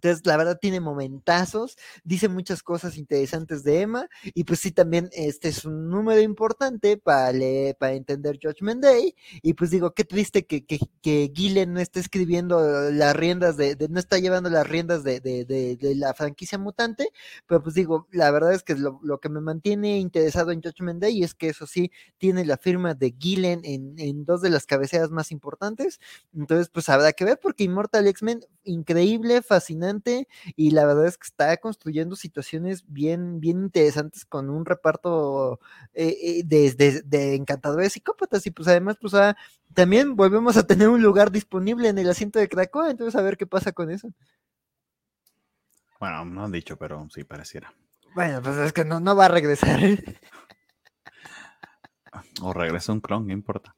Entonces, 0.00 0.24
la 0.24 0.38
verdad 0.38 0.58
tiene 0.58 0.80
momentazos, 0.80 1.76
dice 2.04 2.30
muchas 2.30 2.62
cosas 2.62 2.96
interesantes 2.96 3.62
de 3.64 3.82
Emma, 3.82 4.08
y 4.32 4.44
pues 4.44 4.60
sí, 4.60 4.72
también 4.72 5.10
este 5.12 5.48
es 5.48 5.66
un 5.66 5.90
número 5.90 6.22
importante 6.22 6.96
para, 6.96 7.34
para 7.78 7.92
entender 7.92 8.38
Judgment 8.42 8.82
Day, 8.82 9.14
y 9.42 9.52
pues 9.52 9.70
digo, 9.70 9.92
qué 9.92 10.04
triste 10.04 10.46
que, 10.46 10.64
que, 10.64 10.78
que 11.02 11.30
Gillen 11.34 11.74
no 11.74 11.80
esté 11.80 12.00
escribiendo 12.00 12.90
las 12.90 13.14
riendas 13.14 13.58
de, 13.58 13.76
no 13.90 14.00
está 14.00 14.18
llevando 14.18 14.48
las 14.48 14.66
riendas 14.66 15.04
de, 15.04 15.20
de, 15.20 15.44
de, 15.44 15.94
la 15.96 16.14
franquicia 16.14 16.56
mutante, 16.56 17.10
pero 17.46 17.62
pues 17.62 17.74
digo, 17.74 18.08
la 18.10 18.30
verdad 18.30 18.54
es 18.54 18.62
que 18.62 18.76
lo, 18.76 19.00
lo, 19.02 19.20
que 19.20 19.28
me 19.28 19.42
mantiene 19.42 19.98
interesado 19.98 20.50
en 20.50 20.62
Judgment 20.62 21.02
Day 21.02 21.22
es 21.22 21.34
que 21.34 21.50
eso 21.50 21.66
sí, 21.66 21.92
tiene 22.16 22.46
la 22.46 22.56
firma 22.56 22.94
de 22.94 23.14
Gillen 23.18 23.60
en, 23.64 23.98
en 23.98 24.24
dos 24.24 24.40
de 24.40 24.48
las 24.48 24.64
cabeceras 24.64 25.10
más 25.10 25.30
importantes, 25.30 26.00
entonces 26.34 26.70
pues 26.70 26.88
habrá 26.88 27.12
que 27.12 27.26
ver, 27.26 27.38
porque 27.38 27.64
Immortal 27.64 28.06
X-Men, 28.06 28.40
increíble, 28.64 29.42
fascinante, 29.42 29.89
y 30.56 30.70
la 30.70 30.86
verdad 30.86 31.06
es 31.06 31.18
que 31.18 31.26
está 31.26 31.56
construyendo 31.56 32.16
situaciones 32.16 32.84
bien, 32.86 33.40
bien 33.40 33.62
interesantes 33.62 34.24
con 34.24 34.50
un 34.50 34.64
reparto 34.64 35.60
eh, 35.92 36.42
eh, 36.44 37.02
de, 37.04 37.34
encantadores 37.34 37.92
psicópatas 37.92 38.46
y 38.46 38.50
pues 38.50 38.68
además 38.68 38.96
pues 39.00 39.14
ah, 39.14 39.36
también 39.74 40.16
volvemos 40.16 40.56
a 40.56 40.66
tener 40.66 40.88
un 40.88 41.02
lugar 41.02 41.30
disponible 41.30 41.88
en 41.88 41.98
el 41.98 42.08
asiento 42.08 42.38
de 42.38 42.48
Krakoa, 42.48 42.90
entonces 42.90 43.18
a 43.18 43.22
ver 43.22 43.36
qué 43.36 43.46
pasa 43.46 43.72
con 43.72 43.90
eso. 43.90 44.08
Bueno, 45.98 46.24
no 46.24 46.44
han 46.44 46.52
dicho, 46.52 46.78
pero 46.78 47.06
sí 47.10 47.24
pareciera. 47.24 47.74
Bueno, 48.14 48.40
pues 48.42 48.56
es 48.56 48.72
que 48.72 48.84
no, 48.84 49.00
no 49.00 49.14
va 49.14 49.26
a 49.26 49.28
regresar. 49.28 49.80
o 52.42 52.52
regresa 52.52 52.92
un 52.92 53.00
clon, 53.00 53.26
no 53.26 53.32
importa. 53.32 53.76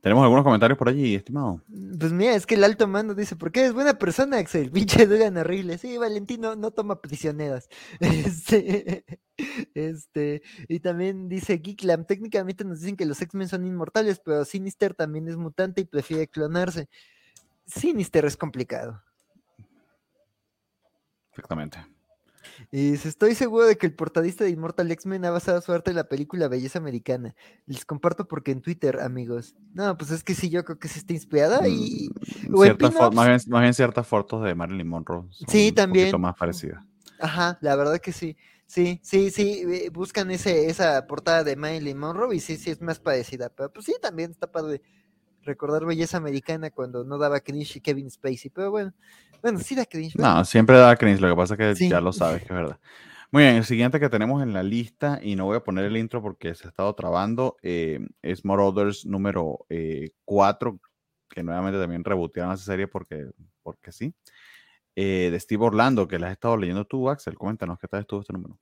¿Tenemos 0.00 0.22
algunos 0.22 0.44
comentarios 0.44 0.78
por 0.78 0.88
allí, 0.88 1.16
estimado? 1.16 1.60
Pues 1.98 2.12
mira, 2.12 2.34
es 2.34 2.46
que 2.46 2.54
el 2.54 2.62
alto 2.62 2.86
mando 2.86 3.14
dice, 3.14 3.34
¿por 3.34 3.50
qué 3.50 3.66
es 3.66 3.72
buena 3.72 3.98
persona, 3.98 4.38
Axel? 4.38 4.70
Pinche 4.72 5.06
Dugan 5.06 5.36
horrible. 5.36 5.76
Sí, 5.76 5.98
Valentino 5.98 6.54
no 6.54 6.70
toma 6.70 7.00
prisioneras. 7.00 7.68
Este, 8.00 9.04
este, 9.74 10.42
y 10.68 10.80
también 10.80 11.28
dice 11.28 11.58
Geeklam, 11.58 12.04
técnicamente 12.04 12.64
nos 12.64 12.80
dicen 12.80 12.96
que 12.96 13.06
los 13.06 13.20
X-Men 13.20 13.48
son 13.48 13.66
inmortales, 13.66 14.20
pero 14.24 14.44
Sinister 14.44 14.94
también 14.94 15.28
es 15.28 15.36
mutante 15.36 15.80
y 15.80 15.84
prefiere 15.84 16.28
clonarse. 16.28 16.88
Sinister 17.66 18.24
es 18.24 18.36
complicado. 18.36 19.02
Exactamente. 21.32 21.97
Y 22.70 22.94
estoy 22.94 23.34
seguro 23.34 23.66
de 23.66 23.76
que 23.76 23.86
el 23.86 23.94
portadista 23.94 24.44
de 24.44 24.50
Immortal 24.50 24.90
X-Men 24.90 25.24
ha 25.24 25.30
basado 25.30 25.60
su 25.60 25.72
arte 25.72 25.90
en 25.90 25.96
la 25.96 26.08
película 26.08 26.48
Belleza 26.48 26.78
Americana. 26.78 27.34
Les 27.66 27.84
comparto 27.84 28.26
porque 28.26 28.52
en 28.52 28.60
Twitter, 28.60 29.00
amigos. 29.00 29.54
No, 29.74 29.96
pues 29.96 30.10
es 30.10 30.24
que 30.24 30.34
sí, 30.34 30.50
yo 30.50 30.64
creo 30.64 30.78
que 30.78 30.88
sí 30.88 30.98
está 30.98 31.12
inspirada 31.12 31.68
y... 31.68 32.10
Mm, 32.48 32.54
más, 33.04 33.36
bien, 33.46 33.74
ciertas 33.74 34.06
fotos 34.06 34.44
de 34.44 34.54
Marilyn 34.54 34.88
Monroe. 34.88 35.26
sí, 35.48 35.72
también. 35.72 36.06
Un 36.06 36.10
poquito 36.12 36.18
más 36.18 36.36
parecidas. 36.36 36.82
Ajá, 37.20 37.58
la 37.60 37.76
verdad 37.76 37.98
que 37.98 38.12
sí. 38.12 38.36
Sí, 38.66 39.00
sí, 39.02 39.30
sí, 39.30 39.62
eh, 39.66 39.90
buscan 39.90 40.30
ese, 40.30 40.66
esa 40.68 41.06
portada 41.06 41.42
de 41.42 41.56
Marilyn 41.56 41.96
Monroe 41.96 42.36
y 42.36 42.40
sí, 42.40 42.56
sí 42.58 42.70
es 42.70 42.82
más 42.82 43.00
parecida. 43.00 43.48
Pero 43.48 43.72
pues 43.72 43.86
sí, 43.86 43.94
también 44.00 44.30
está 44.30 44.52
padre 44.52 44.82
recordar 45.48 45.84
belleza 45.84 46.16
americana 46.16 46.70
cuando 46.70 47.04
no 47.04 47.18
daba 47.18 47.40
cringe 47.40 47.76
y 47.76 47.80
Kevin 47.80 48.10
Spacey, 48.10 48.50
pero 48.50 48.70
bueno, 48.70 48.92
bueno, 49.42 49.58
sí 49.58 49.74
da 49.74 49.84
cringe. 49.84 50.16
No, 50.16 50.44
siempre 50.44 50.76
da 50.76 50.94
cringe, 50.96 51.20
lo 51.20 51.28
que 51.28 51.36
pasa 51.36 51.54
es 51.54 51.78
que 51.78 51.88
ya 51.88 52.00
lo 52.00 52.12
sabes, 52.12 52.42
que 52.42 52.52
es 52.52 52.54
verdad. 52.54 52.78
Muy 53.30 53.42
bien, 53.42 53.56
el 53.56 53.64
siguiente 53.64 54.00
que 54.00 54.08
tenemos 54.08 54.42
en 54.42 54.52
la 54.54 54.62
lista, 54.62 55.20
y 55.22 55.36
no 55.36 55.44
voy 55.44 55.56
a 55.56 55.64
poner 55.64 55.84
el 55.84 55.96
intro 55.96 56.22
porque 56.22 56.54
se 56.54 56.66
ha 56.66 56.70
estado 56.70 56.94
trabando, 56.94 57.56
eh, 57.62 58.00
es 58.22 58.44
Marauders 58.44 59.04
número 59.04 59.66
4, 60.24 60.70
eh, 60.70 60.88
que 61.28 61.42
nuevamente 61.42 61.78
también 61.78 62.04
rebotearon 62.04 62.54
esa 62.54 62.64
serie 62.64 62.88
porque, 62.88 63.26
porque 63.62 63.92
sí, 63.92 64.14
eh, 64.96 65.28
de 65.30 65.38
Steve 65.38 65.64
Orlando, 65.64 66.08
que 66.08 66.18
la 66.18 66.28
has 66.28 66.32
estado 66.32 66.56
leyendo 66.56 66.84
tú, 66.84 67.08
Axel. 67.08 67.36
Coméntanos 67.36 67.78
qué 67.78 67.86
tal 67.86 68.00
estuvo 68.00 68.20
este 68.20 68.32
número. 68.32 68.58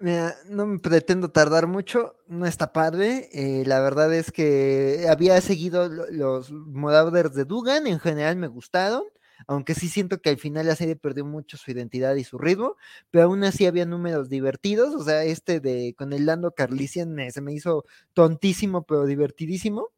No 0.00 0.66
me 0.66 0.78
pretendo 0.78 1.30
tardar 1.30 1.66
mucho, 1.66 2.16
no 2.26 2.46
está 2.46 2.72
padre. 2.72 3.28
Eh, 3.32 3.64
la 3.66 3.80
verdad 3.80 4.12
es 4.14 4.32
que 4.32 5.06
había 5.10 5.38
seguido 5.42 5.88
los 5.88 6.50
Marauders 6.52 7.34
de 7.34 7.44
Dugan, 7.44 7.86
en 7.86 8.00
general 8.00 8.36
me 8.36 8.46
gustaron, 8.48 9.02
aunque 9.46 9.74
sí 9.74 9.88
siento 9.90 10.22
que 10.22 10.30
al 10.30 10.38
final 10.38 10.66
la 10.66 10.74
serie 10.76 10.96
perdió 10.96 11.26
mucho 11.26 11.58
su 11.58 11.70
identidad 11.70 12.14
y 12.14 12.24
su 12.24 12.38
ritmo, 12.38 12.76
pero 13.10 13.24
aún 13.24 13.44
así 13.44 13.66
había 13.66 13.84
números 13.84 14.30
divertidos. 14.30 14.94
O 14.94 15.04
sea, 15.04 15.22
este 15.24 15.60
de 15.60 15.94
con 15.98 16.14
el 16.14 16.24
Lando 16.24 16.52
Carlisian 16.54 17.14
se 17.30 17.40
me 17.42 17.52
hizo 17.52 17.84
tontísimo, 18.14 18.84
pero 18.84 19.04
divertidísimo. 19.04 19.90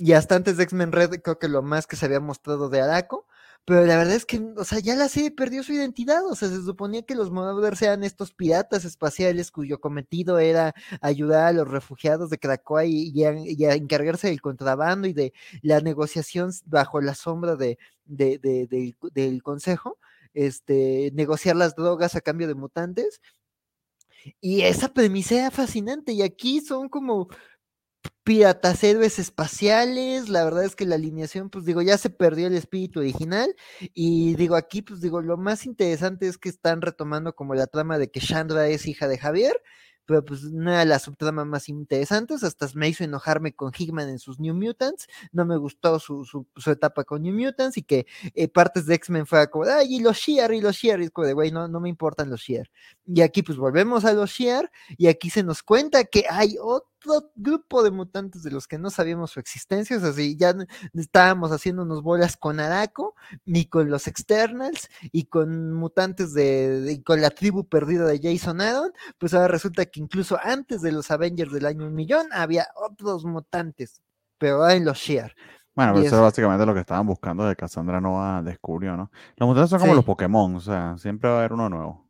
Y 0.00 0.12
hasta 0.12 0.36
antes 0.36 0.56
de 0.56 0.62
X-Men 0.64 0.92
Red, 0.92 1.20
creo 1.22 1.38
que 1.38 1.48
lo 1.48 1.60
más 1.62 1.86
que 1.88 1.96
se 1.96 2.06
había 2.06 2.20
mostrado 2.20 2.68
de 2.68 2.80
Araco. 2.80 3.26
Pero 3.68 3.84
la 3.84 3.98
verdad 3.98 4.14
es 4.14 4.24
que, 4.24 4.40
o 4.56 4.64
sea, 4.64 4.78
ya 4.78 4.96
la 4.96 5.10
serie 5.10 5.30
perdió 5.30 5.62
su 5.62 5.74
identidad. 5.74 6.24
O 6.24 6.34
sea, 6.34 6.48
se 6.48 6.62
suponía 6.62 7.02
que 7.02 7.14
los 7.14 7.30
Marauders 7.30 7.78
sean 7.78 8.02
estos 8.02 8.32
piratas 8.32 8.86
espaciales 8.86 9.50
cuyo 9.50 9.78
cometido 9.78 10.38
era 10.38 10.74
ayudar 11.02 11.48
a 11.48 11.52
los 11.52 11.68
refugiados 11.68 12.30
de 12.30 12.38
Krakoa 12.38 12.86
y, 12.86 13.24
a, 13.24 13.74
encargarse 13.74 14.28
del 14.28 14.40
contrabando 14.40 15.06
y 15.06 15.12
de 15.12 15.34
la 15.60 15.80
negociación 15.80 16.50
bajo 16.64 17.02
la 17.02 17.14
sombra 17.14 17.56
de, 17.56 17.76
del 18.06 19.42
consejo. 19.42 19.98
Este, 20.32 21.10
negociar 21.12 21.56
las 21.56 21.74
drogas 21.76 22.16
a 22.16 22.22
cambio 22.22 22.48
de 22.48 22.54
mutantes. 22.54 23.20
Y 24.40 24.62
esa 24.62 24.94
premisa 24.94 25.34
era 25.34 25.50
fascinante. 25.50 26.12
Y 26.12 26.22
aquí 26.22 26.62
son 26.62 26.88
como 26.88 27.28
piratas 28.28 28.84
héroes 28.84 29.18
espaciales, 29.18 30.28
la 30.28 30.44
verdad 30.44 30.62
es 30.64 30.76
que 30.76 30.84
la 30.84 30.96
alineación, 30.96 31.48
pues 31.48 31.64
digo, 31.64 31.80
ya 31.80 31.96
se 31.96 32.10
perdió 32.10 32.46
el 32.46 32.54
espíritu 32.54 33.00
original 33.00 33.56
y 33.94 34.34
digo, 34.34 34.54
aquí 34.54 34.82
pues 34.82 35.00
digo, 35.00 35.22
lo 35.22 35.38
más 35.38 35.64
interesante 35.64 36.28
es 36.28 36.36
que 36.36 36.50
están 36.50 36.82
retomando 36.82 37.34
como 37.34 37.54
la 37.54 37.66
trama 37.66 37.96
de 37.96 38.10
que 38.10 38.20
Chandra 38.20 38.68
es 38.68 38.86
hija 38.86 39.08
de 39.08 39.16
Javier 39.16 39.62
pero 40.08 40.24
pues 40.24 40.42
no 40.42 40.72
era 40.72 40.86
la 40.86 40.98
subtrama 40.98 41.44
más 41.44 41.68
interesante, 41.68 42.32
hasta 42.32 42.66
me 42.74 42.88
hizo 42.88 43.04
enojarme 43.04 43.54
con 43.54 43.72
Hickman 43.76 44.08
en 44.08 44.18
sus 44.18 44.40
New 44.40 44.54
Mutants, 44.54 45.06
no 45.32 45.44
me 45.44 45.58
gustó 45.58 45.98
su, 45.98 46.24
su, 46.24 46.70
etapa 46.70 47.04
con 47.04 47.20
New 47.20 47.34
Mutants 47.34 47.76
y 47.76 47.82
que 47.82 48.06
eh, 48.34 48.48
partes 48.48 48.86
de 48.86 48.94
X-Men 48.94 49.26
fue 49.26 49.50
como, 49.50 49.66
ay, 49.66 49.96
y 49.96 50.00
los 50.00 50.16
Shear, 50.16 50.54
y 50.54 50.62
los 50.62 50.76
Shear, 50.76 51.02
y 51.02 51.04
es 51.04 51.10
como 51.10 51.26
de, 51.26 51.34
güey, 51.34 51.50
no, 51.50 51.68
no 51.68 51.78
me 51.78 51.90
importan 51.90 52.30
los 52.30 52.40
Shear. 52.40 52.70
Y 53.04 53.20
aquí 53.20 53.42
pues 53.42 53.58
volvemos 53.58 54.06
a 54.06 54.14
los 54.14 54.30
Shear 54.30 54.70
y 54.96 55.08
aquí 55.08 55.28
se 55.28 55.42
nos 55.42 55.62
cuenta 55.62 56.04
que 56.04 56.24
hay 56.30 56.56
otro 56.58 56.88
grupo 57.34 57.82
de 57.82 57.90
mutantes 57.90 58.42
de 58.42 58.50
los 58.50 58.66
que 58.66 58.78
no 58.78 58.90
sabíamos 58.90 59.30
su 59.30 59.40
existencia, 59.40 59.96
o 59.96 60.00
sea, 60.00 60.12
si 60.12 60.36
ya 60.36 60.54
estábamos 60.94 61.52
haciéndonos 61.52 62.02
bolas 62.02 62.36
con 62.36 62.60
Araco, 62.60 63.14
ni 63.44 63.66
con 63.66 63.90
los 63.90 64.06
Externals, 64.06 64.88
y 65.12 65.24
con 65.24 65.72
mutantes 65.72 66.34
de, 66.34 66.92
y 66.92 67.02
con 67.02 67.20
la 67.20 67.30
tribu 67.30 67.68
perdida 67.68 68.06
de 68.06 68.20
Jason 68.22 68.60
Aaron, 68.60 68.92
pues 69.18 69.34
ahora 69.34 69.48
resulta 69.48 69.86
que 69.86 70.00
incluso 70.00 70.38
antes 70.42 70.82
de 70.82 70.92
los 70.92 71.10
Avengers 71.10 71.52
del 71.52 71.66
año 71.66 71.86
un 71.86 71.94
millón, 71.94 72.26
había 72.32 72.68
otros 72.74 73.24
mutantes, 73.24 74.02
pero 74.38 74.68
en 74.68 74.84
los 74.84 74.98
Shear. 74.98 75.34
Bueno, 75.74 75.92
pues 75.92 76.06
eso 76.06 76.16
es 76.16 76.22
básicamente 76.22 76.66
lo 76.66 76.74
que 76.74 76.80
estaban 76.80 77.06
buscando 77.06 77.46
de 77.46 77.54
Cassandra 77.54 78.00
Nova 78.00 78.42
descubrió, 78.42 78.96
¿no? 78.96 79.12
Los 79.36 79.48
mutantes 79.48 79.70
son 79.70 79.78
como 79.78 79.94
los 79.94 80.04
Pokémon, 80.04 80.56
o 80.56 80.60
sea, 80.60 80.98
siempre 80.98 81.30
va 81.30 81.36
a 81.36 81.38
haber 81.38 81.52
uno 81.52 81.68
nuevo. 81.68 82.07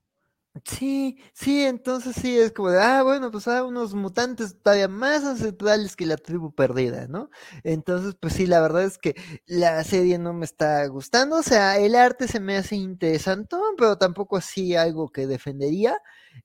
Sí, 0.66 1.18
sí, 1.34 1.62
entonces 1.64 2.16
sí, 2.16 2.38
es 2.38 2.52
como 2.52 2.70
de, 2.70 2.80
ah, 2.80 3.02
bueno, 3.02 3.30
pues 3.30 3.46
hay 3.48 3.60
unos 3.60 3.94
mutantes 3.94 4.56
todavía 4.62 4.88
más 4.88 5.24
ancestrales 5.24 5.94
que 5.94 6.06
la 6.06 6.16
tribu 6.16 6.52
perdida, 6.54 7.06
¿no? 7.06 7.30
Entonces, 7.64 8.14
pues 8.20 8.32
sí, 8.34 8.46
la 8.46 8.60
verdad 8.60 8.84
es 8.84 8.98
que 8.98 9.14
la 9.46 9.82
serie 9.84 10.18
no 10.18 10.32
me 10.32 10.44
está 10.44 10.86
gustando, 10.86 11.36
o 11.36 11.42
sea, 11.42 11.78
el 11.78 11.94
arte 11.94 12.28
se 12.28 12.40
me 12.40 12.56
hace 12.56 12.76
interesante, 12.76 13.56
pero 13.76 13.96
tampoco 13.98 14.36
así 14.36 14.74
algo 14.74 15.10
que 15.10 15.26
defendería, 15.26 15.96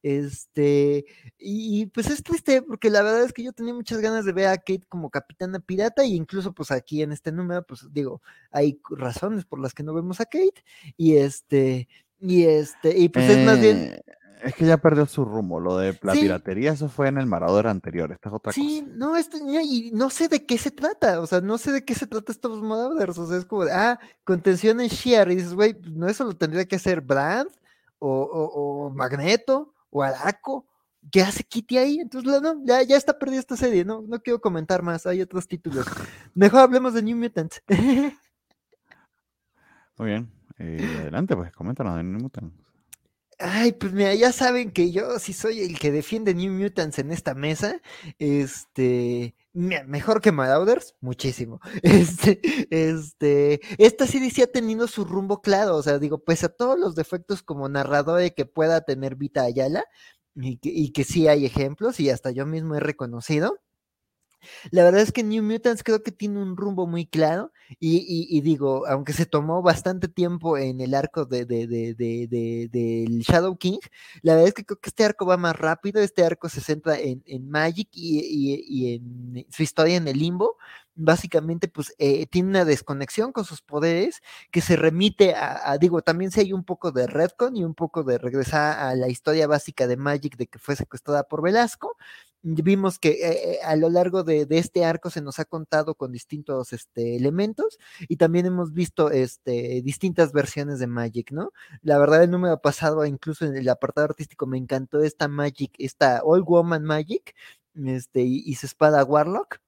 este, 0.02 1.06
y, 1.38 1.86
pues 1.88 2.08
es 2.08 2.24
triste, 2.24 2.62
porque 2.62 2.90
la 2.90 3.04
verdad 3.04 3.24
es 3.24 3.32
que 3.34 3.44
yo 3.44 3.54
tenía 3.54 3.74
muchas 3.74 4.00
ganas 4.00 4.26
de 4.26 4.34
ver 4.34 4.48
a 4.48 4.58
Kate 4.58 4.84
como 4.90 5.10
capitana 5.10 5.60
pirata, 5.60 6.04
y 6.06 6.16
incluso 6.16 6.54
pues 6.54 6.72
aquí 6.72 7.02
en 7.04 7.12
este 7.12 7.32
número, 7.32 7.66
pues 7.66 7.88
digo, 7.92 8.22
hay 8.52 8.80
razones 8.90 9.46
por 9.46 9.60
las 9.62 9.74
que 9.74 9.84
no 9.84 9.94
vemos 9.94 10.20
a 10.20 10.26
Kate, 10.26 10.64
y 10.98 11.18
este, 11.18 11.88
y 12.24 12.44
este, 12.44 12.98
y 12.98 13.10
pues 13.10 13.30
es 13.30 13.46
más 13.46 13.60
bien. 13.60 13.78
Eh, 13.78 14.02
es 14.44 14.56
que 14.56 14.66
ya 14.66 14.78
perdió 14.78 15.06
su 15.06 15.24
rumbo. 15.24 15.60
Lo 15.60 15.78
de 15.78 15.98
la 16.02 16.14
piratería, 16.14 16.74
eso 16.74 16.90
fue 16.90 17.08
en 17.08 17.18
el 17.18 17.26
Marador 17.26 17.68
anterior. 17.68 18.12
Esta 18.12 18.30
es 18.30 18.36
otra 18.36 18.52
cosa. 18.52 18.56
Sí, 18.56 18.86
no, 18.96 19.16
esto, 19.16 19.38
y 19.38 19.92
no 19.94 20.10
sé 20.10 20.28
de 20.28 20.46
qué 20.46 20.58
se 20.58 20.72
trata. 20.72 21.22
O 21.22 21.28
sea, 21.28 21.40
no 21.40 21.58
sé 21.58 21.72
de 21.72 21.86
qué 21.86 21.96
se 21.96 22.08
trata 22.08 22.32
estos 22.34 22.62
Marauders. 22.62 23.18
O 23.18 23.28
sea, 23.28 23.38
es 23.38 23.46
como 23.46 23.64
de, 23.64 23.72
ah, 23.72 24.00
contención 24.26 24.82
en 24.82 24.90
Shear. 24.90 25.32
Y 25.32 25.36
dices, 25.36 25.54
güey, 25.54 25.78
no 25.94 26.10
eso 26.10 26.26
lo 26.26 26.36
tendría 26.36 26.66
que 26.66 26.76
hacer 26.76 27.00
Brand, 27.00 27.50
o, 28.00 28.10
o, 28.10 28.88
o 28.88 28.90
Magneto, 28.90 29.74
o 29.90 30.04
Araco, 30.04 30.68
¿qué 31.12 31.22
hace 31.22 31.44
Kitty 31.44 31.78
ahí? 31.78 32.00
Entonces, 32.00 32.42
no, 32.42 32.62
ya, 32.66 32.82
ya 32.84 32.98
está 32.98 33.18
perdida 33.18 33.40
esta 33.40 33.56
serie, 33.56 33.86
no, 33.86 34.02
no 34.02 34.22
quiero 34.22 34.42
comentar 34.42 34.82
más, 34.82 35.06
hay 35.06 35.22
otros 35.22 35.48
títulos. 35.48 35.86
Mejor 36.34 36.62
hablemos 36.62 36.94
de 36.94 37.04
New 37.04 37.18
Mutants. 37.18 37.62
Muy 39.98 40.08
bien, 40.10 40.32
eh, 40.64 40.98
adelante, 41.02 41.36
pues, 41.36 41.52
coméntanos 41.52 41.98
de 41.98 42.04
New 42.04 42.22
Mutants. 42.22 42.56
Ay, 43.40 43.74
pues 43.74 43.92
mira, 43.94 44.14
ya 44.16 44.32
saben 44.32 44.72
que 44.72 44.92
yo 44.92 45.20
sí 45.20 45.34
soy 45.34 45.62
el 45.62 45.78
que 45.80 45.92
defiende 45.92 46.34
New 46.34 46.54
Mutants 46.54 47.00
en 47.00 47.12
esta 47.12 47.34
mesa. 47.34 47.82
Este, 48.20 49.36
mejor 49.54 50.22
que 50.22 50.32
Marauders, 50.32 50.96
muchísimo. 51.02 51.60
Este, 51.84 52.40
este, 52.70 53.60
esta 53.84 54.08
serie 54.08 54.30
sí 54.32 54.42
ha 54.42 54.48
tenido 54.52 54.88
su 54.88 55.04
rumbo 55.06 55.42
claro, 55.42 55.76
o 55.76 55.84
sea, 55.84 56.00
digo, 56.00 56.24
pues 56.24 56.44
a 56.44 56.50
todos 56.50 56.80
los 56.80 56.96
defectos 56.96 57.44
como 57.44 57.68
narrador 57.70 58.34
que 58.34 58.46
pueda 58.46 58.82
tener 58.82 59.16
Vita 59.16 59.42
Ayala, 59.44 59.84
y 60.36 60.58
que, 60.58 60.70
y 60.70 60.92
que 60.92 61.04
sí 61.04 61.28
hay 61.28 61.46
ejemplos, 61.46 62.00
y 62.00 62.10
hasta 62.10 62.32
yo 62.32 62.46
mismo 62.46 62.76
he 62.76 62.80
reconocido. 62.80 63.60
La 64.72 64.84
verdad 64.84 65.02
es 65.02 65.12
que 65.12 65.24
New 65.24 65.44
Mutants 65.44 65.84
creo 65.84 66.04
que 66.04 66.12
tiene 66.12 66.42
un 66.42 66.58
rumbo 66.58 66.88
muy 66.88 67.06
claro 67.06 67.52
y, 67.80 68.42
digo, 68.42 68.86
aunque 68.88 69.14
se 69.14 69.26
tomó 69.26 69.62
bastante 69.62 70.08
tiempo 70.08 70.58
en 70.58 70.82
el 70.82 70.94
arco 70.94 71.26
de, 71.26 71.46
del 71.46 73.20
Shadow 73.20 73.58
King, 73.58 73.80
la 74.22 74.34
verdad 74.34 74.50
es 74.50 74.54
que 74.54 74.66
creo 74.66 74.80
que 74.80 74.90
este 74.90 75.06
arco 75.06 75.26
va 75.26 75.38
más 75.38 75.56
rápido, 75.56 76.02
este 76.02 76.24
arco 76.24 76.50
se 76.50 76.62
centra 76.62 76.98
en, 77.00 77.24
Magic 77.50 77.90
y, 77.94 78.96
en 78.96 79.46
su 79.50 79.64
historia 79.64 79.98
en 79.98 80.08
el 80.08 80.18
limbo, 80.20 80.58
básicamente 80.96 81.68
pues 81.68 81.94
eh, 81.98 82.28
tiene 82.28 82.50
una 82.50 82.66
desconexión 82.66 83.32
con 83.32 83.46
sus 83.46 83.62
poderes 83.62 84.22
que 84.52 84.62
se 84.62 84.76
remite 84.76 85.34
a, 85.36 85.78
digo, 85.80 86.02
también 86.02 86.32
si 86.32 86.42
hay 86.42 86.54
un 86.54 86.64
poco 86.64 86.92
de 86.92 87.08
Redcon 87.08 87.56
y 87.56 87.64
un 87.64 87.74
poco 87.76 88.04
de 88.04 88.18
regresar 88.18 88.80
a 88.80 88.96
la 88.96 89.08
historia 89.08 89.48
básica 89.48 89.88
de 89.88 89.98
Magic 89.98 90.38
de 90.38 90.48
que 90.48 90.60
fue 90.60 90.76
secuestrada 90.76 91.24
por 91.24 91.42
Velasco. 91.42 91.98
Vimos 92.46 93.00
que 93.00 93.10
eh, 93.12 93.54
eh, 93.54 93.60
a 93.64 93.78
lo 93.78 93.90
largo 93.90 94.24
de, 94.26 94.46
este 94.50 94.84
arco 94.84 95.10
se 95.10 95.22
nos 95.22 95.40
ha 95.40 95.46
contado 95.46 95.96
con 95.96 96.12
distintos 96.12 96.74
este, 96.74 97.16
elementos 97.16 97.80
y 98.02 98.18
también 98.18 98.46
hemos 98.46 98.74
visto 98.74 99.12
este, 99.12 99.82
distintas 99.82 100.34
versiones 100.34 100.80
de 100.80 100.88
Magic, 100.88 101.32
¿no? 101.32 101.54
La 101.84 101.98
verdad 101.98 102.22
el 102.22 102.32
número 102.32 102.60
pasado, 102.60 103.06
incluso 103.06 103.46
en 103.46 103.56
el 103.56 103.70
apartado 103.70 104.06
artístico, 104.06 104.46
me 104.46 104.58
encantó 104.58 105.02
esta 105.02 105.30
Magic, 105.30 105.74
esta 105.78 106.22
Old 106.24 106.44
Woman 106.46 106.84
Magic, 106.84 107.34
este, 107.76 108.22
y, 108.24 108.44
y 108.46 108.56
su 108.56 108.66
espada 108.66 109.06
Warlock 109.06 109.60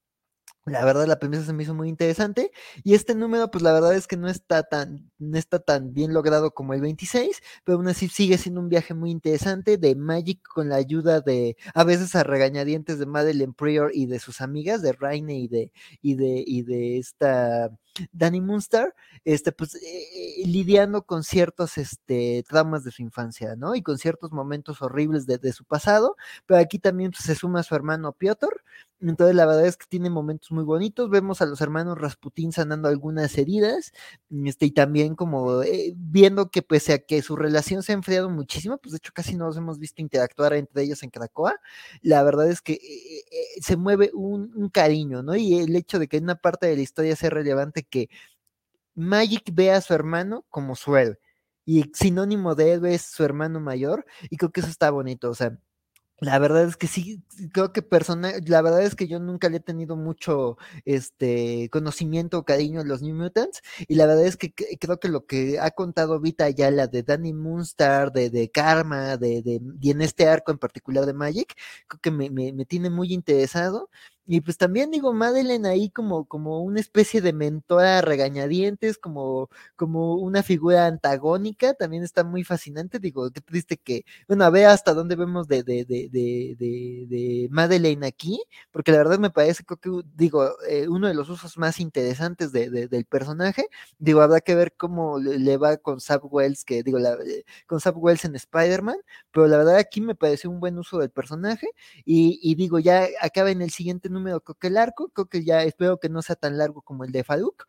la 0.66 0.84
verdad, 0.84 1.06
la 1.06 1.20
premisa 1.20 1.44
se 1.46 1.54
me 1.54 1.64
hizo 1.64 1.76
muy 1.76 1.90
interesante. 1.90 2.52
Y 2.84 2.96
este 2.96 3.14
número, 3.16 3.52
pues 3.52 3.64
la 3.64 3.72
verdad 3.74 3.96
es 3.96 4.08
que 4.08 4.18
no 4.18 4.28
está 4.28 4.64
tan, 4.64 5.12
no 5.20 5.38
está 5.38 5.60
tan 5.60 5.94
bien 5.94 6.14
logrado 6.14 6.52
como 6.56 6.74
el 6.74 6.82
26, 6.82 7.42
pero 7.64 7.78
aún 7.78 7.88
así 7.88 8.08
sigue 8.08 8.38
siendo 8.40 8.62
un 8.62 8.70
viaje 8.70 8.94
muy 8.96 9.12
interesante 9.12 9.78
de 9.78 9.96
Magic 9.96 10.42
con 10.48 10.70
la 10.70 10.78
ayuda 10.78 11.22
de, 11.22 11.56
a 11.76 11.84
veces 11.84 12.16
a 12.16 12.24
regañadientes 12.24 12.98
de 12.98 13.06
Madeleine 13.06 13.54
Prior 13.54 13.92
y 13.94 14.08
de 14.08 14.20
sus 14.20 14.42
amigas, 14.42 14.82
de 14.82 14.94
Raine 14.94 15.38
y 15.38 15.48
de, 15.48 15.72
y 16.02 16.16
de, 16.16 16.44
y 16.46 16.64
de 16.64 16.98
esta 16.98 17.70
Danny 18.12 18.42
Munster, 18.42 18.94
este, 19.24 19.52
pues, 19.52 19.76
eh, 19.76 20.44
lidiando 20.46 21.04
con 21.06 21.24
ciertos 21.24 21.78
este, 21.78 22.44
traumas 22.48 22.84
de 22.84 22.92
su 22.92 23.02
infancia, 23.02 23.56
¿no? 23.56 23.76
Y 23.76 23.82
con 23.82 23.98
ciertos 23.98 24.32
momentos 24.32 24.82
horribles 24.82 25.26
de, 25.26 25.54
su 25.54 25.64
pasado, 25.64 26.16
pero 26.46 26.60
aquí 26.60 26.80
también 26.80 27.12
pues, 27.12 27.24
se 27.24 27.36
suma 27.36 27.64
su 27.64 27.76
hermano 27.76 28.14
Piotr, 28.14 28.64
entonces 29.02 29.36
la 29.36 29.46
verdad 29.46 29.66
es 29.68 29.78
que 29.78 29.86
tiene 29.88 30.10
momentos 30.10 30.52
muy 30.52 30.64
bonitos, 30.64 31.10
vemos 31.10 31.42
a 31.42 31.46
los 31.46 31.62
hermanos 31.62 31.98
Rasputín 31.98 32.52
sanando 32.52 32.88
algunas 32.88 33.38
heridas, 33.38 33.92
este, 34.46 34.68
y 34.68 34.72
también 34.72 35.16
como 35.16 35.64
eh, 35.64 35.94
viendo 35.96 36.50
que 36.50 36.62
pese 36.62 36.94
a 36.94 37.00
que 37.00 37.22
su 37.22 37.36
relación 37.36 37.84
se 37.84 37.92
ha 37.92 37.96
enfriado 37.96 38.30
muchísimo, 38.30 38.78
pues 38.78 38.92
de 38.94 38.98
hecho 38.98 39.12
casi 39.14 39.36
no 39.36 39.46
los 39.46 39.58
hemos 39.58 39.80
visto 39.80 40.02
interactuar 40.02 40.54
entre 40.54 40.84
ellos 40.84 41.04
en 41.04 41.10
Cracoa, 41.10 41.60
la 42.02 42.24
verdad 42.24 42.50
es 42.50 42.62
que 42.62 42.74
eh, 42.74 43.62
se 43.62 43.78
mueve 43.78 44.12
un, 44.14 44.70
cariño, 44.72 45.22
¿no? 45.22 45.36
Y 45.36 45.60
el 45.60 45.76
hecho 45.76 46.00
de 46.00 46.08
que 46.08 46.18
una 46.18 46.36
parte 46.36 46.68
de 46.68 46.76
la 46.76 46.82
historia 46.82 47.16
sea 47.16 47.30
relevante 47.30 47.84
que 47.86 48.10
Magic 48.96 49.44
ve 49.54 49.72
a 49.72 49.82
su 49.82 49.94
hermano 49.94 50.46
como 50.50 50.76
su 50.76 50.96
héroe. 50.98 51.20
Y 51.66 51.92
sinónimo 51.94 52.56
de 52.56 52.74
héroe 52.74 52.96
es 52.96 53.04
su 53.04 53.24
hermano 53.24 53.60
mayor. 53.60 54.06
Y 54.30 54.38
creo 54.38 54.52
que 54.52 54.62
eso 54.62 54.70
está 54.70 54.92
bonito. 54.92 55.30
O 55.30 55.36
sea, 55.36 55.58
la 56.20 56.40
verdad 56.40 56.64
es 56.64 56.78
que 56.78 56.88
sí, 56.88 57.22
creo 57.52 57.74
que 57.74 57.82
persona, 57.82 58.32
la 58.46 58.62
verdad 58.62 58.84
es 58.84 58.96
que 58.96 59.08
yo 59.08 59.20
nunca 59.20 59.50
le 59.50 59.58
he 59.58 59.60
tenido 59.60 59.98
mucho 59.98 60.58
este 60.86 61.70
conocimiento 61.72 62.40
o 62.40 62.46
cariño 62.46 62.80
a 62.82 62.86
los 62.86 63.02
New 63.02 63.16
Mutants, 63.16 63.62
y 63.88 63.96
la 63.96 64.06
verdad 64.06 64.26
es 64.26 64.38
que 64.38 64.54
creo 64.54 65.00
que 65.00 65.10
lo 65.10 65.26
que 65.26 65.60
ha 65.60 65.72
contado 65.72 66.22
Vita 66.22 66.48
la 66.72 66.88
de 66.88 67.04
Danny 67.04 67.34
Moonstar, 67.34 68.14
de, 68.14 68.30
de 68.30 68.50
Karma, 68.50 69.18
de, 69.18 69.42
de, 69.42 69.62
y 69.82 69.92
en 69.92 70.02
este 70.02 70.28
arco 70.28 70.52
en 70.54 70.58
particular 70.58 71.06
de 71.06 71.14
Magic, 71.14 71.54
creo 71.88 72.00
que 72.02 72.12
me, 72.12 72.30
me, 72.30 72.54
me 72.54 72.66
tiene 72.66 72.90
muy 72.90 73.14
interesado. 73.14 73.90
Y 74.28 74.42
pues 74.42 74.58
también 74.58 74.90
digo, 74.90 75.14
Madeleine 75.14 75.68
ahí 75.70 75.90
como, 75.92 76.26
como 76.26 76.62
una 76.64 76.80
especie 76.80 77.22
de 77.22 77.32
mentora 77.32 78.02
regañadientes, 78.02 78.98
como, 78.98 79.50
como 79.76 80.16
una 80.16 80.42
figura 80.42 80.88
antagónica, 80.88 81.76
también 81.76 82.04
está 82.04 82.24
muy 82.24 82.44
fascinante. 82.44 82.98
Digo, 83.00 83.30
qué 83.32 83.42
triste 83.42 83.78
que, 83.78 84.04
bueno, 84.28 84.44
a 84.46 84.50
ver 84.50 84.66
hasta 84.66 84.96
dónde 84.96 85.16
vemos 85.16 85.48
de, 85.48 85.62
de, 85.64 85.86
de, 85.86 86.10
de, 86.12 86.56
de, 87.08 87.48
Madeleine 87.52 88.08
aquí, 88.08 88.42
porque 88.72 88.92
la 88.92 88.98
verdad 88.98 89.20
me 89.20 89.30
parece, 89.30 89.64
creo 89.64 89.78
que, 89.78 90.08
digo, 90.16 90.56
eh, 90.68 90.88
uno 90.88 91.08
de 91.08 91.14
los 91.14 91.30
usos 91.30 91.58
más 91.60 91.80
interesantes 91.80 92.52
del 92.52 93.06
personaje. 93.06 93.68
Digo, 94.00 94.22
habrá 94.22 94.42
que 94.42 94.56
ver 94.56 94.74
cómo 94.76 95.20
le, 95.20 95.58
va 95.58 95.78
con 95.78 96.00
Sab 96.02 96.22
Wells, 96.24 96.66
que 96.66 96.82
digo, 96.82 96.98
la, 96.98 97.14
eh, 97.14 97.46
con 97.68 97.80
Sab 97.80 97.98
Wells 97.98 98.26
en 98.26 98.36
Spider-Man, 98.36 98.98
pero 99.32 99.48
la 99.48 99.58
verdad 99.58 99.78
aquí 99.78 100.02
me 100.02 100.16
pareció 100.16 100.50
un 100.50 100.60
buen 100.60 100.78
uso 100.80 100.98
del 100.98 101.12
personaje. 101.12 101.68
Y, 102.06 102.40
y 102.42 102.56
digo, 102.56 102.80
ya 102.80 103.08
acaba 103.22 103.52
en 103.52 103.62
el 103.62 103.70
siguiente 103.72 104.10
número, 104.16 104.42
creo 104.42 104.56
que 104.56 104.68
el 104.68 104.78
arco, 104.78 105.10
creo 105.10 105.28
que 105.28 105.44
ya 105.44 105.64
espero 105.64 106.00
que 106.00 106.10
no 106.10 106.22
sea 106.24 106.36
tan 106.36 106.58
largo 106.58 106.82
como 106.82 107.04
el 107.04 107.12
de 107.12 107.24
Farouk, 107.24 107.66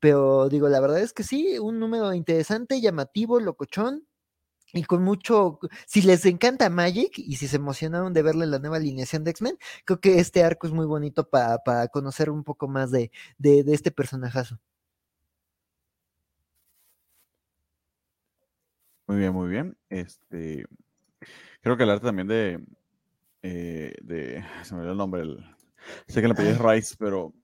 pero 0.00 0.48
digo, 0.48 0.68
la 0.68 0.80
verdad 0.80 1.00
es 1.00 1.12
que 1.12 1.22
sí, 1.22 1.58
un 1.58 1.78
número 1.80 2.12
interesante, 2.14 2.80
llamativo, 2.80 3.40
locochón, 3.40 4.06
y 4.72 4.84
con 4.84 5.02
mucho, 5.02 5.58
si 5.86 6.02
les 6.02 6.24
encanta 6.26 6.70
Magic 6.70 7.18
y 7.18 7.36
si 7.36 7.48
se 7.48 7.56
emocionaron 7.56 8.12
de 8.12 8.22
verle 8.22 8.46
la 8.46 8.58
nueva 8.60 8.76
alineación 8.76 9.24
de 9.24 9.32
X-Men, 9.32 9.58
creo 9.84 10.00
que 10.00 10.20
este 10.20 10.44
arco 10.44 10.66
es 10.66 10.72
muy 10.72 10.86
bonito 10.86 11.28
para 11.28 11.88
conocer 11.88 12.30
un 12.30 12.44
poco 12.44 12.68
más 12.68 12.90
de, 12.90 13.10
de, 13.38 13.64
este 13.68 13.90
personajazo. 13.90 14.60
Muy 19.06 19.18
bien, 19.18 19.32
muy 19.32 19.48
bien. 19.48 19.76
Este, 19.88 20.64
creo 21.62 21.76
que 21.76 21.82
el 21.82 21.90
arte 21.90 22.06
también 22.06 22.28
de, 22.28 22.64
eh, 23.42 23.94
de 24.02 24.44
se 24.64 24.74
me 24.74 24.80
olvidó 24.80 24.92
el 24.92 24.98
nombre, 24.98 25.22
el, 25.22 25.44
Sé 26.06 26.20
que 26.20 26.28
la 26.28 26.34
pedí 26.34 26.48
es 26.48 26.58
Rice, 26.58 26.94
pero. 26.98 27.34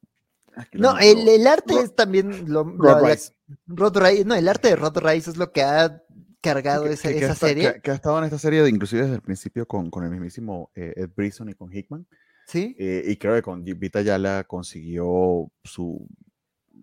No, 0.73 0.99
el, 0.99 1.29
el, 1.29 1.47
arte 1.47 1.75
es 1.75 1.95
también 1.95 2.51
lo, 2.51 2.65
Rod 2.65 3.05
Rice. 3.05 3.33
Rod 3.67 3.97
Rice. 3.99 4.25
No, 4.25 4.35
el 4.35 4.49
arte 4.49 4.69
de 4.69 4.77
Rod 4.77 4.97
Rice 4.99 5.31
es 5.31 5.37
lo 5.37 5.53
que 5.53 5.63
ha 5.63 6.03
cargado 6.41 6.87
esa, 6.87 7.11
esa 7.11 7.35
serie. 7.35 7.81
Que, 7.83 7.91
ha 7.91 7.95
estado 7.95 8.19
en 8.19 8.25
esta 8.25 8.39
serie, 8.39 8.67
inclusive 8.69 9.03
desde 9.03 9.17
el 9.17 9.23
principio, 9.23 9.67
con, 9.67 9.91
con 9.91 10.05
el 10.05 10.11
mismísimo 10.11 10.71
eh, 10.75 10.95
Ed 10.97 11.11
Brisson 11.15 11.49
y 11.51 11.55
con 11.55 11.73
Hickman. 11.73 12.07
Sí. 12.47 12.77
Eh, 12.79 13.05
y 13.07 13.17
creo 13.17 13.35
que 13.35 13.43
con 13.43 13.65
Vita 13.65 14.01
Yala 14.01 14.45
consiguió 14.45 15.51
su, 15.65 16.07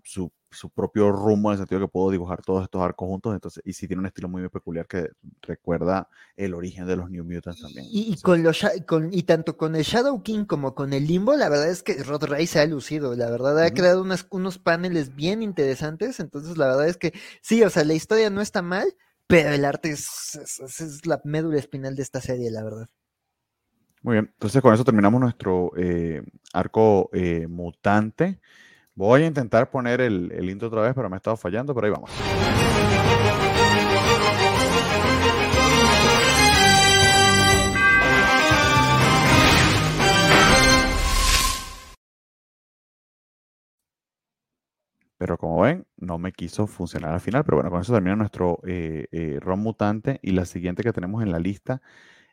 su 0.03 0.31
su 0.53 0.69
propio 0.69 1.11
rumbo 1.11 1.49
en 1.49 1.53
el 1.53 1.57
sentido 1.59 1.81
que 1.81 1.87
puedo 1.87 2.11
dibujar 2.11 2.41
todos 2.41 2.63
estos 2.63 2.81
arcos 2.81 3.07
juntos, 3.07 3.33
entonces, 3.33 3.61
y 3.65 3.73
sí 3.73 3.87
tiene 3.87 4.01
un 4.01 4.05
estilo 4.05 4.29
muy 4.29 4.47
peculiar 4.49 4.87
que 4.87 5.09
recuerda 5.41 6.07
el 6.37 6.53
origen 6.53 6.87
de 6.87 6.95
los 6.95 7.09
New 7.09 7.23
Mutants 7.25 7.61
también. 7.61 7.85
Y, 7.89 8.15
con 8.21 8.43
los, 8.43 8.65
con, 8.87 9.13
y 9.13 9.23
tanto 9.23 9.57
con 9.57 9.75
el 9.75 9.83
Shadow 9.83 10.23
King 10.23 10.45
como 10.45 10.75
con 10.75 10.93
el 10.93 11.07
Limbo, 11.07 11.35
la 11.35 11.49
verdad 11.49 11.69
es 11.69 11.83
que 11.83 12.03
Rod 12.03 12.23
Ray 12.25 12.47
se 12.47 12.59
ha 12.59 12.65
lucido, 12.65 13.15
la 13.15 13.29
verdad 13.29 13.59
ha 13.59 13.71
creado 13.71 14.01
unas, 14.01 14.27
unos 14.29 14.57
paneles 14.57 15.15
bien 15.15 15.41
interesantes, 15.41 16.19
entonces 16.19 16.57
la 16.57 16.67
verdad 16.67 16.87
es 16.87 16.97
que 16.97 17.13
sí, 17.41 17.63
o 17.63 17.69
sea, 17.69 17.83
la 17.83 17.93
historia 17.93 18.29
no 18.29 18.41
está 18.41 18.61
mal, 18.61 18.95
pero 19.27 19.49
el 19.49 19.65
arte 19.65 19.91
es, 19.91 20.35
es, 20.35 21.05
la 21.05 21.21
médula 21.23 21.57
espinal 21.57 21.95
de 21.95 22.03
esta 22.03 22.21
serie, 22.21 22.51
la 22.51 22.63
verdad. 22.63 22.87
Muy 24.01 24.13
bien, 24.13 24.29
entonces 24.33 24.61
con 24.61 24.73
eso 24.73 24.83
terminamos 24.83 25.21
nuestro 25.21 25.71
eh, 25.77 26.21
arco 26.51 27.09
eh, 27.13 27.47
mutante. 27.47 28.39
Voy 28.95 29.23
a 29.23 29.25
intentar 29.27 29.71
poner 29.71 30.01
el, 30.01 30.31
el 30.31 30.49
intro 30.49 30.67
otra 30.67 30.81
vez, 30.81 30.93
pero 30.93 31.09
me 31.09 31.15
ha 31.15 31.17
estado 31.17 31.35
fallando, 31.35 31.73
pero 31.73 31.87
ahí 31.87 31.93
vamos. 31.93 32.11
Pero 45.17 45.37
como 45.37 45.61
ven, 45.61 45.85
no 45.97 46.17
me 46.19 46.31
quiso 46.31 46.67
funcionar 46.67 47.13
al 47.13 47.19
final. 47.21 47.43
Pero 47.45 47.57
bueno, 47.57 47.71
con 47.71 47.81
eso 47.81 47.93
termina 47.93 48.15
nuestro 48.15 48.59
eh, 48.67 49.07
eh, 49.11 49.39
ROM 49.41 49.59
mutante. 49.61 50.19
Y 50.21 50.31
la 50.33 50.45
siguiente 50.45 50.83
que 50.83 50.91
tenemos 50.93 51.23
en 51.23 51.31
la 51.31 51.39
lista 51.39 51.81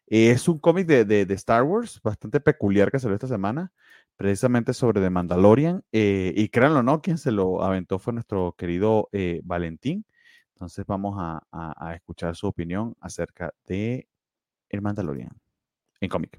es 0.06 0.48
un 0.48 0.58
cómic 0.58 0.86
de, 0.86 1.04
de, 1.04 1.24
de, 1.26 1.34
Star 1.34 1.62
Wars, 1.62 2.00
bastante 2.02 2.40
peculiar 2.40 2.90
que 2.90 2.98
salió 2.98 3.14
esta 3.14 3.28
semana 3.28 3.72
precisamente 4.20 4.74
sobre 4.74 5.00
The 5.00 5.08
Mandalorian. 5.08 5.82
Eh, 5.92 6.34
y 6.36 6.50
créanlo, 6.50 6.82
¿no? 6.82 7.00
Quien 7.00 7.16
se 7.16 7.32
lo 7.32 7.64
aventó 7.64 7.98
fue 7.98 8.12
nuestro 8.12 8.52
querido 8.52 9.08
eh, 9.12 9.40
Valentín. 9.44 10.04
Entonces 10.52 10.84
vamos 10.84 11.14
a, 11.16 11.94
escuchar 11.94 12.36
su 12.36 12.46
opinión 12.46 12.94
acerca 13.00 13.54
de 13.64 14.06
El 14.68 14.82
Mandalorian 14.82 15.30
en 16.02 16.10
cómic. 16.10 16.38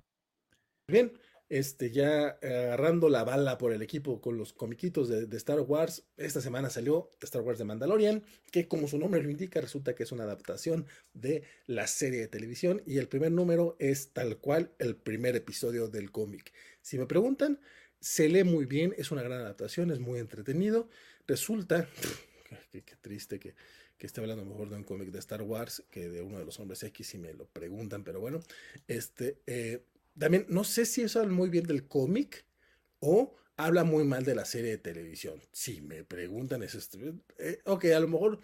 bien, 0.87 1.11
este, 1.51 1.91
ya 1.91 2.39
agarrando 2.41 3.09
la 3.09 3.25
bala 3.25 3.57
por 3.57 3.73
el 3.73 3.81
equipo 3.81 4.21
con 4.21 4.37
los 4.37 4.53
comiquitos 4.53 5.09
de, 5.09 5.27
Star 5.35 5.59
Wars, 5.59 6.05
esta 6.15 6.39
semana 6.39 6.69
salió 6.69 7.09
Star 7.21 7.41
Wars 7.41 7.59
de 7.59 7.65
Mandalorian, 7.65 8.23
que 8.51 8.69
como 8.69 8.87
su 8.87 8.97
nombre 8.97 9.21
lo 9.21 9.29
indica, 9.29 9.59
resulta 9.59 9.93
que 9.93 10.03
es 10.03 10.13
una 10.13 10.23
adaptación 10.23 10.85
de 11.13 11.43
la 11.65 11.87
serie 11.87 12.21
de 12.21 12.29
televisión 12.29 12.81
y 12.85 12.99
el 12.99 13.09
primer 13.09 13.33
número 13.33 13.75
es 13.79 14.13
tal 14.13 14.37
cual 14.37 14.71
el 14.79 14.95
primer 14.95 15.35
episodio 15.35 15.89
del 15.89 16.09
cómic. 16.09 16.53
Si 16.81 16.97
me 16.97 17.05
preguntan, 17.05 17.59
se 17.99 18.29
lee 18.29 18.45
muy 18.45 18.63
bien, 18.63 18.95
es 18.97 19.11
una 19.11 19.21
gran 19.21 19.41
adaptación, 19.41 19.91
es 19.91 19.99
muy 19.99 20.21
entretenido. 20.21 20.87
Resulta, 21.27 21.85
qué, 22.71 22.81
triste 23.01 23.41
que, 23.41 23.55
que 23.97 24.07
esté 24.07 24.21
hablando 24.21 24.45
mejor 24.45 24.69
de 24.69 24.77
un 24.77 24.85
cómic 24.85 25.09
de 25.09 25.19
Star 25.19 25.41
Wars 25.41 25.83
que 25.91 26.07
de 26.07 26.21
uno 26.21 26.39
de 26.39 26.45
los 26.45 26.61
hombres 26.61 26.81
X, 26.81 27.07
si 27.07 27.17
me 27.17 27.33
lo 27.33 27.45
preguntan, 27.45 28.05
pero 28.05 28.21
bueno, 28.21 28.39
este, 28.87 29.41
eh, 29.47 29.83
también 30.17 30.45
no 30.49 30.63
sé 30.63 30.85
si 30.85 31.01
eso 31.01 31.19
habla 31.19 31.33
muy 31.33 31.49
bien 31.49 31.65
del 31.65 31.87
cómic 31.87 32.45
o 32.99 33.35
habla 33.57 33.83
muy 33.83 34.03
mal 34.03 34.23
de 34.23 34.35
la 34.35 34.45
serie 34.45 34.71
de 34.71 34.77
televisión. 34.77 35.41
Si 35.51 35.81
me 35.81 36.03
preguntan, 36.03 36.63
es 36.63 36.75
este, 36.75 37.13
eh, 37.37 37.59
ok, 37.65 37.85
a 37.85 37.99
lo 37.99 38.07
mejor 38.07 38.39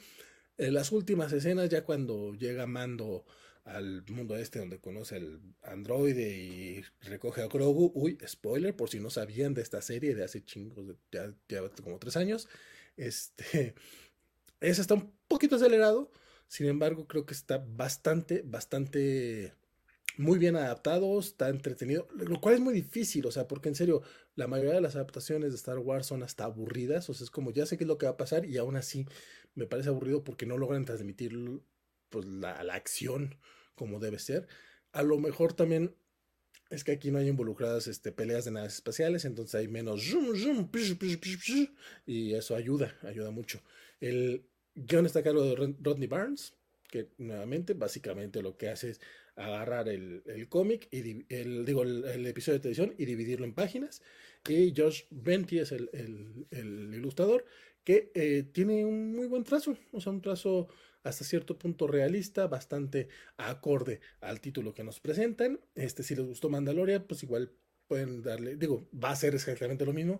en 0.57 0.73
las 0.73 0.91
últimas 0.91 1.31
escenas, 1.33 1.69
ya 1.69 1.83
cuando 1.83 2.33
llega 2.33 2.65
Mando 2.65 3.25
al 3.63 4.03
mundo 4.09 4.37
este 4.37 4.59
donde 4.59 4.79
conoce 4.79 5.17
al 5.17 5.41
androide 5.63 6.37
y 6.37 6.83
recoge 7.01 7.41
a 7.41 7.47
Grogu, 7.47 7.91
uy, 7.95 8.17
spoiler, 8.25 8.75
por 8.75 8.89
si 8.89 8.99
no 8.99 9.09
sabían 9.09 9.53
de 9.53 9.61
esta 9.61 9.81
serie 9.81 10.15
de 10.15 10.23
hace 10.23 10.43
chingos, 10.43 10.95
ya, 11.11 11.33
ya 11.49 11.61
como 11.83 11.99
tres 11.99 12.15
años, 12.15 12.47
este, 12.95 13.75
ese 14.61 14.81
está 14.81 14.93
un 14.93 15.11
poquito 15.27 15.57
acelerado, 15.57 16.11
sin 16.47 16.67
embargo, 16.67 17.07
creo 17.07 17.25
que 17.25 17.33
está 17.33 17.57
bastante, 17.57 18.41
bastante 18.45 19.53
muy 20.17 20.39
bien 20.39 20.55
adaptado, 20.55 21.19
está 21.19 21.49
entretenido, 21.49 22.07
lo 22.15 22.41
cual 22.41 22.55
es 22.55 22.61
muy 22.61 22.73
difícil, 22.73 23.25
o 23.25 23.31
sea, 23.31 23.47
porque 23.47 23.69
en 23.69 23.75
serio, 23.75 24.01
la 24.35 24.47
mayoría 24.47 24.73
de 24.73 24.81
las 24.81 24.95
adaptaciones 24.95 25.51
de 25.51 25.57
Star 25.57 25.79
Wars 25.79 26.07
son 26.07 26.23
hasta 26.23 26.45
aburridas, 26.45 27.09
o 27.09 27.13
sea, 27.13 27.25
es 27.25 27.31
como 27.31 27.51
ya 27.51 27.65
sé 27.65 27.77
qué 27.77 27.83
es 27.83 27.87
lo 27.87 27.97
que 27.97 28.05
va 28.05 28.13
a 28.13 28.17
pasar 28.17 28.45
y 28.45 28.57
aún 28.57 28.75
así 28.75 29.05
me 29.55 29.67
parece 29.67 29.89
aburrido 29.89 30.23
porque 30.23 30.45
no 30.45 30.57
logran 30.57 30.85
transmitir 30.85 31.61
pues, 32.09 32.25
la, 32.25 32.63
la 32.63 32.75
acción 32.75 33.35
como 33.75 33.99
debe 33.99 34.19
ser. 34.19 34.47
A 34.91 35.03
lo 35.03 35.19
mejor 35.19 35.53
también 35.53 35.95
es 36.69 36.83
que 36.83 36.91
aquí 36.91 37.11
no 37.11 37.19
hay 37.19 37.27
involucradas 37.27 37.87
este, 37.87 38.11
peleas 38.11 38.45
de 38.45 38.51
naves 38.51 38.75
espaciales, 38.75 39.25
entonces 39.25 39.55
hay 39.55 39.67
menos 39.67 40.03
y 42.05 42.33
eso 42.33 42.55
ayuda, 42.55 42.95
ayuda 43.03 43.31
mucho. 43.31 43.61
El 43.99 44.45
guion 44.75 45.05
está 45.05 45.19
a 45.19 45.23
cargo 45.23 45.43
de 45.43 45.75
Rodney 45.81 46.07
Barnes, 46.07 46.53
que 46.89 47.09
nuevamente 47.17 47.73
básicamente 47.73 48.41
lo 48.41 48.57
que 48.57 48.69
hace 48.69 48.91
es 48.91 49.01
agarrar 49.37 49.87
el, 49.87 50.47
cómic 50.49 50.87
y 50.91 51.25
el, 51.33 51.65
digo, 51.65 51.83
el, 51.83 52.25
episodio 52.25 52.57
de 52.57 52.63
televisión 52.63 52.95
y 52.97 53.05
dividirlo 53.05 53.45
en 53.45 53.53
páginas. 53.53 54.01
Y 54.47 54.73
Josh 54.75 55.03
Benty 55.11 55.59
es 55.59 55.71
el, 55.71 56.47
ilustrador 56.51 57.45
que 57.83 58.11
eh, 58.15 58.43
tiene 58.51 58.83
un 58.85 59.15
muy 59.15 59.27
buen 59.27 59.43
trazo, 59.43 59.77
o 59.93 60.01
sea, 60.01 60.11
un 60.11 60.21
trazo 60.21 60.67
hasta 61.03 61.23
cierto 61.23 61.57
punto 61.57 61.87
realista, 61.87 62.47
bastante 62.47 63.07
acorde 63.37 64.01
al 64.19 64.41
título 64.41 64.73
que 64.73 64.83
nos 64.83 64.99
presentan. 64.99 65.59
Este, 65.75 66.03
si 66.03 66.15
les 66.15 66.25
gustó 66.25 66.49
Mandalorian, 66.49 67.05
pues 67.07 67.23
igual 67.23 67.53
pueden 67.87 68.21
darle, 68.23 68.57
digo, 68.57 68.89
va 68.93 69.11
a 69.11 69.15
ser 69.15 69.35
exactamente 69.35 69.85
lo 69.85 69.93
mismo. 69.93 70.19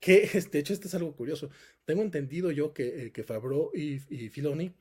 Que, 0.00 0.28
de 0.52 0.58
hecho, 0.58 0.74
esto 0.74 0.88
es 0.88 0.94
algo 0.94 1.14
curioso. 1.16 1.50
Tengo 1.84 2.02
entendido 2.02 2.50
yo 2.50 2.74
que, 2.74 3.06
eh, 3.06 3.12
que 3.12 3.24
y, 3.74 4.00
y 4.10 4.28
Filoni 4.28 4.74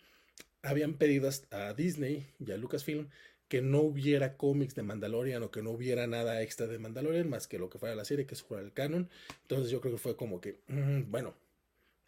habían 0.64 0.96
pedido 0.96 1.30
a 1.52 1.74
Disney 1.74 2.28
y 2.40 2.52
a 2.52 2.58
Lucasfilm 2.58 3.08
que 3.48 3.62
no 3.62 3.82
hubiera 3.82 4.38
cómics 4.38 4.76
de 4.76 4.84
Mandalorian 4.84 5.44
o 5.44 5.52
que 5.52 5.62
no 5.62 5.72
hubiera 5.72 6.08
nada 6.08 6.42
extra 6.42 6.68
de 6.68 6.80
Mandalorian 6.80 7.30
más 7.30 7.48
que 7.48 7.60
lo 7.60 7.70
que 7.70 7.80
fuera 7.80 7.96
la 7.96 8.06
serie, 8.06 8.26
que 8.26 8.36
es 8.36 8.44
fuera 8.44 8.64
el 8.64 8.74
canon. 8.74 9.10
Entonces 9.44 9.70
yo 9.70 9.82
creo 9.82 9.94
que 9.94 10.00
fue 10.00 10.16
como 10.16 10.42
que, 10.42 10.60
mm, 10.68 11.10
bueno, 11.10 11.36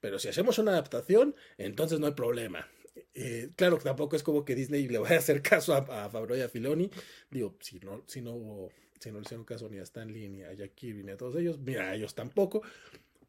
pero 0.01 0.19
si 0.19 0.27
hacemos 0.27 0.57
una 0.59 0.71
adaptación, 0.71 1.35
entonces 1.57 1.99
no 1.99 2.07
hay 2.07 2.13
problema. 2.13 2.67
Eh, 3.13 3.49
claro 3.55 3.77
que 3.77 3.83
tampoco 3.85 4.15
es 4.15 4.23
como 4.23 4.45
que 4.45 4.55
Disney 4.55 4.87
le 4.87 4.97
vaya 4.99 5.15
a 5.15 5.19
hacer 5.19 5.41
caso 5.41 5.73
a, 5.73 6.05
a 6.05 6.09
Fabro 6.09 6.35
y 6.37 6.41
a 6.41 6.49
Filoni. 6.49 6.89
Digo, 7.29 7.55
si 7.59 7.79
no, 7.79 8.03
si 8.07 8.21
no, 8.21 8.69
si 8.99 9.11
no 9.11 9.19
le 9.19 9.23
hicieron 9.23 9.45
caso 9.45 9.69
ni 9.69 9.77
a 9.77 9.83
Stan 9.83 10.11
Lee, 10.11 10.29
ni 10.29 10.43
a 10.43 10.53
Jack 10.53 10.75
Kirby, 10.75 11.03
ni 11.03 11.11
a 11.11 11.17
todos 11.17 11.35
ellos, 11.37 11.57
mira, 11.59 11.89
a 11.89 11.95
ellos 11.95 12.15
tampoco. 12.15 12.61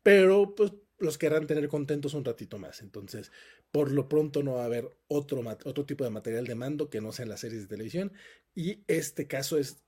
Pero 0.02 0.54
pues 0.54 0.72
los 1.00 1.18
querrán 1.18 1.46
tener 1.46 1.68
contentos 1.68 2.14
un 2.14 2.24
ratito 2.24 2.58
más. 2.58 2.82
Entonces, 2.82 3.32
por 3.72 3.90
lo 3.90 4.08
pronto 4.08 4.42
no 4.42 4.54
va 4.54 4.62
a 4.62 4.66
haber 4.66 4.90
otro, 5.08 5.42
otro 5.64 5.86
tipo 5.86 6.04
de 6.04 6.10
material 6.10 6.46
de 6.46 6.54
mando 6.54 6.90
que 6.90 7.00
no 7.00 7.12
sean 7.12 7.28
las 7.28 7.40
series 7.40 7.62
de 7.62 7.68
televisión. 7.68 8.12
Y 8.54 8.84
este 8.86 9.26
caso 9.26 9.58
es, 9.58 9.82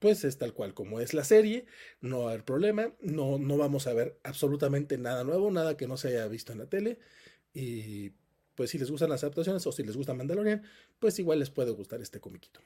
pues 0.00 0.24
es 0.24 0.38
tal 0.38 0.54
cual 0.54 0.74
como 0.74 1.00
es 1.00 1.14
la 1.14 1.24
serie, 1.24 1.66
no 2.00 2.20
va 2.20 2.30
a 2.30 2.32
haber 2.32 2.44
problema, 2.44 2.94
no, 3.00 3.38
no 3.38 3.56
vamos 3.56 3.86
a 3.86 3.94
ver 3.94 4.18
absolutamente 4.24 4.98
nada 4.98 5.24
nuevo, 5.24 5.50
nada 5.50 5.76
que 5.76 5.86
no 5.86 5.96
se 5.96 6.08
haya 6.08 6.26
visto 6.28 6.52
en 6.52 6.58
la 6.58 6.66
tele. 6.66 6.98
Y 7.52 8.10
pues 8.54 8.70
si 8.70 8.78
les 8.78 8.90
gustan 8.90 9.10
las 9.10 9.22
adaptaciones 9.22 9.66
o 9.66 9.72
si 9.72 9.82
les 9.84 9.96
gusta 9.96 10.14
Mandalorian, 10.14 10.62
pues 10.98 11.18
igual 11.18 11.38
les 11.40 11.50
puede 11.50 11.72
gustar 11.72 12.00
este 12.00 12.20
comiquito. 12.20 12.60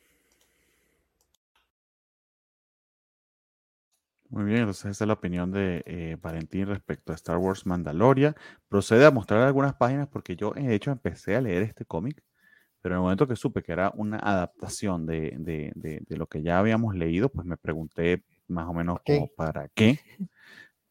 Muy 4.31 4.45
bien, 4.45 4.59
entonces 4.59 4.91
esa 4.91 5.05
es 5.05 5.09
la 5.09 5.15
opinión 5.15 5.51
de 5.51 5.83
eh, 5.87 6.19
Valentín 6.21 6.67
respecto 6.67 7.13
a 7.13 7.15
Star 7.15 7.39
Wars 7.39 7.65
Mandalorian. 7.65 8.35
Procede 8.69 9.07
a 9.07 9.11
mostrar 9.11 9.41
algunas 9.43 9.75
páginas 9.75 10.09
porque 10.09 10.37
yo 10.37 10.51
de 10.51 10.75
hecho 10.75 10.91
empecé 10.91 11.35
a 11.35 11.41
leer 11.41 11.63
este 11.63 11.87
cómic, 11.87 12.23
pero 12.83 12.95
en 12.95 12.99
el 12.99 13.03
momento 13.03 13.27
que 13.27 13.37
supe 13.37 13.63
que 13.63 13.73
era 13.73 13.91
una 13.97 14.19
adaptación 14.19 15.07
de, 15.07 15.35
de, 15.39 15.73
de, 15.75 16.17
lo 16.17 16.27
que 16.27 16.43
ya 16.43 16.59
habíamos 16.59 16.95
leído, 16.95 17.31
pues 17.31 17.47
me 17.47 17.57
pregunté 17.57 18.23
más 18.49 18.67
o 18.69 18.75
menos 18.75 18.99
como 19.05 19.29
para 19.29 19.69
qué. 19.69 19.99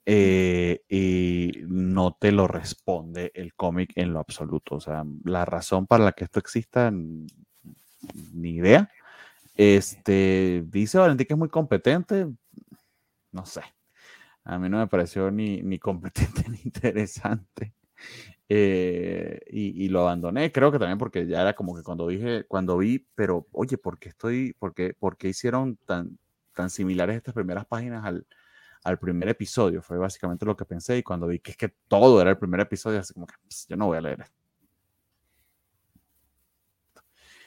Eh, 0.10 0.84
y 0.88 1.52
no 1.68 2.16
te 2.18 2.32
lo 2.32 2.48
responde 2.48 3.30
el 3.36 3.54
cómic 3.56 3.92
en 3.96 4.14
lo 4.14 4.20
absoluto. 4.20 4.76
O 4.76 4.80
sea, 4.80 5.04
la 5.26 5.44
razón 5.44 5.86
para 5.86 6.06
la 6.06 6.14
que 6.14 6.24
esto 6.24 6.40
exista, 6.40 6.90
ni 8.34 8.52
idea. 8.52 8.90
Este, 9.58 10.64
dice 10.68 10.98
Valentín 10.98 11.28
que 11.28 11.34
es 11.34 11.38
muy 11.38 11.50
competente, 11.50 12.26
no 13.38 13.46
sé. 13.46 13.62
A 14.44 14.58
mí 14.58 14.70
no 14.70 14.80
me 14.80 14.88
pareció 14.88 15.30
ni, 15.32 15.62
ni 15.62 15.80
competente 15.80 16.46
ni 16.50 16.60
interesante. 16.64 17.74
Eh, 18.50 19.42
y, 19.50 19.90
lo 19.90 20.02
abandoné, 20.02 20.52
creo 20.52 20.72
que 20.72 20.80
también 20.80 20.98
porque 20.98 21.28
ya 21.28 21.42
era 21.42 21.54
como 21.54 21.76
que 21.76 21.84
cuando 21.84 22.08
dije, 22.08 22.46
cuando 22.48 22.78
vi, 22.78 23.06
pero 23.16 23.48
oye, 23.52 23.78
¿por 23.78 24.00
qué 24.00 24.10
estoy, 24.10 24.54
por 24.54 24.74
qué, 24.74 24.94
por 24.94 25.18
qué 25.18 25.30
hicieron 25.30 25.78
tan, 25.86 26.18
tan 26.54 26.70
similares 26.70 27.18
estas 27.18 27.34
primeras 27.34 27.66
páginas 27.66 28.06
al, 28.06 28.26
al 28.84 29.00
primer 29.00 29.30
episodio? 29.30 29.82
Fue 29.82 29.98
básicamente 29.98 30.46
lo 30.46 30.56
que 30.56 30.66
pensé 30.66 30.98
y 30.98 31.04
cuando 31.04 31.28
vi 31.28 31.40
que 31.40 31.52
es 31.52 31.58
que 31.58 31.74
todo 31.88 32.22
era 32.22 32.32
el 32.32 32.38
primer 32.38 32.62
episodio, 32.62 33.00
así 33.00 33.14
como 33.14 33.28
que 33.28 33.36
yo 33.70 33.76
no 33.78 33.88
voy 33.88 33.98
a 33.98 34.02
leer. 34.02 34.26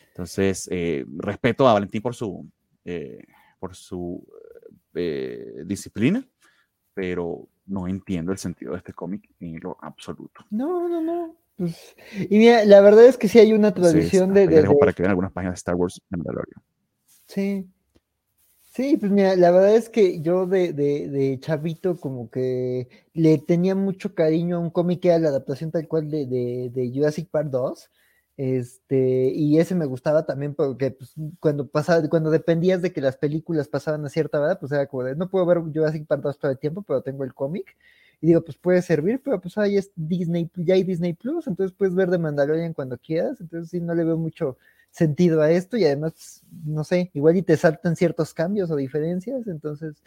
Entonces, 0.09 0.69
eh, 0.71 1.05
respeto 1.17 1.67
a 1.67 1.73
Valentín 1.73 2.03
por 2.03 2.15
su, 2.15 2.47
eh, 2.85 3.25
por 3.59 3.75
su 3.75 4.27
eh, 4.95 5.63
disciplina, 5.65 6.27
pero 6.95 7.49
no 7.67 7.87
entiendo 7.87 8.33
el 8.33 8.39
sentido 8.39 8.73
de 8.73 8.79
este 8.79 8.93
cómic 8.93 9.31
en 9.41 9.61
lo 9.61 9.77
absoluto. 9.81 10.45
No, 10.51 10.89
no, 10.89 11.01
no. 11.01 11.37
Pues, 11.57 11.95
y 12.29 12.39
mira, 12.39 12.65
la 12.65 12.81
verdad 12.81 13.07
es 13.07 13.17
que 13.17 13.29
sí 13.29 13.39
hay 13.39 13.53
una 13.53 13.73
tradición 13.73 14.33
de, 14.33 14.47
Para 14.79 14.93
que 14.93 15.03
vean 15.03 15.11
algunas 15.11 15.33
páginas 15.33 15.55
de 15.55 15.59
Star 15.59 15.75
Wars 15.75 16.01
de 16.11 16.17
Mandalorian. 16.17 16.63
Sí. 17.27 17.67
Sí, 18.73 18.97
pues 18.97 19.11
mira, 19.11 19.35
la 19.35 19.51
verdad 19.51 19.75
es 19.75 19.89
que 19.89 20.21
yo 20.21 20.47
de, 20.47 20.73
de, 20.73 21.09
de, 21.09 21.41
chavito 21.41 21.99
como 21.99 22.31
que 22.31 22.89
le 23.15 23.39
tenía 23.39 23.75
mucho 23.75 24.15
cariño 24.15 24.57
a 24.57 24.61
un 24.61 24.71
cómic 24.71 25.01
que 25.01 25.09
era 25.09 25.19
la 25.19 25.29
adaptación 25.29 25.73
tal 25.73 25.89
cual 25.89 26.09
de, 26.09 26.27
de 26.73 26.93
Jurassic 26.95 27.29
Park 27.29 27.49
2, 27.51 27.91
este, 28.37 29.33
y 29.35 29.59
ese 29.59 29.75
me 29.75 29.87
gustaba 29.87 30.25
también 30.25 30.55
porque 30.55 30.93
pues, 30.93 31.13
cuando 31.41 31.69
pasaba, 31.69 32.09
cuando 32.09 32.31
dependías 32.31 32.83
de 32.83 32.93
que 32.93 33.01
las 33.01 33.17
películas 33.17 33.69
pasaban 33.69 34.05
a 34.05 34.09
cierta 34.09 34.41
hora, 34.41 34.59
pues 34.59 34.73
era 34.73 34.87
como 34.87 35.03
no 35.05 35.29
puedo 35.29 35.47
ver 35.47 35.59
yo 35.73 35.85
así 35.85 36.01
para 36.05 36.23
todo 36.23 36.51
el 36.51 36.59
tiempo, 36.59 36.83
pero 36.83 37.03
tengo 37.03 37.25
el 37.25 37.35
cómic. 37.35 37.77
Y 38.21 38.29
digo, 38.29 38.43
pues 38.43 38.59
puede 38.59 38.83
servir, 38.83 39.21
pero 39.25 39.41
pues 39.41 39.57
ahí 39.59 39.77
es 39.77 39.93
Disney, 39.97 40.51
ya 40.57 40.75
hay 40.75 40.85
Disney 40.85 41.15
Plus, 41.15 41.47
entonces 41.47 41.75
puedes 41.77 41.95
ver 41.95 42.11
de 42.11 42.19
Mandalorian 42.19 42.75
cuando 42.75 42.99
quieras, 42.99 43.41
entonces 43.41 43.71
sí, 43.71 43.81
no 43.81 43.95
le 43.95 44.05
veo 44.05 44.19
mucho 44.19 44.59
sentido 44.91 45.41
a 45.41 45.51
esto 45.51 45.77
y 45.77 45.85
además, 45.85 46.43
no 46.65 46.85
sé, 46.85 47.11
igual 47.15 47.37
y 47.37 47.43
te 47.43 47.57
saltan 47.57 47.97
ciertos 47.97 48.35
cambios 48.35 48.71
o 48.71 48.77
diferencias, 48.77 49.47
entonces, 49.47 50.03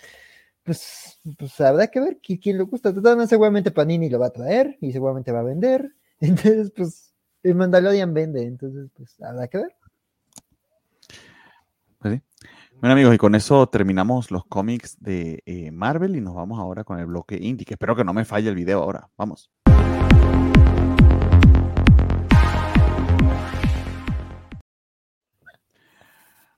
pues, 0.63 1.19
pues 1.37 1.59
habrá 1.61 1.87
que 1.87 1.99
ver 1.99 2.19
quién, 2.21 2.57
le 2.57 2.63
gusta. 2.63 2.93
seguramente 3.27 3.71
Panini 3.71 4.09
lo 4.09 4.19
va 4.19 4.27
a 4.27 4.33
traer 4.33 4.77
y 4.81 4.91
seguramente 4.91 5.31
va 5.31 5.39
a 5.41 5.43
vender, 5.43 5.95
entonces, 6.19 6.71
pues 6.75 7.12
el 7.43 7.55
Mandalorian 7.55 8.13
vende, 8.13 8.45
entonces 8.45 8.89
pues 8.95 9.21
habrá 9.21 9.47
que 9.47 9.57
ver. 9.57 9.75
Pues 11.99 12.21
bueno 12.79 12.93
amigos, 12.93 13.15
y 13.15 13.17
con 13.17 13.35
eso 13.35 13.67
terminamos 13.67 14.31
los 14.31 14.45
cómics 14.45 14.97
de 14.99 15.41
eh, 15.45 15.71
Marvel 15.71 16.15
y 16.15 16.21
nos 16.21 16.35
vamos 16.35 16.59
ahora 16.59 16.83
con 16.83 16.99
el 16.99 17.05
bloque 17.05 17.37
indie, 17.39 17.65
que 17.65 17.75
espero 17.75 17.95
que 17.95 18.03
no 18.03 18.13
me 18.13 18.25
falle 18.25 18.49
el 18.49 18.55
video 18.55 18.81
ahora. 18.81 19.09
Vamos. 19.17 19.51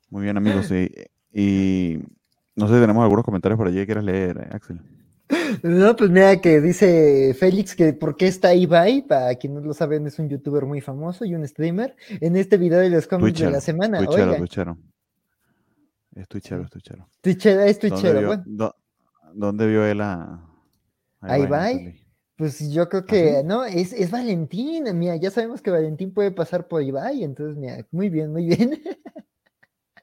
Muy 0.10 0.24
bien 0.24 0.38
amigos, 0.38 0.72
y 1.32 2.00
No 2.56 2.68
sé 2.68 2.76
si 2.76 2.80
tenemos 2.80 3.04
algunos 3.04 3.26
comentarios 3.26 3.58
por 3.58 3.68
allí 3.68 3.78
que 3.78 3.86
quieras 3.86 4.04
leer, 4.04 4.38
eh, 4.38 4.50
Axel. 4.56 4.80
No, 5.64 5.95
pues 5.95 6.09
mira 6.09 6.40
que 6.41 6.61
dice 6.61 7.33
Félix 7.38 7.75
que 7.75 7.93
por 7.93 8.15
qué 8.15 8.27
está 8.27 8.53
Ibai, 8.53 9.01
para 9.07 9.35
quien 9.35 9.53
no 9.53 9.61
lo 9.61 9.74
saben, 9.74 10.06
es 10.07 10.17
un 10.19 10.30
youtuber 10.30 10.65
muy 10.65 10.82
famoso 10.82 11.25
y 11.25 11.35
un 11.35 11.48
streamer, 11.48 11.95
en 12.22 12.35
este 12.35 12.57
video 12.57 12.80
de 12.80 12.90
los 12.90 13.07
cómics 13.07 13.40
de 13.40 13.51
la 13.51 13.61
semana. 13.61 13.98
Twitchero, 13.99 14.24
Oiga, 14.25 14.38
Twitchero. 14.38 14.77
Es 16.15 16.27
Twitchero, 16.27 16.64
es 16.64 16.69
Twitchero. 16.69 17.09
Twitchero, 17.22 17.61
es 17.61 17.80
¿Dónde 17.80 17.90
Twitchero. 17.95 18.19
vio, 18.19 18.27
Bueno, 18.27 18.43
do- 18.45 18.75
¿Dónde 19.33 19.67
vio 19.67 19.85
él 19.85 20.01
a, 20.01 20.41
¿A 21.19 21.40
Ibai? 21.40 22.01
Pues 22.38 22.69
yo 22.72 22.90
creo 22.90 23.01
¿Ah, 23.03 23.06
que, 23.06 23.43
no, 23.45 23.64
es, 23.65 23.93
es 23.93 24.11
Valentín, 24.11 24.85
mira, 24.98 25.15
ya 25.15 25.32
sabemos 25.32 25.61
que 25.61 25.72
Valentín 25.72 26.14
puede 26.14 26.32
pasar 26.32 26.67
por 26.67 26.83
Ibai, 26.83 27.24
entonces, 27.24 27.57
mira, 27.57 27.85
muy 27.91 28.09
bien, 28.09 28.32
muy 28.32 28.45
bien. 28.48 28.82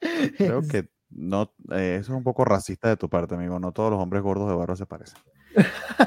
Creo 0.37 0.63
que 0.63 0.89
no, 1.15 1.53
eh, 1.73 1.97
eso 2.01 2.13
es 2.13 2.17
un 2.19 2.23
poco 2.25 2.45
racista 2.45 2.89
de 2.89 2.97
tu 2.97 3.09
parte, 3.09 3.35
amigo. 3.35 3.59
No 3.59 3.73
todos 3.73 3.91
los 3.91 4.01
hombres 4.01 4.23
gordos 4.23 4.49
de 4.49 4.55
barro 4.55 4.77
se 4.77 4.87
parecen. 4.87 5.19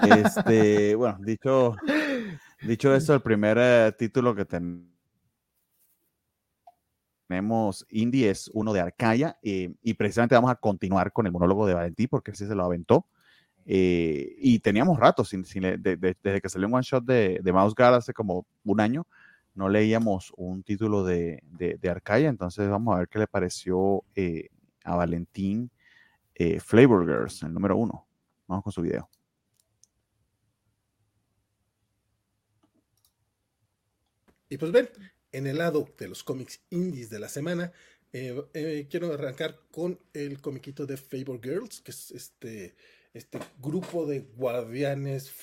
Este, 0.03 0.95
bueno, 0.95 1.17
dicho, 1.21 1.75
dicho 2.61 2.93
eso, 2.95 3.13
el 3.13 3.21
primer 3.21 3.57
eh, 3.59 3.91
título 3.97 4.35
que 4.35 4.45
ten- 4.45 4.91
tenemos 7.27 7.85
indie 7.89 8.29
es 8.29 8.51
uno 8.53 8.71
de 8.71 8.81
Arcaya 8.81 9.37
eh, 9.41 9.73
y 9.81 9.93
precisamente 9.95 10.35
vamos 10.35 10.51
a 10.51 10.55
continuar 10.55 11.11
con 11.11 11.25
el 11.25 11.31
monólogo 11.31 11.65
de 11.65 11.73
Valentín 11.73 12.07
porque 12.09 12.31
ese 12.31 12.47
se 12.47 12.55
lo 12.55 12.63
aventó. 12.63 13.07
eh, 13.67 14.35
y 14.37 14.59
teníamos 14.59 14.99
rato, 14.99 15.23
sin, 15.25 15.41
de- 15.41 15.77
de- 15.79 15.97
desde 15.97 16.39
que 16.39 16.49
salió 16.49 16.67
un 16.67 16.75
one 16.75 16.83
shot 16.83 17.03
de, 17.03 17.39
de 17.43 17.51
Mouse 17.51 17.73
Guard 17.75 17.95
hace 17.95 18.13
como 18.13 18.45
un 18.63 18.79
año, 18.79 19.07
no 19.55 19.69
leíamos 19.69 20.31
un 20.37 20.61
título 20.61 21.03
de, 21.03 21.41
de, 21.57 21.77
de 21.81 21.89
Arcaya, 21.89 22.29
entonces 22.29 22.69
vamos 22.69 22.93
a 22.95 22.99
ver 22.99 23.07
qué 23.07 23.17
le 23.17 23.25
pareció 23.25 24.03
eh, 24.15 24.49
a 24.85 24.95
Valentín 24.95 25.71
eh, 26.35 26.59
Flavor 26.59 27.05
Girls, 27.05 27.43
el 27.43 27.53
número 27.53 27.75
uno. 27.77 28.07
Vamos 28.47 28.63
con 28.63 28.71
su 28.73 28.81
video. 28.81 29.09
Y 34.49 34.57
pues 34.57 34.71
ven, 34.71 34.89
en 35.31 35.47
el 35.47 35.57
lado 35.57 35.87
de 35.97 36.07
los 36.07 36.23
cómics 36.23 36.61
indies 36.69 37.09
de 37.09 37.19
la 37.19 37.29
semana, 37.29 37.71
eh, 38.13 38.41
eh, 38.53 38.87
quiero 38.89 39.13
arrancar 39.13 39.59
con 39.71 39.99
el 40.13 40.39
comiquito 40.39 40.85
de 40.85 40.97
Favor 40.97 41.41
Girls, 41.41 41.81
que 41.81 41.91
es 41.91 42.11
este, 42.11 42.75
este 43.13 43.39
grupo 43.59 44.05
de 44.05 44.19
guardianes 44.35 45.33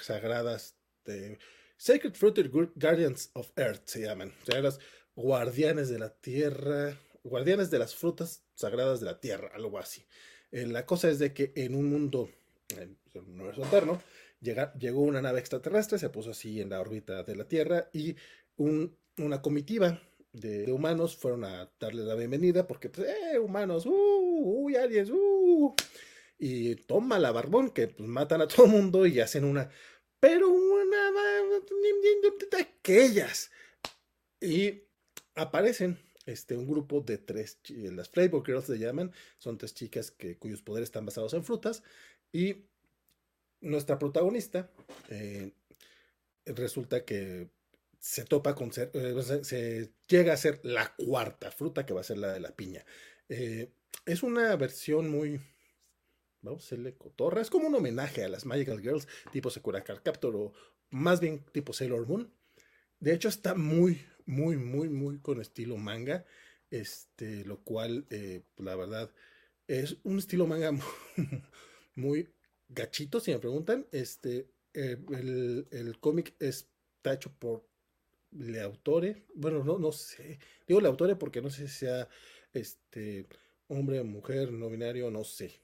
sagradas 0.00 0.76
de 1.04 1.38
Sacred 1.76 2.14
Fruited 2.14 2.50
Gu- 2.50 2.72
Guardians 2.76 3.30
of 3.32 3.50
Earth 3.56 3.82
se 3.86 4.02
llaman. 4.02 4.32
O 4.42 4.44
sea, 4.44 4.60
las 4.60 4.78
guardianes 5.16 5.88
de 5.88 5.98
la 5.98 6.10
tierra, 6.14 6.96
guardianes 7.24 7.70
de 7.70 7.78
las 7.78 7.94
frutas 7.94 8.42
sagradas 8.54 9.00
de 9.00 9.06
la 9.06 9.20
tierra, 9.20 9.50
algo 9.54 9.78
así. 9.78 10.04
Eh, 10.50 10.66
la 10.66 10.84
cosa 10.86 11.08
es 11.08 11.18
de 11.18 11.32
que 11.32 11.52
en 11.56 11.74
un 11.74 11.88
mundo, 11.88 12.28
en 12.76 12.98
un 13.14 13.40
universo 13.40 13.62
llega- 14.40 14.72
llegó 14.74 15.00
una 15.02 15.22
nave 15.22 15.40
extraterrestre, 15.40 15.98
se 15.98 16.10
puso 16.10 16.30
así 16.30 16.60
en 16.60 16.70
la 16.70 16.80
órbita 16.80 17.22
de 17.22 17.36
la 17.36 17.46
Tierra 17.48 17.88
y 17.92 18.16
un- 18.56 18.96
una 19.18 19.40
comitiva 19.40 20.02
de, 20.32 20.64
de 20.66 20.72
humanos 20.72 21.16
fueron 21.16 21.44
a 21.44 21.70
darle 21.78 22.02
la 22.04 22.14
bienvenida 22.14 22.66
porque, 22.66 22.88
pues, 22.88 23.08
eh, 23.08 23.38
humanos, 23.38 23.86
uh, 23.86 23.92
uy, 24.64 24.76
aliens, 24.76 25.10
uh, 25.10 25.74
y 26.38 26.74
toma 26.76 27.18
la 27.18 27.30
barbón 27.30 27.70
que 27.70 27.88
pues, 27.88 28.08
matan 28.08 28.40
a 28.40 28.48
todo 28.48 28.66
mundo 28.66 29.06
y 29.06 29.20
hacen 29.20 29.44
una, 29.44 29.70
pero 30.18 30.48
una 30.48 31.12
de 32.50 32.62
aquellas. 32.62 33.50
Y 34.40 34.82
aparecen 35.34 35.98
este, 36.26 36.56
un 36.56 36.66
grupo 36.66 37.00
de 37.00 37.18
tres, 37.18 37.58
las 37.68 38.08
Flavor 38.08 38.44
Girls 38.44 38.66
se 38.66 38.78
llaman, 38.78 39.12
son 39.38 39.58
tres 39.58 39.74
chicas 39.74 40.14
cuyos 40.38 40.62
poderes 40.62 40.88
están 40.88 41.06
basados 41.06 41.34
en 41.34 41.44
frutas 41.44 41.82
y 42.32 42.64
nuestra 43.60 43.98
protagonista 43.98 44.70
eh, 45.08 45.52
resulta 46.46 47.04
que 47.04 47.50
se 47.98 48.24
topa 48.24 48.54
con 48.54 48.72
ser, 48.72 48.90
eh, 48.94 49.22
se, 49.22 49.44
se 49.44 49.92
llega 50.08 50.32
a 50.32 50.36
ser 50.36 50.60
la 50.64 50.92
cuarta 50.96 51.50
fruta 51.50 51.86
que 51.86 51.94
va 51.94 52.00
a 52.00 52.04
ser 52.04 52.18
la 52.18 52.32
de 52.32 52.40
la 52.40 52.54
piña. 52.56 52.84
Eh, 53.28 53.72
es 54.04 54.22
una 54.22 54.54
versión 54.56 55.08
muy, 55.08 55.40
vamos 56.40 56.62
a 56.62 56.64
decirle 56.64 56.96
cotorra, 56.96 57.40
es 57.40 57.50
como 57.50 57.68
un 57.68 57.74
homenaje 57.74 58.24
a 58.24 58.28
las 58.28 58.44
Magical 58.44 58.80
Girls 58.80 59.06
tipo 59.30 59.50
Sakura 59.50 59.84
Card 59.84 60.02
Captor 60.02 60.34
o 60.34 60.52
más 60.90 61.20
bien 61.20 61.44
tipo 61.52 61.72
Sailor 61.72 62.06
Moon. 62.06 62.32
De 62.98 63.14
hecho 63.14 63.28
está 63.28 63.54
muy, 63.54 64.04
muy, 64.26 64.56
muy, 64.56 64.88
muy 64.88 65.18
con 65.20 65.40
estilo 65.40 65.76
manga, 65.76 66.24
este, 66.70 67.44
lo 67.44 67.60
cual, 67.62 68.06
eh, 68.10 68.42
la 68.58 68.76
verdad, 68.76 69.10
es 69.68 69.96
un 70.04 70.18
estilo 70.18 70.46
manga 70.46 70.72
muy 71.96 72.28
gachito, 72.68 73.20
si 73.20 73.30
me 73.32 73.38
preguntan. 73.38 73.86
Este, 73.92 74.48
eh, 74.74 74.98
el, 75.12 75.68
el 75.70 75.98
cómic 76.00 76.34
está 76.40 77.14
hecho 77.14 77.32
por 77.38 77.64
Leautore. 78.32 79.24
Bueno, 79.34 79.62
no, 79.64 79.78
no 79.78 79.92
sé. 79.92 80.38
Digo 80.66 80.80
Leautore 80.80 81.16
porque 81.16 81.42
no 81.42 81.50
sé 81.50 81.68
si 81.68 81.74
sea 81.80 82.08
este 82.52 83.26
hombre, 83.68 84.02
mujer, 84.02 84.52
no 84.52 84.68
binario, 84.70 85.10
no 85.10 85.24
sé. 85.24 85.60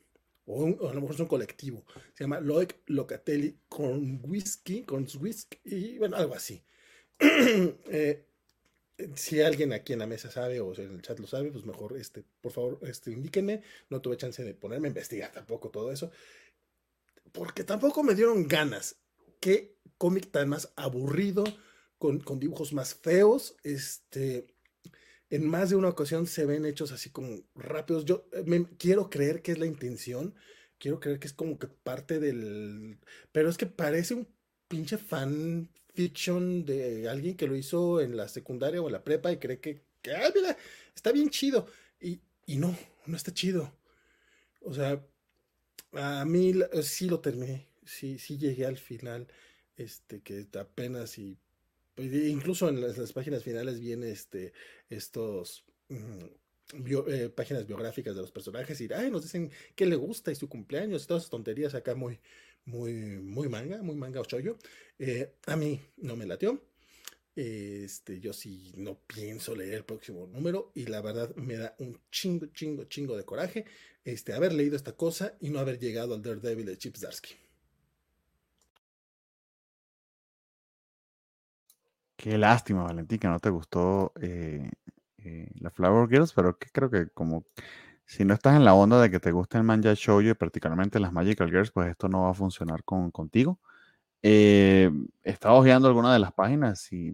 O, 0.46 0.64
un- 0.64 0.78
a 0.88 0.92
lo 0.94 1.00
mejor 1.00 1.14
es 1.14 1.20
un 1.20 1.26
colectivo. 1.28 1.84
Se 2.14 2.24
llama 2.24 2.40
Loic 2.40 2.76
Locatelli 2.86 3.56
con 3.68 4.20
whisky, 4.24 4.82
con 4.84 5.06
whisky, 5.20 5.58
y 5.64 5.98
bueno, 5.98 6.16
algo 6.16 6.34
así. 6.34 6.62
Eh, 7.90 8.24
si 9.14 9.40
alguien 9.40 9.72
aquí 9.72 9.92
en 9.92 10.00
la 10.00 10.06
mesa 10.06 10.30
sabe 10.30 10.60
o 10.60 10.74
en 10.74 10.94
el 10.94 11.02
chat 11.02 11.18
lo 11.18 11.26
sabe, 11.26 11.50
pues 11.52 11.64
mejor, 11.64 11.96
este, 11.96 12.24
por 12.40 12.52
favor, 12.52 12.78
este, 12.82 13.12
indíquenme. 13.12 13.62
No 13.90 14.00
tuve 14.00 14.16
chance 14.16 14.42
de 14.42 14.54
ponerme 14.54 14.88
a 14.88 14.90
investigar 14.90 15.32
tampoco 15.32 15.70
todo 15.70 15.92
eso 15.92 16.10
porque 17.32 17.64
tampoco 17.64 18.02
me 18.02 18.14
dieron 18.14 18.46
ganas. 18.48 18.96
Qué 19.40 19.76
cómic 19.96 20.30
tan 20.30 20.48
más 20.48 20.72
aburrido, 20.76 21.44
con, 21.98 22.20
con 22.20 22.38
dibujos 22.38 22.72
más 22.72 22.94
feos. 22.94 23.56
Este, 23.64 24.46
en 25.30 25.48
más 25.48 25.70
de 25.70 25.76
una 25.76 25.88
ocasión 25.88 26.26
se 26.26 26.46
ven 26.46 26.66
hechos 26.66 26.92
así 26.92 27.10
como 27.10 27.42
rápidos. 27.54 28.04
Yo 28.04 28.28
eh, 28.32 28.42
me, 28.46 28.64
quiero 28.76 29.10
creer 29.10 29.42
que 29.42 29.52
es 29.52 29.58
la 29.58 29.66
intención. 29.66 30.34
Quiero 30.78 31.00
creer 31.00 31.18
que 31.18 31.26
es 31.26 31.32
como 31.32 31.58
que 31.58 31.68
parte 31.68 32.20
del. 32.20 32.98
Pero 33.32 33.48
es 33.48 33.56
que 33.56 33.66
parece 33.66 34.14
un 34.14 34.28
pinche 34.68 34.98
fan 34.98 35.70
fiction 35.94 36.65
de 36.65 37.08
alguien 37.08 37.36
que 37.36 37.47
lo 37.47 37.57
hizo 37.57 38.00
en 38.00 38.17
la 38.17 38.28
secundaria 38.28 38.81
o 38.81 38.86
en 38.86 38.92
la 38.92 39.05
prepa 39.05 39.33
y 39.33 39.39
cree 39.39 39.60
que, 39.60 39.83
que 40.02 40.12
"Ay, 40.12 40.33
mira, 40.34 40.57
está 40.94 41.12
bien 41.12 41.31
chido. 41.31 41.67
Y, 42.00 42.20
y 42.47 42.57
no, 42.57 42.76
no 43.07 43.17
está 43.17 43.33
chido. 43.33 43.73
O 44.60 44.75
sea, 44.75 45.05
a 45.92 46.25
mí 46.25 46.55
sí 46.83 47.08
lo 47.08 47.20
terminé, 47.20 47.68
sí, 47.84 48.18
sí 48.18 48.39
llegué 48.39 48.67
al 48.67 48.76
final, 48.78 49.28
este, 49.76 50.20
que 50.20 50.47
apenas 50.58 51.18
y 51.18 51.39
pues, 51.94 52.12
e 52.12 52.28
incluso 52.28 52.68
en 52.68 52.81
las, 52.81 53.12
páginas 53.12 53.42
finales 53.42 53.81
viene 53.81 54.10
este, 54.10 54.52
estos 54.89 55.65
mm, 55.89 56.25
eh, 57.08 57.31
páginas 57.34 57.67
biográficas 57.67 58.15
de 58.15 58.20
los 58.20 58.31
personajes 58.31 58.81
y 58.81 58.89
ay, 58.92 59.10
nos 59.10 59.23
dicen 59.23 59.50
qué 59.75 59.86
le 59.86 59.97
gusta 59.97 60.31
y 60.31 60.34
su 60.34 60.49
cumpleaños 60.49 61.05
y 61.05 61.07
todas 61.07 61.23
esas 61.23 61.31
tonterías 61.31 61.75
acá 61.75 61.94
muy, 61.94 62.20
muy, 62.68 62.92
muy 63.20 63.48
manga, 63.48 63.82
muy 63.82 63.97
manga 63.97 64.20
o 64.20 64.24
chollo. 64.24 64.56
Eh, 64.98 65.34
a 65.47 65.56
mí 65.56 65.80
no 65.97 66.16
me 66.16 66.26
latió. 66.26 66.62
Este, 67.34 68.18
yo 68.20 68.32
sí 68.32 68.72
no 68.76 68.98
pienso 69.06 69.55
leer 69.55 69.74
el 69.74 69.84
próximo 69.84 70.26
número 70.26 70.72
y 70.74 70.86
la 70.86 71.00
verdad 71.00 71.34
me 71.36 71.56
da 71.56 71.74
un 71.78 72.00
chingo, 72.10 72.47
chingo, 72.47 72.84
chingo 72.84 73.16
de 73.16 73.24
coraje 73.24 73.64
este, 74.05 74.32
haber 74.32 74.52
leído 74.52 74.74
esta 74.74 74.92
cosa 74.92 75.34
y 75.40 75.50
no 75.50 75.60
haber 75.60 75.78
llegado 75.78 76.14
al 76.14 76.22
Daredevil 76.22 76.66
de 76.66 76.78
Chip 76.78 76.97
Zdarsky. 76.97 77.34
Qué 82.16 82.36
lástima, 82.36 82.82
Valentín, 82.82 83.18
que 83.20 83.28
no 83.28 83.38
te 83.38 83.50
gustó 83.50 84.12
eh, 84.20 84.68
eh, 85.18 85.48
la 85.60 85.70
Flower 85.70 86.08
Girls, 86.08 86.32
pero 86.32 86.58
que 86.58 86.68
creo 86.70 86.90
que 86.90 87.08
como 87.10 87.44
si 88.08 88.24
no 88.24 88.32
estás 88.32 88.56
en 88.56 88.64
la 88.64 88.72
onda 88.72 89.00
de 89.02 89.10
que 89.10 89.20
te 89.20 89.32
gusta 89.32 89.58
el 89.58 89.64
manga 89.64 89.92
shoujo 89.94 90.30
y 90.30 90.34
particularmente 90.34 90.98
las 90.98 91.12
Magical 91.12 91.50
Girls, 91.50 91.70
pues 91.70 91.90
esto 91.90 92.08
no 92.08 92.22
va 92.22 92.30
a 92.30 92.34
funcionar 92.34 92.82
con, 92.82 93.10
contigo. 93.10 93.60
Eh, 94.22 94.90
estaba 95.22 95.56
hojeando 95.56 95.88
alguna 95.88 96.10
de 96.14 96.18
las 96.18 96.32
páginas 96.32 96.90
y 96.90 97.12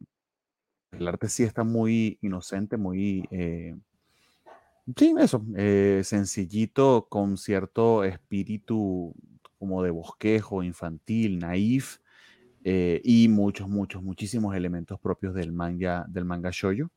el 0.93 1.09
arte 1.09 1.29
sí 1.29 1.43
está 1.43 1.65
muy 1.65 2.17
inocente, 2.23 2.77
muy... 2.77 3.27
eh, 3.33 3.75
sí, 4.97 5.15
eso, 5.19 5.45
eh, 5.57 6.03
sencillito, 6.05 7.09
con 7.11 7.39
cierto 7.39 8.05
espíritu 8.05 9.13
como 9.59 9.83
de 9.83 9.91
bosquejo, 9.91 10.63
infantil, 10.63 11.41
naif, 11.41 11.99
eh, 12.63 13.01
y 13.03 13.27
muchos, 13.27 13.69
muchos, 13.69 14.01
muchísimos 14.01 14.55
elementos 14.55 15.01
propios 15.01 15.35
del 15.35 15.53
manga, 15.53 16.07
del 16.09 16.25
manga 16.25 16.51
shoujo. 16.53 16.93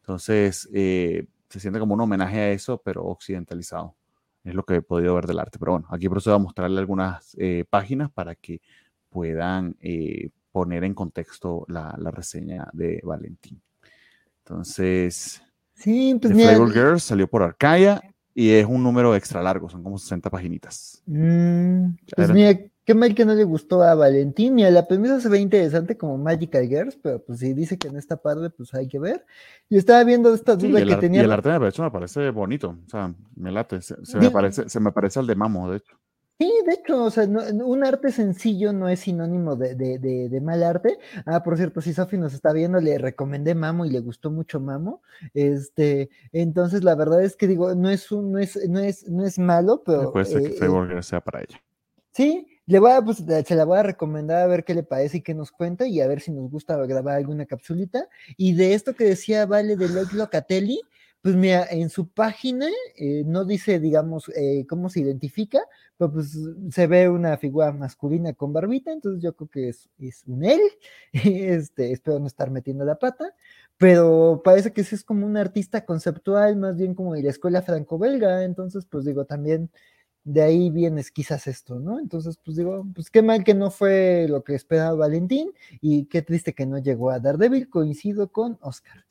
Entonces, 0.00 0.66
eh, 0.72 1.26
se 1.48 1.60
siente 1.60 1.78
como 1.78 1.94
un 1.94 2.00
homenaje 2.00 2.38
a 2.38 2.50
eso, 2.52 2.80
pero 2.84 3.04
occidentalizado. 3.04 3.94
Es 4.42 4.54
lo 4.54 4.64
que 4.64 4.76
he 4.76 4.82
podido 4.82 5.14
ver 5.14 5.26
del 5.26 5.38
arte. 5.38 5.58
Pero 5.58 5.72
bueno, 5.72 5.86
aquí 5.90 6.08
procedo 6.08 6.34
a 6.34 6.38
mostrarle 6.38 6.78
algunas 6.78 7.34
eh, 7.38 7.64
páginas 7.68 8.10
para 8.10 8.34
que 8.34 8.60
puedan 9.08 9.76
eh, 9.80 10.30
poner 10.52 10.84
en 10.84 10.94
contexto 10.94 11.64
la, 11.68 11.94
la 11.98 12.10
reseña 12.10 12.68
de 12.72 13.00
Valentín. 13.02 13.60
Entonces, 14.38 15.42
Sí, 15.74 16.16
pues 16.20 16.32
The 16.32 16.36
mira, 16.36 16.50
Flavor 16.50 16.72
Girls 16.72 17.02
salió 17.02 17.28
por 17.28 17.42
Arcaya 17.42 18.00
Y 18.34 18.50
es 18.50 18.66
un 18.66 18.82
número 18.82 19.14
extra 19.14 19.42
largo, 19.42 19.68
son 19.68 19.82
como 19.82 19.98
60 19.98 20.30
paginitas. 20.30 21.02
Mm, 21.06 21.94
pues 22.14 22.30
mira, 22.30 22.58
qué 22.84 22.94
mal 22.94 23.14
que 23.14 23.24
no 23.24 23.34
le 23.34 23.44
gustó 23.44 23.82
a 23.82 23.94
Valentín. 23.94 24.54
Mira, 24.54 24.70
la 24.70 24.86
premisa 24.86 25.20
se 25.20 25.28
ve 25.28 25.38
interesante 25.38 25.96
como 25.96 26.18
Magical 26.18 26.66
Girls, 26.68 26.96
pero 26.96 27.22
pues 27.22 27.40
si 27.40 27.52
dice 27.54 27.78
que 27.78 27.90
no 27.90 27.98
está 27.98 28.16
padre, 28.16 28.50
pues 28.50 28.74
hay 28.74 28.88
que 28.88 28.98
ver. 28.98 29.24
Yo 29.70 29.78
estaba 29.78 30.04
viendo 30.04 30.34
esta 30.34 30.56
duda 30.56 30.84
que 30.84 30.96
tenía. 30.96 31.22
Y 31.22 31.24
el 31.24 31.32
arte 31.32 31.50
de 31.50 31.58
me 31.58 31.90
parece 31.90 32.30
bonito, 32.30 32.76
o 32.86 32.90
sea, 32.90 33.14
me 33.34 33.50
late, 33.50 33.80
se, 33.80 33.96
me, 34.18 34.30
parece, 34.30 34.68
se 34.68 34.80
me 34.80 34.92
parece 34.92 35.18
al 35.18 35.26
de 35.26 35.34
Mamo, 35.34 35.70
de 35.70 35.78
hecho. 35.78 35.96
Sí, 36.36 36.52
de 36.66 36.74
hecho, 36.74 37.04
o 37.04 37.10
sea, 37.10 37.28
un 37.28 37.84
arte 37.84 38.10
sencillo 38.10 38.72
no 38.72 38.88
es 38.88 39.00
sinónimo 39.00 39.54
de, 39.54 39.76
de, 39.76 39.98
de, 40.00 40.40
mal 40.40 40.64
arte. 40.64 40.98
Ah, 41.26 41.44
por 41.44 41.56
cierto, 41.56 41.80
si 41.80 41.94
Sofi 41.94 42.18
nos 42.18 42.34
está 42.34 42.52
viendo, 42.52 42.80
le 42.80 42.98
recomendé 42.98 43.54
Mamo 43.54 43.86
y 43.86 43.90
le 43.90 44.00
gustó 44.00 44.32
mucho 44.32 44.58
Mamo. 44.58 45.00
Este, 45.32 46.10
entonces 46.32 46.82
la 46.82 46.96
verdad 46.96 47.22
es 47.22 47.36
que 47.36 47.46
digo, 47.46 47.76
no 47.76 47.88
es 47.88 48.10
un, 48.10 48.32
no 48.32 48.40
es, 48.40 48.68
no 48.68 48.80
es, 48.80 49.08
no 49.08 49.24
es 49.24 49.38
malo, 49.38 49.84
pero. 49.86 50.10
Puede 50.10 50.24
ser 50.24 50.42
que 50.42 50.48
eh, 50.48 50.58
Favor 50.58 51.04
sea 51.04 51.20
para 51.20 51.40
ella. 51.40 51.62
Sí, 52.10 52.48
le 52.66 52.78
voy 52.78 52.92
a, 52.92 53.02
pues, 53.02 53.18
se 53.18 53.54
la 53.54 53.64
voy 53.64 53.78
a 53.78 53.82
recomendar 53.82 54.42
a 54.42 54.46
ver 54.46 54.64
qué 54.64 54.74
le 54.74 54.82
parece 54.82 55.18
y 55.18 55.22
qué 55.22 55.34
nos 55.34 55.52
cuenta 55.52 55.86
y 55.86 56.00
a 56.00 56.08
ver 56.08 56.20
si 56.20 56.32
nos 56.32 56.50
gusta 56.50 56.76
grabar 56.86 57.16
alguna 57.16 57.46
capsulita. 57.46 58.08
Y 58.36 58.54
de 58.54 58.74
esto 58.74 58.94
que 58.94 59.04
decía 59.04 59.46
Vale 59.46 59.76
de 59.76 59.88
Lloyd 59.88 60.12
Locatelli, 60.12 60.80
pues 61.24 61.36
mira, 61.36 61.66
en 61.70 61.88
su 61.88 62.08
página 62.08 62.68
eh, 62.96 63.22
no 63.24 63.46
dice, 63.46 63.80
digamos, 63.80 64.28
eh, 64.36 64.66
cómo 64.68 64.90
se 64.90 65.00
identifica, 65.00 65.58
pero 65.96 66.12
pues 66.12 66.38
se 66.70 66.86
ve 66.86 67.08
una 67.08 67.38
figura 67.38 67.72
masculina 67.72 68.34
con 68.34 68.52
barbita, 68.52 68.92
entonces 68.92 69.22
yo 69.22 69.34
creo 69.34 69.48
que 69.48 69.68
es, 69.70 69.88
es 69.98 70.22
un 70.26 70.44
él, 70.44 70.60
este, 71.12 71.92
espero 71.92 72.18
no 72.18 72.26
estar 72.26 72.50
metiendo 72.50 72.84
la 72.84 72.98
pata, 72.98 73.34
pero 73.78 74.42
parece 74.44 74.74
que 74.74 74.84
sí 74.84 74.96
es 74.96 75.02
como 75.02 75.26
un 75.26 75.38
artista 75.38 75.86
conceptual, 75.86 76.56
más 76.56 76.76
bien 76.76 76.94
como 76.94 77.14
de 77.14 77.22
la 77.22 77.30
escuela 77.30 77.62
franco-belga, 77.62 78.44
entonces 78.44 78.84
pues 78.84 79.06
digo, 79.06 79.24
también 79.24 79.70
de 80.24 80.42
ahí 80.42 80.70
vienes 80.70 81.10
quizás 81.10 81.46
esto, 81.46 81.78
¿no? 81.78 82.00
Entonces 82.00 82.38
pues 82.42 82.56
digo, 82.56 82.86
pues 82.94 83.10
qué 83.10 83.22
mal 83.22 83.44
que 83.44 83.54
no 83.54 83.70
fue 83.70 84.26
lo 84.28 84.42
que 84.42 84.54
esperaba 84.54 84.94
Valentín 84.94 85.52
y 85.80 86.06
qué 86.06 86.22
triste 86.22 86.54
que 86.54 86.66
no 86.66 86.78
llegó 86.78 87.10
a 87.10 87.20
Daredevil, 87.20 87.68
coincido 87.68 88.32
con 88.32 88.58
Oscar. 88.62 89.04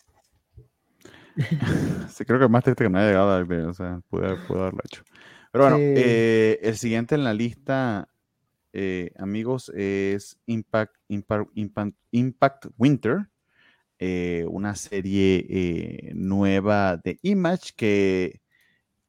sí, 2.10 2.26
creo 2.26 2.40
que 2.40 2.48
más 2.48 2.64
triste 2.64 2.84
que 2.84 2.90
no 2.90 2.98
haya 2.98 3.08
llegado 3.08 3.32
a 3.32 3.70
o 3.70 3.74
sea, 3.74 4.02
pude, 4.10 4.26
haberlo 4.28 4.80
hecho. 4.84 5.04
Pero 5.52 5.66
bueno, 5.66 5.78
eh, 5.80 6.60
el 6.64 6.78
siguiente 6.78 7.14
en 7.14 7.24
la 7.24 7.34
lista, 7.34 8.10
eh, 8.74 9.12
amigos, 9.18 9.70
es 9.70 10.40
Impact, 10.48 10.96
Impact, 11.08 11.96
Impact, 12.12 12.66
Winter, 12.78 13.30
eh, 14.00 14.46
una 14.50 14.76
serie 14.76 16.12
nueva 16.16 16.98
de 16.98 17.20
Image 17.22 17.74
que, 17.76 18.42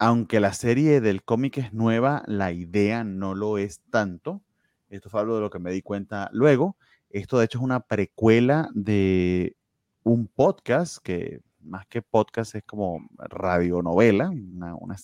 aunque 0.04 0.38
la 0.38 0.52
serie 0.52 1.00
del 1.00 1.24
cómic 1.24 1.56
es 1.56 1.72
nueva, 1.72 2.24
la 2.26 2.52
idea 2.52 3.04
no 3.04 3.34
lo 3.34 3.56
es 3.56 3.80
tanto. 3.88 4.42
Esto 4.90 5.08
fue 5.08 5.22
algo 5.22 5.36
de 5.36 5.40
lo 5.40 5.48
que 5.48 5.58
me 5.58 5.70
di 5.72 5.80
cuenta 5.80 6.28
luego. 6.30 6.76
Esto, 7.08 7.38
de 7.38 7.46
hecho, 7.46 7.56
es 7.56 7.64
una 7.64 7.80
precuela 7.80 8.68
de 8.74 9.56
un 10.02 10.26
podcast 10.26 10.98
que 10.98 11.40
más 11.62 11.86
que 11.86 12.02
podcast, 12.02 12.54
es 12.54 12.64
como 12.64 13.08
radionovela, 13.16 14.28
una, 14.28 14.74
una, 14.74 14.96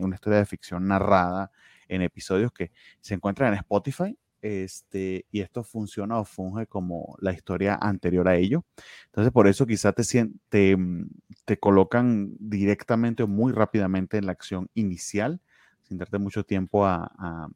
una, 0.00 0.14
historia 0.16 0.40
de 0.40 0.46
ficción 0.46 0.88
narrada 0.88 1.52
en 1.86 2.02
episodios 2.02 2.50
que 2.50 2.72
se 3.00 3.14
encuentran 3.14 3.52
en 3.52 3.60
Spotify. 3.60 4.18
Este, 4.40 5.26
y 5.30 5.40
esto 5.40 5.64
funciona 5.64 6.18
o 6.18 6.24
funge 6.24 6.66
como 6.66 7.16
la 7.20 7.32
historia 7.32 7.78
anterior 7.80 8.28
a 8.28 8.36
ello. 8.36 8.64
Entonces, 9.06 9.32
por 9.32 9.48
eso 9.48 9.66
quizá 9.66 9.92
te, 9.92 10.02
te, 10.48 10.76
mm, 10.76 11.08
te 11.44 11.58
colocan 11.58 12.34
directamente 12.38 13.22
o 13.22 13.28
muy 13.28 13.52
rápidamente 13.52 14.16
en 14.18 14.26
la 14.26 14.32
acción 14.32 14.68
inicial, 14.74 15.40
sin 15.82 15.98
darte 15.98 16.18
mucho 16.18 16.44
tiempo 16.44 16.86
a, 16.86 17.10
a, 17.18 17.48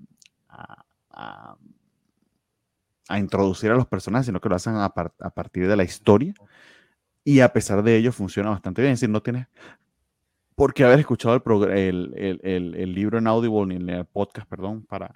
a, 1.10 1.56
a 3.08 3.18
introducir 3.18 3.70
a 3.70 3.74
los 3.74 3.86
personajes, 3.86 4.26
sino 4.26 4.40
que 4.40 4.48
lo 4.48 4.56
hacen 4.56 4.74
a, 4.74 4.86
a 4.86 5.30
partir 5.30 5.68
de 5.68 5.76
la 5.76 5.84
historia 5.84 6.34
y 7.24 7.40
a 7.40 7.52
pesar 7.52 7.82
de 7.82 7.96
ello 7.96 8.12
funciona 8.12 8.50
bastante 8.50 8.82
bien. 8.82 8.94
Es 8.94 9.00
decir, 9.00 9.10
no 9.10 9.22
tienes 9.22 9.46
por 10.54 10.74
qué 10.74 10.84
haber 10.84 11.00
escuchado 11.00 11.36
el, 11.70 12.14
el, 12.16 12.74
el, 12.74 12.94
libro 12.94 13.18
en 13.18 13.26
Audible 13.26 13.66
ni 13.66 13.76
en 13.76 13.88
el 13.88 14.04
podcast, 14.04 14.48
perdón, 14.48 14.82
para, 14.82 15.14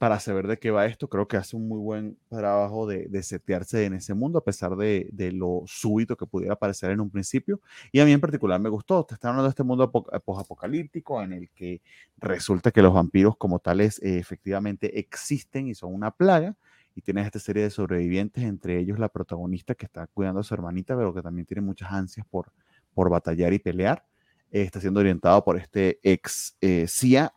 para 0.00 0.18
saber 0.18 0.46
de 0.46 0.58
qué 0.58 0.70
va 0.70 0.86
esto. 0.86 1.10
Creo 1.10 1.28
que 1.28 1.36
hace 1.36 1.54
un 1.56 1.68
muy 1.68 1.78
buen 1.78 2.16
trabajo 2.30 2.86
de, 2.86 3.06
de 3.08 3.22
setearse 3.22 3.84
en 3.84 3.92
ese 3.92 4.14
mundo, 4.14 4.38
a 4.38 4.42
pesar 4.42 4.74
de, 4.74 5.10
lo 5.34 5.62
súbito 5.66 6.16
que 6.16 6.24
pudiera 6.24 6.56
parecer 6.56 6.90
en 6.90 7.00
un 7.00 7.10
principio. 7.10 7.60
Y 7.92 8.00
a 8.00 8.06
mí 8.06 8.12
en 8.12 8.20
particular 8.22 8.58
me 8.58 8.70
gustó. 8.70 9.04
Te 9.04 9.12
está 9.12 9.28
hablando 9.28 9.42
de 9.42 9.50
este 9.50 9.62
mundo 9.62 9.92
posapocalíptico 9.92 11.22
en 11.22 11.34
el 11.34 11.50
que 11.50 11.82
resulta 12.16 12.70
que 12.70 12.80
los 12.80 12.94
vampiros 12.94 13.36
como 13.36 13.58
tales 13.58 14.02
eh, 14.02 14.16
efectivamente 14.16 14.98
existen 14.98 15.68
y 15.68 15.74
son 15.74 15.92
una 15.92 16.10
plaga 16.10 16.56
y 16.94 17.02
tienes 17.02 17.26
esta 17.26 17.38
serie 17.38 17.64
de 17.64 17.70
sobrevivientes, 17.70 18.42
entre 18.42 18.78
ellos 18.78 18.98
la 18.98 19.10
protagonista 19.10 19.74
que 19.74 19.84
está 19.84 20.06
cuidando 20.06 20.40
a 20.40 20.44
su 20.44 20.54
hermanita, 20.54 20.96
pero 20.96 21.12
que 21.12 21.20
también 21.20 21.44
tiene 21.44 21.60
muchas 21.60 21.92
ansias 21.92 22.26
por, 22.30 22.50
batallar 22.94 23.52
y 23.52 23.58
pelear. 23.58 24.06
Eh, 24.50 24.62
está 24.62 24.80
siendo 24.80 25.00
orientado 25.00 25.44
por 25.44 25.58
este 25.58 26.00
ex 26.02 26.56
eh, 26.62 26.86
CIA 26.88 27.34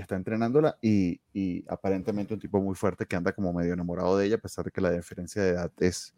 que 0.00 0.04
está 0.04 0.16
entrenándola 0.16 0.78
y, 0.80 1.20
y, 1.32 1.64
aparentemente 1.68 2.34
un 2.34 2.40
tipo 2.40 2.60
muy 2.60 2.74
fuerte 2.74 3.06
que 3.06 3.16
anda 3.16 3.32
como 3.32 3.52
medio 3.52 3.74
enamorado 3.74 4.16
de 4.16 4.26
ella, 4.26 4.36
a 4.36 4.40
pesar 4.40 4.64
de 4.64 4.70
que 4.70 4.80
la 4.80 4.90
diferencia 4.90 5.42
de 5.42 5.50
edad 5.50 5.70
es 5.78 6.14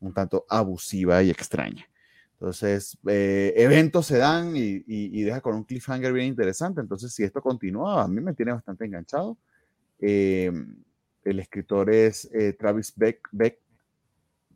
un 0.00 0.14
tanto 0.14 0.46
abusiva 0.48 1.22
y 1.22 1.30
extraña. 1.30 1.86
Entonces, 2.32 2.96
eh, 3.06 3.52
eventos 3.56 4.06
se 4.06 4.16
dan 4.16 4.56
y, 4.56 4.82
y, 4.86 5.22
deja 5.22 5.40
con 5.40 5.56
un 5.56 5.64
cliffhanger 5.64 6.12
bien 6.12 6.26
interesante. 6.26 6.80
Entonces, 6.80 7.12
si 7.12 7.24
esto 7.24 7.42
continúa, 7.42 8.02
a 8.04 8.08
mí 8.08 8.20
me 8.20 8.32
tiene 8.32 8.52
bastante 8.52 8.84
enganchado. 8.84 9.36
Eh, 10.00 10.50
el 11.24 11.40
escritor 11.40 11.90
es 11.90 12.30
eh, 12.32 12.54
Travis 12.54 12.92
Beck, 12.96 13.28
Beck, 13.32 13.58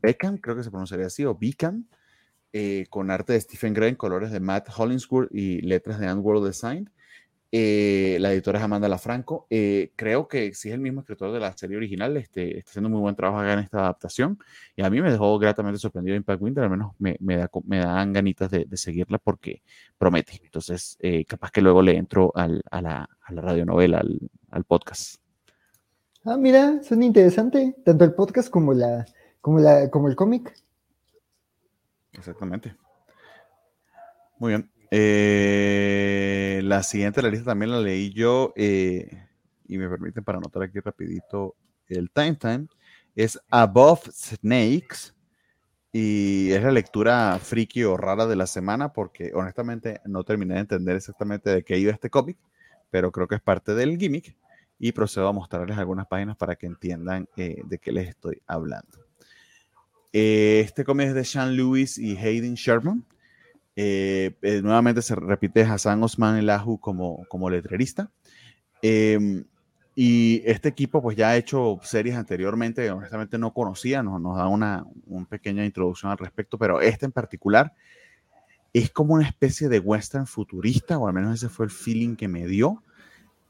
Beckham, 0.00 0.38
creo 0.38 0.56
que 0.56 0.62
se 0.62 0.70
pronunciaría 0.70 1.06
así, 1.06 1.24
o 1.24 1.34
Beckham, 1.34 1.86
eh, 2.52 2.86
con 2.90 3.10
arte 3.10 3.32
de 3.32 3.40
Stephen 3.40 3.74
Gray, 3.74 3.96
colores 3.96 4.30
de 4.30 4.40
Matt 4.40 4.68
Hollingsworth 4.76 5.34
y 5.34 5.60
letras 5.62 5.98
de 5.98 6.12
World 6.12 6.46
Design. 6.46 6.90
Eh, 7.54 8.16
la 8.18 8.32
editora 8.32 8.58
es 8.58 8.64
Amanda 8.64 8.88
Lafranco. 8.88 9.46
creo 9.94 10.26
que 10.26 10.54
sí 10.54 10.70
es 10.70 10.74
el 10.74 10.80
mismo 10.80 11.00
escritor 11.00 11.32
de 11.32 11.38
la 11.38 11.54
serie 11.56 11.76
original, 11.76 12.16
este, 12.16 12.58
está 12.58 12.70
haciendo 12.70 12.88
muy 12.88 13.00
buen 13.00 13.14
trabajo 13.14 13.40
acá 13.40 13.52
en 13.52 13.58
esta 13.58 13.80
adaptación. 13.80 14.38
Y 14.74 14.82
a 14.82 14.88
mí 14.88 15.02
me 15.02 15.12
dejó 15.12 15.38
gratamente 15.38 15.78
sorprendido 15.78 16.16
Impact 16.16 16.40
Winter, 16.42 16.64
al 16.64 16.70
menos 16.70 16.92
me, 16.98 17.16
me, 17.20 17.36
da, 17.36 17.50
me 17.64 17.78
dan 17.78 18.12
ganitas 18.12 18.50
de, 18.50 18.66
seguirla 18.72 19.18
porque 19.18 19.62
promete. 19.98 20.40
Entonces, 20.42 20.98
capaz 21.28 21.50
que 21.50 21.60
luego 21.60 21.82
le 21.82 21.96
entro 21.96 22.32
al, 22.34 22.62
a, 22.70 22.80
la, 22.80 23.08
a, 23.20 23.32
la, 23.32 23.42
radionovela, 23.42 23.98
al, 23.98 24.18
al 24.50 24.64
podcast. 24.64 25.22
Ah, 26.24 26.36
mira, 26.36 26.82
suena 26.82 27.04
interesante, 27.04 27.76
tanto 27.84 28.04
el 28.04 28.14
podcast 28.14 28.48
como 28.48 28.72
la, 28.72 29.04
como 29.42 29.58
la, 29.58 29.90
como 29.90 30.08
el 30.08 30.16
cómic. 30.16 30.54
Exactamente. 32.12 32.76
Muy 34.38 34.52
bien. 34.52 34.71
Eh, 34.94 36.60
la 36.64 36.82
siguiente 36.82 37.22
de 37.22 37.22
la 37.22 37.30
lista 37.30 37.46
también 37.46 37.70
la 37.70 37.80
leí 37.80 38.12
yo 38.12 38.52
eh, 38.56 39.26
y 39.66 39.78
me 39.78 39.88
permiten 39.88 40.22
para 40.22 40.36
anotar 40.36 40.64
aquí 40.64 40.80
rapidito 40.80 41.56
el 41.88 42.10
time 42.10 42.34
time. 42.34 42.66
Es 43.16 43.40
Above 43.50 44.10
Snakes 44.12 45.14
y 45.92 46.50
es 46.52 46.62
la 46.62 46.72
lectura 46.72 47.38
friki 47.42 47.84
o 47.84 47.96
rara 47.96 48.26
de 48.26 48.36
la 48.36 48.46
semana 48.46 48.92
porque 48.92 49.32
honestamente 49.34 50.02
no 50.04 50.24
terminé 50.24 50.54
de 50.54 50.60
entender 50.60 50.96
exactamente 50.96 51.48
de 51.48 51.62
qué 51.62 51.78
iba 51.78 51.90
este 51.90 52.10
cómic, 52.10 52.36
pero 52.90 53.10
creo 53.12 53.26
que 53.26 53.36
es 53.36 53.42
parte 53.42 53.74
del 53.74 53.96
gimmick 53.96 54.36
y 54.78 54.92
procedo 54.92 55.26
a 55.26 55.32
mostrarles 55.32 55.78
algunas 55.78 56.06
páginas 56.06 56.36
para 56.36 56.56
que 56.56 56.66
entiendan 56.66 57.26
eh, 57.38 57.62
de 57.64 57.78
qué 57.78 57.92
les 57.92 58.10
estoy 58.10 58.42
hablando. 58.46 58.98
Este 60.12 60.84
cómic 60.84 61.08
es 61.08 61.14
de 61.14 61.24
Sean 61.24 61.56
Lewis 61.56 61.96
y 61.96 62.14
Hayden 62.18 62.56
Sherman. 62.56 63.06
Eh, 63.74 64.34
nuevamente 64.62 65.02
se 65.02 65.14
repite 65.14 65.62
Hassan 65.62 66.02
Osman 66.02 66.36
Elahu 66.36 66.78
como, 66.78 67.24
como 67.28 67.48
letrerista. 67.50 68.10
Em, 68.82 69.44
y 69.94 70.42
este 70.46 70.68
equipo 70.68 71.02
pues 71.02 71.16
ya 71.16 71.30
ha 71.30 71.36
hecho 71.36 71.78
series 71.82 72.16
anteriormente, 72.16 72.90
honestamente 72.90 73.38
no 73.38 73.52
conocía, 73.52 74.02
nos 74.02 74.36
da 74.36 74.48
una, 74.48 74.86
una, 75.06 75.26
pequeña 75.26 75.64
introducción 75.64 76.10
al 76.10 76.18
respecto, 76.18 76.56
pero 76.56 76.80
este 76.80 77.04
en 77.04 77.12
particular 77.12 77.74
es 78.72 78.90
como 78.90 79.14
una 79.14 79.26
especie 79.26 79.68
de 79.68 79.78
western 79.80 80.26
futurista, 80.26 80.98
o 80.98 81.06
al 81.06 81.12
menos 81.12 81.34
ese 81.34 81.50
fue 81.50 81.66
el 81.66 81.70
feeling 81.70 82.16
que 82.16 82.28
me 82.28 82.46
dio. 82.46 82.82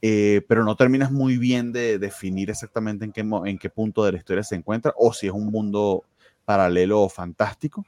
Eh, 0.04 0.44
pero 0.48 0.64
no 0.64 0.74
terminas 0.74 1.12
muy 1.12 1.38
bien 1.38 1.70
de 1.70 1.96
definir 2.00 2.50
exactamente 2.50 3.04
en 3.04 3.12
qué, 3.12 3.20
en 3.20 3.56
qué 3.56 3.70
punto 3.70 4.04
de 4.04 4.10
la 4.10 4.18
historia 4.18 4.42
se 4.42 4.56
encuentra 4.56 4.92
o 4.96 5.12
si 5.12 5.28
es 5.28 5.32
un 5.32 5.46
mundo 5.46 6.04
paralelo 6.44 7.02
o 7.02 7.08
fantástico. 7.08 7.86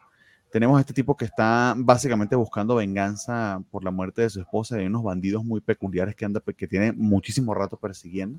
Tenemos 0.54 0.78
a 0.78 0.82
este 0.82 0.94
tipo 0.94 1.16
que 1.16 1.24
está 1.24 1.74
básicamente 1.76 2.36
buscando 2.36 2.76
venganza 2.76 3.60
por 3.72 3.82
la 3.82 3.90
muerte 3.90 4.22
de 4.22 4.30
su 4.30 4.38
esposa 4.38 4.80
y 4.80 4.86
unos 4.86 5.02
bandidos 5.02 5.44
muy 5.44 5.60
peculiares 5.60 6.14
que 6.14 6.24
anda 6.24 6.40
que 6.56 6.68
tiene 6.68 6.92
muchísimo 6.92 7.54
rato 7.54 7.76
persiguiendo. 7.76 8.38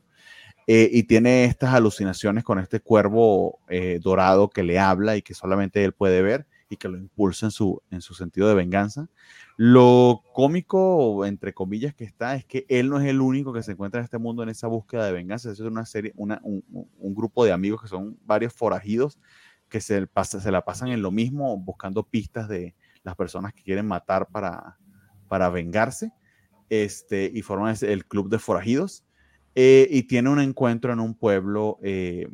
Eh, 0.66 0.90
y 0.94 1.04
tiene 1.04 1.44
estas 1.44 1.74
alucinaciones 1.74 2.46
con 2.46 2.58
este 2.58 2.80
cuervo 2.80 3.60
eh, 3.68 4.00
dorado 4.02 4.50
que 4.50 4.64
le 4.64 4.80
habla 4.80 5.18
y 5.18 5.24
que 5.24 5.34
solamente 5.34 5.84
él 5.84 5.92
puede 5.92 6.22
ver 6.22 6.48
y 6.70 6.78
que 6.78 6.88
lo 6.88 6.98
impulsa 6.98 7.48
en 7.48 7.52
su, 7.52 7.82
en 7.92 8.00
su 8.00 8.14
sentido 8.14 8.48
de 8.48 8.56
venganza. 8.56 9.10
Lo 9.58 10.24
cómico, 10.34 11.26
entre 11.26 11.54
comillas, 11.54 11.94
que 11.96 12.06
está 12.06 12.38
es 12.38 12.46
que 12.46 12.66
él 12.70 12.88
no 12.88 12.98
es 12.98 13.08
el 13.08 13.20
único 13.20 13.52
que 13.52 13.62
se 13.62 13.74
encuentra 13.74 14.00
en 14.00 14.06
este 14.06 14.20
mundo 14.20 14.42
en 14.42 14.48
esa 14.48 14.68
búsqueda 14.68 15.06
de 15.06 15.12
venganza. 15.12 15.52
Es 15.52 15.60
una 15.60 15.86
serie, 15.86 16.14
una, 16.16 16.40
un, 16.44 16.64
un, 16.72 17.14
grupo 17.14 17.44
de 17.44 17.52
amigos 17.52 17.82
que 17.82 17.90
son 17.90 18.18
varios 18.26 18.54
forajidos 18.54 19.20
que 19.70 19.82
se, 19.82 20.08
la 20.52 20.66
pasan 20.66 20.90
en 20.90 21.02
lo 21.02 21.12
mismo 21.12 21.58
buscando 21.58 22.04
pistas 22.04 22.48
de 22.48 22.76
las 23.04 23.16
personas 23.16 23.54
que 23.54 23.64
quieren 23.64 23.88
matar 23.88 24.28
para, 24.28 24.78
para 25.28 25.50
vengarse. 25.50 26.12
Este, 26.70 27.30
y 27.32 27.44
forman 27.44 27.76
el 27.82 28.06
club 28.06 28.30
de 28.30 28.40
forajidos. 28.40 29.06
Eh, 29.54 29.88
y 29.90 30.04
tiene 30.04 30.30
un 30.30 30.40
encuentro 30.40 30.92
en 30.92 31.00
un 31.00 31.14
pueblo 31.16 31.78
eh, 31.82 32.28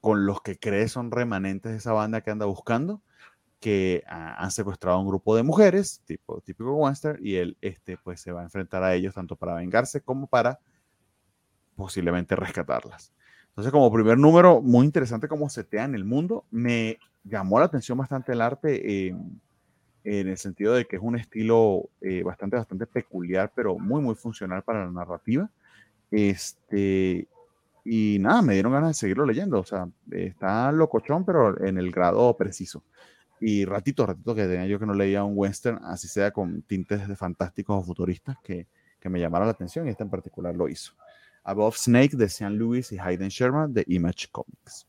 con 0.00 0.26
los 0.26 0.42
que 0.42 0.58
cree 0.58 0.88
son 0.88 1.10
remanentes 1.10 1.70
de 1.70 1.78
esa 1.78 1.92
banda 1.92 2.20
que 2.20 2.30
anda 2.30 2.46
buscando 2.46 3.00
que 3.64 4.04
han 4.06 4.50
secuestrado 4.50 4.98
a 4.98 5.00
un 5.00 5.06
grupo 5.06 5.34
de 5.34 5.42
mujeres, 5.42 6.02
tipo 6.04 6.38
típico 6.42 6.74
western, 6.74 7.18
y 7.24 7.36
él 7.36 7.56
este, 7.62 7.96
pues, 7.96 8.20
se 8.20 8.30
va 8.30 8.42
a 8.42 8.44
enfrentar 8.44 8.82
a 8.82 8.94
ellos 8.94 9.14
tanto 9.14 9.36
para 9.36 9.54
vengarse 9.54 10.02
como 10.02 10.26
para 10.26 10.60
posiblemente 11.74 12.36
rescatarlas. 12.36 13.14
Entonces, 13.54 13.72
como 13.72 13.92
primer 13.92 14.18
número, 14.18 14.60
muy 14.60 14.84
interesante 14.84 15.28
cómo 15.28 15.48
setea 15.48 15.84
en 15.84 15.94
el 15.94 16.04
mundo. 16.04 16.44
Me 16.50 16.98
llamó 17.22 17.60
la 17.60 17.66
atención 17.66 17.96
bastante 17.96 18.32
el 18.32 18.40
arte 18.40 19.06
en 19.08 20.28
el 20.28 20.36
sentido 20.36 20.74
de 20.74 20.86
que 20.86 20.96
es 20.96 21.02
un 21.02 21.16
estilo 21.16 21.88
eh, 22.00 22.22
bastante, 22.24 22.56
bastante 22.56 22.86
peculiar, 22.86 23.52
pero 23.54 23.78
muy, 23.78 24.02
muy 24.02 24.16
funcional 24.16 24.62
para 24.62 24.84
la 24.84 24.90
narrativa. 24.90 25.48
Este, 26.10 27.28
y 27.84 28.18
nada, 28.18 28.42
me 28.42 28.54
dieron 28.54 28.72
ganas 28.72 28.90
de 28.90 28.94
seguirlo 28.94 29.24
leyendo. 29.24 29.60
O 29.60 29.64
sea, 29.64 29.88
está 30.10 30.72
locochón, 30.72 31.24
pero 31.24 31.64
en 31.64 31.78
el 31.78 31.92
grado 31.92 32.36
preciso 32.36 32.82
y 33.40 33.66
ratito, 33.66 34.06
ratito 34.06 34.34
que 34.34 34.46
tenía 34.46 34.66
yo 34.66 34.78
que 34.78 34.86
no 34.86 34.94
leía 34.94 35.22
un 35.22 35.34
western, 35.36 35.78
así 35.84 36.08
sea 36.08 36.30
con 36.30 36.62
tintes 36.62 37.06
de 37.06 37.14
fantásticos 37.14 37.78
o 37.78 37.82
futuristas, 37.84 38.36
que, 38.42 38.66
que 38.98 39.08
me 39.10 39.20
llamara 39.20 39.44
la 39.44 39.50
atención 39.50 39.86
y 39.86 39.90
este 39.90 40.02
en 40.02 40.08
particular 40.08 40.54
lo 40.54 40.66
hizo. 40.66 40.94
Above 41.44 41.76
Snake 41.76 42.16
de 42.16 42.28
Sean 42.28 42.58
Lewis 42.58 42.90
y 42.90 42.98
Hayden 42.98 43.28
Sherman 43.28 43.72
de 43.72 43.84
Image 43.86 44.28
Comics. 44.32 44.86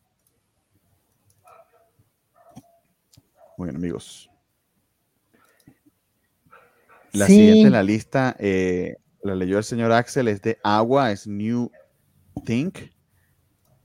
Muy 3.58 3.68
bien, 3.68 3.76
amigos. 3.76 4.30
La 7.14 7.28
siguiente 7.28 7.62
en 7.62 7.72
la 7.72 7.84
lista, 7.84 8.36
eh, 8.40 8.98
la 9.24 9.36
leyó 9.36 9.58
el 9.58 9.64
señor 9.64 9.92
Axel, 9.92 10.28
es 10.28 10.42
de 10.42 10.58
Agua, 10.64 11.12
es 11.12 11.28
New 11.28 11.72
Think 12.44 12.96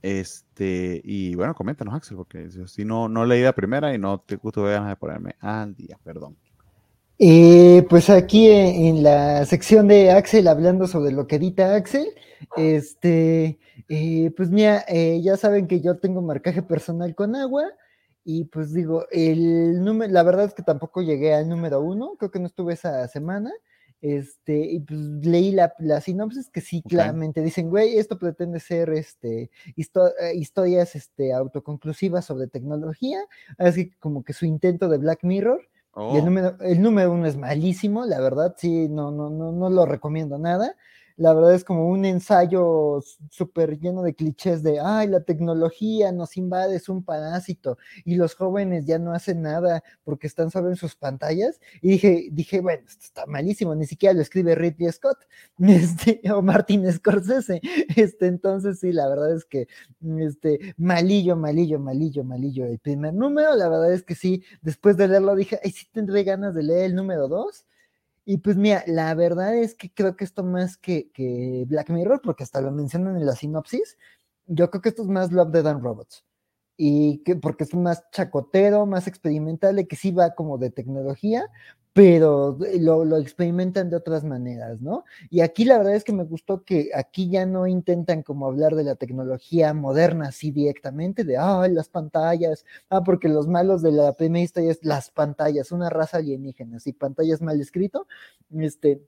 este, 0.01 0.99
y 1.03 1.35
bueno, 1.35 1.53
coméntanos, 1.53 1.93
Axel, 1.93 2.17
porque 2.17 2.49
si 2.67 2.85
no, 2.85 3.07
no 3.07 3.25
leí 3.25 3.43
la 3.43 3.53
primera 3.53 3.93
y 3.93 3.99
no 3.99 4.19
te 4.19 4.37
tuve 4.37 4.71
ganas 4.71 4.89
de 4.89 4.95
ponerme 4.95 5.35
al 5.39 5.75
día, 5.75 5.97
perdón. 6.03 6.35
Eh, 7.19 7.85
pues 7.87 8.09
aquí 8.09 8.49
en, 8.49 9.03
la 9.03 9.45
sección 9.45 9.87
de 9.87 10.11
Axel, 10.11 10.47
hablando 10.47 10.87
sobre 10.87 11.11
lo 11.11 11.27
que 11.27 11.35
edita 11.35 11.75
Axel, 11.75 12.07
este, 12.57 13.59
eh, 13.89 14.31
pues 14.35 14.49
mira, 14.49 14.85
eh, 14.87 15.21
ya 15.21 15.37
saben 15.37 15.67
que 15.67 15.81
yo 15.81 15.97
tengo 15.97 16.21
marcaje 16.21 16.61
personal 16.61 17.15
con 17.15 17.35
agua, 17.35 17.65
y 18.23 18.45
pues 18.45 18.73
digo, 18.73 19.05
el 19.11 19.83
número, 19.83 20.11
la 20.11 20.23
verdad 20.23 20.45
es 20.45 20.53
que 20.53 20.63
tampoco 20.63 21.01
llegué 21.01 21.33
al 21.33 21.49
número 21.49 21.81
uno, 21.81 22.15
creo 22.17 22.31
que 22.31 22.39
no 22.39 22.47
estuve 22.47 22.73
esa 22.73 23.07
semana, 23.07 23.51
este, 24.01 24.57
y 24.57 24.79
pues 24.79 24.99
leí 24.99 25.51
la, 25.51 25.73
la 25.79 26.01
sinopsis 26.01 26.49
que 26.49 26.61
sí, 26.61 26.81
claramente 26.81 27.41
dicen, 27.41 27.69
güey, 27.69 27.97
esto 27.97 28.17
pretende 28.17 28.59
ser 28.59 28.89
este, 28.91 29.51
eh, 29.75 30.35
historias 30.35 30.95
este, 30.95 31.33
autoconclusivas 31.33 32.25
sobre 32.25 32.47
tecnología, 32.47 33.19
así 33.57 33.91
como 33.99 34.23
que 34.23 34.33
su 34.33 34.45
intento 34.45 34.89
de 34.89 34.97
Black 34.97 35.23
Mirror. 35.23 35.61
Y 35.97 36.15
el 36.15 36.21
oh. 36.21 36.25
número, 36.25 36.57
el 36.61 36.81
número 36.81 37.11
uno 37.11 37.27
es 37.27 37.35
malísimo, 37.35 38.05
la 38.05 38.21
verdad, 38.21 38.55
sí, 38.57 38.87
no, 38.87 39.11
no, 39.11 39.29
no, 39.29 39.51
no 39.51 39.69
lo 39.69 39.85
recomiendo 39.85 40.37
nada 40.37 40.75
la 41.21 41.35
verdad 41.35 41.53
es 41.53 41.63
como 41.63 41.87
un 41.87 42.03
ensayo 42.03 42.99
súper 43.29 43.79
lleno 43.79 44.01
de 44.01 44.15
clichés 44.15 44.63
de, 44.63 44.79
ay, 44.79 45.07
la 45.07 45.21
tecnología 45.21 46.11
nos 46.11 46.35
invade, 46.35 46.75
es 46.75 46.89
un 46.89 47.03
parásito, 47.03 47.77
y 48.05 48.15
los 48.15 48.33
jóvenes 48.33 48.85
ya 48.87 48.97
no 48.97 49.13
hacen 49.13 49.43
nada 49.43 49.83
porque 50.03 50.25
están 50.25 50.49
solo 50.49 50.69
en 50.69 50.77
sus 50.77 50.95
pantallas. 50.95 51.59
Y 51.83 51.89
dije, 51.89 52.29
dije, 52.31 52.59
bueno, 52.61 52.81
esto 52.87 53.05
está 53.05 53.27
malísimo, 53.27 53.75
ni 53.75 53.85
siquiera 53.85 54.13
lo 54.15 54.21
escribe 54.21 54.55
Ridley 54.55 54.91
Scott 54.91 55.19
este, 55.59 56.21
o 56.33 56.41
Martin 56.41 56.91
Scorsese. 56.91 57.61
Este, 57.95 58.25
entonces, 58.25 58.79
sí, 58.79 58.91
la 58.91 59.07
verdad 59.07 59.35
es 59.35 59.45
que, 59.45 59.67
este, 60.19 60.73
malillo, 60.77 61.35
malillo, 61.35 61.79
malillo, 61.79 62.23
malillo. 62.23 62.65
El 62.65 62.79
primer 62.79 63.13
número, 63.13 63.55
la 63.55 63.69
verdad 63.69 63.93
es 63.93 64.01
que 64.03 64.15
sí, 64.15 64.43
después 64.61 64.97
de 64.97 65.07
leerlo 65.07 65.35
dije, 65.35 65.59
ay, 65.63 65.71
sí 65.71 65.85
tendré 65.91 66.23
ganas 66.23 66.55
de 66.55 66.63
leer 66.63 66.85
el 66.85 66.95
número 66.95 67.27
dos 67.27 67.65
y 68.25 68.37
pues 68.37 68.57
mira, 68.57 68.83
la 68.87 69.13
verdad 69.15 69.55
es 69.55 69.75
que 69.75 69.91
creo 69.91 70.15
que 70.15 70.23
esto 70.23 70.43
más 70.43 70.77
que, 70.77 71.11
que 71.11 71.65
Black 71.67 71.89
Mirror, 71.89 72.21
porque 72.23 72.43
hasta 72.43 72.61
lo 72.61 72.71
mencionan 72.71 73.17
en 73.17 73.25
la 73.25 73.35
sinopsis, 73.35 73.97
yo 74.45 74.69
creo 74.69 74.81
que 74.81 74.89
esto 74.89 75.03
es 75.03 75.07
más 75.07 75.31
Love, 75.31 75.51
the 75.51 75.61
Dan 75.63 75.81
Robots. 75.81 76.25
Y 76.77 77.19
que 77.23 77.35
porque 77.35 77.63
es 77.63 77.73
más 77.75 78.03
chacotero, 78.11 78.85
más 78.85 79.07
experimental, 79.07 79.87
que 79.87 79.95
sí 79.95 80.11
va 80.11 80.35
como 80.35 80.57
de 80.57 80.71
tecnología, 80.71 81.47
pero 81.93 82.57
lo, 82.79 83.03
lo, 83.03 83.17
experimentan 83.17 83.89
de 83.89 83.97
otras 83.97 84.23
maneras, 84.23 84.79
¿no? 84.81 85.03
Y 85.29 85.41
aquí 85.41 85.65
la 85.65 85.77
verdad 85.77 85.95
es 85.95 86.05
que 86.05 86.13
me 86.13 86.23
gustó 86.23 86.63
que 86.63 86.89
aquí 86.95 87.29
ya 87.29 87.45
no 87.45 87.67
intentan 87.67 88.23
como 88.23 88.47
hablar 88.47 88.75
de 88.75 88.85
la 88.85 88.95
tecnología 88.95 89.73
moderna 89.73 90.29
así 90.29 90.51
directamente, 90.51 91.25
de, 91.25 91.35
ah, 91.37 91.67
las 91.69 91.89
pantallas, 91.89 92.65
ah, 92.89 93.03
porque 93.03 93.27
los 93.27 93.47
malos 93.47 93.81
de 93.81 93.91
la 93.91 94.13
primera 94.13 94.43
historia 94.43 94.71
es 94.71 94.79
las 94.83 95.11
pantallas, 95.11 95.71
una 95.73 95.89
raza 95.89 96.17
alienígena, 96.17 96.77
así 96.77 96.93
pantallas 96.93 97.41
mal 97.41 97.59
escrito, 97.59 98.07
este, 98.57 99.01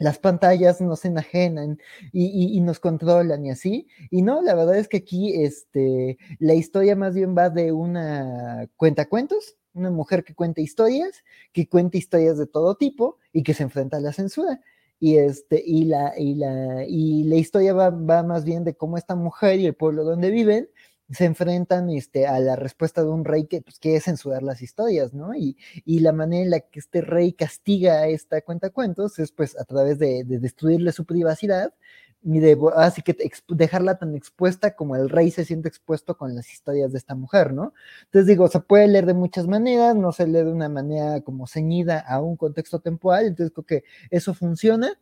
las 0.00 0.18
pantallas 0.18 0.80
nos 0.80 1.04
enajenan 1.04 1.78
y, 2.12 2.58
nos 2.62 2.80
controlan 2.80 3.44
y 3.46 3.50
así. 3.50 3.86
Y 4.10 4.22
no, 4.22 4.42
la 4.42 4.54
verdad 4.54 4.76
es 4.76 4.88
que 4.88 4.98
aquí 4.98 5.42
este, 5.44 6.18
la 6.38 6.54
historia 6.54 6.96
más 6.96 7.14
bien 7.14 7.36
va 7.36 7.50
de 7.50 7.70
una 7.70 8.66
cuentacuentos, 8.76 9.56
una 9.80 9.90
mujer 9.90 10.24
que 10.24 10.34
cuenta 10.34 10.60
historias, 10.60 11.24
que 11.52 11.68
cuenta 11.68 11.98
historias 11.98 12.38
de 12.38 12.46
todo 12.46 12.76
tipo 12.76 13.18
y 13.32 13.42
que 13.42 13.54
se 13.54 13.62
enfrenta 13.64 13.96
a 13.96 14.00
la 14.00 14.12
censura. 14.12 14.60
Y, 14.98 15.16
este, 15.16 15.62
y, 15.64 15.84
la, 15.84 16.12
y, 16.16 16.34
la, 16.34 16.84
y 16.86 17.24
la 17.24 17.36
historia 17.36 17.72
va, 17.72 17.90
va 17.90 18.22
más 18.22 18.44
bien 18.44 18.64
de 18.64 18.74
cómo 18.74 18.98
esta 18.98 19.14
mujer 19.14 19.58
y 19.58 19.66
el 19.66 19.74
pueblo 19.74 20.04
donde 20.04 20.30
viven 20.30 20.68
se 21.10 21.24
enfrentan 21.24 21.90
este, 21.90 22.26
a 22.26 22.38
la 22.38 22.56
respuesta 22.56 23.02
de 23.02 23.08
un 23.08 23.24
rey 23.24 23.46
que 23.46 23.62
pues, 23.62 23.78
quiere 23.78 24.00
censurar 24.00 24.42
las 24.42 24.62
historias, 24.62 25.12
¿no? 25.12 25.34
Y, 25.34 25.56
y, 25.84 26.00
la 26.00 26.12
manera 26.12 26.44
en 26.44 26.50
la 26.50 26.60
que 26.60 26.78
este 26.78 27.00
rey 27.00 27.32
castiga 27.32 28.00
a 28.00 28.06
esta 28.08 28.40
cuenta 28.42 28.70
cuentos 28.70 29.18
es 29.18 29.32
pues 29.32 29.58
a 29.58 29.64
través 29.64 29.98
de, 29.98 30.24
de 30.24 30.38
destruirle 30.38 30.92
su 30.92 31.04
privacidad 31.04 31.74
y 32.22 32.38
de 32.38 32.58
así 32.76 33.02
que 33.02 33.16
dejarla 33.48 33.98
tan 33.98 34.14
expuesta 34.14 34.74
como 34.74 34.96
el 34.96 35.08
rey 35.08 35.30
se 35.30 35.44
siente 35.44 35.68
expuesto 35.68 36.16
con 36.16 36.34
las 36.34 36.52
historias 36.52 36.92
de 36.92 36.98
esta 36.98 37.14
mujer, 37.14 37.52
¿no? 37.52 37.72
Entonces 38.04 38.26
digo, 38.26 38.48
se 38.48 38.60
puede 38.60 38.88
leer 38.88 39.06
de 39.06 39.14
muchas 39.14 39.46
maneras, 39.46 39.96
no 39.96 40.12
se 40.12 40.26
lee 40.26 40.44
de 40.44 40.52
una 40.52 40.68
manera 40.68 41.22
como 41.22 41.46
ceñida 41.46 42.00
a 42.00 42.20
un 42.20 42.36
contexto 42.36 42.80
temporal, 42.80 43.26
entonces 43.26 43.52
creo 43.52 43.64
que 43.64 43.84
eso 44.10 44.34
funciona. 44.34 44.98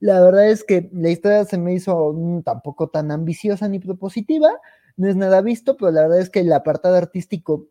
La 0.00 0.20
verdad 0.20 0.48
es 0.48 0.64
que 0.64 0.90
la 0.92 1.10
historia 1.10 1.44
se 1.44 1.58
me 1.58 1.74
hizo 1.74 2.12
mm, 2.12 2.42
tampoco 2.42 2.88
tan 2.88 3.10
ambiciosa 3.10 3.68
ni 3.68 3.78
propositiva, 3.78 4.48
no 4.96 5.08
es 5.08 5.16
nada 5.16 5.42
visto, 5.42 5.76
pero 5.76 5.92
la 5.92 6.02
verdad 6.02 6.20
es 6.20 6.30
que 6.30 6.40
el 6.40 6.52
apartado 6.52 6.96
artístico 6.96 7.68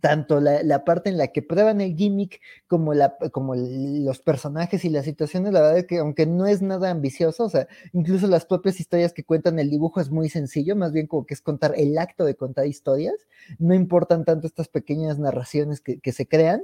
tanto 0.00 0.40
la, 0.40 0.84
parte 0.84 1.10
en 1.10 1.18
la 1.18 1.28
que 1.28 1.42
prueban 1.42 1.80
el 1.80 1.96
gimmick 1.96 2.40
como, 2.68 2.94
la, 2.94 3.16
como 3.32 3.54
los 3.56 4.20
personajes 4.20 4.84
y 4.84 4.88
las 4.88 5.04
situaciones, 5.04 5.52
la 5.52 5.60
verdad 5.60 5.78
es 5.78 5.86
que 5.86 5.98
aunque 5.98 6.26
no 6.26 6.46
es 6.46 6.62
nada 6.62 6.90
ambicioso, 6.90 7.44
o 7.44 7.48
sea, 7.48 7.66
incluso 7.92 8.26
las 8.28 8.46
propias 8.46 8.78
historias 8.78 9.12
que 9.12 9.24
cuentan 9.24 9.58
el 9.58 9.70
dibujo 9.70 10.00
es 10.00 10.10
muy 10.10 10.28
sencillo, 10.28 10.76
más 10.76 10.92
bien 10.92 11.06
como 11.06 11.26
que 11.26 11.34
es 11.34 11.40
contar 11.40 11.74
el 11.76 11.98
acto 11.98 12.24
de 12.24 12.36
contar 12.36 12.66
historias, 12.66 13.16
no 13.58 13.74
importan 13.74 14.24
tanto 14.24 14.46
estas 14.46 14.68
pequeñas 14.68 15.18
narraciones 15.18 15.80
que, 15.80 15.98
que 15.98 16.12
se 16.12 16.28
crean, 16.28 16.62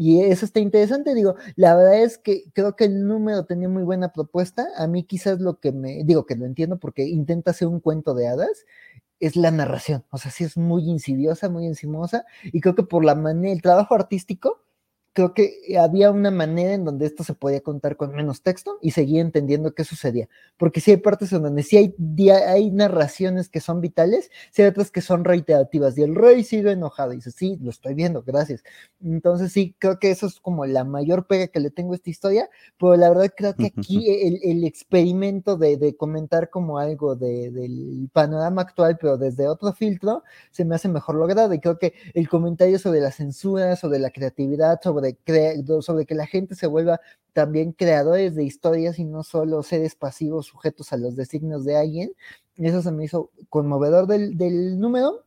y 0.00 0.22
eso 0.22 0.44
está 0.44 0.60
interesante, 0.60 1.12
digo, 1.12 1.34
la 1.56 1.74
verdad 1.74 2.00
es 2.04 2.18
que 2.18 2.44
creo 2.52 2.76
que 2.76 2.84
el 2.84 3.04
número 3.08 3.46
tenía 3.46 3.68
muy 3.68 3.82
buena 3.82 4.12
propuesta, 4.12 4.68
a 4.76 4.86
mí 4.86 5.02
quizás 5.02 5.40
lo 5.40 5.58
que 5.58 5.72
me, 5.72 6.04
digo 6.04 6.24
que 6.24 6.36
lo 6.36 6.46
entiendo 6.46 6.78
porque 6.78 7.08
intenta 7.08 7.50
hacer 7.50 7.66
un 7.66 7.80
cuento 7.80 8.14
de 8.14 8.28
hadas, 8.28 8.64
es 9.20 9.36
la 9.36 9.50
narración. 9.50 10.04
O 10.10 10.18
sea, 10.18 10.30
sí 10.30 10.44
es 10.44 10.56
muy 10.56 10.84
insidiosa, 10.88 11.48
muy 11.48 11.66
encimosa. 11.66 12.24
Y 12.44 12.60
creo 12.60 12.74
que 12.74 12.82
por 12.82 13.04
la 13.04 13.14
manera, 13.14 13.52
el 13.52 13.62
trabajo 13.62 13.94
artístico, 13.94 14.62
creo 15.18 15.34
que 15.34 15.76
había 15.76 16.12
una 16.12 16.30
manera 16.30 16.74
en 16.74 16.84
donde 16.84 17.04
esto 17.04 17.24
se 17.24 17.34
podía 17.34 17.60
contar 17.60 17.96
con 17.96 18.14
menos 18.14 18.40
texto 18.42 18.78
y 18.80 18.92
seguía 18.92 19.20
entendiendo 19.20 19.74
qué 19.74 19.82
sucedía. 19.82 20.28
Porque 20.56 20.80
sí 20.80 20.92
hay 20.92 20.98
partes 20.98 21.32
en 21.32 21.42
donde 21.42 21.64
sí 21.64 21.76
hay, 21.76 21.92
hay 22.46 22.70
narraciones 22.70 23.48
que 23.48 23.58
son 23.58 23.80
vitales, 23.80 24.30
sí 24.52 24.62
hay 24.62 24.68
otras 24.68 24.92
que 24.92 25.00
son 25.00 25.24
reiterativas. 25.24 25.98
Y 25.98 26.02
el 26.02 26.14
rey 26.14 26.44
sigue 26.44 26.70
enojado 26.70 27.12
y 27.12 27.16
dice, 27.16 27.32
sí, 27.32 27.58
lo 27.60 27.70
estoy 27.70 27.94
viendo, 27.94 28.22
gracias. 28.22 28.62
Entonces 29.02 29.50
sí, 29.50 29.74
creo 29.80 29.98
que 29.98 30.12
eso 30.12 30.28
es 30.28 30.38
como 30.38 30.66
la 30.66 30.84
mayor 30.84 31.26
pega 31.26 31.48
que 31.48 31.58
le 31.58 31.72
tengo 31.72 31.94
a 31.94 31.96
esta 31.96 32.10
historia, 32.10 32.48
pero 32.78 32.94
la 32.94 33.08
verdad 33.08 33.32
creo 33.36 33.56
que 33.56 33.66
aquí 33.76 34.08
el, 34.08 34.38
el 34.44 34.62
experimento 34.62 35.56
de, 35.56 35.78
de, 35.78 35.96
comentar 35.96 36.48
como 36.48 36.78
algo 36.78 37.16
de, 37.16 37.50
del 37.50 38.08
panorama 38.12 38.62
actual, 38.62 38.98
pero 39.00 39.18
desde 39.18 39.48
otro 39.48 39.72
filtro, 39.72 40.22
se 40.52 40.64
me 40.64 40.76
hace 40.76 40.88
mejor 40.88 41.16
logrado. 41.16 41.52
Y 41.54 41.58
creo 41.58 41.76
que 41.76 41.94
el 42.14 42.28
comentario 42.28 42.78
sobre 42.78 43.00
la 43.00 43.10
censura, 43.10 43.74
sobre 43.74 43.98
la 43.98 44.10
creatividad, 44.10 44.78
sobre, 44.80 45.07
sobre 45.80 46.06
que 46.06 46.14
la 46.14 46.26
gente 46.26 46.54
se 46.54 46.66
vuelva 46.66 47.00
también 47.32 47.72
creadores 47.72 48.34
de 48.34 48.44
historias 48.44 48.98
y 48.98 49.04
no 49.04 49.22
solo 49.22 49.62
seres 49.62 49.94
pasivos 49.94 50.46
sujetos 50.46 50.92
a 50.92 50.96
los 50.96 51.14
designios 51.14 51.64
de 51.64 51.76
alguien. 51.76 52.12
Eso 52.56 52.82
se 52.82 52.90
me 52.90 53.04
hizo 53.04 53.30
conmovedor 53.48 54.06
del, 54.06 54.36
del 54.36 54.80
número. 54.80 55.24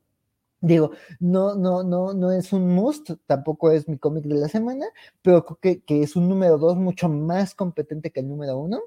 Digo, 0.60 0.92
no, 1.19 1.56
no, 1.56 1.84
no, 1.84 2.14
no 2.14 2.32
es 2.32 2.53
un 2.53 2.68
must, 2.68 3.11
tampoco 3.26 3.72
es 3.72 3.88
mi 3.88 3.98
cómic 3.98 4.26
de 4.26 4.35
la 4.35 4.48
semana, 4.48 4.85
pero 5.24 5.43
creo 5.43 5.58
que, 5.60 5.84
que 5.84 6.03
es 6.03 6.16
un 6.16 6.30
número 6.30 6.58
dos 6.60 6.77
mucho 6.77 7.10
más 7.10 7.56
competente 7.56 8.11
que 8.11 8.19
el 8.19 8.30
número 8.30 8.58
uno. 8.60 8.82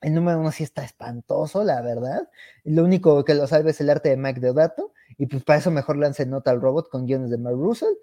El 0.00 0.14
número 0.14 0.40
uno 0.40 0.50
sí 0.50 0.64
está 0.64 0.84
espantoso, 0.84 1.64
la 1.64 1.82
verdad. 1.82 2.28
Lo 2.64 2.84
único 2.84 3.24
que 3.24 3.34
lo 3.34 3.46
salve 3.46 3.70
es 3.70 3.80
el 3.80 3.90
arte 3.90 4.08
de 4.08 4.16
Mike 4.16 4.40
Deodato, 4.40 4.92
y 5.18 5.26
pues 5.26 5.44
para 5.44 5.58
eso 5.58 5.70
mejor 5.70 5.96
lance 5.98 6.24
Nota 6.26 6.50
al 6.50 6.60
Robot 6.60 6.88
con 6.88 7.06
guiones 7.06 7.30
de 7.30 7.38
Mark 7.38 7.56
Russell 7.56 7.94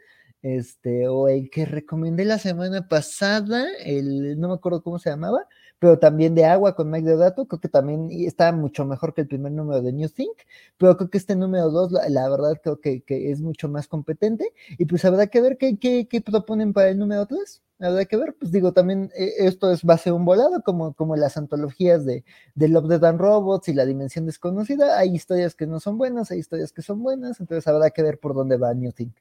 este, 0.45 1.07
o 1.07 1.27
el 1.27 1.49
que 1.49 1.65
recomendé 1.65 2.23
la 2.23 2.37
semana 2.37 2.87
pasada, 2.87 3.65
el, 3.83 4.39
no 4.39 4.49
me 4.49 4.53
acuerdo 4.53 4.83
cómo 4.83 4.99
se 4.99 5.09
llamaba, 5.09 5.47
pero 5.79 5.97
también 5.97 6.35
de 6.35 6.45
agua 6.45 6.75
con 6.75 6.91
Mike 6.91 7.07
Deodato, 7.07 7.47
creo 7.47 7.59
que 7.59 7.67
también 7.67 8.09
está 8.11 8.51
mucho 8.51 8.85
mejor 8.85 9.15
que 9.15 9.21
el 9.21 9.27
primer 9.27 9.53
número 9.53 9.81
de 9.81 9.91
New 9.91 10.07
Think, 10.07 10.37
pero 10.77 10.95
creo 10.97 11.09
que 11.09 11.17
este 11.17 11.35
número 11.35 11.71
2, 11.71 11.93
la, 12.09 12.29
verdad 12.29 12.59
creo 12.61 12.79
que, 12.79 13.01
que, 13.01 13.31
es 13.31 13.41
mucho 13.41 13.69
más 13.69 13.87
competente, 13.87 14.53
y 14.77 14.85
pues 14.85 15.03
habrá 15.05 15.25
que 15.25 15.41
ver 15.41 15.57
qué, 15.57 15.79
qué, 15.79 16.07
qué 16.07 16.21
proponen 16.21 16.73
para 16.73 16.89
el 16.89 16.99
número 16.99 17.25
3. 17.25 17.63
Habrá 17.79 18.05
que 18.05 18.15
ver, 18.15 18.35
pues 18.39 18.51
digo, 18.51 18.71
también 18.71 19.11
eh, 19.17 19.33
esto 19.39 19.71
es 19.71 19.83
base 19.83 20.11
un 20.11 20.25
volado, 20.25 20.61
como, 20.61 20.93
como 20.93 21.15
las 21.15 21.37
antologías 21.37 22.05
de, 22.05 22.23
de 22.53 22.67
Love, 22.69 22.87
Dead 22.87 23.03
and 23.03 23.19
Robots 23.19 23.67
y 23.67 23.73
La 23.73 23.85
Dimensión 23.85 24.27
Desconocida. 24.27 24.99
Hay 24.99 25.15
historias 25.15 25.55
que 25.55 25.65
no 25.65 25.79
son 25.79 25.97
buenas, 25.97 26.29
hay 26.29 26.39
historias 26.39 26.71
que 26.71 26.83
son 26.83 27.01
buenas, 27.01 27.39
entonces 27.39 27.67
habrá 27.67 27.89
que 27.89 28.03
ver 28.03 28.19
por 28.19 28.35
dónde 28.35 28.57
va 28.57 28.73
New 28.75 28.91
Think. 28.91 29.15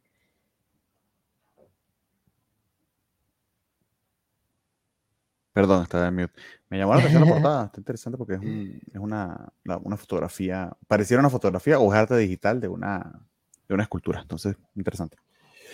Perdón, 5.55 5.85
estaba 5.85 6.09
en 6.09 6.17
mute. 6.17 6.33
Me 6.69 6.79
llamó 6.79 6.95
la 6.95 6.99
atención 6.99 7.25
la 7.25 7.31
portada, 7.33 7.65
está 7.67 7.81
interesante 7.81 8.19
porque 8.19 8.35
es, 8.35 8.41
es 8.93 9.01
una, 9.01 9.53
una, 9.65 9.97
fotografía, 9.97 10.77
pareciera 10.89 11.21
una 11.21 11.31
fotografía 11.31 11.79
o 11.79 11.93
es 11.93 11.99
arte 11.99 12.17
digital 12.17 12.61
de 12.61 12.67
una, 12.67 13.25
de 13.69 13.75
una 13.75 13.85
escultura, 13.85 14.21
entonces 14.21 14.57
interesante. 14.75 15.17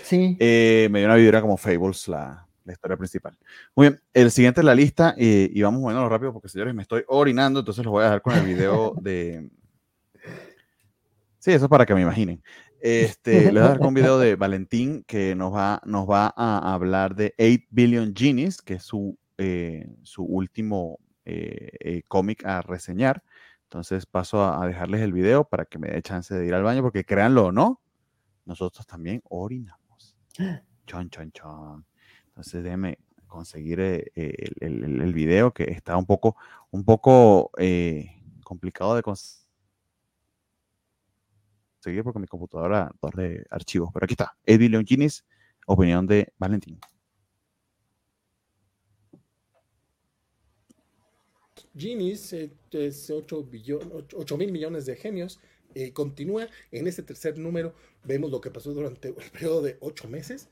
Sí. 0.05 0.37
Eh, 0.39 0.89
me 0.91 0.99
dio 0.99 1.09
una 1.09 1.17
vidriera 1.17 1.41
como 1.41 1.57
Fables, 1.57 2.09
la, 2.09 2.47
la, 2.67 2.73
historia 2.75 2.99
principal. 2.99 3.39
Muy 3.75 3.89
bien, 3.89 4.01
el 4.13 4.31
siguiente 4.31 4.61
en 4.61 4.67
la 4.67 4.75
lista, 4.75 5.15
eh, 5.17 5.51
y 5.51 5.63
vamos 5.63 5.81
moviendo 5.81 6.07
rápido 6.11 6.35
porque 6.35 6.51
señores, 6.51 6.75
me 6.75 6.83
estoy 6.83 7.03
orinando, 7.09 7.61
entonces 7.61 7.83
los 7.83 7.93
voy 7.93 8.03
a 8.03 8.05
dejar 8.05 8.23
con 8.23 8.35
el 8.35 8.45
video 8.45 8.95
de... 9.01 9.49
Sí, 11.39 11.53
eso 11.53 11.65
es 11.65 11.71
para 11.71 11.87
que 11.87 11.95
me 11.95 12.03
imaginen. 12.03 12.43
Este, 12.83 13.45
les 13.45 13.53
voy 13.53 13.63
a 13.63 13.69
dar 13.69 13.79
con 13.79 13.89
un 13.89 13.95
video 13.95 14.19
de 14.19 14.37
Valentín 14.37 15.05
que 15.07 15.35
nos 15.35 15.55
va, 15.55 15.81
nos 15.87 16.09
va 16.09 16.35
a 16.37 16.75
hablar 16.75 17.15
de 17.15 17.35
8 17.39 17.67
Billion 17.71 18.15
Genies, 18.15 18.61
que 18.61 18.75
es 18.75 18.83
su 18.83 19.19
eh, 19.43 19.87
su 20.03 20.23
último 20.23 20.99
eh, 21.25 21.71
eh, 21.81 22.03
cómic 22.07 22.45
a 22.45 22.61
reseñar. 22.61 23.25
Entonces 23.63 24.05
paso 24.05 24.45
a, 24.45 24.67
dejarles 24.67 25.01
el 25.01 25.15
video 25.15 25.45
para 25.45 25.65
que 25.65 25.79
me 25.79 25.89
dé 25.89 26.03
chance 26.03 26.35
de 26.35 26.47
ir 26.47 26.53
al 26.53 26.63
baño, 26.63 26.83
porque 26.83 27.05
créanlo 27.05 27.47
o 27.47 27.53
no, 27.53 27.81
nosotros 28.45 28.87
también 28.87 29.23
orinamos. 29.31 30.15
Chon, 30.87 31.09
chon, 31.09 31.33
chon. 31.33 31.87
Entonces 32.27 32.63
déjenme 32.63 32.99
conseguir 33.27 33.81
el, 33.81 34.11
el, 34.61 35.15
video 35.15 35.55
que 35.55 35.65
está 35.71 35.97
un 35.97 36.05
poco, 36.05 36.37
un 36.71 36.85
poco 36.85 37.51
complicado 38.45 38.97
de 38.97 39.03
conseguir 39.03 39.41
porque 42.05 42.19
mi 42.19 42.27
computadora 42.27 42.93
torre 43.01 43.47
archivos. 43.51 43.89
Pero 43.95 44.05
aquí 44.05 44.13
está, 44.13 44.37
Eddie 44.45 44.69
Leonginis, 44.69 45.25
opinión 45.67 46.07
de 46.07 46.31
Valentín. 46.37 46.79
Genies 51.81 52.33
es 52.73 53.11
8, 53.11 53.49
mil 54.37 54.53
millones 54.53 54.87
de 54.87 54.97
genios. 54.97 55.41
Eh, 55.75 55.93
continúa 55.93 56.49
en 56.71 56.87
este 56.87 57.03
tercer 57.03 57.39
número. 57.39 57.75
Vemos 58.05 58.31
lo 58.31 58.41
que 58.41 58.51
pasó 58.51 58.75
durante 58.75 59.09
el 59.09 59.15
periodo 59.15 59.63
de 59.63 59.79
8 59.81 60.09
meses. 60.09 60.49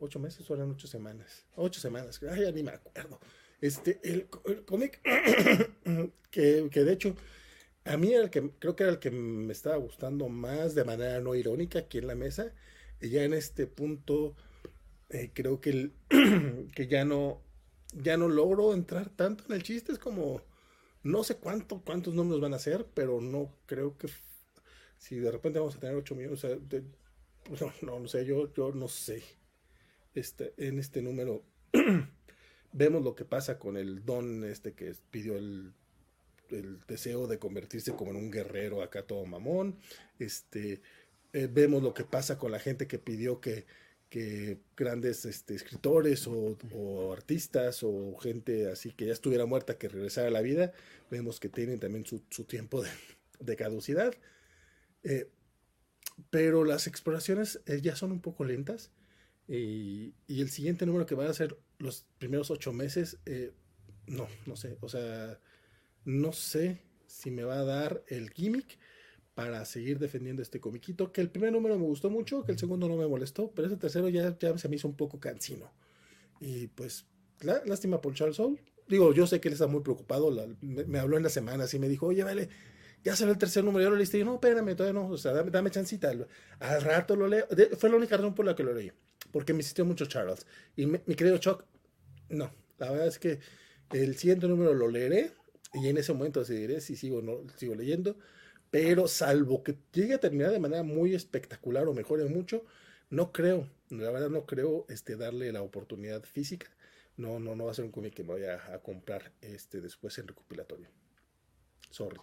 8 0.00 0.18
meses 0.18 0.50
o 0.50 0.54
eran 0.54 0.70
8 0.70 0.86
semanas. 0.86 1.44
8 1.56 1.80
semanas. 1.80 2.20
Ay, 2.30 2.42
ya 2.42 2.52
ni 2.52 2.62
me 2.62 2.70
acuerdo. 2.70 3.20
Este, 3.60 4.00
el, 4.04 4.26
cómic 4.64 5.00
que, 6.30 6.68
que, 6.70 6.84
de 6.84 6.92
hecho 6.92 7.16
a 7.84 7.96
mí 7.96 8.12
era 8.12 8.22
el 8.22 8.30
que 8.30 8.50
creo 8.60 8.76
que 8.76 8.84
era 8.84 8.92
el 8.92 8.98
que 9.00 9.10
me 9.10 9.52
estaba 9.52 9.76
gustando 9.76 10.28
más 10.28 10.76
de 10.76 10.84
manera 10.84 11.20
no 11.20 11.34
irónica 11.34 11.80
aquí 11.80 11.98
en 11.98 12.06
la 12.06 12.14
mesa. 12.14 12.52
Y 13.00 13.10
ya 13.10 13.24
en 13.24 13.34
este 13.34 13.66
punto 13.66 14.34
eh, 15.10 15.30
creo 15.34 15.60
que, 15.60 15.70
el, 15.70 15.92
que 16.74 16.86
ya 16.86 17.04
no 17.04 17.42
ya 17.94 18.16
no 18.16 18.28
logro 18.28 18.74
entrar 18.74 19.08
tanto 19.10 19.44
en 19.48 19.54
el 19.54 19.62
chiste. 19.62 19.92
Es 19.92 19.98
como, 19.98 20.42
no 21.02 21.24
sé 21.24 21.36
cuánto, 21.36 21.82
cuántos 21.84 22.14
números 22.14 22.40
van 22.40 22.54
a 22.54 22.58
ser, 22.58 22.86
pero 22.94 23.20
no 23.20 23.52
creo 23.66 23.96
que 23.96 24.08
si 24.98 25.16
de 25.16 25.30
repente 25.30 25.58
vamos 25.58 25.76
a 25.76 25.80
tener 25.80 25.94
8 25.96 26.14
millones, 26.14 26.46
pues 27.44 27.60
no, 27.82 27.98
no, 28.00 28.08
sé, 28.08 28.24
yo, 28.24 28.52
yo 28.52 28.72
no 28.72 28.88
sé. 28.88 29.22
Este, 30.14 30.54
en 30.56 30.78
este 30.78 31.02
número 31.02 31.44
vemos 32.72 33.02
lo 33.04 33.14
que 33.14 33.24
pasa 33.24 33.58
con 33.58 33.76
el 33.76 34.04
don 34.04 34.42
este 34.44 34.72
que 34.72 34.92
pidió 35.10 35.36
el, 35.36 35.72
el 36.50 36.80
deseo 36.88 37.26
de 37.26 37.38
convertirse 37.38 37.92
como 37.94 38.10
en 38.10 38.16
un 38.16 38.30
guerrero 38.30 38.82
acá 38.82 39.02
todo 39.02 39.24
mamón. 39.26 39.78
Este, 40.18 40.80
eh, 41.32 41.48
vemos 41.50 41.82
lo 41.82 41.94
que 41.94 42.04
pasa 42.04 42.38
con 42.38 42.50
la 42.50 42.58
gente 42.58 42.86
que 42.86 42.98
pidió 42.98 43.40
que 43.40 43.66
que 44.08 44.58
grandes 44.76 45.24
este, 45.24 45.54
escritores 45.54 46.26
o, 46.26 47.12
artistas 47.12 47.82
o 47.82 48.16
gente 48.18 48.70
así 48.70 48.92
que 48.92 49.06
ya 49.06 49.12
estuviera 49.12 49.46
muerta 49.46 49.76
que 49.76 49.88
regresara 49.88 50.28
a 50.28 50.30
la 50.30 50.40
vida, 50.40 50.72
vemos 51.10 51.40
que 51.40 51.48
tienen 51.48 51.78
también 51.78 52.04
su, 52.06 52.44
tiempo 52.44 52.82
de, 53.40 53.56
caducidad. 53.56 54.14
Eh, 55.02 55.28
pero 56.30 56.64
las 56.64 56.86
exploraciones 56.86 57.60
eh, 57.66 57.80
ya 57.80 57.96
son 57.96 58.12
un 58.12 58.20
poco 58.20 58.44
lentas 58.44 58.90
y, 59.46 60.14
el 60.28 60.50
siguiente 60.50 60.84
número 60.84 61.06
que 61.06 61.14
van 61.14 61.28
a 61.28 61.34
ser 61.34 61.56
los 61.78 62.04
primeros 62.18 62.50
ocho 62.50 62.72
meses, 62.72 63.18
eh, 63.24 63.52
no, 64.06 64.28
no 64.46 64.56
sé, 64.56 64.76
o 64.80 64.88
sea, 64.88 65.38
no 66.04 66.32
sé 66.32 66.82
si 67.06 67.30
me 67.30 67.44
va 67.44 67.60
a 67.60 67.64
dar 67.64 68.02
el 68.08 68.30
gimmick 68.30 68.78
para 69.38 69.64
seguir 69.64 70.00
defendiendo 70.00 70.42
este 70.42 70.58
comiquito, 70.58 71.12
que 71.12 71.20
el 71.20 71.30
primer 71.30 71.52
número 71.52 71.78
me 71.78 71.84
gustó 71.84 72.10
mucho, 72.10 72.42
que 72.42 72.50
el 72.50 72.58
segundo 72.58 72.88
no 72.88 72.96
me 72.96 73.06
molestó, 73.06 73.52
pero 73.54 73.68
ese 73.68 73.76
tercero 73.76 74.08
ya, 74.08 74.36
ya 74.36 74.58
se 74.58 74.68
me 74.68 74.74
hizo 74.74 74.88
un 74.88 74.96
poco 74.96 75.20
cansino. 75.20 75.70
Y 76.40 76.66
pues, 76.66 77.06
lástima 77.64 78.00
por 78.00 78.14
Charles 78.14 78.34
Soul. 78.34 78.58
Digo, 78.88 79.14
yo 79.14 79.28
sé 79.28 79.40
que 79.40 79.46
él 79.46 79.52
está 79.52 79.68
muy 79.68 79.80
preocupado, 79.82 80.34
me, 80.60 80.98
habló 80.98 81.18
en 81.18 81.22
la 81.22 81.28
semana, 81.28 81.64
así 81.64 81.78
me 81.78 81.88
dijo, 81.88 82.06
oye, 82.06 82.24
vale, 82.24 82.48
ya 83.04 83.14
salió 83.14 83.32
el 83.32 83.38
tercer 83.38 83.62
número, 83.62 83.84
yo 83.84 83.90
lo 83.90 83.96
leíste, 83.96 84.16
y 84.16 84.20
yo, 84.22 84.26
no, 84.26 84.34
espérame, 84.34 84.74
todavía 84.74 85.00
no, 85.00 85.06
o 85.08 85.16
sea, 85.16 85.32
dame, 85.32 85.52
dame 85.52 85.70
chancita, 85.70 86.10
al 86.58 86.82
rato 86.82 87.14
lo 87.14 87.28
leo, 87.28 87.46
fue 87.78 87.90
la 87.90 87.94
única 87.94 88.16
razón 88.16 88.34
por 88.34 88.44
la 88.44 88.56
que 88.56 88.64
lo 88.64 88.74
leí, 88.74 88.90
porque 89.30 89.52
me 89.52 89.60
insistió 89.60 89.84
mucho 89.84 90.06
Charles, 90.06 90.48
y 90.74 90.86
mi 90.86 91.14
querido 91.14 91.38
Chuck, 91.38 91.64
no, 92.28 92.50
la 92.78 92.90
verdad 92.90 93.06
es 93.06 93.20
que 93.20 93.38
el 93.92 94.16
siguiente 94.16 94.48
número 94.48 94.74
lo 94.74 94.88
leeré, 94.88 95.30
y 95.74 95.86
en 95.86 95.96
ese 95.96 96.12
momento 96.12 96.40
decidiré 96.40 96.80
si 96.80 96.96
sigo 96.96 97.18
o 97.18 97.22
no 97.22 97.42
sigo 97.56 97.76
leyendo, 97.76 98.16
pero 98.70 99.08
salvo 99.08 99.62
que 99.62 99.76
llegue 99.92 100.14
a 100.14 100.20
terminar 100.20 100.50
de 100.50 100.60
manera 100.60 100.82
muy 100.82 101.14
espectacular 101.14 101.86
o 101.88 101.94
mejore 101.94 102.24
mucho, 102.26 102.64
no 103.10 103.32
creo, 103.32 103.66
la 103.90 104.10
verdad 104.10 104.28
no 104.28 104.44
creo 104.44 104.84
este, 104.88 105.16
darle 105.16 105.50
la 105.52 105.62
oportunidad 105.62 106.22
física. 106.24 106.66
No, 107.16 107.40
no, 107.40 107.56
no 107.56 107.64
va 107.64 107.72
a 107.72 107.74
ser 107.74 107.84
un 107.84 107.90
cómic 107.90 108.14
que 108.14 108.22
me 108.22 108.34
vaya 108.34 108.60
a, 108.72 108.78
comprar 108.78 109.32
este, 109.40 109.80
después 109.80 110.16
en 110.18 110.28
recopilatorio. 110.28 110.88
Sorry. 111.90 112.18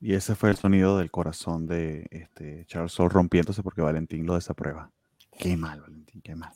Y 0.00 0.14
ese 0.14 0.34
fue 0.34 0.50
el 0.50 0.56
sonido 0.56 0.98
del 0.98 1.10
corazón 1.10 1.66
de 1.66 2.06
este 2.10 2.64
Charles 2.66 2.92
Soul 2.92 3.10
rompiéndose 3.10 3.62
porque 3.62 3.82
Valentín 3.82 4.26
lo 4.26 4.34
desaprueba. 4.34 4.90
Qué 5.38 5.56
mal, 5.56 5.80
Valentín, 5.80 6.22
qué 6.22 6.34
mal. 6.34 6.52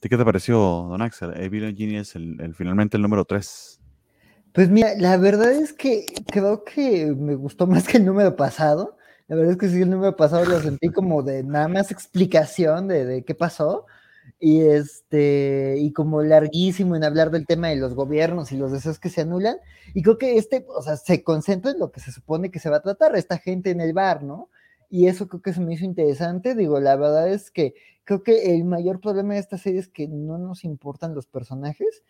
¿Qué 0.00 0.16
te 0.16 0.24
pareció, 0.24 0.56
Don 0.56 1.02
Axel? 1.02 1.32
Evil 1.36 1.74
Genius, 1.76 2.14
finalmente 2.54 2.96
el 2.96 3.02
número 3.02 3.24
3 3.24 3.80
pues 4.52 4.68
mira, 4.70 4.94
la 4.96 5.16
verdad 5.16 5.52
es 5.52 5.72
que 5.72 6.06
creo 6.30 6.64
que 6.64 7.06
me 7.06 7.34
gustó 7.34 7.66
más 7.66 7.86
que 7.88 7.98
el 7.98 8.06
número 8.06 8.36
pasado. 8.36 8.96
La 9.28 9.36
verdad 9.36 9.52
es 9.52 9.58
que 9.58 9.68
sí, 9.68 9.82
el 9.82 9.90
número 9.90 10.16
pasado 10.16 10.44
lo 10.44 10.60
sentí 10.60 10.88
como 10.92 11.22
de 11.22 11.44
nada 11.44 11.68
más 11.68 11.90
explicación 11.90 12.88
de, 12.88 13.04
de 13.04 13.24
qué 13.24 13.34
pasó 13.34 13.86
y 14.40 14.60
este 14.62 15.76
y 15.78 15.92
como 15.92 16.22
larguísimo 16.22 16.96
en 16.96 17.04
hablar 17.04 17.30
del 17.30 17.46
tema 17.46 17.68
de 17.68 17.76
los 17.76 17.94
gobiernos 17.94 18.52
y 18.52 18.56
los 18.56 18.72
deseos 18.72 18.98
que 19.00 19.08
se 19.08 19.22
anulan 19.22 19.56
y 19.94 20.02
creo 20.02 20.18
que 20.18 20.36
este, 20.38 20.64
o 20.68 20.82
sea, 20.82 20.96
se 20.96 21.22
concentra 21.22 21.72
en 21.72 21.78
lo 21.78 21.90
que 21.90 22.00
se 22.00 22.12
supone 22.12 22.50
que 22.50 22.60
se 22.60 22.70
va 22.70 22.76
a 22.78 22.82
tratar 22.82 23.16
esta 23.16 23.38
gente 23.38 23.70
en 23.70 23.80
el 23.80 23.92
bar, 23.92 24.22
¿no? 24.22 24.50
Y 24.90 25.06
eso 25.08 25.28
creo 25.28 25.42
que 25.42 25.52
se 25.52 25.60
me 25.60 25.74
hizo 25.74 25.84
interesante, 25.84 26.54
digo, 26.54 26.80
la 26.80 26.96
verdad 26.96 27.28
es 27.28 27.50
que 27.50 27.74
creo 28.04 28.22
que 28.22 28.54
el 28.54 28.64
mayor 28.64 29.00
problema 29.00 29.34
de 29.34 29.40
esta 29.40 29.58
serie 29.58 29.80
es 29.80 29.88
que 29.88 30.08
no 30.08 30.38
nos 30.38 30.64
importan 30.64 31.14
los 31.14 31.26
personajes. 31.26 32.02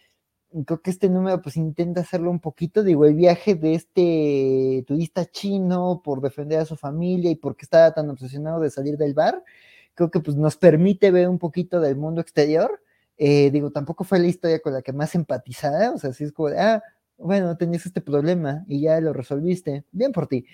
Creo 0.65 0.81
que 0.81 0.91
este 0.91 1.11
número 1.11 1.43
pues 1.43 1.59
intenta 1.59 2.01
hacerlo 2.01 2.31
un 2.31 2.41
poquito, 2.41 2.83
digo, 2.83 3.05
el 3.05 3.15
viaje 3.15 3.55
de 3.55 3.75
este 3.75 4.83
turista 4.87 5.27
chino 5.27 6.01
por 6.03 6.23
defender 6.23 6.61
a 6.61 6.65
su 6.65 6.75
familia 6.75 7.31
y 7.31 7.37
porque 7.37 7.67
estaba 7.67 7.93
tan 7.93 8.09
obsesionado 8.09 8.61
de 8.61 8.71
salir 8.71 8.97
del 8.97 9.13
bar, 9.13 9.45
creo 9.95 10.11
que 10.11 10.21
pues 10.21 10.37
nos 10.39 10.57
permite 10.57 11.11
ver 11.11 11.29
un 11.29 11.39
poquito 11.39 11.81
del 11.81 11.97
mundo 11.97 12.23
exterior. 12.23 12.81
Eh, 13.19 13.51
digo, 13.51 13.71
tampoco 13.73 14.05
fue 14.05 14.21
la 14.21 14.27
historia 14.29 14.61
con 14.61 14.73
la 14.73 14.81
que 14.81 14.93
más 14.95 15.15
empatizada, 15.15 15.93
o 15.93 15.99
sea, 15.99 16.13
sí 16.15 16.25
es 16.25 16.33
como 16.33 16.49
de, 16.49 16.59
ah, 16.61 16.83
bueno, 17.19 17.57
tenías 17.59 17.85
este 17.85 18.01
problema 18.01 18.65
y 18.69 18.81
ya 18.83 19.01
lo 19.03 19.13
resolviste, 19.13 19.85
bien 19.93 20.13
por 20.13 20.29
ti 20.29 20.47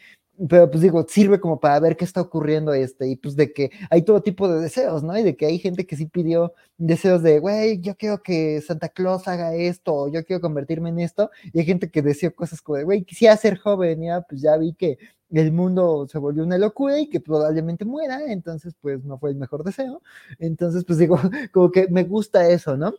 pero 0.48 0.70
pues 0.70 0.82
digo, 0.82 1.06
sirve 1.08 1.40
como 1.40 1.60
para 1.60 1.78
ver 1.80 1.96
qué 1.96 2.04
está 2.04 2.20
ocurriendo 2.20 2.74
este, 2.74 3.08
y 3.08 3.16
pues 3.16 3.36
de 3.36 3.52
que 3.52 3.70
hay 3.90 4.02
todo 4.02 4.22
tipo 4.22 4.48
de 4.48 4.60
deseos, 4.60 5.02
¿no? 5.02 5.16
Y 5.16 5.22
de 5.22 5.36
que 5.36 5.46
hay 5.46 5.58
gente 5.58 5.86
que 5.86 5.96
sí 5.96 6.06
pidió 6.06 6.54
deseos 6.76 7.22
de, 7.22 7.38
güey, 7.38 7.80
yo 7.80 7.96
quiero 7.96 8.22
que 8.22 8.60
Santa 8.60 8.88
Claus 8.88 9.28
haga 9.28 9.54
esto, 9.54 9.94
o 9.94 10.08
yo 10.08 10.24
quiero 10.24 10.40
convertirme 10.40 10.88
en 10.90 11.00
esto, 11.00 11.30
y 11.52 11.60
hay 11.60 11.64
gente 11.64 11.90
que 11.90 12.02
deseó 12.02 12.34
cosas 12.34 12.60
como 12.62 12.78
de, 12.78 12.84
güey, 12.84 13.04
quisiera 13.04 13.36
ser 13.36 13.58
joven, 13.58 14.02
ya, 14.02 14.22
pues 14.22 14.42
ya 14.42 14.56
vi 14.56 14.74
que 14.74 14.98
el 15.30 15.52
mundo 15.52 16.06
se 16.08 16.18
volvió 16.18 16.44
una 16.44 16.58
locura 16.58 16.98
y 16.98 17.08
que 17.08 17.20
probablemente 17.20 17.84
muera, 17.84 18.20
entonces 18.26 18.74
pues 18.80 19.04
no 19.04 19.18
fue 19.18 19.30
el 19.30 19.36
mejor 19.36 19.64
deseo, 19.64 20.02
entonces 20.38 20.84
pues 20.84 20.98
digo, 20.98 21.18
como 21.52 21.70
que 21.70 21.88
me 21.88 22.04
gusta 22.04 22.48
eso, 22.48 22.76
¿no? 22.76 22.94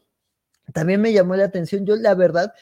También 0.74 1.02
me 1.02 1.14
llamó 1.14 1.36
la 1.36 1.46
atención, 1.46 1.86
yo 1.86 1.96
la 1.96 2.16
verdad 2.16 2.54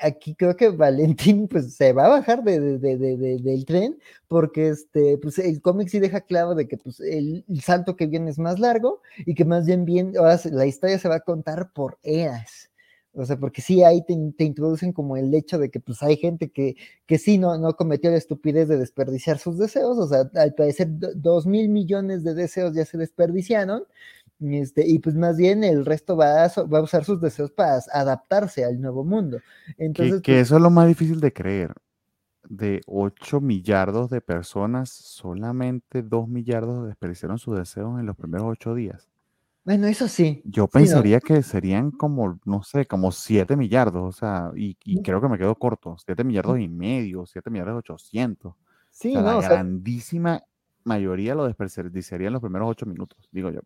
aquí 0.00 0.34
creo 0.34 0.56
que 0.56 0.68
Valentín 0.68 1.48
pues 1.48 1.74
se 1.74 1.92
va 1.92 2.06
a 2.06 2.08
bajar 2.08 2.42
de, 2.42 2.78
del 2.78 3.64
tren 3.64 3.98
porque 4.26 4.68
este, 4.68 5.18
pues 5.18 5.38
el 5.38 5.60
cómic 5.60 5.88
sí 5.88 5.98
deja 5.98 6.20
claro 6.20 6.54
de 6.54 6.68
que 6.68 6.76
pues 6.76 7.00
el, 7.00 7.44
salto 7.62 7.96
que 7.96 8.06
viene 8.06 8.30
es 8.30 8.38
más 8.38 8.58
largo 8.58 9.02
y 9.18 9.34
que 9.34 9.44
más 9.44 9.66
bien 9.66 9.84
bien, 9.84 10.16
ahora 10.16 10.38
la 10.50 10.66
historia 10.66 10.98
se 10.98 11.08
va 11.08 11.16
a 11.16 11.20
contar 11.20 11.72
por 11.72 11.98
eras. 12.02 12.70
O 13.14 13.24
sea, 13.26 13.36
porque 13.36 13.62
sí 13.62 13.82
ahí 13.82 14.04
te, 14.04 14.12
introducen 14.44 14.92
como 14.92 15.16
el 15.16 15.34
hecho 15.34 15.58
de 15.58 15.70
que 15.70 15.80
pues 15.80 16.02
hay 16.02 16.16
gente 16.16 16.50
que, 16.50 16.76
que 17.06 17.18
sí 17.18 17.38
no, 17.38 17.58
no 17.58 17.74
cometió 17.74 18.10
la 18.10 18.16
estupidez 18.16 18.68
de 18.68 18.78
desperdiciar 18.78 19.38
sus 19.38 19.58
deseos, 19.58 19.98
o 19.98 20.06
sea, 20.06 20.30
al 20.34 20.54
parecer 20.54 20.88
dos 20.90 21.46
mil 21.46 21.68
millones 21.68 22.22
de 22.22 22.34
deseos 22.34 22.74
ya 22.74 22.84
se 22.84 22.96
desperdiciaron, 22.98 23.84
este, 24.40 24.86
y 24.86 24.98
pues 25.00 25.16
más 25.16 25.36
bien 25.36 25.64
el 25.64 25.84
resto 25.84 26.16
va 26.16 26.44
a, 26.44 26.62
va 26.62 26.78
a 26.78 26.82
usar 26.82 27.04
sus 27.04 27.20
deseos 27.20 27.50
para 27.50 27.80
adaptarse 27.92 28.64
al 28.64 28.80
nuevo 28.80 29.04
mundo. 29.04 29.40
Entonces, 29.76 30.22
que, 30.22 30.32
pues 30.32 30.42
eso 30.42 30.56
es 30.56 30.62
lo 30.62 30.70
más 30.70 30.86
difícil 30.86 31.20
de 31.20 31.32
creer. 31.32 31.74
De 32.48 32.80
8 32.86 33.40
millardos 33.40 34.10
de 34.10 34.20
personas, 34.20 34.90
solamente 34.90 36.02
2 36.02 36.28
millardos 36.28 36.86
desperdiciaron 36.86 37.38
sus 37.38 37.58
deseos 37.58 37.98
en 38.00 38.06
los 38.06 38.16
primeros 38.16 38.46
8 38.48 38.74
días. 38.74 39.08
Bueno, 39.64 39.86
eso 39.86 40.08
sí. 40.08 40.40
Yo 40.44 40.66
pensaría 40.66 41.20
que 41.20 41.42
serían 41.42 41.90
como, 41.90 42.38
no 42.46 42.62
sé, 42.62 42.86
como 42.86 43.12
7 43.12 43.54
millardos, 43.54 44.02
o 44.02 44.18
sea, 44.18 44.50
y, 44.56 44.78
y, 44.82 45.02
creo 45.02 45.20
que 45.20 45.28
me 45.28 45.36
quedo 45.36 45.54
corto, 45.56 45.96
7 46.02 46.24
millardos 46.24 46.58
y 46.58 46.68
medio, 46.68 47.26
7 47.26 47.50
millardos 47.50 47.80
800. 47.80 48.54
Sí, 48.90 49.10
o 49.10 49.20
sea, 49.20 49.22
no, 49.22 49.42
la 49.42 49.48
grandísima 49.48 50.42
mayoría 50.84 51.34
lo 51.34 51.46
desperdiciaría 51.46 52.28
en 52.28 52.32
los 52.32 52.40
primeros 52.40 52.70
8 52.70 52.86
minutos, 52.86 53.28
digo 53.30 53.50
yo. 53.50 53.60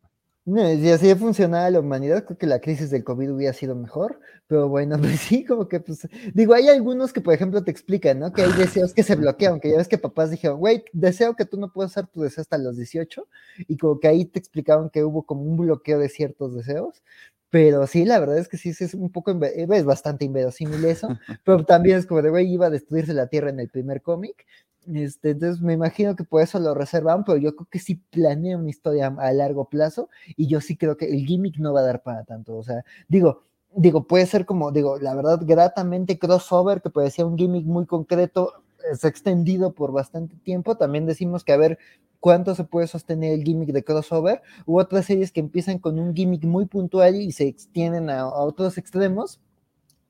No, 0.45 0.61
si 0.75 0.91
así 0.91 1.15
funcionaba 1.15 1.71
la 1.71 1.79
humanidad, 1.79 2.25
creo 2.25 2.37
que 2.37 2.49
la 2.49 2.61
crisis 2.61 2.91
del 2.91 3.05
COVID 3.05 3.31
hubiera 3.31 3.53
sido 3.53 3.77
mejor, 3.77 4.19
pero 4.49 4.69
bueno, 4.69 4.99
pues 5.01 5.21
sí, 5.21 5.45
como 5.45 5.69
que 5.69 5.79
pues, 5.79 6.09
digo, 6.35 6.55
hay 6.55 6.69
algunos 6.69 7.13
que, 7.13 7.21
por 7.21 7.33
ejemplo, 7.33 7.63
te 7.63 7.71
explican, 7.71 8.19
¿no? 8.19 8.33
Que 8.33 8.43
hay 8.43 8.53
deseos 8.55 8.93
que 8.93 9.05
se 9.05 9.15
bloquean, 9.15 9.61
que 9.61 9.71
ya 9.71 9.77
ves 9.77 9.87
que 9.87 9.99
papás 9.99 10.33
dijeron, 10.33 10.59
güey, 10.59 10.85
deseo 10.93 11.37
que 11.37 11.45
tú 11.45 11.59
no 11.59 11.73
puedas 11.73 11.93
hacer 11.93 12.09
tu 12.09 12.23
deseo 12.23 12.43
hasta 12.43 12.59
los 12.59 12.77
18, 12.77 13.29
y 13.69 13.77
como 13.77 14.01
que 14.01 14.09
ahí 14.09 14.25
te 14.25 14.41
explicaban 14.41 14.91
que 14.91 15.05
hubo 15.05 15.23
como 15.25 15.43
un 15.43 15.57
bloqueo 15.57 16.01
de 16.01 16.09
ciertos 16.09 16.57
deseos, 16.57 17.03
pero 17.51 17.87
sí, 17.87 18.05
la 18.05 18.19
verdad 18.19 18.39
es 18.39 18.49
que 18.49 18.57
sí, 18.57 18.71
es 18.71 18.95
un 18.95 19.13
poco, 19.13 19.39
es 19.45 19.85
bastante 19.85 20.25
inverosímil 20.25 20.85
eso, 20.87 21.07
pero 21.45 21.65
también 21.65 21.99
es 21.99 22.07
como 22.07 22.21
de, 22.21 22.31
güey, 22.31 22.53
iba 22.53 22.67
a 22.67 22.71
destruirse 22.71 23.15
la 23.15 23.29
Tierra 23.29 23.51
en 23.51 23.61
el 23.61 23.69
primer 23.69 24.03
cómic, 24.03 24.45
este, 24.87 25.31
entonces 25.31 25.63
me 25.63 25.73
imagino 25.75 26.17
que 26.17 26.25
por 26.25 26.43
eso 26.43 26.59
lo 26.59 26.75
reservan, 26.75 27.25
pero 27.25 27.39
yo 27.39 27.55
creo 27.55 27.69
que 27.71 27.79
sí 27.79 27.97
planea 28.11 28.57
una 28.57 28.71
historia 28.71 29.15
a 29.19 29.33
largo 29.33 29.69
plazo 29.69 30.09
y 30.37 30.49
yo 30.49 30.61
sí 30.61 30.77
creo 30.77 30.97
que 30.97 31.07
el 31.07 31.25
gimmick 31.27 31.59
no 31.59 31.73
va 31.73 31.81
a 31.81 31.85
dar 31.85 32.03
para 32.03 32.25
tanto. 32.25 32.57
O 32.57 32.63
sea, 32.63 32.85
digo, 33.09 33.43
digo, 33.75 34.07
puede 34.07 34.27
ser 34.27 34.47
como, 34.47 34.73
digo, 34.73 34.99
la 34.99 35.15
verdad, 35.15 35.41
gratamente 35.43 36.19
crossover, 36.19 36.83
que 36.83 36.91
puede 36.91 37.11
ser 37.11 37.25
un 37.25 37.37
gimmick 37.39 37.65
muy 37.67 37.87
concreto, 37.87 38.53
es 38.91 39.05
extendido 39.05 39.73
por 39.73 39.93
bastante 39.93 40.37
tiempo. 40.37 40.77
También 40.77 41.07
decimos 41.07 41.45
que 41.45 41.53
a 41.53 41.57
ver 41.57 41.79
cuánto 42.21 42.55
se 42.55 42.65
puede 42.65 42.87
sostener 42.87 43.33
el 43.33 43.45
gimmick 43.45 43.71
de 43.73 43.85
crossover, 43.85 44.43
u 44.67 44.79
otras 44.79 45.07
series 45.07 45.33
que 45.33 45.41
empiezan 45.41 45.79
con 45.79 45.99
un 45.99 46.15
gimmick 46.15 46.45
muy 46.45 46.67
puntual 46.67 47.17
y 47.17 47.33
se 47.33 47.47
extienden 47.47 48.11
a, 48.11 48.21
a 48.21 48.43
otros 48.43 48.79
extremos. 48.79 49.41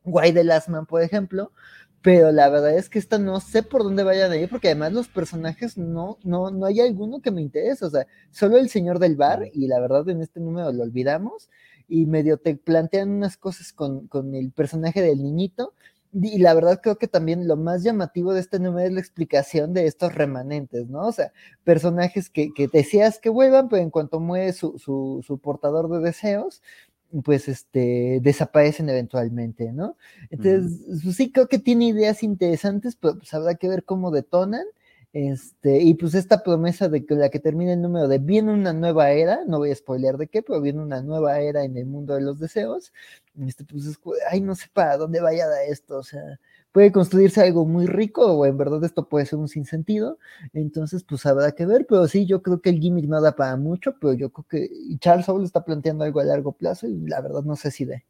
Guay 0.04 0.32
de 0.32 0.44
Last 0.44 0.68
Man, 0.68 0.86
por 0.86 1.02
ejemplo, 1.02 1.52
pero 2.02 2.32
la 2.32 2.48
verdad 2.48 2.76
es 2.76 2.88
que 2.88 2.98
esta 2.98 3.18
no 3.18 3.40
sé 3.40 3.62
por 3.62 3.84
dónde 3.84 4.02
vayan 4.02 4.32
a 4.32 4.36
ir, 4.36 4.48
porque 4.50 4.68
además 4.68 4.92
los 4.92 5.08
personajes 5.08 5.78
no, 5.78 6.18
no, 6.24 6.50
no 6.50 6.66
hay 6.66 6.80
alguno 6.80 7.22
que 7.22 7.30
me 7.30 7.42
interese, 7.42 7.84
o 7.84 7.90
sea, 7.90 8.06
solo 8.30 8.58
el 8.58 8.68
señor 8.68 8.98
del 8.98 9.16
bar, 9.16 9.48
y 9.52 9.68
la 9.68 9.78
verdad 9.80 10.08
en 10.08 10.20
este 10.20 10.40
número 10.40 10.72
lo 10.72 10.82
olvidamos, 10.82 11.48
y 11.88 12.06
medio 12.06 12.38
te 12.38 12.56
plantean 12.56 13.10
unas 13.10 13.36
cosas 13.36 13.72
con, 13.72 14.08
con 14.08 14.34
el 14.34 14.50
personaje 14.50 15.00
del 15.00 15.22
niñito, 15.22 15.74
y 16.12 16.38
la 16.38 16.52
verdad 16.52 16.80
creo 16.82 16.98
que 16.98 17.08
también 17.08 17.48
lo 17.48 17.56
más 17.56 17.82
llamativo 17.82 18.34
de 18.34 18.40
este 18.40 18.58
número 18.58 18.86
es 18.86 18.92
la 18.92 19.00
explicación 19.00 19.72
de 19.72 19.86
estos 19.86 20.14
remanentes, 20.14 20.88
¿no? 20.88 21.06
O 21.06 21.12
sea, 21.12 21.32
personajes 21.64 22.28
que, 22.28 22.52
que 22.52 22.68
deseas 22.68 23.18
que 23.18 23.30
vuelvan, 23.30 23.68
pero 23.68 23.80
en 23.80 23.90
cuanto 23.90 24.20
muere 24.20 24.52
su, 24.52 24.78
su, 24.78 25.24
su 25.26 25.38
portador 25.38 25.88
de 25.88 26.00
deseos, 26.00 26.60
pues 27.24 27.48
este, 27.48 28.20
desaparecen 28.22 28.88
eventualmente, 28.88 29.72
¿no? 29.72 29.96
Entonces, 30.30 30.80
pues, 31.02 31.16
sí 31.16 31.30
creo 31.30 31.48
que 31.48 31.58
tiene 31.58 31.86
ideas 31.86 32.22
interesantes, 32.22 32.96
pero 32.96 33.18
pues 33.18 33.32
habrá 33.34 33.54
que 33.56 33.68
ver 33.68 33.84
cómo 33.84 34.10
detonan. 34.10 34.64
Este, 35.14 35.82
y 35.82 35.92
pues 35.94 36.14
esta 36.14 36.42
promesa 36.42 36.88
de 36.88 37.04
que 37.04 37.14
la 37.14 37.28
que 37.28 37.38
termina 37.38 37.74
el 37.74 37.82
número 37.82 38.08
de 38.08 38.18
viene 38.18 38.50
una 38.50 38.72
nueva 38.72 39.10
era, 39.10 39.44
no 39.46 39.58
voy 39.58 39.70
a 39.70 39.74
spoilear 39.74 40.16
de 40.16 40.26
qué, 40.28 40.42
pero 40.42 40.60
viene 40.62 40.80
una 40.80 41.02
nueva 41.02 41.38
era 41.40 41.64
en 41.64 41.76
el 41.76 41.84
mundo 41.84 42.14
de 42.14 42.22
los 42.22 42.40
deseos. 42.40 42.92
Este, 43.46 43.64
pues 43.64 43.84
es, 43.86 43.98
ay, 44.30 44.40
no 44.40 44.54
sé 44.54 44.68
para 44.72 44.96
dónde 44.96 45.20
vaya 45.20 45.44
a 45.46 45.64
esto, 45.64 45.98
o 45.98 46.02
sea, 46.02 46.40
puede 46.72 46.92
construirse 46.92 47.42
algo 47.42 47.66
muy 47.66 47.86
rico 47.86 48.26
o 48.32 48.46
en 48.46 48.56
verdad 48.58 48.82
esto 48.84 49.08
puede 49.08 49.26
ser 49.26 49.38
un 49.38 49.48
sinsentido. 49.48 50.18
Entonces, 50.52 51.04
pues 51.04 51.26
habrá 51.26 51.52
que 51.52 51.66
ver, 51.66 51.86
pero 51.88 52.08
sí, 52.08 52.26
yo 52.26 52.42
creo 52.42 52.60
que 52.60 52.70
el 52.70 52.80
gimmick 52.80 53.06
no 53.06 53.20
da 53.20 53.36
para 53.36 53.56
mucho, 53.56 53.94
pero 54.00 54.14
yo 54.14 54.30
creo 54.32 54.46
que 54.48 54.98
Charles 54.98 55.26
Soule 55.26 55.44
está 55.44 55.64
planteando 55.64 56.04
algo 56.04 56.20
a 56.20 56.24
largo 56.24 56.52
plazo 56.52 56.86
y 56.88 57.06
la 57.06 57.20
verdad 57.20 57.42
no 57.44 57.56
sé 57.56 57.70
si 57.70 57.84
de. 57.84 58.04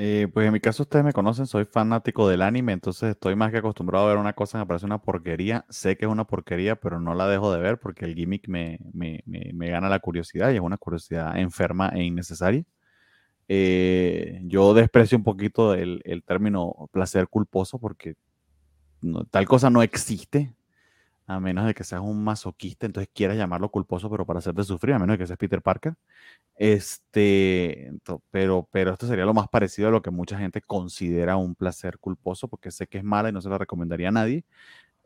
Eh, 0.00 0.28
pues 0.32 0.46
en 0.46 0.52
mi 0.52 0.60
caso 0.60 0.84
ustedes 0.84 1.04
me 1.04 1.12
conocen, 1.12 1.46
soy 1.46 1.64
fanático 1.64 2.28
del 2.28 2.42
anime, 2.42 2.72
entonces 2.72 3.10
estoy 3.10 3.34
más 3.34 3.50
que 3.50 3.58
acostumbrado 3.58 4.06
a 4.06 4.08
ver 4.10 4.16
una 4.18 4.32
cosa 4.32 4.58
que 4.58 4.62
me 4.62 4.66
parece 4.66 4.86
una 4.86 5.02
porquería. 5.02 5.66
Sé 5.70 5.96
que 5.96 6.04
es 6.06 6.10
una 6.10 6.24
porquería, 6.24 6.76
pero 6.76 7.00
no 7.00 7.14
la 7.14 7.26
dejo 7.26 7.52
de 7.52 7.60
ver 7.60 7.78
porque 7.80 8.04
el 8.04 8.14
gimmick 8.14 8.48
me, 8.48 8.78
me, 8.92 9.24
me 9.26 9.70
gana 9.70 9.88
la 9.88 9.98
curiosidad 9.98 10.52
y 10.52 10.54
es 10.54 10.60
una 10.60 10.76
curiosidad 10.78 11.36
enferma 11.36 11.88
e 11.88 12.04
innecesaria. 12.04 12.64
Eh, 13.48 14.40
yo 14.44 14.74
desprecio 14.74 15.16
un 15.16 15.24
poquito 15.24 15.74
el, 15.74 16.02
el, 16.04 16.22
término 16.22 16.88
placer 16.92 17.28
culposo 17.28 17.78
porque 17.78 18.14
tal 19.30 19.46
cosa 19.46 19.70
no 19.70 19.82
existe, 19.82 20.52
a 21.26 21.40
menos 21.40 21.66
de 21.66 21.74
que 21.74 21.84
seas 21.84 22.00
un 22.00 22.24
masoquista, 22.24 22.86
entonces 22.86 23.10
quieras 23.14 23.36
llamarlo 23.36 23.70
culposo, 23.70 24.10
pero 24.10 24.24
para 24.24 24.38
hacerte 24.38 24.64
sufrir, 24.64 24.94
a 24.94 24.98
menos 24.98 25.14
de 25.14 25.18
que 25.18 25.26
seas 25.26 25.38
Peter 25.38 25.60
Parker. 25.60 25.94
Este, 26.56 27.92
pero, 28.30 28.68
pero 28.72 28.92
esto 28.92 29.06
sería 29.06 29.26
lo 29.26 29.34
más 29.34 29.48
parecido 29.48 29.88
a 29.88 29.90
lo 29.90 30.02
que 30.02 30.10
mucha 30.10 30.38
gente 30.38 30.62
considera 30.62 31.36
un 31.36 31.54
placer 31.54 31.98
culposo, 31.98 32.48
porque 32.48 32.70
sé 32.70 32.86
que 32.86 32.98
es 32.98 33.04
mala 33.04 33.28
y 33.28 33.32
no 33.32 33.42
se 33.42 33.50
la 33.50 33.58
recomendaría 33.58 34.08
a 34.08 34.12
nadie, 34.12 34.44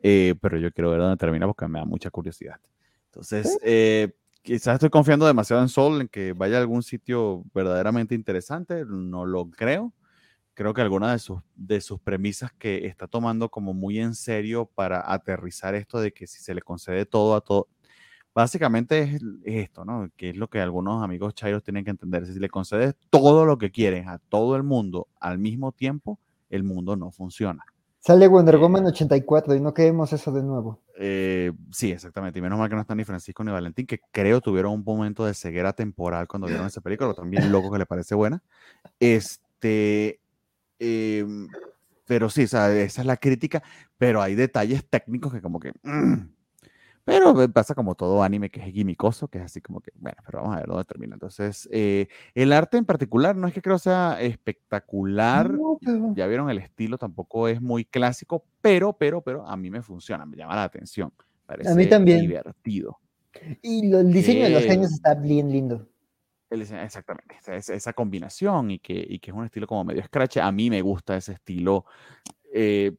eh, 0.01 0.35
pero 0.41 0.57
yo 0.57 0.71
quiero 0.71 0.91
ver 0.91 0.99
dónde 1.01 1.17
termina 1.17 1.45
porque 1.45 1.67
me 1.67 1.79
da 1.79 1.85
mucha 1.85 2.09
curiosidad. 2.09 2.59
Entonces, 3.07 3.59
eh, 3.61 4.13
quizás 4.43 4.75
estoy 4.75 4.89
confiando 4.89 5.25
demasiado 5.25 5.61
en 5.61 5.69
Sol, 5.69 6.01
en 6.01 6.07
que 6.07 6.33
vaya 6.33 6.57
a 6.57 6.61
algún 6.61 6.83
sitio 6.83 7.43
verdaderamente 7.53 8.13
interesante, 8.13 8.85
no 8.85 9.25
lo 9.25 9.49
creo. 9.49 9.93
Creo 10.53 10.73
que 10.73 10.81
alguna 10.81 11.11
de 11.11 11.19
sus, 11.19 11.41
de 11.55 11.81
sus 11.81 11.99
premisas 11.99 12.53
que 12.53 12.85
está 12.85 13.07
tomando 13.07 13.49
como 13.49 13.73
muy 13.73 13.99
en 13.99 14.13
serio 14.13 14.69
para 14.75 15.11
aterrizar 15.11 15.73
esto 15.73 15.99
de 15.99 16.13
que 16.13 16.27
si 16.27 16.41
se 16.43 16.53
le 16.53 16.61
concede 16.61 17.07
todo 17.07 17.35
a 17.35 17.41
todo, 17.41 17.69
básicamente 18.35 19.01
es, 19.01 19.21
esto, 19.45 19.85
¿no? 19.85 20.11
Que 20.15 20.29
es 20.29 20.37
lo 20.37 20.49
que 20.49 20.59
algunos 20.59 21.03
amigos 21.03 21.33
chairos 21.33 21.63
tienen 21.63 21.83
que 21.85 21.91
entender. 21.91 22.27
Si 22.27 22.39
le 22.39 22.49
concedes 22.49 22.95
todo 23.09 23.45
lo 23.45 23.57
que 23.57 23.71
quieres 23.71 24.07
a 24.07 24.19
todo 24.19 24.55
el 24.55 24.63
mundo 24.63 25.07
al 25.19 25.39
mismo 25.39 25.71
tiempo, 25.71 26.19
el 26.49 26.63
mundo 26.63 26.95
no 26.95 27.11
funciona. 27.11 27.65
Sale 28.05 28.27
Wonder 28.27 28.57
Woman 28.57 28.85
84 28.87 29.55
y 29.55 29.61
no 29.61 29.73
queremos 29.73 30.11
eso 30.11 30.29
de 30.33 30.43
nuevo. 30.43 30.81
Eh, 30.97 31.53
sí, 31.71 31.89
exactamente. 31.89 32.37
Y 32.37 32.41
menos 32.41 32.59
mal 32.59 32.67
que 32.67 32.75
no 32.75 32.81
están 32.81 32.97
ni 32.97 33.05
Francisco 33.05 33.45
ni 33.45 33.51
Valentín, 33.53 33.87
que 33.87 34.01
creo 34.11 34.41
tuvieron 34.41 34.73
un 34.73 34.83
momento 34.83 35.25
de 35.25 35.33
ceguera 35.33 35.71
temporal 35.71 36.27
cuando 36.27 36.47
vieron 36.47 36.67
esa 36.67 36.81
película, 36.81 37.13
también 37.13 37.49
loco 37.49 37.71
que 37.71 37.77
le 37.77 37.85
parece 37.85 38.13
buena. 38.13 38.43
Este, 38.99 40.19
em, 40.79 41.47
pero 42.05 42.29
sí, 42.29 42.43
o 42.43 42.47
sea, 42.49 42.73
esa 42.73 43.01
es 43.01 43.07
la 43.07 43.15
crítica, 43.15 43.63
pero 43.97 44.21
hay 44.21 44.35
detalles 44.35 44.83
técnicos 44.89 45.31
que 45.31 45.41
como 45.41 45.61
que... 45.61 45.71
mm, 45.83 46.27
pero 47.05 47.33
pasa 47.51 47.75
como 47.75 47.95
todo 47.95 48.23
anime 48.23 48.49
que 48.49 48.59
es 48.61 48.67
gimicoso, 48.73 49.27
que 49.27 49.39
es 49.39 49.43
así 49.45 49.61
como 49.61 49.81
que, 49.81 49.91
bueno, 49.95 50.17
pero 50.25 50.39
vamos 50.39 50.55
a 50.55 50.59
ver 50.59 50.67
dónde 50.67 50.85
termina. 50.85 51.15
Entonces, 51.15 51.67
eh, 51.71 52.07
el 52.33 52.53
arte 52.53 52.77
en 52.77 52.85
particular 52.85 53.35
no 53.35 53.47
es 53.47 53.53
que 53.53 53.61
creo 53.61 53.77
sea 53.79 54.17
espectacular, 54.21 55.51
No, 55.53 55.77
pero- 55.83 56.13
ya 56.15 56.27
vieron 56.27 56.49
el 56.49 56.57
estilo, 56.59 56.97
tampoco 56.97 57.47
es 57.47 57.61
muy 57.61 57.85
clásico, 57.85 58.45
pero, 58.61 58.93
pero, 58.93 59.21
pero 59.21 59.45
a 59.47 59.55
mí 59.57 59.69
me 59.69 59.81
funciona, 59.81 60.25
me 60.25 60.37
llama 60.37 60.55
la 60.55 60.63
atención. 60.63 61.11
Parece 61.45 61.85
también. 61.87 62.21
divertido. 62.21 62.99
Y 63.61 63.89
lo- 63.89 63.99
el 63.99 64.13
diseño 64.13 64.43
de 64.45 64.49
los 64.51 64.63
Eh, 64.63 64.67
genios 64.69 64.93
está 64.93 65.13
bien 65.15 65.51
lindo. 65.51 65.87
El 66.49 66.59
diseño- 66.61 66.83
exactamente, 66.83 67.35
esa 67.47 67.93
combinación 67.93 68.71
y 68.71 68.79
que, 68.79 68.93
y 69.09 69.17
que 69.19 69.31
es 69.31 69.35
un 69.37 69.43
estilo 69.45 69.65
como 69.67 69.83
medio 69.83 70.03
scratch. 70.03 70.37
A 70.37 70.51
mí 70.51 70.69
me 70.69 70.81
gusta 70.81 71.17
ese 71.17 71.33
estilo 71.33 71.85
eh, 72.53 72.95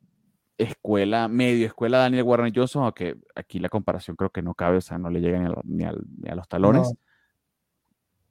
escuela, 0.58 1.28
medio 1.28 1.66
escuela 1.66 1.98
Daniel 1.98 2.22
Warren 2.24 2.52
Johnson, 2.54 2.84
aunque 2.84 3.16
aquí 3.34 3.58
la 3.58 3.68
comparación 3.68 4.16
creo 4.16 4.30
que 4.30 4.42
no 4.42 4.54
cabe, 4.54 4.76
o 4.78 4.80
sea, 4.80 4.98
no 4.98 5.10
le 5.10 5.20
llega 5.20 5.38
ni 5.38 5.46
a, 5.46 5.48
lo- 5.48 5.62
ni 5.64 5.84
al- 5.84 6.04
ni 6.22 6.30
a 6.30 6.34
los 6.34 6.48
talones. 6.48 6.82
No. 6.92 6.98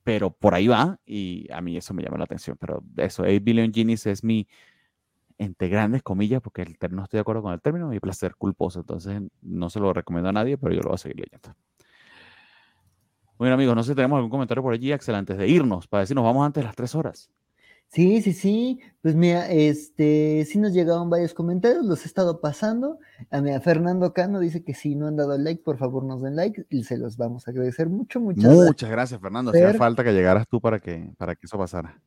Pero 0.03 0.31
por 0.31 0.53
ahí 0.53 0.67
va 0.67 0.99
y 1.05 1.49
a 1.51 1.61
mí 1.61 1.77
eso 1.77 1.93
me 1.93 2.03
llama 2.03 2.17
la 2.17 2.25
atención. 2.25 2.57
Pero 2.59 2.83
eso, 2.97 3.23
8 3.23 3.39
Billion 3.41 3.71
Genies 3.73 4.05
es 4.05 4.23
mi, 4.23 4.47
entre 5.37 5.69
grandes 5.69 6.03
comillas, 6.03 6.41
porque 6.41 6.61
el 6.63 6.77
no 6.91 7.03
estoy 7.03 7.17
de 7.17 7.21
acuerdo 7.21 7.41
con 7.41 7.53
el 7.53 7.61
término, 7.61 7.87
mi 7.87 7.99
placer 7.99 8.35
culposo. 8.35 8.81
Entonces 8.81 9.21
no 9.41 9.69
se 9.69 9.79
lo 9.79 9.93
recomiendo 9.93 10.29
a 10.29 10.33
nadie, 10.33 10.57
pero 10.57 10.73
yo 10.73 10.81
lo 10.81 10.89
voy 10.89 10.95
a 10.95 10.97
seguir 10.97 11.17
leyendo. 11.21 11.55
Bueno, 13.37 13.55
amigos, 13.55 13.75
no 13.75 13.83
sé 13.83 13.91
si 13.91 13.95
tenemos 13.95 14.17
algún 14.17 14.29
comentario 14.29 14.61
por 14.61 14.73
allí, 14.73 14.91
Axel, 14.91 15.15
antes 15.15 15.37
de 15.37 15.47
irnos, 15.47 15.87
para 15.87 16.01
decir 16.01 16.15
nos 16.15 16.23
vamos 16.23 16.45
antes 16.45 16.61
de 16.61 16.65
las 16.65 16.75
tres 16.75 16.95
horas. 16.95 17.31
Sí, 17.93 18.23
sí, 18.23 18.33
sí. 18.33 18.79
Pues 19.03 19.13
mira, 19.15 19.51
este, 19.51 20.45
sí 20.45 20.57
nos 20.57 20.73
llegaron 20.73 21.11
varios 21.11 21.35
comentarios, 21.35 21.85
los 21.85 22.03
he 22.03 22.07
estado 22.07 22.41
pasando. 22.41 22.97
A 23.29 23.39
mí, 23.39 23.51
a 23.51 23.61
Fernando 23.61 24.13
Cano 24.13 24.39
dice 24.39 24.63
que 24.63 24.73
si 24.73 24.95
no 24.95 25.07
han 25.07 25.15
dado 25.15 25.37
like, 25.37 25.61
por 25.61 25.77
favor 25.77 26.03
nos 26.03 26.19
den 26.23 26.35
like 26.35 26.65
y 26.69 26.85
se 26.85 26.97
los 26.97 27.17
vamos 27.17 27.47
a 27.47 27.51
agradecer 27.51 27.89
mucho, 27.89 28.19
muchas 28.19 28.45
gracias. 28.45 28.65
Muchas 28.65 28.89
gracias, 28.89 29.21
Fernando. 29.21 29.51
Hacía 29.51 29.73
falta 29.75 30.03
que 30.03 30.11
llegaras 30.11 30.47
tú 30.47 30.59
para 30.59 30.79
que, 30.79 31.13
para 31.17 31.35
que 31.35 31.45
eso 31.45 31.55
pasara. 31.55 32.01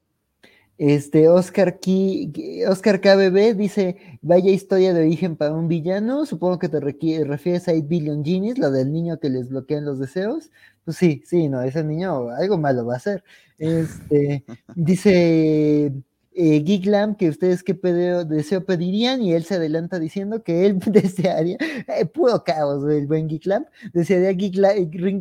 Este, 0.79 1.29
Oscar, 1.31 1.79
Ki- 1.81 2.33
Oscar 2.69 3.01
KBB 3.01 3.55
dice, 3.57 3.97
vaya 4.21 4.51
historia 4.51 4.93
de 4.93 5.01
origen 5.01 5.35
para 5.37 5.55
un 5.55 5.69
villano, 5.69 6.27
supongo 6.27 6.59
que 6.59 6.69
te 6.69 6.81
refieres 6.81 7.67
a 7.69 7.73
8 7.73 7.85
Billion 7.89 8.23
Genies, 8.25 8.59
la 8.59 8.71
del 8.71 8.93
niño 8.93 9.19
que 9.19 9.31
les 9.31 9.49
bloquean 9.49 9.87
los 9.87 9.99
deseos. 9.99 10.51
Pues 10.85 10.99
sí, 10.99 11.23
sí, 11.27 11.49
no, 11.49 11.63
ese 11.63 11.83
niño 11.83 12.29
algo 12.31 12.59
malo 12.59 12.85
va 12.85 12.95
a 12.95 12.97
hacer. 12.99 13.25
Este, 13.59 14.45
dice 14.75 15.93
eh, 16.35 16.61
Geek 16.63 16.85
Lamb 16.87 17.17
que 17.17 17.31
ustedes 17.31 17.63
qué 17.63 17.75
pedeo- 17.75 18.25
deseo 18.27 18.65
pedirían 18.67 19.23
y 19.23 19.33
él 19.33 19.45
se 19.45 19.55
adelanta 19.55 19.99
diciendo 19.99 20.43
que 20.43 20.67
él 20.67 20.79
desearía, 20.87 21.57
eh, 21.89 22.05
puro 22.07 22.45
caos 22.45 22.85
el 22.91 23.07
buen 23.07 23.29
Geek 23.29 23.47
Lamb, 23.47 23.67
desearía 23.95 24.33
Geek 24.33 24.57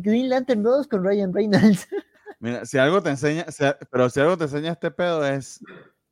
Green 0.02 0.28
Lantern 0.28 0.62
2 0.62 0.86
con 0.86 1.02
Ryan 1.04 1.32
Reynolds. 1.32 1.88
Mira, 2.38 2.66
si 2.66 2.78
algo 2.78 3.02
te 3.02 3.10
enseña, 3.10 3.46
si 3.50 3.64
pero 3.90 4.10
si 4.10 4.20
algo 4.20 4.36
te 4.36 4.44
enseña 4.44 4.72
este 4.72 4.90
pedo 4.90 5.26
es 5.26 5.60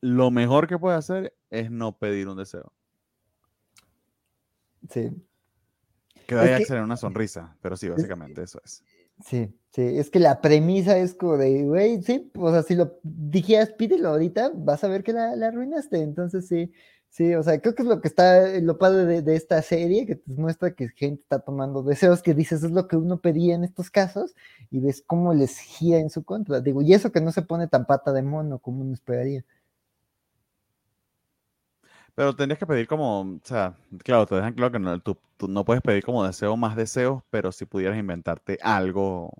lo 0.00 0.30
mejor 0.30 0.66
que 0.66 0.78
puedes 0.78 0.98
hacer 0.98 1.34
es 1.50 1.70
no 1.70 1.96
pedir 1.98 2.28
un 2.28 2.36
deseo. 2.36 2.72
sí. 4.90 5.10
Que 6.26 6.34
vaya 6.34 6.56
a 6.56 6.60
que- 6.60 6.72
una 6.74 6.96
sonrisa, 6.96 7.56
pero 7.60 7.76
sí, 7.76 7.88
básicamente 7.88 8.42
eso 8.42 8.60
es. 8.64 8.82
Sí, 9.24 9.54
sí, 9.70 9.82
es 9.82 10.10
que 10.10 10.18
la 10.18 10.40
premisa 10.40 10.98
es 10.98 11.14
como 11.14 11.36
de, 11.36 11.64
güey, 11.64 12.02
sí, 12.02 12.30
o 12.34 12.50
sea, 12.50 12.62
si 12.62 12.74
lo 12.74 12.98
dijeras, 13.02 13.70
pídelo 13.70 14.08
ahorita, 14.08 14.50
vas 14.54 14.82
a 14.82 14.88
ver 14.88 15.04
que 15.04 15.12
la, 15.12 15.36
la 15.36 15.48
arruinaste. 15.48 16.00
Entonces, 16.00 16.48
sí, 16.48 16.72
sí, 17.14 17.34
o 17.36 17.42
sea, 17.44 17.60
creo 17.60 17.74
que 17.76 17.82
es 17.82 17.88
lo 17.88 18.00
que 18.00 18.08
está, 18.08 18.58
lo 18.60 18.76
padre 18.76 19.22
de, 19.22 19.36
esta 19.36 19.62
serie, 19.62 20.04
que 20.06 20.16
te 20.16 20.32
muestra 20.34 20.74
que 20.74 20.88
gente 20.88 21.22
está 21.22 21.38
tomando 21.38 21.82
deseos 21.84 22.22
que 22.22 22.34
dices 22.34 22.64
es 22.64 22.72
lo 22.72 22.88
que 22.88 22.96
uno 22.96 23.20
pedía 23.20 23.54
en 23.54 23.64
estos 23.64 23.90
casos, 23.90 24.34
y 24.70 24.80
ves 24.80 25.02
cómo 25.06 25.32
les 25.32 25.58
gira 25.58 25.98
en 25.98 26.10
su 26.10 26.24
contra. 26.24 26.60
Digo, 26.60 26.82
y 26.82 26.92
eso 26.92 27.12
que 27.12 27.20
no 27.20 27.32
se 27.32 27.42
pone 27.42 27.68
tan 27.68 27.86
pata 27.86 28.12
de 28.12 28.22
mono 28.22 28.58
como 28.58 28.82
uno 28.82 28.94
esperaría. 28.94 29.44
Pero 32.14 32.34
tendrías 32.34 32.58
que 32.58 32.66
pedir 32.66 32.86
como, 32.86 33.20
o 33.20 33.40
sea, 33.44 33.76
claro, 34.04 34.26
te 34.26 34.34
dejan 34.36 34.54
claro 34.54 34.72
que 34.72 34.78
no, 34.78 35.00
tú, 35.00 35.16
no 35.48 35.64
puedes 35.64 35.82
pedir 35.82 36.04
como 36.04 36.24
deseo 36.24 36.56
más 36.56 36.76
deseos, 36.76 37.22
pero 37.30 37.52
si 37.52 37.64
pudieras 37.64 37.98
inventarte 37.98 38.58
algo, 38.62 39.32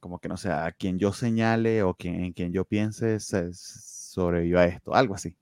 como 0.00 0.18
que 0.18 0.28
no 0.28 0.36
sé, 0.36 0.50
a 0.50 0.72
quien 0.72 0.98
yo 0.98 1.12
señale 1.12 1.82
o 1.82 1.94
quien, 1.94 2.24
en 2.24 2.32
quien 2.32 2.52
yo 2.52 2.64
piense 2.64 3.20
se 3.20 3.52
sobreviva 3.54 4.66
esto, 4.66 4.94
algo 4.94 5.14
así. 5.14 5.36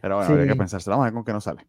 Pero 0.00 0.16
bueno, 0.16 0.30
habría 0.30 0.46
que 0.46 0.56
Sí. 0.56 0.58
pensarse, 0.58 0.90
vamos 0.90 1.04
a 1.04 1.06
ver 1.06 1.14
con 1.14 1.24
qué 1.24 1.32
nos 1.32 1.44
sale. 1.44 1.66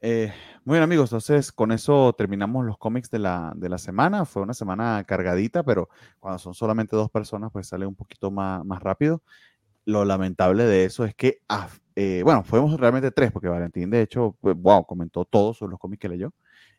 Eh, 0.00 0.32
muy 0.64 0.74
bien, 0.74 0.84
amigos, 0.84 1.10
entonces 1.10 1.50
con 1.50 1.72
eso 1.72 2.12
terminamos 2.16 2.64
los 2.64 2.78
cómics 2.78 3.10
de 3.10 3.18
la, 3.18 3.52
de 3.56 3.68
la 3.68 3.78
semana. 3.78 4.24
Fue 4.24 4.42
una 4.42 4.54
semana 4.54 5.02
cargadita, 5.06 5.62
pero 5.64 5.88
cuando 6.20 6.38
son 6.38 6.54
solamente 6.54 6.94
dos 6.94 7.10
personas, 7.10 7.50
pues 7.52 7.66
sale 7.68 7.84
un 7.86 7.96
poquito 7.96 8.30
más, 8.30 8.64
más 8.64 8.80
rápido. 8.82 9.22
Lo 9.86 10.04
lamentable 10.04 10.64
de 10.64 10.84
eso 10.86 11.04
es 11.04 11.14
que, 11.14 11.40
ah, 11.48 11.68
eh, 11.96 12.22
bueno, 12.24 12.44
fuimos 12.44 12.78
realmente 12.80 13.10
tres, 13.12 13.32
porque 13.32 13.48
Valentín, 13.48 13.90
de 13.90 14.02
hecho, 14.02 14.36
pues, 14.40 14.56
wow, 14.56 14.84
comentó 14.86 15.24
todo 15.24 15.54
sobre 15.54 15.72
los 15.72 15.80
cómics 15.80 16.00
que 16.02 16.08
leyó. 16.10 16.34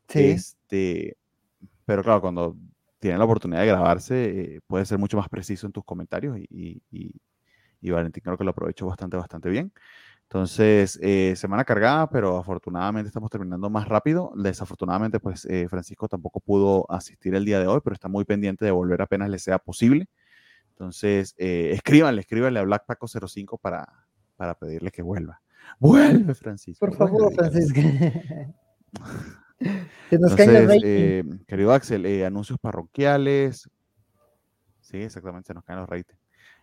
Sí, 0.08 0.20
Este, 0.20 1.18
pero 1.86 2.04
claro, 2.04 2.22
cuando 2.22 2.58
tienen 3.00 3.20
la 3.20 3.26
oportunidad 3.26 3.62
de 3.62 3.68
grabarse, 3.68 4.56
eh, 4.56 4.62
puede 4.68 4.86
ser 4.86 5.00
mucho 5.00 5.18
más 5.18 5.30
preciso 5.30 5.68
en 5.68 5.74
tus 5.74 5.86
comentarios 5.86 6.38
y, 6.40 6.82
y- 6.92 7.14
y- 7.82 7.92
Valentín 7.92 8.22
creo 8.24 8.38
que 8.38 8.44
lo 8.44 8.52
aprovechó 8.52 8.86
bastante, 8.88 9.18
bastante 9.18 9.50
bien. 9.50 9.72
Entonces, 10.24 11.00
eh, 11.02 11.34
semana 11.36 11.66
cargada, 11.66 12.08
pero 12.10 12.38
afortunadamente 12.38 13.08
estamos 13.08 13.32
terminando 13.32 13.70
más 13.72 13.88
rápido. 13.88 14.32
Desafortunadamente, 14.36 15.20
pues 15.20 15.46
eh, 15.46 15.68
Francisco 15.68 16.08
tampoco 16.08 16.40
pudo 16.40 16.86
asistir 16.92 17.34
el 17.34 17.46
día 17.46 17.60
de 17.60 17.66
hoy, 17.66 17.80
pero 17.84 17.96
está 17.96 18.08
muy 18.08 18.26
pendiente 18.26 18.64
de 18.64 18.70
volver 18.72 19.02
apenas 19.02 19.30
le 19.30 19.40
sea 19.40 19.58
posible. 19.58 20.08
Entonces, 20.70 21.34
eh, 21.38 21.72
escríbanle, 21.74 22.22
escríbanle 22.22 22.60
a 22.60 22.64
Black 22.64 22.86
Paco 22.86 23.08
05 23.08 23.58
para, 23.58 23.88
para 24.36 24.54
pedirle 24.54 24.92
que 24.92 25.02
vuelva. 25.02 25.42
Vuelve, 25.80 26.36
Francisco. 26.36 26.86
por 26.86 26.96
favor. 26.96 27.34
Francisco. 27.34 27.80
Se 30.10 30.18
nos 30.18 30.40
Entonces, 30.40 30.82
eh, 30.84 31.24
querido 31.48 31.74
Axel, 31.74 32.06
eh, 32.06 32.26
anuncios 32.26 32.58
parroquiales. 32.60 33.70
Sí, 34.80 34.98
exactamente, 34.98 35.48
se 35.48 35.54
nos 35.54 35.64
caen 35.64 35.80
los 35.80 35.90
ratings. 35.90 36.19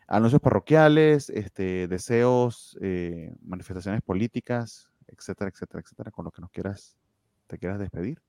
Anuncios 0.09 0.41
parroquiales, 0.41 1.31
este, 1.31 1.89
deseos, 1.89 2.79
eh, 2.81 3.35
manifestaciones 3.43 4.03
políticas, 4.03 4.89
etcétera, 5.09 5.51
etcétera, 5.51 5.81
etcétera, 5.81 6.11
con 6.11 6.25
lo 6.25 6.31
que 6.31 6.41
nos 6.41 6.51
quieras, 6.51 6.97
te 7.47 7.59
quieras 7.59 7.79
despedir. 7.79 8.21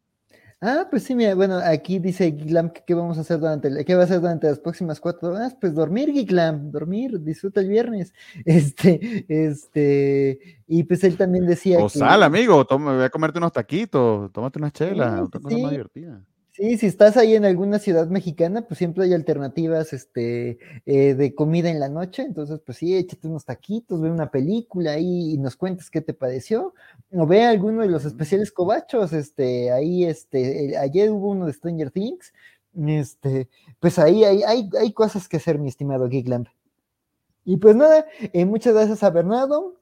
Ah, 0.60 0.88
pues 0.90 1.04
sí, 1.04 1.14
mira, 1.14 1.36
bueno, 1.36 1.60
aquí 1.64 2.00
dice 2.00 2.32
Giglam 2.32 2.72
que 2.72 2.84
qué 2.84 2.96
vamos 2.96 3.20
a 3.20 3.22
hacer 3.22 3.40
durante, 3.40 3.86
qué 3.86 3.94
va 3.94 4.02
a 4.02 4.04
hacer 4.06 4.20
durante 4.20 4.48
las 4.48 4.58
próximas 4.58 5.00
cuatro 5.00 5.30
horas, 5.30 5.56
pues 5.62 5.76
dormir, 5.76 6.12
Giglam, 6.12 6.72
dormir, 6.72 7.22
disfruta 7.22 7.62
el 7.62 7.68
viernes, 7.68 8.12
este, 8.46 9.26
este, 9.30 10.64
y 10.66 10.84
pues 10.84 11.04
él 11.04 11.16
también 11.16 11.46
decía 11.46 11.78
O 11.78 11.88
que, 11.88 12.00
sal, 12.00 12.24
amigo, 12.24 12.66
toma, 12.66 12.98
ve 12.98 13.06
a 13.06 13.10
comerte 13.12 13.38
unos 13.38 13.52
taquitos, 13.52 14.32
tómate 14.32 14.58
unas 14.58 14.74
chelas, 14.74 15.14
Sí, 15.14 15.22
otra 15.22 15.42
cosa 15.42 15.58
más 15.60 15.72
divertida. 15.72 16.26
Sí, 16.58 16.77
si 16.77 16.88
estás 16.88 17.18
ahí 17.18 17.36
en 17.36 17.45
alguna 17.45 17.77
ciudad 17.80 18.08
mexicana, 18.08 18.68
pues 18.68 18.80
siempre 18.80 19.06
hay 19.06 19.14
alternativas, 19.14 19.94
este, 19.94 20.58
eh, 20.86 21.14
de 21.14 21.36
comida 21.36 21.69
en 21.69 21.80
la 21.80 21.88
noche, 21.90 22.24
entonces, 22.24 22.60
pues 22.66 22.80
sí, 22.80 22.95
échate 22.95 23.27
unos 23.27 23.45
taquitos, 23.45 24.02
ve 24.02 24.10
una 24.10 24.32
película 24.32 24.92
ahí 24.94 25.34
y 25.34 25.38
nos 25.38 25.56
cuentas 25.56 25.90
qué 25.92 26.02
te 26.02 26.14
pareció, 26.14 26.74
o 27.11 27.27
ve 27.27 27.44
alguno 27.45 27.84
de 27.84 27.90
los 27.90 28.06
especiales 28.06 28.52
cobachos, 28.52 29.14
este, 29.14 29.72
ahí, 29.72 30.06
este, 30.06 30.72
eh, 30.72 30.77
ayer 30.77 31.11
hubo 31.11 31.30
uno 31.30 31.45
de 31.45 31.53
Stranger 31.53 31.92
Things, 31.92 32.34
este, 32.76 33.48
pues 33.80 34.00
ahí 34.00 34.24
hay, 34.24 34.44
hay, 34.44 34.69
hay 34.80 34.94
cosas 34.94 35.27
que 35.27 35.38
hacer, 35.38 35.60
mi 35.60 35.69
estimado 35.69 36.10
Geeklamp. 36.10 36.48
Y 37.45 37.58
pues 37.58 37.76
nada, 37.76 38.06
eh, 38.34 38.45
muchas 38.45 38.74
gracias 38.74 39.03
a 39.03 39.10
Bernardo, 39.10 39.76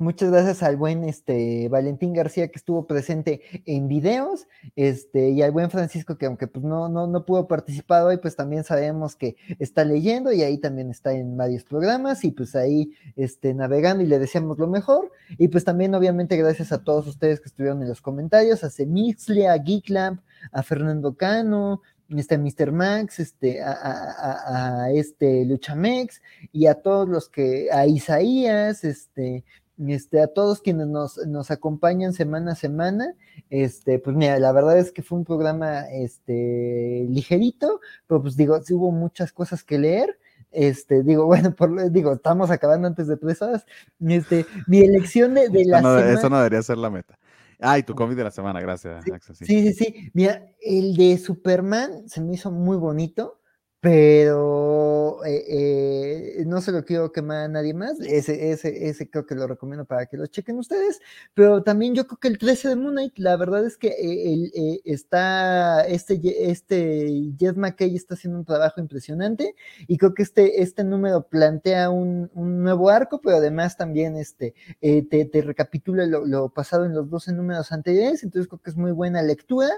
muchas 0.00 0.30
gracias 0.30 0.62
al 0.62 0.76
buen 0.76 1.04
este, 1.04 1.68
Valentín 1.68 2.12
García 2.12 2.48
que 2.48 2.56
estuvo 2.56 2.86
presente 2.86 3.42
en 3.66 3.86
videos, 3.86 4.48
este, 4.74 5.30
y 5.30 5.42
al 5.42 5.52
buen 5.52 5.70
Francisco 5.70 6.16
que 6.18 6.26
aunque 6.26 6.46
pues 6.48 6.64
no, 6.64 6.88
no, 6.88 7.06
no 7.06 7.24
pudo 7.24 7.46
participar 7.46 8.02
hoy, 8.04 8.16
pues 8.16 8.34
también 8.34 8.64
sabemos 8.64 9.14
que 9.14 9.36
está 9.58 9.84
leyendo 9.84 10.32
y 10.32 10.42
ahí 10.42 10.58
también 10.58 10.90
está 10.90 11.12
en 11.12 11.36
varios 11.36 11.64
programas 11.64 12.24
y 12.24 12.32
pues 12.32 12.56
ahí 12.56 12.92
este, 13.16 13.54
navegando 13.54 14.02
y 14.02 14.06
le 14.06 14.18
deseamos 14.18 14.58
lo 14.58 14.66
mejor. 14.66 15.12
Y 15.38 15.48
pues 15.48 15.64
también 15.64 15.94
obviamente 15.94 16.36
gracias 16.36 16.72
a 16.72 16.82
todos 16.82 17.06
ustedes 17.06 17.40
que 17.40 17.48
estuvieron 17.48 17.80
en 17.82 17.88
los 17.88 18.00
comentarios, 18.00 18.64
a 18.64 18.70
Semixle, 18.70 19.48
a 19.48 19.62
Geeklamp, 19.62 20.20
a 20.52 20.62
Fernando 20.62 21.14
Cano, 21.14 21.82
este, 22.08 22.38
Mr. 22.38 22.72
Max, 22.72 23.20
este, 23.20 23.62
a- 23.62 24.84
a 24.84 24.90
este 24.90 25.44
Luchamex 25.44 26.20
y 26.50 26.66
a 26.66 26.74
todos 26.74 27.08
los 27.08 27.28
que, 27.28 27.68
a 27.70 27.86
Isaías, 27.86 28.82
este, 28.82 29.44
este, 29.88 30.20
a 30.20 30.28
todos 30.28 30.60
quienes 30.60 30.86
nos, 30.86 31.18
nos 31.26 31.50
acompañan 31.50 32.12
semana 32.12 32.52
a 32.52 32.56
semana. 32.56 33.14
Este, 33.48 33.98
pues 33.98 34.16
mira, 34.16 34.38
la 34.38 34.52
verdad 34.52 34.78
es 34.78 34.92
que 34.92 35.02
fue 35.02 35.18
un 35.18 35.24
programa 35.24 35.88
este, 35.90 37.06
ligerito, 37.08 37.80
pero 38.06 38.22
pues 38.22 38.36
digo, 38.36 38.60
sí 38.62 38.74
hubo 38.74 38.92
muchas 38.92 39.32
cosas 39.32 39.64
que 39.64 39.78
leer. 39.78 40.18
Este, 40.52 41.02
digo, 41.02 41.26
bueno, 41.26 41.54
por, 41.54 41.90
digo, 41.90 42.12
estamos 42.12 42.50
acabando 42.50 42.88
antes 42.88 43.06
de 43.08 43.16
tres 43.16 43.40
horas. 43.42 43.66
Este, 44.00 44.46
mi 44.66 44.80
elección 44.80 45.34
de, 45.34 45.48
de 45.48 45.64
la 45.64 45.80
no, 45.80 45.96
semana. 45.96 46.18
Eso 46.18 46.28
no 46.28 46.36
debería 46.38 46.62
ser 46.62 46.78
la 46.78 46.90
meta. 46.90 47.18
Ay, 47.62 47.82
tu 47.82 47.94
cómic 47.94 48.16
de 48.16 48.24
la 48.24 48.30
semana, 48.30 48.60
gracias, 48.60 49.04
Sí, 49.04 49.12
Axel, 49.12 49.36
sí. 49.36 49.44
Sí, 49.44 49.72
sí, 49.72 49.84
sí. 49.84 50.10
Mira, 50.14 50.46
el 50.62 50.96
de 50.96 51.18
Superman 51.18 52.08
se 52.08 52.20
me 52.20 52.34
hizo 52.34 52.50
muy 52.50 52.78
bonito, 52.78 53.39
pero 53.80 55.24
eh, 55.24 56.40
eh, 56.40 56.44
no 56.46 56.60
se 56.60 56.70
lo 56.70 56.84
quiero 56.84 57.12
quemar 57.12 57.44
a 57.44 57.48
nadie 57.48 57.72
más. 57.72 57.98
Ese, 58.00 58.50
ese, 58.52 58.88
ese 58.88 59.08
creo 59.08 59.24
que 59.24 59.34
lo 59.34 59.46
recomiendo 59.46 59.86
para 59.86 60.04
que 60.04 60.18
lo 60.18 60.26
chequen 60.26 60.58
ustedes. 60.58 61.00
Pero 61.32 61.62
también 61.62 61.94
yo 61.94 62.06
creo 62.06 62.18
que 62.18 62.28
el 62.28 62.36
13 62.38 62.68
de 62.68 62.76
Moon 62.76 62.92
Knight, 62.92 63.18
la 63.18 63.36
verdad 63.38 63.64
es 63.64 63.78
que 63.78 63.88
eh, 63.88 64.34
el, 64.54 64.80
está, 64.84 65.86
este, 65.86 66.50
este 66.50 67.32
Jeff 67.38 67.56
McKay 67.56 67.96
está 67.96 68.14
haciendo 68.14 68.38
un 68.38 68.44
trabajo 68.44 68.80
impresionante 68.82 69.54
y 69.88 69.96
creo 69.96 70.12
que 70.12 70.24
este, 70.24 70.60
este 70.62 70.84
número 70.84 71.26
plantea 71.28 71.88
un, 71.88 72.30
un 72.34 72.62
nuevo 72.62 72.90
arco, 72.90 73.20
pero 73.22 73.36
además 73.38 73.78
también 73.78 74.16
este, 74.16 74.54
te, 74.80 75.24
te 75.24 75.42
recapitula 75.42 76.04
lo, 76.06 76.26
lo 76.26 76.50
pasado 76.50 76.84
en 76.84 76.92
los 76.94 77.08
12 77.08 77.32
números 77.32 77.72
anteriores, 77.72 78.22
entonces 78.24 78.46
creo 78.48 78.60
que 78.60 78.70
es 78.70 78.76
muy 78.76 78.92
buena 78.92 79.22
lectura 79.22 79.68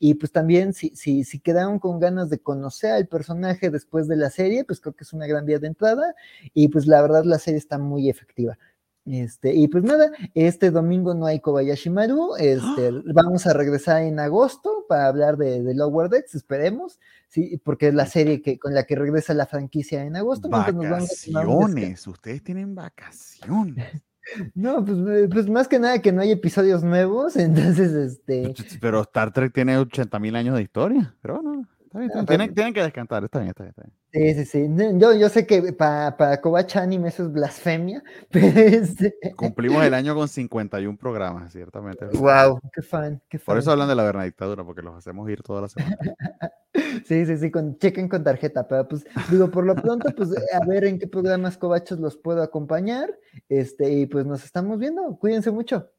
y 0.00 0.14
pues 0.14 0.32
también 0.32 0.72
si, 0.72 0.90
si, 0.96 1.22
si 1.24 1.38
quedaron 1.38 1.78
con 1.78 2.00
ganas 2.00 2.28
de 2.28 2.40
conocer 2.40 2.92
al 2.92 3.06
personaje 3.06 3.51
después 3.60 4.08
de 4.08 4.16
la 4.16 4.30
serie, 4.30 4.64
pues 4.64 4.80
creo 4.80 4.94
que 4.94 5.04
es 5.04 5.12
una 5.12 5.26
gran 5.26 5.46
vía 5.46 5.58
de 5.58 5.68
entrada 5.68 6.14
y 6.54 6.68
pues 6.68 6.86
la 6.86 7.02
verdad 7.02 7.24
la 7.24 7.38
serie 7.38 7.58
está 7.58 7.78
muy 7.78 8.08
efectiva. 8.08 8.58
Este, 9.04 9.52
y 9.52 9.66
pues 9.66 9.82
nada, 9.82 10.12
este 10.32 10.70
domingo 10.70 11.12
no 11.12 11.26
hay 11.26 11.40
Kobayashi 11.40 11.90
Maru, 11.90 12.36
este, 12.38 12.92
vamos 13.12 13.48
a 13.48 13.52
regresar 13.52 14.02
en 14.02 14.20
agosto 14.20 14.84
para 14.88 15.08
hablar 15.08 15.36
de, 15.36 15.60
de 15.60 15.74
Lower 15.74 16.08
Decks, 16.08 16.36
esperemos, 16.36 17.00
sí, 17.26 17.60
porque 17.64 17.88
es 17.88 17.94
la 17.94 18.06
serie 18.06 18.42
que, 18.42 18.60
con 18.60 18.74
la 18.74 18.84
que 18.84 18.94
regresa 18.94 19.34
la 19.34 19.46
franquicia 19.46 20.04
en 20.04 20.14
agosto. 20.14 20.48
nos 20.48 20.64
vamos 20.64 21.28
a. 21.34 21.40
Vacaciones, 21.40 22.06
ustedes 22.06 22.44
tienen 22.44 22.74
vacaciones. 22.74 24.02
No, 24.54 24.84
pues, 24.84 25.28
pues 25.32 25.48
más 25.48 25.66
que 25.66 25.80
nada 25.80 26.00
que 26.00 26.12
no 26.12 26.22
hay 26.22 26.30
episodios 26.30 26.84
nuevos, 26.84 27.34
entonces 27.36 27.92
este. 27.92 28.54
Pero 28.80 29.00
Star 29.02 29.32
Trek 29.32 29.52
tiene 29.52 29.76
80 29.76 30.16
mil 30.20 30.36
años 30.36 30.54
de 30.54 30.62
historia. 30.62 31.12
Pero 31.20 31.42
no, 31.42 31.66
está 31.92 31.98
bien, 31.98 32.10
está 32.10 32.20
bien. 32.20 32.24
Ah, 32.24 32.26
Tienen, 32.26 32.54
tienen 32.54 32.74
que 32.74 32.82
descantar, 32.82 33.24
está 33.24 33.38
bien, 33.40 33.50
está 33.50 33.64
bien. 33.64 33.70
Está 33.76 33.82
bien. 33.82 34.34
Sí, 34.34 34.44
sí, 34.44 34.66
sí. 34.66 34.98
Yo, 34.98 35.14
yo 35.14 35.28
sé 35.28 35.46
que 35.46 35.72
para, 35.72 36.40
Kobacha 36.40 36.82
Anime 36.82 37.08
eso 37.08 37.24
es 37.24 37.32
blasfemia, 37.32 38.02
pero 38.30 38.46
este. 38.46 39.14
Cumplimos 39.36 39.84
el 39.84 39.94
año 39.94 40.14
con 40.14 40.28
51 40.28 40.96
programas, 40.98 41.52
ciertamente. 41.52 42.06
Wow, 42.06 42.60
qué 42.72 42.82
fan, 42.82 43.22
qué 43.28 43.38
fan. 43.38 43.54
Por 43.54 43.58
eso 43.58 43.72
hablan 43.72 43.88
de 43.88 43.94
la 43.94 44.04
Bernadictadura, 44.04 44.64
porque 44.64 44.82
los 44.82 44.94
hacemos 44.94 45.28
ir 45.30 45.42
toda 45.42 45.62
la 45.62 45.68
semana. 45.68 45.96
Sí, 47.06 47.26
sí, 47.26 47.36
sí, 47.36 47.50
con, 47.50 47.78
chequen 47.78 48.08
con 48.08 48.24
tarjeta, 48.24 48.66
pero 48.66 48.88
pues 48.88 49.04
digo, 49.30 49.50
por 49.50 49.64
lo 49.66 49.74
pronto, 49.74 50.08
pues 50.16 50.30
a 50.30 50.66
ver 50.66 50.84
en 50.84 50.98
qué 50.98 51.06
programas 51.06 51.58
Cobachos 51.58 52.00
los 52.00 52.16
puedo 52.16 52.42
acompañar. 52.42 53.14
Este, 53.48 53.92
y 53.92 54.06
pues 54.06 54.24
nos 54.24 54.44
estamos 54.44 54.78
viendo. 54.78 55.18
Cuídense 55.18 55.50
mucho. 55.50 55.90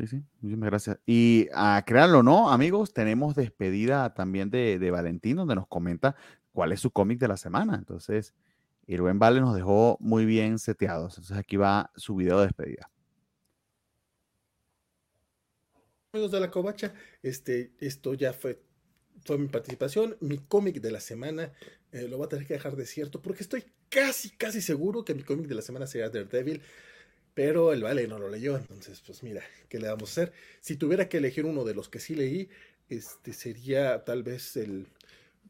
Sí, 0.00 0.06
sí, 0.06 0.22
muchísimas 0.40 0.70
gracias. 0.70 0.98
Y 1.04 1.48
a 1.52 1.84
créanlo 1.86 2.20
o 2.20 2.22
no, 2.22 2.50
amigos, 2.50 2.94
tenemos 2.94 3.34
despedida 3.34 4.14
también 4.14 4.48
de, 4.48 4.78
de 4.78 4.90
Valentín, 4.90 5.36
donde 5.36 5.54
nos 5.54 5.68
comenta 5.68 6.16
cuál 6.52 6.72
es 6.72 6.80
su 6.80 6.90
cómic 6.90 7.18
de 7.18 7.28
la 7.28 7.36
semana. 7.36 7.74
Entonces, 7.74 8.32
el 8.86 9.02
buen 9.02 9.18
Vale 9.18 9.42
nos 9.42 9.54
dejó 9.54 9.98
muy 10.00 10.24
bien 10.24 10.58
seteados. 10.58 11.18
Entonces, 11.18 11.36
aquí 11.36 11.58
va 11.58 11.90
su 11.96 12.16
video 12.16 12.38
de 12.38 12.46
despedida. 12.46 12.90
Amigos 16.14 16.32
de 16.32 16.40
la 16.40 16.50
Covacha, 16.50 16.94
este, 17.22 17.74
esto 17.78 18.14
ya 18.14 18.32
fue, 18.32 18.58
fue 19.26 19.36
mi 19.36 19.48
participación. 19.48 20.16
Mi 20.20 20.38
cómic 20.38 20.80
de 20.80 20.92
la 20.92 21.00
semana 21.00 21.52
eh, 21.92 22.08
lo 22.08 22.16
voy 22.16 22.24
a 22.24 22.28
tener 22.30 22.46
que 22.46 22.54
dejar 22.54 22.74
desierto 22.74 23.20
porque 23.20 23.42
estoy 23.42 23.66
casi, 23.90 24.30
casi 24.30 24.62
seguro 24.62 25.04
que 25.04 25.14
mi 25.14 25.24
cómic 25.24 25.46
de 25.46 25.56
la 25.56 25.62
semana 25.62 25.86
será 25.86 26.08
Daredevil. 26.08 26.62
Pero 27.34 27.72
el 27.72 27.82
Vale 27.82 28.06
no 28.08 28.18
lo 28.18 28.28
leyó, 28.28 28.56
entonces, 28.56 29.02
pues 29.06 29.22
mira, 29.22 29.42
¿qué 29.68 29.78
le 29.78 29.88
vamos 29.88 30.10
a 30.10 30.22
hacer? 30.22 30.32
Si 30.60 30.76
tuviera 30.76 31.08
que 31.08 31.18
elegir 31.18 31.46
uno 31.46 31.64
de 31.64 31.74
los 31.74 31.88
que 31.88 32.00
sí 32.00 32.14
leí, 32.14 32.48
este 32.88 33.32
sería 33.32 34.04
tal 34.04 34.22
vez 34.22 34.56
el 34.56 34.86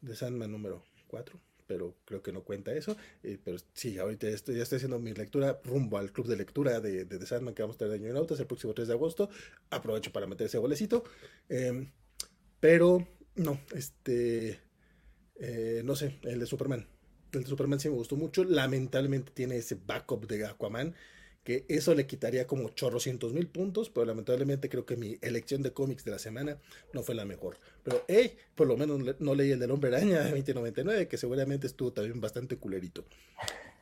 de 0.03 0.17
Sandman 0.17 0.53
número 0.53 0.85
4, 1.09 1.41
pero 1.67 1.97
creo 2.05 2.23
que 2.23 2.33
no 2.33 2.43
cuenta 2.45 2.73
eso. 2.73 2.97
eh, 3.23 3.39
pero 3.45 3.59
sí, 3.75 3.99
ahorita 3.99 4.29
estoy, 4.29 4.57
ya 4.57 4.63
estoy 4.65 4.77
haciendo 4.77 4.99
mi 4.99 5.13
lectura 5.15 5.61
rumbo 5.65 5.99
al 5.99 6.13
club 6.13 6.27
de 6.29 6.37
lectura 6.37 6.81
de, 6.81 7.05
de 7.07 7.27
Sandman 7.27 7.55
que 7.55 7.63
vamos 7.63 7.77
a 7.77 7.81
tener 7.81 8.01
de 8.01 8.13
Nautas 8.13 8.41
el 8.41 8.47
próximo 8.47 8.75
3 8.75 8.89
de 8.89 8.95
agosto. 8.95 9.31
Aprovecho 9.71 10.13
para 10.13 10.27
meter 10.27 10.47
ese 10.47 10.59
golecito. 10.59 11.05
eh, 11.49 11.89
pero 12.61 13.07
no, 13.37 13.61
este. 13.75 14.61
eh, 15.37 15.83
no 15.85 15.97
sé, 15.97 16.19
el 16.23 16.41
de 16.41 16.47
Superman. 16.47 16.87
El 17.33 17.43
de 17.45 17.49
Superman 17.49 17.81
sí 17.81 17.89
me 17.89 17.95
gustó 17.95 18.17
mucho. 18.17 18.45
Lamentablemente 18.45 19.33
tiene 19.33 19.57
ese 19.57 19.77
backup 19.87 20.27
de 20.27 20.45
Aquaman. 20.47 20.95
Que 21.45 21.65
eso 21.69 21.95
le 21.95 22.07
quitaría 22.07 22.47
como 22.47 22.69
chorrocientos 22.71 23.33
mil 23.33 23.47
puntos. 23.47 23.91
Pero 23.91 24.07
lamentablemente 24.07 24.69
creo 24.69 24.87
que 24.87 24.97
mi 24.97 25.19
elección 25.23 25.63
de 25.63 25.73
cómics 25.73 26.05
de 26.05 26.11
la 26.11 26.19
semana 26.19 26.59
no 26.93 27.03
fue 27.03 27.15
la 27.15 27.25
mejor. 27.25 27.59
Pero 27.83 28.05
hey, 28.09 28.37
por 28.55 28.67
lo 28.67 28.77
menos 28.77 29.01
no 29.19 29.35
leí 29.35 29.53
el 29.53 29.61
del 29.61 29.71
Hombre 29.71 29.95
Araña 29.95 30.19
de 30.19 30.31
2099. 30.31 31.09
Que 31.09 31.17
seguramente 31.17 31.67
estuvo 31.67 31.93
también 31.93 32.21
bastante 32.21 32.57
culerito. 32.57 33.05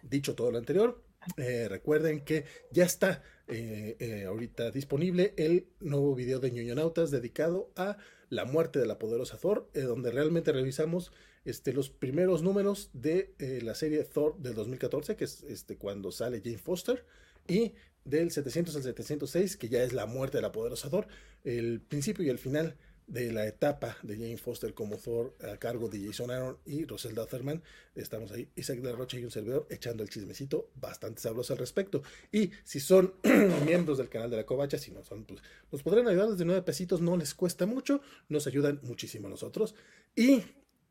Dicho 0.03 0.35
todo 0.35 0.51
lo 0.53 0.59
anterior, 0.59 1.03
eh, 1.37 1.67
recuerden 1.69 2.21
que 2.21 2.45
ya 2.71 2.85
está 2.85 3.23
eh, 3.49 3.97
eh, 3.99 4.25
ahorita 4.25 4.71
disponible 4.71 5.35
el 5.37 5.67
nuevo 5.81 6.15
video 6.15 6.39
de 6.39 6.53
Ñoñonautas 6.53 7.11
dedicado 7.11 7.71
a 7.75 7.97
la 8.31 8.45
muerte 8.45 8.79
de 8.79 8.87
la 8.87 8.99
poderosa 8.99 9.37
Thor, 9.37 9.69
eh, 9.75 9.83
donde 9.83 10.11
realmente 10.11 10.53
revisamos 10.53 11.13
este, 11.45 11.73
los 11.73 11.91
primeros 11.91 12.43
números 12.43 12.91
de 12.93 13.35
eh, 13.39 13.61
la 13.63 13.75
serie 13.75 14.05
Thor 14.05 14.37
del 14.39 14.55
2014, 14.55 15.17
que 15.17 15.25
es 15.25 15.43
este, 15.45 15.77
cuando 15.77 16.13
sale 16.13 16.43
Jane 16.45 16.59
Foster, 16.59 17.05
y 17.49 17.75
del 18.05 18.31
700 18.31 18.77
al 18.77 18.83
706, 18.83 19.57
que 19.57 19.69
ya 19.69 19.83
es 19.83 19.93
la 19.93 20.07
muerte 20.07 20.39
de 20.39 20.43
la 20.43 20.53
poderosa 20.53 20.89
Thor, 20.91 21.09
el 21.45 21.81
principio 21.81 22.25
y 22.25 22.31
el 22.31 22.39
final 22.39 22.77
de 23.09 23.33
la 23.33 23.47
etapa 23.47 23.97
de 24.03 24.17
Jane 24.17 24.37
Foster 24.37 24.75
como 24.75 24.97
Thor 24.97 25.35
a 25.51 25.57
cargo 25.57 25.89
de 25.89 26.07
Jason 26.07 26.31
Aaron 26.31 26.59
y 26.67 26.85
Roselda 26.85 27.23
Otherman. 27.23 27.63
Estamos 27.95 28.31
ahí, 28.33 28.49
Isaac 28.55 28.81
de 28.81 28.91
la 28.91 28.97
Rocha 28.97 29.19
y 29.19 29.25
un 29.25 29.31
servidor 29.31 29.67
echando 29.71 30.03
el 30.03 30.11
chismecito 30.11 30.71
bastante 30.75 31.21
sabroso 31.21 31.55
al 31.55 31.59
respecto. 31.59 32.03
Y 32.31 32.51
si 32.65 32.81
son 32.81 33.15
miembros 33.65 33.97
del 33.97 34.11
canal 34.11 34.31
de 34.31 34.37
la 34.37 34.45
Covacha, 34.45 34.79
si 34.79 34.91
no 34.91 35.03
son, 35.05 35.25
pues 35.25 35.41
nos 35.73 35.83
podrán 35.83 36.07
ayudar 36.07 36.29
desde 36.29 36.45
9 36.45 36.63
pesitos, 36.63 37.01
no 37.01 37.17
les 37.17 37.35
cuesta 37.35 37.65
mucho, 37.65 38.03
nos 38.29 38.47
ayudan 38.47 38.79
muchísimo 38.83 39.27
a 39.27 39.31
nosotros. 39.31 39.75
Y 40.15 40.43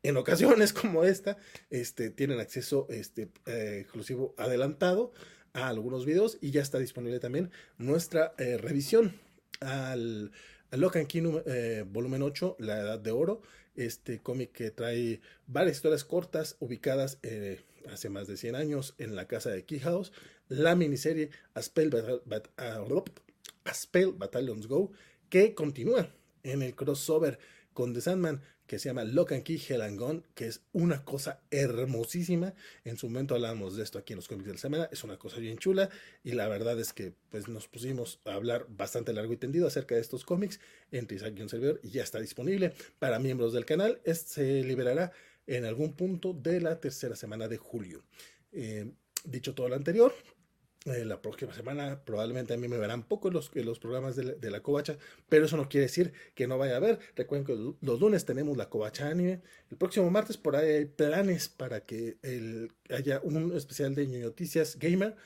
en 0.02 0.16
ocasiones 0.16 0.72
como 0.74 1.04
esta, 1.04 1.36
este, 1.70 2.10
tienen 2.10 2.40
acceso 2.40 2.88
este, 2.90 3.30
eh, 3.46 3.78
exclusivo 3.82 4.34
adelantado 4.36 5.12
algunos 5.66 6.06
videos 6.06 6.38
y 6.40 6.50
ya 6.52 6.62
está 6.62 6.78
disponible 6.78 7.18
también 7.20 7.50
nuestra 7.78 8.34
eh, 8.38 8.58
revisión. 8.58 9.18
Al, 9.60 10.30
al 10.70 10.90
Key 11.08 11.20
num- 11.20 11.42
eh, 11.46 11.84
volumen 11.90 12.22
8, 12.22 12.56
La 12.60 12.78
Edad 12.80 12.98
de 13.00 13.10
Oro, 13.10 13.42
este 13.74 14.20
cómic 14.20 14.52
que 14.52 14.70
trae 14.70 15.20
varias 15.46 15.76
historias 15.76 16.04
cortas 16.04 16.56
ubicadas 16.60 17.18
eh, 17.22 17.60
hace 17.90 18.08
más 18.08 18.26
de 18.28 18.36
100 18.36 18.54
años 18.54 18.94
en 18.98 19.16
la 19.16 19.26
casa 19.26 19.50
de 19.50 19.64
Key 19.64 19.80
House, 19.80 20.12
la 20.48 20.74
miniserie 20.76 21.30
A 21.54 21.62
Spell, 21.62 21.90
Bat- 21.90 22.50
ah, 22.56 22.84
Spell 23.72 24.12
Battalions 24.12 24.66
Go, 24.66 24.92
que 25.28 25.54
continúa 25.54 26.08
en 26.42 26.62
el 26.62 26.74
crossover 26.74 27.38
con 27.72 27.94
The 27.94 28.00
Sandman, 28.00 28.42
que 28.68 28.78
se 28.78 28.90
llama 28.90 29.02
Lock 29.02 29.32
and 29.32 29.42
Key 29.42 29.60
Hell 29.66 29.80
and 29.80 29.98
Gone, 29.98 30.22
que 30.34 30.46
es 30.46 30.60
una 30.72 31.02
cosa 31.02 31.40
hermosísima. 31.50 32.54
En 32.84 32.98
su 32.98 33.08
momento 33.08 33.34
hablamos 33.34 33.76
de 33.76 33.82
esto 33.82 33.98
aquí 33.98 34.12
en 34.12 34.18
los 34.18 34.28
cómics 34.28 34.46
de 34.46 34.52
la 34.52 34.58
semana, 34.58 34.88
es 34.92 35.02
una 35.02 35.18
cosa 35.18 35.38
bien 35.38 35.56
chula 35.56 35.88
y 36.22 36.32
la 36.32 36.46
verdad 36.48 36.78
es 36.78 36.92
que 36.92 37.14
pues 37.30 37.48
nos 37.48 37.66
pusimos 37.66 38.20
a 38.26 38.34
hablar 38.34 38.66
bastante 38.68 39.14
largo 39.14 39.32
y 39.32 39.38
tendido 39.38 39.66
acerca 39.66 39.94
de 39.94 40.02
estos 40.02 40.24
cómics 40.24 40.60
entre 40.92 41.16
Isaac 41.16 41.34
y 41.36 41.42
un 41.42 41.48
servidor 41.48 41.80
y 41.82 41.90
ya 41.90 42.02
está 42.02 42.20
disponible 42.20 42.74
para 42.98 43.18
miembros 43.18 43.54
del 43.54 43.64
canal. 43.64 44.00
Este 44.04 44.28
se 44.28 44.62
liberará 44.64 45.12
en 45.46 45.64
algún 45.64 45.94
punto 45.94 46.34
de 46.34 46.60
la 46.60 46.78
tercera 46.78 47.16
semana 47.16 47.48
de 47.48 47.56
julio. 47.56 48.04
Eh, 48.52 48.92
dicho 49.24 49.54
todo 49.54 49.70
lo 49.70 49.76
anterior, 49.76 50.14
eh, 50.90 51.04
la 51.04 51.20
próxima 51.22 51.54
semana 51.54 52.02
probablemente 52.04 52.54
a 52.54 52.56
mí 52.56 52.68
me 52.68 52.78
verán 52.78 53.02
poco 53.02 53.30
los, 53.30 53.54
los 53.54 53.78
programas 53.78 54.16
de 54.16 54.24
la, 54.24 54.32
de 54.34 54.62
Covacha, 54.62 54.98
pero 55.28 55.46
eso 55.46 55.56
no 55.56 55.68
quiere 55.68 55.86
decir 55.86 56.12
que 56.34 56.46
no 56.46 56.58
vaya 56.58 56.74
a 56.74 56.76
haber. 56.78 56.98
Recuerden 57.16 57.46
que 57.46 57.74
los, 57.80 58.00
lunes 58.00 58.24
tenemos 58.24 58.56
la 58.56 58.68
Covacha 58.68 59.08
Anime. 59.08 59.42
El 59.70 59.76
próximo 59.76 60.10
martes 60.10 60.36
por 60.36 60.56
ahí 60.56 60.70
hay 60.70 60.84
planes 60.86 61.48
para 61.48 61.84
que 61.84 62.18
el, 62.22 62.72
haya 62.90 63.20
un 63.22 63.56
especial 63.56 63.94
de 63.94 64.06
Noticias 64.06 64.78
Gamer, 64.78 65.16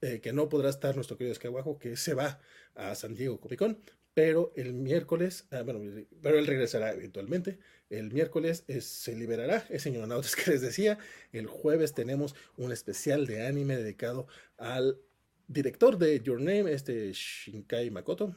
eh, 0.00 0.20
que 0.20 0.32
no 0.32 0.48
podrá 0.48 0.70
estar 0.70 0.94
nuestro 0.94 1.16
querido 1.16 1.32
Escaguajo, 1.32 1.78
que 1.78 1.96
se 1.96 2.14
va 2.14 2.40
a 2.74 2.94
San 2.94 3.14
Diego 3.14 3.40
Comic 3.40 3.58
Con. 3.58 3.78
Pero 4.18 4.52
el 4.56 4.74
miércoles, 4.74 5.46
ah, 5.52 5.62
bueno, 5.62 5.78
pero 6.20 6.40
él 6.40 6.46
regresará 6.48 6.92
eventualmente. 6.92 7.60
El 7.88 8.10
miércoles 8.12 8.64
es- 8.66 8.84
se 8.84 9.14
liberará 9.14 9.64
ese 9.70 9.92
Ñonautas 9.92 10.34
que 10.36 10.50
les 10.50 10.60
decía. 10.60 10.98
El 11.30 11.46
jueves 11.46 11.94
tenemos 11.94 12.34
un 12.56 12.72
especial 12.72 13.28
de 13.28 13.46
anime 13.46 13.76
dedicado 13.76 14.26
al 14.56 14.98
director 15.46 15.98
de 15.98 16.18
Your 16.18 16.40
Name, 16.40 16.72
este 16.72 17.12
Shinkai 17.12 17.90
Makoto. 17.90 18.34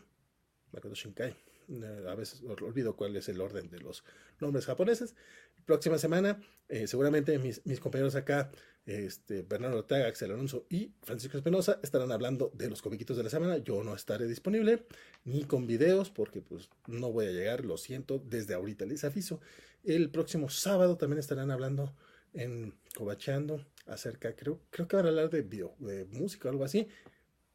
Makoto 0.71 0.93
Shinkai. 0.93 1.31
Eh, 1.69 2.05
a 2.07 2.13
veces 2.13 2.43
olvido 2.43 2.95
cuál 2.95 3.15
es 3.15 3.27
el 3.27 3.41
orden 3.41 3.71
de 3.71 3.79
los 3.79 4.03
nombres 4.39 4.67
japoneses. 4.67 5.15
Próxima 5.65 5.97
semana, 5.97 6.39
eh, 6.69 6.85
seguramente 6.85 7.39
mis, 7.39 7.59
compañeros 7.79 8.13
acá, 8.13 8.51
este, 8.85 9.43
Bernardo 9.43 9.79
Ortega, 9.79 10.07
Axel 10.07 10.31
Alonso 10.31 10.65
y 10.69 10.91
Francisco 11.03 11.37
Espinosa, 11.37 11.79
estarán 11.83 12.11
hablando 12.11 12.51
de 12.55 12.69
los 12.69 12.81
comiquitos 12.81 13.17
de 13.17 13.23
la 13.23 13.29
semana. 13.29 13.57
Yo 13.57 13.83
no 13.83 13.95
estaré 13.95 14.27
disponible 14.27 14.85
ni 15.23 15.43
con 15.43 15.67
videos 15.67 16.09
porque 16.09 16.41
pues 16.41 16.69
no 16.87 17.11
voy 17.11 17.27
a 17.27 17.31
llegar, 17.31 17.63
lo 17.63 17.77
siento, 17.77 18.23
desde 18.25 18.53
ahorita 18.53 18.85
les 18.85 19.03
aviso. 19.03 19.39
El 19.83 20.09
próximo 20.09 20.49
sábado 20.49 20.97
también 20.97 21.19
estarán 21.19 21.51
hablando 21.51 21.95
en 22.33 22.73
Cobachando 22.95 23.65
acerca, 23.87 24.35
creo, 24.35 24.59
creo 24.69 24.87
que 24.87 24.95
van 24.95 25.05
a 25.05 25.09
hablar 25.09 25.29
de, 25.29 25.41
bio, 25.41 25.73
de 25.79 26.05
música 26.05 26.47
o 26.47 26.51
algo 26.51 26.63
así. 26.63 26.87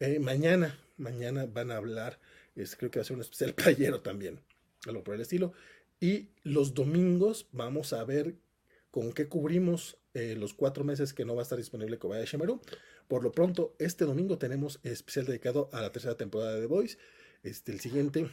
Eh, 0.01 0.19
mañana, 0.19 0.79
mañana 0.97 1.47
van 1.47 1.71
a 1.71 1.77
hablar, 1.77 2.19
es, 2.55 2.77
creo 2.77 2.91
que 2.91 2.99
va 2.99 3.03
a 3.03 3.05
ser 3.05 3.17
un 3.17 3.23
especial 3.23 3.55
playero 3.55 4.01
también, 4.01 4.41
algo 4.87 5.03
por 5.03 5.15
el 5.15 5.21
estilo. 5.21 5.53
Y 6.01 6.29
los 6.43 6.75
domingos 6.75 7.49
vamos 7.53 7.93
a 7.93 8.05
ver 8.05 8.37
con 8.91 9.13
qué 9.13 9.29
cubrimos 9.29 9.99
eh, 10.17 10.35
los 10.35 10.55
cuatro 10.55 10.83
meses 10.83 11.13
que 11.13 11.27
no 11.27 11.35
va 11.35 11.43
a 11.43 11.45
estar 11.45 11.59
disponible 11.59 11.99
Kobayashi 11.99 12.39
Maru. 12.39 12.63
Por 13.07 13.23
lo 13.23 13.33
pronto, 13.33 13.77
este 13.79 14.07
domingo 14.07 14.39
tenemos 14.39 14.81
especial 14.83 15.27
dedicado 15.27 15.69
a 15.73 15.83
la 15.83 15.93
tercera 15.93 16.17
temporada 16.17 16.55
de 16.55 16.63
The 16.63 16.67
Voice. 16.67 16.97
Este, 17.43 17.71
el 17.71 17.81
siguiente, 17.81 18.31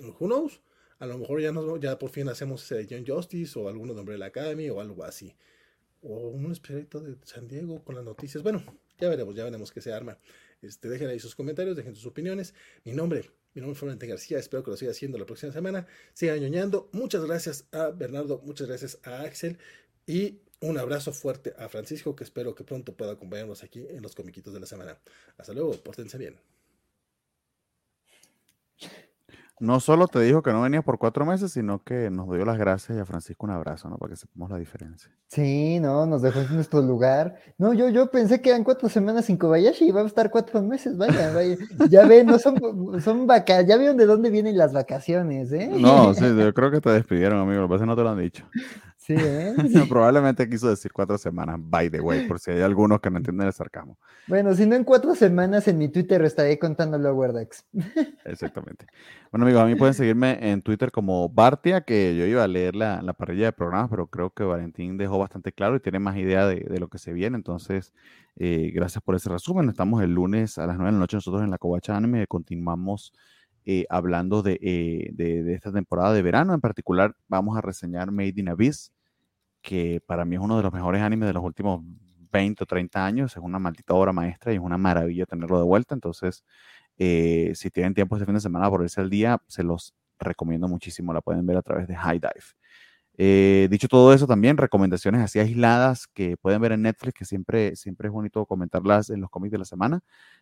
who 0.00 0.26
knows, 0.26 0.60
a 0.98 1.06
lo 1.06 1.16
mejor 1.16 1.40
ya, 1.40 1.52
nos, 1.52 1.78
ya 1.78 1.96
por 1.96 2.10
fin 2.10 2.28
hacemos 2.28 2.64
ese 2.64 2.74
de 2.74 2.86
John 2.90 3.06
Justice 3.06 3.56
o 3.56 3.68
alguno 3.68 3.94
de 3.94 4.00
Umbrella 4.00 4.26
Academy 4.26 4.68
o 4.68 4.80
algo 4.80 5.04
así. 5.04 5.36
O 6.02 6.26
un 6.30 6.50
especialito 6.50 6.98
de 6.98 7.16
San 7.22 7.46
Diego 7.46 7.84
con 7.84 7.94
las 7.94 8.04
noticias. 8.04 8.42
Bueno, 8.42 8.64
ya 8.98 9.08
veremos, 9.08 9.36
ya 9.36 9.44
veremos 9.44 9.70
qué 9.70 9.80
se 9.80 9.92
arma. 9.92 10.18
Este, 10.60 10.88
dejen 10.88 11.06
ahí 11.06 11.20
sus 11.20 11.36
comentarios, 11.36 11.76
dejen 11.76 11.94
sus 11.94 12.06
opiniones. 12.06 12.52
Mi 12.82 12.94
nombre, 12.94 13.30
mi 13.54 13.60
nombre 13.60 13.74
es 13.74 13.78
Florente 13.78 14.08
García, 14.08 14.40
espero 14.40 14.64
que 14.64 14.72
lo 14.72 14.76
siga 14.76 14.90
haciendo 14.90 15.18
la 15.18 15.26
próxima 15.26 15.52
semana. 15.52 15.86
Sigan 16.14 16.40
ñoñando. 16.40 16.90
Muchas 16.90 17.24
gracias 17.24 17.68
a 17.70 17.90
Bernardo, 17.90 18.40
muchas 18.44 18.66
gracias 18.66 18.98
a 19.04 19.22
Axel 19.22 19.58
y 20.04 20.40
un 20.60 20.78
abrazo 20.78 21.12
fuerte 21.12 21.54
a 21.58 21.68
Francisco 21.68 22.16
que 22.16 22.24
espero 22.24 22.54
que 22.54 22.64
pronto 22.64 22.94
pueda 22.94 23.12
acompañarnos 23.12 23.62
aquí 23.62 23.86
en 23.88 24.02
los 24.02 24.14
comiquitos 24.14 24.54
de 24.54 24.60
la 24.60 24.66
semana. 24.66 24.98
Hasta 25.36 25.52
luego, 25.52 25.72
pórtense 25.72 26.18
bien. 26.18 26.36
No 29.58 29.80
solo 29.80 30.06
te 30.06 30.20
dijo 30.20 30.42
que 30.42 30.52
no 30.52 30.60
venías 30.60 30.84
por 30.84 30.98
cuatro 30.98 31.24
meses, 31.24 31.50
sino 31.52 31.82
que 31.82 32.10
nos 32.10 32.30
dio 32.30 32.44
las 32.44 32.58
gracias 32.58 32.98
y 32.98 33.00
a 33.00 33.06
Francisco 33.06 33.46
un 33.46 33.52
abrazo, 33.52 33.88
¿no? 33.88 33.96
Para 33.96 34.10
que 34.10 34.16
sepamos 34.16 34.50
la 34.50 34.58
diferencia. 34.58 35.10
Sí, 35.28 35.80
no, 35.80 36.04
nos 36.04 36.20
dejó 36.20 36.40
en 36.40 36.54
nuestro 36.54 36.82
lugar. 36.82 37.36
No, 37.56 37.72
yo, 37.72 37.88
yo 37.88 38.10
pensé 38.10 38.42
que 38.42 38.50
eran 38.50 38.64
cuatro 38.64 38.90
semanas 38.90 39.24
sin 39.24 39.38
Kobayashi 39.38 39.86
y 39.86 39.88
iba 39.88 40.02
a 40.02 40.06
estar 40.06 40.30
cuatro 40.30 40.60
meses, 40.60 40.98
vaya, 40.98 41.32
vaya. 41.32 41.56
Ya 41.88 42.06
ven, 42.06 42.26
no 42.26 42.38
son, 42.38 43.00
son 43.00 43.26
vacaciones, 43.26 43.66
ya 43.66 43.78
vieron 43.78 43.96
de 43.96 44.04
dónde 44.04 44.28
vienen 44.28 44.58
las 44.58 44.74
vacaciones, 44.74 45.50
¿eh? 45.52 45.70
No, 45.72 46.12
sí, 46.12 46.24
yo 46.36 46.52
creo 46.52 46.70
que 46.70 46.82
te 46.82 46.90
despidieron, 46.90 47.40
amigo, 47.40 47.62
lo 47.62 47.66
que 47.66 47.70
pasa 47.70 47.76
es 47.76 47.80
que 47.80 47.86
no 47.86 47.96
te 47.96 48.02
lo 48.02 48.10
han 48.10 48.18
dicho. 48.18 48.44
Sí, 49.06 49.14
¿eh? 49.16 49.54
Probablemente 49.88 50.48
quiso 50.48 50.68
decir 50.68 50.92
cuatro 50.92 51.16
semanas, 51.16 51.56
by 51.60 51.88
the 51.90 52.00
way, 52.00 52.26
por 52.26 52.40
si 52.40 52.50
hay 52.50 52.62
algunos 52.62 53.00
que 53.00 53.08
no 53.08 53.18
entienden 53.18 53.46
el 53.46 53.52
sarcasmo. 53.52 53.96
Bueno, 54.26 54.52
si 54.52 54.66
no 54.66 54.74
en 54.74 54.82
cuatro 54.82 55.14
semanas 55.14 55.68
en 55.68 55.78
mi 55.78 55.88
Twitter 55.88 56.24
estaré 56.24 56.58
contando 56.58 56.98
lo 56.98 57.14
Wordex. 57.14 57.64
Exactamente. 58.24 58.86
Bueno, 59.30 59.46
amigos, 59.46 59.62
a 59.62 59.66
mí 59.66 59.76
pueden 59.76 59.94
seguirme 59.94 60.50
en 60.50 60.60
Twitter 60.60 60.90
como 60.90 61.28
Bartia, 61.28 61.82
que 61.82 62.16
yo 62.16 62.26
iba 62.26 62.42
a 62.42 62.48
leer 62.48 62.74
la, 62.74 63.00
la 63.00 63.12
parrilla 63.12 63.44
de 63.44 63.52
programas, 63.52 63.90
pero 63.90 64.08
creo 64.08 64.30
que 64.30 64.42
Valentín 64.42 64.96
dejó 64.96 65.18
bastante 65.18 65.52
claro 65.52 65.76
y 65.76 65.80
tiene 65.80 66.00
más 66.00 66.16
idea 66.16 66.48
de, 66.48 66.66
de 66.68 66.80
lo 66.80 66.88
que 66.88 66.98
se 66.98 67.12
viene. 67.12 67.36
Entonces, 67.36 67.92
eh, 68.34 68.72
gracias 68.74 69.04
por 69.04 69.14
ese 69.14 69.28
resumen. 69.28 69.68
Estamos 69.68 70.02
el 70.02 70.14
lunes 70.14 70.58
a 70.58 70.66
las 70.66 70.78
nueve 70.78 70.90
de 70.90 70.94
la 70.94 70.98
noche 70.98 71.16
nosotros 71.16 71.44
en 71.44 71.50
la 71.52 71.58
Covacha 71.58 71.96
Anime. 71.96 72.26
Continuamos 72.26 73.12
eh, 73.68 73.84
hablando 73.88 74.42
de, 74.42 74.60
eh, 74.62 75.10
de, 75.12 75.42
de, 75.42 75.54
esta 75.54 75.72
temporada 75.72 76.12
de 76.12 76.22
verano. 76.22 76.54
En 76.54 76.60
particular, 76.60 77.16
vamos 77.26 77.56
a 77.56 77.60
reseñar 77.60 78.12
Made 78.12 78.34
in 78.36 78.48
Abyss, 78.48 78.92
que 79.66 80.00
para 80.06 80.24
mí 80.24 80.36
es 80.36 80.40
uno 80.40 80.56
de 80.56 80.62
los 80.62 80.72
mejores 80.72 81.02
animes 81.02 81.26
de 81.26 81.32
los 81.32 81.42
últimos 81.42 81.82
20 82.30 82.62
o 82.62 82.66
30 82.66 83.04
años. 83.04 83.36
Es 83.36 83.42
una 83.42 83.58
maldita 83.58 83.94
obra 83.94 84.12
maestra 84.12 84.52
y 84.52 84.56
es 84.56 84.62
una 84.62 84.78
maravilla 84.78 85.26
tenerlo 85.26 85.58
de 85.58 85.64
vuelta. 85.64 85.92
Entonces, 85.92 86.44
eh, 86.98 87.50
si 87.56 87.68
tienen 87.70 87.92
tiempo 87.92 88.14
este 88.14 88.26
fin 88.26 88.36
de 88.36 88.40
semana 88.40 88.70
por 88.70 88.82
irse 88.84 89.00
al 89.00 89.10
día, 89.10 89.42
se 89.48 89.64
los 89.64 89.92
recomiendo 90.20 90.68
muchísimo. 90.68 91.12
La 91.12 91.20
pueden 91.20 91.44
ver 91.46 91.56
a 91.56 91.62
través 91.62 91.88
de 91.88 91.96
High 91.96 92.20
Dive. 92.20 92.44
Eh, 93.18 93.66
dicho 93.68 93.88
todo 93.88 94.12
eso, 94.12 94.28
también 94.28 94.56
recomendaciones 94.56 95.20
así 95.20 95.40
aisladas 95.40 96.06
que 96.06 96.36
pueden 96.36 96.60
ver 96.60 96.70
en 96.70 96.82
Netflix, 96.82 97.14
que 97.14 97.24
siempre, 97.24 97.74
siempre 97.74 98.06
es 98.06 98.12
bonito 98.12 98.46
comentarlas 98.46 99.10
en 99.10 99.20
los 99.20 99.30
cómics 99.30 99.50
de 99.50 99.58
la 99.58 99.64
semana. 99.64 100.00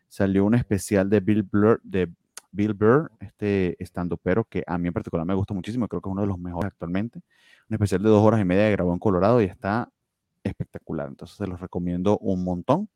Salió 0.08 0.44
un 0.44 0.54
especial 0.54 1.08
de 1.08 1.20
Bill 1.20 1.44
Blur, 1.44 1.80
de 1.82 2.10
Bill 2.55 2.74
Burr, 2.74 3.10
este 3.20 3.76
estando 3.83 4.16
pero 4.16 4.44
que 4.44 4.62
a 4.66 4.78
mí 4.78 4.89
en 4.89 4.94
particular 4.94 5.26
me 5.26 5.34
gusta 5.34 5.55
muchísimo, 5.55 5.89
creo 5.89 6.00
que 6.00 6.08
es 6.08 6.12
uno 6.12 6.23
de 6.23 6.28
los 6.28 6.39
mejores 6.39 6.73
actualmente 6.73 7.20
un 7.68 7.74
especial 7.74 8.02
de 8.02 8.08
dos 8.08 8.23
horas 8.23 8.41
y 8.41 8.44
media 8.44 8.66
que 8.66 8.73
grabó 8.73 8.92
en 8.92 8.99
Colorado 8.99 9.41
y 9.41 9.44
está 9.44 9.89
espectacular. 10.42 11.08
Entonces 11.08 11.36
se 11.36 11.47
los 11.47 11.60
recomiendo 11.60 12.18
un 12.18 12.44
montón 12.44 12.89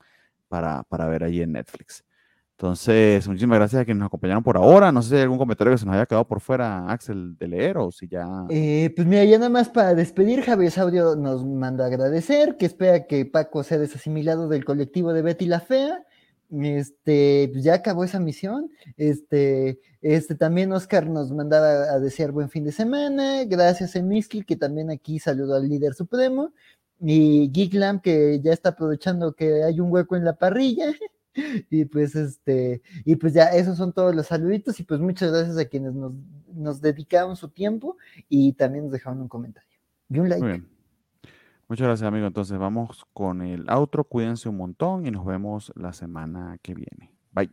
para, 0.49 0.83
para 0.85 1.07
ver 1.07 1.25
allí 1.25 1.43
en 1.43 1.53
Netflix. 1.53 2.05
Entonces, 2.53 3.27
muchísimas 3.29 3.57
gracias 3.57 3.83
a 3.83 3.85
quienes 3.85 4.01
nos 4.01 4.09
acompañaron 4.09 4.43
por 4.43 4.57
ahora. 4.57 4.91
No 4.91 5.01
sé 5.01 5.11
si 5.11 5.15
hay 5.15 5.23
algún 5.23 5.39
comentario 5.39 5.73
que 5.73 5.79
se 5.79 5.87
nos 5.87 5.95
haya 5.95 6.07
quedado 6.07 6.27
por 6.27 6.41
fuera, 6.41 6.91
Axel, 6.91 7.37
de 7.39 7.47
leer 7.47 7.79
o 7.79 7.93
si 7.93 8.09
ya. 8.09 8.27
Eh, 8.51 8.93
pues 8.97 9.07
mira, 9.07 9.25
ya 9.25 9.39
nada 9.39 9.49
más 9.49 9.69
para 9.69 9.95
despedir, 9.95 10.43
Javier 10.43 10.73
Saudio 10.73 11.15
nos 11.15 11.47
manda 11.47 11.87
agradecer, 11.87 12.57
que 12.57 12.67
espera 12.67 13.07
que 13.07 13.25
Paco 13.27 13.63
sea 13.63 13.79
desasimilado 13.79 14.49
del 14.49 14.65
colectivo 14.65 15.13
de 15.13 15.23
Betty 15.23 15.47
la 15.47 15.61
Fea 15.61 16.05
este, 16.51 17.51
pues 17.53 17.65
ya 17.65 17.75
acabó 17.75 18.05
esa 18.05 18.21
misión. 18.21 18.71
Este, 18.97 19.81
este, 20.01 20.35
también 20.35 20.73
Oscar 20.73 21.07
nos 21.07 21.31
mandaba 21.31 21.93
a 21.93 21.99
desear 21.99 22.33
buen 22.33 22.51
fin 22.51 22.65
de 22.65 22.73
semana. 22.73 23.45
Gracias 23.45 23.97
a 23.97 24.03
Miski, 24.03 24.43
que 24.43 24.57
también 24.57 24.91
aquí 24.91 25.19
saludó 25.19 25.57
al 25.57 25.69
líder 25.69 25.95
supremo. 25.95 26.53
Y 27.01 27.51
Geeklam, 27.53 28.01
que 28.01 28.41
ya 28.43 28.53
está 28.53 28.71
aprovechando 28.71 29.35
que 29.35 29.63
hay 29.63 29.81
un 29.81 29.93
hueco 29.93 30.17
en 30.17 30.25
la 30.25 30.37
parrilla. 30.37 30.87
y 31.71 31.85
pues 31.85 32.15
este, 32.17 32.83
y 33.05 33.17
pues 33.17 33.35
ya 33.35 33.45
esos 33.47 33.77
son 33.77 33.93
todos 33.93 34.15
los 34.15 34.27
saluditos. 34.27 34.81
Y 34.81 34.85
pues 34.85 35.01
muchas 35.01 35.31
gracias 35.31 35.59
a 35.59 35.67
quienes 35.67 35.95
nos, 35.95 36.13
nos 36.55 36.81
dedicaron 36.81 37.37
su 37.37 37.49
tiempo 37.49 37.97
y 38.29 38.55
también 38.55 38.85
nos 38.85 38.93
dejaron 38.93 39.21
un 39.21 39.29
comentario. 39.29 39.69
Y 40.09 40.19
un 40.19 40.29
like. 40.29 40.78
Muchas 41.69 41.87
gracias, 41.87 42.09
amigo. 42.09 42.27
Entonces 42.27 42.59
vamos 42.59 43.05
con 43.13 43.43
el 43.43 43.69
outro. 43.69 44.05
Cuídense 44.05 44.49
un 44.49 44.57
montón 44.57 45.07
y 45.07 45.11
nos 45.11 45.25
vemos 45.27 45.71
la 45.77 45.93
semana 45.93 46.59
que 46.63 46.75
viene. 46.75 47.13
Bye. 47.33 47.51